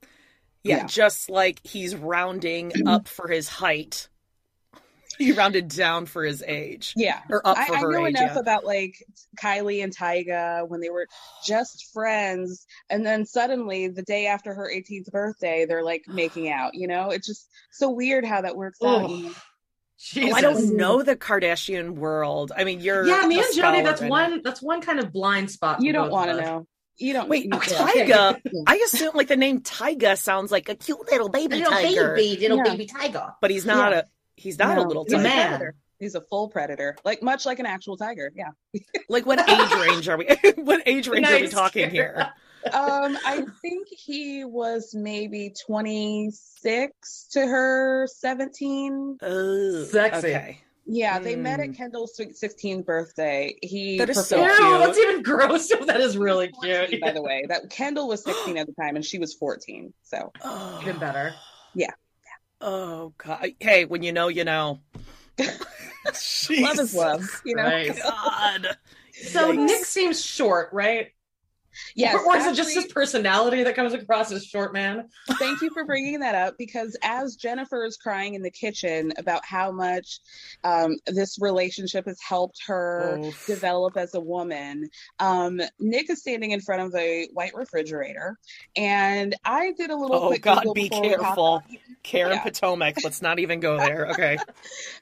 Yeah, 0.64 0.76
Yeah. 0.78 0.86
just 0.86 1.30
like 1.30 1.60
he's 1.64 1.94
rounding 1.94 2.72
up 2.88 3.06
for 3.06 3.28
his 3.28 3.48
height. 3.48 4.08
He 5.18 5.32
rounded 5.32 5.68
down 5.68 6.06
for 6.06 6.24
his 6.24 6.42
age. 6.46 6.92
Yeah. 6.96 7.20
Or 7.30 7.46
up 7.46 7.56
I, 7.58 7.66
for 7.66 7.74
I 7.76 7.80
her 7.80 7.92
know 7.92 8.06
age. 8.06 8.16
enough 8.16 8.32
yeah. 8.34 8.40
about 8.40 8.64
like 8.64 8.94
Kylie 9.40 9.82
and 9.82 9.94
Tyga 9.96 10.68
when 10.68 10.80
they 10.80 10.90
were 10.90 11.06
just 11.46 11.90
friends, 11.92 12.66
and 12.90 13.04
then 13.06 13.24
suddenly 13.26 13.88
the 13.88 14.02
day 14.02 14.26
after 14.26 14.54
her 14.54 14.70
18th 14.74 15.10
birthday, 15.10 15.64
they're 15.66 15.84
like 15.84 16.04
making 16.08 16.50
out. 16.50 16.74
You 16.74 16.88
know, 16.88 17.10
it's 17.10 17.26
just 17.26 17.48
so 17.70 17.90
weird 17.90 18.24
how 18.24 18.40
that 18.42 18.56
works 18.56 18.78
out. 18.82 19.10
Oh. 19.10 19.34
Oh, 20.18 20.32
I 20.34 20.40
don't 20.40 20.76
know 20.76 21.02
the 21.02 21.16
Kardashian 21.16 21.90
world. 21.94 22.52
I 22.54 22.64
mean, 22.64 22.80
you're 22.80 23.06
Yeah, 23.06 23.26
me 23.26 23.38
and 23.38 23.46
Jody, 23.54 23.80
that's 23.80 24.00
in 24.00 24.08
it. 24.08 24.10
one 24.10 24.40
that's 24.44 24.60
one 24.60 24.80
kind 24.80 24.98
of 24.98 25.12
blind 25.12 25.50
spot. 25.50 25.80
You 25.82 25.92
don't 25.92 26.10
want 26.10 26.30
to 26.30 26.36
know. 26.40 26.66
You 26.98 27.12
don't. 27.12 27.28
Wait, 27.28 27.44
you- 27.44 27.50
Tyga. 27.50 28.38
I 28.66 28.76
assume 28.84 29.12
like 29.14 29.28
the 29.28 29.36
name 29.36 29.60
Tyga 29.60 30.18
sounds 30.18 30.50
like 30.52 30.68
a 30.68 30.74
cute 30.74 30.98
little 31.10 31.28
baby 31.28 31.60
tiger, 31.62 32.16
little 32.16 32.56
Yeah. 32.58 32.62
baby 32.64 32.86
tiger. 32.86 33.34
but 33.40 33.50
he's 33.50 33.64
not 33.64 33.92
Yeah. 33.92 33.98
a 34.00 34.02
he's 34.36 34.58
not 34.58 34.78
a 34.78 34.82
No, 34.82 34.86
little 34.88 35.04
he's 35.04 35.12
a 35.14 35.16
tiger. 35.16 35.28
man. 35.28 35.48
predator. 35.48 35.74
He's 36.00 36.14
a 36.16 36.20
full 36.20 36.48
predator, 36.48 36.96
like 37.04 37.22
much 37.22 37.46
like 37.46 37.58
an 37.60 37.66
actual 37.66 37.96
tiger. 37.96 38.32
Yeah. 38.34 38.50
Like 39.08 39.26
what 39.26 39.38
age 39.48 39.70
range 39.88 40.08
are 40.08 40.16
we? 40.16 40.26
what 40.56 40.82
age 40.86 41.08
range 41.08 41.26
are 41.28 41.40
we 41.40 41.48
talking 41.48 41.90
here? 41.90 42.30
Um, 42.72 43.18
I 43.26 43.44
think 43.60 43.88
he 43.90 44.42
was 44.46 44.94
maybe 44.94 45.52
26 45.66 47.28
to 47.32 47.40
her 47.46 48.06
17. 48.10 49.18
Oh, 49.20 49.84
Sexy. 49.84 50.28
Okay. 50.28 50.60
Yeah, 50.86 51.18
they 51.18 51.36
met 51.36 51.60
Mm. 51.60 51.70
at 51.70 51.76
Kendall's 51.76 52.18
16th 52.18 52.86
birthday. 52.86 53.54
He 53.60 53.98
That 53.98 54.08
is 54.08 54.26
so 54.26 54.36
proposed- 54.38 54.60
Ew, 54.60 54.66
cute. 54.66 54.80
that's 54.80 54.98
even 54.98 55.22
gross. 55.22 55.68
that 55.86 56.00
is 56.00 56.16
really 56.16 56.50
14, 56.52 56.88
cute. 56.88 57.00
by 57.02 57.12
the 57.12 57.22
way. 57.22 57.44
That 57.48 57.68
Kendall 57.70 58.08
was 58.08 58.24
16 58.24 58.56
at 58.56 58.66
the 58.66 58.72
time 58.80 58.96
and 58.96 59.04
she 59.04 59.18
was 59.18 59.34
14. 59.34 59.92
So 60.02 60.32
Oh. 60.42 60.78
Even 60.82 60.98
better. 60.98 61.34
Oh 62.66 63.12
God! 63.18 63.52
Hey, 63.60 63.84
when 63.84 64.02
you 64.02 64.12
know, 64.12 64.28
you 64.28 64.42
know. 64.44 64.80
love 65.38 66.78
is 66.78 66.94
love, 66.94 67.42
you 67.44 67.56
know. 67.56 67.62
Right. 67.62 67.94
God. 68.02 68.68
So 69.12 69.52
Yikes. 69.52 69.66
Nick 69.66 69.84
seems 69.84 70.24
short, 70.24 70.70
right? 70.72 71.12
Yes, 71.94 72.14
or, 72.14 72.26
or 72.26 72.36
is 72.36 72.46
it 72.46 72.54
just 72.54 72.74
his 72.74 72.86
personality 72.86 73.62
that 73.62 73.76
comes 73.76 73.92
across 73.92 74.32
as 74.32 74.44
short 74.44 74.72
man? 74.72 75.08
Thank 75.38 75.60
you 75.60 75.70
for 75.70 75.84
bringing 75.84 76.20
that 76.20 76.34
up 76.34 76.56
because 76.58 76.96
as 77.02 77.36
Jennifer 77.36 77.84
is 77.84 77.96
crying 77.96 78.34
in 78.34 78.42
the 78.42 78.50
kitchen 78.50 79.12
about 79.18 79.44
how 79.44 79.70
much 79.70 80.20
um, 80.62 80.96
this 81.06 81.38
relationship 81.40 82.06
has 82.06 82.20
helped 82.20 82.60
her 82.66 83.18
Oof. 83.22 83.46
develop 83.46 83.96
as 83.96 84.14
a 84.14 84.20
woman, 84.20 84.88
um, 85.18 85.60
Nick 85.78 86.10
is 86.10 86.20
standing 86.20 86.52
in 86.52 86.60
front 86.60 86.82
of 86.82 86.94
a 86.94 87.28
white 87.32 87.54
refrigerator, 87.54 88.38
and 88.76 89.34
I 89.44 89.72
did 89.72 89.90
a 89.90 89.96
little. 89.96 90.16
Oh 90.16 90.26
quick 90.28 90.42
God! 90.42 90.58
Google 90.58 90.74
Be 90.74 90.88
before 90.88 91.02
we 91.02 91.08
hopped 91.08 91.24
careful. 91.24 91.62
Karen 92.02 92.32
Yeah. 92.32 92.42
Potomac. 92.42 92.96
Let's 93.02 93.22
not 93.22 93.38
even 93.38 93.60
go 93.60 93.76
there. 93.76 94.04
Okay. 94.14 94.36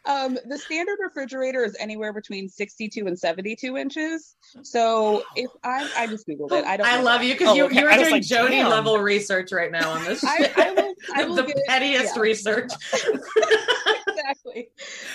Um, 0.06 0.38
the 0.46 0.56
standard 0.58 0.96
refrigerator 1.02 1.64
is 1.64 1.76
anywhere 1.78 2.12
between 2.14 2.48
62 2.48 3.06
and 3.06 3.18
72 3.18 3.76
inches. 3.76 4.36
So 4.62 5.22
if 5.36 5.50
I, 5.62 5.90
I 5.96 6.06
just 6.06 6.26
googled 6.26 6.52
it. 6.52 6.61
I 6.64 6.76
don't. 6.76 6.86
I 6.86 7.00
love 7.00 7.20
that. 7.20 7.26
you 7.26 7.34
because 7.34 7.48
Oh, 7.48 7.54
you, 7.54 7.64
okay. 7.66 7.80
you 7.80 7.86
are 7.86 7.96
doing 7.98 8.10
like, 8.10 8.22
Jody 8.22 8.56
damn. 8.56 8.70
level 8.70 8.98
research 8.98 9.52
right 9.52 9.70
now 9.70 9.90
on 9.90 10.04
this. 10.04 10.22
I, 10.26 10.50
I 10.56 10.70
will. 10.72 10.94
I 11.14 11.24
will 11.24 11.34
the 11.36 11.42
get, 11.44 11.56
pettiest 11.66 12.14
yeah. 12.16 12.22
research. 12.22 12.70
exactly. 14.08 14.68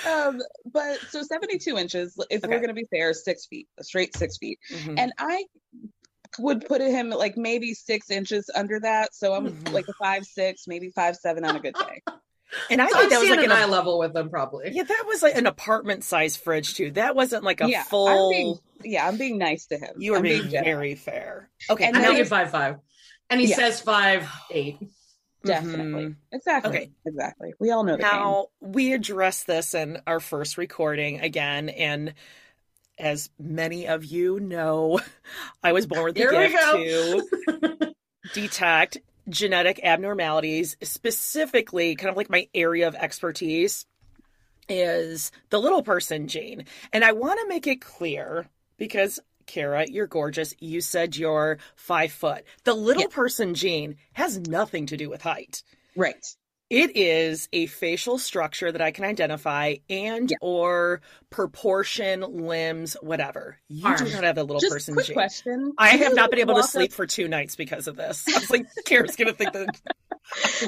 Um, 0.08 0.42
but 0.72 1.00
so 1.10 1.22
72 1.24 1.78
inches, 1.78 2.18
if 2.30 2.42
we're 2.44 2.58
going 2.58 2.68
to 2.68 2.74
be 2.74 2.86
fair, 2.92 3.14
six 3.14 3.46
feet, 3.48 3.68
a 3.80 3.84
straight 3.84 4.16
six 4.16 4.38
feet. 4.38 4.60
Mhm. 4.72 4.96
And 5.00 5.14
I 5.18 5.46
would 6.40 6.66
put 6.68 6.82
him 6.82 7.10
like 7.10 7.38
maybe 7.38 7.74
six 7.74 8.12
inches 8.12 8.50
under 8.54 8.80
that. 8.82 9.14
So 9.16 9.34
I'm 9.34 9.48
Mhm. 9.48 9.72
like 9.74 9.86
a 9.88 9.94
five, 9.94 10.26
six, 10.26 10.68
maybe 10.68 10.90
five, 10.90 11.16
seven 11.16 11.46
on 11.46 11.56
a 11.56 11.60
good 11.60 11.74
day. 11.76 12.02
And 12.70 12.82
I 12.82 12.86
I'm 12.86 12.92
think 12.92 13.10
that 13.12 13.20
was 13.20 13.30
like 13.30 13.44
an 13.44 13.52
eye 13.52 13.66
level 13.66 14.00
with 14.00 14.14
them 14.14 14.30
probably. 14.30 14.72
yeah, 14.72 14.84
that 14.84 15.04
was 15.08 15.22
like 15.22 15.36
an 15.36 15.48
apartment 15.48 16.04
size 16.04 16.38
fridge 16.38 16.76
too. 16.76 16.92
That 16.92 17.16
wasn't 17.16 17.44
like 17.44 17.62
a 17.62 17.70
yeah. 17.70 17.84
full. 17.84 18.08
I'm 18.08 18.30
being, 18.32 18.56
yeah. 18.84 19.08
I'm 19.08 19.18
being 19.18 19.38
nice 19.38 19.66
to 19.68 19.78
him. 19.78 19.96
you 19.98 20.12
were 20.12 20.18
I'm 20.18 20.24
being 20.24 20.44
generous. 20.50 20.64
very 20.66 20.96
fair. 20.96 21.50
Okay. 21.70 21.86
And 21.86 21.98
I 21.98 22.02
know 22.04 22.12
you're 22.12 22.26
five 22.26 22.50
five, 22.52 22.78
and 23.30 23.42
he 23.42 23.48
Yeah. 23.48 23.56
says 23.58 23.82
five 23.82 24.30
eight. 24.52 24.78
Definitely. 25.44 26.04
Mhm. 26.06 26.16
Exactly. 26.32 26.70
Okay. 26.70 26.92
Exactly. 27.06 27.54
We 27.60 27.72
all 27.72 27.84
know 27.84 27.96
the 27.98 28.04
game. 28.04 28.72
We 28.74 28.94
addressed 28.94 29.46
this 29.48 29.74
in 29.74 30.02
our 30.08 30.20
first 30.20 30.58
recording 30.58 31.20
again, 31.20 31.70
and 31.70 32.14
as 32.98 33.30
many 33.38 33.88
of 33.88 34.04
you 34.06 34.40
know, 34.40 35.00
I 35.64 35.74
was 35.74 35.86
born 35.86 36.04
with 36.06 36.16
the 36.16 36.22
Here 36.22 36.32
gift 36.32 36.58
to 37.54 37.94
detect 38.34 38.98
genetic 39.30 39.80
abnormalities, 39.84 40.78
specifically, 40.82 41.96
kind 41.96 42.10
of 42.10 42.18
like 42.18 42.30
my 42.30 42.48
area 42.54 42.88
of 42.88 42.96
expertise 42.96 43.86
is 44.70 45.32
the 45.50 45.60
little 45.60 45.84
person 45.84 46.28
gene. 46.28 46.66
And 46.92 47.04
I 47.04 47.12
want 47.14 47.40
to 47.40 47.48
make 47.48 47.68
it 47.68 47.82
clear 47.82 48.48
because. 48.78 49.20
Kara, 49.46 49.86
you're 49.90 50.08
gorgeous. 50.08 50.54
You 50.60 50.82
said 50.82 51.16
you're 51.16 51.58
five 51.78 52.12
foot. 52.12 52.44
The 52.66 52.74
little 52.74 53.04
Yeah. 53.04 53.08
person 53.10 53.54
gene 53.56 53.96
has 54.12 54.38
nothing 54.40 54.88
to 54.88 54.98
do 54.98 55.10
with 55.10 55.22
height. 55.22 55.64
Right. 55.96 56.26
It 56.70 56.98
is 56.98 57.48
a 57.54 57.66
facial 57.68 58.18
structure 58.20 58.70
that 58.72 58.82
I 58.82 58.92
can 58.92 59.06
identify 59.06 59.76
and 59.90 60.30
Yeah. 60.30 60.36
or 60.42 61.02
proportion, 61.30 62.20
limbs, 62.46 62.96
whatever. 63.02 63.58
You 63.70 63.96
do 63.96 64.04
not 64.10 64.24
have 64.26 64.38
a 64.38 64.44
little 64.44 64.60
Just 64.60 64.74
person 64.74 64.94
quick 64.94 65.14
question. 65.14 65.74
I 65.78 65.90
have 65.92 66.14
not 66.14 66.30
been 66.30 66.40
able 66.40 66.56
to 66.56 66.64
sleep 66.64 66.92
for 66.92 67.08
two 67.08 67.30
nights 67.30 67.56
because 67.56 67.88
of 67.88 67.96
this. 67.96 68.26
I 68.28 68.40
was 68.40 68.50
like, 68.50 68.66
Kara's 68.86 69.16
gonna 69.16 69.32
think 69.34 69.54
that 69.54 69.70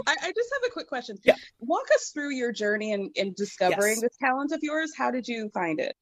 I, 0.07 0.15
I 0.21 0.31
just 0.31 0.49
have 0.53 0.61
a 0.67 0.71
quick 0.71 0.87
question. 0.87 1.17
Yeah. 1.23 1.35
Walk 1.59 1.87
us 1.93 2.11
through 2.13 2.33
your 2.33 2.53
journey 2.53 2.93
in, 2.93 3.11
in 3.15 3.33
discovering 3.35 3.95
Yes. 3.95 4.01
this 4.01 4.17
talent 4.21 4.53
of 4.53 4.59
yours. 4.61 4.93
How 4.97 5.11
did 5.11 5.27
you 5.27 5.49
find 5.53 5.81
it? 5.81 5.97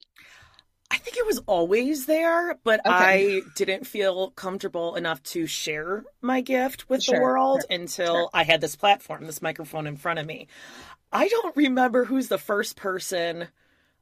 I 0.90 0.98
think 0.98 1.18
it 1.18 1.26
was 1.26 1.40
always 1.48 2.06
there, 2.06 2.56
but 2.64 2.82
Okay. 2.86 3.20
I 3.20 3.46
didn't 3.54 3.86
feel 3.86 4.32
comfortable 4.32 4.96
enough 4.96 5.22
to 5.24 5.46
share 5.46 6.06
my 6.22 6.42
gift 6.42 6.90
with 6.90 7.06
the 7.06 7.14
world 7.14 7.66
sure, 7.66 7.70
until 7.70 8.30
sure. 8.30 8.32
I 8.34 8.44
had 8.44 8.62
this 8.62 8.76
platform, 8.76 9.26
this 9.26 9.42
microphone 9.42 9.86
in 9.86 9.98
front 9.98 10.20
of 10.20 10.26
me. 10.26 10.48
I 11.12 11.28
don't 11.28 11.56
remember 11.58 12.06
who's 12.06 12.30
the 12.30 12.38
first 12.38 12.76
person 12.78 13.50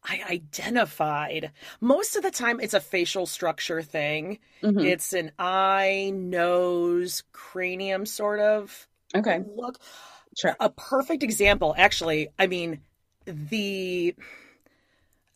I 0.03 0.23
identified. 0.29 1.51
Most 1.81 2.15
of 2.15 2.23
the 2.23 2.31
time, 2.31 2.59
it's 2.61 2.73
a 2.75 2.81
facial 2.81 3.25
structure 3.27 3.81
thing. 3.81 4.39
Mhm. 4.61 4.95
It's 4.95 5.13
an 5.13 5.31
eye, 5.39 6.11
nose, 6.13 7.23
cranium 7.33 8.05
sort 8.05 8.39
of 8.41 8.87
Okay. 9.15 9.45
look. 9.55 9.79
Sure. 10.37 10.59
A 10.59 10.69
perfect 10.69 11.23
example, 11.23 11.75
actually. 11.77 12.29
I 12.39 12.47
mean, 12.47 12.81
the 13.25 14.15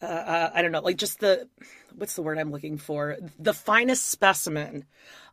uh, 0.01 0.05
uh, 0.05 0.51
I 0.53 0.61
don't 0.61 0.71
know, 0.71 0.81
like 0.81 0.97
just 0.97 1.19
the 1.19 1.47
what's 1.95 2.15
the 2.15 2.21
word 2.21 2.37
I'm 2.37 2.51
looking 2.51 2.77
for? 2.77 3.17
The 3.37 3.53
finest 3.53 4.07
specimen 4.07 4.85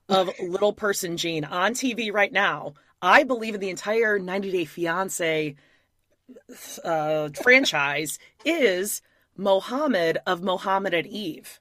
of 0.09 0.31
little 0.41 0.73
person 0.73 1.17
gene 1.17 1.45
on 1.45 1.75
TV 1.75 2.13
right 2.13 2.33
now. 2.33 2.75
I 3.01 3.25
believe 3.25 3.55
in 3.55 3.61
the 3.61 3.71
entire 3.71 4.19
90 4.19 4.51
Day 4.51 4.65
Fiance 4.65 5.55
uh, 6.85 7.29
franchise 7.43 8.19
is 8.45 9.03
Mohammed 9.37 10.19
of 10.27 10.43
Mohammed 10.43 10.95
and 10.95 11.07
Yve. 11.07 11.59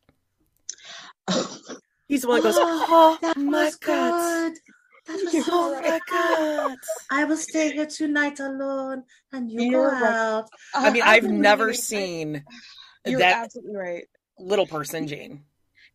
He's 2.07 2.21
the 2.21 2.27
one 2.27 2.37
that 2.37 2.43
goes, 2.43 2.55
"Oh 2.57 3.17
that 3.21 3.37
my 3.37 3.71
god, 3.81 4.53
That 5.07 5.45
oh 5.49 5.81
my 5.81 5.99
god." 6.09 6.77
I 7.11 7.23
will 7.25 7.37
stay 7.37 7.71
here 7.71 7.85
tonight 7.85 8.39
alone, 8.39 9.03
and 9.31 9.51
you 9.51 9.63
You're 9.63 9.89
go 9.89 9.95
right. 9.95 10.03
out. 10.03 10.49
I 10.73 10.91
mean, 10.91 11.03
I 11.03 11.15
I've 11.15 11.23
never 11.23 11.73
seen 11.73 12.43
You're 13.05 13.19
that 13.19 13.43
absolutely 13.45 13.75
right. 13.75 14.03
little 14.39 14.67
person 14.67 15.07
Jane. 15.07 15.43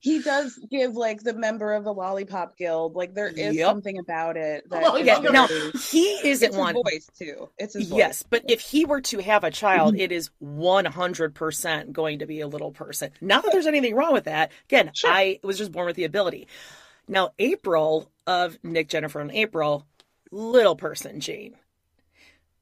He 0.03 0.23
does 0.23 0.59
give 0.71 0.95
like 0.97 1.23
the 1.23 1.35
member 1.35 1.75
of 1.75 1.85
the 1.85 1.93
Lollipop 1.93 2.57
Guild. 2.57 2.95
Like 2.95 3.13
there 3.13 3.29
is 3.29 3.55
Yep. 3.55 3.67
something 3.67 3.99
about 3.99 4.39
it 4.39 4.69
that 4.71 4.83
Oh, 4.87 4.97
Yeah, 4.97 5.17
Look 5.19 5.33
now 5.33 5.47
he 5.47 6.19
isn't 6.25 6.49
it's 6.49 6.57
one. 6.57 6.75
his 6.75 6.83
voice 6.83 7.11
too. 7.19 7.51
It's 7.59 7.75
his 7.75 7.89
voice. 7.89 7.99
Yes, 7.99 8.25
but 8.29 8.45
if 8.49 8.61
he 8.63 8.87
were 8.87 9.03
to 9.03 9.19
have 9.21 9.45
a 9.45 9.51
child, 9.51 9.93
mm-hmm. 9.95 10.01
it 10.01 10.13
is 10.13 10.31
100% 10.43 11.93
going 11.93 12.19
to 12.21 12.27
be 12.27 12.41
a 12.41 12.49
little 12.49 12.71
person. 12.73 13.11
Not 13.21 13.43
that 13.45 13.53
there's 13.53 13.67
anything 13.67 13.95
wrong 13.95 14.13
with 14.15 14.25
that. 14.25 14.53
Again, 14.67 14.91
Sure. 14.95 15.11
I 15.11 15.39
was 15.43 15.59
just 15.59 15.73
born 15.73 15.87
with 15.87 15.97
the 15.97 16.05
ability. 16.05 16.49
Now, 17.07 17.31
April 17.39 18.11
of 18.27 18.59
Nick, 18.63 18.89
Jennifer, 18.89 19.21
and 19.21 19.33
April, 19.33 19.87
little 20.31 20.77
person 20.77 21.21
gene. 21.21 21.57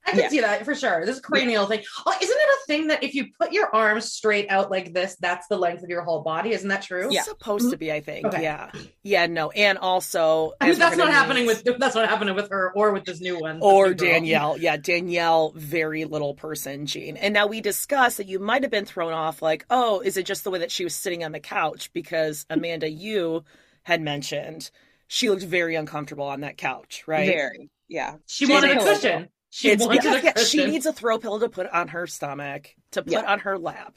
I 0.09 0.11
can 0.13 0.21
Yeah. 0.21 0.29
see 0.31 0.41
that 0.41 0.65
for 0.65 0.75
sure. 0.75 1.05
This 1.07 1.21
cranial 1.21 1.67
thing. 1.67 1.83
Oh, 2.07 2.15
isn't 2.21 2.37
it 2.37 2.49
a 2.49 2.67
thing 2.67 2.87
that 2.89 3.03
if 3.05 3.15
you 3.15 3.27
put 3.39 3.53
your 3.53 3.75
arms 3.75 4.13
straight 4.13 4.49
out 4.51 4.71
like 4.71 4.93
this, 4.93 5.17
that's 5.21 5.47
the 5.49 5.57
length 5.57 5.83
of 5.83 5.89
your 5.91 6.03
whole 6.03 6.23
body? 6.23 6.51
Isn't 6.53 6.69
that 6.69 6.83
true? 6.83 7.09
Yeah. 7.11 7.23
Supposed 7.23 7.71
to 7.71 7.77
be, 7.77 7.93
I 7.93 8.01
think. 8.01 8.27
Okay. 8.27 8.43
Yeah. 8.43 8.71
Yeah, 9.03 9.27
no. 9.27 9.51
And 9.51 9.79
also 9.79 10.53
I 10.61 10.71
mean, 10.71 10.79
that's 10.79 10.97
we're 10.97 11.05
not 11.05 11.13
happening 11.13 11.47
meet- 11.47 11.65
with 11.65 11.79
that's 11.79 11.95
not 11.95 12.09
happening 12.09 12.35
with 12.35 12.51
her 12.51 12.73
or 12.75 12.93
with 12.93 13.05
this 13.05 13.21
new 13.21 13.39
one. 13.41 13.59
or 13.63 13.89
new. 13.89 13.95
Danielle. 13.95 14.57
Yeah, 14.59 14.77
Danielle, 14.77 15.53
very 15.55 16.05
little 16.05 16.35
person, 16.35 16.87
Gene. 16.87 17.17
And 17.17 17.33
now 17.35 17.47
we 17.47 17.61
discussed 17.61 18.17
that 18.17 18.27
you 18.27 18.39
might 18.39 18.63
have 18.63 18.71
been 18.71 18.85
thrown 18.85 19.13
off 19.13 19.43
like, 19.43 19.65
oh, 19.71 20.01
is 20.01 20.17
it 20.17 20.27
just 20.27 20.45
the 20.45 20.51
way 20.51 20.59
that 20.61 20.71
she 20.71 20.85
was 20.85 20.95
sitting 20.95 21.25
on 21.25 21.33
the 21.33 21.41
couch? 21.41 21.91
Because 21.93 22.47
Amanda, 22.51 22.89
you 22.91 23.45
had 23.85 24.01
mentioned 24.01 24.71
she 25.07 25.31
looked 25.31 25.43
very 25.43 25.75
uncomfortable 25.75 26.27
on 26.27 26.41
that 26.41 26.59
couch, 26.59 27.05
right? 27.07 27.27
Very. 27.27 27.71
Yeah. 27.89 28.17
She 28.27 28.45
She's 28.45 28.53
wanted 28.53 28.73
a 28.73 28.75
pillow. 28.75 28.93
cushion. 28.95 29.29
She 29.51 29.71
It's 29.71 29.85
wanted 29.87 30.03
because 30.03 30.23
yeah, 30.23 30.45
she 30.45 30.67
needs 30.67 30.87
a 30.87 30.93
throw 30.93 31.19
pillow 31.19 31.39
to 31.41 31.49
put 31.49 31.67
on 31.69 31.89
her 31.89 32.07
stomach, 32.07 32.75
to 32.93 33.03
put 33.03 33.13
Yeah. 33.13 33.31
on 33.33 33.39
her 33.41 33.59
lap, 33.59 33.97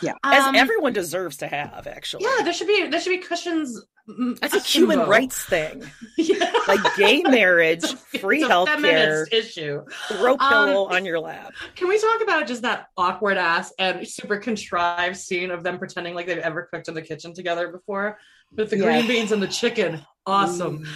Yeah. 0.00 0.12
as 0.22 0.44
Um, 0.44 0.54
everyone 0.54 0.92
deserves 0.92 1.38
to 1.38 1.48
have, 1.48 1.86
actually. 1.86 2.24
Yeah, 2.24 2.44
there 2.44 2.52
should 2.52 2.68
be 2.68 2.86
there 2.86 3.00
should 3.00 3.10
be 3.10 3.18
cushions. 3.18 3.84
mm, 4.08 4.38
That's 4.38 4.54
a 4.54 4.60
human 4.60 4.98
akimbo. 5.00 5.10
rights 5.10 5.42
thing. 5.44 5.82
Yeah. 6.16 6.52
Like 6.68 6.78
gay 6.96 7.20
marriage, 7.22 7.82
It's 7.84 7.92
a- 8.14 8.18
free 8.20 8.38
it's 8.42 8.48
health 8.48 8.68
care, 8.68 9.26
issue. 9.32 9.82
throw 10.08 10.32
Um, 10.34 10.38
pillow 10.38 10.86
on 10.86 11.04
your 11.04 11.18
lap. 11.18 11.52
Can 11.74 11.88
we 11.88 11.98
talk 12.00 12.22
about 12.22 12.46
just 12.46 12.62
that 12.62 12.86
awkward 12.96 13.36
ass 13.38 13.72
and 13.80 14.06
super 14.06 14.36
contrived 14.38 15.16
scene 15.16 15.50
of 15.50 15.64
them 15.64 15.78
pretending 15.78 16.14
like 16.14 16.26
they've 16.26 16.38
ever 16.38 16.68
cooked 16.72 16.86
in 16.88 16.94
the 16.94 17.02
kitchen 17.02 17.34
together 17.34 17.68
before 17.68 18.18
with 18.52 18.70
the 18.70 18.76
Yeah. 18.78 18.84
green 18.84 19.06
beans 19.08 19.32
and 19.32 19.42
the 19.42 19.48
chicken? 19.48 20.00
Awesome. 20.24 20.86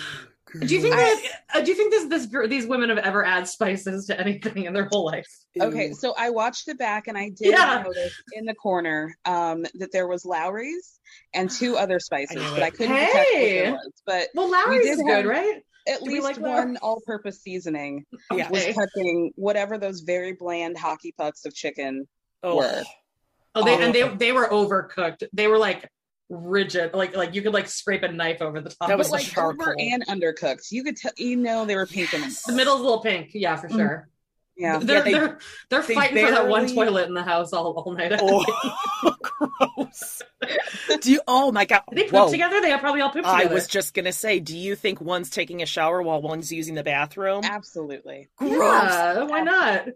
Do 0.58 0.74
you 0.74 0.80
think 0.80 0.94
that? 0.94 1.22
Uh, 1.54 1.60
do 1.62 1.70
you 1.70 1.76
think 1.76 1.92
this 1.92 2.06
this 2.06 2.48
these 2.48 2.66
women 2.66 2.88
have 2.88 2.98
ever 2.98 3.24
added 3.24 3.46
spices 3.46 4.06
to 4.06 4.18
anything 4.20 4.64
in 4.64 4.72
their 4.72 4.86
whole 4.86 5.04
life? 5.06 5.28
Okay, 5.60 5.92
so 5.92 6.14
I 6.18 6.30
watched 6.30 6.68
it 6.68 6.78
back 6.78 7.06
and 7.08 7.16
I 7.16 7.28
did 7.30 7.52
Yeah. 7.52 7.82
notice 7.84 8.14
in 8.32 8.44
the 8.44 8.54
corner 8.54 9.16
um, 9.24 9.62
that 9.74 9.92
there 9.92 10.06
was 10.08 10.24
Lawry's 10.24 10.98
and 11.34 11.50
two 11.50 11.76
other 11.76 11.98
spices, 12.00 12.42
I 12.42 12.50
but 12.54 12.62
I 12.62 12.70
couldn't 12.70 12.96
detect 12.96 13.14
what 13.14 13.26
Hey! 13.32 13.66
it 13.68 13.70
was. 13.72 13.92
But 14.06 14.28
Well, 14.34 14.50
Lawry's 14.50 14.82
did 14.84 14.92
is 14.92 15.02
good, 15.02 15.26
right? 15.26 15.62
at 15.88 16.00
Do 16.04 16.10
least 16.10 16.24
like 16.24 16.36
one 16.38 16.50
Lawry's? 16.50 16.78
all-purpose 16.82 17.40
seasoning 17.40 18.04
Yeah. 18.32 18.50
was 18.50 18.62
Okay. 18.62 18.72
touching 18.74 19.32
whatever 19.36 19.78
those 19.78 20.00
very 20.00 20.32
bland 20.32 20.76
hockey 20.78 21.14
pucks 21.16 21.44
of 21.44 21.54
chicken. 21.54 22.06
Oh. 22.42 22.56
were. 22.56 22.82
Oh, 23.54 23.64
they 23.64 23.74
and 23.82 23.92
they 23.94 24.08
they 24.16 24.32
were 24.32 24.48
overcooked. 24.48 25.24
They 25.32 25.46
were 25.48 25.58
like 25.58 25.88
rigid, 26.30 26.94
like 26.94 27.14
like 27.16 27.34
you 27.34 27.42
could 27.42 27.52
like 27.52 27.68
scrape 27.68 28.02
a 28.04 28.08
knife 28.12 28.40
over 28.40 28.60
the 28.60 28.70
top. 28.70 28.88
That 28.88 28.96
was 28.96 29.08
But 29.08 29.14
like 29.20 29.26
charcoal. 29.26 29.62
over 29.62 29.76
and 29.78 30.06
undercooked. 30.06 30.70
You 30.70 30.84
could 30.84 30.96
tell, 30.96 31.12
you 31.16 31.36
know, 31.36 31.64
they 31.66 31.76
were 31.76 31.86
pink 31.86 32.14
and 32.14 32.24
the 32.46 32.52
middle's 32.52 32.80
a 32.80 32.82
little 32.82 33.00
pink, 33.00 33.30
yeah, 33.34 33.56
for 33.56 33.68
mm. 33.68 33.76
sure. 33.76 34.08
yeah. 34.56 34.78
They're 34.78 34.96
Yeah, 34.98 35.02
they- 35.02 35.12
they're 35.12 35.38
they're 35.68 35.82
they 35.82 35.94
fighting 35.94 36.24
for 36.24 36.30
that 36.32 36.48
one 36.48 36.66
toilet 36.72 37.08
in 37.08 37.14
the 37.14 37.22
house 37.22 37.52
all, 37.52 37.72
all 37.72 37.92
night. 37.94 38.12
Oh, 38.20 38.44
gross. 39.22 40.22
Do 41.00 41.12
you? 41.12 41.20
Oh 41.26 41.52
my 41.52 41.64
god! 41.64 41.82
Did 41.90 41.98
they 41.98 42.02
poop 42.04 42.12
Whoa. 42.12 42.30
together? 42.30 42.60
They 42.60 42.72
are 42.72 42.78
probably 42.78 43.00
all 43.00 43.10
pooped 43.10 43.26
I 43.26 43.46
was 43.46 43.66
just 43.66 43.92
gonna 43.94 44.12
say, 44.12 44.40
do 44.40 44.56
you 44.56 44.76
think 44.76 45.00
one's 45.00 45.30
taking 45.30 45.62
a 45.62 45.66
shower 45.66 46.02
while 46.02 46.22
one's 46.22 46.50
using 46.52 46.74
the 46.74 46.82
bathroom? 46.84 47.42
Absolutely. 47.44 48.28
Gross. 48.36 48.52
Yeah, 48.58 49.24
why 49.24 49.40
not? 49.40 49.88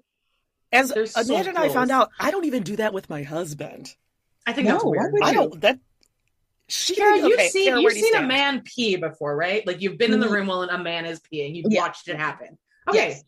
As 0.72 0.90
They're 0.90 1.06
so 1.06 1.20
Amanda 1.22 1.50
and 1.50 1.58
I 1.58 1.68
found 1.68 1.90
out, 1.92 2.10
I 2.18 2.30
don't 2.32 2.44
even 2.46 2.62
do 2.64 2.76
that 2.76 2.92
with 2.92 3.08
my 3.08 3.22
husband. 3.22 3.94
I 4.46 4.52
think 4.52 4.66
No, 4.66 4.74
that's 4.74 4.84
why 4.84 4.90
weird. 4.90 5.12
would 5.12 5.22
I 5.22 5.32
don't. 5.32 5.60
That 5.60 5.78
she. 6.68 6.94
Kara, 6.96 7.16
you've 7.18 7.34
okay, 7.34 7.48
seen 7.48 7.66
Kara, 7.66 7.78
you've 7.78 7.84
where 7.84 7.92
do 7.92 7.98
you 7.98 8.04
seen 8.06 8.14
a 8.16 8.26
man 8.26 8.62
pee 8.62 8.96
before, 8.96 9.36
right? 9.36 9.66
Like 9.66 9.80
you've 9.82 9.98
been 9.98 10.12
in 10.12 10.20
the 10.20 10.26
Mhm. 10.26 10.32
room 10.32 10.46
while 10.48 10.62
a 10.62 10.78
man 10.78 11.04
is 11.06 11.20
peeing. 11.20 11.54
You've 11.54 11.66
Yeah. 11.70 11.80
watched 11.82 12.08
it 12.08 12.16
happen. 12.16 12.58
Okay, 12.88 13.08
Yes. 13.08 13.24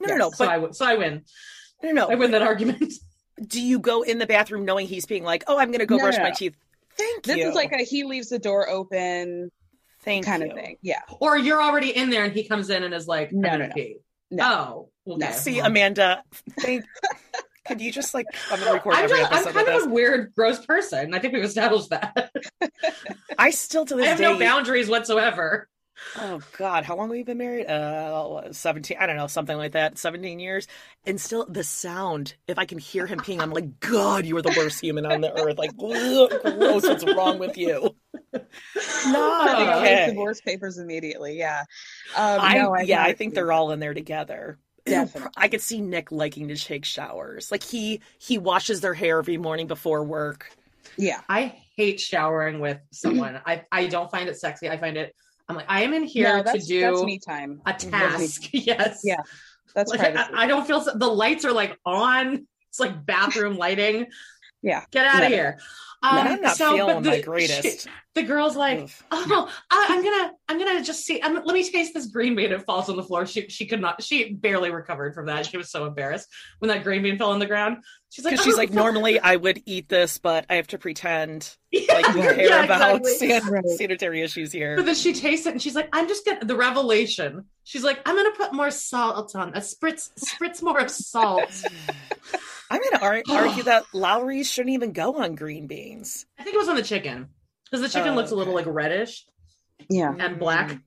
No, 0.00 0.08
no, 0.08 0.16
no. 0.16 0.30
so 0.30 0.36
But 0.44 0.48
I 0.48 0.54
w- 0.54 0.72
so 0.72 0.84
I 0.84 0.96
win. 0.96 1.24
no, 1.82 1.90
no. 1.92 2.06
I 2.08 2.14
win 2.16 2.30
that 2.32 2.42
argument. 2.42 2.92
Do 3.46 3.60
you 3.62 3.78
go 3.78 4.02
in 4.02 4.18
the 4.18 4.26
bathroom 4.26 4.64
knowing 4.64 4.86
he's 4.86 5.06
being 5.06 5.24
like, 5.24 5.44
"Oh, 5.46 5.58
I'm 5.58 5.70
gonna 5.72 5.86
go 5.86 5.96
No, 5.96 6.02
brush 6.04 6.16
no, 6.16 6.24
my 6.24 6.30
teeth"? 6.32 6.56
Thank 6.98 7.24
This 7.24 7.38
you. 7.38 7.48
is 7.48 7.54
like 7.54 7.72
a 7.72 7.78
he 7.78 8.04
leaves 8.04 8.28
the 8.28 8.38
door 8.38 8.68
open 8.68 9.50
Thank 10.02 10.26
kind 10.26 10.42
you. 10.42 10.50
of 10.50 10.54
thing. 10.56 10.76
Yeah. 10.82 11.00
Or 11.20 11.38
you're 11.38 11.62
already 11.62 11.90
in 11.96 12.10
there 12.10 12.24
and 12.24 12.32
he 12.32 12.44
comes 12.46 12.68
in 12.70 12.82
and 12.82 12.92
is 12.92 13.06
like, 13.06 13.32
No, 13.32 13.56
no, 13.56 13.66
no. 13.66 13.72
pee." 13.74 13.98
No. 14.30 14.90
Oh, 15.06 15.14
okay. 15.14 15.32
See, 15.32 15.58
Amanda, 15.60 16.22
thank. 16.60 16.84
Could 17.66 17.80
you 17.80 17.92
just 17.92 18.14
like 18.14 18.26
I'm 18.50 18.58
gonna 18.58 18.72
record 18.72 18.94
I'm, 18.94 19.04
every 19.04 19.18
just, 19.18 19.32
I'm 19.32 19.38
episode 19.38 19.54
kind 19.54 19.68
of 19.68 19.74
of 19.74 19.80
this? 19.80 19.86
a 19.86 19.90
weird, 19.90 20.32
gross 20.34 20.64
person. 20.64 21.14
I 21.14 21.18
think 21.18 21.34
we've 21.34 21.44
established 21.44 21.90
that. 21.90 22.32
I 23.38 23.50
still 23.50 23.84
to 23.86 23.94
I 23.94 23.98
this 23.98 24.06
have 24.08 24.18
day. 24.18 24.24
no 24.24 24.38
boundaries 24.38 24.88
whatsoever. 24.88 25.68
Oh 26.16 26.40
God, 26.58 26.84
how 26.84 26.96
long 26.96 27.06
have 27.06 27.12
we 27.12 27.22
been 27.22 27.38
married? 27.38 27.66
Uh, 27.66 28.52
seventeen. 28.52 28.96
I 28.98 29.06
don't 29.06 29.16
know, 29.16 29.28
something 29.28 29.56
like 29.56 29.72
that. 29.72 29.98
Seventeen 29.98 30.40
years, 30.40 30.66
and 31.06 31.20
still 31.20 31.46
the 31.46 31.62
sound. 31.62 32.34
If 32.48 32.58
I 32.58 32.64
can 32.64 32.78
hear 32.78 33.06
him 33.06 33.20
peeing, 33.20 33.40
I'm 33.40 33.50
like, 33.52 33.78
God, 33.78 34.26
you 34.26 34.36
are 34.36 34.42
the 34.42 34.54
worst 34.56 34.80
human 34.80 35.06
on 35.06 35.20
the 35.20 35.32
earth. 35.40 35.58
Like, 35.58 35.76
gross. 35.76 36.82
What's 36.82 37.04
wrong 37.04 37.38
with 37.38 37.56
you? 37.56 37.94
Not 38.32 39.50
Filling 39.50 39.68
out 39.68 39.82
okay. 39.82 40.06
divorce 40.08 40.40
papers 40.40 40.78
immediately. 40.78 41.38
Yeah. 41.38 41.60
Um, 42.16 42.40
I, 42.40 42.54
no, 42.54 42.74
I've 42.74 42.88
yeah, 42.88 43.02
I 43.04 43.12
think 43.12 43.34
they're 43.34 43.52
all 43.52 43.70
in 43.70 43.78
there 43.78 43.94
together. 43.94 44.58
Ew, 44.86 44.92
Definitely. 44.92 45.30
I 45.36 45.48
could 45.48 45.60
see 45.60 45.80
Nick 45.80 46.10
liking 46.10 46.48
to 46.48 46.56
take 46.56 46.84
showers. 46.84 47.50
Like 47.50 47.62
he 47.62 48.00
he 48.18 48.38
washes 48.38 48.80
their 48.80 48.94
hair 48.94 49.18
every 49.18 49.36
morning 49.36 49.66
before 49.66 50.02
work. 50.04 50.50
Yeah. 50.96 51.20
I 51.28 51.54
hate 51.76 52.00
showering 52.00 52.60
with 52.60 52.78
someone. 52.92 53.40
I, 53.46 53.64
I 53.70 53.86
don't 53.86 54.10
find 54.10 54.28
it 54.28 54.38
sexy. 54.38 54.68
I 54.68 54.76
find 54.76 54.96
it. 54.96 55.14
I'm 55.48 55.56
like, 55.56 55.66
I 55.68 55.82
am 55.82 55.92
in 55.92 56.04
here 56.04 56.42
no, 56.42 56.52
to 56.52 56.58
do 56.58 56.80
that's 56.80 57.02
me 57.02 57.18
time. 57.18 57.60
a 57.66 57.72
task. 57.72 58.48
yes. 58.52 59.00
Yeah. 59.04 59.20
That's 59.74 59.90
Like. 59.90 60.16
I, 60.16 60.28
I 60.32 60.46
don't 60.46 60.66
feel 60.66 60.80
so, 60.80 60.92
the 60.94 61.08
lights 61.08 61.44
are 61.44 61.52
like 61.52 61.78
on. 61.84 62.46
It's 62.68 62.80
like 62.80 63.04
bathroom 63.04 63.56
lighting. 63.56 64.06
Yeah. 64.62 64.84
Get 64.90 65.06
out 65.06 65.22
of 65.24 65.30
No. 65.30 65.36
here. 65.36 65.58
I'm 66.04 66.26
um, 66.34 66.40
not 66.40 66.56
so, 66.56 66.74
feeling 66.74 66.96
but 66.96 67.02
the- 67.04 67.10
my 67.10 67.20
greatest. 67.20 67.62
she- 67.84 67.90
the 68.14 68.22
girl's 68.24 68.56
like, 68.56 68.80
Oof. 68.80 69.02
oh 69.10 69.24
no, 69.26 69.48
I, 69.70 69.86
I'm 69.88 70.04
gonna, 70.04 70.32
I'm 70.46 70.58
gonna 70.58 70.84
just 70.84 71.06
see. 71.06 71.22
I'm, 71.22 71.34
let 71.34 71.46
me 71.54 71.62
taste 71.66 71.94
this 71.94 72.06
green 72.08 72.36
bean. 72.36 72.52
It 72.52 72.62
falls 72.66 72.90
on 72.90 72.96
the 72.96 73.02
floor. 73.02 73.24
She, 73.24 73.48
she 73.48 73.64
could 73.66 73.80
not. 73.80 74.02
She 74.02 74.34
barely 74.34 74.70
recovered 74.70 75.14
from 75.14 75.26
that. 75.26 75.46
She 75.46 75.56
was 75.56 75.70
so 75.70 75.86
embarrassed 75.86 76.28
when 76.58 76.68
that 76.68 76.84
green 76.84 77.02
bean 77.02 77.16
fell 77.16 77.30
on 77.30 77.38
the 77.38 77.46
ground. 77.46 77.78
She's 78.10 78.22
like, 78.26 78.32
Because 78.32 78.44
she's 78.44 78.54
"Oh, 78.54 78.58
like, 78.58 78.70
no." 78.70 78.82
normally 78.82 79.18
I 79.18 79.36
would 79.36 79.62
eat 79.64 79.88
this, 79.88 80.18
but 80.18 80.44
I 80.50 80.56
have 80.56 80.66
to 80.68 80.78
pretend 80.78 81.56
Yeah, 81.70 81.94
like 81.94 82.14
we 82.14 82.20
care 82.20 82.48
yeah, 82.48 82.64
about 82.64 83.00
exactly. 83.00 83.28
san- 83.40 83.50
Right. 83.50 83.64
sanitary 83.78 84.20
issues 84.20 84.52
here. 84.52 84.76
But 84.76 84.84
then 84.84 84.94
she 84.94 85.14
tastes 85.14 85.46
it 85.46 85.52
and 85.52 85.62
she's 85.62 85.74
like, 85.74 85.88
I'm 85.94 86.06
just 86.06 86.26
gonna 86.26 86.44
the 86.44 86.56
revelation. 86.56 87.46
She's 87.64 87.82
like, 87.84 88.02
I'm 88.04 88.14
gonna 88.14 88.36
put 88.36 88.52
more 88.52 88.70
salt 88.70 89.34
on 89.34 89.54
a 89.54 89.60
spritz 89.60 90.10
spritz 90.18 90.62
more 90.62 90.80
of 90.80 90.90
salt. 90.90 91.48
I'm 92.72 92.80
going 92.80 92.92
to 92.92 93.02
ar- 93.02 93.22
argue 93.48 93.62
that 93.64 93.84
Lawry's 93.92 94.50
shouldn't 94.50 94.74
even 94.74 94.92
go 94.92 95.22
on 95.22 95.34
green 95.34 95.66
beans. 95.66 96.26
I 96.38 96.42
think 96.44 96.54
it 96.54 96.58
was 96.58 96.68
on 96.68 96.76
the 96.76 96.82
chicken. 96.82 97.28
Because 97.70 97.82
the 97.82 97.88
chicken 97.88 98.12
Oh, 98.12 98.16
looks 98.16 98.30
a 98.30 98.34
little 98.36 98.54
like 98.54 98.66
reddish 98.66 99.24
yeah. 99.88 100.10
and 100.10 100.36
mm. 100.36 100.38
black. 100.38 100.78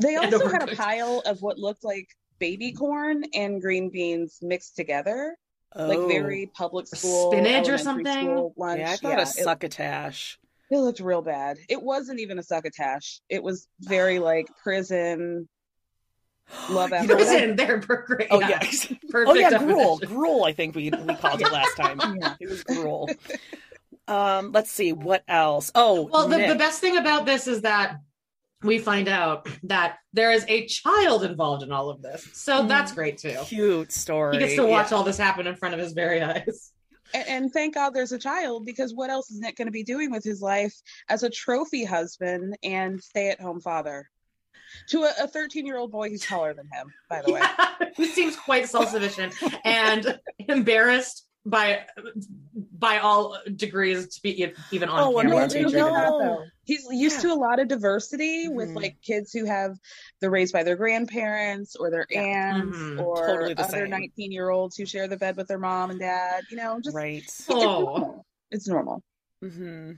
They 0.00 0.14
And 0.16 0.32
also 0.34 0.48
had 0.48 0.68
a 0.70 0.76
pile 0.76 1.22
of 1.24 1.40
what 1.40 1.58
looked 1.58 1.84
like 1.84 2.08
baby 2.38 2.72
corn 2.72 3.24
and 3.32 3.60
green 3.62 3.90
beans 3.90 4.38
mixed 4.42 4.76
together, 4.76 5.36
Oh. 5.76 5.86
like 5.88 6.08
very 6.08 6.50
public 6.54 6.86
school 6.86 7.32
Spinach 7.32 7.68
or 7.68 7.78
something? 7.78 8.50
lunch. 8.56 8.78
Yeah, 8.80 8.90
I 8.92 8.96
thought 8.96 9.08
Yeah, 9.12 9.18
a 9.18 9.22
it- 9.22 9.28
succotash. 9.28 10.38
It 10.70 10.78
looked 10.78 11.00
real 11.00 11.22
bad. 11.22 11.58
It 11.68 11.82
wasn't 11.82 12.20
even 12.20 12.38
a 12.38 12.42
succotash. 12.42 13.20
It 13.28 13.42
was 13.42 13.68
very 13.80 14.18
like 14.30 14.46
prison. 14.62 15.48
Love 16.70 16.90
You 16.90 16.96
after 16.96 17.08
know 17.08 17.14
what? 17.16 17.26
Prison, 17.28 17.56
they're 17.56 17.78
great. 17.78 18.28
Oh, 18.30 18.40
yeah. 18.40 18.58
Perfect. 18.58 19.04
oh, 19.14 19.34
yeah, 19.34 19.58
gruel. 19.58 19.98
Gruel, 19.98 20.44
I 20.44 20.52
think 20.52 20.74
we, 20.74 20.90
we 20.90 21.14
called 21.16 21.40
it 21.40 21.52
last 21.52 21.76
time. 21.76 21.98
Yeah. 22.20 22.34
It 22.40 22.48
was 22.48 22.62
gruel. 22.64 23.08
Um, 24.06 24.52
let's 24.52 24.70
see, 24.70 24.92
what 24.92 25.24
else? 25.28 25.70
Oh, 25.74 26.08
Well, 26.12 26.28
the, 26.28 26.46
the 26.48 26.54
best 26.56 26.80
thing 26.80 26.96
about 26.98 27.24
this 27.26 27.46
is 27.46 27.62
that 27.62 27.96
we 28.62 28.78
find 28.78 29.08
out 29.08 29.48
that 29.64 29.96
there 30.12 30.30
is 30.32 30.44
a 30.48 30.66
child 30.66 31.24
involved 31.24 31.62
in 31.62 31.72
all 31.72 31.90
of 31.90 32.02
this. 32.02 32.28
So 32.34 32.66
that's 32.66 32.92
great 32.92 33.18
too. 33.18 33.36
cute 33.44 33.92
story. 33.92 34.36
He 34.36 34.38
gets 34.40 34.54
to 34.56 34.66
watch 34.66 34.90
Yeah. 34.90 34.98
all 34.98 35.04
this 35.04 35.18
happen 35.18 35.46
in 35.46 35.56
front 35.56 35.74
of 35.74 35.80
his 35.80 35.92
very 35.92 36.22
eyes. 36.22 36.72
And, 37.12 37.28
and 37.28 37.52
thank 37.52 37.74
God 37.74 37.94
there's 37.94 38.12
a 38.12 38.18
child 38.18 38.64
because 38.66 38.94
what 38.94 39.10
else 39.10 39.30
is 39.30 39.38
Nick 39.38 39.56
going 39.56 39.66
to 39.66 39.72
be 39.72 39.84
doing 39.84 40.10
with 40.10 40.24
his 40.24 40.40
life 40.42 40.74
as 41.08 41.22
a 41.22 41.30
trophy 41.30 41.84
husband 41.84 42.56
and 42.62 43.02
stay 43.02 43.30
at 43.30 43.40
home 43.40 43.60
father? 43.60 44.10
To 44.88 45.04
a 45.18 45.26
13 45.26 45.66
year 45.66 45.78
old 45.78 45.90
boy 45.90 46.10
who's 46.10 46.22
taller 46.22 46.52
than 46.54 46.68
him, 46.72 46.92
by 47.08 47.22
the 47.22 47.32
way. 47.32 47.40
Who 47.96 48.06
seems 48.06 48.36
quite 48.36 48.68
self-sufficient 48.68 49.34
and 49.64 50.18
embarrassed 50.48 51.26
by 51.46 51.84
by 52.78 52.98
all 52.98 53.38
degrees 53.56 54.08
to 54.16 54.22
be 54.22 54.52
even 54.72 54.88
on 54.88 55.00
Oh, 55.00 55.16
camera. 55.20 55.36
Amanda, 55.36 55.54
featured 55.54 55.72
in 55.74 55.78
no. 55.78 56.46
He's 56.64 56.86
used 56.90 57.20
to 57.20 57.32
a 57.32 57.34
lot 57.34 57.60
of 57.60 57.68
diversity 57.68 58.48
with 58.48 58.70
Mhm. 58.70 58.76
like 58.76 58.96
kids 59.02 59.30
who 59.32 59.44
have 59.44 59.76
they're 60.20 60.30
raised 60.30 60.52
by 60.52 60.62
their 60.62 60.76
grandparents 60.76 61.76
or 61.76 61.90
their 61.90 62.06
Yeah. 62.10 62.22
aunts 62.22 62.76
Mhm. 62.78 63.00
or 63.00 63.26
Totally 63.26 63.54
the 63.54 63.62
other 63.62 63.86
19 63.86 64.32
year 64.32 64.48
olds 64.50 64.76
who 64.76 64.86
share 64.86 65.06
the 65.06 65.16
bed 65.18 65.36
with 65.36 65.46
their 65.48 65.58
mom 65.58 65.90
and 65.90 66.00
dad. 66.00 66.44
You 66.48 66.56
know, 66.56 66.80
just 66.82 66.96
Right. 66.96 67.22
it's 67.22 67.46
Oh, 67.48 67.58
normal. 67.82 68.26
It's 68.50 68.66
normal. 68.68 69.02
hmm 69.42 69.92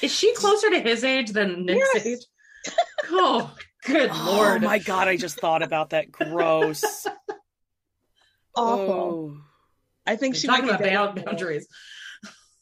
is 0.00 0.12
she 0.14 0.32
closer 0.34 0.70
to 0.70 0.80
his 0.80 1.02
age 1.04 1.30
than 1.30 1.64
Nick's 1.66 1.88
Yes. 1.94 2.06
age? 2.06 2.74
Oh, 3.10 3.54
good 3.84 4.10
Oh 4.12 4.32
lord! 4.36 4.62
my 4.62 4.78
god, 4.78 5.08
I 5.08 5.16
just 5.16 5.38
thought 5.40 5.62
about 5.62 5.90
that. 5.90 6.10
Gross. 6.12 6.82
awful. 8.56 9.34
Oh. 9.36 9.40
I 10.06 10.16
think 10.16 10.34
She's 10.34 10.42
she 10.42 10.48
talking 10.48 10.68
about 10.68 10.80
bound- 10.82 11.24
boundaries. 11.24 11.66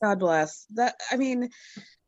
God 0.03 0.19
bless. 0.19 0.67
That 0.75 0.95
I 1.11 1.17
mean, 1.17 1.49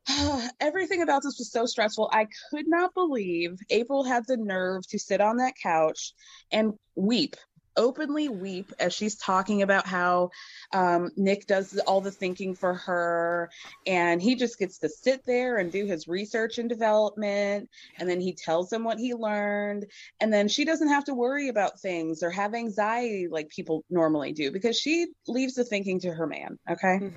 everything 0.60 1.02
about 1.02 1.22
this 1.22 1.38
was 1.38 1.50
so 1.50 1.66
stressful. 1.66 2.10
I 2.12 2.26
could 2.50 2.66
not 2.68 2.94
believe 2.94 3.56
April 3.70 4.04
had 4.04 4.24
the 4.26 4.36
nerve 4.36 4.86
to 4.88 4.98
sit 4.98 5.20
on 5.20 5.38
that 5.38 5.54
couch 5.62 6.12
and 6.50 6.72
weep, 6.96 7.36
openly 7.76 8.28
weep 8.28 8.72
as 8.78 8.92
she's 8.92 9.16
talking 9.16 9.62
about 9.62 9.86
how 9.86 10.30
um, 10.72 11.10
Nick 11.16 11.46
does 11.46 11.78
all 11.80 12.00
the 12.00 12.10
thinking 12.10 12.54
for 12.54 12.74
her, 12.74 13.50
and 13.86 14.20
he 14.22 14.34
just 14.34 14.58
gets 14.58 14.78
to 14.78 14.88
sit 14.88 15.24
there 15.26 15.58
and 15.58 15.70
do 15.72 15.86
his 15.86 16.08
research 16.08 16.58
and 16.58 16.68
development, 16.68 17.68
and 17.98 18.08
then 18.08 18.20
he 18.20 18.32
tells 18.32 18.72
him 18.72 18.84
what 18.84 18.98
he 18.98 19.14
learned, 19.14 19.86
and 20.20 20.32
then 20.32 20.48
she 20.48 20.64
doesn't 20.64 20.88
have 20.88 21.04
to 21.04 21.14
worry 21.14 21.48
about 21.48 21.80
things 21.80 22.22
or 22.22 22.30
have 22.30 22.54
anxiety 22.54 23.28
like 23.28 23.48
people 23.48 23.84
normally 23.90 24.32
do 24.32 24.50
because 24.50 24.78
she 24.78 25.08
leaves 25.26 25.54
the 25.54 25.64
thinking 25.64 26.00
to 26.00 26.12
her 26.12 26.26
man. 26.26 26.58
Okay. 26.70 27.12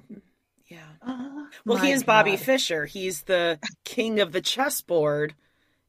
Yeah. 0.68 0.80
Oh, 1.06 1.48
Well, 1.66 1.78
he 1.78 1.92
is 1.92 2.04
Bobby 2.04 2.38
Fischer. 2.38 2.86
He's 2.86 3.24
the 3.24 3.60
king 3.84 4.20
of 4.20 4.32
the 4.32 4.42
chessboard, 4.42 5.36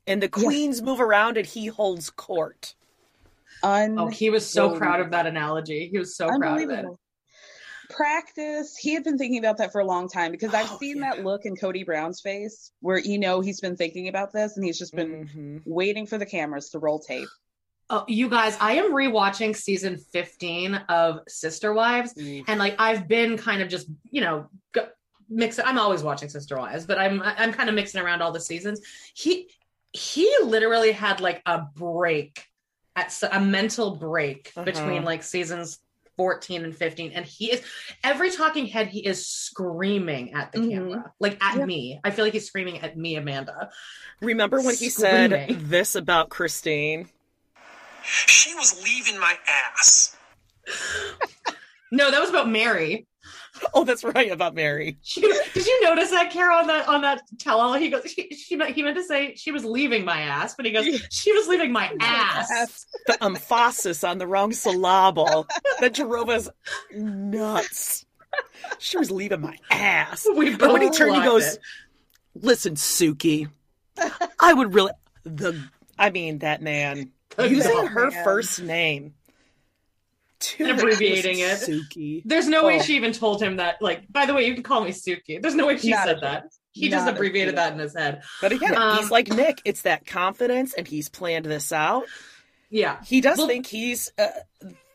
and 0.07 0.23
the 0.23 0.29
queens 0.29 0.83
move 0.83 1.01
around 1.01 1.37
and 1.37 1.47
he 1.47 1.67
holds 1.67 2.11
court. 2.11 2.75
Oh, 3.63 4.09
he 4.09 4.31
was 4.31 4.47
so 4.49 4.77
proud 4.77 5.01
of 5.01 5.11
that 5.13 5.27
analogy. 5.27 5.89
He 5.91 5.99
was 5.99 6.17
so 6.17 6.29
proud 6.39 6.61
of 6.63 6.71
it. 6.71 6.85
Practice. 7.89 8.77
He 8.77 8.95
had 8.95 9.05
been 9.05 9.17
thinking 9.17 9.39
about 9.39 9.59
that 9.59 9.71
for 9.71 9.81
a 9.81 9.85
long 9.87 10.09
time 10.09 10.33
because 10.33 10.53
I've 10.55 10.71
Oh, 10.73 10.79
seen 10.79 10.97
yeah. 10.99 11.15
that 11.15 11.25
look 11.25 11.45
in 11.45 11.55
Kody 11.57 11.87
Brown's 11.87 12.21
face 12.21 12.73
where 12.81 12.99
you 12.99 13.17
know 13.19 13.41
he's 13.41 13.61
been 13.61 13.77
thinking 13.77 14.09
about 14.09 14.33
this 14.33 14.57
and 14.57 14.65
he's 14.65 14.79
just 14.79 14.95
been 14.95 15.29
Mhm. 15.29 15.63
waiting 15.65 16.05
for 16.07 16.19
the 16.19 16.27
cameras 16.27 16.71
to 16.71 16.81
roll 16.81 16.99
tape. 16.99 17.29
Oh, 17.89 18.05
you 18.09 18.29
guys, 18.29 18.57
I 18.61 18.73
am 18.73 18.93
rewatching 18.93 19.55
season 19.55 19.97
15 19.99 20.75
of 20.89 21.21
Sister 21.29 21.73
Wives. 21.73 22.15
Mm. 22.15 22.45
and 22.49 22.59
like 22.59 22.75
I've 22.81 23.07
been 23.07 23.37
kind 23.39 23.63
of 23.63 23.69
just 23.69 23.87
you 24.11 24.21
know 24.21 24.49
go, 24.73 24.89
mixing. 25.29 25.65
I'm 25.65 25.79
always 25.79 26.03
watching 26.03 26.29
Sister 26.29 26.57
Wives, 26.57 26.87
but 26.87 26.99
I'm 26.99 27.23
I'm 27.23 27.53
kind 27.53 27.69
of 27.69 27.77
mixing 27.77 28.01
around 28.01 28.21
all 28.21 28.33
the 28.33 28.41
seasons. 28.41 28.81
He 29.15 29.49
he 29.93 30.29
literally 30.43 30.91
had 30.91 31.21
like 31.21 31.41
a 31.47 31.61
break 31.77 32.45
at 32.97 33.07
s- 33.07 33.23
a 33.31 33.41
mental 33.41 33.97
break 33.97 34.53
Uh-huh. 34.57 34.65
between 34.65 35.05
like 35.05 35.23
seasons 35.23 35.79
14 36.17 36.65
and 36.65 36.75
15 36.75 37.13
and 37.13 37.27
he 37.27 37.53
is 37.53 37.63
every 38.03 38.31
talking 38.31 38.65
head 38.65 38.87
he 38.89 39.01
is 39.07 39.29
screaming 39.29 40.33
at 40.33 40.51
the 40.51 40.61
Mhm. 40.61 40.71
camera 40.71 41.13
like 41.21 41.37
at 41.45 41.57
Yep. 41.57 41.67
me 41.67 42.01
i 42.05 42.11
feel 42.11 42.25
like 42.25 42.33
he's 42.33 42.47
screaming 42.47 42.81
at 42.81 42.97
me 42.97 43.17
amanda 43.17 43.69
Remember 44.23 44.63
when 44.63 44.75
he 44.75 44.89
said 44.89 45.47
this 45.69 45.95
about 45.95 46.31
Christine? 46.31 47.11
She 48.03 48.55
was 48.55 48.83
leaving 48.83 49.21
my 49.21 49.37
ass. 49.47 50.17
no 51.93 52.11
that 52.11 52.19
was 52.21 52.31
about 52.31 52.49
meri 52.49 53.07
Oh, 53.75 53.85
that's 53.85 54.05
right 54.05 54.31
about 54.31 54.55
Meri. 54.55 54.97
She, 55.03 55.21
did 55.21 55.67
you 55.67 55.83
notice 55.85 56.11
that, 56.11 56.31
Carol, 56.31 56.59
on 56.59 56.67
that 56.69 56.89
on 56.89 57.03
that 57.03 57.23
tell 57.39 57.61
all? 57.61 57.75
He 57.75 57.89
goes, 57.91 58.11
she, 58.11 58.29
she 58.35 58.57
meant 58.57 58.75
he 58.75 58.83
meant 58.83 58.97
to 58.97 59.05
say 59.05 59.35
she 59.35 59.51
was 59.53 59.65
leaving 59.65 60.05
my 60.05 60.21
ass, 60.21 60.55
but 60.55 60.65
he 60.67 60.73
goes, 60.73 60.87
she 61.11 61.33
was 61.33 61.47
leaving 61.49 61.73
my 61.73 61.93
ass. 62.01 62.87
The 63.07 63.23
emphasis 63.23 64.03
on 64.05 64.19
the 64.19 64.27
wrong 64.27 64.53
syllable 64.53 65.47
that 65.81 65.95
drove 65.95 66.29
us 66.31 66.49
nuts. 66.95 68.07
She 68.79 68.99
was 68.99 69.11
leaving 69.11 69.41
my 69.41 69.59
ass. 69.71 70.27
We 70.35 70.55
But 70.57 70.73
when 70.73 70.83
he 70.83 70.91
turned, 70.91 71.17
he 71.17 71.23
goes, 71.23 71.45
it. 71.55 71.59
"Listen, 72.35 72.75
Suki, 72.75 73.49
I 74.41 74.53
would 74.53 74.75
really 74.75 74.93
the. 75.25 75.63
I 75.99 76.11
mean, 76.11 76.39
that 76.41 76.61
man 76.63 77.11
The 77.37 77.49
using 77.49 77.87
her 77.87 78.11
man. 78.11 78.25
first 78.25 78.61
name, 78.63 79.15
to 80.39 80.65
And 80.65 80.79
abbreviating 80.79 81.39
it. 81.41 81.59
Suki. 81.59 82.23
There's 82.25 82.49
no 82.49 82.65
way 82.65 82.79
Oh. 82.79 82.83
she 82.83 82.97
even 82.97 83.13
told 83.13 83.43
him 83.43 83.57
that. 83.57 83.81
Like, 83.81 84.11
by 84.13 84.27
the 84.27 84.35
way, 84.35 84.47
you 84.47 84.55
can 84.55 84.63
call 84.63 84.83
me 84.85 84.91
Suki. 84.91 85.41
There's 85.41 85.55
no 85.55 85.67
way 85.67 85.77
she 85.79 85.91
Not 85.91 86.05
said 86.07 86.21
that. 86.23 86.47
He 86.73 86.89
just 86.91 87.07
Not 87.07 87.15
a 87.15 87.17
abbreviated 87.17 87.57
that 87.57 87.73
in 87.73 87.79
his 87.79 87.97
head. 87.97 88.23
But 88.43 88.53
again, 88.53 88.77
Um, 88.77 88.99
he's 88.99 89.11
like 89.11 89.29
Nick. 89.29 89.63
It's 89.65 89.83
that 89.83 90.05
confidence, 90.07 90.75
and 90.75 90.87
he's 90.87 91.09
planned 91.09 91.47
this 91.47 91.73
out. 91.73 92.05
Yeah. 92.69 92.99
He 93.05 93.21
does 93.21 93.39
Well- 93.39 93.47
think 93.47 93.67
he's 93.67 94.13
uh, 94.19 94.27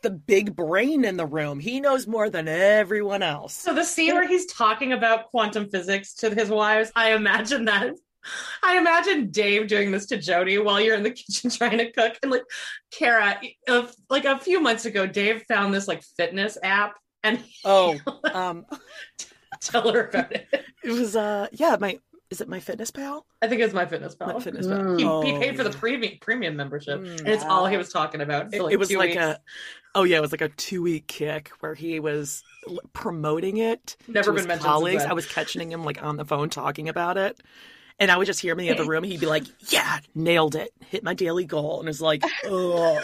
the 0.02 0.10
big 0.10 0.54
brain 0.54 1.04
in 1.04 1.16
the 1.16 1.26
room. 1.26 1.58
He 1.58 1.80
knows 1.80 2.06
more 2.06 2.28
than 2.30 2.46
everyone 2.48 3.22
else. 3.22 3.54
So 3.54 3.72
the 3.74 3.84
scene 3.84 4.14
where 4.14 4.26
he's 4.28 4.46
talking 4.46 4.92
about 4.92 5.30
quantum 5.30 5.68
physics 5.70 6.14
to 6.14 6.30
his 6.34 6.50
wives, 6.50 6.92
I 6.94 7.12
imagine 7.14 7.64
that. 7.64 7.94
I 8.62 8.78
imagine 8.78 9.30
Dave 9.30 9.66
doing 9.66 9.90
this 9.90 10.06
to 10.06 10.16
Jody 10.16 10.58
while 10.58 10.80
you're 10.80 10.96
in 10.96 11.02
the 11.02 11.10
kitchen 11.12 11.50
trying 11.50 11.78
to 11.78 11.90
cook. 11.92 12.14
And 12.22 12.30
like 12.30 12.44
Kara, 12.90 13.40
of 13.68 13.94
like 14.10 14.24
a 14.24 14.38
few 14.38 14.60
months 14.60 14.84
ago, 14.84 15.06
Dave 15.06 15.42
found 15.48 15.72
this 15.74 15.88
like 15.88 16.02
fitness 16.16 16.56
app 16.62 16.94
and 17.24 17.42
Oh, 17.64 17.98
um, 18.32 18.66
tell 19.60 19.92
her 19.92 20.06
about 20.08 20.32
it. 20.32 20.46
it 20.84 20.90
was 20.92 21.16
uh, 21.16 21.48
yeah, 21.52 21.76
my 21.80 21.98
is 22.30 22.40
it 22.40 22.48
my 22.48 22.60
Fitness 22.60 22.90
Pal? 22.90 23.26
I 23.42 23.46
think 23.46 23.60
it's 23.60 23.74
my 23.74 23.84
fitness 23.84 24.14
pal. 24.14 24.32
My 24.32 24.40
Fitness 24.40 24.66
Pal. 24.66 24.78
Mm. 24.78 24.98
He, 24.98 25.04
Oh, 25.04 25.20
he 25.20 25.32
paid 25.38 25.54
for 25.54 25.64
the 25.64 25.70
premium 25.70 26.14
premium 26.20 26.56
membership, 26.56 26.98
Mm. 27.00 27.18
and 27.20 27.28
it's 27.28 27.44
all 27.44 27.66
he 27.66 27.76
was 27.76 27.90
talking 27.90 28.22
about. 28.22 28.48
For 28.50 28.56
It, 28.56 28.62
like 28.62 28.72
it 28.72 28.78
was 28.78 28.88
two 28.88 28.96
like 28.98 29.10
weeks. 29.10 29.20
a, 29.22 29.38
oh 29.94 30.04
yeah, 30.04 30.16
it 30.16 30.22
was 30.22 30.32
like 30.32 30.40
a 30.40 30.48
two 30.48 30.80
week 30.82 31.06
kick 31.06 31.50
where 31.60 31.74
he 31.74 32.00
was 32.00 32.42
promoting 32.94 33.58
it. 33.58 33.96
Never 34.08 34.26
to 34.26 34.30
been 34.32 34.36
his 34.38 34.46
mentioned 34.46 34.64
colleagues. 34.66 35.04
I 35.04 35.12
was 35.12 35.26
catching 35.26 35.70
him 35.70 35.84
like 35.84 36.02
on 36.02 36.16
the 36.16 36.24
phone 36.24 36.48
talking 36.48 36.88
about 36.88 37.18
it, 37.18 37.38
and 37.98 38.10
I 38.10 38.16
would 38.16 38.26
just 38.26 38.40
hear 38.40 38.52
him 38.52 38.60
in 38.60 38.66
the 38.66 38.72
other 38.72 38.88
room. 38.88 39.04
He'd 39.04 39.20
be 39.20 39.26
like, 39.26 39.44
"Yeah, 39.70 40.00
nailed 40.14 40.54
it, 40.54 40.72
hit 40.88 41.04
my 41.04 41.14
daily 41.14 41.44
goal," 41.44 41.80
and 41.80 41.88
it's 41.88 42.00
like, 42.00 42.24
oh, 42.44 43.00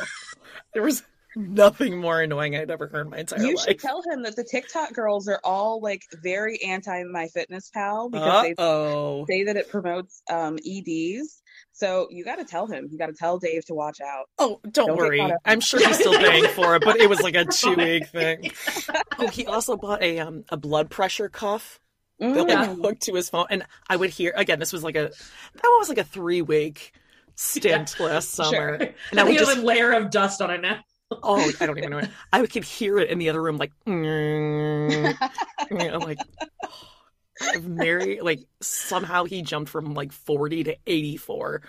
there 0.75 0.83
was 0.83 1.02
nothing 1.36 1.99
more 1.99 2.20
annoying 2.20 2.57
I'd 2.57 2.70
ever 2.70 2.89
heard 2.89 3.07
in 3.07 3.10
my 3.10 3.18
entire 3.18 3.41
You 3.41 3.57
life. 3.57 3.67
You 3.67 3.73
should 3.73 3.81
tell 3.81 4.02
him 4.02 4.23
that 4.25 4.36
the 4.36 4.44
TikTok 4.44 4.92
girls 4.92 5.28
are 5.28 5.41
all 5.44 5.81
like 5.81 6.02
very 6.23 6.62
anti 6.62 7.05
my 7.05 7.28
fitness 7.28 7.70
pal 7.73 8.10
because 8.10 8.42
they 8.42 8.55
oh, 8.58 9.25
say 9.28 9.44
that 9.44 9.57
it 9.57 9.68
promotes 9.68 10.23
um 10.31 10.58
EDs. 10.58 11.42
So 11.73 12.08
you 12.10 12.25
got 12.25 12.36
to 12.36 12.44
tell 12.44 12.67
him. 12.67 12.89
You 12.91 12.99
got 12.99 13.07
to 13.07 13.12
tell 13.12 13.39
Dave 13.39 13.65
to 13.67 13.75
watch 13.75 14.00
out. 14.00 14.26
oh, 14.39 14.58
don't, 14.65 14.89
Don't 14.89 14.97
worry. 14.97 15.33
I'm 15.44 15.60
sure 15.60 15.78
he's 15.78 15.99
still 15.99 16.18
paying 16.18 16.49
for 16.49 16.75
it, 16.75 16.83
but 16.84 16.97
it 16.97 17.08
was 17.08 17.20
like 17.20 17.36
a 17.36 17.44
two 17.50 17.75
week 17.75 18.08
thing. 18.08 18.50
Oh, 19.20 19.26
he 19.26 19.47
also 19.47 19.76
bought 19.76 20.00
a 20.00 20.20
um 20.20 20.44
a 20.49 20.57
blood 20.57 20.91
pressure 20.91 21.28
cuff. 21.28 21.81
That 22.19 22.47
like 22.49 22.71
Mm. 22.71 22.83
hooked 22.83 23.03
to 23.03 23.15
his 23.15 23.31
phone 23.31 23.47
and 23.51 23.65
i 23.89 23.95
would 23.97 24.11
hear 24.11 24.33
again 24.37 24.59
this 24.59 24.73
was 24.73 24.83
like 24.83 24.97
a 24.97 25.03
that 25.09 25.63
one 25.63 25.79
was 25.79 25.89
like 25.89 25.99
a 25.99 26.05
three 26.05 26.43
week 26.43 26.93
stint 27.37 27.95
last 28.01 28.31
summer 28.31 28.51
Sure. 28.51 28.75
and 28.75 28.95
And 29.13 29.21
i 29.21 29.23
would 29.25 29.39
just 29.39 29.57
a 29.59 29.61
layer 29.61 29.93
of 29.93 30.11
dust 30.11 30.43
on 30.43 30.51
it 30.51 30.61
now. 30.61 30.81
oh 31.23 31.51
i 31.61 31.67
don't 31.67 31.79
even 31.79 31.91
know 31.91 31.99
it. 31.99 32.11
i 32.33 32.45
could 32.47 32.65
hear 32.65 32.99
it 32.99 33.09
in 33.11 33.19
the 33.19 33.29
other 33.31 33.41
room 33.43 33.57
like 33.57 33.73
mm, 33.87 35.15
you 35.71 35.77
know, 35.77 35.99
like 35.99 36.19
oh, 37.43 37.61
mary 37.61 38.21
like 38.21 38.41
somehow 38.61 39.25
he 39.25 39.43
jumped 39.43 39.71
from 39.71 39.95
like 39.95 40.11
40 40.13 40.65
to 40.65 40.77
84 40.87 41.63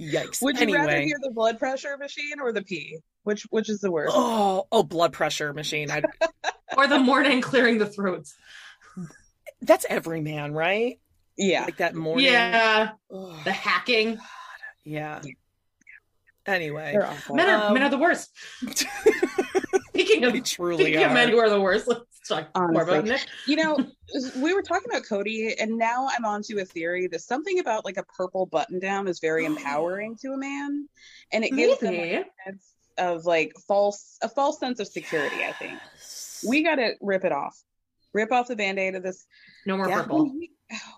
yikes 0.00 0.40
Would 0.42 0.58
you 0.58 0.74
rather 0.74 1.00
hear 1.00 1.16
the 1.22 1.30
blood 1.30 1.58
pressure 1.58 1.96
machine 1.98 2.40
or 2.40 2.52
the 2.52 2.62
pee? 2.62 2.98
Which 3.22 3.42
which 3.50 3.68
is 3.68 3.80
the 3.80 3.90
worst? 3.90 4.14
oh 4.16 4.66
oh 4.72 4.82
blood 4.82 5.12
pressure 5.12 5.52
machine 5.52 5.90
I, 5.90 6.02
Or 6.76 6.86
the 6.86 6.98
morning 7.00 7.42
clearing 7.42 7.76
the 7.78 7.84
throats. 7.86 8.34
That's 9.62 9.86
every 9.88 10.20
man 10.20 10.52
right 10.52 10.98
yeah. 11.36 11.64
like 11.64 11.78
that 11.78 11.94
morning 11.94 12.26
Yeah. 12.26 12.92
Ugh, 13.14 13.44
The 13.44 13.52
hacking. 13.52 14.18
yeah 14.84 15.20
anyway 16.46 16.96
Men 17.30 17.48
are, 17.48 17.66
Um, 17.66 17.74
men 17.74 17.82
are 17.82 17.90
the 17.90 17.98
worst. 17.98 18.30
Speaking 19.90 20.24
of 20.24 20.44
truly 20.44 20.84
speaking 20.84 21.04
of 21.04 21.12
men 21.12 21.28
who 21.28 21.38
are 21.38 21.50
the 21.50 21.60
worst, 21.60 21.86
let's 21.86 22.20
talk 22.26 22.48
more 22.56 22.82
about 22.82 23.04
Nick. 23.04 23.26
You 23.46 23.56
know, 23.56 23.76
we 24.36 24.54
were 24.54 24.62
talking 24.62 24.88
about 24.90 25.02
Kody, 25.02 25.54
and 25.60 25.76
now 25.76 26.08
I'm 26.16 26.24
onto 26.24 26.58
a 26.58 26.64
theory 26.64 27.06
that 27.08 27.20
something 27.20 27.58
about 27.58 27.84
like 27.84 27.98
a 27.98 28.04
purple 28.04 28.46
button 28.46 28.78
down 28.78 29.08
is 29.08 29.20
very 29.20 29.44
empowering 29.46 30.16
to 30.22 30.28
a 30.28 30.38
man, 30.38 30.88
and 31.32 31.44
it 31.44 31.50
gives 31.50 31.82
him 31.82 31.94
like, 31.94 32.02
a 32.02 32.24
sense 32.46 32.74
of 32.96 33.26
like 33.26 33.52
false 33.68 34.16
a 34.22 34.28
false 34.28 34.58
sense 34.58 34.80
of 34.80 34.88
security. 34.88 35.44
I 35.44 35.52
think 35.52 35.78
we 36.48 36.62
got 36.62 36.76
to 36.76 36.94
rip 37.02 37.24
it 37.24 37.32
off, 37.32 37.62
rip 38.12 38.32
off 38.32 38.48
the 38.48 38.56
band-aid 38.56 38.94
of 38.94 39.02
this. 39.02 39.26
No 39.66 39.76
more 39.76 39.88
Yeah. 39.88 40.02
purple. 40.02 40.24
When 40.26 40.40
he, 40.40 40.50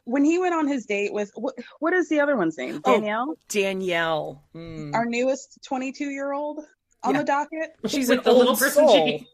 when 0.05 0.25
he 0.25 0.39
went 0.39 0.55
on 0.55 0.67
his 0.69 0.87
date 0.87 1.13
with 1.13 1.31
what, 1.35 1.55
what 1.81 1.93
is 1.93 2.09
the 2.09 2.21
other 2.21 2.37
one's 2.37 2.57
name? 2.59 2.81
Oh. 2.85 2.93
Danielle, 2.95 3.35
Danielle. 3.49 4.45
Mm. 4.55 4.95
our 4.95 5.05
newest 5.05 5.59
22 5.65 6.11
year 6.11 6.33
old 6.33 6.65
on 7.03 7.15
Yeah. 7.15 7.21
the 7.21 7.25
docket. 7.25 7.71
She's 7.87 8.09
With 8.09 8.19
an 8.19 8.25
the 8.25 8.31
old 8.31 8.39
little 8.39 8.57
person 8.57 8.87
soul. 8.87 9.07
she- 9.07 9.29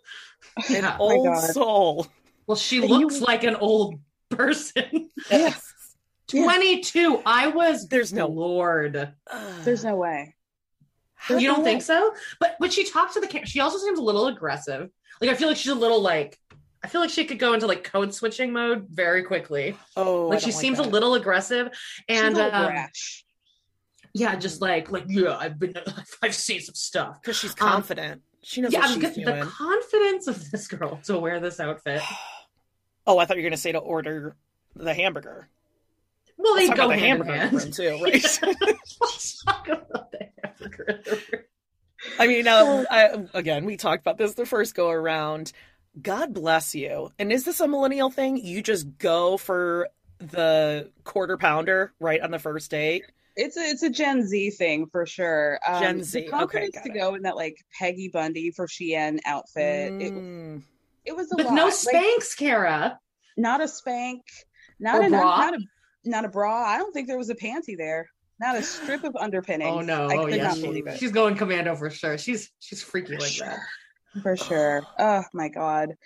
An 0.77 0.85
Oh 0.85 0.97
old 0.99 1.27
God. 1.27 1.51
soul. 1.53 2.07
Well, 2.47 2.57
she 2.57 2.81
But 2.81 2.89
you- 2.91 2.99
looks 3.01 3.21
like 3.21 3.45
an 3.45 3.57
old 3.57 3.99
person. 4.31 5.11
Yes. 5.31 5.63
Yeah. 6.33 6.45
22. 6.45 7.23
I 7.27 7.49
was 7.49 7.89
There's 7.89 8.13
no- 8.13 8.27
Lord. 8.29 9.13
There's 9.65 9.85
no 9.85 9.97
way. 9.97 10.35
You 11.29 11.41
don't 11.49 11.65
think 11.65 11.83
so? 11.83 12.15
But 12.39 12.55
when 12.59 12.71
she 12.71 12.85
talks 12.85 13.15
to 13.15 13.21
the 13.21 13.27
camera, 13.27 13.47
she 13.47 13.61
also 13.61 13.79
seems 13.79 13.99
a 13.99 14.03
little 14.03 14.29
aggressive. 14.29 14.89
Like 15.21 15.31
I 15.31 15.35
feel 15.35 15.49
like 15.49 15.57
she's 15.57 15.73
a 15.73 15.75
little 15.75 16.01
like 16.01 16.39
I 16.83 16.89
feel 16.89 17.01
like 17.01 17.11
she 17.11 17.25
could 17.25 17.39
go 17.39 17.55
into 17.55 17.67
like 17.67 17.85
code 17.85 18.15
switching 18.15 18.53
mode 18.53 18.87
very 18.91 19.23
quickly. 19.25 19.77
Oh, 19.97 20.29
like 20.29 20.41
she 20.41 20.53
seems 20.53 20.79
a 20.79 20.83
little 20.83 21.15
aggressive, 21.15 21.69
and 22.09 22.39
um, 22.39 22.73
yeah, 24.15 24.37
just 24.37 24.61
like 24.63 24.91
like 24.91 25.05
yeah, 25.09 25.37
I've 25.37 25.59
been 25.59 25.75
I've 26.23 26.35
seen 26.35 26.61
some 26.61 26.75
stuff. 26.75 27.21
because 27.21 27.37
she's 27.37 27.51
Um, 27.53 27.57
confident. 27.57 28.23
She 28.43 28.61
knows 28.61 28.73
Yeah, 28.73 28.83
I'm 28.85 28.99
good. 29.01 29.15
the 29.15 29.47
confidence 29.51 30.27
of 30.29 30.51
this 30.51 30.69
girl 30.69 31.01
to 31.05 31.19
wear 31.19 31.41
this 31.41 31.61
outfit. 31.61 32.03
Oh, 33.11 33.17
I 33.17 33.25
thought 33.25 33.39
you 33.39 33.43
were 33.43 33.49
going 33.49 33.53
to 33.53 33.57
say 33.57 33.73
to 33.73 33.79
order 33.79 34.37
the 34.77 34.93
hamburger. 34.93 35.49
Well, 36.37 36.55
they 36.57 36.69
go 36.69 36.89
the 36.89 36.93
in 36.93 36.99
hamburger 36.99 37.33
hand. 37.33 37.73
too, 37.73 37.99
right? 38.05 38.13
Let's 39.01 39.43
talk 39.45 39.67
about 39.67 40.11
the 40.13 40.29
hamburger. 40.45 41.01
I 42.19 42.27
mean, 42.27 42.47
uh, 42.47 42.85
I, 42.91 43.25
again, 43.33 43.65
we 43.65 43.79
talked 43.79 44.03
about 44.03 44.19
this 44.19 44.35
the 44.35 44.45
first 44.45 44.75
go 44.75 44.91
around. 44.91 45.53
God 46.03 46.35
bless 46.35 46.75
you. 46.75 47.13
And 47.19 47.33
is 47.33 47.45
this 47.45 47.61
a 47.61 47.69
millennial 47.69 48.11
thing? 48.11 48.37
You 48.37 48.63
just 48.63 48.99
go 48.99 49.37
for 49.37 49.89
the 50.19 50.91
quarter 51.05 51.37
pounder 51.37 51.93
right 52.01 52.21
on 52.21 52.31
the 52.31 52.39
first 52.39 52.71
date? 52.71 53.05
It's 53.37 53.57
a 53.57 53.61
it's 53.61 53.83
a 53.85 53.91
Gen 53.91 54.27
Z 54.27 54.51
thing 54.51 54.87
for 54.91 55.07
sure. 55.07 55.61
Um, 55.67 55.81
Gen 55.83 56.03
Z, 56.03 56.29
The 56.31 56.43
okay, 56.45 56.71
got 56.71 56.83
to 56.85 56.91
it. 56.91 56.95
go 56.95 57.15
in 57.15 57.23
that 57.23 57.37
like 57.37 57.57
Peggy 57.79 58.09
Bundy 58.09 58.51
for 58.51 58.67
Shein 58.67 59.21
outfit. 59.25 59.93
It, 60.03 60.13
Mm. 60.13 60.63
it 61.05 61.15
was 61.17 61.31
a 61.33 61.37
With 61.37 61.47
lot. 61.47 61.55
no 61.55 61.65
Like, 61.67 61.75
Spanx, 61.75 62.37
Kara. 62.37 62.99
not 63.37 63.61
a 63.61 63.69
spank, 63.69 64.23
not 64.81 65.05
a 65.05 65.09
bra? 65.09 65.21
not 65.37 65.55
a 65.55 65.59
not 66.05 66.25
a 66.25 66.29
bra. 66.29 66.65
I 66.65 66.79
don't 66.79 66.93
think 66.93 67.07
there 67.07 67.19
was 67.19 67.31
a 67.31 67.37
panty 67.37 67.77
there. 67.77 68.09
Not 68.41 68.57
a 68.57 68.63
strip 68.63 69.05
of 69.05 69.15
underpinning. 69.17 69.69
Oh 69.73 69.81
no! 69.83 70.07
I 70.09 70.17
oh 70.17 70.27
yeah, 70.27 70.55
she- 70.55 70.83
she's 70.99 71.13
going 71.13 71.37
commando 71.37 71.77
for 71.77 71.91
sure. 71.91 72.19
She's 72.19 72.51
she's 72.59 72.83
freaky 72.83 73.15
For 73.15 73.21
like 73.21 73.31
sure. 73.31 73.47
that. 73.47 73.59
For 74.23 74.37
sure. 74.37 74.87
Oh 74.99 75.25
my 75.33 75.49
god. 75.49 75.97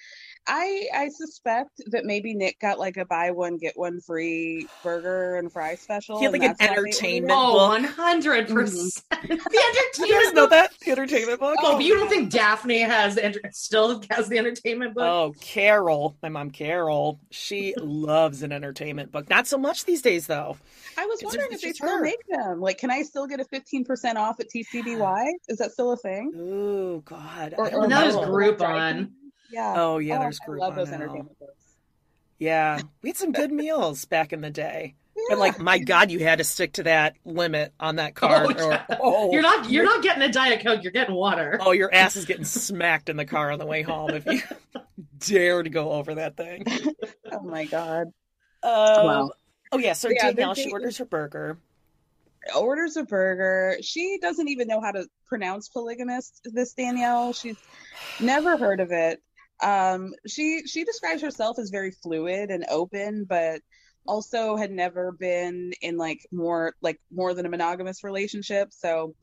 I 0.47 0.89
I 0.95 1.09
suspect 1.09 1.81
that 1.93 2.05
maybe 2.05 2.35
Nick 2.35 2.59
got 2.59 2.79
like 2.79 2.97
a 2.97 3.05
buy 3.05 3.31
one 3.31 3.59
get 3.59 3.77
one 3.77 4.01
free 4.01 4.67
burger 4.83 5.37
and 5.37 5.53
fry 5.53 5.77
special. 5.77 6.19
He 6.19 6.25
had, 6.25 6.33
like, 6.33 6.43
an 6.43 6.49
that's 6.59 6.61
why 6.61 6.67
they 6.67 6.71
ordered 6.77 6.89
entertainment. 6.89 7.33
Oh, 7.35 7.53
book. 7.53 7.69
one 7.69 7.85
hundred 7.85 8.49
percent. 8.49 9.05
Mm-hmm. 9.13 9.37
The 9.53 10.09
Did 10.09 10.09
you 10.09 10.15
guys 10.15 10.27
entertainment 10.27 10.35
know 10.35 10.43
book. 10.43 10.51
that? 10.51 10.73
The 10.85 10.91
entertainment 10.91 11.41
book? 11.41 11.57
Oh, 11.61 11.77
but 11.77 11.85
you 11.85 11.95
don't 11.95 12.07
oh. 12.07 12.11
think 12.11 12.31
Daphne 12.31 12.81
has 12.81 13.15
the 13.15 13.25
enter- 13.25 13.41
still 13.53 14.03
has 14.11 14.29
the 14.29 14.39
entertainment 14.39 14.95
book? 14.95 15.05
Oh, 15.05 15.35
Carol, 15.41 16.17
my 16.23 16.29
mom 16.29 16.51
Carol, 16.51 17.21
she 17.31 17.75
loves 17.79 18.43
an 18.43 18.53
entertainment 18.53 19.13
book. 19.13 19.29
Not 19.31 19.47
so 19.47 19.59
much 19.59 19.85
these 19.85 20.03
days, 20.03 20.27
though. 20.27 20.57
I 20.99 21.07
was 21.07 21.21
It's- 21.21 21.25
wondering 21.25 21.49
if 21.53 21.55
it's 21.57 21.63
they 21.63 21.73
still 21.73 21.99
her. 21.99 22.03
make 22.03 22.27
them. 22.29 22.61
Like, 22.61 22.79
can 22.79 22.91
I 22.91 23.03
still 23.03 23.27
get 23.27 23.39
a 23.41 23.45
fifteen 23.45 23.85
percent 23.85 24.19
off 24.19 24.41
at 24.41 24.49
TCBY? 24.51 25.27
Is 25.49 25.59
that 25.59 25.73
still 25.73 25.93
a 25.93 25.97
thing? 25.97 26.33
Oh 26.37 26.99
God, 27.05 27.55
Or- 27.59 27.73
or 27.73 27.87
now 27.87 28.01
there's 28.03 28.15
know. 28.17 28.23
Groupon. 28.29 29.11
Yeah. 29.53 29.75
Oh 29.77 29.99
yeah, 29.99 30.19
there's 30.19 30.41
I 30.43 30.47
Groupon 30.49 30.59
love 30.59 30.75
those 30.77 30.89
now. 30.89 30.95
entertainment 30.95 31.39
books. 31.39 31.53
Yeah, 32.39 32.81
we 33.03 33.11
had 33.11 33.17
some 33.17 33.33
good 33.33 33.53
meals 33.53 34.05
back 34.05 34.33
in 34.33 34.41
the 34.41 34.51
day. 34.51 34.95
Yeah. 35.15 35.23
And 35.33 35.41
like, 35.41 35.61
my 35.61 35.79
God, 35.79 36.11
you 36.11 36.21
had 36.21 36.39
to 36.39 36.45
stick 36.45 36.73
to 36.75 36.85
that 36.85 37.15
limit 37.25 37.73
on 37.79 37.97
that 37.97 38.15
card. 38.17 38.57
Oh, 38.59 38.67
or, 38.67 38.73
yeah. 38.73 38.85
oh, 39.01 39.33
You're 39.33 39.43
not 39.43 39.71
you're 39.71 39.85
not 39.85 40.03
getting 40.03 40.23
a 40.23 40.33
diet 40.33 40.65
coke. 40.65 40.83
You're 40.83 40.91
getting 40.93 41.15
water. 41.15 41.59
oh, 41.61 41.73
your 41.73 41.93
ass 41.95 42.17
is 42.17 42.25
getting 42.25 42.45
smacked 42.47 43.09
in 43.11 43.17
the 43.17 43.25
car 43.27 43.51
on 43.53 43.59
the 43.59 43.67
way 43.67 43.83
home 43.83 44.11
if 44.11 44.27
you 44.27 44.41
dare 45.19 45.63
to 45.63 45.71
go 45.71 45.93
over 45.93 46.15
that 46.17 46.37
thing. 46.37 46.65
Oh 47.35 47.41
my 47.41 47.65
god. 47.65 48.09
Um, 48.63 49.07
Wow. 49.07 49.31
Oh 49.73 49.79
yeah, 49.79 49.95
so 49.95 50.11
Yeah, 50.11 50.33
Danielle, 50.33 50.53
she 50.55 50.71
orders 50.71 50.99
her 50.99 51.07
burger. 51.07 51.57
Orders 52.55 52.97
a 52.99 53.05
burger. 53.05 53.79
She 53.81 54.19
doesn't 54.21 54.49
even 54.49 54.69
know 54.69 54.83
how 54.83 54.91
to 54.91 55.07
pronounce 55.29 55.69
polygamist. 55.71 56.47
This 56.53 56.75
Danielle, 56.75 57.33
she's 57.33 57.57
never 58.21 58.59
heard 58.59 58.81
of 58.81 58.91
it. 58.93 59.23
Um, 59.63 60.13
she 60.27 60.63
she 60.67 60.85
describes 60.85 61.23
herself 61.23 61.59
as 61.59 61.71
very 61.71 61.91
fluid 61.91 62.51
and 62.51 62.65
open, 62.69 63.25
but 63.25 63.61
also 64.07 64.57
had 64.57 64.71
never 64.73 65.13
been 65.13 65.73
in 65.81 65.97
like 65.97 66.27
more 66.33 66.75
like 66.83 67.01
more 67.13 67.35
than 67.35 67.47
a 67.47 67.49
monogamous 67.49 68.03
relationship. 68.03 68.73
So 68.73 69.15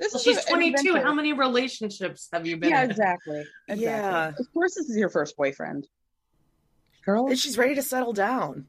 this 0.00 0.12
Well, 0.12 0.18
is 0.20 0.24
she's 0.24 0.44
22. 0.46 0.96
How 0.96 1.14
many 1.14 1.32
relationships 1.32 2.28
have 2.32 2.46
you 2.46 2.56
been 2.56 2.70
Yeah, 2.70 2.82
in? 2.84 2.90
exactly. 2.90 3.44
exactly. 3.68 3.84
Yeah. 3.84 4.32
Of 4.36 4.52
course, 4.52 4.74
this 4.74 4.90
is 4.90 4.96
your 4.96 5.08
first 5.08 5.36
boyfriend, 5.36 5.86
girl. 7.04 7.28
And 7.28 7.38
she's 7.38 7.56
ready 7.56 7.76
to 7.76 7.82
settle 7.82 8.12
down. 8.12 8.66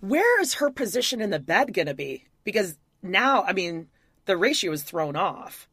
Where 0.00 0.40
is 0.40 0.54
her 0.54 0.70
position 0.70 1.20
in 1.20 1.30
the 1.30 1.38
bed 1.38 1.72
going 1.72 1.86
to 1.86 1.94
be? 1.94 2.26
Because 2.44 2.76
now, 3.02 3.42
I 3.44 3.52
mean, 3.52 3.88
the 4.26 4.36
ratio 4.36 4.72
is 4.72 4.82
thrown 4.82 5.16
off. 5.16 5.68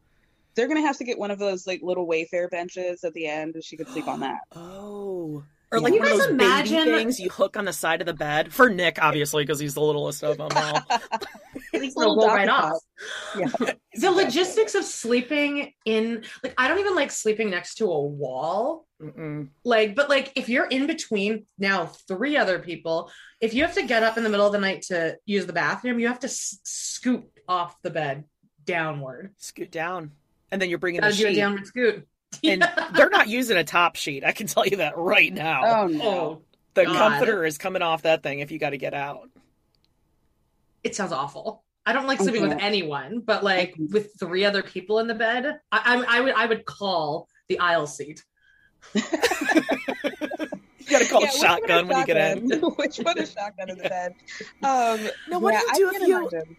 They're 0.58 0.68
gonna 0.68 0.82
have 0.82 0.98
to 0.98 1.06
get 1.06 1.18
one 1.18 1.32
of 1.32 1.40
those 1.40 1.66
like 1.66 1.80
little 1.82 2.06
Wayfair 2.06 2.50
benches 2.50 3.06
at 3.06 3.14
the 3.14 3.28
end, 3.28 3.56
and 3.56 3.64
she 3.64 3.78
could 3.78 3.88
sleep 3.88 4.08
on 4.10 4.20
that. 4.20 4.40
Oh. 4.56 5.44
Or 5.70 5.82
like 5.82 5.94
You 5.94 6.00
one 6.00 6.12
of 6.14 6.18
those 6.18 6.28
imagine- 6.30 6.86
baby 6.86 6.98
things 6.98 7.20
you 7.20 7.30
hook 7.30 7.58
on 7.58 7.66
the 7.66 7.74
side 7.74 8.00
of 8.02 8.08
the 8.08 8.14
bed 8.14 8.54
for 8.54 8.70
Nick, 8.70 9.00
obviously, 9.04 9.44
because 9.44 9.60
he's 9.60 9.74
the 9.74 9.82
littlest 9.82 10.24
of 10.24 10.38
them 10.38 10.48
all. 10.56 10.80
These 11.74 11.98
Little 11.98 12.16
will 12.16 12.28
go 12.28 12.34
right 12.34 12.48
off. 12.50 12.78
Yeah. 13.38 13.48
The 14.00 14.12
logistics 14.12 14.76
of 14.76 14.84
sleeping 14.86 15.74
in 15.84 16.24
like 16.44 16.54
I 16.58 16.68
don't 16.68 16.78
even 16.80 16.96
like 16.96 17.10
sleeping 17.12 17.50
next 17.50 17.76
to 17.80 17.86
a 17.92 18.02
wall. 18.02 18.86
Mm-mm. 19.02 19.50
Like, 19.66 19.96
but 19.96 20.08
like 20.08 20.32
if 20.36 20.48
you're 20.50 20.68
in 20.68 20.86
between 20.88 21.46
now 21.58 21.88
three 21.88 22.38
other 22.38 22.60
people, 22.60 23.10
if 23.42 23.54
you 23.56 23.64
have 23.64 23.74
to 23.74 23.84
get 23.88 24.04
up 24.04 24.16
in 24.18 24.24
the 24.24 24.30
middle 24.30 24.46
of 24.46 24.52
the 24.54 24.60
night 24.60 24.84
to 24.84 25.18
use 25.26 25.48
the 25.48 25.54
bathroom, 25.54 26.00
you 26.00 26.08
have 26.08 26.20
to 26.20 26.28
s- 26.28 26.60
scoot 26.64 27.26
off 27.48 27.76
the 27.82 27.90
bed 27.90 28.24
downward. 28.66 29.34
Scoot 29.38 29.72
down, 29.72 30.12
and 30.52 30.62
then 30.62 30.70
you're 30.70 30.80
bringing 30.80 31.02
the 31.02 31.08
Gotta 31.08 31.18
do 31.18 31.26
a 31.28 31.30
sheet. 31.30 31.36
downward 31.36 31.68
scoot. 31.68 32.08
And 32.44 32.62
they're 32.94 33.10
not 33.10 33.30
using 33.30 33.56
a 33.58 33.64
top 33.64 33.96
sheet. 33.96 34.24
I 34.26 34.34
can 34.34 34.48
tell 34.48 34.66
you 34.68 34.78
that 34.78 34.98
right 34.98 35.34
now. 35.34 35.84
Oh 35.84 35.88
no. 35.88 36.04
Oh, 36.04 36.42
the 36.74 36.84
God. 36.86 36.98
comforter 36.98 37.46
is 37.46 37.58
coming 37.58 37.82
off 37.82 38.02
that 38.04 38.22
thing 38.22 38.40
if 38.40 38.52
you 38.52 38.60
got 38.60 38.72
to 38.72 38.78
get 38.78 38.94
out. 38.94 39.30
it 40.84 40.94
sounds 40.96 41.12
awful. 41.14 41.64
I 41.86 41.94
don't 41.94 42.06
like 42.06 42.20
sleeping 42.20 42.42
with 42.42 42.58
anyone, 42.60 43.22
but 43.22 43.46
like 43.46 43.76
with 43.78 44.12
three 44.20 44.44
other 44.44 44.62
people 44.62 45.00
in 45.00 45.08
the 45.08 45.16
bed, 45.16 45.60
I, 45.72 46.04
I, 46.06 46.18
I 46.18 46.22
would 46.22 46.34
I 46.36 46.46
would 46.46 46.66
call 46.66 47.30
the 47.48 47.60
aisle 47.60 47.88
seat. 47.88 48.24
You 50.80 50.92
got 50.92 51.02
to 51.02 51.10
call 51.10 51.22
Yeah, 51.22 51.28
a 51.28 51.32
which 51.34 51.42
shotgun 51.42 51.88
when 51.90 51.98
you 52.00 52.06
get 52.06 52.38
in. 52.38 52.50
which 52.78 52.98
one 52.98 53.18
is 53.18 53.34
shotgun 53.34 53.70
in 53.72 53.78
the 53.78 53.90
bed? 53.90 54.14
Um, 54.64 55.10
Now, 55.30 55.40
what 55.40 55.54
yeah, 55.54 55.60
do 55.74 55.82
you 55.82 55.88
I 55.90 55.92
do 55.92 55.96
if 55.96 56.00
can 56.00 56.08
you? 56.08 56.18
imagine. 56.30 56.58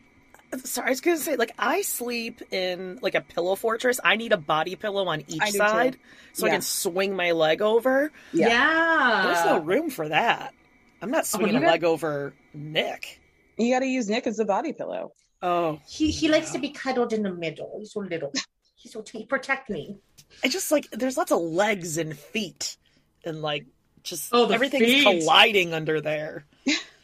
Sorry, 0.65 0.87
I 0.87 0.91
was 0.91 1.01
gonna 1.03 1.19
say, 1.19 1.37
like, 1.37 1.53
I 1.59 1.83
sleep 1.83 2.41
in 2.53 2.99
like 3.03 3.15
a 3.15 3.21
pillow 3.21 3.55
fortress. 3.55 4.01
I 4.03 4.17
need 4.17 4.33
a 4.33 4.37
body 4.39 4.77
pillow 4.77 5.07
on 5.09 5.21
each 5.29 5.41
I 5.43 5.47
do 5.47 5.53
too. 5.53 5.59
side 5.59 5.97
so 6.33 6.47
I 6.47 6.51
can 6.51 6.63
swing 6.63 7.15
my 7.15 7.33
leg 7.33 7.61
over. 7.61 8.11
Yeah. 8.33 8.49
Yeah. 8.49 9.23
There's 9.25 9.45
no 9.45 9.59
room 9.61 9.91
for 9.91 10.09
that. 10.09 10.55
I'm 11.03 11.11
not 11.11 11.21
oh, 11.21 11.37
swinging 11.37 11.55
you 11.55 11.59
a 11.61 11.63
got- 11.63 11.71
leg 11.73 11.85
over 11.85 12.33
Nick. 12.55 13.21
You 13.59 13.75
got 13.75 13.81
to 13.81 13.87
use 13.87 14.09
Nick 14.09 14.27
as 14.27 14.39
a 14.39 14.45
body 14.45 14.73
pillow. 14.73 15.13
Oh, 15.43 15.81
He 15.87 16.11
he 16.11 16.29
likes 16.29 16.51
to 16.53 16.59
be 16.59 16.71
cuddled 16.71 17.13
in 17.13 17.23
the 17.23 17.33
middle. 17.33 17.77
He's 17.79 17.93
so 17.93 18.01
little. 18.01 18.33
He's 18.77 18.93
so 18.93 19.05
he 19.13 19.27
protect 19.27 19.69
me. 19.69 19.97
I 20.43 20.49
just 20.49 20.73
like 20.73 20.89
there's 20.93 21.17
lots 21.17 21.31
of 21.33 21.41
legs 21.41 21.99
and 21.99 22.17
feet, 22.19 22.77
and 23.25 23.43
like 23.43 23.67
just 24.03 24.31
Oh, 24.33 24.49
everything's 24.49 24.85
feet. 24.87 25.03
colliding 25.05 25.75
under 25.75 26.01
there. 26.01 26.45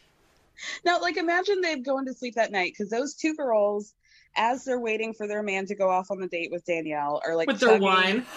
Now, 0.83 0.99
like, 1.01 1.17
imagine 1.17 1.61
they've 1.61 1.83
going 1.83 2.05
to 2.05 2.13
sleep 2.13 2.35
that 2.35 2.51
night 2.51 2.73
because 2.77 2.89
those 2.91 3.13
two 3.15 3.33
girls, 3.35 3.93
as 4.35 4.63
they're 4.65 4.79
waiting 4.79 5.13
for 5.13 5.27
their 5.27 5.43
man 5.43 5.65
to 5.67 5.75
go 5.75 5.89
off 5.89 6.11
on 6.11 6.19
the 6.19 6.27
date 6.27 6.51
with 6.51 6.65
Danielle, 6.65 7.21
are 7.25 7.35
like 7.35 7.47
With 7.47 7.59
their 7.59 7.79
wine. 7.79 8.25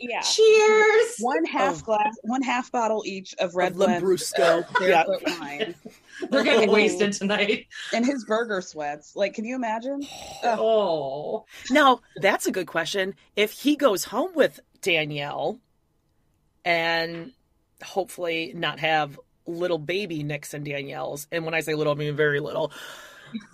Yeah. 0.00 0.20
Cheers. 0.22 1.16
One 1.20 1.44
half 1.44 1.80
Oh. 1.82 1.84
glass, 1.84 2.16
one 2.22 2.42
half 2.42 2.72
bottle 2.72 3.04
each 3.06 3.36
of 3.38 3.54
Red 3.54 3.72
Of 3.72 3.78
Lambrusco. 3.78 4.64
uh, 4.80 4.84
Yeah. 4.84 5.04
wine, 5.38 5.74
They're 6.30 6.42
getting 6.42 6.72
wasted 6.72 7.12
tonight. 7.12 7.66
and 7.92 8.04
his 8.04 8.24
burger 8.24 8.60
sweats. 8.62 9.14
Like, 9.14 9.34
can 9.34 9.44
you 9.44 9.54
imagine? 9.54 10.04
Oh. 10.44 11.44
Now, 11.70 12.00
that's 12.16 12.46
a 12.46 12.50
good 12.50 12.66
question. 12.66 13.14
If 13.36 13.52
he 13.52 13.76
goes 13.76 14.02
home 14.06 14.32
with 14.34 14.58
Danielle 14.80 15.60
and 16.64 17.32
hopefully 17.84 18.52
not 18.56 18.80
have 18.80 19.20
little 19.46 19.78
baby 19.78 20.22
Nicks 20.22 20.54
and 20.54 20.64
Danielle's, 20.64 21.26
and 21.32 21.44
when 21.44 21.54
I 21.54 21.60
say 21.60 21.74
little, 21.74 21.92
I 21.92 21.96
mean 21.96 22.16
very 22.16 22.40
little, 22.40 22.72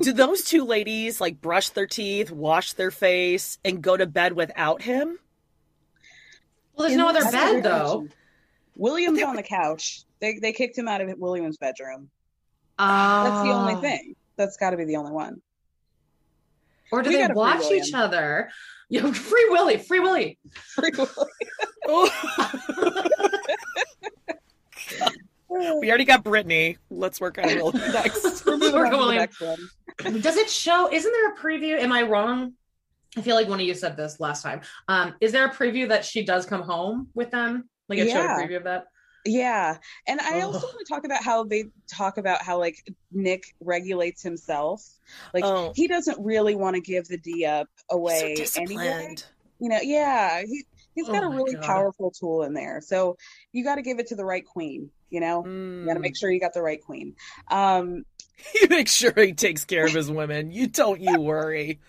do 0.03 0.13
those 0.13 0.45
two 0.45 0.65
ladies 0.65 1.21
like 1.21 1.41
brush 1.41 1.71
their 1.71 1.87
teeth, 1.87 2.31
wash 2.31 2.75
their 2.75 2.91
face, 2.91 3.59
and 3.65 3.83
go 3.83 3.97
to 3.97 4.07
bed 4.07 4.33
without 4.33 4.83
him? 4.83 5.19
Well, 6.75 6.89
there's 6.89 6.99
no 6.99 7.09
other 7.09 7.21
That's 7.21 7.33
bed 7.33 7.53
good 7.55 7.63
though. 7.65 7.99
question. 8.01 8.13
William's 8.77 9.23
on 9.23 9.37
the 9.37 9.43
couch. 9.43 10.03
They 10.21 10.39
they 10.39 10.53
kicked 10.53 10.79
him 10.79 10.89
out 10.89 11.01
of 11.01 11.13
William's 11.19 11.59
bedroom. 11.59 12.11
Uh, 12.79 13.25
That's 13.25 13.43
the 13.49 13.53
only 13.53 13.75
thing. 13.77 14.15
That's 14.37 14.57
got 14.57 14.71
to 14.71 14.77
be 14.77 14.85
the 14.85 14.97
only 14.97 15.11
one. 15.11 15.43
Or 16.93 17.03
do 17.03 17.11
We 17.11 17.17
they 17.17 17.23
got 17.23 17.33
a 17.33 17.35
free 17.35 17.41
watch 17.41 17.71
each 17.73 17.93
other? 17.93 18.49
Yeah, 18.89 19.01
free 19.03 19.11
know, 19.11 19.15
free 19.15 19.47
Willy, 19.51 19.77
free 19.79 20.01
Willy. 20.01 20.39
we 25.81 25.89
already 25.89 26.05
got 26.05 26.23
Brittany. 26.25 26.77
Let's 26.91 27.21
work 27.21 27.39
on 27.39 27.47
Will 27.57 27.73
next. 27.93 28.45
We're 28.45 28.57
moving 28.59 28.75
on 28.77 28.91
to 28.91 28.97
the 29.07 29.15
next 29.15 29.41
one. 29.41 30.21
Does 30.21 30.37
it 30.37 30.49
show? 30.51 30.93
Isn't 30.93 31.11
there 31.13 31.33
a 31.33 31.37
preview? 31.37 31.79
Am 31.81 31.93
I 31.93 32.03
wrong? 32.03 32.53
I 33.17 33.23
feel 33.23 33.35
like 33.35 33.49
one 33.49 33.59
of 33.61 33.67
you 33.67 33.75
said 33.75 33.97
this 33.97 34.21
last 34.21 34.43
time. 34.43 34.61
Um, 34.87 35.15
is 35.21 35.33
there 35.33 35.47
a 35.47 35.51
preview 35.51 35.89
that 35.89 36.05
she 36.05 36.25
does 36.25 36.47
come 36.47 36.63
home 36.63 37.09
with 37.15 37.31
them? 37.31 37.69
Like 37.89 37.99
it 37.99 38.09
showed 38.11 38.21
a 38.21 38.25
Yeah. 38.25 38.39
preview 38.39 38.57
of 38.59 38.65
that. 38.65 38.85
Yeah. 39.25 39.77
And 40.07 40.21
I 40.21 40.43
also 40.43 40.59
Ugh. 40.59 40.65
want 40.65 40.79
to 40.87 40.95
talk 40.95 41.05
about 41.05 41.23
how 41.25 41.43
they 41.45 41.65
talk 41.91 42.19
about 42.19 42.43
how 42.43 42.59
like 42.59 42.77
Nick 43.11 43.55
regulates 43.61 44.23
himself. 44.23 44.87
Like 45.35 45.45
Oh. 45.45 45.73
he 45.75 45.89
doesn't 45.89 46.19
really 46.25 46.55
want 46.55 46.77
to 46.77 46.81
give 46.81 47.09
the 47.09 47.17
D 47.19 47.45
up 47.45 47.69
so 47.91 47.97
away 47.97 48.19
anyway. 48.21 48.35
disciplined. 48.37 49.25
You 49.59 49.71
know, 49.71 49.81
yeah, 49.83 50.43
he 50.43 50.65
he's 50.99 51.09
got 51.09 51.23
Oh 51.25 51.33
a 51.33 51.37
really 51.37 51.55
God. 51.55 51.63
powerful 51.65 52.11
tool 52.11 52.43
in 52.43 52.55
there. 52.55 52.81
So 52.81 53.17
you 53.53 53.65
got 53.65 53.77
to 53.77 53.83
give 53.83 53.99
it 53.99 54.09
to 54.09 54.17
the 54.17 54.25
right 54.25 54.45
queen. 54.45 54.91
You 55.11 55.21
know, 55.21 55.45
you 55.47 55.85
got 55.87 55.95
to 55.95 56.01
Mm. 56.01 56.03
make 56.03 56.17
sure 56.17 56.31
you 56.31 56.41
got 56.41 56.55
the 56.55 56.63
right 56.63 56.83
queen. 56.83 57.15
Um, 57.51 58.05
You 58.55 58.69
make 58.69 58.87
sure 58.89 59.13
he 59.17 59.33
takes 59.33 59.65
care 59.65 59.85
of 59.87 59.93
his 59.93 60.11
women. 60.11 60.51
You 60.53 60.69
don't 60.69 61.01
you 61.01 61.21
worry. 61.21 61.81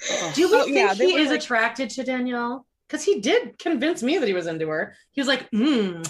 Do 0.34 0.48
we 0.50 0.56
Oh, 0.56 0.64
think 0.64 0.76
yeah, 0.76 0.94
he 0.94 1.14
is 1.16 1.30
like- 1.30 1.40
attracted 1.40 1.90
to 1.90 2.02
Danielle? 2.04 2.66
Because 2.88 3.04
he 3.04 3.20
did 3.20 3.58
convince 3.58 4.02
me 4.02 4.18
that 4.18 4.26
he 4.28 4.34
was 4.34 4.46
into 4.46 4.68
her. 4.68 4.94
He 5.12 5.20
was 5.20 5.28
like, 5.28 5.50
mm, 5.52 6.06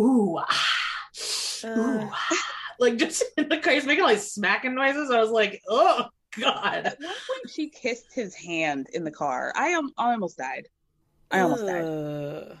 ooh, 0.00 0.36
ah, 0.38 0.66
ooh, 1.64 1.68
Uh. 1.68 2.08
ah. 2.12 2.36
like 2.78 2.96
just 2.96 3.22
in 3.36 3.48
the 3.48 3.58
car, 3.58 3.72
he's 3.74 3.86
making 3.86 4.04
like 4.04 4.18
smacking 4.18 4.74
noises. 4.74 5.10
I 5.10 5.20
was 5.20 5.30
like, 5.30 5.60
oh 5.68 6.06
god. 6.38 6.86
at 6.86 6.98
one 6.98 7.08
point, 7.08 7.50
she 7.54 7.70
kissed 7.70 8.12
his 8.14 8.34
hand 8.34 8.88
in 8.92 9.04
the 9.04 9.10
car. 9.10 9.52
I 9.56 9.68
am. 9.68 9.90
I 9.96 10.12
almost 10.12 10.38
died. 10.38 10.66
I 11.30 11.40
almost 11.40 11.66
died. 11.66 11.84
Uh, 11.84 12.56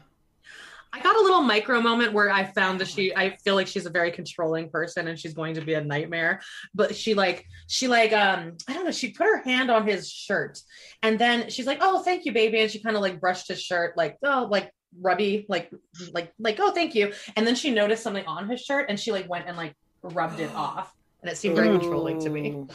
I 0.92 1.00
got 1.00 1.16
a 1.16 1.20
little 1.20 1.42
micro 1.42 1.80
moment 1.80 2.12
where 2.12 2.30
I 2.30 2.44
found 2.44 2.80
that 2.80 2.88
she 2.88 3.14
I 3.14 3.36
feel 3.44 3.54
like 3.54 3.68
she's 3.68 3.86
a 3.86 3.90
very 3.90 4.10
controlling 4.10 4.70
person 4.70 5.06
and 5.06 5.18
she's 5.18 5.34
going 5.34 5.54
to 5.54 5.60
be 5.60 5.74
a 5.74 5.80
nightmare. 5.82 6.40
But 6.74 6.96
she 6.96 7.14
like 7.14 7.46
she 7.68 7.86
like 7.86 8.12
um 8.12 8.56
I 8.68 8.74
don't 8.74 8.84
know, 8.84 8.90
she 8.90 9.10
put 9.10 9.26
her 9.26 9.42
hand 9.42 9.70
on 9.70 9.86
his 9.86 10.10
shirt 10.10 10.60
and 11.02 11.18
then 11.18 11.48
she's 11.48 11.66
like, 11.66 11.78
Oh, 11.80 12.02
thank 12.02 12.24
you, 12.24 12.32
baby. 12.32 12.60
And 12.60 12.70
she 12.70 12.82
kind 12.82 12.96
of 12.96 13.02
like 13.02 13.20
brushed 13.20 13.48
his 13.48 13.62
shirt, 13.62 13.96
like, 13.96 14.18
oh, 14.24 14.48
like 14.50 14.72
rubby, 15.00 15.46
like 15.48 15.70
like 16.12 16.32
like, 16.38 16.58
oh 16.58 16.72
thank 16.72 16.94
you. 16.94 17.12
And 17.36 17.46
then 17.46 17.54
she 17.54 17.70
noticed 17.70 18.02
something 18.02 18.26
on 18.26 18.48
his 18.48 18.60
shirt 18.60 18.86
and 18.88 18.98
she 18.98 19.12
like 19.12 19.28
went 19.28 19.46
and 19.46 19.56
like 19.56 19.74
rubbed 20.02 20.40
it 20.40 20.50
off. 20.54 20.92
And 21.22 21.30
it 21.30 21.36
seemed 21.36 21.54
very 21.56 21.68
controlling 21.68 22.18
to 22.20 22.30
me. 22.30 22.66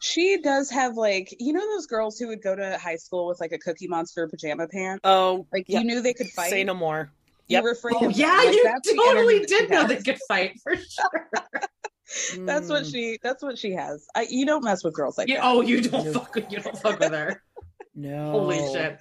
She 0.00 0.40
does 0.42 0.68
have 0.70 0.96
like 0.96 1.34
you 1.38 1.52
know 1.52 1.60
those 1.76 1.86
girls 1.86 2.18
who 2.18 2.26
would 2.28 2.42
go 2.42 2.56
to 2.56 2.76
high 2.78 2.96
school 2.96 3.26
with 3.28 3.38
like 3.40 3.52
a 3.52 3.58
Cookie 3.58 3.86
Monster 3.86 4.26
pajama 4.28 4.66
pants. 4.68 5.00
Oh, 5.04 5.46
Like 5.52 5.64
yeah. 5.68 5.78
you 5.80 5.84
knew 5.86 6.00
they 6.02 6.14
could 6.14 6.28
fight. 6.30 6.50
Say 6.50 6.64
no 6.64 6.74
more. 6.74 7.12
You 7.46 7.54
Yep. 7.54 7.64
were 7.64 7.70
afraid 7.70 7.96
Oh 8.00 8.06
of 8.06 8.12
yeah, 8.12 8.36
Like, 8.36 8.52
you 8.54 8.64
totally 8.96 9.36
energy 9.36 9.38
that 9.38 9.48
she 9.48 9.58
did 9.60 9.70
know 9.70 9.86
they 9.86 9.96
could 10.02 10.18
fight 10.28 10.58
for 10.62 10.74
sure. 10.76 11.28
That's 12.46 12.68
what 12.68 12.82
Mm. 12.84 12.90
she. 12.92 13.18
That's 13.22 13.42
what 13.42 13.56
she 13.58 13.72
has. 13.74 14.06
I, 14.14 14.26
you 14.28 14.44
don't 14.44 14.64
mess 14.64 14.82
with 14.82 14.94
girls 14.94 15.16
like 15.18 15.28
You, 15.28 15.36
that. 15.36 15.44
oh, 15.44 15.60
you 15.60 15.80
don't 15.82 16.04
No. 16.06 16.12
fuck 16.14 16.34
with 16.34 16.50
you 16.50 16.58
don't 16.58 16.76
fuck 16.78 16.98
with 16.98 17.12
her. 17.12 17.42
No. 17.94 18.30
Holy 18.30 18.58
shit. 18.72 18.98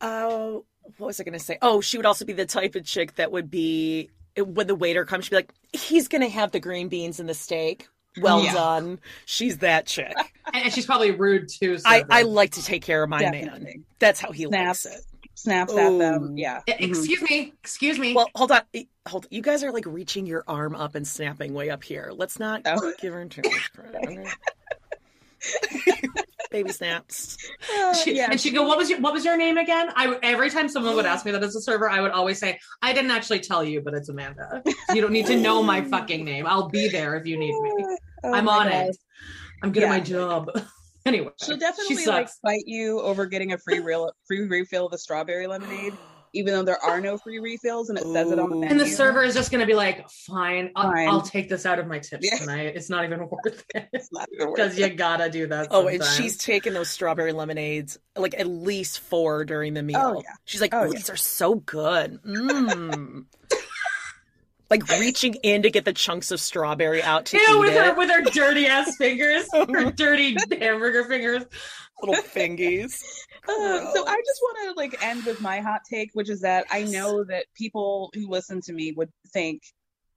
Oh, 0.00 0.64
what 0.98 1.06
was 1.08 1.20
I 1.20 1.24
going 1.24 1.38
to 1.38 1.44
say? 1.44 1.58
Oh, 1.62 1.80
she 1.80 1.96
would 1.96 2.06
also 2.06 2.24
be 2.24 2.32
the 2.32 2.46
type 2.46 2.74
of 2.74 2.84
chick 2.84 3.14
that 3.16 3.32
would 3.32 3.50
be 3.50 4.10
when 4.38 4.66
the 4.66 4.74
waiter 4.74 5.04
comes, 5.04 5.24
she'd 5.26 5.30
be 5.30 5.36
like, 5.36 5.52
"He's 5.72 6.08
going 6.08 6.22
to 6.22 6.28
have 6.28 6.52
the 6.52 6.60
green 6.60 6.88
beans 6.88 7.20
and 7.20 7.28
the 7.28 7.34
steak. 7.34 7.88
Well 8.20 8.42
Yeah. 8.44 8.54
done." 8.54 9.00
She's 9.26 9.58
that 9.58 9.86
chick. 9.86 10.14
And, 10.52 10.64
and 10.64 10.72
she's 10.72 10.86
probably 10.86 11.10
rude 11.12 11.48
too. 11.48 11.78
So 11.78 11.88
I, 11.88 12.04
I 12.10 12.22
like 12.22 12.52
to 12.52 12.62
take 12.64 12.82
care 12.82 13.02
of 13.02 13.08
my 13.10 13.20
man. 13.30 13.84
That's 13.98 14.20
how 14.20 14.30
he 14.32 14.44
Snaps. 14.44 14.84
likes 14.86 14.98
it. 14.98 15.04
Snaps 15.36 15.72
at 15.74 15.98
them. 15.98 16.22
Ooh. 16.24 16.34
Yeah. 16.36 16.60
E- 16.68 16.72
Excuse 16.78 17.22
me. 17.22 17.52
Excuse 17.60 17.98
me. 17.98 18.14
Well, 18.14 18.28
hold 18.34 18.52
on. 18.52 18.62
Hold. 19.06 19.26
You 19.30 19.42
guys 19.42 19.62
are 19.64 19.72
like 19.72 19.84
reaching 19.86 20.26
your 20.26 20.44
arm 20.46 20.74
up 20.74 20.94
and 20.94 21.06
snapping 21.06 21.54
way 21.54 21.70
up 21.70 21.82
here. 21.82 22.12
Let's 22.14 22.38
not 22.38 22.62
Oh. 22.66 22.92
give 23.00 23.12
her 23.14 23.24
too 23.26 23.42
much 23.44 23.72
credit. 23.72 24.28
okay? 26.54 26.62
Baby 26.62 26.72
snaps. 26.72 27.36
Uh, 27.74 27.94
She- 27.94 28.14
yeah. 28.16 28.28
and 28.30 28.40
she'd 28.40 28.54
go, 28.54 28.62
"What 28.66 28.78
was 28.78 28.88
your 28.90 29.00
What 29.00 29.12
was 29.12 29.24
your 29.24 29.36
name 29.36 29.58
again?" 29.58 29.90
I 29.96 30.18
every 30.22 30.50
time 30.50 30.68
someone 30.68 30.94
would 30.96 31.06
ask 31.06 31.24
me 31.26 31.32
that 31.32 31.42
as 31.42 31.56
a 31.56 31.60
server, 31.60 31.90
I 31.90 32.00
would 32.00 32.12
always 32.12 32.38
say, 32.38 32.58
"I 32.82 32.92
didn't 32.92 33.10
actually 33.10 33.40
tell 33.40 33.64
you, 33.64 33.80
but 33.80 33.94
it's 33.94 34.08
Amanda. 34.08 34.62
You 34.92 35.00
don't 35.02 35.12
need 35.12 35.26
to 35.26 35.36
know 35.36 35.62
my 35.62 35.82
fucking 35.94 36.24
name. 36.24 36.46
I'll 36.46 36.68
be 36.68 36.88
there 36.88 37.16
if 37.16 37.26
you 37.26 37.36
need 37.36 37.58
me. 37.60 37.72
Oh 38.24 38.32
I'm 38.32 38.48
on 38.48 38.68
God. 38.68 38.88
it. 38.90 38.96
I'm 39.62 39.72
good 39.72 39.82
at 39.82 39.88
my 39.88 40.00
job." 40.00 40.50
anyway, 41.06 41.30
She'll 41.42 41.56
she 41.56 41.60
definitely 41.60 41.96
like 42.06 42.28
sucks. 42.28 42.38
fight 42.40 42.62
you 42.66 43.00
over 43.00 43.26
getting 43.26 43.52
a 43.52 43.58
free 43.58 43.80
real 43.80 44.10
free 44.26 44.46
refill 44.46 44.86
of 44.86 44.92
the 44.92 44.98
strawberry 44.98 45.46
lemonade, 45.46 45.92
even 46.34 46.52
though 46.52 46.62
there 46.62 46.82
are 46.84 47.00
no 47.00 47.16
free 47.16 47.38
refills 47.38 47.88
and 47.88 47.98
it 47.98 48.04
says 48.04 48.30
it 48.30 48.38
on 48.38 48.50
the 48.50 48.56
menu. 48.56 48.70
and 48.70 48.78
the 48.80 48.86
server 48.86 49.22
is 49.22 49.32
just 49.34 49.50
going 49.50 49.60
to 49.60 49.66
be 49.66 49.74
like, 49.74 50.08
"Fine, 50.10 50.70
I'll, 50.76 50.92
Fine. 50.92 51.08
I'll 51.08 51.22
take 51.22 51.48
this 51.48 51.64
out 51.64 51.78
of 51.78 51.86
my 51.86 51.98
tips 51.98 52.28
Yeah. 52.30 52.38
tonight. 52.38 52.74
It's 52.76 52.90
not 52.90 53.04
even 53.04 53.20
worth 53.28 53.64
it 53.74 53.88
It's 53.92 54.12
not 54.12 54.28
even 54.34 54.48
worth 54.48 54.56
because 54.56 54.78
you 54.78 54.90
gotta 54.90 55.30
do 55.30 55.46
that." 55.46 55.68
Oh, 55.70 55.86
and 55.88 56.02
she's 56.04 56.36
taking 56.36 56.74
those 56.74 56.90
strawberry 56.90 57.32
lemonades, 57.32 57.98
like 58.16 58.34
at 58.38 58.46
least 58.46 59.00
four 59.00 59.44
during 59.44 59.74
the 59.74 59.82
meal. 59.82 59.98
Oh, 60.00 60.14
yeah. 60.22 60.34
She's 60.44 60.60
like, 60.60 60.74
Oh, 60.74 60.80
"Oh, 60.80 60.84
yeah. 60.84 60.90
these 60.90 61.08
are 61.10 61.16
so 61.16 61.54
good." 61.54 62.20
Mm. 62.22 63.24
like 64.70 64.88
reaching 64.98 65.34
in 65.42 65.62
to 65.62 65.70
get 65.70 65.84
the 65.84 65.92
chunks 65.92 66.30
of 66.30 66.40
strawberry 66.40 67.02
out 67.02 67.26
to 67.26 67.36
yeah, 67.36 67.54
eat 67.54 67.60
with 67.60 67.74
it. 67.74 67.84
her 67.84 67.94
with 67.94 68.10
her 68.10 68.22
dirty 68.22 68.66
ass 68.66 68.96
fingers, 68.96 69.46
her 69.52 69.90
dirty 69.92 70.36
hamburger 70.58 71.04
fingers. 71.04 71.44
Little 72.00 72.22
fingies. 72.22 73.02
Uh, 73.46 73.92
so 73.92 74.06
I 74.06 74.22
just 74.24 74.40
want 74.40 74.56
to 74.64 74.72
like 74.80 75.04
end 75.04 75.26
with 75.26 75.38
my 75.42 75.60
hot 75.60 75.82
take, 75.86 76.08
which 76.14 76.30
is 76.30 76.40
that 76.40 76.64
I 76.70 76.84
know 76.84 77.24
that 77.24 77.44
people 77.54 78.10
who 78.14 78.30
listen 78.30 78.62
to 78.62 78.72
me 78.72 78.92
would 78.92 79.10
think 79.34 79.60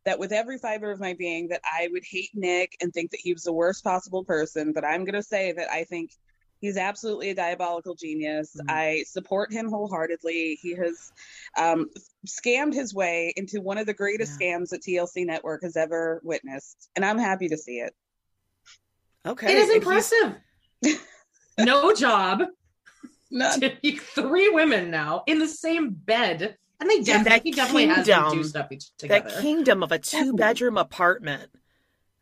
that 0.05 0.17
with 0.17 0.31
every 0.31 0.57
fiber 0.57 0.91
of 0.91 1.01
my 1.01 1.13
being 1.13 1.49
that 1.49 1.59
I 1.65 1.89
would 1.91 2.03
hate 2.09 2.29
Nick 2.33 2.77
and 2.79 2.93
think 2.93 3.11
that 3.11 3.19
he 3.19 3.33
was 3.33 3.43
the 3.43 3.51
worst 3.51 3.83
possible 3.83 4.23
person, 4.23 4.71
but 4.71 4.85
I'm 4.85 5.03
going 5.03 5.15
to 5.15 5.21
say 5.23 5.51
that 5.51 5.69
I 5.69 5.83
think 5.83 6.11
he's 6.61 6.77
absolutely 6.77 7.31
a 7.31 7.35
diabolical 7.35 7.95
genius. 7.95 8.55
Mhm. 8.55 8.71
I 8.71 9.03
support 9.05 9.51
him 9.51 9.67
wholeheartedly. 9.67 10.57
He 10.61 10.73
has 10.75 11.11
um, 11.57 11.89
scammed 12.25 12.73
his 12.73 12.93
way 12.93 13.33
into 13.35 13.59
one 13.59 13.77
of 13.77 13.87
the 13.87 13.93
greatest 13.93 14.39
scams 14.39 14.69
that 14.69 14.83
TLC 14.83 15.25
Network 15.25 15.63
has 15.63 15.75
ever 15.75 16.21
witnessed, 16.23 16.89
and 16.95 17.03
I'm 17.03 17.19
happy 17.19 17.49
to 17.49 17.57
see 17.57 17.79
it. 17.79 17.93
Okay, 19.25 19.51
It 19.51 19.57
is 19.57 19.69
impressive. 19.75 20.37
no 21.57 21.93
job. 21.93 22.43
None. 23.31 23.59
Three 24.15 24.49
women 24.49 24.89
now 24.89 25.23
in 25.27 25.39
the 25.39 25.47
same 25.47 25.89
bed, 25.91 26.57
and 26.79 26.89
they 26.89 26.99
Yeah, 26.99 27.23
definitely, 27.23 27.29
that 27.29 27.43
he 27.43 27.51
definitely 27.51 27.87
has 27.87 28.05
them 28.05 28.31
do 28.31 28.43
stuff 28.43 28.71
each 28.71 28.95
together. 28.97 29.29
That 29.29 29.41
kingdom 29.41 29.83
of 29.83 29.91
a 29.91 29.99
two 29.99 30.33
bedroom 30.33 30.77
apartment. 30.77 31.49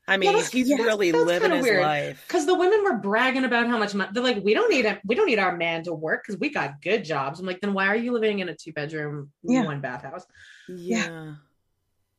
I 0.08 0.18
mean, 0.18 0.32
that's- 0.34 0.52
he's 0.52 0.70
yeah, 0.70 0.76
really 0.78 1.12
living 1.12 1.42
kinda 1.42 1.58
his 1.58 1.64
weird. 1.64 1.82
life. 1.82 2.24
Because 2.28 2.46
the 2.46 2.54
women 2.54 2.84
were 2.84 2.98
bragging 2.98 3.44
about 3.44 3.68
how 3.68 3.78
much 3.80 3.96
money 3.96 4.12
they're 4.14 4.22
like, 4.24 4.44
we 4.44 4.54
don't 4.54 4.70
need 4.70 4.86
a, 4.86 5.00
we 5.04 5.16
don't 5.16 5.26
need 5.26 5.40
our 5.40 5.58
man 5.58 5.84
to 5.86 5.94
work 5.94 6.24
because 6.26 6.40
we 6.40 6.50
got 6.50 6.80
good 6.82 7.04
jobs. 7.04 7.40
I'm 7.40 7.46
like, 7.48 7.60
then 7.60 7.74
why 7.74 7.88
are 7.88 7.96
you 7.96 8.12
living 8.14 8.38
in 8.40 8.50
a 8.50 8.56
two 8.56 8.72
bedroom, 8.72 9.32
Yeah. 9.44 9.66
one 9.66 9.82
bathhouse? 9.82 10.24
Yeah. 10.70 11.36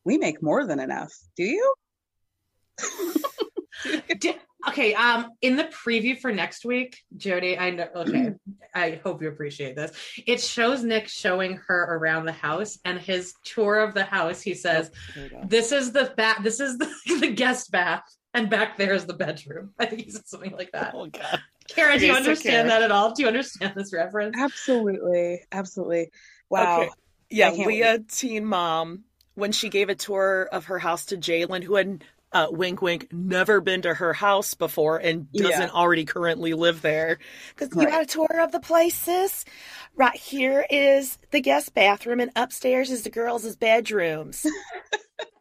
We 0.05 0.19
make 0.19 0.43
more 0.43 0.65
than 0.67 0.81
enough. 0.81 1.13
Do 1.37 1.45
you? 1.45 1.75
Di- 4.19 4.39
okay, 4.69 4.95
um, 4.95 5.31
in 5.43 5.57
the 5.57 5.65
preview 5.65 6.19
for 6.19 6.33
next 6.33 6.65
week, 6.65 6.99
Jody, 7.17 7.59
I 7.59 7.71
know. 7.71 7.89
Okay, 7.95 8.33
I 8.75 9.01
hope 9.05 9.23
you 9.23 9.29
appreciate 9.29 9.77
this. 9.77 9.93
It 10.27 10.41
shows 10.41 10.83
Nick 10.83 11.09
showing 11.09 11.61
her 11.67 11.97
around 11.97 12.27
the 12.27 12.33
house, 12.33 12.79
and 12.85 12.99
his 12.99 13.35
tour 13.45 13.79
of 13.79 13.95
the 13.95 14.05
house. 14.05 14.41
He 14.41 14.55
says, 14.55 14.91
Here 15.15 15.25
we 15.25 15.29
go. 15.31 15.43
"This 15.47 15.73
is 15.73 15.93
the 15.93 16.13
bath. 16.17 16.39
This 16.43 16.61
is 16.61 16.79
the, 16.79 16.91
the 17.21 17.33
guest 17.33 17.71
bath, 17.71 18.03
and 18.35 18.51
back 18.51 18.77
there 18.77 18.95
is 18.95 19.07
the 19.07 19.15
bedroom." 19.15 19.73
I 19.79 19.87
think 19.87 20.05
he 20.05 20.11
said 20.11 20.27
something 20.27 20.53
like 20.53 20.73
that. 20.73 20.93
Oh 20.95 21.07
god. 21.07 21.41
Kara, 21.69 21.99
do 21.99 22.07
you 22.07 22.13
Okay, 22.13 22.23
so 22.23 22.31
understand 22.31 22.71
that 22.71 22.83
at 22.83 22.93
all? 22.93 23.13
Do 23.13 23.23
you 23.23 23.29
understand 23.29 23.73
this 23.77 23.93
reference? 23.93 24.37
Absolutely. 24.39 25.43
Absolutely. 25.51 26.11
Wow. 26.49 26.81
Okay. 26.81 26.91
Yeah, 27.29 27.49
I 27.49 27.57
can't 27.57 27.69
Leah, 27.69 27.99
teen 28.09 28.45
mom, 28.45 29.05
when 29.35 29.51
she 29.53 29.69
gave 29.69 29.89
a 29.89 29.95
tour 29.95 30.49
of 30.53 30.67
her 30.67 30.79
house 30.79 31.07
to 31.07 31.17
Jaylan, 31.17 31.65
who 31.65 31.75
had 31.75 32.05
uh, 32.37 32.49
wink, 32.51 32.83
wink, 32.83 33.09
never 33.13 33.61
been 33.61 33.83
to 33.83 33.95
her 33.95 34.13
house 34.13 34.53
before 34.55 34.99
and 34.99 35.31
doesn't 35.33 35.51
Yeah. 35.61 35.71
already 35.71 36.05
currently 36.05 36.53
live 36.55 36.83
there. 36.83 37.19
Because 37.55 37.75
you 37.75 37.83
Right. 37.83 37.91
got 37.91 38.03
a 38.03 38.07
tour 38.07 38.41
of 38.41 38.53
the 38.53 38.61
places. 38.61 39.45
Right 39.95 40.15
here 40.17 40.67
is 40.69 41.19
the 41.31 41.41
guest 41.41 41.73
bathroom, 41.75 42.21
and 42.21 42.31
upstairs 42.37 42.91
is 42.91 43.03
the 43.05 43.11
girls' 43.11 43.57
bedrooms. 43.57 44.45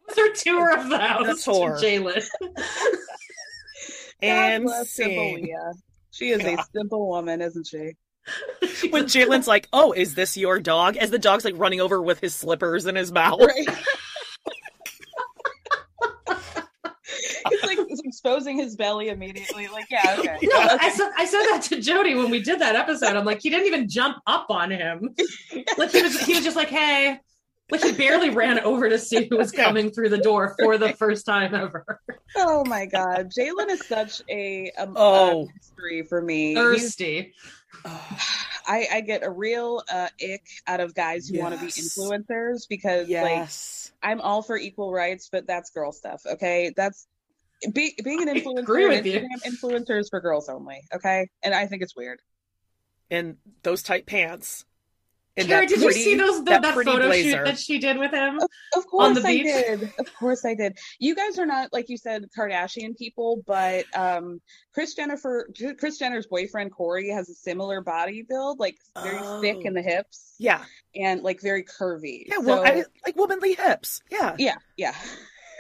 It's 0.08 0.18
her 0.20 0.34
tour 0.52 0.72
of 0.78 0.88
the 0.90 1.00
house 1.00 1.44
The 1.44 1.52
tour. 1.52 1.78
Jaylan. 1.82 2.24
and 4.22 4.66
God 4.68 4.86
simple 4.88 5.38
She 6.12 6.30
is 6.30 6.46
a 6.46 6.58
simple 6.74 7.08
woman, 7.10 7.42
isn't 7.42 7.66
she? 7.68 7.94
When 8.92 9.06
Jaylan's 9.06 9.48
like, 9.48 9.68
"Oh, 9.74 9.92
is 9.92 10.14
this 10.16 10.38
your 10.38 10.60
dog?" 10.60 10.96
As 10.98 11.10
the 11.12 11.20
dog's 11.20 11.44
like 11.44 11.56
running 11.58 11.82
over 11.82 12.02
with 12.02 12.20
his 12.20 12.34
slippers 12.36 12.86
in 12.86 12.96
his 12.96 13.12
mouth. 13.12 13.42
Right. 13.42 13.68
He's 17.50 17.64
like 17.64 17.80
he's 17.88 17.95
exposing 18.06 18.58
his 18.58 18.76
belly 18.76 19.10
immediately. 19.10 19.68
Like, 19.68 19.86
yeah, 19.90 20.16
okay. 20.20 20.38
No, 20.44 20.58
I 20.60 20.90
said 20.90 21.12
I 21.18 21.26
said 21.26 21.44
that 21.52 21.62
to 21.70 21.82
Jody 21.82 22.16
when 22.16 22.30
we 22.30 22.42
did 22.42 22.60
that 22.60 22.76
episode. 22.76 23.16
I'm 23.16 23.26
like, 23.26 23.42
he 23.42 23.50
didn't 23.50 23.68
even 23.68 23.90
jump 23.90 24.18
up 24.28 24.48
on 24.50 24.72
him. 24.72 25.16
Like 25.78 25.92
he 25.92 26.02
was 26.02 26.20
he 26.22 26.36
was 26.36 26.44
just 26.44 26.56
like, 26.56 26.70
hey. 26.70 27.20
Like 27.72 27.82
he 27.82 27.94
barely 27.94 28.30
ran 28.30 28.60
over 28.60 28.88
to 28.90 29.00
see 29.00 29.26
who 29.28 29.38
was 29.38 29.52
coming 29.52 29.90
through 29.90 30.10
the 30.10 30.20
door 30.20 30.56
for 30.60 30.78
the 30.78 30.94
first 30.94 31.26
time 31.26 31.56
ever. 31.56 32.00
Oh 32.36 32.64
my 32.66 32.86
god. 32.86 33.32
Jaylan 33.36 33.70
is 33.70 33.84
such 33.88 34.22
a, 34.30 34.70
um, 34.78 34.94
Oh. 34.96 35.46
a 35.50 35.54
mystery 35.56 36.04
for 36.04 36.22
me. 36.22 36.50
He's- 36.54 36.64
Thirsty. 36.64 37.34
I, 38.68 38.88
I 38.94 39.02
get 39.02 39.24
a 39.24 39.30
real 39.30 39.84
uh, 39.92 40.10
ick 40.24 40.44
out 40.68 40.80
of 40.80 40.94
guys 40.96 41.28
who 41.28 41.40
want 41.40 41.56
to 41.56 41.60
be 41.60 41.72
influencers 41.72 42.68
because 42.70 43.10
like 43.10 43.48
I'm 44.04 44.22
all 44.22 44.42
for 44.42 44.58
equal 44.58 44.92
rights, 44.92 45.30
but 45.32 45.46
that's 45.48 45.70
girl 45.72 45.92
stuff. 45.92 46.24
Okay, 46.26 46.74
that's 46.76 47.08
be, 47.74 47.96
being 48.04 48.28
an 48.28 48.36
influencer. 48.36 48.60
agree 48.60 48.88
with 48.88 48.98
and 49.00 49.06
you. 49.06 49.20
Instagram 49.20 49.52
influencers 49.88 50.10
for 50.10 50.20
girls 50.20 50.50
only. 50.50 50.82
Okay, 50.94 51.28
and 51.44 51.54
I 51.54 51.68
think 51.68 51.82
it's 51.82 51.96
weird. 51.96 52.20
And 53.12 53.38
those 53.64 53.84
tight 53.84 54.06
pants. 54.08 54.66
in 55.38 55.46
Kara, 55.48 55.62
that 55.62 55.70
did 55.70 55.82
you 55.82 55.92
see 55.92 56.16
those 56.16 56.40
the, 56.40 56.46
that 56.52 56.62
that, 56.64 56.74
photo 56.74 56.98
blazer. 57.08 57.30
shoot 57.38 57.46
that 57.46 57.60
she 57.60 57.78
did 57.78 57.98
with 57.98 58.12
him? 58.12 58.40
Of 58.76 58.88
course 58.88 59.22
the 59.22 59.28
I 59.28 59.32
beach? 59.36 59.44
did. 59.44 59.94
Of 60.00 60.14
course 60.16 60.44
I 60.46 60.56
did. 60.56 60.78
You 61.00 61.14
guys 61.16 61.38
are 61.38 61.46
not 61.46 61.72
like 61.72 61.88
you 61.90 61.98
said 61.98 62.26
Kardashian 62.38 62.98
people, 62.98 63.44
but 63.46 63.86
um 63.96 64.42
Chris 64.74 64.96
Jennifer 64.96 65.48
Kris 65.78 65.98
Jenner's 66.00 66.26
boyfriend 66.28 66.72
Corey 66.72 67.10
has 67.10 67.30
a 67.30 67.34
similar 67.36 67.82
body 67.82 68.24
build, 68.28 68.60
like 68.60 68.78
very 69.02 69.42
thick 69.42 69.58
Oh. 69.64 69.68
in 69.68 69.74
the 69.76 69.82
hips 69.84 70.34
Yeah, 70.40 70.64
and 70.96 71.22
like 71.22 71.42
very 71.42 71.64
curvy. 71.64 72.24
yeah. 72.28 72.38
Well, 72.40 72.64
So- 72.64 72.66
I, 72.66 72.84
like 73.06 73.16
womanly 73.16 73.54
hips. 73.54 74.02
Yeah. 74.10 74.36
yeah, 74.40 74.56
yeah. 74.78 74.96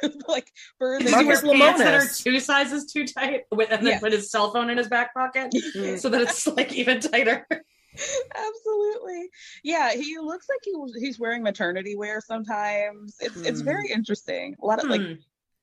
like 0.27 0.51
for 0.77 0.99
the 0.99 1.05
Does 1.11 1.19
he 1.19 1.25
wear 1.25 1.41
pants 1.41 1.81
that 1.83 1.93
are 1.93 2.07
two 2.07 2.39
sizes 2.39 2.91
too 2.91 3.05
tight, 3.07 3.43
with, 3.51 3.71
and 3.71 3.85
then 3.85 3.93
Yeah. 3.93 3.99
put 3.99 4.11
his 4.11 4.29
cell 4.31 4.51
phone 4.51 4.69
in 4.69 4.77
his 4.77 4.87
back 4.87 5.13
pocket 5.13 5.53
so 5.99 6.09
that 6.09 6.21
it's 6.21 6.47
like 6.47 6.73
even 6.73 6.99
tighter? 6.99 7.47
Absolutely. 8.35 9.29
Yeah, 9.63 9.93
he 9.93 10.17
looks 10.19 10.47
like 10.49 10.59
he, 10.63 10.73
he's 10.99 11.19
wearing 11.19 11.43
maternity 11.43 11.95
wear 11.95 12.21
sometimes. 12.21 13.15
It's 13.19 13.41
it's 13.41 13.61
Hmm. 13.61 13.65
very 13.65 13.89
interesting. 13.91 14.55
A 14.61 14.65
lot 14.65 14.83
of 14.83 14.89
like 14.89 15.01
Hmm. 15.01 15.13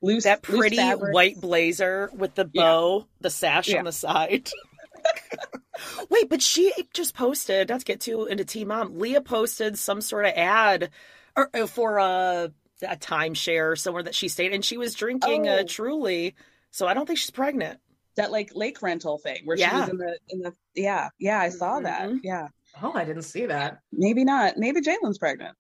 loose 0.01 0.25
That 0.25 0.43
pretty 0.43 0.77
fabrics. 0.77 1.13
white 1.15 1.41
blazer 1.41 2.11
with 2.15 2.35
the 2.35 2.49
Yeah. 2.53 2.63
bow, 2.63 3.07
the 3.21 3.31
sash 3.31 3.69
Yeah. 3.69 3.79
on 3.81 3.85
the 3.85 3.93
side. 3.93 4.51
Wait, 6.11 6.29
but 6.29 6.43
she 6.43 6.73
just 6.93 7.15
posted, 7.15 7.69
not 7.71 7.81
to 7.81 7.85
get 7.85 8.01
too 8.01 8.27
into 8.27 8.45
T 8.45 8.65
Mom, 8.65 8.99
Leah 8.99 9.21
posted 9.21 9.79
some 9.79 10.01
sort 10.01 10.27
of 10.27 10.33
ad 10.37 10.91
or, 11.37 11.51
uh, 11.55 11.67
for 11.67 11.99
a, 11.99 12.53
a 12.83 12.97
timeshare 12.97 13.79
somewhere 13.79 14.03
that 14.05 14.15
she 14.15 14.29
stayed, 14.29 14.53
and 14.53 14.65
she 14.65 14.77
was 14.77 14.95
drinking 14.95 15.49
Oh. 15.49 15.59
a 15.59 15.65
Truly. 15.65 16.35
So 16.71 16.87
I 16.87 16.95
don't 16.95 17.07
think 17.07 17.19
she's 17.19 17.31
pregnant. 17.31 17.79
that 18.17 18.31
like 18.31 18.55
lake 18.55 18.83
rental 18.83 19.17
thing 19.17 19.41
where 19.47 19.57
she 19.57 19.65
was 19.67 19.89
in 19.89 19.97
the 19.97 20.19
in 20.29 20.41
the 20.43 20.53
yeah 20.75 21.09
yeah 21.19 21.41
I 21.41 21.49
saw 21.49 21.81
that 21.81 22.11
Mhm. 22.11 22.21
yeah 22.23 22.49
Oh, 22.83 22.93
I 22.95 23.05
didn't 23.07 23.23
see 23.23 23.47
that. 23.47 23.79
maybe 23.91 24.23
not 24.25 24.59
maybe 24.59 24.83
Jaylan's 24.83 25.17
pregnant 25.19 25.57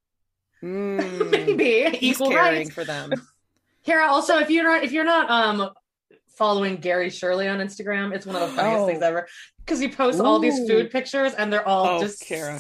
Mm, 0.63 1.31
Maybe 1.31 1.97
he's 1.97 2.17
equal 2.17 2.31
caring 2.31 2.59
rights. 2.59 2.71
for 2.75 2.85
them. 2.85 3.11
Kara, 3.87 4.07
also, 4.07 4.39
if 4.39 4.51
you're 4.51 4.65
not 4.65 4.85
if 4.85 4.93
you're 4.93 5.03
not 5.05 5.31
um 5.31 5.71
following 6.37 6.77
Gary 6.77 7.11
Shirley 7.11 7.49
on 7.49 7.59
Instagram, 7.59 8.15
it's 8.15 8.27
one 8.27 8.37
of 8.37 8.43
the 8.43 8.55
funniest 8.57 8.81
Oh. 8.83 8.87
things 8.87 9.03
ever 9.03 9.27
because 9.59 9.81
he 9.81 9.89
posts 9.89 10.21
all 10.21 10.39
these 10.39 10.59
food 10.69 10.91
pictures 10.91 11.33
and 11.35 11.53
they're 11.53 11.67
all 11.67 12.03
Oh, 12.05 12.09
Kara. 12.21 12.59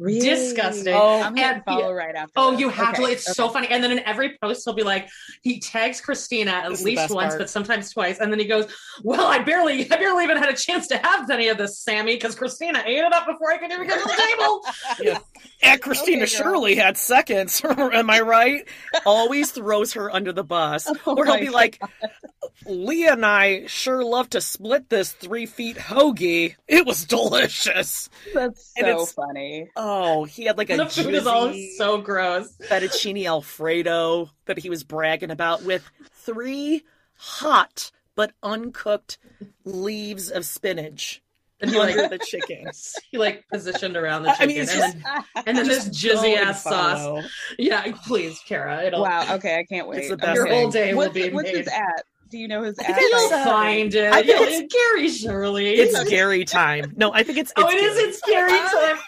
Disgusting. 0.00 0.24
really 0.24 0.36
Disgusting. 0.36 0.94
Oh, 0.94 1.20
I'm 1.22 1.34
gonna 1.34 1.46
And- 1.54 1.64
follow 1.64 1.92
right 1.92 2.14
after 2.14 2.32
Oh, 2.36 2.52
this. 2.52 2.60
you 2.60 2.68
have 2.68 2.94
to. 2.96 3.02
Okay, 3.02 3.12
It's 3.12 3.26
okay. 3.28 3.34
so 3.34 3.48
funny. 3.48 3.66
And 3.68 3.82
then 3.82 3.90
in 3.90 3.98
every 4.00 4.38
post, 4.40 4.62
he'll 4.64 4.74
be 4.74 4.84
like, 4.84 5.08
he 5.42 5.58
tags 5.58 6.00
Kristina 6.00 6.48
at 6.48 6.70
This 6.70 6.82
least 6.82 7.10
once, 7.10 7.30
part. 7.32 7.38
but 7.40 7.50
sometimes 7.50 7.90
twice. 7.92 8.18
And 8.20 8.30
then 8.32 8.38
he 8.38 8.44
goes, 8.46 8.66
"Well, 9.02 9.26
I 9.26 9.40
barely, 9.40 9.90
I 9.90 9.96
barely 9.96 10.22
even 10.24 10.36
had 10.36 10.48
a 10.50 10.56
chance 10.56 10.86
to 10.88 10.98
have 10.98 11.28
any 11.30 11.48
of 11.48 11.58
this, 11.58 11.80
Sammy, 11.80 12.14
because 12.14 12.36
Kristina 12.36 12.84
ate 12.86 12.98
it 12.98 13.12
up 13.12 13.26
before 13.26 13.52
I 13.52 13.58
could 13.58 13.72
even 13.72 13.86
get 13.88 14.00
to 14.00 14.08
the 14.08 14.22
table." 14.38 14.64
Yeah. 15.00 15.18
And 15.62 15.80
Kristina 15.82 16.00
Okay, 16.02 16.18
girl. 16.18 16.26
Shirley 16.26 16.74
had 16.76 16.96
seconds. 16.96 17.60
Am 17.64 18.08
I 18.10 18.20
right? 18.20 18.68
Always 19.04 19.50
throws 19.50 19.92
her 19.94 20.10
under 20.14 20.32
the 20.32 20.44
bus. 20.44 20.88
Oh 21.06 21.16
or 21.16 21.24
he'll 21.24 21.34
my 21.34 21.40
be 21.40 21.48
like, 21.50 21.80
Leah 22.66 23.12
and 23.12 23.24
I 23.24 23.66
sure 23.66 24.02
love 24.04 24.30
to 24.30 24.40
split 24.40 24.88
this 24.90 25.12
three 25.12 25.46
feet 25.46 25.76
hoagie. 25.76 26.56
It 26.66 26.84
was 26.86 27.04
delicious. 27.04 28.10
that's 28.34 28.72
so 28.78 29.06
funny 29.06 29.70
Oh, 29.76 30.24
he 30.24 30.44
had 30.44 30.58
like 30.58 30.70
a 30.70 30.76
the 30.76 30.86
food 30.86 31.14
is 31.14 31.26
all 31.26 31.52
so 31.76 31.98
gross. 31.98 32.52
fettuccine 32.68 33.26
alfredo 33.26 34.30
that 34.46 34.58
he 34.58 34.70
was 34.70 34.84
bragging 34.84 35.30
about 35.30 35.62
with 35.64 35.88
three 36.12 36.82
hot 37.14 37.90
but 38.16 38.32
uncooked 38.42 39.18
leaves 39.64 40.28
of 40.30 40.44
spinach 40.44 41.22
And 41.60 41.70
he 41.70 41.78
under 41.78 42.02
like, 42.02 42.10
the 42.10 42.18
chickens. 42.18 42.94
he 43.10 43.18
like 43.18 43.44
positioned 43.52 43.96
around 43.96 44.24
the 44.24 44.30
I 44.30 44.34
chicken, 44.34 44.48
mean, 44.48 44.58
and 44.60 44.68
just- 44.68 44.96
then 45.04 45.24
and 45.46 45.58
then 45.58 45.68
this 45.68 45.88
Just 45.88 46.24
jizzy 46.24 46.36
ass 46.36 46.64
sauce. 46.64 47.24
Yeah, 47.58 47.92
please, 48.06 48.40
Kara. 48.46 48.82
It'll 48.82 49.02
wow 49.02 49.36
okay 49.36 49.58
I 49.58 49.64
can't 49.64 49.86
wait 49.88 50.00
It's 50.00 50.08
the 50.10 50.16
best 50.16 50.34
your 50.34 50.44
gonna- 50.46 50.56
whole 50.56 50.70
day 50.70 50.92
will 50.94 51.04
what's, 51.06 51.14
be 51.14 51.30
what's 51.30 51.48
made. 51.52 51.58
his 51.58 51.68
at 51.68 52.04
do 52.30 52.38
you 52.38 52.48
know 52.48 52.62
his 52.62 52.78
I 52.78 52.84
think 52.84 52.98
at 52.98 53.02
You'll 53.10 53.44
find 53.44 53.94
it. 53.94 54.12
I 54.12 54.22
think 54.22 54.40
it's- 54.40 54.60
it's 54.60 54.74
Gary 54.74 55.08
Shirley. 55.08 55.74
It's 55.74 56.04
Gary 56.08 56.44
time. 56.44 56.92
No, 56.96 57.12
I 57.12 57.22
think 57.22 57.38
it's. 57.38 57.52
oh, 57.56 57.66
it's 57.68 57.74
it 57.74 58.08
is. 58.08 58.20
Gary. 58.26 58.52
It's 58.52 58.72
Gary 58.72 58.92
time. 58.94 58.98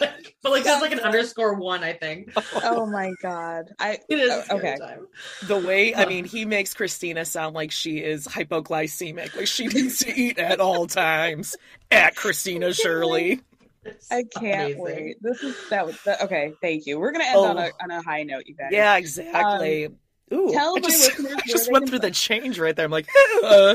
Like, 0.00 0.36
but 0.42 0.52
like 0.52 0.62
there's 0.62 0.80
like 0.80 0.92
an 0.92 1.00
underscore 1.00 1.54
one, 1.54 1.82
I 1.82 1.94
think. 1.94 2.30
oh 2.62 2.86
my 2.86 3.12
god 3.22 3.70
I 3.80 3.98
It 4.08 4.18
is 4.20 4.46
Oh, 4.50 4.58
okay. 4.58 4.76
time. 4.78 5.08
The 5.48 5.58
way 5.58 5.94
I 5.96 6.04
mean, 6.06 6.24
he 6.24 6.44
makes 6.44 6.72
Kristina 6.74 7.26
sound 7.26 7.54
like 7.56 7.72
she 7.72 7.98
is 7.98 8.26
hypoglycemic, 8.28 9.34
like 9.36 9.48
she 9.48 9.66
needs 9.66 9.98
to 10.00 10.14
eat 10.14 10.38
at 10.38 10.60
all 10.60 10.86
times. 10.86 11.56
At 11.90 12.14
Kristina 12.14 12.72
Shirley. 12.74 13.40
It's 13.84 14.10
I 14.12 14.22
can't 14.22 14.74
amazing. 14.78 14.80
wait 14.82 15.16
this 15.22 15.42
is 15.42 15.56
that 15.68 15.84
was 15.84 15.98
that, 16.06 16.22
okay 16.22 16.54
thank 16.62 16.86
you 16.86 16.98
we're 16.98 17.12
gonna 17.12 17.24
end 17.24 17.36
oh. 17.36 17.44
on 17.44 17.58
Oh. 17.58 17.62
a 17.64 17.70
on 17.82 17.90
a 17.90 18.00
high 18.00 18.22
note 18.22 18.44
you 18.46 18.54
guys 18.54 18.68
Yeah, 18.70 18.96
exactly. 18.96 19.86
Um, 19.86 19.96
Ooh, 20.32 20.50
tell 20.52 20.76
I 20.76 20.80
my 20.80 20.88
just, 20.88 21.18
listeners 21.18 21.34
I 21.36 21.40
just 21.46 21.70
went 21.72 21.84
can 21.84 21.90
through 21.90 21.98
the 22.00 22.10
change 22.10 22.58
right 22.58 22.74
there. 22.74 22.84
I'm 22.84 22.90
like, 22.90 23.08
uh, 23.44 23.74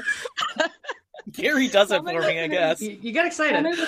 Gary 1.32 1.68
does 1.68 1.92
it 1.92 2.04
my 2.04 2.14
for 2.14 2.22
me, 2.22 2.40
I 2.40 2.48
guess. 2.48 2.82
You, 2.82 2.98
you 3.02 3.14
got 3.14 3.22
tell 3.22 3.28
excited. 3.28 3.64
my, 3.64 3.88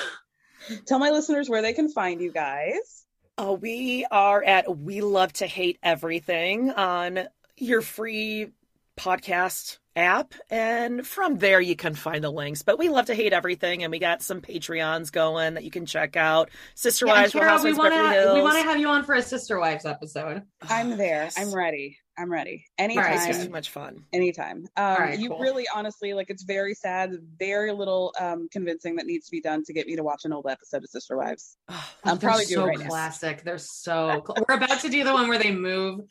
tell 0.86 1.00
my 1.00 1.10
listeners 1.10 1.50
where 1.50 1.62
they 1.62 1.74
can 1.74 1.90
find 1.90 2.22
you 2.22 2.32
guys 2.32 3.06
Uh, 3.38 3.54
we 3.60 4.06
are 4.12 4.44
at 4.44 4.78
We 4.78 5.02
Love 5.02 5.34
to 5.34 5.48
Hate 5.48 5.80
Everything 5.82 6.70
on 6.72 7.28
your 7.58 7.82
free 7.82 8.52
podcast 8.98 9.80
app. 9.96 10.34
And 10.50 11.06
from 11.06 11.38
there, 11.40 11.60
you 11.60 11.76
can 11.76 11.96
find 11.96 12.24
the 12.24 12.30
links. 12.30 12.62
But 12.62 12.78
we 12.78 12.90
love 12.90 13.08
to 13.08 13.16
hate 13.16 13.34
everything. 13.34 13.84
And 13.84 13.92
we 13.92 13.98
got 14.00 14.22
some 14.22 14.42
Patreons 14.42 15.12
going 15.12 15.56
that 15.56 15.64
you 15.64 15.72
can 15.72 15.86
check 15.86 16.16
out. 16.16 16.50
Sister 16.76 17.08
Yeah, 17.08 17.14
Wives, 17.14 17.34
Real 17.34 17.44
Kara, 17.44 17.64
we 17.64 17.74
want 17.74 17.94
to 17.94 18.32
we 18.36 18.42
want 18.42 18.58
to 18.58 18.64
have 18.64 18.78
you 18.80 18.88
on 18.88 19.04
for 19.04 19.16
a 19.16 19.22
sister 19.24 19.60
wives 19.60 19.86
episode. 19.86 20.44
I'm 20.70 20.92
there. 20.98 21.24
yes. 21.24 21.38
I'm 21.40 21.54
ready. 21.54 21.98
I'm 22.18 22.32
ready. 22.32 22.66
right, 22.80 22.84
Anytime. 22.86 23.14
It's 23.14 23.26
just 23.28 23.44
too 23.46 23.50
much 23.50 23.70
fun. 23.70 24.04
Anytime. 24.14 24.66
Um, 24.78 24.86
right, 24.98 25.18
you 25.20 25.30
cool. 25.30 25.40
really, 25.40 25.66
honestly, 25.74 26.14
like 26.14 26.30
it's 26.30 26.44
very 26.44 26.74
sad. 26.74 27.12
Very 27.40 27.72
little 27.72 28.14
um, 28.20 28.48
convincing 28.52 28.98
that 28.98 29.06
needs 29.06 29.26
to 29.28 29.32
be 29.32 29.42
done 29.42 29.64
to 29.66 29.74
get 29.74 29.88
me 29.88 29.96
to 29.96 30.04
watch 30.04 30.26
an 30.26 30.34
old 30.34 30.46
episode 30.48 30.84
of 30.84 30.90
Sister 30.90 31.18
Wives. 31.18 31.58
I'm 31.70 31.78
They're 32.04 32.16
probably 32.18 32.46
so 32.46 32.56
doing 32.56 32.68
right 32.68 32.80
now. 32.80 32.88
classic. 32.88 33.44
They're 33.44 33.58
so. 33.58 34.24
Cl- 34.28 34.46
We're 34.48 34.56
about 34.56 34.80
to 34.82 34.90
do 34.90 35.04
the 35.04 35.14
one 35.14 35.28
where 35.30 35.40
they 35.40 35.52
move, 35.52 36.02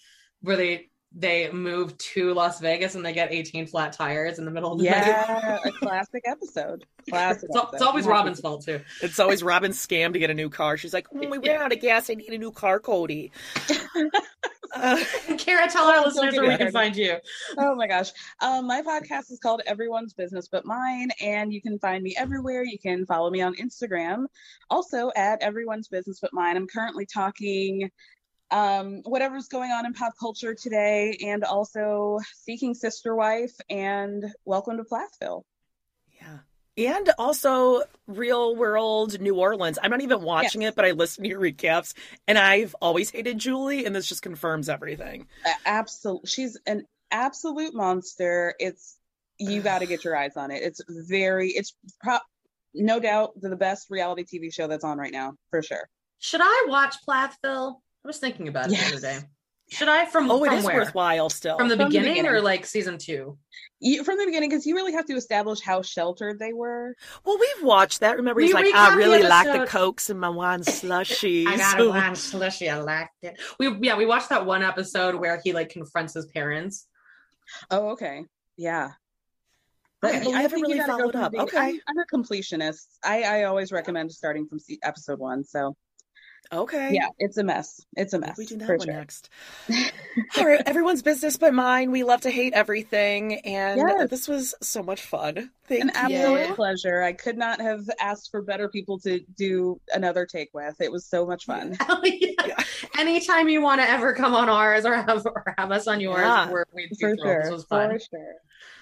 where 0.40 0.56
they 0.56 0.86
they 1.12 1.50
move 1.50 1.98
to 1.98 2.32
Las 2.34 2.60
Vegas 2.60 2.94
and 2.94 3.04
they 3.04 3.12
get 3.12 3.32
18 3.32 3.66
flat 3.66 3.92
tires 3.92 4.38
in 4.38 4.44
the 4.44 4.50
middle 4.52 4.72
of 4.74 4.78
the 4.78 4.84
night. 4.88 5.06
Yeah, 5.08 5.58
a 5.64 5.72
classic 5.72 6.22
episode. 6.24 6.84
Classic. 7.08 7.48
It's, 7.48 7.56
al- 7.56 7.70
it's 7.72 7.82
always 7.82 8.06
Robyn's 8.06 8.38
fault 8.38 8.64
too. 8.64 8.80
It's 9.02 9.18
always 9.18 9.42
Robyn's 9.42 9.84
scam 9.84 10.12
to 10.12 10.20
get 10.20 10.30
a 10.30 10.34
new 10.34 10.50
car. 10.50 10.76
She's 10.76 10.94
like, 10.94 11.08
oh, 11.12 11.28
we 11.28 11.38
ran 11.44 11.60
out 11.62 11.72
of 11.72 11.80
gas. 11.80 12.10
I 12.10 12.14
need 12.14 12.32
a 12.32 12.38
new 12.38 12.52
car, 12.52 12.78
Kody. 12.78 13.32
Uh, 14.72 15.02
Kara, 15.38 15.68
tell 15.68 15.86
our 15.86 16.04
listeners 16.04 16.36
where 16.36 16.48
we 16.48 16.56
can 16.56 16.72
find 16.72 16.96
you. 16.96 17.16
Oh 17.58 17.74
my 17.74 17.86
gosh. 17.86 18.12
Um, 18.40 18.66
my 18.66 18.82
podcast 18.82 19.30
is 19.30 19.38
called 19.42 19.62
Everyone's 19.66 20.12
Business 20.12 20.48
But 20.48 20.64
Mine, 20.64 21.10
and 21.20 21.52
you 21.52 21.60
can 21.60 21.78
find 21.78 22.02
me 22.02 22.14
everywhere. 22.16 22.64
You 22.64 22.78
can 22.78 23.06
follow 23.06 23.30
me 23.30 23.40
on 23.40 23.54
Instagram, 23.56 24.26
also 24.68 25.10
at 25.16 25.42
Everyone's 25.42 25.88
Business 25.88 26.18
But 26.20 26.32
Mine. 26.32 26.56
I'm 26.56 26.66
currently 26.66 27.06
talking 27.06 27.90
um, 28.50 29.02
whatever's 29.04 29.48
going 29.48 29.70
on 29.70 29.86
in 29.86 29.94
pop 29.94 30.12
culture 30.18 30.54
today, 30.54 31.16
and 31.24 31.44
also 31.44 32.18
Seeking 32.34 32.74
Sister 32.74 33.14
Wife 33.14 33.54
and 33.68 34.24
Welcome 34.44 34.76
to 34.76 34.84
Plathville. 34.84 35.44
Yeah. 36.80 36.96
And 36.96 37.10
also 37.18 37.82
real 38.06 38.56
world 38.56 39.20
New 39.20 39.36
Orleans. 39.36 39.78
I'm 39.82 39.90
not 39.90 40.00
even 40.00 40.22
watching 40.22 40.62
Yes. 40.62 40.70
it, 40.72 40.76
but 40.76 40.84
I 40.84 40.90
listen 40.92 41.22
to 41.24 41.30
your 41.30 41.40
recaps 41.40 41.94
and 42.26 42.36
I've 42.38 42.74
always 42.80 43.10
hated 43.10 43.38
Julie 43.38 43.84
and 43.86 43.94
this 43.94 44.06
just 44.08 44.22
confirms 44.22 44.68
everything. 44.68 45.26
Absolute. 45.66 46.26
She's 46.26 46.58
an 46.66 46.86
absolute 47.10 47.74
monster. 47.74 48.54
It's 48.58 48.96
you 49.38 49.60
got 49.62 49.78
to 49.80 49.86
get 49.86 50.04
your 50.04 50.16
eyes 50.16 50.36
on 50.36 50.50
it. 50.50 50.62
It's 50.62 50.80
very. 50.88 51.50
It's 51.50 51.74
pro- 52.02 52.18
no 52.74 53.00
doubt 53.00 53.32
the 53.40 53.56
best 53.56 53.88
reality 53.90 54.24
TV 54.24 54.52
show 54.52 54.66
that's 54.68 54.84
on 54.84 54.96
right 54.98 55.12
now 55.12 55.34
for 55.50 55.62
sure. 55.62 55.88
Should 56.18 56.40
I 56.42 56.66
watch 56.68 56.96
Plathville? 57.04 57.82
I 58.04 58.08
was 58.08 58.18
thinking 58.18 58.48
about 58.48 58.66
it 58.66 58.72
Yes. 58.72 58.90
the 58.90 58.96
other 58.96 59.20
day. 59.20 59.26
Should 59.70 59.88
I 59.88 60.04
from 60.06 60.30
Oh, 60.30 60.42
it 60.44 60.48
from 60.48 60.58
is 60.58 60.64
where? 60.64 60.76
worthwhile 60.76 61.30
still. 61.30 61.56
From 61.56 61.68
the 61.68 61.76
From 61.76 61.84
the 61.84 61.86
beginning, 61.86 62.14
beginning. 62.14 62.30
or 62.32 62.40
like 62.40 62.66
season 62.66 62.98
two? 62.98 63.38
You, 63.78 64.04
from 64.04 64.18
the 64.18 64.26
beginning, 64.26 64.50
because 64.50 64.66
you 64.66 64.74
really 64.74 64.92
have 64.92 65.06
to 65.06 65.14
establish 65.14 65.60
how 65.60 65.80
sheltered 65.82 66.38
they 66.38 66.52
were. 66.52 66.94
well, 67.24 67.38
we've 67.38 67.64
watched 67.64 68.00
that. 68.00 68.16
Remember, 68.16 68.40
he's 68.40 68.48
We 68.50 68.54
like, 68.54 68.66
recapped 68.66 68.74
I 68.74 68.90
the 68.90 68.96
really 68.96 69.22
like 69.22 69.44
the 69.46 69.52
episode. 69.52 69.68
Cokes 69.68 70.10
and 70.10 70.20
my 70.20 70.28
wine 70.28 70.60
slushies. 70.62 71.46
I 71.46 71.56
got 71.56 71.80
a 71.80 71.88
wine 71.88 72.14
slushy. 72.16 72.68
I 72.68 72.78
liked 72.80 73.14
it. 73.22 73.40
We 73.58 73.74
yeah, 73.80 73.96
we 73.96 74.06
watched 74.06 74.28
that 74.30 74.44
one 74.44 74.62
episode 74.62 75.14
where 75.14 75.40
he 75.42 75.52
like 75.52 75.68
confronts 75.70 76.14
his 76.14 76.26
parents. 76.26 76.86
Oh, 77.70 77.90
okay. 77.90 78.24
Yeah. 78.56 78.90
Okay, 80.04 80.20
But 80.24 80.34
I 80.34 80.42
haven't 80.42 80.62
really 80.62 80.80
followed 80.80 81.14
up. 81.14 81.32
beginning. 81.32 81.48
Okay. 81.54 81.58
I'm, 81.58 81.80
I'm 81.88 81.98
a 81.98 82.06
completionist. 82.06 82.86
I, 83.04 83.22
I 83.22 83.42
always 83.44 83.70
recommend 83.70 84.10
starting 84.12 84.46
from 84.46 84.58
se- 84.58 84.78
episode 84.82 85.18
one. 85.18 85.44
So 85.44 85.76
Okay. 86.52 86.90
Yeah, 86.92 87.08
it's 87.18 87.36
a 87.36 87.44
mess. 87.44 87.80
It's 87.96 88.12
a 88.12 88.18
mess. 88.18 88.36
We 88.36 88.44
do 88.46 88.56
that 88.56 88.66
for 88.66 88.76
one 88.76 88.86
sure. 88.86 88.94
next. 88.94 89.30
All 90.36 90.44
right, 90.46 90.60
everyone's 90.66 91.02
business 91.02 91.36
but 91.36 91.54
mine. 91.54 91.92
We 91.92 92.02
love 92.02 92.22
to 92.22 92.30
hate 92.30 92.54
everything, 92.54 93.34
and 93.46 93.78
Yes. 93.78 94.10
this 94.10 94.26
was 94.26 94.54
so 94.60 94.82
much 94.82 95.02
fun. 95.02 95.50
Thank 95.68 95.82
An 95.82 96.10
you. 96.10 96.16
absolute 96.18 96.56
pleasure. 96.56 97.02
I 97.02 97.12
could 97.12 97.38
not 97.38 97.60
have 97.60 97.88
asked 98.00 98.30
for 98.32 98.42
better 98.42 98.68
people 98.68 98.98
to 99.00 99.20
do 99.36 99.80
another 99.94 100.26
take 100.26 100.50
with. 100.52 100.80
It 100.80 100.90
was 100.90 101.06
so 101.06 101.24
much 101.24 101.44
fun. 101.44 101.76
Hell 101.80 102.00
yeah. 102.04 102.56
Anytime 102.98 103.48
you 103.48 103.62
want 103.62 103.80
to 103.80 103.88
ever 103.88 104.12
come 104.12 104.34
on 104.34 104.48
ours 104.48 104.84
or 104.84 104.94
have 104.94 105.24
or 105.26 105.54
have 105.56 105.70
us 105.70 105.86
on 105.86 106.00
yours, 106.00 106.18
Yeah. 106.20 106.50
we're, 106.50 106.64
we'd 106.74 106.88
be 106.90 106.96
For 106.96 107.14
thrilled. 107.14 107.20
sure. 107.22 107.42
This 107.44 107.52
was 107.52 107.64
fun. 107.64 107.90
For 107.90 107.98
sure. 108.00 108.34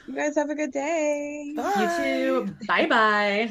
You 0.06 0.14
guys 0.14 0.36
have 0.36 0.48
a 0.48 0.54
good 0.54 0.72
day. 0.72 1.52
You 1.54 2.46
too. 2.46 2.56
Bye 2.66 2.86
bye. 2.86 3.50